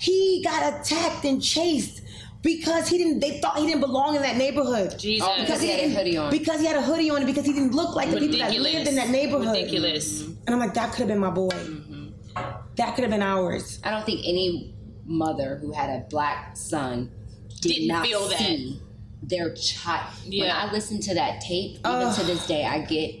he 0.00 0.42
got 0.44 0.80
attacked 0.80 1.24
and 1.24 1.42
chased 1.42 2.02
because 2.42 2.88
he 2.88 2.98
didn't. 2.98 3.20
They 3.20 3.38
thought 3.40 3.58
he 3.58 3.66
didn't 3.66 3.82
belong 3.82 4.16
in 4.16 4.22
that 4.22 4.36
neighborhood. 4.36 4.98
Jesus. 4.98 5.26
Oh, 5.30 5.38
because 5.40 5.60
he 5.60 5.68
had 5.70 5.78
a 5.78 5.82
didn't- 5.82 5.96
hoodie 5.96 6.16
on. 6.16 6.30
Because 6.30 6.60
he 6.60 6.66
had 6.66 6.76
a 6.76 6.82
hoodie 6.82 7.10
on, 7.10 7.18
and 7.18 7.26
because 7.26 7.44
he 7.44 7.52
didn't 7.52 7.72
look 7.72 7.94
like 7.94 8.10
the 8.10 8.18
people 8.18 8.38
that 8.38 8.52
lived 8.52 8.88
in 8.88 8.94
that 8.96 9.10
neighborhood. 9.10 9.48
Ridiculous. 9.56 10.22
Mm-hmm. 10.22 10.32
And 10.46 10.50
I'm 10.54 10.58
like, 10.58 10.74
that 10.74 10.90
could 10.92 11.00
have 11.00 11.08
been 11.08 11.18
my 11.18 11.30
boy. 11.30 11.48
Mm-hmm. 11.50 12.08
That 12.76 12.94
could 12.94 13.02
have 13.04 13.10
been 13.10 13.22
ours. 13.22 13.78
I 13.84 13.90
don't 13.90 14.06
think 14.06 14.20
any 14.24 14.74
mother 15.04 15.56
who 15.60 15.72
had 15.72 15.90
a 15.90 16.06
black 16.08 16.56
son 16.56 17.10
did 17.60 17.72
Didn't 17.74 17.88
not 17.88 18.06
feel 18.06 18.28
that. 18.28 18.38
see 18.38 18.80
their 19.22 19.52
child. 19.54 20.14
Yeah. 20.24 20.44
When 20.44 20.50
I 20.68 20.72
listen 20.72 21.00
to 21.02 21.14
that 21.14 21.40
tape, 21.42 21.72
even 21.72 21.84
Ugh. 21.84 22.14
to 22.18 22.24
this 22.24 22.46
day, 22.46 22.64
I 22.64 22.80
get 22.86 23.16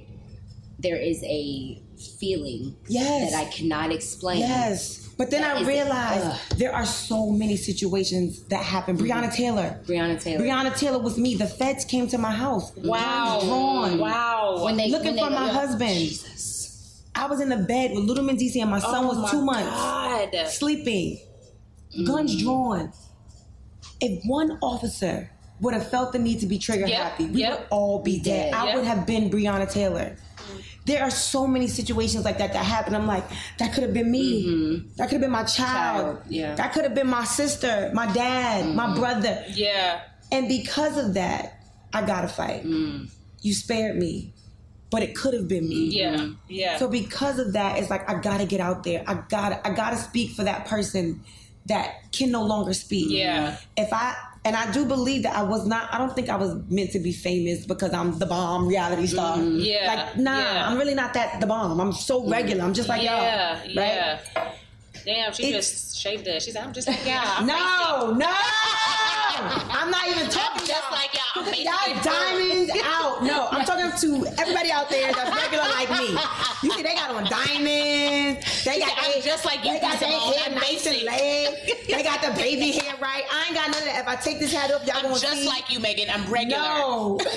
there 0.78 0.96
is 0.96 1.22
a 1.24 1.82
feeling 2.08 2.76
Yes. 2.88 3.32
that 3.32 3.46
I 3.46 3.50
cannot 3.50 3.92
explain. 3.92 4.40
Yes. 4.40 5.08
But 5.18 5.30
then 5.30 5.42
That 5.42 5.58
I 5.58 5.64
realized 5.64 6.24
ugh. 6.26 6.38
there 6.56 6.74
are 6.74 6.86
so 6.86 7.28
many 7.30 7.56
situations 7.56 8.42
that 8.44 8.62
happen. 8.64 8.96
Mm-hmm. 8.96 9.06
Breonna 9.06 9.32
Taylor. 9.34 9.78
Breonna 9.84 10.18
Taylor. 10.20 10.44
Breonna 10.44 10.74
Taylor 10.76 10.98
was 10.98 11.18
me. 11.18 11.34
The 11.34 11.46
feds 11.46 11.84
came 11.84 12.08
to 12.08 12.16
my 12.18 12.30
house. 12.32 12.70
Mm-hmm. 12.72 12.88
Wow. 12.88 13.34
Guns 13.38 13.44
drawn. 13.44 13.98
Wow. 13.98 14.64
when 14.64 14.76
they 14.78 14.90
Looking 14.90 15.16
when 15.16 15.16
they, 15.16 15.22
for 15.22 15.30
my 15.30 15.48
husband. 15.48 15.90
Jesus. 15.94 17.02
I 17.14 17.26
was 17.26 17.40
in 17.40 17.50
the 17.50 17.58
bed 17.58 17.90
with 17.94 18.04
little 18.04 18.24
DC 18.24 18.60
and 18.62 18.70
my 18.70 18.78
son 18.78 19.04
Oh 19.04 19.08
was 19.08 19.18
my 19.18 19.30
two 19.30 19.42
months. 19.44 19.68
God. 19.68 20.48
Sleeping. 20.48 21.18
Mm-hmm. 21.92 22.04
Guns 22.04 22.42
drawn. 22.42 22.92
If 24.00 24.24
one 24.24 24.58
officer 24.62 25.30
would 25.60 25.74
have 25.74 25.90
felt 25.90 26.12
the 26.12 26.18
need 26.18 26.40
to 26.40 26.46
be 26.46 26.58
trigger 26.58 26.86
Yep, 26.86 26.98
happy, 26.98 27.26
we 27.26 27.40
yep. 27.40 27.58
would 27.58 27.66
all 27.70 27.98
be 28.02 28.18
dead. 28.18 28.52
Dead, 28.52 28.54
I 28.54 28.66
yep. 28.68 28.76
would 28.76 28.84
have 28.86 29.06
been 29.06 29.28
Breonna 29.28 29.70
Taylor. 29.70 30.16
There 30.86 31.02
are 31.02 31.10
so 31.10 31.46
many 31.46 31.66
situations 31.68 32.24
like 32.24 32.38
that 32.38 32.52
that 32.52 32.64
happen. 32.64 32.94
I'm 32.94 33.06
like, 33.06 33.24
that 33.58 33.72
could 33.72 33.82
have 33.82 33.94
been 33.94 34.10
me. 34.10 34.46
Mm-hmm. 34.46 34.88
That 34.96 35.08
could 35.08 35.14
have 35.14 35.20
been 35.20 35.30
my 35.30 35.44
child. 35.44 36.16
Child, 36.16 36.22
yeah. 36.28 36.54
That 36.54 36.72
could 36.72 36.84
have 36.84 36.94
been 36.94 37.06
my 37.06 37.24
sister, 37.24 37.90
my 37.94 38.10
dad, 38.12 38.74
my 38.74 38.86
mm-hmm. 38.86 39.00
brother. 39.00 39.44
Yeah. 39.50 40.00
And 40.32 40.48
because 40.48 40.96
of 40.96 41.14
that, 41.14 41.62
I 41.92 42.04
gotta 42.06 42.28
fight. 42.28 42.64
Mm. 42.64 43.10
You 43.42 43.54
spared 43.54 43.96
me, 43.96 44.32
but 44.90 45.02
it 45.02 45.14
could 45.14 45.34
have 45.34 45.48
been 45.48 45.68
me. 45.68 45.88
Yeah. 45.90 46.16
Mm-hmm. 46.16 46.32
Yeah. 46.48 46.78
So 46.78 46.88
because 46.88 47.38
of 47.38 47.52
that, 47.52 47.78
it's 47.78 47.90
like 47.90 48.08
I 48.08 48.20
gotta 48.20 48.46
get 48.46 48.60
out 48.60 48.84
there. 48.84 49.04
I 49.06 49.22
gotta 49.28 49.66
I 49.66 49.72
gotta 49.72 49.96
speak 49.96 50.32
for 50.32 50.44
that 50.44 50.66
person 50.66 51.22
that 51.66 52.10
can 52.12 52.30
no 52.30 52.44
longer 52.44 52.72
speak. 52.72 53.06
Yeah. 53.10 53.56
If 53.76 53.92
I 53.92 54.16
and 54.44 54.56
I 54.56 54.70
do 54.72 54.84
believe 54.86 55.24
that 55.24 55.36
I 55.36 55.42
was 55.42 55.66
not 55.66 55.92
I 55.92 55.98
don't 55.98 56.14
think 56.14 56.28
I 56.28 56.36
was 56.36 56.54
meant 56.70 56.92
to 56.92 56.98
be 56.98 57.12
famous 57.12 57.66
because 57.66 57.92
I'm 57.92 58.18
the 58.18 58.26
bomb 58.26 58.66
reality 58.66 59.02
mm-hmm. 59.02 59.12
star. 59.12 59.38
Yeah. 59.38 59.86
Like 59.86 60.16
nah, 60.16 60.38
Yeah. 60.38 60.68
I'm 60.68 60.78
really 60.78 60.94
not 60.94 61.14
that 61.14 61.40
the 61.40 61.46
bomb. 61.46 61.80
I'm 61.80 61.92
so 61.92 62.20
mm-hmm. 62.20 62.32
regular. 62.32 62.64
I'm 62.64 62.74
just 62.74 62.88
like 62.88 63.02
yeah. 63.02 63.60
y'all. 63.62 63.70
Yeah. 63.70 64.18
Yeah. 64.34 64.52
Damn, 65.04 65.32
she 65.32 65.44
It's- 65.48 65.70
just 65.70 65.96
shaved 65.98 66.26
it. 66.26 66.42
She's 66.42 66.54
like, 66.54 66.64
I'm 66.64 66.72
just 66.72 66.88
like 66.88 67.04
y'all. 67.06 67.22
I'm 67.24 67.46
No, 67.46 68.12
no. 68.16 68.26
I'm 69.42 69.90
not 69.90 70.06
even 70.08 70.28
talking 70.28 70.60
just 70.66 70.70
y'all. 70.70 70.90
like 70.92 71.14
y'all. 71.14 71.20
I'm 71.36 71.94
Y'all 71.94 72.02
diamonds 72.02 72.70
out. 72.84 73.22
No, 73.22 73.48
I'm 73.50 73.59
talking 73.90 74.24
to 74.24 74.40
everybody 74.40 74.70
out 74.70 74.88
there 74.90 75.12
that's 75.12 75.36
regular 75.36 75.64
like 75.68 75.90
me. 75.90 76.18
You 76.62 76.70
see, 76.72 76.82
they 76.82 76.94
got 76.94 77.10
on 77.10 77.24
diamonds. 77.24 78.64
They 78.64 78.78
got 78.80 78.92
I'm 78.98 79.12
their- 79.12 79.22
just 79.22 79.44
like 79.44 79.64
you, 79.64 79.72
They 79.72 79.80
got 79.80 79.98
their 80.00 80.10
Simone. 80.10 80.32
hair 80.34 80.54
nice 80.54 80.86
and 80.86 80.94
basic. 80.96 81.06
laid. 81.10 81.56
They 81.88 82.02
got 82.02 82.22
the 82.22 82.30
baby 82.40 82.72
hair 82.72 82.94
right. 83.00 83.24
I 83.30 83.44
ain't 83.46 83.54
got 83.54 83.70
none 83.70 83.78
of 83.80 83.84
that. 83.86 84.00
If 84.02 84.08
I 84.08 84.16
take 84.16 84.38
this 84.40 84.52
hat 84.52 84.70
up, 84.70 84.86
y'all 84.86 84.96
I'm 84.96 85.02
gonna 85.04 85.18
just 85.20 85.42
see. 85.42 85.46
like 85.48 85.70
you, 85.72 85.80
Megan. 85.80 86.08
I'm 86.10 86.30
regular. 86.30 86.60
no. 86.62 87.18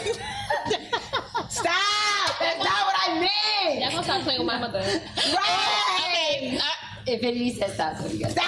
Stop. 1.49 2.39
That's 2.39 2.57
not 2.57 2.85
what 2.85 2.95
I 2.97 3.13
Y'all 3.13 3.79
meant. 3.79 3.91
gonna 3.93 4.03
stop 4.03 4.21
playing 4.21 4.39
with 4.39 4.47
my 4.47 4.59
mother. 4.59 4.79
Right. 4.81 6.59
Uh, 6.59 6.82
Infinity 7.05 7.51
says 7.53 7.73
stop. 7.73 7.97
So 7.97 8.07
you 8.07 8.19
guys. 8.19 8.31
Stop. 8.31 8.45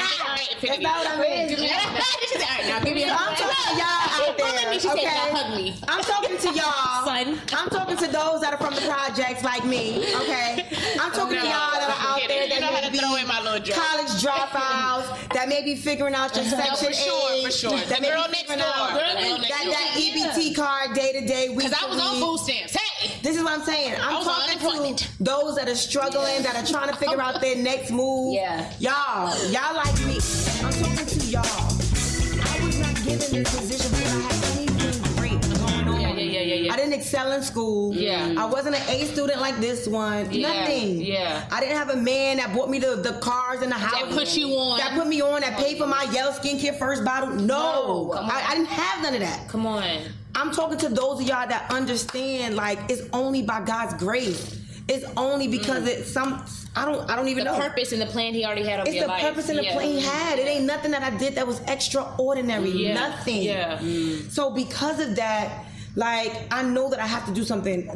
That's 0.61 0.79
not 0.79 0.97
what 0.97 1.07
I 1.11 1.17
meant. 1.19 1.49
Give 1.49 1.59
me 1.59 1.67
that. 1.67 2.17
She's 2.31 2.39
like, 2.39 2.49
all 2.49 2.55
right, 2.57 2.67
now 2.67 2.79
give 2.79 2.95
me 2.95 3.03
I'm 3.03 3.09
that. 3.09 3.37
talking 3.37 3.67
to 3.67 3.73
y'all 3.75 4.29
out 4.31 4.37
there. 4.37 4.73
She 4.73 4.79
said, 4.79 4.91
okay? 4.95 5.03
"Now 5.05 5.35
hug 5.35 5.57
me." 5.57 5.75
I'm 5.87 6.01
talking 6.03 6.37
to 6.37 6.49
y'all. 6.55 7.05
Son. 7.05 7.27
I'm 7.53 7.69
talking 7.69 7.97
to 7.97 8.07
those 8.07 8.41
that 8.41 8.53
are 8.53 8.57
from 8.57 8.73
the 8.73 8.81
projects 8.81 9.43
like 9.43 9.63
me. 9.65 9.99
Okay. 10.23 10.65
I'm 10.99 11.11
oh, 11.11 11.15
talking 11.15 11.37
to 11.37 11.43
no. 11.43 11.51
y'all 11.51 11.75
that 11.75 11.91
are 11.91 12.15
out 12.15 12.21
there 12.27 12.43
it. 12.43 12.49
You 12.49 12.55
that 12.55 12.61
know 12.61 12.67
how 12.71 12.81
may 12.81 12.87
to 12.87 12.91
be 12.91 12.97
throw 12.99 13.15
in 13.15 13.27
my 13.27 13.41
little 13.43 13.59
joke. 13.59 13.75
college 13.75 14.11
dropouts 14.23 15.07
that 15.33 15.47
may 15.49 15.63
be 15.63 15.75
figuring 15.75 16.15
out 16.15 16.35
your 16.35 16.45
section 16.45 16.87
for 16.87 16.93
sure, 16.93 17.31
eight, 17.33 17.45
for 17.45 17.51
sure. 17.51 17.77
That 17.91 17.99
The 17.99 18.01
may 18.01 18.09
girl 18.09 18.23
be 18.25 18.31
next 18.39 18.41
figuring 18.47 18.59
door. 18.59 18.71
out 18.71 18.89
Girl 18.95 19.13
that, 19.13 19.41
next 19.43 19.49
that, 19.51 19.63
door. 19.67 20.31
EBT 20.31 20.55
card 20.55 20.93
day 20.95 21.11
to 21.19 21.27
day, 21.27 21.49
week 21.49 21.67
Because 21.67 21.73
I 21.75 21.87
was 21.89 21.99
on 21.99 22.15
week. 22.15 22.23
food 22.23 22.39
stamps. 22.39 22.73
Hey. 22.73 22.84
This 23.25 23.37
is 23.37 23.43
what 23.43 23.53
I'm 23.53 23.65
saying. 23.65 23.95
I'm 23.99 24.23
talking 24.23 24.95
to 24.97 25.23
those 25.23 25.55
that 25.55 25.67
are 25.67 25.73
struggling, 25.73 26.43
that 26.43 26.55
are 26.55 26.63
trying 26.63 26.89
to 26.89 26.95
figure 26.95 27.19
out 27.19 27.41
their 27.41 27.55
next 27.55 27.89
move. 27.89 28.35
Yeah. 28.35 28.71
Y'all, 28.77 29.35
y'all 29.49 29.75
like 29.75 29.97
me. 30.05 30.19
I'm 30.61 30.71
talking 30.71 31.07
to 31.07 31.25
y'all. 31.25 31.41
I 31.43 32.61
was 32.63 32.79
not 32.79 32.93
given 32.97 33.17
this 33.17 33.57
position 33.57 33.91
because 33.97 34.13
I 34.13 34.19
had 34.19 34.59
anything 34.59 35.15
great 35.15 35.41
going 35.41 35.87
on. 35.87 36.01
Yeah, 36.01 36.13
yeah, 36.13 36.21
yeah, 36.21 36.39
yeah, 36.41 36.53
yeah. 36.53 36.73
I 36.73 36.75
didn't 36.75 36.93
excel 36.93 37.31
in 37.31 37.41
school. 37.41 37.95
Yeah. 37.95 38.35
I 38.37 38.45
wasn't 38.45 38.75
an 38.75 38.83
A 38.89 39.05
student 39.07 39.41
like 39.41 39.59
this 39.59 39.87
one. 39.87 40.31
Yeah, 40.31 40.59
Nothing. 40.59 41.01
yeah. 41.01 41.47
I 41.51 41.59
didn't 41.61 41.77
have 41.77 41.89
a 41.89 41.97
man 41.97 42.37
that 42.37 42.53
bought 42.53 42.69
me 42.69 42.77
the, 42.77 42.95
the 42.97 43.13
cars 43.21 43.63
and 43.63 43.71
the 43.71 43.75
house. 43.75 44.03
That 44.03 44.11
put 44.11 44.37
you 44.37 44.49
on. 44.49 44.77
That 44.77 44.93
put 44.93 45.07
me 45.07 45.23
on, 45.23 45.41
that 45.41 45.57
paid 45.57 45.79
for 45.79 45.87
my 45.87 46.03
Yellow 46.11 46.31
skincare 46.31 46.77
first 46.77 47.03
bottle. 47.03 47.29
No. 47.31 48.11
come 48.13 48.25
on. 48.25 48.31
I, 48.31 48.49
I 48.49 48.53
didn't 48.53 48.67
have 48.67 49.01
none 49.01 49.15
of 49.15 49.21
that. 49.21 49.47
Come 49.49 49.65
on. 49.65 49.83
I'm 50.35 50.51
talking 50.51 50.77
to 50.79 50.89
those 50.89 51.21
of 51.21 51.27
y'all 51.27 51.47
that 51.47 51.71
understand 51.71 52.55
like 52.55 52.77
it's 52.89 53.03
only 53.13 53.41
by 53.41 53.61
God's 53.61 53.93
grace. 53.95 54.61
It's 54.87 55.05
only 55.17 55.47
because 55.47 55.83
mm. 55.83 55.87
it's 55.87 56.11
some 56.11 56.45
I 56.75 56.85
don't 56.85 57.09
I 57.09 57.15
don't 57.15 57.29
even 57.29 57.45
know 57.45 57.53
The 57.53 57.59
know. 57.59 57.67
purpose 57.69 57.91
and 57.93 58.01
the 58.01 58.05
plan 58.05 58.33
he 58.33 58.45
already 58.45 58.63
had 58.63 58.85
It's 58.85 58.95
your 58.95 59.07
the 59.07 59.13
purpose 59.13 59.49
and 59.49 59.57
the 59.57 59.63
Yeah. 59.63 59.73
plan 59.73 59.87
he 59.87 60.01
had. 60.01 60.37
It 60.37 60.47
ain't 60.47 60.65
nothing 60.65 60.91
that 60.91 61.01
I 61.03 61.15
did 61.17 61.35
that 61.35 61.47
was 61.47 61.61
extraordinary. 61.67 62.69
Yeah. 62.69 62.93
Nothing. 62.93 63.43
Yeah. 63.43 63.79
So 64.29 64.51
because 64.51 64.99
of 64.99 65.15
that, 65.15 65.65
like 65.95 66.33
I 66.51 66.61
know 66.63 66.89
that 66.89 66.99
I 66.99 67.07
have 67.07 67.25
to 67.25 67.33
do 67.33 67.43
something. 67.43 67.89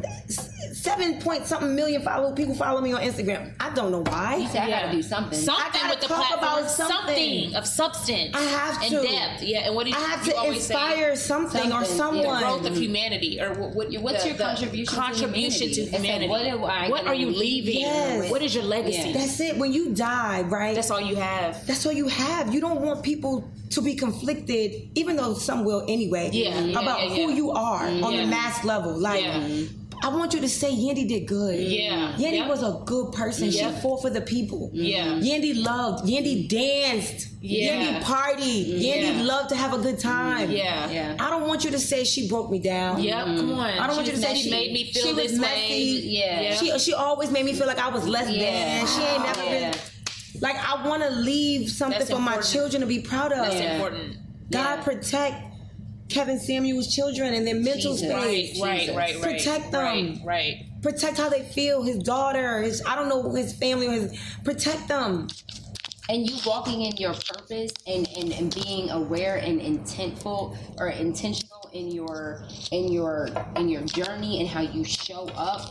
Seven 0.73 1.19
point 1.21 1.45
something 1.45 1.75
million 1.75 2.01
follow 2.01 2.33
people 2.33 2.55
follow 2.55 2.81
me 2.81 2.93
on 2.93 3.01
Instagram. 3.01 3.53
I 3.59 3.69
don't 3.73 3.91
know 3.91 4.03
why. 4.03 4.37
You 4.37 4.47
said 4.49 4.63
I 4.63 4.69
gotta 4.69 4.91
do 4.91 5.01
something. 5.01 5.39
Something 5.39 5.81
I 5.83 5.89
with 5.89 6.01
the 6.01 6.07
talk 6.07 6.17
platform. 6.27 6.59
about 6.59 6.71
something. 6.71 7.55
of 7.55 7.67
substance. 7.67 8.35
I 8.35 8.41
have 8.41 8.81
and 8.81 8.91
to. 8.91 9.01
depth. 9.01 9.43
Yeah. 9.43 9.59
And 9.65 9.75
what 9.75 9.85
do 9.85 9.91
you, 9.91 9.97
I 9.97 9.99
have 10.01 10.25
you 10.25 10.33
to 10.33 10.37
always 10.37 10.57
inspire 10.69 11.15
say? 11.15 11.21
something, 11.27 11.71
or 11.71 11.83
Something, 11.85 12.21
yeah. 12.21 12.29
someone. 12.29 12.41
The 12.41 12.47
growth 12.47 12.65
of 12.67 12.77
humanity, 12.77 13.41
or 13.41 13.53
what? 13.53 13.75
what 13.75 14.01
What's 14.01 14.23
the- 14.23 14.29
your 14.29 14.37
the 14.37 14.43
contribution 14.43 14.93
to 14.95 15.01
contribution 15.01 15.67
to 15.69 15.73
humanity? 15.73 16.25
It's 16.25 16.31
like, 16.31 16.41
humanity? 16.41 16.59
what 16.61 16.69
I 16.71 16.89
What 16.89 17.07
are 17.07 17.15
you 17.15 17.29
leaving? 17.29 17.79
Yes. 17.81 18.31
What 18.31 18.41
is 18.41 18.53
your 18.55 18.63
legacy? 18.63 19.09
Yeah. 19.09 19.13
That's 19.13 19.39
it. 19.39 19.57
When 19.57 19.71
you 19.73 19.93
die, 19.93 20.41
right? 20.43 20.75
That's 20.75 20.91
all 20.91 21.01
you 21.01 21.15
have. 21.15 21.65
That's 21.67 21.85
all 21.85 21.91
you 21.91 22.07
have. 22.07 22.53
You 22.53 22.61
don't 22.61 22.81
want 22.81 23.03
people 23.03 23.49
to 23.71 23.81
be 23.81 23.95
conflicted, 23.95 24.89
even 24.95 25.15
though 25.15 25.33
some 25.33 25.63
will 25.63 25.83
anyway. 25.87 26.29
Yeah, 26.33 26.59
yeah, 26.59 26.79
about 26.81 27.09
yeah, 27.09 27.15
who 27.15 27.31
you 27.33 27.51
are 27.51 27.85
mm-hmm. 27.85 28.03
on 28.03 28.13
Yeah. 28.13 28.21
the 28.25 28.27
mass 28.27 28.63
level. 28.65 28.97
Like, 28.97 29.21
Yeah. 29.23 29.65
I 30.01 30.09
want 30.09 30.33
you 30.33 30.39
to 30.41 30.49
say 30.49 30.71
Yandy 30.71 31.07
did 31.07 31.27
good. 31.27 31.59
Yeah. 31.59 32.13
Yandy 32.17 32.37
Yep. 32.37 32.49
was 32.49 32.63
a 32.63 32.81
good 32.85 33.11
person. 33.11 33.49
Yep. 33.49 33.75
She 33.75 33.81
fought 33.81 34.01
for 34.01 34.09
the 34.09 34.21
people. 34.21 34.69
Yeah. 34.73 35.15
Yandy 35.15 35.61
loved. 35.61 36.05
Yandy 36.05 36.45
mm. 36.45 36.49
danced. 36.49 37.27
Yeah. 37.41 37.73
Yandy 37.73 38.03
partied. 38.03 38.39
Mm. 38.39 38.81
Yeah. 38.81 38.95
Yandy 38.95 39.25
loved 39.25 39.49
to 39.49 39.55
have 39.55 39.73
a 39.73 39.77
good 39.77 39.99
time. 39.99 40.51
Yeah. 40.51 40.89
Yeah. 40.89 41.15
I 41.19 41.29
don't 41.29 41.47
want 41.47 41.63
you 41.63 41.71
to 41.71 41.79
say 41.79 42.03
she 42.03 42.29
broke 42.29 42.49
me 42.49 42.59
down. 42.59 43.01
Yep. 43.01 43.25
Come 43.25 43.35
mm. 43.49 43.57
on. 43.57 43.69
I 43.79 43.87
don't 43.87 43.95
want 43.95 44.07
you 44.07 44.13
to 44.13 44.21
say 44.21 44.35
she 44.35 44.43
she 44.43 44.51
made 44.51 44.71
me 44.71 44.91
feel 44.91 45.03
she 45.03 45.13
was 45.13 45.31
this 45.31 45.39
messy. 45.39 45.69
way. 45.69 45.81
Yeah. 46.03 46.55
She 46.55 46.79
she 46.79 46.93
always 46.93 47.31
made 47.31 47.45
me 47.45 47.53
feel 47.53 47.67
like 47.67 47.79
I 47.79 47.89
was 47.89 48.07
less 48.07 48.29
Yeah. 48.29 48.39
than. 48.79 48.87
She 48.87 49.01
ain't 49.01 49.23
never 49.23 49.43
Yeah. 49.43 49.71
been. 49.71 49.79
Like 50.41 50.55
I 50.57 50.87
want 50.87 51.03
to 51.03 51.09
leave 51.09 51.69
something 51.69 51.99
That's 51.99 52.11
for 52.11 52.19
my 52.19 52.37
children 52.37 52.81
to 52.81 52.87
be 52.87 52.99
proud 52.99 53.31
of. 53.33 53.39
That's 53.39 53.55
Yeah. 53.55 53.73
important. 53.75 54.15
God 54.51 54.77
Yeah. 54.77 54.83
protect 54.83 55.48
Kevin 56.09 56.39
Samuels' 56.39 56.93
children 56.93 57.33
and 57.33 57.45
their 57.47 57.55
mental 57.55 57.93
Jesus. 57.93 58.09
Space. 58.09 58.61
right, 58.61 58.79
Jesus. 58.81 58.95
right, 58.97 59.15
right. 59.15 59.21
Protect 59.23 59.71
them. 59.71 59.83
Right, 59.83 60.19
right. 60.25 60.65
Protect 60.81 61.17
how 61.17 61.29
they 61.29 61.43
feel. 61.43 61.83
His 61.83 61.97
daughter, 61.99 62.61
his 62.61 62.81
I 62.87 62.95
don't 62.95 63.09
know 63.09 63.33
his 63.33 63.53
family 63.53 63.87
his 63.87 64.19
protect 64.43 64.87
them. 64.87 65.27
and 66.09 66.27
you 66.29 66.37
walking 66.45 66.81
in 66.83 66.95
your 66.97 67.13
purpose 67.13 67.71
and, 67.85 68.07
and, 68.17 68.31
and 68.33 68.53
being 68.63 68.89
aware 68.89 69.35
and 69.37 69.61
intentful 69.61 70.57
or 70.79 70.89
intentional 70.89 71.69
in 71.73 71.91
your 71.91 72.43
in 72.71 72.91
your 72.91 73.27
in 73.57 73.69
your 73.69 73.81
journey 73.83 74.39
and 74.39 74.49
how 74.49 74.61
you 74.61 74.83
show 74.83 75.27
up 75.35 75.69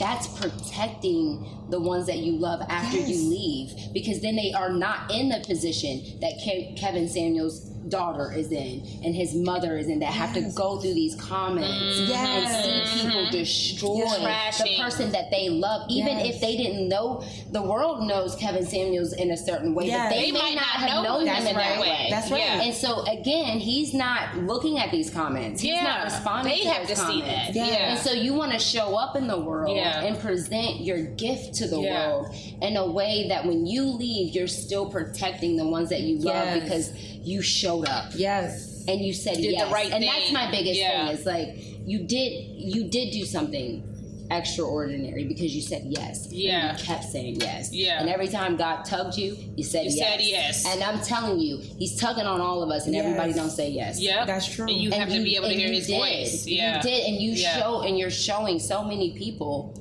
that's 0.00 0.26
protecting 0.40 1.46
the 1.70 1.78
ones 1.80 2.06
that 2.06 2.18
you 2.18 2.32
love 2.32 2.60
after 2.68 2.96
Yes. 2.98 3.08
you 3.08 3.30
leave 3.30 3.92
because 3.94 4.20
then 4.20 4.34
they 4.34 4.52
are 4.52 4.70
not 4.72 5.10
in 5.12 5.28
the 5.28 5.40
position 5.46 6.18
that 6.20 6.32
Ke- 6.42 6.76
Kevin 6.78 7.08
Samuels 7.08 7.70
daughter 7.88 8.32
is 8.32 8.52
in 8.52 8.82
and 9.04 9.14
his 9.14 9.34
mother 9.34 9.78
is 9.78 9.88
in 9.88 9.98
that 10.00 10.12
have 10.12 10.32
to 10.34 10.42
go 10.54 10.78
through 10.78 10.94
these 10.94 11.14
comments 11.16 11.98
and 11.98 12.06
see 12.08 12.12
mm-hmm. 12.12 13.08
people 13.08 13.30
destroy 13.30 14.04
the 14.04 14.76
person 14.78 15.12
that 15.12 15.30
they 15.30 15.48
love, 15.48 15.86
even 15.90 16.18
Yes. 16.18 16.34
if 16.36 16.40
they 16.40 16.56
didn't 16.56 16.88
know. 16.88 17.24
The 17.52 17.62
world 17.62 18.06
knows 18.06 18.34
Kevin 18.36 18.64
Samuels 18.66 19.12
in 19.12 19.30
a 19.30 19.36
certain 19.36 19.74
way, 19.74 19.86
Yes. 19.86 20.12
but 20.12 20.16
they, 20.16 20.26
They 20.26 20.32
may 20.32 20.38
might 20.38 20.54
not 20.54 20.60
not 20.62 20.90
have 20.90 20.90
know 20.90 21.02
known 21.02 21.26
him 21.26 21.36
in 21.36 21.44
that 21.44 21.54
that 21.54 21.80
way. 21.80 22.06
That's 22.10 22.30
right. 22.30 22.40
Yeah. 22.40 22.62
And 22.62 22.74
so 22.74 23.02
again, 23.04 23.58
he's 23.58 23.94
not 23.94 24.36
looking 24.38 24.78
at 24.78 24.90
these 24.90 25.10
comments. 25.10 25.60
He's 25.62 25.74
not 25.74 25.98
Yeah. 25.98 26.04
responding. 26.04 26.52
They 26.52 26.62
to 26.62 26.70
have 26.70 26.86
to 26.88 26.96
see 26.96 27.02
comments. 27.20 27.46
that. 27.46 27.54
Yeah. 27.54 27.90
And 27.92 27.98
so 27.98 28.12
you 28.12 28.34
want 28.34 28.52
to 28.52 28.58
show 28.58 28.96
up 28.96 29.16
in 29.16 29.26
the 29.26 29.38
world 29.38 29.76
Yeah. 29.76 30.02
and 30.02 30.18
present 30.18 30.80
your 30.80 31.02
gift 31.02 31.54
to 31.56 31.66
the 31.68 31.80
Yeah. 31.80 32.08
world 32.08 32.34
in 32.60 32.76
a 32.76 32.86
way 32.86 33.26
that 33.28 33.46
when 33.46 33.66
you 33.66 33.84
leave, 33.84 34.34
you're 34.34 34.46
still 34.48 34.86
protecting 34.86 35.56
the 35.56 35.66
ones 35.66 35.88
that 35.90 36.00
you 36.02 36.18
love 36.18 36.46
Yes. 36.46 36.62
because 36.62 36.92
you 37.26 37.42
showed 37.42 37.88
up 37.88 38.12
Yes. 38.14 38.84
and 38.86 39.00
you 39.00 39.12
said 39.12 39.34
Did 39.34 39.44
the 39.46 39.50
yes. 39.50 39.72
right 39.72 39.90
and 39.90 40.02
that's 40.04 40.30
my 40.32 40.50
biggest 40.50 40.78
Yeah. 40.78 41.08
thing. 41.08 41.16
Is 41.18 41.26
like 41.26 41.48
you 41.84 42.04
did 42.04 42.32
you 42.56 42.84
did 42.88 43.10
do 43.12 43.24
something 43.24 43.82
extraordinary 44.30 45.24
because 45.24 45.54
you 45.54 45.60
said 45.62 45.82
yes. 45.86 46.26
And 46.26 46.34
Yeah. 46.34 46.72
you 46.78 46.84
kept 46.84 47.04
saying 47.04 47.40
yes. 47.40 47.72
Yeah. 47.72 48.00
And 48.00 48.08
every 48.08 48.28
time 48.28 48.56
God 48.56 48.84
tugged 48.84 49.16
you, 49.16 49.36
you 49.56 49.62
said 49.64 49.86
You 49.86 49.92
yes. 49.92 50.08
said 50.08 50.20
yes. 50.20 50.66
And 50.66 50.82
I'm 50.82 51.00
telling 51.00 51.38
you, 51.40 51.58
He's 51.58 51.96
tugging 51.98 52.26
on 52.26 52.40
all 52.40 52.62
of 52.62 52.70
us, 52.70 52.86
and 52.86 52.94
Yes. 52.94 53.04
everybody 53.04 53.32
don't 53.32 53.50
say 53.50 53.70
yes. 53.70 54.00
Yeah. 54.00 54.24
That's 54.24 54.46
true. 54.52 54.66
And 54.68 54.76
you 54.76 54.90
And 54.90 55.00
have 55.00 55.10
to 55.12 55.22
be 55.22 55.36
able 55.36 55.48
to 55.48 55.54
hear 55.54 55.72
his 55.72 55.86
did. 55.86 55.96
voice. 55.98 56.46
Yeah. 56.46 56.76
You 56.76 56.82
did, 56.82 57.06
and 57.08 57.16
you 57.22 57.32
Yeah. 57.32 57.58
show, 57.60 57.80
and 57.82 57.96
you're 57.98 58.10
showing 58.10 58.58
so 58.58 58.82
many 58.84 59.10
people, 59.16 59.74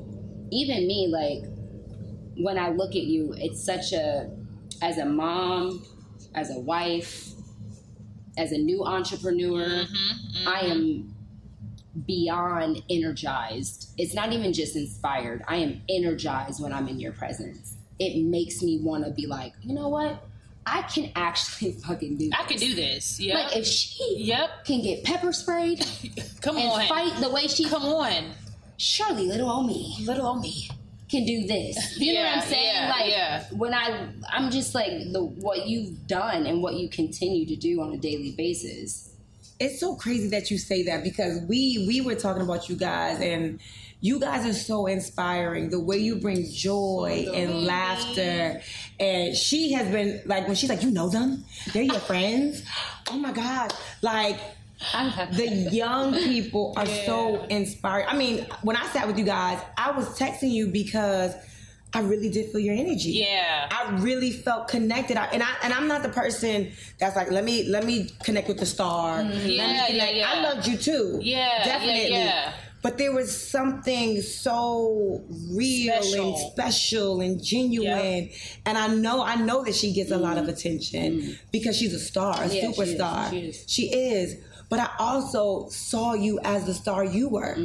even 0.51 0.85
me, 0.87 1.07
like 1.07 1.43
when 2.37 2.57
I 2.59 2.69
look 2.69 2.91
at 2.95 3.03
you, 3.03 3.33
it's 3.37 3.63
such 3.63 3.93
a, 3.93 4.29
as 4.81 4.97
a 4.99 5.05
mom, 5.05 5.83
as 6.35 6.51
a 6.51 6.59
wife, 6.59 7.29
as 8.37 8.51
a 8.51 8.57
new 8.57 8.83
entrepreneur, 8.83 9.65
Mm-hmm, 9.65 10.47
I 10.47 10.59
am 10.61 11.15
beyond 12.05 12.83
energized. 12.89 13.93
It's 13.97 14.13
not 14.13 14.33
even 14.33 14.51
just 14.53 14.75
inspired. 14.75 15.43
I 15.47 15.57
am 15.57 15.81
energized 15.89 16.61
when 16.61 16.73
I'm 16.73 16.87
in 16.87 16.99
your 16.99 17.13
presence. 17.13 17.75
It 17.99 18.21
makes 18.25 18.61
me 18.61 18.79
want 18.81 19.05
to 19.05 19.11
be 19.11 19.25
like, 19.27 19.53
you 19.61 19.73
know 19.73 19.87
what? 19.87 20.21
I 20.65 20.81
can 20.81 21.11
actually 21.15 21.71
fucking 21.87 22.17
do 22.17 22.29
this. 22.29 22.39
I 22.39 22.43
can 22.43 22.57
do 22.57 22.75
this. 22.75 23.19
Yeah. 23.19 23.35
Like 23.35 23.55
if 23.55 23.65
she 23.65 24.15
Yep. 24.19 24.65
can 24.65 24.81
get 24.81 25.03
pepper 25.03 25.31
sprayed 25.31 25.85
Come 26.41 26.57
and 26.57 26.67
on. 26.69 26.87
fight 26.87 27.15
the 27.21 27.29
way 27.29 27.47
she 27.47 27.63
Come 27.65 27.83
on. 27.85 28.31
surely 28.77 29.27
little 29.27 29.49
old 29.49 29.67
me 29.67 29.95
Little 30.01 30.25
on 30.27 30.41
me. 30.41 30.69
Can 31.09 31.25
do 31.25 31.45
this. 31.47 31.97
You 31.99 32.13
know 32.15 32.23
what 32.23 32.37
I'm 32.37 32.43
saying? 32.43 32.75
yeah, 32.75 32.89
like 32.89 33.09
yeah. 33.11 33.43
when 33.51 33.73
I 33.73 34.07
I'm 34.31 34.51
just 34.51 34.73
like 34.75 34.91
the 35.11 35.23
what 35.23 35.67
you've 35.67 36.07
done 36.07 36.45
and 36.45 36.61
what 36.61 36.75
you 36.75 36.89
continue 36.89 37.45
to 37.45 37.55
do 37.55 37.81
on 37.81 37.93
a 37.93 37.97
daily 37.97 38.31
basis. 38.31 39.11
it's 39.59 39.79
so 39.79 39.95
crazy 39.95 40.27
that 40.29 40.51
you 40.51 40.57
say 40.57 40.83
that 40.83 41.03
because 41.03 41.39
we 41.47 41.85
we 41.87 42.01
were 42.01 42.15
talking 42.15 42.41
about 42.41 42.67
you 42.69 42.75
guys 42.75 43.19
and 43.21 43.59
you 44.01 44.19
guys 44.19 44.45
are 44.45 44.53
so 44.53 44.85
inspiring 44.85 45.69
the 45.69 45.79
way 45.79 45.97
you 45.97 46.17
bring 46.17 46.45
joy 46.51 47.25
and 47.33 47.65
laughter 47.65 48.61
and 48.99 49.35
she 49.35 49.71
has 49.71 49.87
been 49.89 50.21
like 50.25 50.45
when 50.47 50.55
she's 50.55 50.69
like 50.69 50.83
you 50.83 50.91
know 50.91 51.07
them 51.09 51.43
they're 51.73 51.83
your 51.83 51.99
friends 52.01 52.63
oh 53.09 53.17
my 53.17 53.31
god 53.31 53.73
like 54.01 54.37
the 55.33 55.69
young 55.71 56.13
people 56.13 56.73
are 56.77 56.85
so 57.05 57.43
inspired 57.49 58.05
i 58.07 58.15
mean 58.15 58.45
when 58.61 58.75
i 58.75 58.85
sat 58.87 59.07
with 59.07 59.17
you 59.17 59.25
guys 59.25 59.59
i 59.77 59.91
was 59.91 60.07
texting 60.17 60.51
you 60.51 60.67
because 60.67 61.33
I 61.93 62.01
really 62.01 62.29
did 62.29 62.51
feel 62.51 62.59
your 62.59 62.75
energy. 62.75 63.11
Yeah. 63.11 63.69
I 63.71 63.89
really 64.01 64.29
felt 64.31 64.67
connected. 64.67 65.15
I, 65.15 65.27
and 65.27 65.41
I 65.41 65.47
and 65.63 65.71
I'm 65.71 65.87
not 65.87 66.03
the 66.03 66.09
person 66.09 66.73
that's 66.99 67.15
like, 67.15 67.31
let 67.31 67.45
me 67.45 67.69
let 67.69 67.85
me 67.85 68.09
connect 68.21 68.49
with 68.49 68.59
the 68.59 68.65
star. 68.65 69.19
Mm-hmm. 69.19 69.47
Yeah, 69.47 69.87
connect. 69.87 70.13
yeah, 70.15 70.29
I 70.29 70.41
loved 70.41 70.67
you 70.67 70.75
too. 70.75 71.19
Yeah, 71.21 71.37
yeah, 71.59 71.63
definitely. 71.63 72.09
yeah. 72.11 72.53
But 72.81 72.97
there 72.97 73.13
was 73.13 73.31
something 73.49 74.21
so 74.21 75.23
real 75.53 76.03
Special. 76.03 76.27
and 76.27 76.51
special 76.51 77.21
and 77.21 77.41
genuine, 77.41 78.29
and 78.65 78.77
I 78.77 78.87
know 78.87 79.23
I 79.23 79.35
know 79.35 79.63
that 79.63 79.73
she 79.75 79.93
gets 79.93 80.11
a 80.11 80.17
lot 80.17 80.37
of 80.37 80.49
attention 80.49 81.37
because 81.53 81.77
she's 81.77 81.93
a 81.93 81.99
star, 81.99 82.33
a 82.43 82.47
Mm-hmm. 82.49 82.55
Yeah, 82.55 82.61
she 82.61 82.67
is. 82.67 82.77
superstar. 82.99 83.29
She 83.29 83.39
is. 83.39 83.63
She 83.67 83.83
is. 83.93 84.35
But 84.67 84.79
I 84.79 84.89
also 84.97 85.69
saw 85.69 86.13
you 86.13 86.39
as 86.43 86.65
the 86.65 86.73
star 86.73 87.03
you 87.03 87.29
were. 87.29 87.55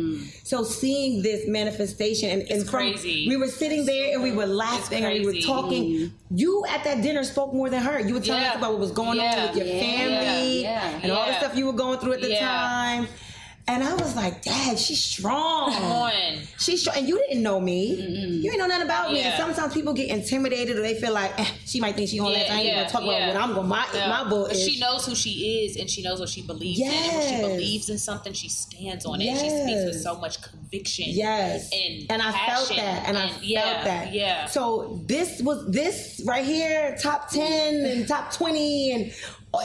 So 0.44 0.64
seeing 0.64 1.22
this 1.22 1.48
manifestation 1.48 2.28
and, 2.30 2.42
and 2.50 2.62
from 2.68 2.92
crazy. 2.92 3.26
we 3.28 3.36
were 3.36 3.48
sitting 3.48 3.86
there 3.86 4.12
and 4.14 4.22
we 4.22 4.32
were 4.32 4.46
laughing 4.46 5.04
and 5.04 5.12
we 5.20 5.24
were 5.26 5.40
talking. 5.40 6.12
You 6.30 6.64
at 6.68 6.84
that 6.84 7.02
dinner 7.02 7.24
spoke 7.24 7.54
more 7.54 7.70
than 7.70 7.82
her. 7.82 7.98
You 8.00 8.14
were 8.14 8.20
telling 8.20 8.42
Yeah. 8.42 8.50
us 8.50 8.56
about 8.56 8.72
what 8.72 8.80
was 8.80 8.92
going 8.92 9.18
on 9.18 9.48
with 9.48 9.56
your 9.56 9.66
Yeah. 9.66 9.80
family 9.80 10.62
Yeah. 10.62 11.00
and 11.02 11.10
all 11.12 11.26
the 11.26 11.34
stuff 11.38 11.56
you 11.56 11.66
were 11.66 11.72
going 11.72 11.98
through 11.98 12.12
at 12.14 12.20
the 12.20 12.30
Yeah. 12.30 12.40
time. 12.48 13.08
And 13.70 13.84
I 13.84 13.94
was 13.94 14.16
like, 14.16 14.42
Dad, 14.42 14.76
she's 14.80 15.00
strong. 15.00 15.72
Come 15.72 15.84
on. 15.84 16.38
She's 16.58 16.80
strong. 16.80 16.96
And 16.96 17.08
you 17.08 17.18
didn't 17.28 17.44
know 17.44 17.60
me. 17.60 17.94
You 17.94 18.42
didn't 18.42 18.58
know 18.58 18.66
nothing 18.66 18.84
about 18.84 19.12
me. 19.12 19.20
And 19.20 19.32
sometimes 19.36 19.72
people 19.72 19.92
get 19.92 20.08
intimidated 20.08 20.76
or 20.76 20.82
they 20.82 20.98
feel 21.00 21.12
like, 21.12 21.38
eh, 21.38 21.46
she 21.66 21.80
might 21.80 21.94
think 21.94 22.10
she 22.10 22.18
on 22.18 22.32
that. 22.32 22.48
Yeah, 22.48 22.52
I 22.52 22.56
ain't 22.56 22.66
yeah, 22.66 22.74
gonna 22.78 22.88
talk 22.90 23.04
yeah. 23.04 23.28
about 23.28 23.34
what 23.34 23.42
I'm 23.42 23.54
gonna 23.54 23.68
my 23.68 23.86
Yeah. 23.94 24.08
my 24.08 24.28
book 24.28 24.50
is. 24.50 24.66
she 24.66 24.80
knows 24.80 25.06
who 25.06 25.14
she 25.14 25.64
is 25.64 25.76
and 25.76 25.88
she 25.88 26.02
knows 26.02 26.18
what 26.18 26.28
she 26.28 26.42
believes 26.42 26.80
in. 26.80 26.88
And 26.88 27.16
when 27.16 27.28
she 27.28 27.40
believes 27.40 27.90
in 27.90 27.98
something, 27.98 28.32
she 28.32 28.48
stands 28.48 29.06
on 29.06 29.20
it. 29.20 29.38
She 29.38 29.48
speaks 29.50 29.84
with 29.84 30.02
so 30.02 30.18
much 30.18 30.42
conviction. 30.42 31.04
Yes. 31.08 31.70
And, 32.10 32.20
I 32.20 32.32
felt 32.32 32.70
that. 32.70 33.08
And, 33.08 33.16
I 33.16 33.30
yeah, 33.40 33.62
felt 33.62 33.84
that. 33.84 34.12
Yeah. 34.12 34.46
So 34.46 35.00
this 35.06 35.40
was 35.42 35.70
this 35.70 36.20
right 36.26 36.44
here, 36.44 36.98
top 37.00 37.30
ten 37.30 37.86
and 37.86 38.08
top 38.08 38.32
twenty, 38.32 38.92
and 38.92 39.12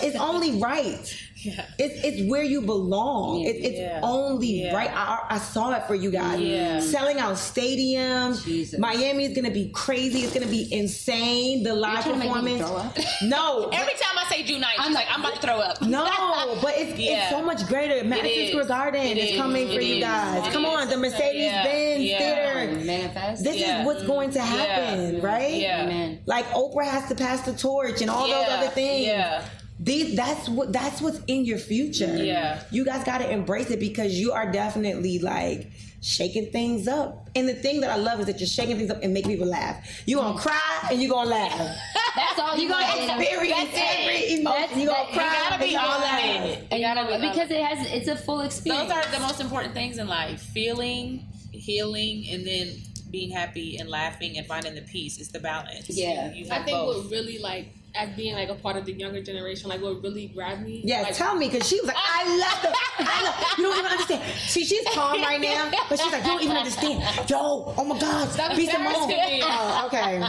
it's 0.03 0.15
only 0.15 0.59
right. 0.59 1.24
Yeah. 1.45 1.65
It's, 1.77 2.03
it's 2.03 2.29
where 2.29 2.43
you 2.43 2.61
belong. 2.61 3.41
It, 3.41 3.55
it's 3.57 3.77
Yeah. 3.79 3.99
only 4.03 4.63
Yeah. 4.63 4.75
right. 4.75 4.89
I, 4.93 5.25
I 5.29 5.37
saw 5.37 5.73
it 5.73 5.83
for 5.87 5.95
you 5.95 6.11
guys. 6.11 6.39
Yeah. 6.39 6.79
Selling 6.79 7.19
out 7.19 7.33
stadiums. 7.35 8.43
Jesus. 8.43 8.79
Miami 8.79 9.25
is 9.25 9.35
gonna 9.35 9.51
be 9.51 9.69
crazy. 9.69 10.21
It's 10.23 10.33
gonna 10.33 10.45
be 10.47 10.67
insane. 10.73 11.63
The 11.63 11.73
live 11.73 12.03
trying 12.03 12.19
to 12.19 12.19
make 12.19 12.43
me 12.43 12.57
performance. 12.57 12.61
throw 12.61 12.77
up? 12.77 12.97
No. 13.23 13.69
Every 13.71 13.93
time 13.93 14.17
I 14.17 14.25
say 14.29 14.43
June 14.43 14.61
9th, 14.61 14.85
she's 14.85 14.95
like, 14.95 15.07
I'm 15.11 15.19
about 15.21 15.35
to 15.35 15.41
throw 15.41 15.59
up. 15.59 15.81
No, 15.81 16.57
but 16.61 16.73
it's, 16.77 16.97
Yeah. 16.99 17.21
it's 17.21 17.29
so 17.29 17.43
much 17.43 17.65
greater. 17.67 18.03
Madison. 18.03 18.47
Square 18.49 18.65
Garden 18.65 19.01
It 19.05 19.17
is 19.17 19.31
is. 19.31 19.37
coming 19.37 19.67
for 19.67 19.79
It 19.79 19.83
you 19.83 19.99
guys. 20.01 20.47
It 20.47 20.51
Come 20.53 20.65
is. 20.65 20.71
on, 20.71 20.89
the 20.89 20.97
Mercedes 20.97 21.41
Yeah. 21.43 21.63
Benz 21.63 22.03
Yeah. 22.03 22.17
Theater. 22.17 22.85
Manifest. 22.85 23.43
This 23.43 23.55
Yeah. 23.57 23.81
is 23.81 23.85
what's 23.85 24.03
going 24.03 24.31
to 24.31 24.41
happen, 24.41 25.21
right? 25.21 25.53
Yeah. 25.55 25.83
Amen. 25.83 26.19
Like 26.25 26.45
Oprah 26.51 26.87
has 26.87 27.07
to 27.09 27.15
pass 27.15 27.41
the 27.41 27.53
torch 27.53 28.01
and 28.01 28.09
all 28.09 28.27
those 28.27 28.47
other 28.49 28.67
things. 28.69 29.05
Yeah. 29.07 29.43
These 29.79 30.15
that's 30.15 30.47
what 30.47 30.71
that's 30.71 31.01
what's 31.01 31.19
in 31.27 31.43
your 31.45 31.57
future. 31.57 32.15
Yeah. 32.15 32.63
You 32.71 32.85
guys 32.85 33.03
gotta 33.03 33.29
embrace 33.29 33.69
it 33.71 33.79
because 33.79 34.13
you 34.13 34.31
are 34.31 34.49
definitely 34.51 35.19
like 35.19 35.69
shaking 36.01 36.51
things 36.51 36.87
up. 36.87 37.29
And 37.35 37.49
the 37.49 37.55
thing 37.55 37.81
that 37.81 37.89
I 37.89 37.97
love 37.97 38.21
is 38.21 38.27
that 38.27 38.39
you're 38.39 38.47
shaking 38.47 38.77
things 38.77 38.89
up 38.89 39.03
and 39.03 39.13
making 39.13 39.31
people 39.31 39.47
laugh. 39.47 39.85
You 40.05 40.15
gonna 40.17 40.39
cry 40.39 40.87
and 40.91 41.01
you're 41.01 41.11
gonna 41.11 41.29
laugh. 41.29 41.77
That's 42.15 42.39
all 42.39 42.55
You 42.55 42.63
you 42.63 42.69
gonna 42.69 42.85
want. 42.85 43.19
experience 43.21 43.69
every 43.73 44.33
emotion. 44.39 44.79
you're 44.79 44.93
gonna 44.93 45.11
that- 45.11 45.13
cry. 45.13 45.25
You 45.35 45.49
gotta 45.49 45.63
be 45.63 45.75
all 45.75 45.99
laugh. 45.99 46.23
in 46.23 46.43
it. 46.43 46.67
You 46.71 46.79
gotta 46.79 47.19
be 47.21 47.27
because 47.27 47.51
it 47.51 47.61
has 47.61 47.91
it's 47.91 48.07
a 48.07 48.15
full 48.15 48.41
experience. 48.41 48.87
Those 48.87 49.05
are 49.05 49.11
the 49.11 49.19
most 49.19 49.41
important 49.41 49.73
things 49.73 49.97
in 49.97 50.07
life: 50.07 50.39
feeling, 50.41 51.25
healing, 51.51 52.25
and 52.31 52.47
then 52.47 52.69
being 53.15 53.31
happy 53.31 53.77
and 53.77 53.87
laughing 53.89 54.37
and 54.37 54.45
finding 54.45 54.75
the 54.75 54.81
peace. 54.81 55.17
It's 55.19 55.29
the 55.29 55.39
balance. 55.39 55.89
Yeah. 55.89 56.33
you, 56.33 56.43
you 56.45 56.51
I 56.51 56.57
think 56.63 56.75
both. 56.77 57.03
what 57.05 57.11
really 57.11 57.37
like 57.37 57.67
as 57.95 58.09
being 58.17 58.33
like 58.35 58.49
a 58.49 58.55
part 58.55 58.75
of 58.75 58.83
the 58.85 58.91
younger 58.91 59.21
generation, 59.23 59.69
like 59.69 59.81
what 59.81 60.03
really 60.03 60.27
grabbed 60.27 60.63
me. 60.63 60.81
Yeah, 60.83 61.03
like, 61.03 61.15
tell 61.15 61.33
me, 61.37 61.47
because 61.47 61.65
she 61.65 61.77
was 61.79 61.87
like, 61.87 61.95
I 61.97 62.21
love 62.43 62.61
the, 62.61 62.69
I 63.09 63.23
love, 63.23 63.57
you 63.57 63.63
don't 63.63 63.77
even 63.79 63.89
understand. 63.89 64.21
See, 64.39 64.65
she's 64.65 64.85
calm 64.93 65.21
right 65.21 65.39
now, 65.39 65.71
but 65.89 65.97
she's 65.97 66.11
like, 66.11 66.23
you 66.23 66.27
don't 66.31 66.43
even 66.43 66.57
understand. 66.57 67.01
Yo, 67.29 67.73
oh 67.77 67.85
my 67.85 67.97
God, 67.97 68.27
Stop 68.27 68.53
B.Simone. 68.57 68.85
embarrassing. 69.09 69.39
Oh, 69.43 69.83
okay. 69.87 70.27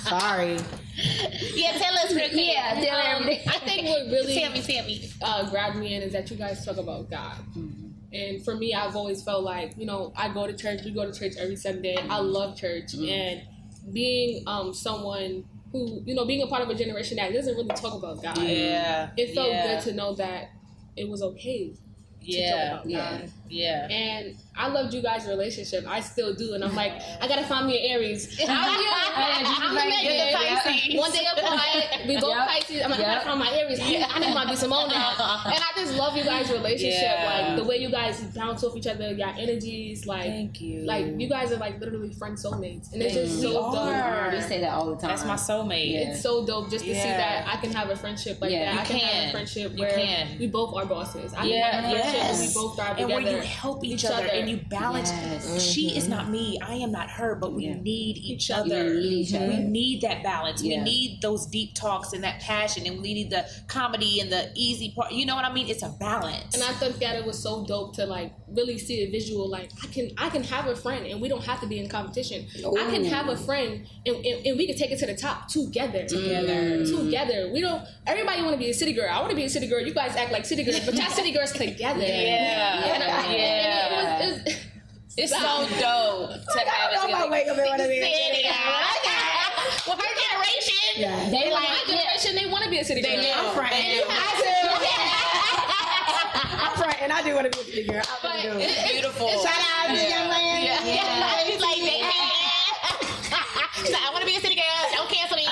Sorry. 0.00 0.56
Yeah, 1.54 1.72
tell 1.78 1.94
us, 1.98 2.12
Rick. 2.14 2.30
Yeah, 2.32 2.80
tell 2.82 2.98
Um, 2.98 3.22
everything. 3.22 3.48
I 3.48 3.58
think 3.60 3.86
what 3.88 4.06
really 4.10 4.34
Tell 4.34 4.50
me, 4.50 4.60
tell 4.62 4.84
me. 4.84 5.08
uh, 5.22 5.48
grabbed 5.50 5.76
me 5.76 5.94
in 5.94 6.02
is 6.02 6.12
that 6.14 6.28
you 6.32 6.36
guys 6.36 6.64
talk 6.66 6.78
about 6.78 7.08
God. 7.08 7.36
And 8.14 8.44
for 8.44 8.54
me, 8.54 8.72
I've 8.72 8.94
always 8.94 9.22
felt 9.22 9.42
like, 9.42 9.74
you 9.76 9.86
know, 9.86 10.12
I 10.16 10.32
go 10.32 10.46
to 10.46 10.52
church, 10.56 10.80
we 10.84 10.92
go 10.92 11.10
to 11.10 11.18
church 11.18 11.34
every 11.38 11.56
Sunday. 11.56 11.96
I 11.96 12.20
love 12.20 12.56
church. 12.56 12.94
And 12.94 13.42
being 13.92 14.44
um, 14.46 14.72
someone 14.72 15.44
who, 15.72 16.00
you 16.06 16.14
know, 16.14 16.24
being 16.24 16.42
a 16.42 16.46
part 16.46 16.62
of 16.62 16.68
a 16.70 16.74
generation 16.74 17.16
that 17.16 17.32
doesn't 17.32 17.54
really 17.56 17.68
talk 17.70 17.94
about 17.94 18.22
God, 18.22 18.38
Yeah. 18.38 19.10
it 19.16 19.34
felt 19.34 19.48
yeah. 19.50 19.74
good 19.74 19.90
to 19.90 19.96
know 19.96 20.14
that 20.14 20.50
it 20.96 21.08
was 21.08 21.22
okay 21.22 21.70
to 21.70 21.76
Yeah. 22.20 22.50
talk 22.50 22.84
about 22.84 22.90
Yeah. 22.90 23.26
God. 23.44 23.52
Yeah. 23.52 23.88
And 23.90 24.36
I 24.56 24.68
loved 24.68 24.94
you 24.94 25.02
guys' 25.02 25.26
relationship. 25.26 25.84
I 25.86 26.00
still 26.00 26.34
do. 26.34 26.54
And 26.54 26.64
I'm 26.64 26.74
like, 26.74 26.92
I 27.20 27.28
gotta 27.28 27.44
find 27.44 27.66
me 27.66 27.78
an 27.84 27.92
Aries. 27.96 28.38
I'm 28.48 28.80
you. 28.80 28.88
I'm 28.90 29.74
like, 29.74 29.88
Megan. 29.88 30.04
you're 30.04 30.26
the 30.26 30.32
Pisces. 30.36 30.98
One 30.98 31.12
day 31.12 31.24
apart, 31.36 32.06
we 32.06 32.20
go 32.20 32.28
Yep. 32.28 32.48
Pisces. 32.48 32.82
I'm 32.82 32.90
like, 32.90 33.00
I 33.00 33.02
gotta 33.02 33.24
find 33.24 33.38
my 33.40 33.50
Aries. 33.52 33.80
I 33.80 33.84
need, 33.88 34.02
I 34.02 34.18
need 34.20 34.34
my 34.34 34.46
B.Simone 34.50 34.88
now. 34.88 35.42
And 35.46 35.54
I 35.62 35.70
just 35.76 35.94
love 35.94 36.16
you 36.16 36.24
guys' 36.24 36.50
relationship. 36.50 37.00
Yeah. 37.02 37.48
Like 37.48 37.56
the 37.56 37.64
way 37.64 37.76
you 37.76 37.90
guys 37.90 38.20
bounce 38.34 38.64
off 38.64 38.76
each 38.76 38.86
other, 38.86 39.12
your 39.12 39.28
energies. 39.28 40.06
Like, 40.06 40.24
Thank 40.26 40.60
you. 40.60 40.80
like 40.82 41.06
you 41.20 41.28
guys 41.28 41.52
are 41.52 41.56
like 41.58 41.78
literally 41.80 42.12
friend 42.12 42.36
soulmates. 42.36 42.92
And 42.92 43.02
it's 43.02 43.14
just 43.14 43.40
so 43.42 43.62
are. 43.62 44.30
dope. 44.30 44.34
We 44.34 44.40
say 44.40 44.60
that 44.60 44.72
all 44.72 44.86
the 44.90 44.96
time. 44.96 45.10
That's 45.10 45.24
my 45.24 45.34
soulmate. 45.36 45.92
Yeah. 45.92 46.10
It's 46.12 46.22
so 46.22 46.46
dope 46.46 46.70
just 46.70 46.84
to 46.84 46.94
see 46.94 47.08
that 47.08 47.46
I 47.46 47.56
can 47.56 47.72
have 47.72 47.90
a 47.90 47.96
friendship 47.96 48.40
like 48.40 48.50
Yeah. 48.52 48.64
that. 48.66 48.74
You 48.74 48.80
I 48.80 48.84
can, 48.84 49.08
have 49.08 49.28
a 49.28 49.32
friendship 49.32 49.72
You 49.72 49.78
where 49.80 49.90
can. 49.94 50.38
we 50.38 50.46
both 50.46 50.74
are 50.74 50.86
bosses. 50.86 51.34
I 51.34 51.44
Yeah, 51.44 51.70
can 51.70 51.84
have 51.84 51.92
a 51.92 51.98
friendship 52.00 52.14
yes. 52.14 52.38
where 52.38 52.48
we 52.48 52.54
both 52.68 52.76
thrive 52.76 52.96
together. 52.96 53.33
Where 53.34 53.42
you 53.42 53.48
help 53.48 53.84
each, 53.84 54.04
other, 54.04 54.26
and 54.26 54.48
you 54.48 54.58
balance. 54.68 55.10
Yes. 55.10 55.62
She 55.62 55.88
mm-hmm. 55.88 55.98
is 55.98 56.08
not 56.08 56.30
me. 56.30 56.58
I 56.62 56.74
am 56.74 56.92
not 56.92 57.10
her. 57.10 57.34
But 57.34 57.52
we 57.52 57.66
Yeah. 57.66 57.74
need 57.74 58.16
each 58.18 58.50
other. 58.50 58.94
need 58.94 59.28
each 59.28 59.34
other. 59.34 59.48
We 59.48 59.56
need 59.58 60.00
that 60.02 60.22
balance. 60.22 60.62
We 60.62 60.76
need 60.76 61.20
those 61.22 61.46
deep 61.46 61.74
talks 61.74 62.12
and 62.12 62.22
that 62.24 62.40
passion, 62.40 62.86
and 62.86 63.00
we 63.00 63.14
need 63.14 63.30
the 63.30 63.46
comedy 63.68 64.20
and 64.20 64.30
the 64.30 64.50
easy 64.54 64.92
part. 64.92 65.12
You 65.12 65.26
know 65.26 65.34
what 65.34 65.44
I 65.44 65.52
mean? 65.52 65.68
It's 65.68 65.82
a 65.82 65.94
balance. 66.00 66.54
And 66.54 66.62
I 66.62 66.72
think 66.72 66.98
that 66.98 67.16
it 67.16 67.24
was 67.24 67.38
so 67.38 67.64
dope 67.66 67.94
to 67.96 68.06
like 68.06 68.32
really 68.48 68.78
see 68.78 69.02
a 69.02 69.10
visual. 69.10 69.48
Like 69.48 69.70
I 69.82 69.86
can 69.88 70.10
I 70.18 70.28
can 70.30 70.42
have 70.44 70.66
a 70.66 70.76
friend 70.76 71.06
and 71.06 71.20
we 71.20 71.28
don't 71.28 71.44
have 71.44 71.60
to 71.60 71.66
be 71.66 71.78
in 71.78 71.88
competition. 71.88 72.46
I 72.56 72.90
can 72.90 73.04
have 73.04 73.28
a 73.28 73.36
friend 73.36 73.86
and, 74.06 74.16
and, 74.16 74.46
and 74.46 74.58
we 74.58 74.66
can 74.66 74.76
take 74.76 74.90
it 74.90 74.98
to 75.00 75.06
the 75.06 75.16
top 75.16 75.48
together. 75.48 76.04
Together. 76.06 76.78
Mm. 76.78 77.04
Together. 77.04 77.50
We 77.52 77.60
don't. 77.60 77.82
Everybody 78.06 78.42
want 78.42 78.52
to 78.52 78.58
be 78.58 78.70
a 78.70 78.74
city 78.74 78.92
girl. 78.92 79.08
I 79.10 79.18
want 79.18 79.30
to 79.30 79.36
be 79.36 79.44
a 79.44 79.48
city 79.48 79.66
girl. 79.66 79.80
You 79.80 79.94
guys 79.94 80.16
act 80.16 80.32
like 80.32 80.44
city 80.44 80.62
girls, 80.64 80.80
but 80.84 80.94
y'all 80.94 81.10
city 81.10 81.32
girls 81.32 81.52
together. 81.52 82.00
Yeah. 82.00 82.84
And, 82.84 83.02
I- 83.28 83.34
and 83.34 83.92
it 83.92 83.96
was- 83.96 84.40
it's- 84.46 84.60
it's 85.16 85.32
so 85.32 85.66
dope 85.80 86.30
to 86.30 86.60
oh 86.60 86.66
have 86.66 86.92
it 86.92 86.98
I 86.98 87.06
together. 87.06 87.30
wake 87.30 87.48
up 87.48 87.56
and 87.58 87.66
want 87.66 87.80
to 87.82 87.88
be. 87.88 88.00
City 88.02 88.42
girl. 88.42 88.54
Well, 89.86 89.96
her 89.96 90.14
generation, 90.16 90.80
Yeah. 90.96 91.30
they 91.30 91.50
like 91.52 91.68
my 91.68 91.82
generation. 91.86 92.34
They 92.36 92.46
want 92.50 92.64
to 92.64 92.70
be 92.70 92.78
a 92.78 92.84
city 92.84 93.00
girl. 93.02 93.10
I'm 93.12 93.20
do. 93.20 93.30
I'm 96.56 96.72
friend, 96.76 96.96
and 97.02 97.12
I 97.12 97.22
do 97.22 97.34
want 97.34 97.50
to 97.52 97.58
be 97.58 97.62
a 97.62 97.64
city 97.64 97.84
girl. 97.88 98.02
I 98.02 98.26
really 98.26 98.42
do. 98.42 98.58
it- 98.58 98.70
it- 98.70 98.92
Beautiful. 98.92 99.28
Shout 99.42 99.54
out 99.54 99.88
to 99.88 99.94
young 99.94 100.28
man. 100.28 100.62
Yeah. 100.62 100.84
Yeah. 100.84 101.44
She's 101.46 101.60
like, 101.60 101.76
baby. 101.78 102.02
She's 103.78 103.92
like, 103.92 104.02
I 104.06 104.10
want 104.12 104.22
to 104.22 104.26
be 104.26 104.36
a 104.36 104.40
city 104.40 104.54
girl. 104.56 104.64
Don't 104.92 105.08
cancel 105.10 105.36
me. 105.36 105.43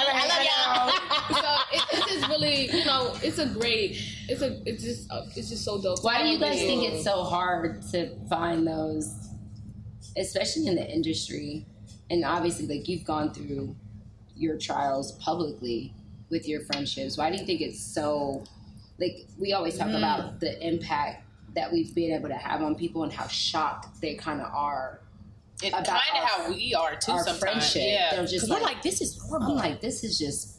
Know, 3.04 3.14
it's 3.22 3.38
a 3.38 3.46
great, 3.46 4.00
it's 4.28 4.42
a, 4.42 4.60
it's 4.66 4.82
just, 4.82 5.10
uh, 5.10 5.22
it's 5.36 5.48
just 5.48 5.64
so 5.64 5.80
dope. 5.80 6.02
Why 6.04 6.22
do 6.22 6.28
you 6.28 6.38
guys 6.38 6.60
Really. 6.60 6.66
think 6.66 6.92
it's 6.94 7.04
so 7.04 7.22
hard 7.24 7.82
to 7.92 8.14
find 8.28 8.66
those, 8.66 9.14
especially 10.16 10.66
in 10.66 10.74
the 10.76 10.88
industry? 10.90 11.66
And 12.10 12.24
obviously, 12.24 12.66
like 12.66 12.88
you've 12.88 13.04
gone 13.04 13.32
through 13.32 13.74
your 14.36 14.58
trials 14.58 15.12
publicly 15.12 15.94
with 16.30 16.46
your 16.48 16.60
friendships. 16.62 17.16
Why 17.16 17.30
do 17.30 17.36
you 17.38 17.46
think 17.46 17.60
it's 17.60 17.80
so? 17.80 18.44
Like 18.98 19.26
we 19.38 19.52
always 19.52 19.76
talk 19.78 19.88
about 19.88 20.40
the 20.40 20.60
impact 20.66 21.24
that 21.54 21.72
we've 21.72 21.94
been 21.94 22.12
able 22.12 22.28
to 22.28 22.34
have 22.34 22.62
on 22.62 22.74
people 22.74 23.02
and 23.02 23.12
how 23.12 23.26
shocked 23.28 24.00
they 24.00 24.14
kind 24.14 24.40
of 24.40 24.52
are. 24.54 25.00
It's 25.62 25.68
About 25.68 25.86
kind 25.86 26.22
of 26.22 26.28
how 26.28 26.48
we 26.52 26.74
are 26.74 26.96
too. 26.96 27.12
our 27.12 27.18
sometimes. 27.24 27.38
friendship. 27.38 27.82
Yeah. 27.84 28.16
They're 28.16 28.26
just 28.26 28.40
'Cause 28.40 28.48
like- 28.50 28.60
we're 28.60 28.66
like, 28.66 28.82
this 28.82 29.00
is 29.00 29.20
I'm 29.32 29.54
like, 29.54 29.80
this 29.80 30.02
is 30.04 30.18
just 30.18 30.51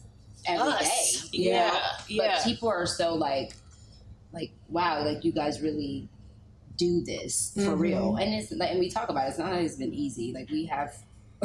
every 0.46 0.72
day. 0.72 0.78
Us. 0.80 1.30
you 1.34 1.52
Yeah, 1.52 1.70
know? 1.70 1.80
yeah. 2.08 2.36
But 2.38 2.44
people 2.46 2.70
are 2.70 2.86
so 2.86 3.14
like, 3.16 3.54
like, 4.32 4.52
wow, 4.70 5.04
like 5.06 5.24
you 5.24 5.32
guys 5.32 5.62
really 5.62 6.10
do 6.78 7.02
this 7.04 7.52
for 7.56 7.62
Mm-hmm. 7.62 7.80
real. 7.82 8.16
And 8.18 8.34
it's 8.34 8.52
like, 8.52 8.72
and 8.72 8.80
we 8.80 8.90
talk 8.90 9.10
about 9.10 9.26
it. 9.26 9.30
It's 9.30 9.38
not 9.40 9.52
always 9.54 9.76
been 9.78 9.94
easy. 9.94 10.34
Like 10.34 10.50
we 10.50 10.66
have 10.66 10.96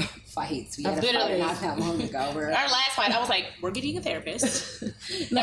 fights. 0.26 0.76
We 0.78 0.84
had 0.84 0.98
a 0.98 1.02
fight 1.02 1.12
Literally. 1.14 1.38
not 1.40 1.60
that 1.60 1.78
long 1.78 2.00
ago. 2.00 2.30
Where 2.34 2.46
Our 2.46 2.52
last 2.52 2.90
fight, 2.92 3.10
I 3.10 3.18
was 3.20 3.28
like, 3.28 3.46
"We're 3.60 3.70
getting 3.70 3.96
a 3.96 4.00
therapist, 4.00 4.82
and 4.82 4.92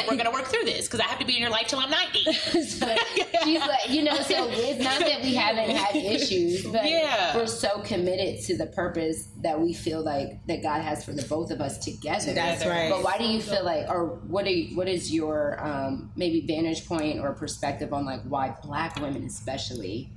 we're 0.09 0.15
gonna 0.17 0.31
work 0.31 0.45
through 0.45 0.65
this 0.65 0.87
because 0.87 0.99
I 0.99 1.03
have 1.05 1.19
to 1.19 1.25
be 1.25 1.35
in 1.35 1.41
your 1.41 1.51
life 1.51 1.67
till 1.67 1.79
I'm 1.79 1.89
90." 1.89 2.33
so 2.33 2.95
she's 3.43 3.59
like, 3.59 3.89
you 3.89 4.03
know, 4.03 4.15
so 4.15 4.47
it's 4.49 4.83
not 4.83 4.99
that 4.99 5.21
we 5.21 5.33
haven't 5.35 5.69
had 5.75 5.95
issues, 5.95 6.65
but 6.65 6.85
Yeah. 6.89 7.35
we're 7.35 7.47
so 7.47 7.79
committed 7.79 8.43
to 8.45 8.57
the 8.57 8.67
purpose 8.67 9.27
that 9.41 9.59
we 9.59 9.73
feel 9.73 10.01
like 10.03 10.45
that 10.47 10.61
God 10.63 10.81
has 10.81 11.03
for 11.03 11.11
the 11.13 11.23
both 11.23 11.51
of 11.51 11.61
us 11.61 11.77
together. 11.79 12.33
That's 12.33 12.65
right. 12.65 12.89
But 12.89 13.03
why 13.03 13.17
do 13.17 13.25
you 13.25 13.41
feel 13.41 13.63
like, 13.65 13.89
or 13.89 14.05
what 14.27 14.45
are 14.45 14.49
you, 14.51 14.75
what 14.77 14.87
is 14.87 15.13
your 15.13 15.63
um, 15.65 16.11
maybe 16.15 16.41
vantage 16.47 16.87
point 16.87 17.19
or 17.19 17.33
perspective 17.33 17.93
on 17.93 18.05
like 18.05 18.21
why 18.23 18.55
Black 18.63 18.99
women 19.01 19.23
especially 19.25 20.09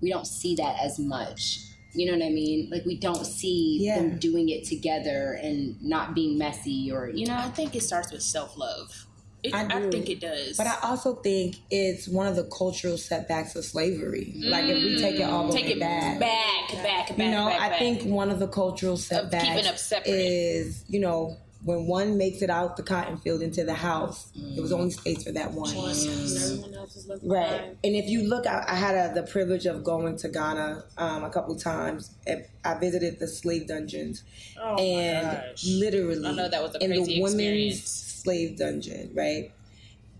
we 0.00 0.10
don't 0.10 0.26
see 0.26 0.54
that 0.56 0.76
as 0.82 0.98
much? 0.98 1.60
You 1.96 2.06
know 2.12 2.18
what 2.18 2.26
I 2.26 2.30
mean? 2.30 2.68
Like 2.70 2.84
we 2.84 2.96
don't 2.96 3.24
see 3.26 3.78
Yeah. 3.80 3.96
them 3.98 4.18
doing 4.18 4.48
it 4.48 4.64
together 4.64 5.38
and 5.42 5.80
not 5.82 6.14
being 6.14 6.38
messy, 6.38 6.90
or 6.92 7.08
you 7.08 7.26
know. 7.26 7.34
I 7.36 7.48
think 7.50 7.74
it 7.74 7.82
starts 7.82 8.12
with 8.12 8.22
self 8.22 8.56
love. 8.56 9.06
I 9.52 9.64
I, 9.64 9.90
think 9.90 10.08
it 10.10 10.18
does. 10.20 10.56
But 10.56 10.66
I 10.66 10.76
also 10.82 11.14
think 11.16 11.56
it's 11.70 12.08
one 12.08 12.26
of 12.26 12.34
the 12.34 12.44
cultural 12.44 12.98
setbacks 12.98 13.54
of 13.54 13.64
slavery. 13.64 14.34
Like 14.38 14.64
if 14.64 14.82
we 14.82 14.98
take 14.98 15.20
it 15.20 15.22
all 15.22 15.46
the 15.46 15.52
take 15.52 15.66
way 15.66 15.72
it 15.72 15.80
back, 15.80 16.18
back, 16.18 16.68
back, 16.82 17.08
back. 17.10 17.18
you 17.18 17.30
know, 17.30 17.46
back, 17.46 17.60
I 17.60 17.68
back. 17.68 17.78
think 17.78 18.02
one 18.04 18.30
of 18.30 18.40
the 18.40 18.48
cultural 18.48 18.96
setbacks 18.96 19.44
keeping 19.44 19.66
up 19.66 19.78
separate. 19.78 20.10
is, 20.10 20.84
you 20.88 20.98
know, 20.98 21.36
when 21.64 21.86
one 21.86 22.16
makes 22.16 22.42
it 22.42 22.50
out 22.50 22.76
the 22.76 22.82
cotton 22.82 23.16
field 23.16 23.42
into 23.42 23.64
the 23.64 23.74
house, 23.74 24.30
there 24.34 24.62
was 24.62 24.72
only 24.72 24.90
space 24.90 25.24
for 25.24 25.32
that 25.32 25.52
one. 25.52 25.70
And 25.70 25.78
everyone 25.78 26.74
else 26.74 26.96
is 26.96 27.08
left 27.08 27.22
Right. 27.24 27.76
And 27.82 27.96
if 27.96 28.08
you 28.08 28.22
look, 28.28 28.46
I, 28.46 28.64
I 28.68 28.74
had 28.74 28.94
a, 28.94 29.14
the 29.14 29.26
privilege 29.26 29.66
of 29.66 29.82
going 29.82 30.16
to 30.18 30.28
Ghana 30.28 30.84
um, 30.98 31.24
a 31.24 31.30
couple 31.30 31.56
times. 31.56 32.14
And 32.26 32.44
I 32.64 32.78
visited 32.78 33.18
the 33.18 33.26
slave 33.26 33.66
dungeons. 33.66 34.22
Oh 34.60 34.74
my 34.74 34.80
and 34.80 35.38
gosh. 35.50 35.66
literally, 35.66 36.26
I 36.26 36.32
know 36.32 36.48
that 36.48 36.62
was 36.62 36.74
a 36.76 36.84
in 36.84 36.90
the 36.90 36.96
crazy 36.96 37.22
women's 37.22 37.34
experience. 37.34 37.82
slave 38.22 38.58
dungeon, 38.58 39.10
right? 39.14 39.52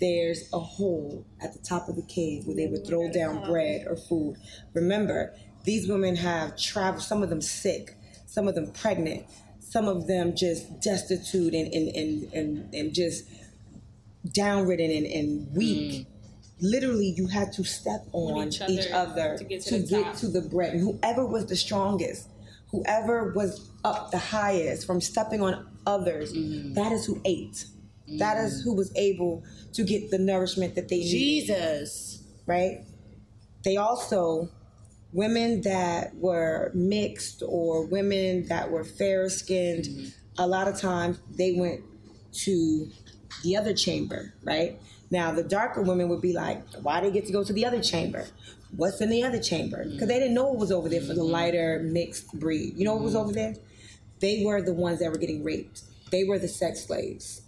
There's 0.01 0.53
a 0.53 0.59
hole 0.59 1.25
at 1.41 1.53
the 1.53 1.59
top 1.61 1.89
of 1.89 1.97
the 1.97 2.03
cave 2.03 2.47
where 2.47 2.57
they 2.57 2.67
would 2.67 2.87
throw 2.87 3.11
down 3.11 3.45
bread 3.49 3.87
or 3.87 3.97
food. 3.97 4.37
Remember, 4.75 5.33
these 5.65 5.89
women 5.89 6.17
have 6.17 6.57
traveled, 6.57 7.03
some 7.03 7.23
of 7.23 7.31
them 7.31 7.41
sick, 7.41 7.95
some 8.27 8.47
of 8.49 8.55
them 8.55 8.73
pregnant, 8.73 9.25
some 9.77 9.89
of 9.89 10.07
them 10.07 10.35
just 10.35 10.81
destitute 10.81 11.53
and, 11.53 11.71
and, 11.75 11.89
and, 11.95 12.33
and, 12.33 12.75
and 12.75 12.95
just 12.95 13.25
downridden 14.29 14.97
and, 14.97 15.07
and 15.07 15.55
weak. 15.55 15.93
Mm. 15.93 16.07
Literally, 16.63 17.13
you 17.15 17.27
had 17.27 17.53
to 17.53 17.63
step 17.63 18.01
on 18.13 18.49
each 18.49 18.63
each 18.71 18.91
other 18.91 19.35
other, 19.35 19.37
to 19.37 19.45
get 19.45 19.61
to 19.65 19.71
to 19.71 19.79
the 19.81 20.03
get 20.03 20.17
to 20.17 20.29
the 20.29 20.41
bread. 20.41 20.73
And 20.73 20.81
whoever 20.81 21.27
was 21.27 21.45
the 21.45 21.57
strongest, 21.57 22.27
whoever 22.71 23.35
was 23.35 23.71
up 23.85 24.11
the 24.11 24.19
highest 24.19 24.87
from 24.87 25.03
stepping 25.03 25.43
on 25.43 25.67
others, 25.87 26.33
mm. 26.33 26.75
that 26.75 26.91
is 26.93 27.05
who 27.05 27.21
ate. 27.27 27.67
That 28.17 28.39
is 28.39 28.63
mm. 28.63 28.65
who 28.65 28.77
was 28.77 28.91
able 28.97 29.45
to 29.75 29.85
get 29.85 30.11
the 30.11 30.19
nourishment 30.19 30.75
that 30.77 30.89
they 30.89 31.01
needed 31.01 31.47
Jesus. 31.49 32.25
right? 32.47 32.79
They 33.63 33.77
also, 33.77 34.49
women 35.13 35.63
that 35.63 36.15
were 36.17 36.71
mixed 36.75 37.43
or 37.47 37.87
women 37.87 38.47
that 38.49 38.71
were 38.71 38.85
fair 38.85 39.29
skinned, 39.29 39.85
mm-hmm. 39.85 40.09
a 40.39 40.47
lot 40.47 40.69
of 40.69 40.79
times 40.81 41.21
they 41.37 41.53
went 41.53 41.83
to 42.33 42.89
the 43.43 43.57
other 43.57 43.75
chamber, 43.75 44.35
right? 44.43 44.79
Now, 45.11 45.33
the 45.33 45.45
darker 45.45 45.83
women 45.83 46.09
would 46.09 46.21
be 46.21 46.33
like, 46.33 46.63
why 46.83 47.01
they 47.01 47.11
get 47.11 47.27
to 47.27 47.33
go 47.33 47.45
to 47.45 47.53
the 47.53 47.65
other 47.65 47.81
chamber? 47.81 48.27
What's 48.77 49.01
in 49.01 49.11
the 49.11 49.23
other 49.23 49.41
chamber? 49.41 49.79
Mm-hmm. 49.79 49.93
Because 49.93 50.09
they 50.09 50.19
didn't 50.19 50.35
know 50.35 50.47
what 50.47 50.59
was 50.59 50.73
over 50.73 50.89
there 50.89 51.01
for 51.01 51.15
the 51.15 51.21
mm-hmm. 51.21 51.33
lighter 51.33 51.81
mixed 51.85 52.33
breed. 52.39 52.75
You 52.77 52.85
know 52.85 52.95
what 52.95 53.05
was 53.05 53.15
over 53.15 53.33
there? 53.33 53.55
They 54.21 54.43
were 54.45 54.63
the 54.63 54.75
ones 54.75 54.99
that 55.01 55.11
were 55.11 55.19
getting 55.19 55.45
raped. 55.45 55.83
They 56.11 56.25
were 56.25 56.39
the 56.39 56.49
sex 56.49 56.87
slaves 56.87 57.43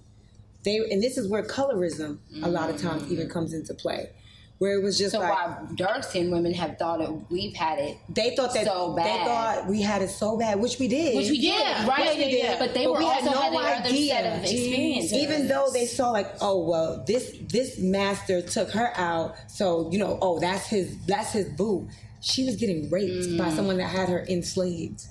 they 0.65 0.79
and 0.91 1.03
this 1.03 1.17
is 1.17 1.29
where 1.29 1.43
colorism 1.43 2.19
a 2.43 2.49
lot 2.49 2.71
of 2.71 2.81
times 2.81 3.11
even 3.11 3.29
comes 3.29 3.53
into 3.53 3.75
play 3.75 4.11
where 4.59 4.77
it 4.77 4.83
was 4.83 4.99
just 4.99 5.13
So 5.13 5.21
like 5.21 5.31
why 5.33 5.67
dark 5.77 6.03
skinned 6.03 6.33
women 6.33 6.53
have 6.55 6.77
thought 6.79 7.01
it, 7.01 7.11
we've 7.31 7.55
had 7.55 7.79
it 7.79 7.97
they 8.09 8.35
thought 8.35 8.53
that 8.55 8.67
so 8.67 8.95
they 8.97 9.03
thought 9.25 9.67
we 9.69 9.81
had 9.83 10.03
it 10.03 10.11
so 10.11 10.37
bad 10.37 10.59
which 10.59 10.79
we 10.81 10.89
did 10.89 11.15
Which 11.17 11.31
we 11.31 11.41
did, 11.41 11.87
right? 11.87 11.99
Yes, 12.01 12.17
we 12.17 12.31
did. 12.31 12.59
But 12.59 12.75
they 12.75 12.87
were 12.89 12.99
we 12.99 13.05
had 13.05 13.27
also 13.27 13.41
no 13.53 13.59
had 13.59 13.87
idea. 13.87 14.15
set 14.15 14.37
of 14.37 14.43
experiences. 14.43 15.13
even 15.13 15.47
though 15.49 15.71
they 15.73 15.87
saw 15.87 16.11
like 16.11 16.29
oh 16.41 16.65
well 16.67 17.05
this 17.07 17.37
this 17.49 17.79
master 17.79 18.43
took 18.43 18.71
her 18.71 18.91
out 18.97 19.37
so 19.49 19.89
you 19.93 19.99
know 19.99 20.19
oh 20.21 20.41
that's 20.41 20.67
his 20.67 20.97
that's 21.07 21.33
his 21.33 21.49
boo 21.57 21.89
she 22.21 22.45
was 22.45 22.57
getting 22.57 22.91
raped 22.91 23.27
Mm. 23.29 23.39
by 23.39 23.51
someone 23.51 23.77
that 23.77 23.87
had 23.91 24.09
her 24.09 24.27
enslaved 24.29 25.05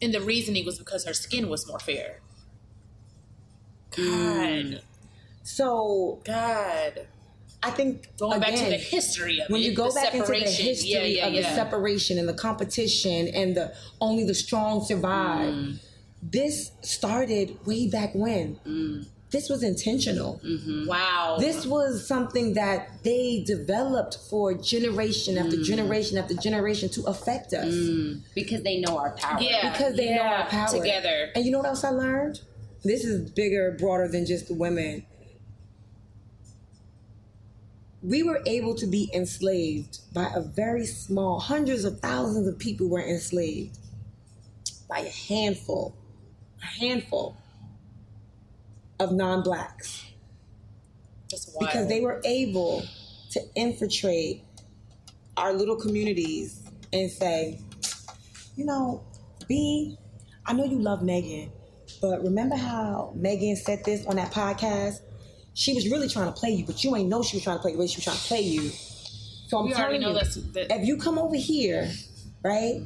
And 0.00 0.14
the 0.14 0.20
reasoning 0.20 0.64
was 0.64 0.78
because 0.78 1.04
her 1.04 1.12
skin 1.14 1.48
was 1.48 1.66
more 1.66 1.80
fair. 1.80 2.20
God. 3.90 4.04
Mm. 4.04 4.80
so 5.42 6.20
God. 6.24 7.06
I 7.62 7.70
think 7.70 8.06
Going 8.18 8.40
back 8.40 8.54
to 8.54 8.64
the 8.64 8.76
history 8.76 9.40
of 9.40 9.50
when 9.50 9.60
it. 9.60 9.64
you 9.64 9.74
go 9.74 9.88
the 9.88 9.94
back 9.94 10.14
into 10.14 10.18
the 10.18 10.26
separation. 10.26 10.64
history 10.64 10.90
yeah, 10.90 11.02
yeah, 11.02 11.26
of 11.26 11.32
yeah. 11.34 11.40
the 11.42 11.54
separation 11.54 12.18
and 12.18 12.28
the 12.28 12.34
competition 12.34 13.28
and 13.28 13.56
the 13.56 13.74
only 14.00 14.24
the 14.24 14.34
strong 14.34 14.84
survive 14.84 15.52
Mm. 15.52 15.78
this 16.22 16.72
started 16.82 17.56
way 17.66 17.88
back 17.88 18.14
when 18.14 18.56
mm. 18.66 19.06
this 19.30 19.48
was 19.48 19.62
intentional. 19.62 20.40
Mm-hmm. 20.44 20.86
Wow. 20.88 21.36
This 21.38 21.66
was 21.66 22.06
something 22.08 22.54
that 22.54 22.88
they 23.04 23.44
developed 23.46 24.18
for 24.30 24.54
generation 24.54 25.36
after 25.38 25.56
mm. 25.58 25.64
generation 25.64 26.16
after 26.18 26.34
generation 26.34 26.88
to 26.90 27.02
affect 27.04 27.52
us 27.52 27.74
mm. 27.74 28.22
because 28.34 28.62
they 28.62 28.80
know 28.80 28.98
our 28.98 29.10
power. 29.12 29.40
yeah. 29.40 29.70
because 29.70 29.96
they 29.96 30.14
know 30.16 30.22
our 30.22 30.46
power. 30.46 30.68
Together. 30.68 31.30
And 31.34 31.44
you 31.44 31.50
know 31.52 31.58
what 31.58 31.66
else 31.68 31.84
I 31.84 31.90
learned? 31.90 32.40
This 32.84 33.04
is 33.04 33.30
bigger, 33.30 33.76
broader 33.78 34.08
than 34.08 34.24
just 34.26 34.48
the 34.48 34.54
women. 34.54 35.04
We 38.02 38.22
were 38.22 38.40
able 38.46 38.74
to 38.76 38.86
be 38.86 39.10
enslaved 39.12 39.98
by 40.14 40.30
a 40.34 40.40
very 40.40 40.86
small, 40.86 41.40
hundreds 41.40 41.84
of 41.84 42.00
thousands 42.00 42.46
of 42.46 42.58
people 42.58 42.88
were 42.88 43.02
enslaved 43.02 43.78
by 44.88 45.00
a 45.00 45.10
handful, 45.10 45.96
a 46.62 46.66
handful 46.66 47.36
of 49.00 49.12
non 49.12 49.42
blacks 49.42 50.04
because 51.60 51.88
they 51.88 52.00
were 52.00 52.20
able 52.24 52.82
to 53.30 53.40
infiltrate 53.54 54.42
our 55.36 55.52
little 55.52 55.76
communities 55.76 56.62
and 56.92 57.10
say, 57.10 57.58
you 58.56 58.64
know, 58.64 59.04
B, 59.46 59.96
I 60.46 60.52
know 60.52 60.64
you 60.64 60.78
love 60.78 61.02
Megan, 61.02 61.52
but 62.00 62.22
remember 62.22 62.56
how 62.56 63.12
Megan 63.14 63.56
said 63.56 63.84
this 63.84 64.06
on 64.06 64.16
that 64.16 64.32
podcast? 64.32 65.00
She 65.58 65.74
was 65.74 65.88
really 65.88 66.08
trying 66.08 66.32
to 66.32 66.38
play 66.38 66.50
you, 66.50 66.64
but 66.64 66.84
you 66.84 66.94
ain't 66.94 67.08
know 67.08 67.20
she 67.20 67.36
was 67.36 67.42
trying 67.42 67.56
to 67.56 67.62
play 67.62 67.72
you. 67.72 67.88
She 67.88 67.96
was 67.96 68.04
trying 68.04 68.16
to 68.16 68.22
play 68.22 68.42
you. 68.42 68.70
So 69.48 69.58
I'm 69.58 69.64
We 69.64 69.72
telling 69.72 70.00
you, 70.00 70.12
that- 70.12 70.68
if 70.70 70.86
you 70.86 70.96
come 70.98 71.18
over 71.18 71.34
here, 71.34 71.90
right, 72.44 72.80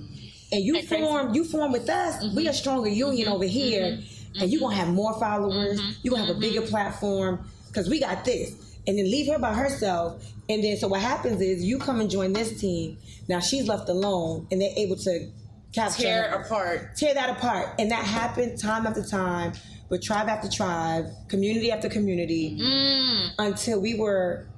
and 0.51 0.65
you 0.65 0.77
Ain't 0.77 0.89
crazy. 0.89 1.03
form, 1.03 1.35
you 1.35 1.45
form 1.45 1.71
with 1.71 1.91
us, 1.91 2.23
we 2.23 2.29
mm-hmm. 2.29 2.49
a 2.49 2.53
stronger 2.55 2.89
union 2.89 3.27
mm-hmm. 3.27 3.35
over 3.35 3.45
here, 3.45 3.83
mm-hmm. 3.83 4.43
and 4.43 4.51
you 4.51 4.59
gonna 4.61 4.75
have 4.75 4.89
more 4.89 5.13
followers. 5.21 5.83
You 6.03 6.13
gonna 6.13 6.25
have 6.25 6.35
a 6.35 6.41
bigger 6.41 6.63
platform 6.63 7.45
because 7.67 7.91
we 7.91 8.01
got 8.01 8.25
this. 8.25 8.55
And 8.87 8.99
then 8.99 9.05
leave 9.05 9.31
her 9.31 9.39
by 9.39 9.53
herself, 9.53 10.25
and 10.49 10.65
then 10.65 10.79
so 10.79 10.89
what 10.89 11.03
happens 11.03 11.43
is 11.43 11.63
you 11.63 11.79
come 11.79 12.01
and 12.01 12.09
join 12.11 12.33
this 12.33 12.59
team. 12.59 12.97
Now 13.29 13.41
she's 13.41 13.69
left 13.69 13.91
alone, 13.91 14.47
and 14.51 14.63
they're 14.63 14.73
able 14.77 14.97
to 14.97 15.31
capture 15.75 16.05
tear 16.05 16.31
her 16.31 16.43
apart. 16.43 16.97
tear 16.97 17.13
that 17.13 17.29
apart. 17.29 17.75
And 17.79 17.91
that 17.91 18.05
happened 18.05 18.59
time 18.59 18.87
after 18.87 19.05
time 19.05 19.53
with 19.93 20.03
tribe 20.03 20.27
after 20.27 20.49
tribe, 20.49 21.05
community 21.29 21.71
after 21.71 21.87
community, 21.87 22.57
mm. 22.59 23.29
until 23.39 23.79
we 23.79 23.95
were 23.95 24.49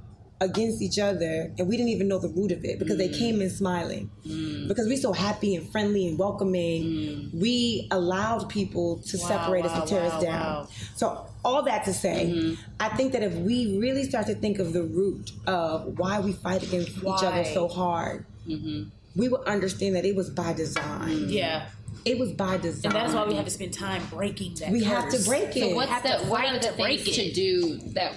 against 0.40 0.80
each 0.80 0.98
other 0.98 1.52
and 1.58 1.68
we 1.68 1.76
didn't 1.76 1.88
even 1.88 2.06
know 2.06 2.18
the 2.18 2.28
root 2.28 2.52
of 2.52 2.64
it 2.64 2.78
because 2.78 2.98
they 2.98 3.08
mm. 3.08 3.18
came 3.18 3.42
in 3.42 3.50
smiling. 3.50 4.08
Mm. 4.24 4.68
Because 4.68 4.86
we're 4.86 4.96
so 4.96 5.12
happy 5.12 5.56
and 5.56 5.68
friendly 5.72 6.06
and 6.06 6.16
welcoming, 6.20 7.30
we 7.34 7.88
allowed 7.90 8.48
people 8.48 8.98
to 8.98 9.18
separate 9.18 9.64
us 9.64 9.72
wow, 9.72 9.80
and 9.80 9.88
tear 9.88 10.02
wow, 10.02 10.08
us 10.08 10.22
down. 10.22 10.40
wow. 10.40 10.68
So 10.94 11.26
all 11.44 11.64
that 11.64 11.84
to 11.86 11.92
say, 11.92 12.26
mm-hmm. 12.32 12.62
I 12.78 12.90
think 12.90 13.12
that 13.12 13.24
if 13.24 13.34
we 13.34 13.76
really 13.78 14.04
start 14.04 14.26
to 14.26 14.36
think 14.36 14.60
of 14.60 14.72
the 14.72 14.84
root 14.84 15.32
of 15.48 15.98
why 15.98 16.20
we 16.20 16.32
fight 16.32 16.62
against 16.62 16.96
each 16.98 17.24
other 17.24 17.44
so 17.44 17.66
hard, 17.66 18.24
mm-hmm. 18.46 18.88
we 19.16 19.28
will 19.28 19.42
understand 19.48 19.96
that 19.96 20.04
it 20.04 20.14
was 20.14 20.30
by 20.30 20.52
design. 20.52 21.28
Yeah. 21.28 21.66
It 22.04 22.18
was 22.18 22.32
by 22.32 22.58
design. 22.58 22.92
And 22.92 22.94
that's 22.94 23.14
why 23.14 23.26
we 23.26 23.34
have 23.34 23.44
to 23.44 23.50
spend 23.50 23.72
time 23.72 24.02
breaking 24.10 24.54
that. 24.56 24.70
We 24.70 24.84
have 24.84 25.08
to 25.10 25.22
break 25.24 25.56
it. 25.56 25.60
So 25.60 25.74
what's 25.74 25.90
have 25.90 26.02
the 26.02 26.24
to 26.24 26.30
what 26.30 26.44
are 26.44 26.52
the 26.54 26.68
to 26.68 26.72
break 26.74 27.00
things 27.00 27.16
to 27.16 27.32
do 27.32 27.78
that 27.94 28.14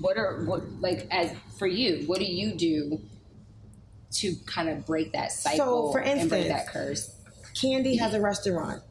what 0.00 0.16
are 0.16 0.44
what 0.44 0.62
like 0.80 1.06
as 1.10 1.32
for 1.58 1.66
you, 1.66 2.04
what 2.06 2.18
do 2.18 2.24
you 2.24 2.54
do 2.54 3.00
to 4.12 4.34
kind 4.46 4.68
of 4.68 4.86
break 4.86 5.12
that 5.12 5.32
cycle 5.32 5.92
for 5.92 6.00
and 6.00 6.28
break 6.28 6.46
instance, 6.46 6.64
that 6.64 6.72
curse? 6.72 7.14
Kandi 7.54 7.98
has 7.98 8.14
a 8.14 8.20
restaurant. 8.20 8.82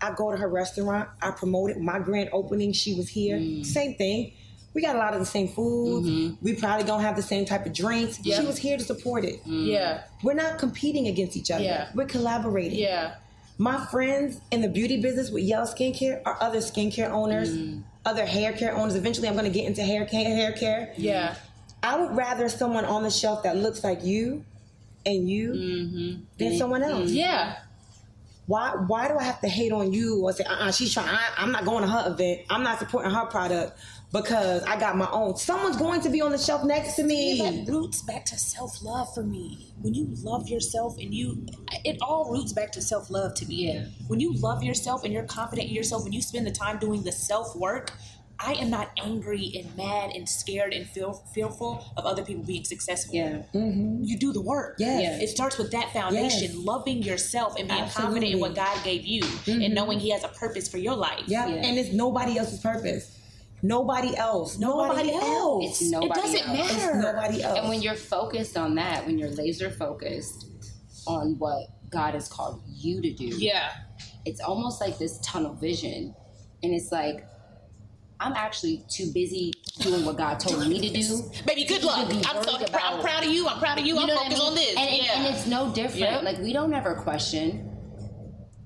I 0.00 0.12
go 0.12 0.30
to 0.30 0.36
her 0.36 0.48
restaurant. 0.48 1.08
I 1.20 1.30
promote 1.32 1.70
it. 1.70 1.80
My 1.80 1.98
grand 1.98 2.30
opening, 2.32 2.72
she 2.72 2.94
was 2.94 3.08
here. 3.08 3.36
Mm. 3.36 3.66
Same 3.66 3.94
thing. 3.94 4.32
We 4.74 4.82
got 4.82 4.94
a 4.94 4.98
lot 4.98 5.14
of 5.14 5.20
the 5.20 5.26
same 5.26 5.48
food. 5.48 6.04
Mm-hmm. 6.04 6.44
We 6.44 6.54
probably 6.54 6.86
don't 6.86 7.00
have 7.00 7.16
the 7.16 7.22
same 7.22 7.44
type 7.44 7.66
of 7.66 7.72
drinks. 7.72 8.22
She 8.22 8.46
was 8.46 8.58
here 8.58 8.76
to 8.76 8.84
support 8.84 9.24
it. 9.24 9.40
Yeah. 9.44 10.04
We're 10.22 10.34
not 10.34 10.58
competing 10.58 11.08
against 11.08 11.36
each 11.36 11.50
other. 11.50 11.64
Yeah. 11.64 11.90
We're 11.94 12.06
collaborating. 12.06 12.78
Yeah. 12.78 13.14
My 13.60 13.84
friends 13.86 14.40
in 14.52 14.62
the 14.62 14.68
beauty 14.68 15.00
business 15.00 15.30
with 15.30 15.42
Yell 15.42 15.66
Skincare 15.66 16.22
are 16.24 16.36
other 16.40 16.58
skincare 16.58 17.10
owners, 17.10 17.50
Mm. 17.56 17.82
other 18.06 18.24
hair 18.24 18.52
care 18.52 18.76
owners. 18.76 18.94
Eventually, 18.94 19.26
I'm 19.28 19.34
going 19.34 19.46
to 19.46 19.50
get 19.50 19.66
into 19.66 19.82
hair 19.82 20.06
care. 20.06 20.24
Hair 20.24 20.52
care. 20.52 20.92
Yeah. 20.96 21.34
I 21.82 22.00
would 22.00 22.16
rather 22.16 22.48
someone 22.48 22.84
on 22.84 23.02
the 23.02 23.10
shelf 23.10 23.42
that 23.42 23.56
looks 23.56 23.82
like 23.82 24.04
you 24.04 24.44
and 25.04 25.28
you 25.28 25.52
Mm-hmm. 25.52 26.22
than 26.38 26.56
someone 26.58 26.82
else. 26.84 27.10
Yeah. 27.10 27.56
Why 28.46 28.70
why 28.86 29.08
do 29.08 29.18
I 29.18 29.24
have 29.24 29.40
to 29.42 29.48
hate 29.48 29.72
on 29.72 29.92
you 29.92 30.22
or 30.22 30.32
say, 30.32 30.44
uh-uh, 30.44 30.70
she's 30.72 30.92
trying, 30.94 31.08
I, 31.08 31.20
I'm 31.36 31.52
not 31.52 31.64
going 31.64 31.82
to 31.82 31.88
her 31.90 32.10
event. 32.12 32.42
I'm 32.48 32.62
not 32.62 32.78
supporting 32.78 33.10
her 33.10 33.26
product 33.26 33.78
because 34.12 34.62
I 34.62 34.78
got 34.78 34.96
my 34.96 35.08
own. 35.10 35.36
Someone's 35.36 35.76
going 35.76 36.00
to 36.02 36.08
be 36.08 36.20
on 36.20 36.32
the 36.32 36.38
shelf 36.38 36.64
next 36.64 36.94
to 36.96 37.04
me. 37.04 37.38
That 37.38 37.70
roots 37.72 38.02
back 38.02 38.24
to 38.26 38.38
self 38.38 38.82
love 38.82 39.12
for 39.14 39.22
me. 39.22 39.72
When 39.80 39.94
you 39.94 40.08
love 40.22 40.48
yourself 40.48 40.96
and 40.98 41.12
you, 41.14 41.46
it 41.84 41.98
all 42.00 42.30
roots 42.30 42.52
back 42.52 42.72
to 42.72 42.82
self 42.82 43.10
love 43.10 43.34
to 43.34 43.46
me. 43.46 43.72
Yeah. 43.72 43.84
When 44.06 44.20
you 44.20 44.32
love 44.34 44.62
yourself 44.62 45.04
and 45.04 45.12
you're 45.12 45.24
confident 45.24 45.68
in 45.68 45.74
yourself, 45.74 46.04
when 46.04 46.12
you 46.12 46.22
spend 46.22 46.46
the 46.46 46.52
time 46.52 46.78
doing 46.78 47.02
the 47.02 47.12
self 47.12 47.54
work, 47.54 47.92
I 48.40 48.52
am 48.54 48.70
not 48.70 48.90
angry 48.96 49.52
and 49.56 49.76
mad 49.76 50.12
and 50.14 50.28
scared 50.28 50.72
and 50.72 50.88
feel 50.88 51.12
fearful 51.34 51.84
of 51.96 52.06
other 52.06 52.24
people 52.24 52.44
being 52.44 52.64
successful. 52.64 53.14
Yeah. 53.16 53.42
Mm-hmm. 53.52 54.04
You 54.04 54.16
do 54.16 54.32
the 54.32 54.40
work. 54.40 54.76
Yes. 54.78 55.02
Yeah. 55.02 55.24
It 55.24 55.28
starts 55.28 55.58
with 55.58 55.72
that 55.72 55.92
foundation, 55.92 56.52
Yes. 56.52 56.54
loving 56.54 57.02
yourself 57.02 57.56
and 57.58 57.68
being 57.68 57.88
confident 57.88 58.32
in 58.32 58.38
what 58.40 58.54
God 58.54 58.82
gave 58.84 59.04
you 59.04 59.22
and 59.24 59.30
mm-hmm. 59.62 59.74
knowing 59.74 59.98
He 59.98 60.10
has 60.10 60.22
a 60.22 60.28
purpose 60.28 60.68
for 60.68 60.78
your 60.78 60.94
life. 60.94 61.24
Yeah. 61.26 61.48
and 61.48 61.78
it's 61.78 61.92
nobody 61.92 62.38
else's 62.38 62.60
purpose. 62.60 63.17
Nobody 63.62 64.16
else. 64.16 64.58
Nobody, 64.58 65.10
Nobody 65.10 65.14
else. 65.14 65.24
else. 65.24 65.80
It's 65.82 65.90
nobody 65.90 66.10
it 66.20 66.22
doesn't 66.22 66.48
else. 66.50 66.70
It's 66.72 66.76
matter. 66.86 66.96
nobody 67.02 67.42
else. 67.42 67.58
And 67.58 67.68
when 67.68 67.82
you're 67.82 67.94
focused 67.94 68.56
on 68.56 68.74
that, 68.76 69.04
when 69.06 69.18
you're 69.18 69.30
laser 69.30 69.70
focused 69.70 70.46
on 71.06 71.36
what 71.38 71.66
God 71.90 72.14
has 72.14 72.28
called 72.28 72.62
you 72.68 73.00
to 73.02 73.12
do, 73.12 73.24
Yeah. 73.26 73.72
it's 74.24 74.40
almost 74.40 74.80
like 74.80 74.98
this 74.98 75.18
tunnel 75.20 75.54
vision. 75.54 76.14
And 76.62 76.72
it's 76.74 76.92
like, 76.92 77.24
I'm 78.20 78.32
actually 78.34 78.84
too 78.88 79.10
busy 79.12 79.52
doing 79.80 80.04
what 80.04 80.16
God 80.16 80.40
told 80.40 80.66
me 80.68 80.80
to 80.80 80.90
do. 80.90 81.22
Baby, 81.46 81.64
good 81.64 81.84
luck. 81.84 82.08
be 82.10 82.16
I'm, 82.26 82.42
so, 82.42 82.52
worried 82.58 82.68
I'm 82.74 83.00
proud 83.00 83.24
of 83.24 83.30
you. 83.30 83.46
I'm 83.48 83.58
proud 83.60 83.78
of 83.78 83.86
you. 83.86 83.94
You 83.94 84.00
I'm 84.00 84.06
know 84.08 84.14
what 84.16 84.26
I 84.26 84.28
focused 84.30 84.42
mean? 84.42 84.48
on 84.50 84.54
this. 84.56 84.76
And, 84.76 84.90
it- 84.90 85.04
yeah. 85.04 85.12
and 85.26 85.34
it's 85.36 85.46
no 85.46 85.72
different. 85.72 86.00
Yep. 86.00 86.22
Like, 86.24 86.38
we 86.38 86.52
don't 86.52 86.72
ever 86.74 86.94
question 86.96 87.64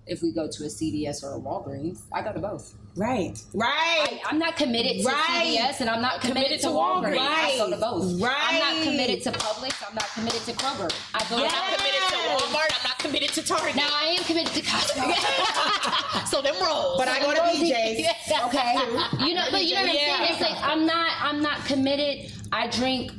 if 0.06 0.22
we 0.22 0.32
go 0.32 0.48
to 0.50 0.64
a 0.64 0.68
CVS 0.68 1.22
or 1.22 1.36
a 1.36 1.40
Walgreens. 1.40 2.00
I 2.12 2.22
go 2.22 2.32
to 2.32 2.40
both. 2.40 2.74
Right. 2.96 3.40
Right. 3.54 3.70
I, 3.72 4.20
I'm 4.26 4.38
not 4.38 4.56
committed 4.56 5.02
to 5.02 5.08
Right. 5.08 5.56
CVS 5.58 5.80
and 5.80 5.88
I'm 5.90 6.02
not 6.02 6.20
committed, 6.20 6.36
Committed 6.44 6.60
to 6.60 6.66
to 6.68 6.72
Walgreens. 6.72 7.16
Walgreens. 7.16 7.54
I 7.54 7.56
go 7.58 7.70
to 7.70 7.76
both. 7.76 8.20
Right. 8.20 8.36
I'm 8.40 8.58
not 8.58 8.82
committed 8.84 9.22
to 9.24 9.32
Publix. 9.32 9.88
I'm 9.88 9.94
not 9.94 10.08
committed 10.14 10.40
to 10.42 10.52
Kroger. 10.52 10.92
I 11.14 11.18
go 11.28 11.36
I'm 11.36 11.48
to 11.48 11.56
not 11.56 11.78
committed 11.78 12.00
to 12.08 12.16
Walmart. 12.16 12.70
I'm 12.76 12.88
not 12.88 12.98
committed 12.98 13.28
to 13.30 13.42
Target. 13.46 13.76
Now 13.76 13.88
I 13.90 14.04
am 14.18 14.24
committed 14.24 14.52
to 14.54 14.62
Costco. 14.62 16.26
so 16.28 16.42
them 16.42 16.54
rolls. 16.62 16.98
but 16.98 17.08
I 17.08 17.20
go 17.20 17.32
to 17.34 17.40
BJ's. 17.40 18.06
okay. 18.46 18.74
You 19.26 19.34
know, 19.34 19.44
but 19.50 19.64
you 19.64 19.74
know 19.74 19.82
what 19.82 19.90
I'm 19.90 19.94
Yeah. 19.96 20.16
saying? 20.18 20.32
It's 20.32 20.40
like 20.40 20.58
I'm 20.62 20.86
not 20.86 21.10
I'm 21.20 21.40
not 21.42 21.64
committed. 21.64 22.32
I 22.52 22.66
drink 22.68 23.12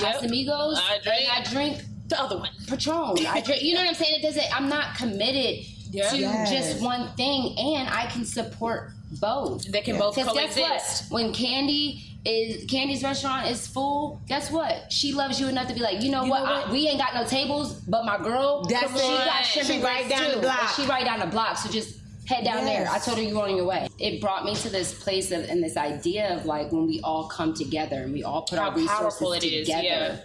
Yep. 0.00 0.22
Casamigos 0.22 0.76
I 0.76 0.98
drink- 1.04 1.20
and 1.20 1.46
I 1.46 1.50
drink 1.52 1.82
the 2.08 2.20
other 2.20 2.36
one. 2.38 2.50
Patron. 2.68 3.16
I 3.28 3.40
drink, 3.40 3.62
you 3.62 3.74
know 3.74 3.80
what 3.80 3.88
I'm 3.90 3.94
saying? 3.94 4.18
It 4.18 4.22
doesn't. 4.22 4.44
I'm 4.56 4.68
not 4.68 4.96
committed 4.96 5.64
Yeah. 5.94 6.10
to 6.10 6.16
Yes. 6.18 6.50
just 6.50 6.82
one 6.82 7.08
thing, 7.16 7.56
and 7.58 7.88
I 7.88 8.06
can 8.06 8.24
support 8.24 8.90
both. 9.20 9.64
They 9.64 9.80
can 9.80 9.96
both 9.98 10.16
coexist. 10.16 10.56
guess 10.56 11.10
what? 11.10 11.12
When 11.22 11.32
Kandi 11.32 12.00
is 12.24 12.64
Kandi's 12.66 13.02
restaurant 13.02 13.48
is 13.50 13.66
full, 13.66 14.20
guess 14.26 14.50
what? 14.50 14.90
She 14.92 15.12
loves 15.12 15.38
you 15.38 15.46
enough 15.48 15.68
to 15.68 15.74
be 15.74 15.80
like, 15.80 16.02
you 16.02 16.10
know, 16.10 16.24
You 16.24 16.30
what? 16.30 16.38
know 16.44 16.50
what? 16.52 16.68
I, 16.68 16.72
we 16.72 16.88
ain't 16.88 16.98
got 16.98 17.14
no 17.14 17.24
tables, 17.24 17.74
but 17.86 18.04
my 18.04 18.16
girl, 18.18 18.64
That's 18.64 18.90
she 19.00 19.06
it. 19.12 19.24
got 19.24 19.44
shrimp 19.44 19.68
She 19.68 19.82
right 19.82 20.06
grits 20.06 20.20
down 20.20 20.34
the 20.34 20.40
block. 20.40 20.68
She 20.74 20.86
right 20.86 21.04
down 21.04 21.20
the 21.20 21.26
block. 21.26 21.58
So 21.58 21.70
just 21.70 21.98
head 22.26 22.42
down 22.44 22.64
there. 22.64 22.88
I 22.90 22.98
told 22.98 23.18
her 23.18 23.22
you 23.22 23.34
were 23.36 23.42
on 23.42 23.54
your 23.54 23.66
way. 23.66 23.86
It 23.98 24.20
brought 24.22 24.44
me 24.46 24.54
to 24.56 24.70
this 24.70 24.94
place 25.04 25.30
of 25.30 25.44
and 25.50 25.62
this 25.62 25.76
idea 25.76 26.34
of 26.34 26.46
like 26.46 26.72
when 26.72 26.86
we 26.86 27.00
all 27.02 27.24
come 27.28 27.52
together 27.54 27.96
and 28.02 28.12
we 28.12 28.24
all 28.24 28.42
put 28.42 28.58
How 28.58 28.70
our 28.70 28.74
resources 28.74 28.98
powerful 28.98 29.32
it 29.34 29.44
is, 29.44 29.66
together. 29.68 29.84
yeah. 29.84 30.16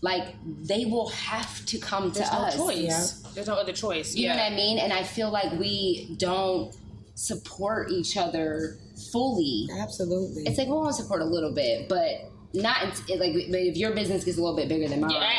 Like 0.00 0.34
they 0.44 0.84
will 0.84 1.08
have 1.10 1.64
to 1.66 1.78
come 1.78 2.10
There's 2.12 2.28
to 2.28 2.34
no 2.34 2.40
us. 2.42 2.56
choice. 2.56 3.21
Yeah. 3.21 3.21
There's 3.34 3.46
no 3.46 3.54
other 3.54 3.72
choice. 3.72 4.14
You 4.14 4.24
yeah. 4.26 4.36
know 4.36 4.42
what 4.42 4.52
I 4.52 4.56
mean? 4.56 4.78
And 4.78 4.92
I 4.92 5.02
feel 5.02 5.30
like 5.30 5.52
we 5.58 6.14
don't 6.18 6.74
support 7.14 7.90
each 7.90 8.16
other 8.16 8.76
fully. 9.10 9.68
Absolutely. 9.78 10.44
It's 10.44 10.58
like 10.58 10.68
we 10.68 10.74
want 10.74 10.94
to 10.96 11.02
support 11.02 11.22
a 11.22 11.24
little 11.24 11.52
bit, 11.52 11.88
but 11.88 12.30
not 12.54 13.00
it, 13.08 13.18
like 13.18 13.32
but 13.50 13.60
if 13.60 13.76
your 13.76 13.92
business 13.92 14.24
gets 14.24 14.38
a 14.38 14.40
little 14.40 14.56
bit 14.56 14.68
bigger 14.68 14.88
than 14.88 15.00
mine, 15.00 15.10
Yeah. 15.12 15.32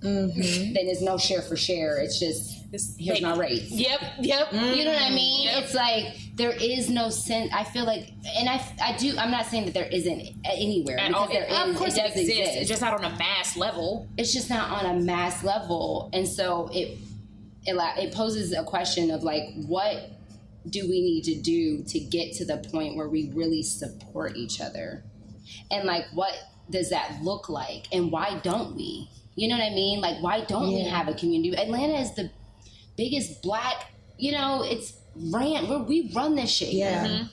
then 0.02 0.32
it's 0.34 1.02
no 1.02 1.18
share 1.18 1.42
for 1.42 1.56
share. 1.56 1.98
It's 1.98 2.18
just 2.18 2.57
It's 2.72 2.96
here's 2.98 3.20
like- 3.22 3.36
my 3.36 3.40
rate. 3.40 3.62
Yep. 3.68 4.00
Yep. 4.20 4.52
You 4.52 4.84
know 4.84 4.92
what 4.92 5.02
I 5.02 5.10
mm. 5.10 5.14
mean? 5.14 5.46
Yep. 5.46 5.62
It's 5.64 5.74
like 5.74 6.18
there 6.34 6.52
is 6.52 6.90
no 6.90 7.08
sense. 7.08 7.50
I 7.52 7.64
feel 7.64 7.84
like, 7.84 8.10
and 8.36 8.48
I, 8.48 8.62
I 8.82 8.96
do. 8.96 9.16
I'm 9.18 9.30
not 9.30 9.46
saying 9.46 9.64
that 9.66 9.74
there 9.74 9.88
isn't 9.90 10.22
anywhere 10.44 10.98
because 11.06 11.14
all, 11.14 11.28
there 11.28 11.44
is. 11.44 11.70
of 11.70 11.76
course 11.76 11.96
it 11.96 12.04
it, 12.04 12.06
exists. 12.08 12.30
exist. 12.30 12.56
It's 12.58 12.68
just 12.68 12.82
not 12.82 12.92
on 12.92 13.04
a 13.04 13.16
mass 13.16 13.56
level. 13.56 14.08
it's 14.16 14.32
just 14.32 14.50
not 14.50 14.70
on 14.70 14.96
a 14.96 15.00
mass 15.00 15.42
level 15.42 16.10
and 16.12 16.28
so 16.28 16.68
it 16.72 16.98
it, 17.66 17.74
it 17.98 18.14
poses 18.14 18.52
a 18.52 18.64
question 18.64 19.10
of 19.10 19.22
like 19.22 19.44
what 19.66 20.18
do 20.68 20.88
we 20.88 21.00
need 21.00 21.24
to 21.24 21.34
do 21.40 21.82
to 21.84 21.98
get 21.98 22.34
to 22.34 22.44
the 22.44 22.58
point 22.70 22.96
where 22.96 23.08
we 23.08 23.30
really 23.34 23.62
support 23.62 24.36
each 24.36 24.60
other? 24.60 25.04
And 25.70 25.86
like, 25.86 26.04
what 26.12 26.34
does 26.70 26.90
that 26.90 27.18
look 27.22 27.48
like? 27.48 27.86
And 27.92 28.10
why 28.12 28.40
don't 28.42 28.76
we? 28.76 29.08
You 29.34 29.48
know 29.48 29.56
what 29.56 29.64
I 29.64 29.74
mean? 29.74 30.00
Like, 30.00 30.20
why 30.22 30.42
don't 30.42 30.68
we 30.68 30.82
have 30.84 31.08
a 31.08 31.14
community? 31.14 31.56
Atlanta 31.56 32.00
is 32.00 32.14
the 32.14 32.30
biggest 32.98 33.40
black, 33.40 33.90
you 34.18 34.32
know, 34.32 34.62
it's 34.62 34.92
ran, 35.16 35.68
we're, 35.68 35.82
we 35.84 36.10
run 36.14 36.34
this 36.34 36.50
shit. 36.50 36.74
Yeah. 36.74 37.24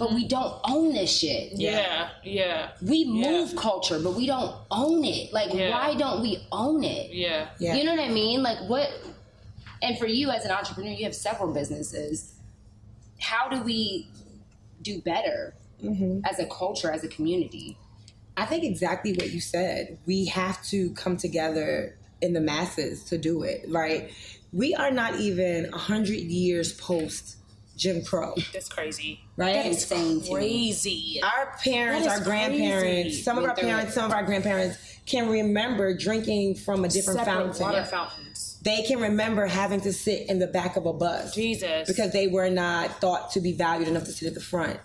But 0.00 0.12
we 0.12 0.26
don't 0.26 0.54
own 0.64 0.92
this 0.92 1.16
shit. 1.16 1.52
Yeah, 1.52 2.08
yeah, 2.24 2.70
We 2.82 3.04
move 3.04 3.54
culture, 3.54 4.00
but 4.02 4.14
we 4.16 4.26
don't 4.26 4.52
own 4.72 5.04
it. 5.04 5.32
Like, 5.32 5.54
Yeah. 5.54 5.70
why 5.70 5.94
don't 5.94 6.22
we 6.22 6.44
own 6.50 6.82
it? 6.82 7.12
yeah. 7.14 7.50
Yeah. 7.60 7.76
You 7.76 7.84
know 7.84 7.94
what 7.94 8.00
I 8.00 8.08
mean? 8.08 8.42
Like 8.42 8.58
what 8.68 8.90
and 9.82 9.96
for 9.96 10.06
you 10.06 10.30
as 10.30 10.44
an 10.44 10.50
entrepreneur, 10.50 10.90
you 10.90 11.04
have 11.04 11.14
several 11.14 11.52
businesses. 11.54 12.34
How 13.20 13.48
do 13.48 13.62
we 13.62 14.08
do 14.82 15.00
better 15.00 15.54
Mm-hmm. 15.84 16.20
as 16.26 16.38
a 16.38 16.44
culture, 16.46 16.90
as 16.90 17.04
a 17.04 17.08
community? 17.08 17.78
I 18.36 18.44
think 18.44 18.64
exactly 18.64 19.12
what 19.14 19.30
you 19.30 19.40
said. 19.40 19.96
We 20.04 20.26
have 20.26 20.62
to 20.66 20.90
come 20.90 21.16
together 21.16 21.96
in 22.20 22.34
the 22.34 22.40
masses 22.40 23.04
to 23.04 23.16
do 23.16 23.42
it, 23.44 23.64
right? 23.68 24.10
We 24.52 24.74
are 24.74 24.90
not 24.90 25.20
even 25.20 25.70
100 25.70 26.10
years 26.14 26.72
post 26.72 27.36
Jim 27.76 28.04
Crow, 28.04 28.34
That's 28.52 28.68
crazy. 28.68 29.20
right? 29.36 29.54
That 29.54 29.66
is 29.66 29.90
insane. 29.90 30.22
Crazy. 30.30 31.18
our 31.22 31.56
parents, 31.64 32.06
our 32.06 32.20
grandparents, 32.20 32.82
crazy. 32.82 33.22
some 33.22 33.38
of 33.38 33.44
our 33.44 33.48
Went 33.50 33.58
through 33.60 33.68
parents, 33.68 33.92
it. 33.92 33.94
some 33.94 34.04
of 34.04 34.12
our 34.12 34.22
grandparents 34.22 34.76
can 35.06 35.28
remember 35.30 35.96
drinking 35.96 36.56
from 36.56 36.84
a 36.84 36.88
different 36.88 37.20
Separate 37.20 37.32
fountain. 37.56 37.62
water 37.62 37.84
fountains. 37.84 38.58
They 38.62 38.82
can 38.82 39.00
remember 39.00 39.46
having 39.46 39.80
to 39.82 39.92
sit 39.94 40.28
in 40.28 40.38
the 40.40 40.46
back 40.46 40.76
of 40.76 40.84
a 40.84 40.92
bus 40.92 41.34
Jesus. 41.34 41.88
because 41.88 42.12
they 42.12 42.26
were 42.26 42.50
not 42.50 43.00
thought 43.00 43.30
to 43.32 43.40
be 43.40 43.52
valued 43.52 43.88
enough 43.88 44.04
to 44.04 44.12
sit 44.12 44.28
at 44.28 44.34
the 44.34 44.40
front. 44.40 44.78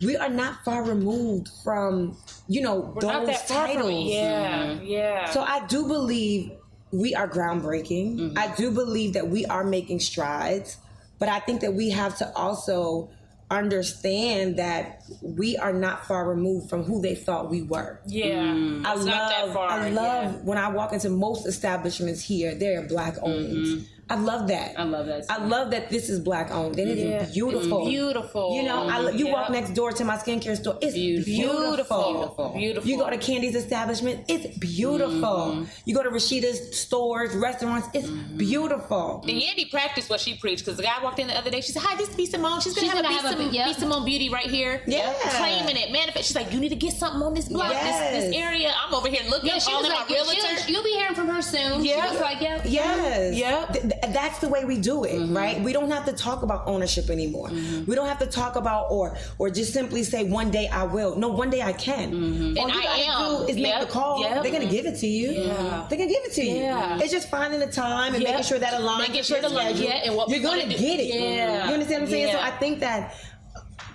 We 0.00 0.16
are 0.16 0.30
not 0.30 0.64
far 0.64 0.82
removed 0.82 1.50
from, 1.62 2.16
you 2.48 2.62
know, 2.62 2.76
We're 2.94 3.02
those 3.02 3.12
not 3.12 3.26
that 3.26 3.48
far 3.48 3.66
from 3.68 3.76
titles. 3.76 3.92
it. 4.08 4.14
Yeah, 4.14 4.62
mm-hmm. 4.66 4.84
yeah. 4.86 5.30
So 5.30 5.42
I 5.42 5.66
do 5.66 5.86
believe 5.86 6.52
we 6.94 7.14
are 7.14 7.28
groundbreaking. 7.28 8.16
Mm-hmm. 8.18 8.38
I 8.38 8.54
do 8.54 8.70
believe 8.70 9.14
that 9.14 9.28
we 9.28 9.44
are 9.46 9.64
making 9.64 10.00
strides, 10.00 10.76
but 11.18 11.28
I 11.28 11.40
think 11.40 11.60
that 11.62 11.74
we 11.74 11.90
have 11.90 12.16
to 12.18 12.32
also 12.36 13.10
understand 13.50 14.58
that 14.58 15.02
we 15.22 15.56
are 15.56 15.72
not 15.72 16.06
far 16.06 16.26
removed 16.28 16.68
from 16.70 16.82
who 16.82 17.00
they 17.02 17.14
thought 17.14 17.50
we 17.50 17.62
were. 17.62 18.00
yeah. 18.06 18.52
I 18.84 18.94
It's 18.94 19.04
love, 19.04 19.06
not 19.06 19.30
that 19.30 19.52
far. 19.52 19.68
I 19.68 19.90
love 19.90 20.32
yeah. 20.32 20.38
when 20.42 20.58
I 20.58 20.68
walk 20.68 20.92
into 20.92 21.10
most 21.10 21.46
establishments 21.46 22.22
here, 22.22 22.54
they're 22.54 22.86
black 22.86 23.16
owned. 23.22 23.86
I 24.10 24.16
love 24.16 24.48
that. 24.48 24.78
I 24.78 24.84
love 24.84 25.06
that. 25.06 25.24
I 25.30 25.44
love 25.44 25.70
that 25.70 25.88
this 25.88 26.10
is 26.10 26.20
black 26.20 26.50
owned 26.50 26.78
and 26.78 26.90
it 26.90 26.98
is 26.98 27.04
Yeah. 27.04 27.32
beautiful. 27.32 27.86
Beautiful. 27.86 28.54
You 28.56 28.64
know, 28.64 28.86
I, 28.88 29.10
you 29.10 29.28
walk 29.28 29.50
next 29.50 29.70
door 29.74 29.92
to 29.92 30.04
my 30.04 30.16
skincare 30.16 30.56
store. 30.56 30.78
It's 30.82 30.94
beautiful. 30.94 31.24
Beautiful. 31.24 32.52
Beautiful. 32.56 32.90
You 32.90 32.98
go 32.98 33.08
to 33.08 33.16
Kandi's 33.16 33.54
establishment. 33.54 34.24
It's 34.28 34.58
beautiful. 34.58 35.54
Mm-hmm. 35.54 35.64
You 35.86 35.94
go 35.94 36.02
to 36.02 36.10
Rashida's 36.10 36.78
stores, 36.78 37.34
restaurants. 37.34 37.88
It's 37.94 38.06
mm-hmm. 38.06 38.36
beautiful. 38.36 39.22
And 39.22 39.40
Yandy 39.40 39.70
practiced 39.70 40.10
what 40.10 40.20
she 40.20 40.36
preached 40.36 40.64
because 40.64 40.76
the 40.76 40.82
guy 40.82 41.02
walked 41.02 41.18
in 41.18 41.26
the 41.28 41.36
other 41.36 41.50
day. 41.50 41.60
She 41.62 41.72
said, 41.72 41.82
"Hi, 41.82 41.96
this 41.96 42.10
is 42.10 42.14
B 42.14 42.26
Simone. 42.26 42.60
She's 42.60 42.74
gonna 42.74 42.86
She's 42.86 42.94
have 42.94 43.02
gonna 43.02 43.08
a 43.14 43.20
B 43.20 43.26
have 43.26 43.32
a- 43.32 43.36
Simone, 43.38 43.54
yep. 43.54 43.66
B 43.68 43.72
Simone 43.74 44.04
Beauty 44.04 44.28
right 44.28 44.46
here. 44.46 44.82
Yeah. 44.86 45.12
claiming 45.30 45.76
it, 45.76 45.90
manifest. 45.92 46.26
She's 46.26 46.36
like, 46.36 46.52
you 46.52 46.60
need 46.60 46.68
to 46.70 46.76
get 46.76 46.92
something 46.92 47.22
on 47.22 47.34
this 47.34 47.48
block, 47.48 47.70
Yes. 47.70 48.12
this, 48.12 48.24
this 48.24 48.36
area. 48.36 48.72
I'm 48.86 48.94
over 48.94 49.08
here 49.08 49.22
looking, 49.28 49.48
yeah, 49.48 49.58
she 49.58 49.72
was 49.72 49.86
calling 49.86 49.90
like, 49.90 50.08
my 50.08 50.16
you, 50.16 50.22
realtor. 50.22 50.72
will 50.72 50.82
be 50.84 50.90
hearing 50.90 51.14
from 51.14 51.28
her 51.28 51.42
soon. 51.42 51.84
Yeah. 51.84 52.04
She 52.06 52.10
was 52.12 52.20
like, 52.20 52.40
yeah. 52.40 52.62
Yes. 52.64 53.36
Yep. 53.36 53.93
Th- 53.94 54.02
th- 54.02 54.14
that's 54.14 54.38
the 54.38 54.48
way 54.48 54.64
we 54.64 54.78
do 54.78 55.04
it, 55.04 55.12
mm-hmm. 55.18 55.36
right? 55.36 55.60
We 55.60 55.72
don't 55.72 55.90
have 55.90 56.04
to 56.06 56.12
talk 56.12 56.42
about 56.42 56.66
ownership 56.66 57.10
anymore. 57.10 57.48
Mm-hmm. 57.48 57.84
We 57.90 57.94
don't 57.94 58.06
have 58.08 58.18
to 58.20 58.26
talk 58.26 58.56
about 58.56 58.90
or 58.90 59.16
or 59.38 59.50
just 59.50 59.72
simply 59.72 60.02
say 60.04 60.24
one 60.24 60.50
day 60.50 60.68
I 60.68 60.84
will. 60.84 61.16
No, 61.16 61.28
one 61.28 61.50
day 61.50 61.62
I 61.62 61.72
can. 61.72 62.12
Mm-hmm. 62.12 62.58
All 62.58 62.64
And 62.66 62.74
you 62.74 62.80
I 62.80 62.82
gotta 62.84 63.02
am. 63.02 63.46
do 63.46 63.48
is 63.48 63.56
make 63.56 63.80
the 63.80 63.86
call. 63.86 64.20
Yep. 64.22 64.42
They're 64.42 64.52
gonna 64.52 64.66
give 64.66 64.86
it 64.86 64.98
to 65.00 65.06
you. 65.06 65.30
Yeah. 65.32 65.86
They're 65.88 65.98
gonna 65.98 66.10
give 66.10 66.24
it 66.24 66.32
to 66.34 66.44
you. 66.44 66.56
Yeah. 66.56 66.98
It's 67.00 67.12
just 67.12 67.28
finding 67.28 67.60
the 67.60 67.66
time 67.66 68.14
and 68.14 68.22
Yep. 68.22 68.30
making 68.30 68.44
sure 68.44 68.58
that 68.58 68.74
aligns. 68.74 68.98
Making 69.00 69.22
sure 69.22 69.40
the 69.40 69.48
schedule. 69.48 69.84
yeah, 69.84 70.04
and 70.04 70.16
what 70.16 70.28
you're 70.28 70.42
gonna 70.42 70.66
get 70.66 71.00
it. 71.00 71.06
Yeah. 71.14 71.68
You 71.68 71.74
understand 71.74 72.02
what 72.02 72.08
I'm 72.08 72.10
saying? 72.10 72.32
So 72.32 72.40
I 72.40 72.50
think 72.52 72.80
that 72.80 73.14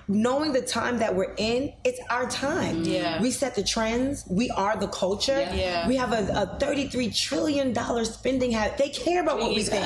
knowing 0.10 0.52
the 0.54 0.62
time 0.62 0.98
that 0.98 1.16
we're 1.16 1.34
in, 1.38 1.72
it's 1.86 2.00
our 2.10 2.28
time. 2.30 2.84
Mm. 2.84 2.88
Yeah. 2.88 3.22
We 3.22 3.30
set 3.30 3.54
the 3.56 3.64
trends. 3.64 4.26
We 4.30 4.50
are 4.50 4.76
the 4.76 4.88
culture. 4.88 5.40
Yeah. 5.54 5.88
We 5.88 5.96
have 5.98 6.12
a, 6.12 6.24
a 6.34 6.58
$33 6.60 7.16
trillion 7.16 7.74
spending 8.06 8.52
habit. 8.52 8.78
They 8.80 8.90
care 8.90 9.22
about 9.22 9.38
what 9.40 9.52
we 9.54 9.62
think. 9.64 9.86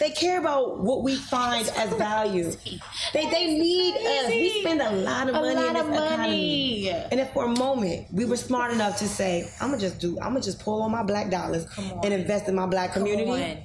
They 0.00 0.10
care 0.10 0.40
about 0.40 0.80
what 0.80 1.04
we 1.04 1.14
find 1.14 1.68
as 1.76 1.90
value. 1.96 2.50
They, 3.14 3.30
they 3.30 3.46
need 3.46 3.94
us. 3.94 4.28
We 4.30 4.60
spend 4.62 4.82
a 4.82 4.90
lot 4.90 5.28
of 5.28 5.36
A 5.36 5.40
money 5.40 5.50
in 5.50 5.56
lot 5.56 5.72
this 5.74 5.82
of 5.82 5.92
economy. 5.94 6.16
money. 6.16 6.88
And 7.12 7.20
if 7.20 7.32
for 7.32 7.44
a 7.44 7.56
moment 7.56 8.08
we 8.12 8.24
were 8.24 8.36
smart 8.36 8.72
enough 8.72 8.98
to 8.98 9.06
say, 9.08 9.48
I'm 9.60 9.70
gonna 9.70 9.80
just 9.80 10.00
do, 10.00 10.18
I'm 10.18 10.30
gonna 10.32 10.40
just 10.40 10.58
pull 10.58 10.82
all 10.82 10.88
my 10.88 11.04
black 11.04 11.30
dollars 11.30 11.66
and 12.02 12.12
invest 12.12 12.48
in 12.48 12.56
my 12.56 12.66
black 12.66 12.92
community, 12.94 13.30
on. 13.30 13.58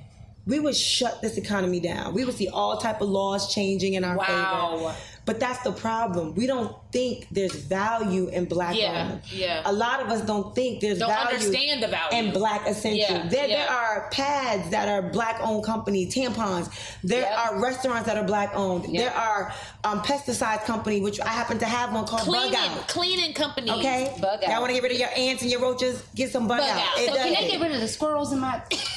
we 0.45 0.60
would 0.60 0.76
shut 0.76 1.22
this 1.24 1.38
economy 1.38 1.80
down. 1.80 2.14
We 2.14 2.24
would 2.24 2.36
see 2.36 2.49
all 2.49 2.78
type 2.78 3.02
of 3.02 3.10
laws 3.10 3.52
changing 3.52 3.94
in 3.95 4.03
our 4.03 4.16
Wow. 4.18 4.78
favor. 4.78 4.95
But 5.26 5.39
that's 5.39 5.64
the 5.64 5.72
problem. 5.72 6.35
We 6.35 6.48
don't 6.48 6.76
think 6.91 7.27
there's 7.31 7.55
value 7.55 8.27
in 8.30 8.45
black 8.45 8.76
Yeah, 8.76 9.09
owned. 9.11 9.22
yeah. 9.31 9.61
A 9.65 9.72
lot 9.72 10.01
of 10.01 10.07
us 10.09 10.22
don't 10.22 10.53
think 10.53 10.81
there's 10.81 10.99
Don't 10.99 11.09
value 11.09 11.35
understand 11.38 11.81
the 11.84 11.88
value. 11.88 12.18
in 12.27 12.34
black 12.34 12.68
essential. 12.68 13.15
Yeah, 13.18 13.27
There, 13.27 13.47
there 13.47 13.69
are 13.69 14.09
pads 14.11 14.69
that 14.72 14.89
are 14.89 15.01
black 15.01 15.39
owned 15.41 15.63
companies, 15.63 16.13
tampons. 16.13 16.69
There 17.03 17.22
Yep. 17.22 17.38
are 17.38 17.59
restaurants 17.61 18.05
that 18.07 18.18
are 18.18 18.23
black 18.26 18.51
owned. 18.55 18.85
Yep. 18.93 19.03
There 19.03 19.13
are 19.15 19.53
um, 19.84 20.01
pesticide 20.01 20.63
company, 20.65 21.01
which 21.01 21.19
I 21.22 21.30
happen 21.30 21.57
to 21.59 21.65
have 21.65 21.93
one 21.93 22.05
called 22.05 22.22
Cleaning, 22.23 22.51
Bug 22.51 22.72
Out. 22.80 22.88
cleaning 22.88 23.34
company. 23.34 23.72
Okay, 23.72 24.15
Bug 24.22 24.43
Out. 24.43 24.49
Y'all 24.49 24.59
want 24.61 24.69
to 24.69 24.73
get 24.73 24.84
rid 24.84 24.91
of 24.91 24.99
your 24.99 25.09
ants 25.15 25.41
and 25.41 25.49
your 25.51 25.61
roaches? 25.61 26.03
Get 26.15 26.31
some 26.31 26.47
bug, 26.47 26.59
Bug 26.59 26.69
out. 26.69 26.77
Out. 26.77 26.99
It 26.99 27.07
So 27.09 27.15
can 27.15 27.34
they 27.34 27.45
it. 27.47 27.51
get 27.51 27.61
rid 27.61 27.72
of 27.72 27.81
the 27.81 27.88
squirrels 27.88 28.31
in 28.34 28.39
my 28.39 28.55
attic? 28.57 28.80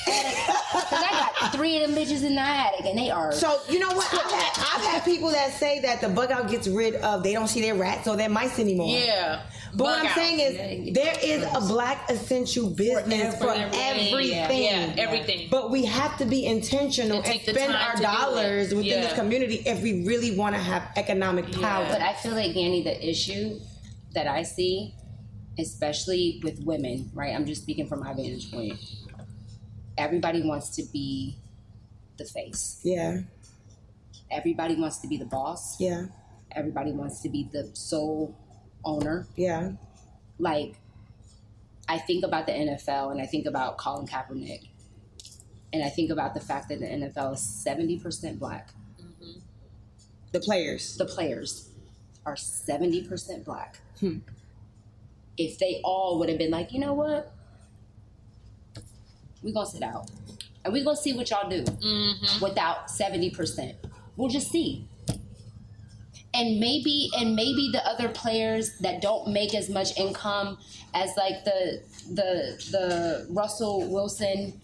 Because 0.74 1.04
I 1.04 1.30
got 1.40 1.52
three 1.52 1.82
of 1.82 1.88
them 1.88 1.96
bitches 1.98 2.24
in 2.24 2.34
the 2.34 2.40
attic 2.40 2.84
and 2.86 2.98
they 2.98 3.08
are. 3.10 3.32
So 3.32 3.60
you 3.68 3.78
know 3.78 3.92
what? 3.92 4.12
I've 4.12 4.30
had, 4.30 4.52
I've 4.74 4.84
had 4.84 5.04
people 5.04 5.30
that 5.30 5.52
say 5.52 5.78
that 5.80 6.00
the 6.00 6.08
bug 6.08 6.32
out 6.32 6.50
gets 6.50 6.66
rid 6.66 6.96
of. 6.96 7.22
They 7.22 7.32
don't 7.32 7.46
see 7.46 7.60
their 7.60 7.76
rats 7.84 8.08
or 8.08 8.16
their 8.16 8.28
mice 8.30 8.58
anymore. 8.58 8.88
Yeah. 8.88 9.42
But 9.76 9.84
what 9.84 9.98
I'm 10.00 10.06
out. 10.06 10.14
saying 10.14 10.38
is, 10.40 10.94
there 10.94 11.16
is 11.22 11.42
a 11.52 11.60
black 11.60 12.08
essential 12.10 12.70
business 12.70 13.36
for, 13.38 13.50
everything. 13.50 14.62
Yeah, 14.64 14.94
everything. 14.96 15.48
But 15.50 15.70
we 15.70 15.84
have 15.84 16.16
to 16.18 16.24
be 16.24 16.46
intentional 16.46 17.18
And 17.18 17.26
and, 17.26 17.40
spend 17.42 17.72
our 17.74 17.92
to 17.92 17.96
do 17.98 18.02
dollars 18.02 18.72
it. 18.72 18.76
within 18.76 19.00
this 19.02 19.12
community 19.14 19.56
if 19.66 19.82
we 19.82 20.04
really 20.06 20.36
want 20.36 20.54
to 20.54 20.60
have 20.60 20.82
economic 20.96 21.46
power. 21.52 21.86
But 21.90 22.00
I 22.02 22.14
feel 22.14 22.32
like 22.32 22.52
Yandy, 22.52 22.82
the 22.84 22.96
issue 23.08 23.58
that 24.14 24.26
I 24.28 24.42
see, 24.44 24.94
especially 25.58 26.40
with 26.44 26.60
women, 26.64 27.10
right? 27.14 27.34
I'm 27.34 27.44
just 27.46 27.62
speaking 27.62 27.86
from 27.86 28.00
my 28.00 28.12
vantage 28.14 28.50
point. 28.52 28.78
Everybody 29.98 30.42
wants 30.42 30.70
to 30.76 30.82
be 30.92 31.36
the 32.16 32.24
face. 32.24 32.80
yeah, 32.84 33.18
Everybody 34.30 34.74
wants 34.76 34.98
to 34.98 35.08
be 35.08 35.16
the 35.16 35.24
boss. 35.26 35.80
yeah, 35.80 36.06
Everybody 36.54 36.92
wants 36.92 37.20
to 37.22 37.28
be 37.28 37.48
the 37.52 37.70
sole 37.74 38.36
owner. 38.84 39.26
yeah, 39.36 39.72
Like, 40.38 40.76
I 41.88 41.98
think 41.98 42.24
about 42.24 42.46
the 42.46 42.52
NFL 42.52 43.12
and 43.12 43.20
I 43.20 43.26
think 43.26 43.46
about 43.46 43.78
Colin 43.78 44.06
Kaepernick. 44.06 44.68
And 45.72 45.82
I 45.82 45.88
think 45.88 46.10
about 46.10 46.34
the 46.34 46.40
fact 46.40 46.68
that 46.68 46.78
the 46.78 46.86
NFL 46.86 47.34
is 47.34 47.40
70% 47.40 48.38
black. 48.38 48.70
the 50.32 50.40
players. 50.40 50.96
the 50.96 51.04
players 51.04 51.70
are 52.26 52.34
70% 52.34 53.44
black. 53.44 53.78
Hmm. 54.00 54.18
If 55.36 55.58
they 55.58 55.80
all 55.84 56.18
would 56.18 56.28
have 56.28 56.38
been 56.38 56.50
like, 56.50 56.72
you 56.72 56.78
know 56.80 56.94
what? 56.94 57.32
We're 59.42 59.52
going 59.52 59.66
to 59.66 59.72
sit 59.72 59.82
out. 59.82 60.10
And 60.64 60.72
we're 60.72 60.84
going 60.84 60.96
to 60.96 61.02
see 61.02 61.12
what 61.12 61.28
y'all 61.30 61.48
do 61.50 61.64
without 62.40 62.88
70%. 62.88 63.74
We'll 64.16 64.28
just 64.30 64.50
see. 64.50 64.88
And 66.34 66.58
maybe 66.58 67.10
and 67.16 67.36
maybe 67.36 67.70
the 67.72 67.86
other 67.86 68.08
players 68.08 68.76
that 68.78 69.00
don't 69.00 69.28
make 69.28 69.54
as 69.54 69.70
much 69.70 69.96
income 69.96 70.58
as 70.92 71.10
like 71.16 71.44
the 71.44 71.80
the 72.12 72.60
the 72.72 73.26
Russell 73.30 73.88
Wilson 73.88 74.60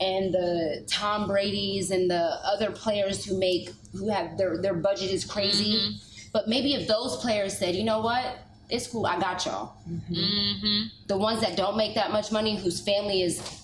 and 0.00 0.32
the 0.32 0.84
Tom 0.88 1.28
Brady's 1.28 1.90
and 1.90 2.10
the 2.10 2.38
other 2.42 2.70
players 2.70 3.24
who 3.24 3.38
make 3.38 3.70
who 3.92 4.08
have 4.08 4.38
their 4.38 4.60
their 4.62 4.74
budget 4.74 5.10
is 5.10 5.24
crazy. 5.24 5.74
Mm-hmm. 5.74 6.28
But 6.32 6.48
maybe 6.48 6.74
if 6.74 6.88
those 6.88 7.16
players 7.16 7.58
said, 7.58 7.74
you 7.74 7.84
know 7.84 8.00
what, 8.00 8.38
it's 8.70 8.86
cool, 8.86 9.04
I 9.04 9.18
got 9.18 9.44
y'all. 9.44 9.74
Mm-hmm. 9.88 10.14
Mm-hmm. 10.14 10.86
The 11.08 11.18
ones 11.18 11.40
that 11.40 11.56
don't 11.56 11.76
make 11.76 11.94
that 11.96 12.12
much 12.12 12.32
money, 12.32 12.56
whose 12.56 12.80
family 12.80 13.22
is 13.22 13.60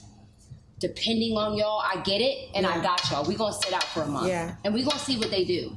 depending 0.79 1.37
on 1.37 1.57
y'all, 1.57 1.81
I 1.81 2.03
get 2.03 2.21
it, 2.21 2.51
and 2.55 2.67
I 2.67 2.83
got 2.83 3.11
y'all. 3.11 3.25
We're 3.25 3.39
gonna 3.39 3.55
sit 3.55 3.73
out 3.73 3.85
for 3.85 4.03
a 4.03 4.07
month, 4.07 4.29
Yeah. 4.29 4.57
and 4.65 4.75
we're 4.75 4.85
gonna 4.85 4.99
see 4.99 5.17
what 5.17 5.31
they 5.31 5.45
do. 5.45 5.77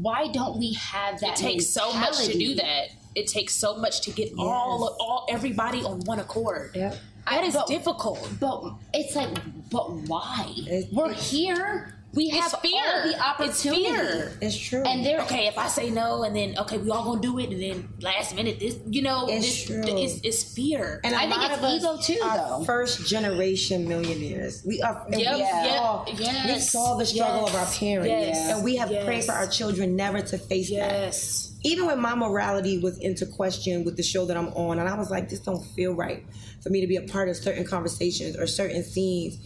Why 0.00 0.28
don't 0.28 0.58
we 0.58 0.74
have 0.74 1.20
that? 1.20 1.38
It 1.38 1.42
takes 1.42 1.66
so 1.66 1.92
much 1.92 2.26
to 2.26 2.32
do 2.32 2.54
that. 2.54 2.90
It 3.14 3.26
takes 3.26 3.54
so 3.54 3.76
much 3.76 4.00
to 4.02 4.10
get 4.12 4.32
all 4.38 4.96
all 5.00 5.26
everybody 5.28 5.82
on 5.82 6.00
one 6.00 6.20
accord. 6.20 6.70
Yep. 6.74 6.96
That 7.28 7.44
is 7.44 7.54
but- 7.54 7.66
difficult. 7.66 8.28
But 8.40 8.72
it's 8.94 9.14
like, 9.16 9.28
but 9.70 9.90
why? 9.90 10.52
It- 10.56 10.92
We're 10.92 11.12
here. 11.12 11.94
We 12.14 12.30
have 12.30 12.52
it's 12.52 12.60
fear. 12.62 12.82
all 12.86 13.08
the 13.08 13.20
opportunity. 13.20 13.82
It's 13.84 14.00
fear. 14.00 14.32
It's 14.40 14.56
true. 14.56 14.82
And 14.82 15.04
they're 15.04 15.20
okay, 15.22 15.46
if 15.46 15.58
I 15.58 15.68
say 15.68 15.90
no, 15.90 16.22
and 16.22 16.34
then 16.34 16.56
okay, 16.58 16.78
we 16.78 16.90
all 16.90 17.04
gonna 17.04 17.20
do 17.20 17.38
it, 17.38 17.50
and 17.50 17.60
then 17.62 17.88
last 18.00 18.34
minute, 18.34 18.58
this, 18.58 18.78
you 18.88 19.02
know, 19.02 19.26
It's 19.28 19.44
this, 19.46 19.64
true. 19.66 19.82
It's, 19.84 20.20
it's 20.22 20.54
fear. 20.54 21.00
And 21.04 21.14
I 21.14 21.28
think 21.28 21.42
it's 21.52 21.84
ego 21.84 21.98
too, 22.00 22.20
are 22.24 22.36
though. 22.36 22.64
First 22.64 23.06
generation 23.06 23.86
millionaires. 23.86 24.62
We 24.64 24.80
are. 24.80 25.04
And 25.06 25.20
Yep, 25.20 25.34
we 25.34 25.40
yeah, 25.40 25.76
saw, 25.76 26.04
yes, 26.16 26.54
we 26.54 26.60
saw 26.60 26.96
the 26.96 27.06
struggle 27.06 27.46
of 27.46 27.54
our 27.54 27.66
parents, 27.66 28.08
yes, 28.08 28.54
and 28.54 28.64
we 28.64 28.76
have 28.76 28.90
yes. 28.90 29.04
prayed 29.04 29.24
for 29.24 29.32
our 29.32 29.46
children 29.46 29.94
never 29.94 30.20
to 30.22 30.38
face 30.38 30.70
that. 30.70 30.76
yes. 30.76 31.44
Even 31.64 31.86
when 31.86 32.00
my 32.00 32.14
morality 32.14 32.78
was 32.78 32.98
into 32.98 33.26
question 33.26 33.84
with 33.84 33.96
the 33.96 34.02
show 34.02 34.24
that 34.26 34.36
I'm 34.36 34.48
on, 34.54 34.78
and 34.78 34.88
I 34.88 34.96
was 34.96 35.10
like, 35.10 35.28
this 35.28 35.40
don't 35.40 35.62
feel 35.74 35.92
right 35.92 36.24
for 36.62 36.70
me 36.70 36.80
to 36.80 36.86
be 36.86 36.96
a 36.96 37.02
part 37.02 37.28
of 37.28 37.36
certain 37.36 37.64
conversations 37.66 38.36
or 38.36 38.46
certain 38.46 38.82
scenes. 38.82 39.38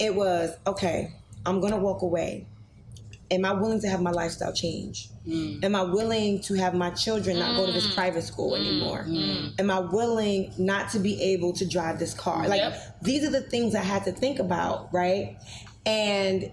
It 0.00 0.14
was 0.14 0.50
okay. 0.66 1.14
I'm 1.48 1.60
gonna 1.60 1.78
walk 1.78 2.02
away. 2.02 2.46
Am 3.30 3.44
I 3.44 3.52
willing 3.52 3.80
to 3.80 3.88
have 3.88 4.00
my 4.00 4.10
lifestyle 4.10 4.52
change? 4.54 5.08
Mm. 5.26 5.62
Am 5.62 5.74
I 5.74 5.82
willing 5.82 6.40
to 6.42 6.54
have 6.54 6.74
my 6.74 6.90
children 6.90 7.38
not 7.38 7.56
go 7.56 7.66
to 7.66 7.72
this 7.72 7.92
private 7.94 8.22
school 8.24 8.52
Mm. 8.52 8.60
anymore? 8.60 9.06
Am 9.58 9.70
I 9.70 9.80
willing 9.80 10.52
not 10.56 10.90
to 10.92 10.98
be 10.98 11.20
able 11.20 11.52
to 11.54 11.66
drive 11.66 11.98
this 11.98 12.14
car? 12.14 12.48
Like 12.48 12.60
Yep. 12.60 13.02
these 13.02 13.24
are 13.24 13.30
the 13.30 13.42
things 13.42 13.74
I 13.74 13.82
had 13.82 14.04
to 14.04 14.12
think 14.12 14.38
about, 14.38 14.88
right? 14.94 15.36
And 15.84 16.50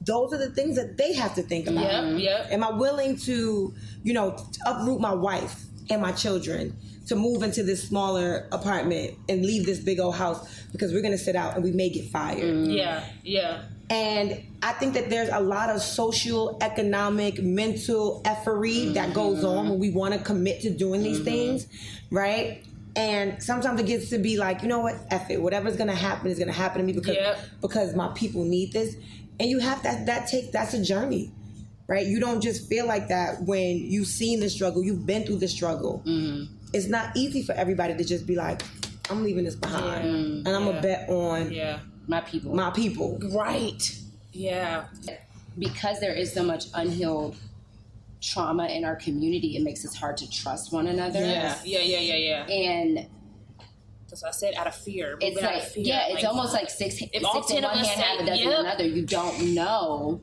those 0.00 0.32
are 0.32 0.38
the 0.38 0.50
things 0.50 0.76
that 0.76 0.96
they 0.96 1.12
have 1.14 1.34
to 1.34 1.42
think 1.42 1.66
about. 1.66 2.06
Yep, 2.12 2.20
yep. 2.20 2.52
Am 2.52 2.64
I 2.64 2.70
willing 2.70 3.16
to, 3.28 3.74
you 4.02 4.12
know, 4.14 4.36
uproot 4.64 5.00
my 5.00 5.12
wife 5.12 5.64
and 5.90 6.00
my 6.00 6.12
children 6.12 6.74
to 7.08 7.16
move 7.16 7.42
into 7.42 7.62
this 7.62 7.82
smaller 7.86 8.46
apartment 8.52 9.14
and 9.28 9.44
leave 9.44 9.66
this 9.66 9.78
big 9.80 9.98
old 10.00 10.14
house 10.14 10.46
because 10.72 10.92
we're 10.92 11.02
gonna 11.02 11.18
sit 11.18 11.36
out 11.36 11.54
and 11.54 11.64
we 11.64 11.72
may 11.72 11.90
get 11.90 12.06
fired? 12.10 12.66
Yeah, 12.66 13.04
yeah. 13.24 13.62
And 13.90 14.42
I 14.62 14.72
think 14.72 14.94
that 14.94 15.08
there's 15.08 15.30
a 15.30 15.40
lot 15.40 15.70
of 15.70 15.80
social, 15.80 16.58
economic, 16.60 17.42
mental 17.42 18.20
effery 18.24 18.90
that 18.90 19.14
goes 19.14 19.44
on 19.44 19.70
when 19.70 19.78
we 19.78 19.90
want 19.90 20.14
to 20.14 20.20
commit 20.20 20.60
to 20.62 20.70
doing 20.70 21.02
these 21.02 21.16
mm-hmm. 21.16 21.24
things, 21.24 21.66
right? 22.10 22.64
And 22.96 23.42
sometimes 23.42 23.80
it 23.80 23.86
gets 23.86 24.10
to 24.10 24.18
be 24.18 24.36
like, 24.36 24.62
you 24.62 24.68
know 24.68 24.80
what, 24.80 24.96
F 25.10 25.30
it. 25.30 25.40
Whatever's 25.40 25.76
gonna 25.76 25.94
happen 25.94 26.30
is 26.30 26.38
gonna 26.38 26.52
happen 26.52 26.80
to 26.80 26.84
me 26.84 26.92
because 26.92 27.14
Yep. 27.14 27.38
because 27.60 27.94
my 27.94 28.08
people 28.08 28.44
need 28.44 28.72
this. 28.72 28.96
And 29.38 29.48
you 29.48 29.60
have 29.60 29.82
that 29.84 30.06
that 30.06 30.26
takes 30.28 30.48
that's 30.48 30.74
a 30.74 30.82
journey. 30.82 31.30
Right? 31.86 32.06
You 32.06 32.20
don't 32.20 32.42
just 32.42 32.68
feel 32.68 32.86
like 32.86 33.08
that 33.08 33.42
when 33.44 33.78
you've 33.78 34.08
seen 34.08 34.40
the 34.40 34.50
struggle, 34.50 34.84
you've 34.84 35.06
been 35.06 35.24
through 35.24 35.38
the 35.38 35.48
struggle. 35.48 36.02
Mm-hmm. 36.04 36.52
It's 36.74 36.88
not 36.88 37.16
easy 37.16 37.42
for 37.42 37.52
everybody 37.52 37.96
to 37.96 38.04
just 38.04 38.26
be 38.26 38.34
like, 38.34 38.60
I'm 39.08 39.22
leaving 39.22 39.44
this 39.44 39.54
behind. 39.54 40.06
And 40.46 40.48
I'm 40.48 40.64
gonna 40.64 40.82
bet 40.82 41.08
on 41.08 41.52
Yeah. 41.52 41.78
My 42.08 42.20
people, 42.22 42.54
my 42.54 42.70
people. 42.70 43.18
Right. 43.30 43.96
Yeah. 44.32 44.84
because 45.58 46.00
there 46.00 46.14
is 46.14 46.32
so 46.32 46.42
much 46.42 46.66
unhealed 46.74 47.36
trauma 48.20 48.66
in 48.66 48.84
our 48.84 48.96
community, 48.96 49.56
it 49.56 49.62
makes 49.62 49.84
it 49.84 49.94
hard 49.94 50.16
to 50.18 50.30
trust 50.30 50.72
one 50.72 50.86
another. 50.86 51.20
Yeah. 51.20 51.56
Yeah. 51.64 51.80
Yeah. 51.80 52.00
Yeah. 52.00 52.16
Yeah. 52.16 52.46
And 52.46 53.08
That's 54.08 54.22
what 54.22 54.28
I 54.28 54.32
said. 54.32 54.54
Out 54.54 54.66
of 54.66 54.74
fear. 54.74 55.18
it's 55.20 55.40
like, 55.40 55.62
fear. 55.62 55.84
yeah, 55.84 56.08
it's 56.08 56.24
almost 56.24 56.52
like 56.52 56.70
six, 56.70 56.96
if 57.00 57.10
six 57.10 57.24
all 57.24 57.42
in 57.42 57.46
10 57.46 57.64
of 57.64 57.70
one 57.70 57.80
us 57.80 57.88
hand, 57.88 58.00
half 58.00 58.14
a 58.14 58.18
say, 58.18 58.26
dozen 58.26 58.50
yep. 58.50 58.60
another. 58.60 58.86
You 58.86 59.06
don't 59.06 59.54
know, 59.54 60.20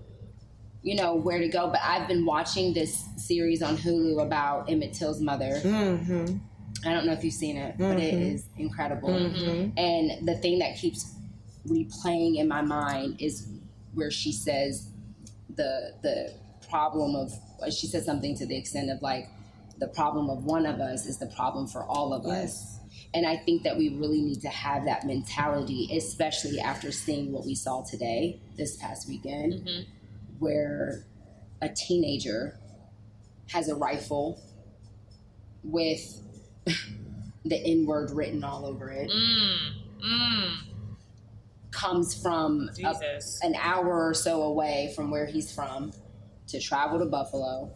you 0.82 0.96
know, 0.96 1.16
where 1.16 1.40
to 1.40 1.48
go. 1.48 1.68
But 1.68 1.82
I've 1.84 2.08
been 2.08 2.26
watching 2.26 2.74
this 2.74 3.06
series 3.18 3.62
on 3.62 3.78
Hulu 3.78 4.22
about 4.22 4.70
Emmett 4.70 4.94
Till's 4.94 5.22
mother. 5.22 5.60
Mm-hmm. 5.62 6.38
I 6.86 6.94
don't 6.94 7.06
know 7.06 7.14
if 7.14 7.24
you've 7.24 7.34
seen 7.34 7.58
it, 7.58 7.78
but 7.78 8.00
it 8.00 8.14
is 8.14 8.46
incredible. 8.58 9.18
Hmm. 9.18 9.70
And 9.78 10.28
the 10.28 10.36
thing 10.36 10.60
that 10.60 10.78
keeps 10.78 11.15
replaying 11.68 12.38
in 12.38 12.48
my 12.48 12.62
mind 12.62 13.22
is 13.22 13.48
where 13.94 14.12
she 14.12 14.32
says 14.32 14.90
the 15.56 15.94
the 16.02 16.34
problem 16.70 17.16
of 17.16 17.32
uh, 17.62 17.72
she 17.72 17.88
says 17.88 18.06
something 18.06 18.36
to 18.36 18.46
the 18.46 18.58
extent 18.58 18.90
of 18.90 19.02
like 19.02 19.30
the 19.78 19.88
problem 19.88 20.30
of 20.30 20.44
one 20.46 20.66
of 20.66 20.80
us 20.80 21.06
is 21.06 21.18
the 21.18 21.28
problem 21.28 21.68
for 21.68 21.84
all 21.84 22.14
of 22.14 22.26
us. 22.26 22.80
And 23.14 23.26
I 23.26 23.38
think 23.38 23.64
that 23.64 23.78
we 23.78 23.90
really 23.90 24.22
need 24.22 24.42
to 24.42 24.50
have 24.50 24.86
that 24.86 25.06
mentality, 25.06 25.90
especially 25.96 26.60
after 26.60 26.92
seeing 26.92 27.32
what 27.32 27.46
we 27.46 27.56
saw 27.56 27.84
today, 27.84 28.40
this 28.58 28.78
past 28.78 29.08
weekend, 29.08 29.54
mm-hmm. 29.54 29.84
where 30.40 31.06
a 31.62 31.70
teenager 31.70 32.58
has 33.52 33.70
a 33.70 33.76
rifle 33.76 34.42
with 35.64 36.22
the 37.46 37.58
N 37.58 37.86
word 37.86 38.12
written 38.12 38.44
all 38.44 38.66
over 38.66 38.90
it. 38.92 39.10
Mm, 39.10 39.58
mm. 40.04 40.56
Comes 41.76 42.20
from 42.22 42.70
a, 42.84 42.96
an 43.44 43.54
hour 43.60 44.08
or 44.08 44.14
so 44.14 44.44
away 44.44 44.94
from 44.96 45.12
where 45.12 45.26
he's 45.26 45.54
from 45.54 45.92
to 46.48 46.60
travel 46.60 47.00
to 47.00 47.06
Buffalo 47.06 47.70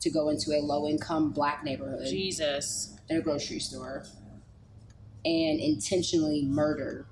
to 0.00 0.10
go 0.10 0.30
into 0.30 0.52
a 0.52 0.60
low 0.60 0.88
income 0.88 1.30
black 1.30 1.62
neighborhood 1.62 2.06
Jesus. 2.06 2.96
in 3.10 3.18
a 3.18 3.20
grocery 3.20 3.58
store 3.58 4.04
and 5.24 5.60
intentionally 5.60 6.46
murder 6.46 7.06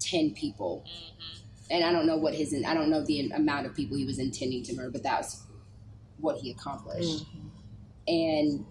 10 0.00 0.32
people. 0.32 0.84
Mm-hmm. 0.86 1.42
And 1.70 1.84
I 1.84 1.92
don't 1.92 2.06
know 2.06 2.16
what 2.16 2.34
his, 2.34 2.54
I 2.66 2.74
don't 2.74 2.90
know 2.90 3.04
the 3.04 3.30
amount 3.30 3.66
of 3.66 3.74
people 3.74 3.96
he 3.96 4.04
was 4.04 4.18
intending 4.18 4.64
to 4.64 4.74
murder, 4.74 4.90
but 4.90 5.02
that's 5.02 5.42
what 6.18 6.38
he 6.38 6.50
accomplished. 6.50 7.24
Mm-hmm. 7.24 7.48
And 8.08 8.66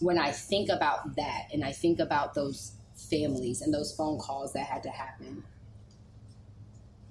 when 0.00 0.18
I 0.18 0.30
think 0.30 0.68
about 0.68 1.16
that 1.16 1.48
and 1.52 1.64
I 1.64 1.72
think 1.72 1.98
about 1.98 2.34
those 2.34 2.72
families 2.96 3.62
and 3.62 3.72
those 3.72 3.94
phone 3.94 4.18
calls 4.18 4.52
that 4.54 4.66
had 4.66 4.82
to 4.82 4.90
happen, 4.90 5.44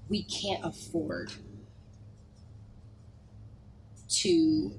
we 0.10 0.24
can't 0.24 0.64
afford 0.66 1.32
to 4.08 4.72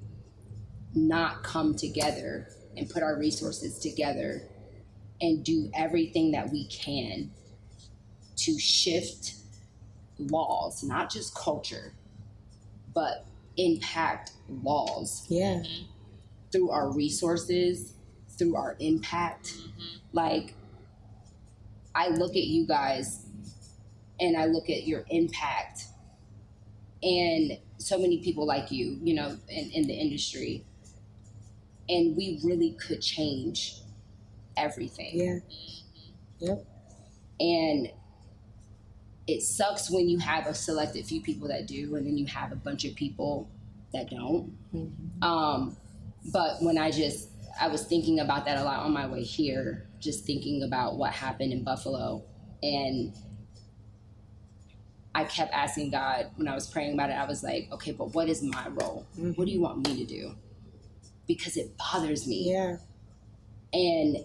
not 0.94 1.42
come 1.42 1.74
together 1.74 2.48
and 2.76 2.88
put 2.88 3.02
our 3.02 3.18
resources 3.18 3.78
together 3.78 4.42
and 5.20 5.44
do 5.44 5.70
everything 5.74 6.32
that 6.32 6.50
we 6.50 6.66
can 6.68 7.30
to 8.36 8.58
shift 8.58 9.34
laws, 10.18 10.82
not 10.82 11.10
just 11.10 11.34
culture, 11.34 11.92
but 12.94 13.26
impact 13.56 14.32
laws 14.48 15.26
Yeah. 15.28 15.62
through 16.52 16.70
our 16.70 16.90
resources, 16.90 17.94
through 18.38 18.56
our 18.56 18.76
impact. 18.78 19.54
Mm-hmm. 19.54 19.96
Like, 20.12 20.54
I 21.96 22.08
look 22.08 22.32
at 22.32 22.44
you 22.44 22.66
guys 22.66 23.24
and 24.20 24.36
I 24.36 24.44
look 24.44 24.68
at 24.68 24.86
your 24.86 25.04
impact 25.10 25.84
and 27.02 27.58
so 27.78 27.98
many 27.98 28.18
people 28.22 28.46
like 28.46 28.70
you, 28.70 28.98
you 29.02 29.14
know, 29.14 29.36
in, 29.48 29.70
in 29.72 29.86
the 29.86 29.94
industry. 29.94 30.64
And 31.88 32.16
we 32.16 32.40
really 32.44 32.72
could 32.72 33.00
change 33.00 33.80
everything. 34.56 35.42
Yeah. 36.38 36.48
Yep. 36.48 36.66
And 37.40 37.88
it 39.26 39.42
sucks 39.42 39.90
when 39.90 40.08
you 40.08 40.18
have 40.18 40.46
a 40.46 40.54
selected 40.54 41.04
few 41.06 41.20
people 41.20 41.48
that 41.48 41.66
do, 41.66 41.96
and 41.96 42.06
then 42.06 42.16
you 42.16 42.26
have 42.26 42.52
a 42.52 42.56
bunch 42.56 42.84
of 42.84 42.94
people 42.94 43.48
that 43.92 44.10
don't. 44.10 44.52
Um, 45.22 45.76
but 46.32 46.62
when 46.62 46.78
I 46.78 46.90
just, 46.90 47.30
I 47.60 47.68
was 47.68 47.84
thinking 47.84 48.20
about 48.20 48.44
that 48.46 48.58
a 48.58 48.64
lot 48.64 48.80
on 48.80 48.92
my 48.92 49.06
way 49.06 49.22
here, 49.22 49.86
just 50.06 50.24
thinking 50.24 50.62
about 50.62 50.96
what 50.96 51.12
happened 51.12 51.52
in 51.52 51.62
Buffalo. 51.64 52.24
And 52.62 53.12
I 55.14 55.24
kept 55.24 55.52
asking 55.52 55.90
God 55.90 56.30
when 56.36 56.48
I 56.48 56.54
was 56.54 56.66
praying 56.66 56.94
about 56.94 57.10
it, 57.10 57.14
I 57.14 57.26
was 57.26 57.42
like, 57.42 57.68
okay, 57.72 57.92
but 57.92 58.14
what 58.14 58.28
is 58.28 58.42
my 58.42 58.68
role? 58.68 59.06
What 59.34 59.46
do 59.46 59.50
you 59.52 59.60
want 59.60 59.86
me 59.86 59.96
to 59.96 60.04
do? 60.04 60.34
Because 61.26 61.56
it 61.56 61.76
bothers 61.76 62.26
me 62.26 62.50
Yeah. 62.52 62.76
and 63.72 64.16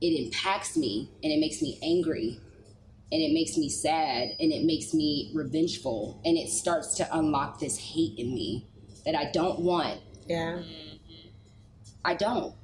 it 0.00 0.24
impacts 0.24 0.76
me 0.76 1.10
and 1.22 1.32
it 1.32 1.38
makes 1.40 1.60
me 1.62 1.78
angry 1.82 2.38
and 3.12 3.20
it 3.22 3.32
makes 3.32 3.56
me 3.56 3.68
sad 3.68 4.30
and 4.38 4.52
it 4.52 4.64
makes 4.64 4.94
me 4.94 5.30
revengeful 5.34 6.20
and 6.24 6.36
it 6.36 6.48
starts 6.48 6.94
to 6.96 7.16
unlock 7.16 7.58
this 7.58 7.76
hate 7.78 8.18
in 8.18 8.34
me 8.34 8.66
that 9.04 9.14
I 9.14 9.30
don't 9.32 9.60
want. 9.60 10.00
Yeah. 10.28 10.62
I 12.04 12.14
don't. 12.14 12.54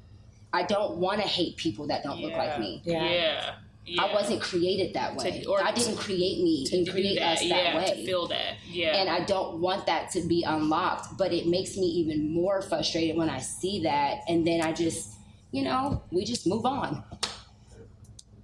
I 0.53 0.63
don't 0.63 0.97
want 0.97 1.21
to 1.21 1.27
hate 1.27 1.57
people 1.57 1.87
that 1.89 2.03
don't 2.03 2.21
look 2.21 2.33
like 2.33 2.59
me. 2.59 2.83
Yeah. 2.85 3.03
Yeah. 3.05 3.55
yeah. 3.85 4.03
I 4.03 4.13
wasn't 4.15 4.41
created 4.41 4.95
that 4.95 5.17
way. 5.17 5.45
or 5.49 5.59
God 5.59 5.75
didn't 5.75 5.97
create 5.97 6.43
me 6.43 6.67
to 6.67 6.79
and 6.79 6.89
create 6.89 7.19
that. 7.19 7.35
us 7.35 7.41
that 7.41 7.49
yeah. 7.49 7.77
way. 7.77 7.91
To 7.91 8.07
feel 8.07 8.27
that. 8.29 8.55
Yeah. 8.69 8.97
And 8.97 9.09
I 9.09 9.25
don't 9.25 9.61
want 9.61 9.87
that 9.87 10.11
to 10.13 10.23
be 10.23 10.45
unlocked, 10.45 11.19
but 11.19 11.33
it 11.33 11.47
makes 11.47 11.77
me 11.77 11.87
even 11.87 12.33
more 12.33 12.63
frustrated 12.63 13.17
when 13.17 13.29
I 13.29 13.39
see 13.39 13.83
that. 13.83 14.21
And 14.29 14.47
then 14.47 14.61
I 14.63 14.73
just, 14.73 15.15
you 15.53 15.63
know, 15.63 16.03
we 16.11 16.25
just 16.25 16.47
move 16.47 16.65
on. 16.65 17.03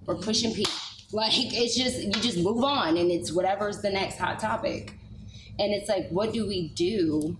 We're 0.05 0.15
pushing 0.15 0.53
people. 0.53 0.71
Like, 1.15 1.33
it's 1.35 1.75
just, 1.75 1.99
you 2.01 2.11
just 2.11 2.39
move 2.39 2.63
on 2.63 2.97
and 2.97 3.11
it's 3.11 3.31
whatever's 3.31 3.83
the 3.83 3.91
next 3.91 4.17
hot 4.17 4.39
topic. 4.39 4.95
And 5.59 5.71
it's 5.71 5.87
like, 5.87 6.09
what 6.09 6.33
do 6.33 6.47
we 6.47 6.69
do? 6.69 7.37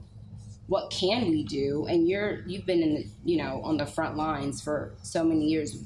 What 0.67 0.89
can 0.89 1.29
we 1.29 1.43
do? 1.43 1.85
And 1.87 2.07
you're, 2.07 2.41
you've 2.47 2.65
been 2.65 2.81
in 2.81 2.93
the, 2.95 3.07
you 3.25 3.37
know, 3.37 3.61
on 3.63 3.77
the 3.77 3.85
front 3.85 4.15
lines 4.15 4.61
for 4.61 4.93
so 5.03 5.23
many 5.23 5.45
years. 5.45 5.83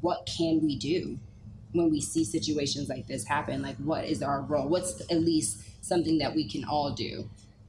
What 0.00 0.26
can 0.26 0.60
we 0.62 0.76
do? 0.76 1.18
when 1.76 1.90
we 1.90 2.00
see 2.00 2.24
situations 2.24 2.88
like 2.88 3.06
this 3.06 3.24
happen? 3.24 3.62
Like, 3.62 3.76
what 3.76 4.04
is 4.04 4.22
our 4.22 4.40
role? 4.42 4.68
What's 4.68 5.00
at 5.02 5.20
least 5.20 5.62
something 5.84 6.18
that 6.18 6.34
we 6.34 6.48
can 6.48 6.64
all 6.64 6.90
do? 6.90 7.28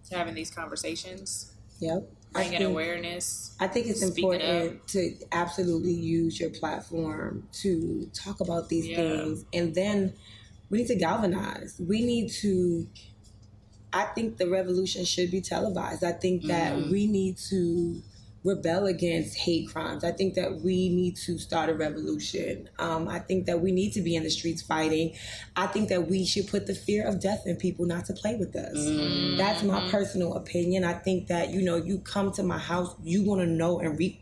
To 0.10 0.18
having 0.18 0.34
these 0.34 0.50
conversations. 0.50 1.54
Yep. 1.80 2.10
Bringing 2.32 2.58
think, 2.60 2.70
awareness. 2.70 3.56
I 3.60 3.68
think 3.68 3.88
it's 3.88 4.02
important 4.02 4.74
up. 4.82 4.88
to 4.88 5.16
absolutely 5.32 5.94
use 5.94 6.40
your 6.40 6.50
platform 6.50 7.48
to 7.54 8.10
talk 8.14 8.40
about 8.40 8.70
these 8.70 8.88
yeah. 8.88 8.98
things. 8.98 9.46
And 9.54 9.74
then 9.74 10.14
we 10.70 10.80
need 10.80 10.88
to 10.88 10.96
galvanize. 10.96 11.80
We 11.80 12.06
need 12.06 12.32
to 12.42 12.88
I 13.98 14.04
think 14.04 14.38
the 14.38 14.48
revolution 14.48 15.06
should 15.06 15.32
be 15.32 15.42
televised. 15.42 16.04
I 16.04 16.12
think 16.12 16.44
that 16.44 16.74
mm-hmm. 16.74 16.92
we 16.92 17.08
need 17.08 17.38
to 17.50 18.00
rebel 18.44 18.86
against 18.86 19.36
hate 19.36 19.70
crimes. 19.70 20.04
I 20.04 20.12
think 20.12 20.36
that 20.36 20.62
we 20.62 20.90
need 20.90 21.18
to 21.26 21.40
start 21.40 21.68
a 21.72 21.74
revolution. 21.74 22.70
Um, 22.78 23.08
I 23.08 23.18
think 23.18 23.48
that 23.48 23.60
we 23.60 23.72
need 23.72 23.94
to 23.94 24.02
be 24.02 24.16
in 24.16 24.22
the 24.22 24.30
streets 24.30 24.62
fighting. 24.62 25.16
I 25.56 25.66
think 25.66 25.90
that 25.90 26.08
we 26.08 26.26
should 26.26 26.48
put 26.48 26.68
the 26.68 26.76
fear 26.76 27.08
of 27.08 27.20
death 27.20 27.48
in 27.48 27.56
people 27.56 27.88
not 27.88 28.06
to 28.06 28.14
play 28.14 28.36
with 28.36 28.56
us. 28.56 28.78
Mm-hmm. 28.78 29.38
That's 29.38 29.64
my 29.64 29.90
personal 29.90 30.36
opinion. 30.36 30.84
I 30.84 30.94
think 30.94 31.28
that, 31.28 31.50
you 31.50 31.64
know, 31.64 31.78
you 31.78 31.98
come 31.98 32.32
to 32.34 32.44
my 32.44 32.60
house, 32.60 32.96
you 33.04 33.24
want 33.24 33.42
to 33.42 33.48
know 33.48 33.80
and 33.80 33.98
reap 33.98 34.22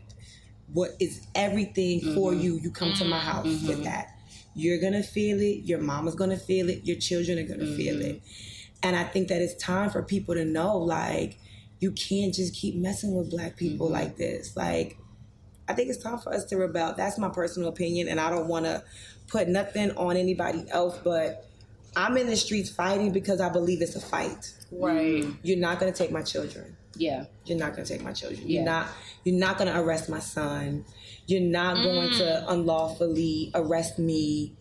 what 0.72 0.92
is 0.98 1.26
everything 1.34 2.00
mm-hmm. 2.00 2.14
for 2.14 2.32
you. 2.32 2.58
You 2.62 2.70
come 2.70 2.94
to 2.94 3.04
my 3.04 3.18
mm-hmm. 3.18 3.28
house 3.28 3.44
with 3.44 3.62
mm-hmm. 3.62 3.82
that. 3.82 4.14
You're 4.54 4.80
going 4.80 4.94
to 4.94 5.02
feel 5.02 5.38
it. 5.42 5.64
Your 5.64 5.80
mama's 5.80 6.14
going 6.14 6.30
to 6.30 6.38
feel 6.38 6.70
it. 6.70 6.86
Your 6.86 6.96
children 6.96 7.38
are 7.38 7.46
going 7.46 7.60
to 7.60 7.76
feel 7.76 7.96
mm-hmm. 7.96 8.16
it. 8.16 8.22
And 8.82 8.94
I 8.94 9.04
think 9.04 9.28
that 9.28 9.40
it's 9.42 9.54
time 9.54 9.90
for 9.90 10.02
people 10.02 10.34
to 10.34 10.44
know, 10.44 10.78
like, 10.78 11.38
you 11.80 11.92
can't 11.92 12.32
just 12.32 12.54
keep 12.54 12.76
messing 12.76 13.14
with 13.14 13.30
black 13.30 13.56
people 13.56 13.86
mm-hmm. 13.86 13.94
like 13.94 14.16
this. 14.16 14.56
Like, 14.56 14.98
I 15.68 15.74
think 15.74 15.90
it's 15.90 16.02
time 16.02 16.18
for 16.18 16.32
us 16.32 16.44
to 16.46 16.56
rebel. 16.56 16.94
That's 16.96 17.18
my 17.18 17.28
personal 17.28 17.68
opinion, 17.68 18.08
and 18.08 18.20
I 18.20 18.30
don't 18.30 18.48
want 18.48 18.66
to 18.66 18.82
put 19.28 19.48
nothing 19.48 19.90
on 19.92 20.16
anybody 20.16 20.64
else, 20.70 20.98
but 21.02 21.46
I'm 21.96 22.16
in 22.16 22.26
the 22.26 22.36
streets 22.36 22.70
fighting 22.70 23.12
because 23.12 23.40
I 23.40 23.48
believe 23.48 23.82
it's 23.82 23.96
a 23.96 24.00
fight. 24.00 24.52
Right. 24.70 25.24
You're 25.42 25.58
not 25.58 25.80
going 25.80 25.92
to 25.92 25.96
take 25.96 26.12
my 26.12 26.22
children. 26.22 26.76
Yeah. 26.94 27.24
You're 27.44 27.58
not 27.58 27.72
going 27.74 27.84
to 27.84 27.92
take 27.92 28.02
my 28.02 28.12
children. 28.12 28.42
Yeah. 28.44 28.56
You're 28.56 28.64
not 28.64 28.88
you're 29.24 29.38
not 29.38 29.58
going 29.58 29.72
to 29.72 29.80
arrest 29.80 30.08
my 30.08 30.18
son. 30.18 30.84
You're 31.26 31.40
not 31.40 31.78
mm. 31.78 31.84
going 31.84 32.10
to 32.10 32.24
mm. 32.24 32.44
unlawfully 32.48 33.50
arrest 33.54 33.98
me 33.98 34.54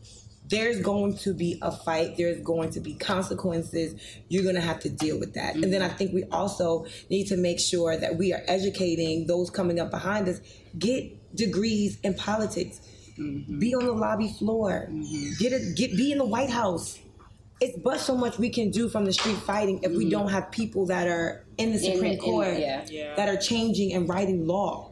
there's 0.50 0.82
going 0.82 1.18
to 1.18 1.34
be 1.34 1.58
a 1.62 1.72
fight. 1.72 2.18
There's 2.18 2.40
going 2.42 2.72
to 2.72 2.80
be 2.80 2.94
consequences. 2.94 4.00
You're 4.30 4.44
going 4.44 4.56
to 4.56 4.62
have 4.62 4.80
to 4.82 4.90
deal 4.90 5.20
with 5.20 5.34
that. 5.34 5.54
Mm-hmm. 5.54 5.64
And 5.64 5.74
then 5.74 5.82
I 5.82 5.90
think 5.90 6.14
we 6.14 6.24
also 6.26 6.86
need 7.10 7.26
to 7.28 7.38
make 7.38 7.60
sure 7.60 7.98
that 7.98 8.18
we 8.18 8.34
are 8.34 8.42
educating 8.48 9.28
those 9.28 9.50
coming 9.50 9.80
up 9.80 9.92
behind 9.92 10.28
us. 10.28 10.40
Get 10.78 11.36
degrees 11.36 11.98
in 12.04 12.14
politics. 12.14 12.82
Mm-hmm. 13.18 13.60
Be 13.60 13.74
on 13.76 13.86
the 13.86 13.94
lobby 13.94 14.28
floor. 14.28 14.88
Mm-hmm. 14.90 15.32
Get 15.40 15.54
it. 15.54 15.76
Get 15.76 15.96
be 15.96 16.12
in 16.12 16.18
the 16.18 16.26
White 16.26 16.50
House. 16.50 17.00
It's 17.62 17.78
but 17.80 18.02
so 18.02 18.18
much 18.18 18.38
we 18.38 18.50
can 18.50 18.70
do 18.70 18.90
from 18.90 19.06
the 19.06 19.14
street 19.14 19.38
fighting 19.38 19.80
if 19.82 19.92
we 19.92 20.00
mm-hmm. 20.00 20.10
don't 20.10 20.30
have 20.30 20.52
people 20.52 20.88
that 20.88 21.08
are 21.08 21.46
in 21.58 21.72
the 21.72 21.78
Supreme 21.78 22.14
in, 22.14 22.20
Court 22.20 22.48
in, 22.48 22.62
yeah. 22.62 22.86
Yeah. 22.90 23.16
that 23.16 23.30
are 23.30 23.38
changing 23.38 23.94
and 23.94 24.10
writing 24.10 24.46
law. 24.46 24.92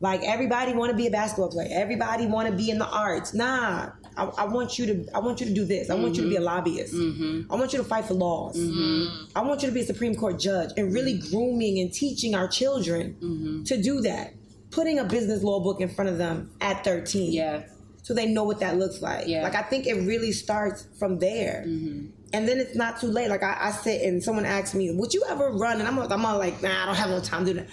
Like 0.00 0.22
everybody 0.22 0.74
want 0.74 0.90
to 0.90 0.96
be 0.96 1.06
a 1.08 1.10
basketball 1.10 1.50
player. 1.50 1.68
Everybody 1.72 2.26
want 2.26 2.48
to 2.48 2.54
be 2.54 2.70
in 2.70 2.78
the 2.78 2.86
arts. 2.86 3.34
Nah, 3.34 3.90
I, 4.18 4.24
I, 4.24 4.44
want 4.44 4.78
you 4.78 4.86
to. 4.86 5.06
I 5.14 5.20
want 5.20 5.40
you 5.40 5.46
to 5.46 5.54
do 5.54 5.64
this. 5.64 5.90
I 5.90 5.94
want 5.94 6.16
you 6.16 6.24
to 6.24 6.28
be 6.28 6.36
a 6.36 6.38
mm-hmm. 6.38 6.46
lobbyist. 6.46 6.94
Mm-hmm. 6.94 7.52
I 7.52 7.56
want 7.56 7.72
you 7.72 7.78
to 7.78 7.84
fight 7.84 8.04
for 8.06 8.14
laws. 8.14 8.58
Mm-hmm. 8.58 9.38
I 9.38 9.42
want 9.42 9.62
you 9.62 9.68
to 9.68 9.74
be 9.74 9.80
a 9.80 9.84
Supreme 9.84 10.14
Court 10.14 10.38
judge 10.38 10.70
and 10.76 10.92
really 10.92 11.18
grooming 11.18 11.78
and 11.78 11.92
teaching 11.92 12.34
our 12.34 12.48
children 12.48 13.64
to 13.66 13.80
do 13.80 14.00
that. 14.02 14.34
Putting 14.70 14.98
a 14.98 15.04
business 15.04 15.42
law 15.42 15.60
book 15.60 15.80
in 15.80 15.88
front 15.88 16.10
of 16.10 16.18
them 16.18 16.50
at 16.60 16.84
thirteen. 16.84 17.32
Yeah. 17.32 17.62
So 18.02 18.14
they 18.14 18.26
know 18.26 18.44
what 18.44 18.60
that 18.60 18.78
looks 18.78 19.02
like. 19.02 19.28
Yeah. 19.28 19.42
Like 19.42 19.54
I 19.54 19.62
think 19.62 19.86
it 19.86 19.94
really 19.94 20.32
starts 20.32 20.86
from 20.98 21.18
there. 21.18 21.64
Mm-hmm. 21.66 22.06
And 22.32 22.48
then 22.48 22.58
it's 22.58 22.74
not 22.74 23.00
too 23.00 23.06
late. 23.06 23.28
Like 23.28 23.42
I, 23.42 23.56
I 23.60 23.70
sit 23.70 24.02
and 24.02 24.22
someone 24.22 24.44
asks 24.44 24.74
me, 24.74 24.90
"Would 24.90 25.14
you 25.14 25.24
ever 25.28 25.50
run?" 25.50 25.78
And 25.78 25.88
I'm, 25.88 25.98
I'm 25.98 26.24
all 26.24 26.38
like, 26.38 26.62
"Nah, 26.62 26.82
I 26.82 26.86
don't 26.86 26.94
have 26.94 27.10
no 27.10 27.20
time 27.20 27.44
to 27.46 27.54
do 27.54 27.60
that." 27.60 27.68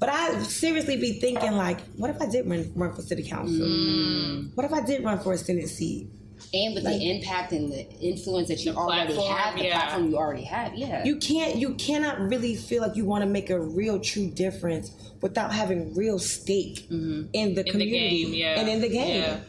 But 0.00 0.08
I 0.08 0.42
seriously 0.44 0.96
be 0.96 1.20
thinking 1.20 1.52
like, 1.52 1.80
what 1.96 2.10
if 2.10 2.20
I 2.20 2.26
did 2.26 2.48
run, 2.48 2.72
run 2.74 2.94
for 2.94 3.02
city 3.02 3.22
council? 3.22 3.66
Mm. 3.66 4.56
What 4.56 4.64
if 4.64 4.72
I 4.72 4.80
did 4.80 5.04
run 5.04 5.20
for 5.20 5.34
a 5.34 5.38
senate 5.38 5.68
seat? 5.68 6.08
And 6.54 6.74
with 6.74 6.84
like, 6.84 6.98
the 6.98 7.10
impact 7.10 7.52
and 7.52 7.70
the 7.70 7.86
influence 8.00 8.48
that 8.48 8.64
you 8.64 8.72
already 8.72 9.12
platform, 9.12 9.36
have, 9.36 9.56
the 9.56 9.64
yeah. 9.64 9.78
platform 9.78 10.10
you 10.10 10.16
already 10.16 10.44
have, 10.44 10.74
yeah. 10.74 11.04
You 11.04 11.16
can't, 11.16 11.56
you 11.56 11.74
cannot 11.74 12.18
really 12.18 12.56
feel 12.56 12.82
like 12.82 12.96
you 12.96 13.04
want 13.04 13.22
to 13.22 13.28
make 13.28 13.50
a 13.50 13.60
real, 13.60 14.00
true 14.00 14.30
difference 14.30 14.90
without 15.20 15.52
having 15.52 15.94
real 15.94 16.18
stake 16.18 16.88
mm-hmm. 16.90 17.28
in 17.34 17.54
the 17.54 17.64
in 17.66 17.70
community 17.70 18.24
the 18.24 18.24
game, 18.24 18.34
yeah. 18.34 18.58
and 18.58 18.68
in 18.70 18.80
the 18.80 18.88
game. 18.88 19.22
Yeah. 19.22 19.40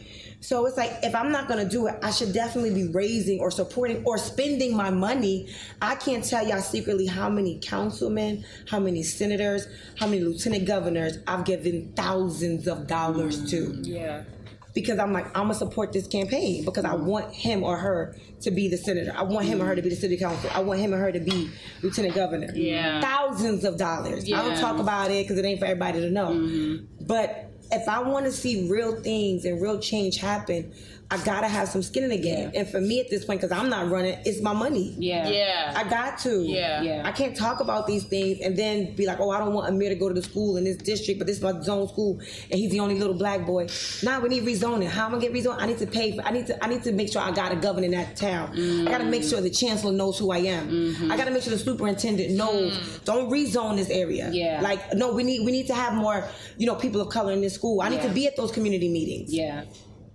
So 0.42 0.66
it's 0.66 0.76
like 0.76 0.90
if 1.04 1.14
I'm 1.14 1.30
not 1.30 1.46
gonna 1.46 1.68
do 1.68 1.86
it, 1.86 1.94
I 2.02 2.10
should 2.10 2.32
definitely 2.32 2.74
be 2.74 2.88
raising 2.88 3.38
or 3.38 3.50
supporting 3.50 4.04
or 4.04 4.18
spending 4.18 4.76
my 4.76 4.90
money. 4.90 5.48
I 5.80 5.94
can't 5.94 6.24
tell 6.24 6.46
y'all 6.46 6.60
secretly 6.60 7.06
how 7.06 7.30
many 7.30 7.60
councilmen, 7.62 8.44
how 8.68 8.80
many 8.80 9.04
senators, 9.04 9.68
how 9.96 10.06
many 10.06 10.20
lieutenant 10.20 10.66
governors 10.66 11.18
I've 11.28 11.44
given 11.44 11.92
thousands 11.94 12.66
of 12.66 12.88
dollars 12.88 13.40
mm, 13.40 13.50
to. 13.50 13.88
Yeah. 13.88 14.24
Because 14.74 14.98
I'm 14.98 15.12
like, 15.12 15.26
I'm 15.26 15.44
gonna 15.44 15.54
support 15.54 15.92
this 15.92 16.08
campaign 16.08 16.64
because 16.64 16.84
I 16.84 16.94
want 16.94 17.32
him 17.32 17.62
or 17.62 17.76
her 17.76 18.16
to 18.40 18.50
be 18.50 18.66
the 18.66 18.78
senator. 18.78 19.12
I 19.16 19.22
want 19.22 19.46
him 19.46 19.60
mm. 19.60 19.62
or 19.62 19.66
her 19.66 19.76
to 19.76 19.82
be 19.82 19.90
the 19.90 19.96
city 19.96 20.16
council. 20.16 20.50
I 20.52 20.60
want 20.60 20.80
him 20.80 20.92
or 20.92 20.98
her 20.98 21.12
to 21.12 21.20
be 21.20 21.50
lieutenant 21.82 22.16
governor. 22.16 22.50
Yeah. 22.52 23.00
Thousands 23.00 23.64
of 23.64 23.76
dollars. 23.76 24.28
Yeah. 24.28 24.40
I 24.40 24.48
don't 24.48 24.58
talk 24.58 24.80
about 24.80 25.12
it 25.12 25.22
because 25.22 25.38
it 25.38 25.44
ain't 25.44 25.60
for 25.60 25.66
everybody 25.66 26.00
to 26.00 26.10
know. 26.10 26.30
Mm-hmm. 26.30 27.04
But 27.06 27.51
if 27.72 27.88
I 27.88 28.00
want 28.00 28.26
to 28.26 28.32
see 28.32 28.68
real 28.70 29.00
things 29.00 29.44
and 29.44 29.60
real 29.60 29.78
change 29.78 30.18
happen, 30.18 30.72
I 31.12 31.22
gotta 31.24 31.46
have 31.46 31.68
some 31.68 31.82
skin 31.82 32.04
in 32.04 32.08
the 32.08 32.16
game. 32.16 32.50
Yeah. 32.54 32.60
And 32.60 32.68
for 32.68 32.80
me 32.80 32.98
at 32.98 33.10
this 33.10 33.26
point, 33.26 33.42
because 33.42 33.54
I'm 33.56 33.68
not 33.68 33.90
running, 33.90 34.18
it's 34.24 34.40
my 34.40 34.54
money. 34.54 34.94
Yeah. 34.98 35.28
Yeah. 35.28 35.74
I 35.76 35.86
got 35.86 36.18
to. 36.20 36.42
Yeah. 36.42 36.80
yeah. 36.80 37.02
I 37.04 37.12
can't 37.12 37.36
talk 37.36 37.60
about 37.60 37.86
these 37.86 38.04
things 38.04 38.40
and 38.40 38.56
then 38.56 38.94
be 38.94 39.04
like, 39.04 39.20
oh, 39.20 39.28
I 39.28 39.38
don't 39.38 39.52
want 39.52 39.70
Omere 39.70 39.90
to 39.90 39.94
go 39.94 40.08
to 40.08 40.14
the 40.14 40.22
school 40.22 40.56
in 40.56 40.64
this 40.64 40.78
district, 40.78 41.18
but 41.18 41.26
this 41.26 41.36
is 41.36 41.42
my 41.42 41.60
zone 41.60 41.86
school 41.86 42.18
and 42.50 42.58
he's 42.58 42.70
the 42.70 42.80
only 42.80 42.98
little 42.98 43.12
black 43.12 43.44
boy. 43.44 43.66
Now 44.02 44.16
nah, 44.16 44.20
we 44.20 44.30
need 44.30 44.44
rezoning. 44.44 44.88
How 44.88 45.04
am 45.04 45.14
I 45.14 45.18
gonna 45.18 45.30
get 45.30 45.34
rezoned? 45.34 45.60
I 45.60 45.66
need 45.66 45.78
to 45.78 45.86
pay 45.86 46.16
for 46.16 46.22
I 46.22 46.30
need 46.30 46.46
to 46.46 46.64
I 46.64 46.68
need 46.68 46.82
to 46.84 46.92
make 46.92 47.12
sure 47.12 47.20
I 47.20 47.30
got 47.30 47.52
a 47.52 47.56
governor 47.56 47.84
in 47.84 47.90
that 47.90 48.16
town. 48.16 48.56
Mm-hmm. 48.56 48.88
I 48.88 48.90
gotta 48.90 49.04
make 49.04 49.22
sure 49.22 49.42
the 49.42 49.50
chancellor 49.50 49.92
knows 49.92 50.18
who 50.18 50.30
I 50.30 50.38
am. 50.38 50.70
Mm-hmm. 50.70 51.12
I 51.12 51.16
gotta 51.18 51.30
make 51.30 51.42
sure 51.42 51.52
the 51.52 51.58
superintendent 51.58 52.32
knows. 52.32 52.72
Mm. 52.72 53.04
Don't 53.04 53.30
rezone 53.30 53.76
this 53.76 53.90
area. 53.90 54.30
Yeah. 54.32 54.60
Like, 54.62 54.94
no, 54.94 55.12
we 55.12 55.24
need 55.24 55.44
we 55.44 55.52
need 55.52 55.66
to 55.66 55.74
have 55.74 55.92
more, 55.92 56.26
you 56.56 56.66
know, 56.66 56.74
people 56.74 57.02
of 57.02 57.10
color 57.10 57.32
in 57.32 57.42
this 57.42 57.54
school. 57.54 57.82
I 57.82 57.90
need 57.90 57.96
yeah. 57.96 58.08
to 58.08 58.14
be 58.14 58.26
at 58.26 58.36
those 58.36 58.50
community 58.50 58.88
meetings. 58.88 59.30
Yeah 59.30 59.64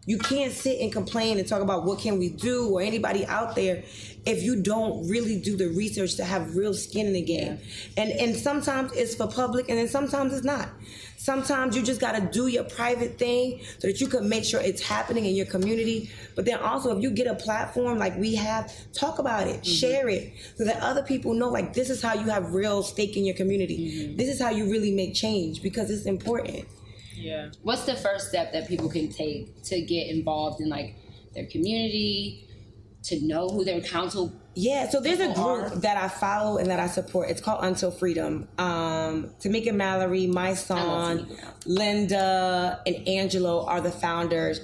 you 0.08 0.18
can't 0.18 0.53
sit 0.53 0.80
and 0.80 0.92
complain 0.92 1.38
and 1.38 1.45
talk 1.45 1.61
about 1.61 1.84
what 1.84 2.00
can 2.00 2.18
we 2.18 2.30
do 2.30 2.69
or 2.69 2.82
anybody 2.82 3.26
out 3.26 3.56
there 3.56 3.84
if 4.26 4.42
you 4.42 4.61
don't 4.61 5.08
really 5.10 5.38
do 5.40 5.58
the 5.58 5.68
research 5.68 6.16
to 6.16 6.24
have 6.24 6.56
real 6.56 6.74
skin 6.74 7.08
in 7.08 7.14
the 7.14 7.22
game. 7.22 7.60
Yeah. 7.60 8.03
And 8.03 8.11
and 8.14 8.36
sometimes 8.36 8.94
it's 8.94 9.16
for 9.16 9.27
public 9.27 9.68
and 9.68 9.77
then 9.77 9.90
sometimes 9.90 10.34
it's 10.34 10.45
not. 10.45 10.69
Sometimes 11.18 11.76
you 11.76 11.84
just 11.84 12.00
gotta 12.00 12.22
do 12.22 12.48
your 12.48 12.64
private 12.64 13.18
thing 13.18 13.60
so 13.80 13.88
that 13.88 14.00
you 14.00 14.08
can 14.08 14.30
make 14.30 14.45
sure 14.45 14.61
it's 14.61 14.82
happening 14.82 15.26
in 15.26 15.36
your 15.36 15.45
community. 15.45 16.10
But 16.36 16.45
then 16.45 16.60
also 16.60 16.95
if 16.95 17.03
you 17.03 17.11
get 17.11 17.27
a 17.27 17.36
platform 17.36 18.00
like 18.00 18.18
we 18.18 18.34
have, 18.36 18.74
talk 18.94 19.19
about 19.19 19.48
it, 19.48 19.61
mm-hmm. 19.61 19.72
share 19.72 20.08
it, 20.08 20.32
so 20.56 20.64
that 20.64 20.82
other 20.82 21.03
people 21.03 21.34
know 21.34 21.50
like 21.50 21.74
this 21.74 21.90
is 21.90 22.02
how 22.02 22.14
you 22.14 22.30
have 22.30 22.53
real 22.53 22.82
stake 22.82 23.18
in 23.18 23.26
your 23.26 23.36
community. 23.36 23.77
Mm-hmm. 23.77 24.16
This 24.16 24.30
is 24.30 24.42
how 24.42 24.52
you 24.52 24.72
really 24.72 24.92
make 24.92 25.16
change 25.16 25.61
because 25.61 25.92
it's 25.92 26.06
important. 26.06 26.66
Yeah. 27.18 27.50
What's 27.64 27.86
the 27.86 27.96
first 27.96 28.30
step 28.30 28.54
that 28.54 28.68
people 28.68 28.90
can 28.90 29.10
take 29.12 29.64
to 29.64 29.82
get 29.82 30.08
involved 30.08 30.62
in 30.62 30.70
like 30.70 30.96
their 31.34 31.48
community, 31.48 32.48
to 33.04 33.26
know 33.26 33.50
who 33.50 33.66
their 33.66 33.82
council 33.82 34.34
yeah, 34.60 34.90
so 34.90 35.00
there's 35.00 35.20
a 35.20 35.28
group 35.36 35.38
are. 35.38 35.76
that 35.82 35.98
I 35.98 36.08
follow 36.08 36.58
and 36.58 36.72
that 36.72 36.80
I 36.80 36.88
support. 36.88 37.30
It's 37.30 37.40
called 37.40 37.64
Until 37.64 37.92
Freedom. 37.92 38.48
Um, 38.58 39.30
Tamika 39.40 39.72
Mallory, 39.72 40.26
Mysonne, 40.26 41.28
Linda, 41.68 42.82
and 42.88 43.08
Angelo 43.08 43.68
are 43.68 43.82
the 43.82 43.92
founders. 43.92 44.62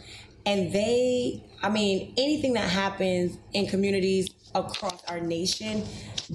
And 0.48 0.74
they, 0.74 1.44
I 1.62 1.70
mean, 1.70 2.16
anything 2.18 2.54
that 2.54 2.68
happens 2.68 3.38
in 3.54 3.68
communities 3.68 4.32
across 4.56 5.04
our 5.06 5.20
nation, 5.20 5.84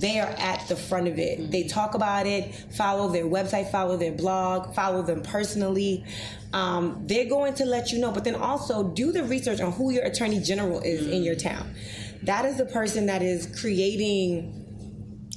they 0.01 0.21
are 0.21 0.35
at 0.39 0.67
the 0.69 0.77
front 0.77 1.09
of 1.09 1.19
it. 1.19 1.39
Mm-hmm. 1.39 1.51
They 1.51 1.65
talk 1.65 1.95
about 1.95 2.27
it, 2.27 2.55
follow 2.77 3.09
their 3.09 3.25
website, 3.25 3.71
follow 3.73 3.97
their 3.97 4.13
blog, 4.13 4.75
follow 4.75 5.03
them 5.03 5.23
personally. 5.23 6.05
Um, 6.53 7.03
they're 7.07 7.29
going 7.29 7.55
to 7.55 7.65
let 7.65 7.91
you 7.91 7.99
know, 7.99 8.13
but 8.13 8.25
then 8.25 8.37
also 8.37 8.85
do 8.85 9.11
the 9.13 9.25
research 9.25 9.61
on 9.61 9.73
who 9.73 9.93
your 9.93 10.05
attorney 10.05 10.41
general 10.41 10.81
is 10.81 11.03
mm-hmm. 11.03 11.13
in 11.13 11.23
your 11.25 11.35
mm-hmm. 11.35 11.49
town. 11.49 11.75
That 12.23 12.45
is 12.45 12.59
the 12.59 12.67
person 12.67 13.07
that 13.07 13.23
is 13.23 13.49
creating 13.61 14.55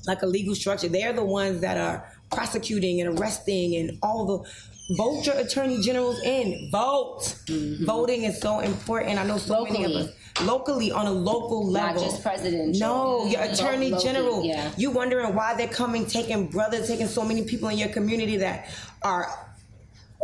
like 0.07 0.21
a 0.21 0.27
legal 0.27 0.55
structure. 0.55 0.87
They're 0.87 1.13
the 1.13 1.25
ones 1.25 1.61
that 1.61 1.77
are 1.77 2.07
prosecuting 2.31 3.01
and 3.01 3.19
arresting 3.19 3.75
and 3.75 3.97
all 4.01 4.25
the 4.25 4.95
vote 4.95 5.25
your 5.25 5.37
attorney 5.37 5.81
generals 5.81 6.19
in. 6.21 6.69
Vote. 6.71 7.21
Mm-hmm. 7.47 7.85
Voting 7.85 8.23
is 8.23 8.39
so 8.39 8.59
important. 8.59 9.19
I 9.19 9.23
know 9.25 9.37
so 9.37 9.59
Locally. 9.59 9.81
many 9.81 9.95
of 9.95 10.07
us 10.07 10.13
locally 10.43 10.91
on 10.91 11.05
a 11.07 11.11
local 11.11 11.67
level. 11.67 12.01
Not 12.01 12.09
just 12.11 12.21
president. 12.23 12.79
No, 12.79 13.25
your 13.25 13.41
attorney 13.41 13.91
general. 14.01 14.43
Yeah. 14.43 14.71
You 14.77 14.91
wondering 14.91 15.35
why 15.35 15.55
they're 15.55 15.67
coming, 15.67 16.05
taking 16.05 16.47
brothers, 16.47 16.87
taking 16.87 17.07
so 17.07 17.23
many 17.23 17.43
people 17.43 17.69
in 17.69 17.77
your 17.77 17.89
community 17.89 18.37
that 18.37 18.69
are 19.01 19.27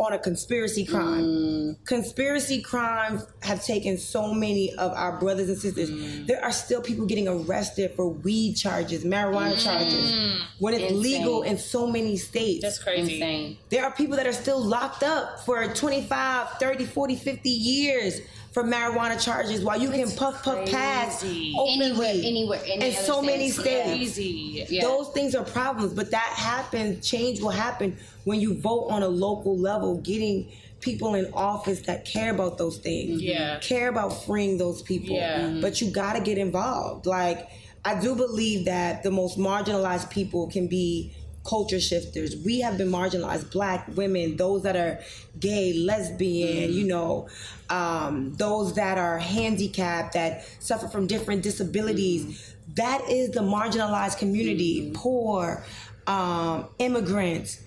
on 0.00 0.12
a 0.12 0.18
conspiracy 0.18 0.84
crime. 0.84 1.24
Mm. 1.24 1.76
Conspiracy 1.84 2.62
crimes 2.62 3.26
have 3.42 3.64
taken 3.64 3.98
so 3.98 4.32
many 4.32 4.72
of 4.74 4.92
our 4.92 5.18
brothers 5.18 5.48
and 5.48 5.58
sisters. 5.58 5.90
Mm. 5.90 6.24
There 6.28 6.40
are 6.44 6.52
still 6.52 6.80
people 6.80 7.04
getting 7.04 7.26
arrested 7.26 7.94
for 7.96 8.08
weed 8.08 8.54
charges, 8.54 9.02
marijuana 9.04 9.54
Mm. 9.56 9.64
charges, 9.64 10.40
when 10.60 10.74
it's 10.74 10.84
Insane. 10.84 11.02
legal 11.02 11.42
in 11.42 11.58
so 11.58 11.88
many 11.88 12.16
states. 12.16 12.62
That's 12.62 12.78
crazy. 12.78 13.14
Insane. 13.14 13.58
There 13.70 13.84
are 13.84 13.90
people 13.90 14.14
that 14.18 14.26
are 14.28 14.32
still 14.32 14.60
locked 14.60 15.02
up 15.02 15.44
for 15.44 15.66
25, 15.66 16.46
30, 16.60 16.84
40, 16.84 17.16
50 17.16 17.50
years 17.50 18.20
for 18.58 18.64
marijuana 18.66 19.22
charges 19.22 19.62
while 19.62 19.80
you 19.80 19.88
can 19.90 20.10
puff, 20.10 20.42
puff, 20.42 20.68
pass 20.68 21.20
crazy. 21.20 21.54
openly 21.56 21.86
Anywhere, 21.88 22.08
anywhere, 22.08 22.60
any 22.66 22.86
in 22.86 22.92
so 22.92 23.22
many 23.22 23.50
states, 23.50 24.18
yeah. 24.18 24.64
Yeah. 24.68 24.82
Those 24.82 25.08
things 25.10 25.34
are 25.36 25.44
problems, 25.44 25.92
but 25.92 26.10
that 26.10 26.32
happens. 26.34 27.08
Change 27.08 27.40
will 27.40 27.50
happen 27.50 27.96
when 28.24 28.40
you 28.40 28.54
vote 28.54 28.88
on 28.90 29.02
a 29.04 29.08
local 29.08 29.56
level, 29.56 29.98
getting 29.98 30.48
people 30.80 31.14
in 31.14 31.32
office 31.34 31.82
that 31.82 32.04
care 32.04 32.32
about 32.32 32.58
those 32.58 32.78
things. 32.78 33.22
Yeah. 33.22 33.58
Care 33.60 33.88
about 33.88 34.24
freeing 34.24 34.58
those 34.58 34.82
people. 34.82 35.14
Yeah. 35.14 35.40
Mhm. 35.40 35.60
But 35.60 35.80
you 35.80 35.90
got 35.90 36.14
to 36.14 36.20
get 36.20 36.36
involved. 36.38 37.06
Like, 37.06 37.48
I 37.84 38.00
do 38.00 38.16
believe 38.16 38.64
that 38.64 39.02
the 39.04 39.10
most 39.10 39.38
marginalized 39.38 40.10
people 40.10 40.48
can 40.48 40.66
be 40.66 41.12
culture 41.44 41.80
shifters. 41.80 42.36
We 42.44 42.60
have 42.60 42.76
been 42.78 42.88
marginalized, 42.90 43.50
black 43.52 43.88
women, 43.96 44.36
those 44.36 44.62
that 44.64 44.76
are 44.76 45.00
gay, 45.40 45.72
lesbian, 45.74 46.72
you 46.72 46.86
know, 46.86 47.28
um, 47.70 48.34
those 48.36 48.74
that 48.74 48.98
are 48.98 49.18
handicapped, 49.18 50.14
that 50.14 50.44
suffer 50.60 50.88
from 50.88 51.06
different 51.06 51.42
disabilities. 51.42 52.54
That 52.74 53.02
is 53.08 53.30
the 53.30 53.40
marginalized 53.40 54.18
community, 54.18 54.90
poor, 54.94 55.64
um, 56.06 56.68
immigrants. 56.78 57.62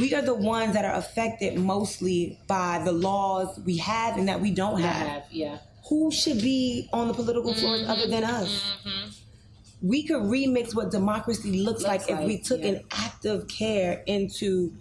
We 0.00 0.14
are 0.14 0.22
the 0.22 0.34
ones 0.34 0.72
that 0.74 0.84
are 0.84 0.94
affected 0.94 1.58
mostly 1.58 2.38
by 2.48 2.80
the 2.84 2.90
laws 2.92 3.60
we 3.64 3.76
have 3.78 4.16
and 4.16 4.28
that 4.28 4.40
we 4.40 4.50
don't 4.50 4.80
have 4.80 5.06
Have, 5.08 5.22
yeah. 5.30 5.58
who 5.88 6.10
should 6.10 6.40
be 6.40 6.88
on 6.92 7.06
the 7.08 7.14
political 7.14 7.54
floor 7.54 7.76
Mm-hmm. 7.76 7.90
other 7.90 8.06
than 8.08 8.24
us? 8.24 8.72
We 9.84 10.06
could 10.06 10.22
remix 10.22 10.74
what 10.74 10.90
democracy 10.90 11.60
looks, 11.60 11.82
like, 11.82 12.08
if 12.08 12.18
we 12.20 12.38
took 12.38 12.60
yeah. 12.60 12.68
an 12.68 12.80
active 12.90 13.46
care 13.48 14.02
into 14.06 14.72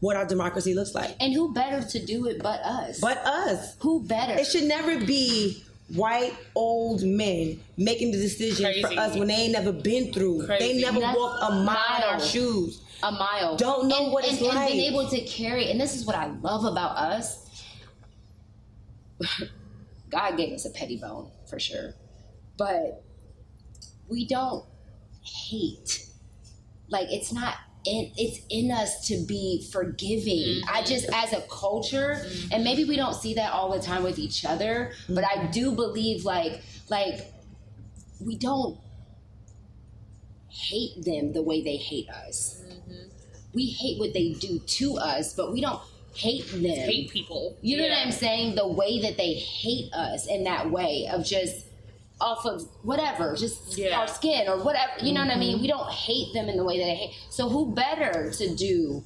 what 0.00 0.16
our 0.16 0.24
democracy 0.24 0.74
looks 0.74 0.94
like. 0.94 1.14
And 1.20 1.32
who 1.32 1.52
better 1.52 1.86
to 1.86 2.04
do 2.04 2.26
it 2.26 2.42
but 2.42 2.60
us? 2.60 3.00
But 3.00 3.18
us. 3.18 3.76
who 3.80 4.02
better? 4.02 4.34
It 4.34 4.46
should 4.46 4.64
never 4.64 4.98
be 5.04 5.62
white 5.94 6.34
old 6.54 7.02
men 7.02 7.60
making 7.76 8.12
the 8.12 8.18
decision 8.18 8.64
Crazy. 8.64 8.82
for 8.82 8.98
us 8.98 9.16
when 9.16 9.28
they 9.28 9.34
ain't 9.34 9.52
never 9.52 9.72
been 9.72 10.12
through. 10.12 10.46
They 10.46 10.80
never 10.80 11.00
That's 11.00 11.16
walked 11.16 11.42
a 11.42 11.54
mile 11.54 11.96
in 11.98 12.02
our 12.02 12.20
shoes. 12.20 12.82
a 13.02 13.12
mile. 13.12 13.56
Don't 13.56 13.88
know 13.88 14.04
and, 14.04 14.12
what 14.12 14.24
and, 14.24 14.32
it's 14.32 14.42
and 14.42 14.54
like. 14.54 14.72
being 14.72 14.92
able 14.92 15.08
to 15.08 15.20
carry, 15.22 15.70
and 15.70 15.80
this 15.80 15.94
is 15.94 16.04
what 16.06 16.16
I 16.16 16.26
love 16.26 16.64
about 16.64 16.96
us. 16.96 17.44
God 20.10 20.36
gave 20.36 20.52
us 20.52 20.64
a 20.64 20.70
petty 20.70 20.96
bone 20.96 21.30
for 21.48 21.58
sure, 21.58 21.94
but 22.56 23.02
we 24.08 24.26
don't 24.26 24.64
hate. 25.22 26.06
Like 26.88 27.08
it's 27.10 27.32
not 27.32 27.56
in 27.84 28.10
it's 28.16 28.40
in 28.50 28.70
us 28.70 29.06
to 29.08 29.24
be 29.26 29.66
forgiving. 29.72 30.62
Mm-hmm. 30.62 30.70
I 30.76 30.82
just 30.82 31.08
as 31.12 31.32
a 31.32 31.40
culture, 31.42 32.20
mm-hmm. 32.20 32.52
and 32.52 32.64
maybe 32.64 32.84
we 32.84 32.96
don't 32.96 33.14
see 33.14 33.34
that 33.34 33.52
all 33.52 33.72
the 33.72 33.82
time 33.82 34.02
with 34.02 34.18
each 34.18 34.44
other, 34.44 34.92
but 35.08 35.24
I 35.24 35.46
do 35.46 35.72
believe 35.72 36.24
like 36.24 36.62
like 36.90 37.32
we 38.20 38.36
don't 38.36 38.78
hate 40.48 41.04
them 41.04 41.32
the 41.32 41.42
way 41.42 41.62
they 41.62 41.76
hate 41.76 42.08
us. 42.08 42.62
Mm-hmm. 42.66 43.08
We 43.52 43.66
hate 43.66 43.98
what 43.98 44.12
they 44.12 44.32
do 44.32 44.58
to 44.58 44.96
us, 44.98 45.34
but 45.34 45.52
we 45.52 45.60
don't 45.60 45.80
hate 46.14 46.46
them. 46.50 46.62
Hate 46.62 47.10
people. 47.10 47.56
You 47.60 47.76
know 47.76 47.84
Yeah. 47.84 47.98
what 47.98 48.06
I'm 48.06 48.12
saying? 48.12 48.54
The 48.54 48.66
way 48.66 49.00
that 49.02 49.16
they 49.16 49.34
hate 49.34 49.92
us 49.92 50.26
in 50.26 50.44
that 50.44 50.70
way 50.70 51.08
of 51.12 51.24
just 51.24 51.65
off 52.20 52.46
of 52.46 52.62
whatever, 52.82 53.36
just 53.36 53.76
Yeah. 53.76 53.98
our 53.98 54.08
skin 54.08 54.48
or 54.48 54.62
whatever. 54.62 54.92
You 55.02 55.12
know 55.12 55.20
what 55.24 55.30
I 55.34 55.38
mean? 55.38 55.54
Mm-hmm. 55.56 55.62
We 55.62 55.68
don't 55.68 55.90
hate 55.90 56.32
them 56.32 56.48
in 56.48 56.56
the 56.56 56.64
way 56.64 56.78
that 56.78 56.84
they 56.84 56.94
hate. 56.94 57.14
So 57.30 57.48
who 57.48 57.74
better 57.74 58.30
to 58.30 58.54
do, 58.54 59.04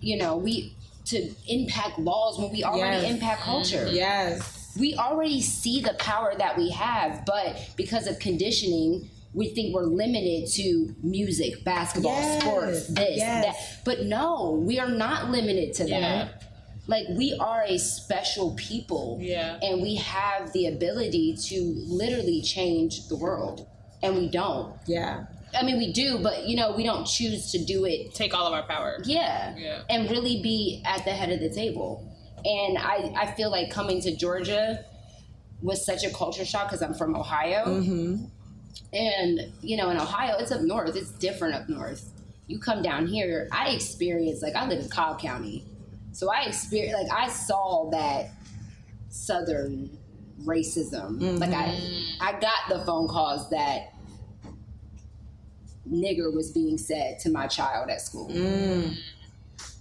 you 0.00 0.16
know, 0.16 0.36
we 0.36 0.74
to 1.06 1.30
impact 1.48 1.98
laws 1.98 2.38
when 2.38 2.50
we 2.50 2.64
already 2.64 3.02
Yes. 3.02 3.12
impact 3.14 3.40
mm-hmm. 3.42 3.50
culture? 3.50 3.88
Yes. 3.90 4.60
we 4.76 4.96
already 4.96 5.40
see 5.40 5.80
the 5.80 5.94
power 6.00 6.34
that 6.36 6.56
we 6.58 6.68
have, 6.70 7.24
but 7.24 7.70
because 7.76 8.08
of 8.08 8.18
conditioning, 8.18 9.08
we 9.32 9.48
think 9.54 9.72
we're 9.72 9.82
limited 9.84 10.50
to 10.50 10.92
music, 11.00 11.62
basketball, 11.62 12.12
Yes, 12.16 12.42
sports, 12.42 12.86
this, 12.88 13.18
yes. 13.18 13.44
that. 13.44 13.84
But 13.84 14.06
no, 14.06 14.50
we 14.66 14.80
are 14.80 14.88
not 14.88 15.30
limited 15.30 15.74
to 15.74 15.88
Yeah. 15.88 16.00
that. 16.00 16.42
Like 16.86 17.06
we 17.10 17.36
are 17.40 17.64
a 17.66 17.78
special 17.78 18.54
people. 18.56 19.18
Yeah. 19.20 19.58
And 19.62 19.82
we 19.82 19.96
have 19.96 20.52
the 20.52 20.66
ability 20.66 21.36
to 21.48 21.74
literally 21.86 22.42
change 22.42 23.08
the 23.08 23.16
world. 23.16 23.66
And 24.02 24.16
we 24.16 24.28
don't. 24.28 24.74
Yeah. 24.86 25.24
I 25.54 25.62
mean 25.62 25.78
we 25.78 25.92
do, 25.92 26.18
but 26.18 26.46
you 26.46 26.56
know, 26.56 26.72
we 26.76 26.82
don't 26.82 27.06
choose 27.06 27.52
to 27.52 27.64
do 27.64 27.84
it 27.84 28.14
Take 28.14 28.34
all 28.34 28.46
of 28.46 28.52
our 28.52 28.64
power. 28.64 28.98
yeah. 29.04 29.54
Yeah. 29.56 29.82
And 29.88 30.10
really 30.10 30.42
be 30.42 30.82
at 30.84 31.04
the 31.04 31.12
head 31.12 31.30
of 31.30 31.40
the 31.40 31.48
table. 31.50 32.10
And 32.44 32.76
I, 32.76 33.14
I 33.16 33.32
feel 33.34 33.50
like 33.50 33.70
coming 33.70 34.02
to 34.02 34.14
Georgia 34.14 34.84
was 35.62 35.86
such 35.86 36.04
a 36.04 36.10
culture 36.10 36.44
shock 36.44 36.66
because 36.66 36.82
I'm 36.82 36.92
from 36.92 37.16
Ohio. 37.16 37.64
Mm-hmm. 37.64 38.24
And, 38.92 39.52
you 39.62 39.76
know, 39.76 39.88
in 39.90 39.96
Ohio, 39.96 40.36
it's 40.38 40.52
up 40.52 40.60
north, 40.60 40.94
it's 40.94 41.10
different 41.12 41.54
up 41.54 41.68
north. 41.68 42.10
You 42.46 42.58
come 42.58 42.82
down 42.82 43.06
here, 43.06 43.48
I 43.50 43.70
experience 43.70 44.42
like, 44.42 44.54
I 44.54 44.68
live 44.68 44.80
in 44.80 44.88
Cobb 44.90 45.20
County. 45.20 45.64
So 46.14 46.30
I 46.30 46.44
experienced, 46.44 46.96
like, 46.96 47.12
I 47.12 47.28
saw 47.28 47.90
that 47.90 48.30
southern 49.08 49.98
racism. 50.44 51.40
Like, 51.40 51.50
I, 51.50 51.64
mm-hmm. 51.66 52.22
I 52.22 52.32
got 52.40 52.68
the 52.68 52.84
phone 52.84 53.08
calls 53.08 53.50
that 53.50 53.92
nigger 55.90 56.32
was 56.32 56.52
being 56.52 56.78
said 56.78 57.18
to 57.20 57.30
my 57.30 57.48
child 57.48 57.90
at 57.90 58.00
school. 58.00 58.28
Mm. 58.30 58.96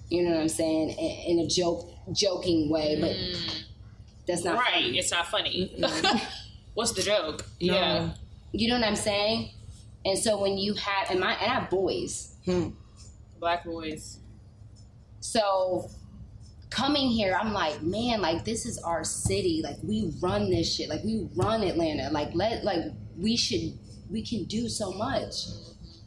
You 0.10 0.24
know 0.24 0.32
what 0.32 0.42
I'm 0.42 0.50
saying? 0.50 0.90
In, 0.90 1.38
in 1.38 1.46
a 1.46 1.48
joke, 1.48 1.88
joking 2.12 2.68
way, 2.68 2.98
but 3.00 3.12
mm. 3.12 3.64
that's 4.28 4.44
not 4.44 4.58
Right. 4.58 4.74
funny. 4.74 4.98
It's 4.98 5.12
not 5.12 5.28
funny. 5.28 5.76
What's 6.74 6.94
the 6.94 7.04
joke? 7.04 7.46
Yeah. 7.60 8.10
You 8.54 8.70
know 8.70 8.80
what 8.80 8.88
I'm 8.88 8.96
saying? 8.96 9.52
And 10.04 10.18
so 10.18 10.42
when 10.42 10.58
you 10.58 10.74
have, 10.74 11.12
and 11.12 11.20
my, 11.20 11.34
and 11.34 11.52
I 11.52 11.54
have 11.54 11.70
boys, 11.70 12.36
hmm. 12.44 12.70
Black 13.40 13.66
boys. 13.66 14.20
so 15.20 15.90
coming 16.74 17.10
here, 17.10 17.38
I'm 17.40 17.54
like, 17.54 17.82
man, 17.84 18.22
like 18.22 18.44
this 18.44 18.66
is 18.66 18.78
our 18.80 19.04
city. 19.04 19.62
Like 19.64 19.78
we 19.84 20.12
run 20.22 20.50
this 20.50 20.74
shit. 20.76 20.90
Like 20.90 21.04
we 21.04 21.30
run 21.36 21.62
Atlanta. 21.64 22.10
Like 22.12 22.32
let, 22.34 22.64
like 22.64 22.80
we 23.18 23.38
should, 23.38 23.78
we 24.10 24.26
can 24.26 24.46
do 24.46 24.68
so 24.68 24.92
much. 24.92 25.36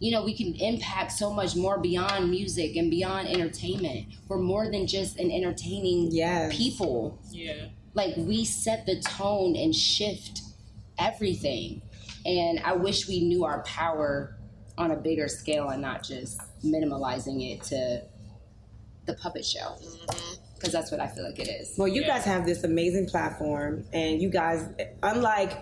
You 0.00 0.10
know, 0.12 0.24
we 0.24 0.36
can 0.36 0.54
impact 0.56 1.12
so 1.12 1.32
much 1.32 1.56
more 1.56 1.78
beyond 1.78 2.30
music 2.30 2.76
and 2.76 2.90
beyond 2.90 3.28
entertainment. 3.28 4.08
We're 4.28 4.38
more 4.38 4.70
than 4.70 4.86
just 4.86 5.18
an 5.18 5.30
entertaining 5.30 6.08
Yes. 6.10 6.54
people. 6.54 7.18
Yeah. 7.30 7.68
like 7.94 8.14
we 8.16 8.44
set 8.44 8.84
the 8.86 9.00
tone 9.00 9.56
and 9.56 9.74
shift 9.74 10.42
everything 10.98 11.80
and 12.26 12.58
i 12.60 12.72
wish 12.72 13.08
we 13.08 13.20
knew 13.20 13.44
our 13.44 13.62
power 13.62 14.36
on 14.78 14.90
a 14.90 14.96
bigger 14.96 15.28
scale 15.28 15.68
and 15.70 15.80
not 15.80 16.02
just 16.02 16.40
minimalizing 16.64 17.52
it 17.52 17.62
to 17.62 18.02
the 19.06 19.14
puppet 19.14 19.44
show 19.44 19.76
mm-hmm. 19.80 20.45
Because 20.56 20.72
that's 20.72 20.90
what 20.90 21.00
i 21.00 21.06
feel 21.06 21.24
like 21.24 21.38
it 21.38 21.48
is 21.48 21.74
Well, 21.78 21.88
you 21.88 22.02
Yeah. 22.02 22.08
guys 22.08 22.24
have 22.24 22.46
this 22.46 22.64
amazing 22.64 23.06
platform, 23.06 23.84
and 23.92 24.20
you 24.22 24.28
guys, 24.30 24.66
unlike 25.02 25.52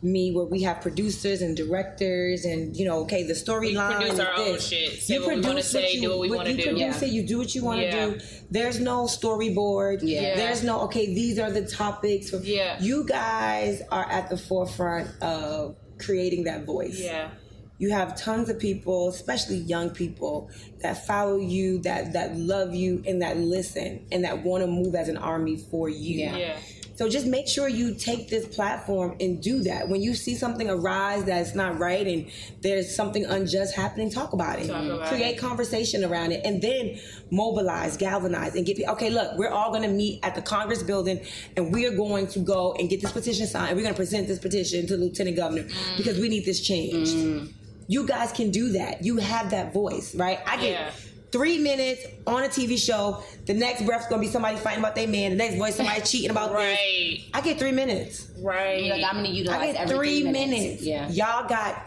me, 0.00 0.30
where 0.30 0.44
we 0.44 0.62
have 0.62 0.80
producers 0.80 1.42
and 1.42 1.56
directors, 1.56 2.44
and 2.44 2.76
you 2.76 2.84
know, 2.86 3.00
okay, 3.00 3.24
the 3.24 3.32
storyline. 3.34 3.96
produce 3.96 4.12
is 4.14 4.20
our 4.20 4.32
own 4.36 4.58
shit, 4.60 4.92
say 5.02 5.18
what 5.18 5.34
we 5.34 5.40
wanna 5.40 5.60
say, 5.62 6.00
do 6.00 6.10
what 6.10 6.20
we 6.20 6.30
wanna 6.30 6.50
you 6.50 6.56
do. 6.56 6.62
produce 6.62 7.02
Yeah. 7.02 7.08
it, 7.08 7.12
you 7.12 7.22
do 7.26 7.36
what 7.38 7.52
you 7.54 7.64
want 7.64 7.80
to 7.80 7.86
Yeah. 7.86 8.06
do. 8.10 8.20
There's 8.50 8.78
no 8.78 9.04
storyboard. 9.06 9.98
Yeah. 10.02 10.36
There's 10.36 10.62
no 10.62 10.82
okay. 10.82 11.06
These 11.12 11.38
are 11.40 11.50
the 11.50 11.62
topics. 11.62 12.32
Yeah. 12.44 12.80
You 12.80 13.04
guys 13.04 13.82
are 13.90 14.08
at 14.08 14.30
the 14.30 14.36
forefront 14.36 15.08
of 15.20 15.74
creating 15.98 16.44
that 16.44 16.64
voice 16.64 17.00
Yeah. 17.00 17.30
You 17.78 17.90
have 17.90 18.16
tons 18.16 18.48
of 18.48 18.58
people 18.58 19.08
especially 19.08 19.56
young 19.56 19.90
people 19.90 20.50
that 20.82 21.06
follow 21.06 21.38
you 21.38 21.78
that 21.80 22.12
that 22.12 22.36
love 22.36 22.74
you 22.74 23.02
and 23.06 23.22
that 23.22 23.36
listen 23.36 24.06
and 24.12 24.24
that 24.24 24.42
want 24.42 24.62
to 24.62 24.66
move 24.66 24.94
as 24.94 25.08
an 25.08 25.16
army 25.16 25.56
for 25.56 25.88
you. 25.88 26.20
Yeah. 26.20 26.56
so 26.94 27.08
just 27.08 27.26
make 27.26 27.46
sure 27.46 27.68
you 27.68 27.94
take 27.94 28.28
this 28.28 28.46
platform 28.46 29.16
and 29.20 29.42
do 29.42 29.62
that. 29.62 29.88
When 29.88 30.02
you 30.02 30.14
see 30.14 30.34
something 30.34 30.68
arise 30.68 31.24
that's 31.24 31.54
not 31.54 31.78
right 31.78 32.06
and 32.06 32.30
there's 32.60 32.94
something 32.94 33.24
unjust 33.24 33.74
happening 33.74 34.10
talk 34.10 34.32
about 34.32 34.58
it. 34.58 34.68
Talk 34.68 34.84
about 34.84 35.08
create 35.08 35.36
it. 35.36 35.40
conversation 35.40 36.04
around 36.04 36.32
it 36.32 36.44
and 36.44 36.60
then 36.62 36.98
mobilize 37.30 37.96
galvanize 37.96 38.54
and 38.54 38.66
get 38.66 38.76
people 38.76 38.92
okay 38.92 39.10
look 39.10 39.36
we're 39.36 39.50
all 39.50 39.70
going 39.70 39.82
to 39.82 39.88
meet 39.88 40.18
at 40.22 40.34
the 40.34 40.40
congress 40.40 40.82
building 40.82 41.20
and 41.56 41.72
we 41.72 41.84
are 41.86 41.94
going 41.94 42.26
to 42.26 42.38
go 42.38 42.72
and 42.78 42.88
get 42.88 43.02
this 43.02 43.12
petition 43.12 43.46
signed 43.46 43.68
and 43.68 43.76
we're 43.76 43.82
going 43.82 43.94
to 43.94 43.98
present 43.98 44.26
this 44.26 44.38
petition 44.38 44.86
to 44.86 44.96
the 44.96 45.04
lieutenant 45.04 45.36
governor 45.36 45.62
mm. 45.62 45.96
because 45.98 46.18
we 46.18 46.28
need 46.28 46.46
this 46.46 46.60
changed 46.60 47.14
mm. 47.14 47.52
You 47.88 48.06
guys 48.06 48.30
can 48.30 48.50
do 48.50 48.72
that. 48.72 49.02
You 49.04 49.16
have 49.16 49.50
that 49.50 49.72
voice, 49.72 50.14
right? 50.14 50.38
I 50.46 50.56
get 50.56 50.70
Yeah. 50.70 50.90
three 51.32 51.58
minutes 51.58 52.04
on 52.26 52.44
a 52.44 52.48
TV 52.48 52.76
show. 52.76 53.22
The 53.46 53.54
next 53.54 53.84
breath's 53.84 54.06
gonna 54.06 54.20
be 54.20 54.28
somebody 54.28 54.56
fighting 54.58 54.80
about 54.80 54.94
their 54.94 55.08
man. 55.08 55.30
The 55.30 55.36
next 55.36 55.56
voice 55.56 55.74
somebody 55.74 56.00
cheating 56.04 56.30
about 56.30 56.52
Right. 56.52 56.76
this. 57.16 57.24
I 57.34 57.40
get 57.40 57.58
three 57.58 57.72
minutes. 57.72 58.28
Right. 58.40 58.84
You're 58.84 58.96
like, 58.96 59.04
I'm 59.06 59.16
gonna 59.16 59.28
utilize 59.30 59.60
I 59.60 59.66
get 59.72 59.76
every 59.80 59.96
three 59.96 60.22
minutes. 60.30 60.82
Yeah. 60.82 61.08
Y'all 61.08 61.48
got 61.48 61.86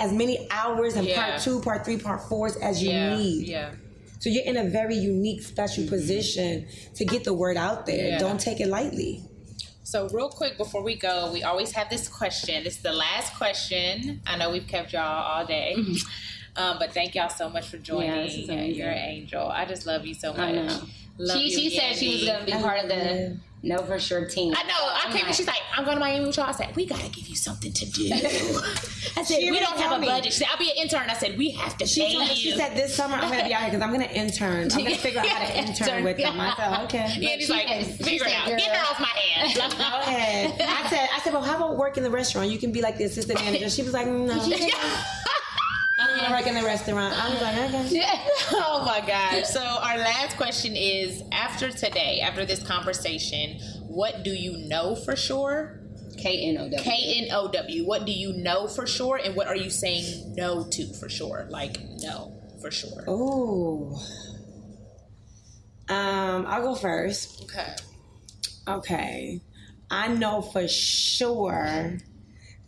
as 0.00 0.10
many 0.12 0.48
hours 0.50 0.96
in 0.96 1.04
Yeah. 1.04 1.22
part 1.22 1.42
two, 1.42 1.60
part 1.60 1.84
three, 1.84 1.98
part 1.98 2.22
fours 2.28 2.56
as 2.56 2.82
you 2.82 2.90
yeah. 2.90 3.16
need. 3.16 3.46
Yeah. 3.46 3.70
So 4.20 4.30
you're 4.30 4.44
in 4.44 4.56
a 4.56 4.64
very 4.64 4.94
unique, 4.94 5.42
special 5.42 5.84
mm-hmm. 5.84 5.94
position 5.94 6.66
to 6.94 7.04
get 7.04 7.24
the 7.24 7.34
word 7.34 7.56
out 7.56 7.86
there. 7.86 8.10
Yeah. 8.10 8.18
Don't 8.18 8.40
take 8.40 8.60
it 8.60 8.68
lightly. 8.68 9.22
So 9.84 10.08
real 10.08 10.28
quick 10.28 10.56
before 10.56 10.82
we 10.82 10.94
go, 10.94 11.30
we 11.32 11.42
always 11.42 11.72
have 11.72 11.90
this 11.90 12.08
question. 12.08 12.64
This 12.64 12.76
is 12.76 12.82
the 12.82 12.92
last 12.92 13.34
question. 13.36 14.20
I 14.26 14.36
know 14.36 14.50
we've 14.50 14.66
kept 14.66 14.92
y'all 14.92 15.02
all 15.02 15.46
day. 15.46 15.76
Um, 16.54 16.76
but 16.78 16.92
thank 16.92 17.14
y'all 17.14 17.30
so 17.30 17.48
much 17.48 17.68
for 17.68 17.78
joining. 17.78 18.10
Mm-hmm. 18.10 18.50
Yeah. 18.50 18.64
You're 18.64 18.90
an 18.90 18.98
angel. 18.98 19.48
I 19.48 19.64
just 19.64 19.86
love 19.86 20.04
you 20.04 20.12
so 20.12 20.34
much. 20.34 20.54
Love 21.16 21.38
she 21.38 21.44
you, 21.44 21.50
she 21.50 21.78
said 21.78 21.96
she 21.96 22.12
was 22.12 22.24
gonna 22.26 22.44
be 22.44 22.52
part 22.52 22.80
of 22.80 22.88
the 22.88 23.38
Know 23.64 23.78
For 23.84 23.98
Sure 24.00 24.26
team. 24.26 24.54
I 24.56 24.62
know. 24.64 24.72
I 24.74 25.12
came 25.16 25.24
and 25.24 25.34
she's 25.34 25.46
like, 25.46 25.60
I'm 25.76 25.84
going 25.84 25.96
to 25.96 26.00
Miami 26.00 26.26
with 26.26 26.36
y'all. 26.36 26.46
I 26.46 26.52
said, 26.52 26.74
we 26.74 26.84
got 26.84 26.98
to 27.00 27.08
give 27.10 27.28
you 27.28 27.36
something 27.36 27.72
to 27.72 27.86
do. 27.86 28.10
I 29.16 29.22
said, 29.22 29.38
we 29.38 29.58
don't 29.60 29.76
have 29.78 29.88
told 29.90 29.98
a 29.98 30.00
me. 30.00 30.06
budget. 30.08 30.32
She 30.32 30.40
said, 30.40 30.48
I'll 30.50 30.58
be 30.58 30.70
an 30.70 30.76
intern. 30.78 31.08
I 31.08 31.14
said, 31.14 31.38
we 31.38 31.50
have 31.50 31.76
to 31.78 31.86
She, 31.86 32.00
pay 32.04 32.14
told, 32.14 32.28
you. 32.30 32.34
she 32.34 32.56
said 32.56 32.76
this 32.76 32.94
summer 32.94 33.14
I'm 33.16 33.30
gonna 33.30 33.44
be 33.44 33.54
out 33.54 33.60
here 33.62 33.70
because 33.70 33.82
I'm 33.82 33.92
gonna 33.92 34.04
intern. 34.06 34.68
I'm 34.72 34.82
gonna 34.82 34.96
figure 34.96 35.20
out 35.20 35.26
how 35.28 35.46
to 35.46 35.58
intern 35.68 36.02
with 36.02 36.16
them. 36.16 36.40
I 36.40 36.54
said, 36.56 36.84
okay. 36.84 37.14
yeah, 37.18 37.36
she's 37.36 37.50
like, 37.50 37.68
she 37.68 37.84
figure 37.84 38.26
it 38.26 38.34
out. 38.34 38.48
Get 38.48 38.58
girl. 38.66 38.74
her 38.76 38.90
off 38.90 39.00
my 39.00 39.06
hands. 39.06 39.54
Go 39.74 40.00
ahead. 40.00 40.54
I 40.60 40.88
said, 40.90 41.08
I 41.14 41.20
said, 41.20 41.32
well, 41.32 41.42
how 41.42 41.56
about 41.56 41.76
work 41.76 41.96
in 41.96 42.02
the 42.02 42.10
restaurant? 42.10 42.50
You 42.50 42.58
can 42.58 42.72
be 42.72 42.80
like 42.82 42.98
the 42.98 43.04
assistant 43.04 43.38
manager. 43.40 43.68
She 43.70 43.82
was 43.82 43.92
like, 43.92 44.06
no. 44.08 44.34
I'm 46.12 46.18
gonna 46.18 46.36
work 46.36 46.46
in 46.46 46.54
the 46.54 46.62
restaurant. 46.62 47.14
I 47.14 47.30
was 47.30 47.40
like, 47.42 47.86
okay. 47.86 48.24
oh 48.52 48.82
my 48.84 49.00
gosh. 49.06 49.44
So 49.44 49.60
our 49.60 49.98
last 49.98 50.36
question 50.36 50.76
is 50.76 51.22
after 51.32 51.70
today, 51.70 52.20
after 52.20 52.44
this 52.44 52.62
conversation, 52.62 53.58
what 53.86 54.22
do 54.22 54.30
you 54.30 54.58
know 54.68 54.94
for 54.94 55.16
sure? 55.16 55.80
K 56.18 56.48
N 56.50 56.58
O 56.58 56.68
W. 56.68 56.78
K 56.82 57.24
N 57.24 57.28
O 57.32 57.50
W. 57.50 57.86
What 57.86 58.04
do 58.04 58.12
you 58.12 58.32
know 58.34 58.68
for 58.68 58.86
sure? 58.86 59.16
And 59.16 59.34
what 59.34 59.46
are 59.46 59.56
you 59.56 59.70
saying 59.70 60.34
no 60.36 60.64
to 60.64 60.92
for 60.94 61.08
sure? 61.08 61.46
Like 61.48 61.78
no 62.00 62.34
for 62.60 62.70
sure. 62.70 63.04
Oh. 63.08 64.00
Um, 65.88 66.46
I'll 66.46 66.62
go 66.62 66.74
first. 66.74 67.42
Okay. 67.44 67.74
Okay. 68.68 69.40
I 69.90 70.08
know 70.08 70.42
for 70.42 70.68
sure 70.68 71.98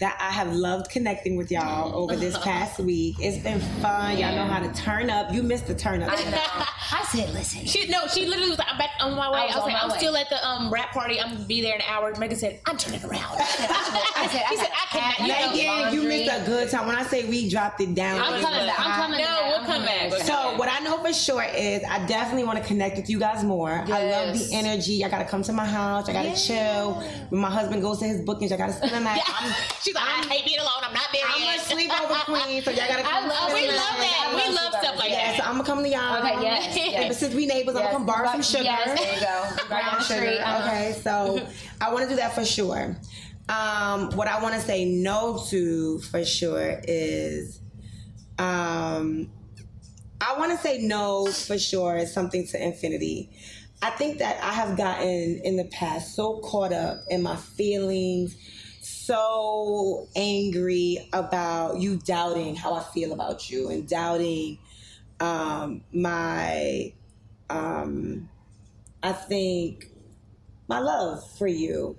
that 0.04 0.18
I 0.20 0.30
have 0.32 0.52
loved 0.52 0.90
connecting 0.90 1.34
with 1.36 1.50
y'all 1.50 1.96
over 1.96 2.14
this 2.14 2.36
past 2.38 2.78
week. 2.78 3.16
It's 3.20 3.38
been 3.38 3.58
fun. 3.80 4.18
Y'all 4.18 4.36
know 4.36 4.44
how 4.44 4.60
to 4.60 4.70
turn 4.82 5.08
up. 5.08 5.32
You 5.32 5.42
missed 5.42 5.66
the 5.66 5.74
turn 5.74 6.02
up. 6.02 6.10
I 6.12 7.02
said, 7.10 7.32
listen. 7.32 7.64
She 7.64 7.88
no, 7.88 8.06
she 8.08 8.26
literally 8.26 8.50
was 8.50 8.58
like, 8.58 8.68
I'm 8.70 8.76
back 8.76 8.90
on 9.00 9.14
my 9.16 9.30
way. 9.30 9.38
I 9.38 9.42
I 9.44 9.46
was 9.46 9.56
was, 9.56 9.64
like, 9.72 9.82
I'm 9.82 9.90
way. 9.90 9.96
still 9.96 10.14
at 10.18 10.28
the 10.28 10.46
um 10.46 10.70
rap 10.70 10.92
party. 10.92 11.18
I'm 11.18 11.32
gonna 11.32 11.46
be 11.46 11.62
there 11.62 11.74
in 11.74 11.80
an 11.80 11.86
hour. 11.88 12.12
Megan 12.18 12.36
said, 12.36 12.60
I'm 12.66 12.76
turning 12.76 13.02
around. 13.02 13.34
I 13.38 14.28
said, 14.30 14.42
She 14.50 14.56
said, 14.56 14.68
I 14.70 14.86
cannot. 14.90 15.56
You 15.56 15.64
know, 15.64 15.76
Megan, 15.84 15.94
you 15.94 16.02
missed 16.08 16.42
a 16.42 16.44
good 16.44 16.68
time. 16.70 16.86
When 16.86 16.96
I 16.96 17.02
say 17.04 17.26
we 17.26 17.48
dropped 17.48 17.80
it 17.80 17.94
down, 17.94 18.20
I'm 18.20 18.42
coming 18.42 18.58
was 18.58 18.66
back. 18.68 18.78
I'm 18.80 18.90
hot. 18.90 19.02
coming 19.06 19.18
No, 19.20 19.24
back. 19.24 19.42
we'll 19.46 19.58
I'm 19.60 19.64
come 19.64 19.86
coming 19.86 20.10
back. 20.10 20.22
So 20.26 20.56
what 20.58 20.68
I 20.70 20.80
know 20.84 20.98
for 20.98 21.12
sure 21.14 21.42
is 21.44 21.82
I 21.88 22.04
definitely 22.06 22.44
want 22.44 22.58
to 22.60 22.64
connect 22.64 22.96
with 22.98 23.08
you 23.08 23.18
guys 23.18 23.42
more. 23.42 23.70
I 23.70 24.04
love 24.10 24.38
the 24.38 24.50
energy. 24.52 25.02
I 25.02 25.08
gotta 25.08 25.24
come 25.24 25.42
to 25.44 25.52
my 25.54 25.64
house. 25.64 26.10
I 26.10 26.12
gotta 26.12 26.36
chill. 26.36 26.92
When 27.30 27.40
my 27.40 27.50
husband 27.50 27.80
goes 27.80 27.98
to 28.00 28.04
his 28.06 28.20
bookings, 28.20 28.52
I 28.52 28.58
gotta 28.58 28.74
spend 28.74 28.92
the 28.92 29.00
night. 29.00 29.22
I'm, 29.28 29.54
She's 29.94 30.02
like, 30.02 30.26
I 30.26 30.26
hate 30.34 30.44
being 30.44 30.58
alone. 30.58 30.82
I'm 30.82 30.92
not 30.92 31.06
there 31.12 31.22
I'm 31.24 31.40
a 31.42 31.44
yet. 31.44 31.60
sleepover 31.60 32.24
queen, 32.24 32.62
so 32.62 32.70
y'all 32.72 32.88
gotta 32.88 33.02
come. 33.08 33.28
love 33.28 33.50
spend 33.50 33.54
we 33.54 33.68
love 33.68 33.76
that. 33.76 34.28
I 34.28 34.34
We 34.34 34.54
love 34.54 34.72
love 34.72 34.82
stuff 34.82 34.98
like 34.98 35.10
Yeah, 35.10 35.30
that. 35.32 35.36
so 35.36 35.44
I'm 35.44 35.52
gonna 35.52 35.64
come 35.64 35.82
to 35.84 35.88
y'all. 35.88 36.18
Okay, 36.18 36.42
yes, 36.42 36.66
And 36.66 36.76
yes. 36.92 37.18
since 37.20 37.34
we 37.34 37.46
neighbors, 37.46 37.76
I'm 37.76 37.82
gonna 37.82 37.92
come 37.92 38.06
borrow 38.06 38.26
some 38.32 38.42
sugar. 38.42 38.64
yes, 38.64 38.98
there 38.98 39.14
you 39.14 39.20
go. 39.20 39.64
Right 39.74 39.84
down 39.84 40.02
Sugar. 40.02 40.20
street, 40.20 40.38
uh-huh. 40.38 40.68
Okay, 40.68 41.00
so 41.02 41.46
I 41.80 41.92
want 41.92 42.04
to 42.04 42.10
do 42.10 42.16
that 42.16 42.34
for 42.34 42.44
sure. 42.44 42.96
Um, 43.48 44.10
what 44.16 44.26
I 44.26 44.42
want 44.42 44.54
to 44.56 44.60
say 44.60 44.84
no 44.84 45.40
to 45.50 46.00
for 46.00 46.24
sure 46.24 46.80
is, 46.88 47.60
um, 48.38 49.30
I 50.20 50.36
want 50.38 50.50
to 50.52 50.58
say 50.58 50.78
no 50.78 51.26
for 51.26 51.56
sure 51.58 51.96
is 51.98 52.12
something 52.12 52.46
to 52.48 52.62
infinity. 52.62 53.30
I 53.82 53.90
think 53.90 54.18
that 54.18 54.42
I 54.42 54.52
have 54.54 54.76
gotten 54.76 55.40
in 55.44 55.56
the 55.56 55.64
past 55.66 56.14
so 56.16 56.38
caught 56.40 56.72
up 56.72 57.00
in 57.10 57.22
my 57.22 57.36
feelings, 57.36 58.34
so 59.06 60.08
angry 60.16 61.08
about 61.12 61.78
you 61.78 61.96
doubting 61.96 62.56
how 62.56 62.72
I 62.72 62.82
feel 62.82 63.12
about 63.12 63.50
you 63.50 63.68
and 63.68 63.86
doubting 63.88 64.58
um, 65.20 65.82
my, 65.92 66.92
um, 67.50 68.28
I 69.02 69.12
think, 69.12 69.90
my 70.68 70.78
love 70.78 71.22
for 71.36 71.46
you. 71.46 71.96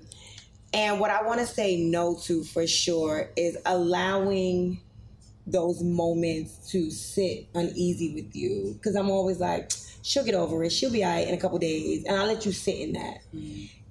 And 0.73 0.99
what 0.99 1.11
I 1.11 1.21
want 1.23 1.39
to 1.39 1.45
say 1.45 1.77
no 1.77 2.17
to 2.23 2.43
for 2.43 2.65
sure 2.65 3.29
is 3.37 3.57
allowing 3.65 4.81
those 5.47 5.83
moments 5.83 6.71
to 6.71 6.89
sit 6.89 7.47
uneasy 7.53 8.15
with 8.15 8.35
you. 8.35 8.73
Because 8.73 8.95
I'm 8.95 9.11
always 9.11 9.39
like, 9.39 9.71
she'll 10.01 10.25
get 10.25 10.35
over 10.35 10.63
it. 10.63 10.71
She'll 10.71 10.91
be 10.91 11.03
all 11.03 11.11
right 11.11 11.27
in 11.27 11.35
a 11.35 11.37
couple 11.37 11.59
days. 11.59 12.03
And 12.05 12.17
I'll 12.17 12.25
let 12.25 12.45
you 12.45 12.51
sit 12.51 12.79
in 12.79 12.93
that. 12.93 13.19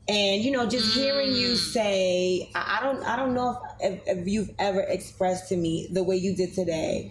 And 0.07 0.43
you 0.43 0.51
know, 0.51 0.67
just 0.67 0.95
hearing 0.95 1.33
you 1.33 1.53
mm. 1.53 1.57
say, 1.57 2.51
I, 2.55 2.81
don't, 2.83 3.03
I 3.05 3.17
don't 3.17 3.33
know 3.33 3.63
if, 3.81 4.03
if, 4.07 4.19
if 4.19 4.29
you've 4.29 4.51
ever 4.59 4.81
expressed 4.81 5.49
to 5.49 5.57
me 5.57 5.89
the 5.91 6.05
way 6.05 6.17
you 6.17 6.37
did 6.37 6.55
today, 6.55 7.11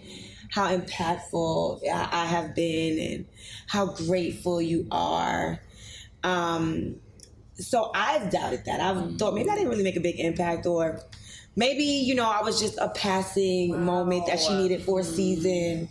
how 0.50 0.68
impactful 0.68 1.80
I, 1.88 2.08
I 2.12 2.24
have 2.26 2.54
been, 2.54 3.12
and 3.12 3.26
how 3.66 3.86
grateful 3.86 4.62
you 4.62 4.86
are. 4.92 5.60
Um, 6.22 6.96
so 7.54 7.90
I've 7.94 8.30
doubted 8.30 8.64
that. 8.66 8.80
I've 8.80 8.96
mm. 8.96 9.18
thought 9.18 9.34
maybe 9.34 9.50
I 9.50 9.56
didn't 9.56 9.70
really 9.70 9.82
make 9.82 9.96
a 9.96 10.00
big 10.00 10.20
impact, 10.20 10.64
or 10.66 11.00
maybe 11.56 11.82
you 11.82 12.14
know 12.14 12.30
I 12.30 12.42
was 12.42 12.60
just 12.60 12.78
a 12.78 12.90
passing 12.90 13.84
moment 13.84 14.26
that 14.26 14.38
she 14.38 14.54
needed 14.54 14.82
for 14.82 15.00
a 15.00 15.02
mm. 15.02 15.06
season. 15.06 15.88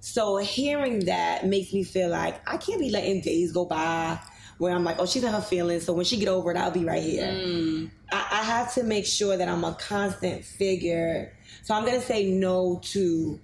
So 0.00 0.38
hearing 0.38 1.06
that 1.06 1.46
makes 1.46 1.72
me 1.72 1.84
feel 1.84 2.08
like 2.08 2.40
I 2.48 2.56
can't 2.56 2.80
be 2.80 2.90
letting 2.90 3.20
days 3.20 3.52
go 3.52 3.64
by 3.64 4.18
where 4.58 4.74
I'm 4.74 4.84
like, 4.84 4.96
oh, 4.98 5.06
she's 5.06 5.22
in 5.24 5.32
her 5.32 5.40
feelings. 5.40 5.84
So 5.84 5.92
when 5.92 6.04
she 6.04 6.16
get 6.18 6.28
over 6.28 6.50
it, 6.50 6.56
I'll 6.56 6.70
be 6.70 6.84
right 6.84 7.02
here. 7.02 7.26
Mm. 7.26 7.90
I, 8.12 8.16
I 8.30 8.42
have 8.44 8.72
to 8.74 8.82
make 8.84 9.06
sure 9.06 9.36
that 9.36 9.48
I'm 9.48 9.64
a 9.64 9.74
constant 9.74 10.44
figure. 10.44 11.32
So 11.62 11.74
I'm 11.74 11.84
gonna 11.84 12.00
say 12.00 12.26
no 12.30 12.80
to 12.84 13.38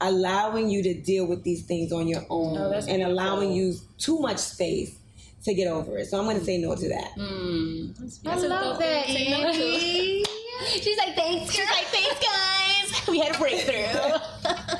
allowing 0.00 0.68
you 0.70 0.82
to 0.82 0.94
deal 0.94 1.26
with 1.26 1.42
these 1.42 1.62
things 1.62 1.92
on 1.92 2.06
your 2.06 2.22
own 2.30 2.56
Oh, 2.56 2.70
and 2.72 2.86
beautiful. 2.86 3.12
allowing 3.12 3.52
you 3.52 3.74
too 3.98 4.18
much 4.20 4.38
space 4.38 4.96
to 5.44 5.54
get 5.54 5.68
over 5.68 5.98
it. 5.98 6.06
So 6.06 6.18
I'm 6.18 6.26
gonna 6.26 6.44
say 6.44 6.58
no 6.58 6.74
to 6.74 6.88
that. 6.88 7.12
Mm. 7.16 8.26
I 8.26 8.34
love 8.36 8.78
that, 8.78 9.08
Andy. 9.08 10.24
She's 10.66 10.98
like, 10.98 11.14
thanks, 11.14 11.52
She's 11.52 11.66
like, 11.70 11.86
thanks, 11.86 12.18
guys. 12.20 13.08
We 13.08 13.20
had 13.20 13.34
a 13.34 13.38
breakthrough. 13.38 14.18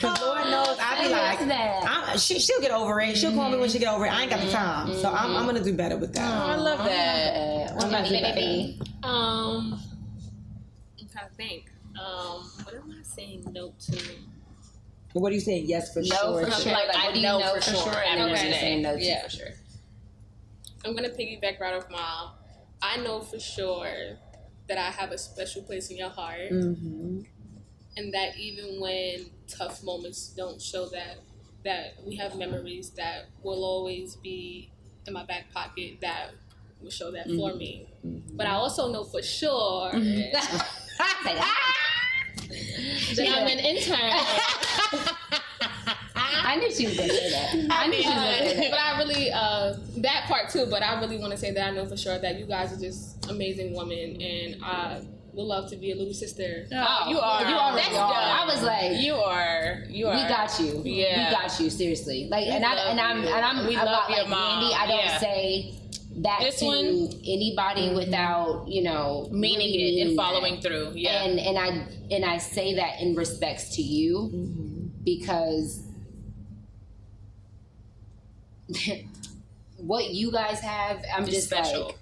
Cause 0.00 0.20
Lord 0.20 0.44
knows 0.50 0.76
I 0.80 1.02
be 1.02 1.08
like. 1.08 1.40
I'm, 1.88 2.18
she, 2.18 2.38
she'll 2.38 2.60
get 2.60 2.70
over 2.70 3.00
it. 3.00 3.16
She'll 3.16 3.32
call 3.32 3.50
me 3.50 3.58
when 3.58 3.68
she 3.70 3.78
get 3.78 3.92
over 3.92 4.06
it. 4.06 4.10
I 4.12 4.22
ain't 4.22 4.30
got 4.30 4.40
the 4.44 4.50
time, 4.50 4.94
so 4.94 5.10
I'm, 5.12 5.34
I'm 5.36 5.46
gonna 5.46 5.62
do 5.62 5.72
better 5.74 5.96
with 5.96 6.12
that. 6.14 6.22
I 6.32 6.56
love 6.56 6.78
that. 6.84 7.74
What 7.76 7.88
about 7.88 8.10
you, 8.10 8.20
baby? 8.20 8.80
Um, 9.02 9.80
I'm 11.00 11.08
trying 11.08 11.28
to 11.28 11.34
think. 11.36 11.70
Um, 11.98 12.42
what 12.64 12.74
am 12.74 12.94
I 12.98 13.02
saying 13.02 13.44
no 13.52 13.72
to? 13.90 14.02
What 15.14 15.32
are 15.32 15.34
you 15.34 15.40
saying? 15.40 15.64
Yes, 15.66 15.94
for 15.94 16.04
sure. 16.04 16.14
No, 16.22 16.38
sure. 16.40 16.50
for 16.50 16.60
sure. 16.60 16.72
Like, 16.72 16.88
Like, 16.88 16.96
I 16.96 17.04
what 17.06 17.14
do 17.14 17.20
you 17.20 17.26
know 17.26 17.38
know 17.38 17.54
for 17.54 17.60
for 17.62 17.70
sure 17.70 17.92
sure? 17.92 18.02
And 18.06 18.20
then 18.20 18.28
after 18.28 18.32
what 18.32 18.40
are 18.40 18.44
you 18.46 18.52
today. 18.52 18.60
saying 18.60 18.82
no 18.82 18.96
to 18.96 19.02
Yeah. 19.02 19.22
for 19.24 19.30
sure? 19.30 19.48
I'm 20.84 20.94
gonna 20.94 21.08
piggyback 21.08 21.58
right 21.58 21.74
off 21.74 21.88
mom. 21.90 22.32
I 22.82 22.98
know 22.98 23.20
for 23.20 23.40
sure 23.40 23.88
that 24.68 24.76
I 24.78 24.90
have 24.90 25.12
a 25.12 25.18
special 25.18 25.62
place 25.62 25.88
in 25.90 25.96
your 25.96 26.10
heart, 26.10 26.50
Mm-hmm. 26.52 27.20
And 27.96 28.12
that 28.14 28.36
even 28.36 28.80
when 28.80 29.26
tough 29.48 29.82
moments 29.82 30.28
don't 30.36 30.60
show 30.60 30.88
that, 30.90 31.16
that 31.64 31.94
we 32.06 32.16
have 32.16 32.36
memories 32.36 32.90
that 32.90 33.26
will 33.42 33.64
always 33.64 34.16
be 34.16 34.70
in 35.06 35.12
my 35.12 35.24
back 35.24 35.52
pocket 35.52 35.98
that 36.00 36.30
will 36.82 36.90
show 36.90 37.10
that 37.10 37.26
for 37.26 37.50
mm-hmm. 37.50 37.58
me. 37.58 37.86
Mm-hmm. 38.06 38.36
But 38.36 38.46
I 38.46 38.52
also 38.52 38.92
know 38.92 39.04
for 39.04 39.22
sure 39.22 39.90
mm-hmm. 39.92 40.32
that 43.16 43.28
I'm 43.28 43.46
an 43.46 43.58
intern. 43.58 43.98
I 46.46 46.56
knew 46.56 46.72
she 46.72 46.86
was 46.86 46.96
gonna 46.96 47.08
say 47.12 47.30
that. 47.30 47.66
I 47.70 47.86
knew 47.88 48.02
she 48.02 48.08
was 48.08 48.14
gonna 48.14 48.38
say 48.38 48.56
that. 48.56 48.70
but 48.70 48.80
I 48.80 48.98
really 48.98 49.30
uh, 49.32 49.74
that 49.98 50.24
part 50.26 50.48
too. 50.48 50.66
But 50.70 50.82
I 50.82 51.00
really 51.00 51.18
want 51.18 51.32
to 51.32 51.36
say 51.36 51.50
that 51.52 51.68
I 51.68 51.70
know 51.72 51.86
for 51.86 51.96
sure 51.96 52.18
that 52.18 52.38
you 52.38 52.46
guys 52.46 52.72
are 52.72 52.80
just 52.80 53.28
amazing 53.28 53.74
women, 53.74 54.20
and 54.22 54.64
I 54.64 55.02
would 55.36 55.44
love 55.44 55.68
to 55.70 55.76
be 55.76 55.92
a 55.92 55.94
little 55.94 56.14
sister. 56.14 56.66
Oh, 56.72 57.06
you 57.10 57.18
are. 57.18 57.42
You 57.48 57.54
already 57.56 57.88
That's 57.88 57.98
are. 57.98 58.08
dope. 58.08 58.16
I 58.40 58.44
was 58.46 58.62
like, 58.62 59.00
You 59.00 59.14
are. 59.14 59.84
You 59.88 60.06
are. 60.08 60.14
we 60.16 60.22
got 60.28 60.58
you. 60.58 60.80
Yeah. 60.84 61.28
we 61.30 61.36
got 61.36 61.60
you. 61.60 61.68
Seriously, 61.70 62.26
like, 62.30 62.46
and 62.46 62.64
I 62.64 62.74
love 62.74 62.88
and 62.90 63.00
I'm 63.00 63.22
you. 63.22 63.28
and 63.28 63.44
I'm 63.44 63.66
We 63.66 63.74
about 63.76 63.86
love 63.86 64.10
your 64.10 64.20
like 64.20 64.28
mom. 64.30 64.62
Andy. 64.64 64.74
I 64.74 64.86
don't 64.86 65.04
Yeah. 65.04 65.18
say 65.18 65.74
that 66.22 66.40
This 66.40 66.58
to 66.60 66.64
one? 66.64 66.84
Mm-hmm. 66.84 67.18
anybody 67.26 67.94
without 67.94 68.66
you 68.66 68.82
know 68.82 69.28
Meaning 69.30 69.58
really 69.76 70.00
it 70.00 70.06
and 70.08 70.16
following 70.16 70.54
that. 70.54 70.62
through. 70.62 70.92
Yeah. 70.94 71.24
And 71.24 71.38
and 71.38 71.58
I 71.58 71.86
and 72.10 72.24
I 72.24 72.38
say 72.38 72.74
that 72.76 73.00
in 73.02 73.14
respects 73.14 73.76
to 73.76 73.82
you 73.82 74.30
Mm-hmm. 74.32 74.86
because 75.04 75.82
what 79.76 80.10
you 80.10 80.32
guys 80.32 80.60
have, 80.60 81.02
I'm 81.14 81.24
It's 81.24 81.32
just 81.34 81.46
special. 81.48 81.86
like 81.86 81.96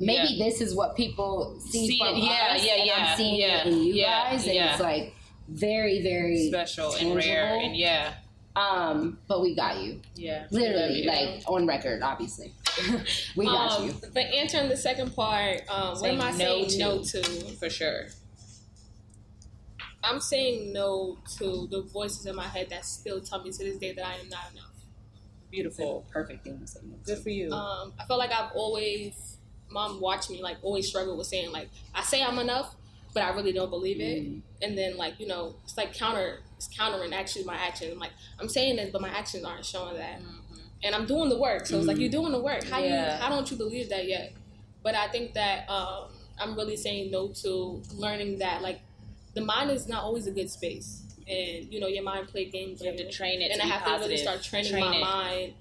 maybe 0.00 0.38
this 0.38 0.60
is 0.60 0.74
what 0.74 0.96
people 0.96 1.58
see, 1.60 1.86
See 1.88 1.98
from 1.98 2.16
it, 2.16 2.24
yeah, 2.24 2.54
us, 2.54 2.64
yeah, 2.66 2.74
and 2.74 2.86
yeah, 2.86 2.94
I'm 3.10 3.16
seeing 3.16 3.40
yeah, 3.40 3.60
it 3.60 3.66
in 3.68 3.78
you 3.84 3.94
yeah, 3.94 4.30
guys, 4.32 4.44
and 4.46 4.54
yeah. 4.54 4.72
it's 4.72 4.80
like 4.80 5.14
very, 5.48 6.02
very 6.02 6.48
special 6.48 6.92
and 6.94 7.14
rare 7.14 7.56
and 7.60 7.76
yeah, 7.76 8.14
Um, 8.56 9.18
but 9.28 9.40
we 9.42 9.54
got 9.54 9.78
you, 9.82 10.00
yeah. 10.16 10.46
literally, 10.50 11.02
you. 11.02 11.08
like 11.08 11.42
on 11.46 11.66
record, 11.66 12.02
obviously. 12.02 12.52
we 13.36 13.46
got 13.46 13.80
Um, 13.80 13.86
you. 13.86 13.92
the 13.92 14.20
answer 14.22 14.58
in 14.58 14.68
the 14.68 14.76
second 14.76 15.14
part, 15.14 15.62
um, 15.68 15.98
what 16.00 16.10
am 16.10 16.20
I 16.20 16.30
no 16.32 16.36
saying 16.36 16.68
to. 16.70 16.78
no 16.78 17.02
to? 17.02 17.22
for 17.56 17.68
sure. 17.70 18.06
I'm 20.02 20.20
saying 20.20 20.72
no 20.72 21.18
to 21.38 21.68
the 21.70 21.82
voices 21.82 22.24
in 22.26 22.34
my 22.34 22.46
head 22.46 22.70
that 22.70 22.84
still 22.86 23.20
tell 23.20 23.42
me 23.42 23.50
to 23.50 23.58
this 23.58 23.76
day 23.76 23.92
that 23.92 24.06
I 24.06 24.14
am 24.14 24.28
not 24.30 24.50
enough. 24.52 24.64
Beautiful. 25.50 26.06
Perfect 26.10 26.44
thing 26.44 26.58
to 26.58 26.66
say. 26.66 26.80
no 26.84 26.96
to. 26.96 27.02
Good 27.14 27.22
for 27.22 27.28
you. 27.30 27.52
Um, 27.52 27.92
I 28.00 28.04
feel 28.06 28.16
like 28.16 28.30
I've 28.32 28.52
always, 28.54 29.36
mom 29.70 30.00
watched 30.00 30.30
me 30.30 30.42
like 30.42 30.58
always 30.62 30.88
struggle 30.88 31.16
with 31.16 31.26
saying 31.26 31.52
like 31.52 31.68
I 31.94 32.02
say 32.02 32.22
I'm 32.22 32.38
enough, 32.38 32.74
but 33.14 33.22
I 33.22 33.30
really 33.34 33.52
don't 33.52 33.70
believe 33.70 34.00
it. 34.00 34.22
Mm-hmm. 34.24 34.38
And 34.62 34.76
then 34.78 34.96
like 34.96 35.18
you 35.20 35.26
know 35.26 35.54
it's 35.64 35.76
like 35.76 35.94
counter, 35.94 36.40
it's 36.56 36.68
countering 36.68 37.12
actually 37.12 37.44
my 37.44 37.56
actions. 37.56 37.92
I'm 37.92 37.98
like 37.98 38.12
I'm 38.38 38.48
saying 38.48 38.76
this, 38.76 38.90
but 38.90 39.00
my 39.00 39.08
actions 39.10 39.44
aren't 39.44 39.64
showing 39.64 39.96
that. 39.96 40.20
And 40.82 40.94
I'm 40.94 41.04
doing 41.06 41.28
the 41.28 41.38
work, 41.38 41.66
so 41.66 41.76
it's 41.78 41.86
like 41.86 41.98
you're 41.98 42.08
doing 42.10 42.32
the 42.32 42.40
work. 42.40 42.64
How 42.64 42.78
Yeah. 42.78 43.16
you 43.16 43.22
how 43.22 43.28
don't 43.28 43.50
you 43.50 43.56
believe 43.56 43.90
that 43.90 44.06
yet? 44.06 44.32
But 44.82 44.94
I 44.94 45.08
think 45.08 45.34
that 45.34 45.68
um, 45.68 46.04
I'm 46.40 46.54
really 46.56 46.76
saying 46.76 47.10
no 47.10 47.28
to 47.42 47.82
learning 47.94 48.38
that 48.38 48.62
like 48.62 48.80
the 49.34 49.42
mind 49.42 49.70
is 49.70 49.86
not 49.88 50.02
always 50.04 50.26
a 50.26 50.30
good 50.30 50.50
space. 50.50 51.02
And 51.28 51.72
you 51.72 51.80
know 51.80 51.86
your 51.86 52.02
mind 52.02 52.28
play 52.28 52.46
games. 52.46 52.80
You 52.80 52.86
have 52.88 52.96
to 52.96 53.10
train 53.10 53.42
it 53.42 53.52
and 53.52 53.60
I 53.60 53.66
have 53.66 53.84
to 53.84 53.92
really 54.02 54.16
start 54.16 54.42
training 54.42 54.72
Train 54.72 54.84
my 54.84 54.96
it. 54.96 55.00
mind 55.00 55.52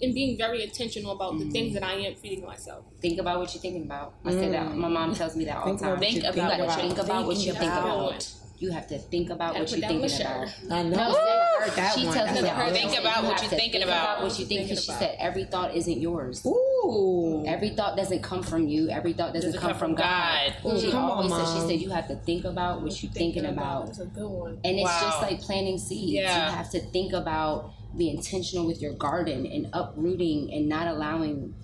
and 0.00 0.14
being 0.14 0.38
very 0.38 0.62
intentional 0.62 1.12
about 1.12 1.38
the 1.38 1.50
things 1.50 1.74
mm-hmm. 1.74 1.74
that 1.74 1.84
I 1.84 1.94
am 1.94 2.14
feeding 2.14 2.44
myself. 2.44 2.84
Think 3.00 3.18
about 3.18 3.40
what 3.40 3.52
you're 3.54 3.60
thinking 3.60 3.82
about. 3.82 4.14
I 4.24 4.30
say 4.30 4.50
that. 4.50 4.68
Mm. 4.68 4.76
My 4.76 4.88
mom 4.88 5.14
tells 5.14 5.36
me 5.36 5.44
that 5.46 5.56
all 5.56 5.74
the 5.74 5.84
time. 5.84 5.98
Think 5.98 6.22
you 6.22 6.28
about 6.28 6.58
you 6.58 6.64
what 6.64 6.78
you're 6.78 6.88
think 6.88 6.98
about 6.98 7.26
what 7.26 7.36
you 7.36 7.52
thinking 7.52 7.60
think 7.60 7.72
about. 7.72 8.08
about. 8.10 8.32
You 8.58 8.70
have 8.70 8.86
to 8.88 8.98
think 8.98 9.28
about 9.28 9.54
what 9.54 9.70
you're 9.70 9.86
thinking 9.86 10.20
about. 10.20 10.48
I 10.70 10.82
know. 10.82 10.96
No, 10.96 11.02
I 11.02 11.56
heard 11.60 11.72
that 11.72 11.94
she 11.94 12.06
one. 12.06 12.14
tells 12.14 12.28
me 12.30 12.40
That's 12.40 12.56
that. 12.56 12.66
all. 12.66 12.72
Think 12.72 12.98
about 12.98 13.24
what 13.24 13.42
you're 13.42 13.50
thinking 13.50 13.70
think 13.72 13.84
about. 13.84 14.22
What 14.22 14.38
you 14.38 14.46
think? 14.46 14.62
Because 14.62 14.84
she 14.84 14.92
said 14.92 15.16
every 15.18 15.44
thought 15.44 15.74
isn't 15.74 16.00
yours. 16.00 16.44
Ooh. 16.46 17.44
Every 17.46 17.70
thought 17.70 17.98
doesn't 17.98 18.22
come 18.22 18.42
from 18.42 18.66
you. 18.66 18.88
Every 18.88 19.12
thought 19.12 19.34
doesn't, 19.34 19.52
Doesn't 19.52 19.60
come, 19.60 19.72
come 19.72 19.78
from 19.78 19.88
from 19.90 19.96
God. 19.96 20.54
God. 20.62 20.80
She 20.80 20.88
Ooh, 20.88 20.90
come 20.90 21.04
on, 21.04 21.30
always 21.30 21.48
said, 21.48 21.60
she 21.60 21.68
said 21.68 21.80
you 21.82 21.90
have 21.90 22.08
to 22.08 22.16
think 22.16 22.44
about 22.46 22.80
what 22.80 23.02
you're 23.02 23.12
thinking 23.12 23.44
about. 23.44 23.86
That's 23.86 24.00
a 24.00 24.06
good 24.06 24.28
one. 24.28 24.58
And 24.64 24.78
it's 24.78 25.00
just 25.00 25.20
like 25.20 25.40
planting 25.42 25.78
seeds. 25.78 26.12
Yeah. 26.12 26.46
You 26.50 26.56
have 26.56 26.70
to 26.70 26.80
think 26.80 27.12
about 27.12 27.72
be 27.96 28.10
intentional 28.10 28.66
with 28.66 28.80
your 28.80 28.92
garden 28.94 29.46
and 29.46 29.68
uprooting 29.72 30.52
and 30.52 30.68
not 30.68 30.86
allowing 30.86 31.54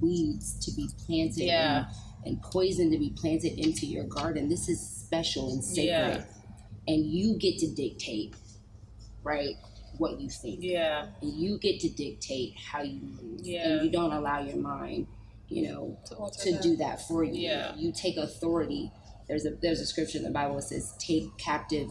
weeds 0.00 0.54
to 0.64 0.72
be 0.72 0.88
planted 1.06 1.44
Yeah. 1.44 1.86
and, 2.24 2.36
and 2.36 2.42
poison 2.42 2.90
to 2.92 2.98
be 2.98 3.10
planted 3.16 3.58
into 3.58 3.86
your 3.86 4.04
garden. 4.04 4.48
This 4.48 4.68
is 4.68 4.80
special 4.80 5.50
and 5.52 5.62
sacred. 5.64 5.86
Yeah. 5.86 6.24
And 6.86 7.06
you 7.06 7.36
get 7.38 7.58
to 7.58 7.68
dictate, 7.74 8.34
right, 9.22 9.56
what 9.98 10.20
you 10.20 10.28
think. 10.28 10.58
Yeah. 10.62 11.06
And 11.22 11.32
you 11.32 11.58
get 11.58 11.80
to 11.80 11.88
dictate 11.90 12.54
how 12.56 12.82
you 12.82 13.00
move. 13.00 13.40
Yeah. 13.42 13.68
And 13.68 13.84
you 13.84 13.90
don't 13.90 14.12
allow 14.12 14.40
your 14.40 14.56
mind, 14.56 15.06
you 15.48 15.68
know, 15.70 15.98
to 16.42 16.58
do 16.60 16.76
that 16.76 17.06
for 17.06 17.24
you. 17.24 17.34
Yeah. 17.48 17.74
You 17.76 17.92
take 17.92 18.16
authority. 18.16 18.90
There's 19.26 19.44
a 19.44 19.50
there's 19.50 19.80
a 19.80 19.86
scripture 19.86 20.16
in 20.18 20.24
the 20.24 20.30
Bible 20.30 20.54
that 20.56 20.62
says, 20.62 20.94
"Take 20.98 21.36
captive 21.36 21.90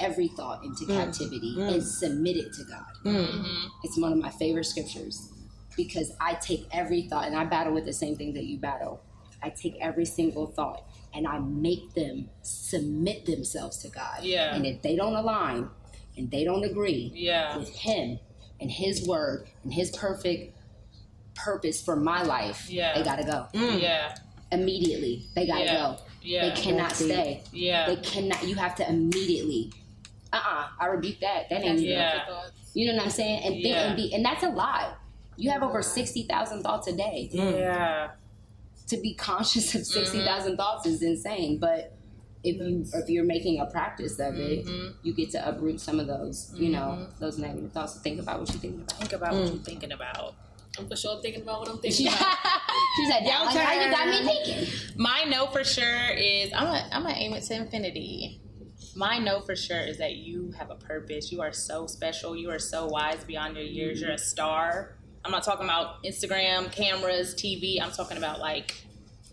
every 0.00 0.28
thought 0.28 0.64
into 0.64 0.84
mm. 0.84 0.96
captivity 0.96 1.54
mm. 1.56 1.74
and 1.74 1.82
submit 1.82 2.36
it 2.36 2.52
to 2.54 2.64
God." 2.64 2.86
Mm. 3.04 3.26
Mm-hmm. 3.26 3.66
It's 3.84 3.98
one 3.98 4.12
of 4.12 4.18
my 4.18 4.30
favorite 4.30 4.64
scriptures 4.64 5.30
because 5.76 6.12
I 6.20 6.34
take 6.34 6.66
every 6.72 7.02
thought 7.02 7.26
and 7.26 7.36
I 7.36 7.44
battle 7.44 7.72
with 7.72 7.84
the 7.84 7.92
same 7.92 8.16
thing 8.16 8.34
that 8.34 8.44
you 8.44 8.58
battle. 8.58 9.02
I 9.42 9.50
take 9.50 9.76
every 9.80 10.04
single 10.04 10.46
thought 10.46 10.84
and 11.14 11.26
I 11.26 11.38
make 11.38 11.94
them 11.94 12.28
submit 12.42 13.26
themselves 13.26 13.78
to 13.78 13.88
God. 13.88 14.22
Yeah. 14.22 14.54
And 14.54 14.66
if 14.66 14.82
they 14.82 14.96
don't 14.96 15.14
align 15.14 15.70
and 16.16 16.30
they 16.30 16.44
don't 16.44 16.64
agree 16.64 17.12
Yeah. 17.14 17.56
with 17.56 17.74
Him 17.74 18.18
and 18.60 18.70
His 18.70 19.06
word 19.06 19.48
and 19.64 19.72
His 19.72 19.90
perfect 19.90 20.56
purpose 21.34 21.82
for 21.82 21.96
my 21.96 22.22
life, 22.22 22.68
Yeah. 22.68 22.94
they 22.94 23.02
gotta 23.02 23.24
go 23.24 23.46
Yeah. 23.52 24.14
immediately. 24.52 25.26
They 25.34 25.46
gotta 25.46 25.64
Yeah. 25.64 25.74
go. 25.74 25.96
Yeah. 26.22 26.48
They 26.48 26.60
cannot 26.60 26.92
stay. 26.92 27.42
Yeah. 27.52 27.86
They 27.86 27.96
cannot. 27.96 28.46
You 28.46 28.56
have 28.56 28.74
to 28.76 28.88
immediately. 28.88 29.72
Uh 30.32 30.36
uh 30.44 30.66
I 30.78 30.86
rebuke 30.86 31.20
that. 31.20 31.48
That 31.50 31.62
ain't 31.64 31.80
Yeah. 31.80 32.24
You 32.74 32.86
know 32.88 32.96
what 32.96 33.04
I'm 33.06 33.10
saying? 33.10 33.42
And 33.44 33.54
think 33.54 33.66
Yeah. 33.66 33.86
and 33.88 33.96
be 33.96 34.14
and 34.14 34.24
that's 34.24 34.42
a 34.44 34.48
lot. 34.50 34.98
You 35.36 35.50
have 35.50 35.62
over 35.62 35.82
sixty 35.82 36.22
thousand 36.24 36.62
thoughts 36.62 36.86
a 36.88 36.92
day. 36.96 37.28
Yeah. 37.32 38.10
To 38.88 38.96
be 39.00 39.14
conscious 39.14 39.74
of 39.74 39.86
sixty 39.86 40.24
thousand 40.24 40.52
Mm-hmm. 40.52 40.56
thoughts 40.60 40.86
is 40.86 41.02
insane. 41.02 41.58
But 41.58 41.96
if 42.42 42.56
you 42.56 42.84
if 42.94 43.08
you're 43.10 43.24
making 43.24 43.60
a 43.60 43.66
practice 43.66 44.18
of 44.18 44.34
it, 44.36 44.64
Mm-hmm. 44.66 44.96
you 45.02 45.14
get 45.14 45.30
to 45.32 45.48
uproot 45.48 45.80
some 45.80 46.00
of 46.00 46.06
those, 46.06 46.52
you 46.56 46.70
know, 46.70 47.08
those 47.18 47.38
negative 47.38 47.72
thoughts. 47.72 47.94
So 47.94 48.00
think 48.00 48.20
about 48.20 48.40
what 48.40 48.48
you're 48.50 48.58
thinking 48.58 48.80
about. 48.82 48.98
Think 48.98 49.12
about 49.12 49.34
what 49.34 49.46
you're 49.48 49.56
thinking 49.62 49.92
about. 49.92 50.34
I'm 50.78 50.88
for 50.88 50.96
sure 50.96 51.20
thinking 51.20 51.42
about 51.42 51.60
what 51.60 51.68
I'm 51.68 51.78
thinking 51.78 52.06
She, 52.06 52.08
about. 52.16 52.36
she 52.96 53.06
said, 53.10 53.24
"Now 53.24 53.44
Your 53.50 53.54
now 53.62 53.72
you 53.72 53.90
got 53.90 54.06
me 54.06 54.18
turn. 54.18 54.26
thinking." 54.26 54.68
My 54.96 55.24
no 55.28 55.46
for 55.48 55.64
sure 55.64 56.08
is 56.16 56.52
I'm 56.54 56.64
gonna 56.64 56.88
I'm 56.92 57.02
gonna 57.02 57.14
aim 57.16 57.32
it 57.34 57.42
to 57.44 57.54
Infinity. 57.54 58.40
My 58.96 59.18
know 59.18 59.40
for 59.40 59.54
sure 59.54 59.80
is 59.80 59.98
that 59.98 60.16
you 60.16 60.52
have 60.58 60.70
a 60.70 60.74
purpose. 60.74 61.30
You 61.30 61.42
are 61.42 61.52
so 61.52 61.86
special. 61.86 62.36
You 62.36 62.50
are 62.50 62.58
so 62.58 62.86
wise 62.86 63.24
beyond 63.24 63.56
your 63.56 63.64
years. 63.64 64.00
You're 64.00 64.10
a 64.10 64.14
mm-hmm. 64.14 64.24
star. 64.24 64.96
I'm 65.24 65.30
not 65.30 65.44
talking 65.44 65.64
about 65.64 66.02
Instagram, 66.02 66.72
cameras, 66.72 67.34
TV. 67.34 67.80
I'm 67.80 67.92
talking 67.92 68.16
about 68.16 68.40
like 68.40 68.74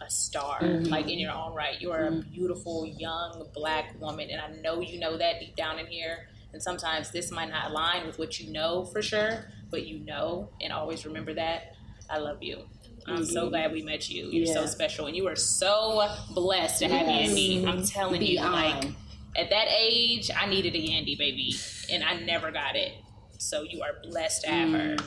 a 0.06 0.10
star, 0.10 0.60
mm-hmm. 0.60 0.86
like 0.86 1.10
in 1.10 1.20
your 1.20 1.32
own 1.32 1.54
right. 1.54 1.80
You 1.82 1.92
are 1.92 2.06
a 2.06 2.12
mm-hmm. 2.12 2.32
beautiful 2.32 2.86
young 2.86 3.48
black 3.54 4.00
woman, 4.00 4.30
and 4.30 4.42
I 4.42 4.62
know 4.62 4.82
you 4.82 5.00
know 5.00 5.18
that 5.18 5.40
deep 5.40 5.56
down 5.56 5.80
in 5.80 5.88
here. 5.88 6.28
And 6.54 6.62
sometimes 6.62 7.12
this 7.12 7.32
might 7.32 7.50
not 7.50 7.72
align 7.72 8.06
with 8.08 8.18
what 8.18 8.40
you 8.40 8.52
know 8.52 8.86
for 8.86 9.02
sure, 9.02 9.46
but 9.70 9.86
you 9.86 10.00
know, 10.00 10.50
and 10.62 10.72
always 10.72 11.06
remember 11.06 11.34
that. 11.34 11.74
I 12.10 12.20
love 12.20 12.42
you. 12.42 12.64
I'm 13.06 13.26
so 13.26 13.50
glad 13.50 13.72
we 13.72 13.82
met 13.82 14.10
you. 14.10 14.28
You're 14.30 14.54
so 14.54 14.66
special, 14.66 15.08
and 15.08 15.16
you 15.16 15.28
are 15.28 15.36
so 15.36 16.10
blessed 16.34 16.80
to 16.80 16.88
have 16.90 17.08
Yes. 17.08 17.32
Yandy. 17.32 17.66
I'm 17.66 17.84
telling 17.84 18.22
you, 18.22 18.40
Beyond. 18.40 18.54
like 18.54 18.94
at 19.38 19.50
that 19.50 19.68
age, 19.70 20.30
I 20.36 20.48
needed 20.48 20.76
a 20.76 20.80
Yandy 20.80 21.18
baby, 21.18 21.56
and 21.92 22.04
I 22.04 22.20
never 22.20 22.52
got 22.52 22.76
it. 22.76 22.94
So 23.38 23.62
you 23.62 23.82
are 23.82 23.94
blessed 24.04 24.44
to 24.44 24.50
have 24.50 24.70
her. 24.72 24.98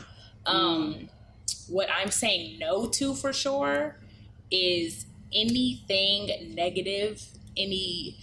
Um, 0.47 1.09
what 1.69 1.89
I'm 1.93 2.11
saying 2.11 2.59
no 2.59 2.87
to 2.89 3.15
for 3.15 3.33
sure 3.33 3.97
is 4.51 5.07
anything 5.33 6.55
negative, 6.55 7.23
any 7.57 8.17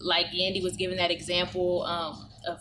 like 0.00 0.26
Yandy 0.26 0.62
was 0.62 0.76
giving 0.76 0.96
that 0.98 1.10
example 1.10 1.82
um, 1.84 2.28
of 2.46 2.60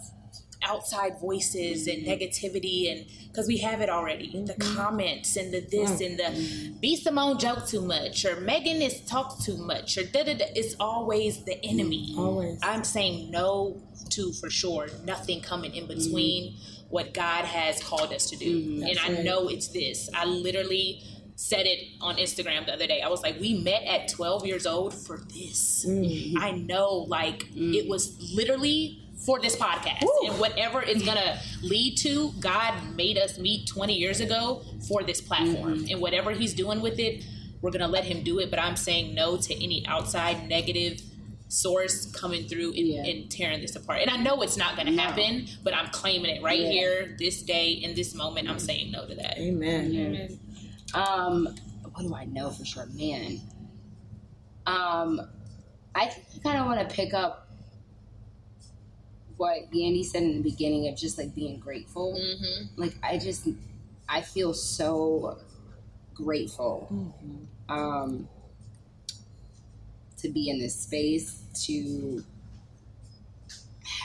outside 0.63 1.19
voices 1.19 1.87
and 1.87 2.03
mm-hmm. 2.03 2.11
negativity 2.11 2.91
and 2.91 3.05
because 3.27 3.47
we 3.47 3.57
have 3.57 3.81
it 3.81 3.89
already. 3.89 4.31
The 4.31 4.53
mm-hmm. 4.53 4.75
comments 4.75 5.35
and 5.35 5.53
the 5.53 5.59
this 5.59 6.01
and 6.01 6.17
the 6.17 6.73
B 6.79 6.95
Simone 6.95 7.37
joke 7.37 7.67
too 7.67 7.81
much 7.81 8.25
or 8.25 8.39
Megan 8.41 8.81
is 8.81 9.01
talk 9.01 9.39
too 9.43 9.57
much 9.57 9.97
or 9.97 10.03
da 10.03 10.23
da 10.23 10.33
da. 10.35 10.45
It's 10.55 10.75
always 10.79 11.43
the 11.43 11.51
mm-hmm. 11.51 11.79
enemy. 11.79 12.15
Always. 12.17 12.59
I'm 12.63 12.83
saying 12.83 13.31
no 13.31 13.81
to 14.09 14.33
for 14.33 14.49
sure. 14.49 14.87
Nothing 15.05 15.41
coming 15.41 15.75
in 15.75 15.87
between 15.87 16.55
what 16.89 17.13
God 17.13 17.45
has 17.45 17.83
called 17.83 18.13
us 18.13 18.29
to 18.29 18.37
do. 18.37 18.83
And 18.87 18.97
I 18.99 19.21
know 19.21 19.49
it's 19.49 19.67
this. 19.67 20.09
I 20.15 20.25
literally 20.25 21.03
said 21.35 21.67
it 21.67 21.87
on 22.01 22.15
Instagram 22.17 22.65
the 22.65 22.73
other 22.73 22.87
day. 22.87 23.01
I 23.01 23.09
was 23.09 23.21
like 23.21 23.39
we 23.39 23.61
met 23.61 23.83
at 23.83 24.07
12 24.07 24.45
years 24.47 24.65
old 24.65 24.93
for 24.93 25.19
this. 25.33 25.85
I 25.87 26.51
know 26.51 27.05
like 27.07 27.45
it 27.55 27.87
was 27.87 28.33
literally 28.33 29.03
for 29.25 29.39
this 29.39 29.55
podcast. 29.55 30.03
And 30.25 30.39
whatever 30.39 30.81
it's 30.81 31.03
gonna 31.03 31.39
lead 31.63 31.97
to 31.97 32.31
god 32.39 32.73
made 32.95 33.17
us 33.17 33.37
meet 33.39 33.67
20 33.67 33.93
years 33.95 34.19
ago 34.19 34.63
for 34.87 35.03
this 35.03 35.21
platform. 35.21 35.85
And 35.89 35.99
whatever 36.01 36.31
he's 36.31 36.53
doing 36.53 36.81
with 36.81 36.99
it 36.99 37.23
we're 37.61 37.71
gonna 37.71 37.87
let 37.87 38.03
him 38.05 38.23
do 38.23 38.39
it. 38.39 38.49
But 38.51 38.59
i'm 38.59 38.75
saying 38.75 39.15
no 39.15 39.37
to 39.37 39.63
any 39.63 39.85
outside 39.87 40.47
negative 40.47 41.01
source 41.49 42.05
coming 42.11 42.47
through 42.47 42.69
and, 42.73 42.87
Yeah. 42.87 43.03
and 43.05 43.31
tearing 43.31 43.61
this 43.61 43.75
apart. 43.75 44.01
And 44.01 44.09
i 44.11 44.17
know 44.17 44.41
it's 44.43 44.57
not 44.57 44.75
gonna 44.77 44.99
happen 45.01 45.47
but 45.63 45.73
i'm 45.73 45.87
claiming 45.89 46.35
it 46.35 46.43
right 46.43 46.59
Yeah. 46.59 46.69
here 46.71 47.15
this 47.17 47.41
day 47.41 47.71
in 47.71 47.95
this 47.95 48.13
moment. 48.13 48.47
I'm 48.49 48.59
saying 48.59 48.91
no 48.91 49.07
to 49.07 49.15
that. 49.15 49.37
Amen. 49.39 50.39
Um, 50.93 51.47
what 51.93 52.03
do 52.03 52.13
I 52.13 52.25
know 52.25 52.49
for 52.51 52.63
sure, 52.65 52.85
man? 52.93 53.41
Um, 54.65 55.21
I 55.95 56.11
kind 56.43 56.59
of 56.59 56.65
want 56.67 56.87
to 56.87 56.95
pick 56.95 57.13
up 57.13 57.46
what 59.37 59.71
Yandy 59.71 60.03
said 60.03 60.23
in 60.23 60.41
the 60.41 60.49
beginning 60.49 60.87
of 60.87 60.97
just 60.97 61.17
like 61.17 61.33
being 61.33 61.59
grateful. 61.59 62.13
mm-hmm. 62.13 62.81
Like 62.81 62.95
I 63.03 63.17
just, 63.17 63.47
I 64.09 64.21
feel 64.21 64.53
so 64.53 65.37
grateful 66.13 67.13
um, 67.69 68.27
to 70.17 70.29
be 70.29 70.49
in 70.49 70.59
this 70.59 70.75
space 70.75 71.41
to 71.65 72.23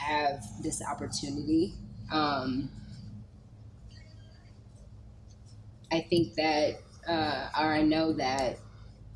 have 0.05 0.43
this 0.61 0.81
opportunity. 0.81 1.73
Um, 2.11 2.69
I 5.91 6.01
think 6.01 6.35
that, 6.35 6.81
uh, 7.07 7.49
or 7.59 7.73
I 7.73 7.81
know 7.81 8.13
that 8.13 8.57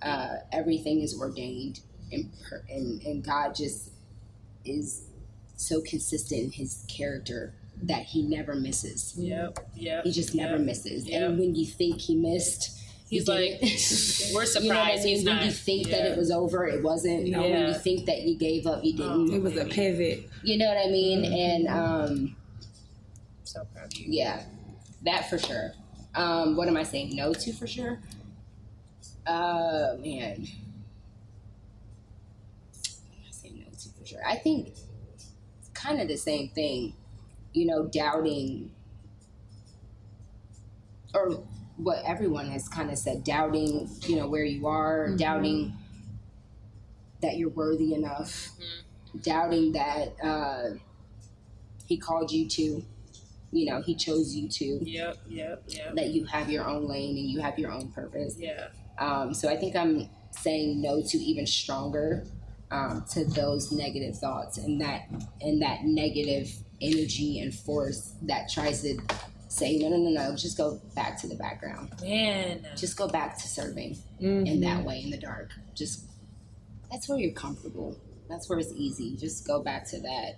uh, 0.02 0.36
everything 0.52 1.02
is 1.02 1.20
ordained, 1.20 1.80
and, 2.12 2.32
per- 2.48 2.64
and 2.70 3.02
and 3.04 3.24
God 3.24 3.56
just 3.56 3.92
is 4.64 5.07
so 5.58 5.82
consistent 5.82 6.42
in 6.44 6.52
His 6.52 6.86
character 6.88 7.54
that 7.84 8.04
He 8.04 8.22
never 8.24 8.56
misses. 8.56 9.14
Yep. 9.18 9.60
Yep. 9.76 10.04
He 10.06 10.12
just 10.12 10.34
never 10.34 10.58
misses. 10.58 11.08
Yep. 11.10 11.22
And 11.22 11.40
when 11.40 11.56
you 11.56 11.66
think 11.66 12.00
He 12.00 12.16
missed. 12.16 12.78
he 13.10 13.18
He's 13.18 13.28
like, 13.28 13.60
we're 14.34 14.46
surprised. 14.46 14.54
You 14.64 14.70
know 14.70 14.76
what 14.80 14.88
I 14.90 14.96
mean? 14.96 15.08
he's 15.08 15.26
when 15.26 15.36
not. 15.38 15.46
you 15.46 15.52
think 15.52 15.88
that 15.90 16.06
it 16.06 16.18
was 16.18 16.32
over, 16.32 16.66
it 16.66 16.82
wasn't. 16.84 17.26
You 17.26 17.32
know, 17.34 17.42
when 17.42 17.68
you 17.68 17.74
think 17.74 18.06
that 18.06 18.22
you 18.22 18.38
gave 18.38 18.66
up, 18.68 18.84
you 18.84 18.94
didn't. 18.98 19.34
It 19.34 19.42
was 19.42 19.56
a 19.58 19.66
pivot. 19.66 20.30
You 20.44 20.58
know 20.58 20.66
what 20.68 20.78
I 20.78 20.90
mean? 20.90 21.24
And 21.26 21.68
um, 21.68 22.36
so 23.44 23.66
proud 23.74 23.86
of 23.94 23.98
you. 24.00 24.06
yeah, 24.10 24.44
that 25.04 25.30
for 25.30 25.38
sure. 25.38 25.72
Um, 26.16 26.56
what 26.58 26.68
am 26.68 26.76
I 26.78 26.84
saying 26.84 27.16
no 27.16 27.34
to 27.34 27.54
for 27.54 27.68
sure? 27.68 28.00
Uh, 29.26 29.96
man. 30.00 30.48
What 32.72 33.14
am 33.14 33.26
I 33.28 33.32
saying 33.32 33.60
no 33.60 33.72
to 33.72 33.90
for 34.00 34.06
sure? 34.06 34.22
I 34.28 34.36
think 34.36 34.68
it's 34.70 34.82
kind 35.78 36.02
of 36.02 36.08
the 36.08 36.18
same 36.18 36.50
thing, 36.50 36.94
you 37.54 37.66
know, 37.66 37.86
doubting, 37.86 38.72
or 41.14 41.44
what 41.78 42.04
everyone 42.06 42.48
has 42.50 42.68
kind 42.68 42.90
of 42.90 42.98
said, 42.98 43.24
doubting, 43.24 43.90
you 44.08 44.16
know, 44.16 44.28
where 44.28 44.44
you 44.44 44.68
are, 44.68 45.16
doubting 45.16 45.74
that 47.22 47.38
you're 47.38 47.50
worthy 47.50 47.94
enough, 47.94 48.50
doubting 49.22 49.72
that 49.74 50.16
uh, 50.24 50.76
he 51.86 51.98
called 51.98 52.32
you 52.32 52.48
to, 52.48 52.84
you 53.52 53.66
know, 53.72 53.82
he 53.82 53.96
chose 53.96 54.36
you 54.36 54.48
to, 54.50 54.90
Yep. 54.90 55.18
Yep. 55.30 55.64
Yep. 55.68 55.96
that 55.96 56.10
you 56.10 56.26
have 56.26 56.50
your 56.50 56.68
own 56.68 56.88
lane 56.88 57.18
and 57.18 57.30
you 57.30 57.40
have 57.40 57.58
your 57.58 57.72
own 57.72 57.92
purpose. 57.92 58.36
Yeah. 58.38 58.68
Um, 59.00 59.34
so 59.34 59.48
I 59.48 59.56
think 59.56 59.76
I'm 59.76 60.10
saying 60.32 60.82
no 60.82 61.02
to 61.02 61.18
even 61.18 61.46
stronger 61.46 62.26
um, 62.72 63.06
to 63.12 63.26
those 63.26 63.72
negative 63.72 64.18
thoughts 64.18 64.58
and 64.58 64.82
that 64.82 65.08
and 65.42 65.62
that 65.62 65.84
negative 65.84 66.50
energy 66.82 67.40
and 67.40 67.54
force 67.54 68.14
that 68.24 68.50
tries 68.52 68.82
to 68.84 69.00
say 69.50 69.78
no 69.78 69.88
no 69.90 69.98
no 69.98 70.10
no 70.10 70.36
just 70.36 70.58
go 70.58 70.80
back 70.96 71.20
to 71.22 71.28
the 71.28 71.36
background. 71.36 71.90
Man. 72.02 72.66
just 72.76 72.98
go 72.98 73.08
back 73.08 73.38
to 73.40 73.48
serving 73.48 73.98
in 74.20 74.60
that 74.62 74.84
way 74.84 75.02
in 75.02 75.10
the 75.10 75.18
dark. 75.18 75.52
Just 75.76 76.06
that's 76.92 77.08
where 77.10 77.18
you're 77.18 77.34
comfortable. 77.34 77.98
That's 78.30 78.50
where 78.50 78.60
it's 78.60 78.74
easy. 78.74 79.16
Just 79.16 79.48
go 79.48 79.62
back 79.64 79.88
to 79.90 80.00
that. 80.02 80.34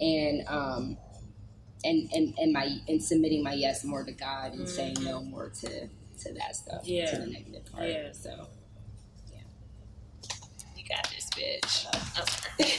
And 0.00 0.44
um 0.48 0.96
and 1.84 2.08
and 2.12 2.34
and 2.38 2.52
my 2.52 2.78
and 2.88 3.02
submitting 3.02 3.42
my 3.42 3.52
yes 3.54 3.84
more 3.84 4.04
to 4.04 4.12
god 4.12 4.52
and 4.54 4.68
saying 4.68 4.96
no 5.02 5.22
more 5.22 5.50
to 5.60 5.88
to 6.22 6.32
that 6.34 6.54
stuff 6.56 6.82
Yeah. 6.84 7.10
to 7.10 7.20
the 7.20 7.26
negative 7.26 7.64
part. 7.72 7.88
Yeah. 7.88 8.12
so 8.12 8.30
You 8.30 8.36
got 8.36 8.46
this, 8.46 8.53
bitch. 11.34 11.86
Okay. 12.60 12.70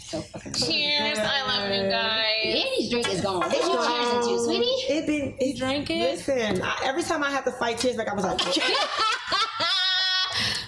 so 0.00 0.20
fucking 0.20 0.52
Cheers. 0.54 1.18
I 1.20 1.42
love 1.46 1.70
you 1.74 1.90
guys. 1.90 2.44
Andy's 2.44 2.90
drink 2.90 3.08
is 3.08 3.20
gone. 3.20 3.50
Did 3.50 3.62
you 3.62 3.76
cheers 3.86 4.26
into, 4.26 4.44
sweetie? 4.44 4.64
Um, 4.64 4.96
it 4.96 5.06
been 5.06 5.34
it 5.38 5.56
drank 5.56 5.90
it? 5.90 5.98
Listen, 6.16 6.62
I, 6.62 6.80
every 6.84 7.02
time 7.02 7.22
I 7.22 7.30
have 7.30 7.44
to 7.44 7.52
fight 7.52 7.78
tears, 7.78 7.96
like 7.96 8.08
I 8.08 8.14
was 8.14 8.24
like, 8.24 8.40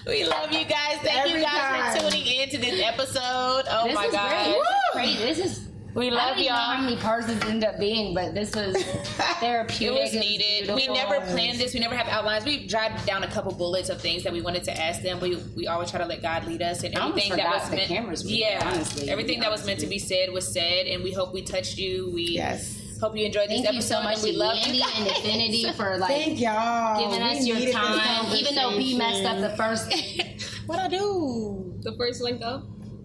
we 0.05 0.25
love 0.25 0.51
you 0.51 0.65
guys. 0.65 0.97
Thank 1.01 1.29
you 1.29 1.35
Every 1.37 1.41
guys 1.41 1.97
for 1.97 2.09
tuning 2.09 2.25
in 2.25 2.49
to 2.49 2.57
this 2.57 2.81
episode. 2.83 3.63
Oh 3.69 3.83
This 3.85 3.95
my 3.95 4.09
god. 4.11 4.47
This 4.47 4.55
is 4.55 4.63
great. 4.93 5.17
This 5.17 5.39
is. 5.39 5.70
We 5.93 6.09
I 6.09 6.13
love 6.13 6.29
don't 6.29 6.39
even 6.39 6.53
know 6.53 6.59
how 6.59 6.81
many 6.81 6.95
parts 6.95 7.27
this 7.27 7.43
ended 7.43 7.65
up 7.65 7.79
being, 7.79 8.13
but 8.13 8.33
this 8.33 8.55
was 8.55 8.81
therapeutic. 9.39 9.81
It 9.81 9.91
was 9.91 10.13
needed. 10.13 10.75
We 10.75 10.87
never 10.87 11.19
planned 11.21 11.59
this. 11.59 11.73
We 11.73 11.81
never 11.81 11.95
have 11.95 12.07
outlines. 12.07 12.45
We 12.45 12.65
jotted 12.65 13.05
down 13.05 13.23
a 13.23 13.27
couple 13.27 13.53
bullets 13.53 13.89
of 13.89 13.99
things 14.01 14.23
that 14.23 14.31
we 14.31 14.41
wanted 14.41 14.63
to 14.65 14.81
ask 14.81 15.01
them. 15.01 15.19
We 15.19 15.35
we 15.55 15.67
always 15.67 15.91
try 15.91 15.99
to 15.99 16.05
let 16.05 16.21
God 16.21 16.45
lead 16.45 16.61
us, 16.61 16.83
and 16.83 16.97
I 16.97 17.09
everything 17.09 17.35
that 17.35 17.49
was 17.49 17.69
the 17.69 17.75
meant. 17.75 17.87
cameras 17.89 18.23
were 18.23 18.29
yeah, 18.29 18.61
honestly, 18.63 19.09
everything 19.09 19.41
that 19.41 19.51
was 19.51 19.65
meant 19.65 19.79
to 19.81 19.87
be 19.87 19.99
said 19.99 20.31
was 20.31 20.51
said, 20.51 20.87
and 20.87 21.03
we 21.03 21.11
hope 21.11 21.33
we 21.33 21.41
touched 21.41 21.77
you. 21.77 22.09
We 22.13 22.23
yes. 22.23 22.97
hope 23.01 23.17
you 23.17 23.25
enjoyed 23.25 23.49
this 23.49 23.61
Thank 23.61 23.75
you 23.75 23.81
so 23.81 24.01
much, 24.01 24.23
we 24.23 24.31
love 24.31 24.57
Yandy 24.57 24.75
you. 24.75 24.85
and 24.95 25.07
Infinity, 25.07 25.71
for 25.75 25.97
like 25.97 26.09
Thank 26.09 26.39
y'all. 26.39 26.99
giving 27.11 27.21
us 27.21 27.39
We 27.43 27.63
your 27.63 27.73
time. 27.73 28.33
Even 28.33 28.55
though 28.55 28.77
B 28.77 28.97
messed 28.97 29.25
up 29.25 29.39
the 29.39 29.55
first. 29.57 29.93
What 30.67 30.79
I 30.79 30.87
do? 30.87 31.73
The 31.79 31.93
first 31.97 32.21
link 32.21 32.41
up. 32.43 32.63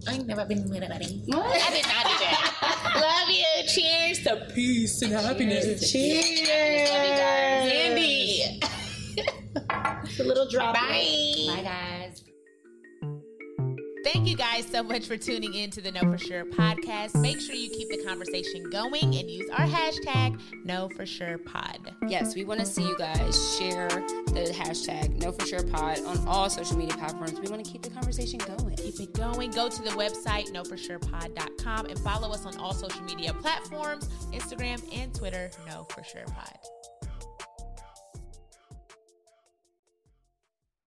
I 0.09 0.15
ain't 0.15 0.26
never 0.26 0.44
been 0.44 0.62
with 0.68 0.83
anybody. 0.83 1.23
What? 1.26 1.44
I 1.47 1.70
did 1.70 1.85
not 1.86 2.05
do 2.05 2.15
that. 2.25 2.93
love 2.97 3.28
you. 3.28 3.68
Cheers 3.68 4.23
to 4.25 4.52
peace 4.55 5.02
and 5.02 5.12
happiness. 5.12 5.91
Cheers. 5.91 6.25
to 6.25 6.41
you 6.41 6.47
guys 6.47 7.73
Andy. 7.73 8.60
It's 10.05 10.20
a 10.20 10.25
little 10.25 10.49
drop. 10.49 10.75
Bye. 10.75 11.47
Bye, 11.49 11.62
guys. 11.62 12.23
Thank 14.07 14.28
you 14.28 14.36
guys 14.36 14.65
so 14.68 14.85
much 14.85 15.07
for 15.07 15.17
tuning 15.17 15.55
in 15.55 15.68
to 15.73 15.81
the 15.81 15.91
Know 15.91 16.02
For 16.02 16.17
Sure 16.17 16.44
podcast. 16.44 17.20
Make 17.20 17.41
sure 17.41 17.57
you 17.57 17.68
keep 17.68 17.89
the 17.89 18.05
conversation 18.05 18.70
going 18.70 19.02
and 19.02 19.28
use 19.28 19.51
our 19.51 19.67
hashtag 19.67 20.41
Know 20.65 20.89
For 20.91 21.05
Sure 21.05 21.39
Pod. 21.39 21.93
Yes, 22.07 22.36
we 22.36 22.44
want 22.44 22.60
to 22.60 22.67
see 22.67 22.86
you 22.86 22.97
guys 22.97 23.59
share 23.59 23.89
the 23.89 24.55
hashtag 24.57 25.20
Know 25.20 25.33
For 25.33 25.44
Sure 25.44 25.65
Pod 25.65 26.05
on 26.05 26.25
all 26.28 26.49
social 26.49 26.76
media 26.76 26.97
platforms. 26.97 27.41
We 27.41 27.49
want 27.49 27.65
to 27.65 27.68
keep 27.68 27.83
the 27.83 27.91
conversation 27.91 28.39
going. 28.39 28.76
Keep 28.76 29.01
it 29.01 29.12
going. 29.12 29.51
Go 29.51 29.68
to 29.68 29.83
the 29.83 29.91
website 29.91 30.52
knowforsurepod.com 30.52 31.86
and 31.86 31.99
follow 31.99 32.31
us 32.31 32.47
on 32.47 32.57
all 32.59 32.75
social 32.75 33.02
media 33.02 33.35
platforms 33.35 34.09
Instagram 34.33 34.81
and 34.97 35.12
Twitter, 35.17 35.51
Know 35.67 35.85
For 35.91 36.05
Sure 36.05 36.26
Pod. 36.26 36.95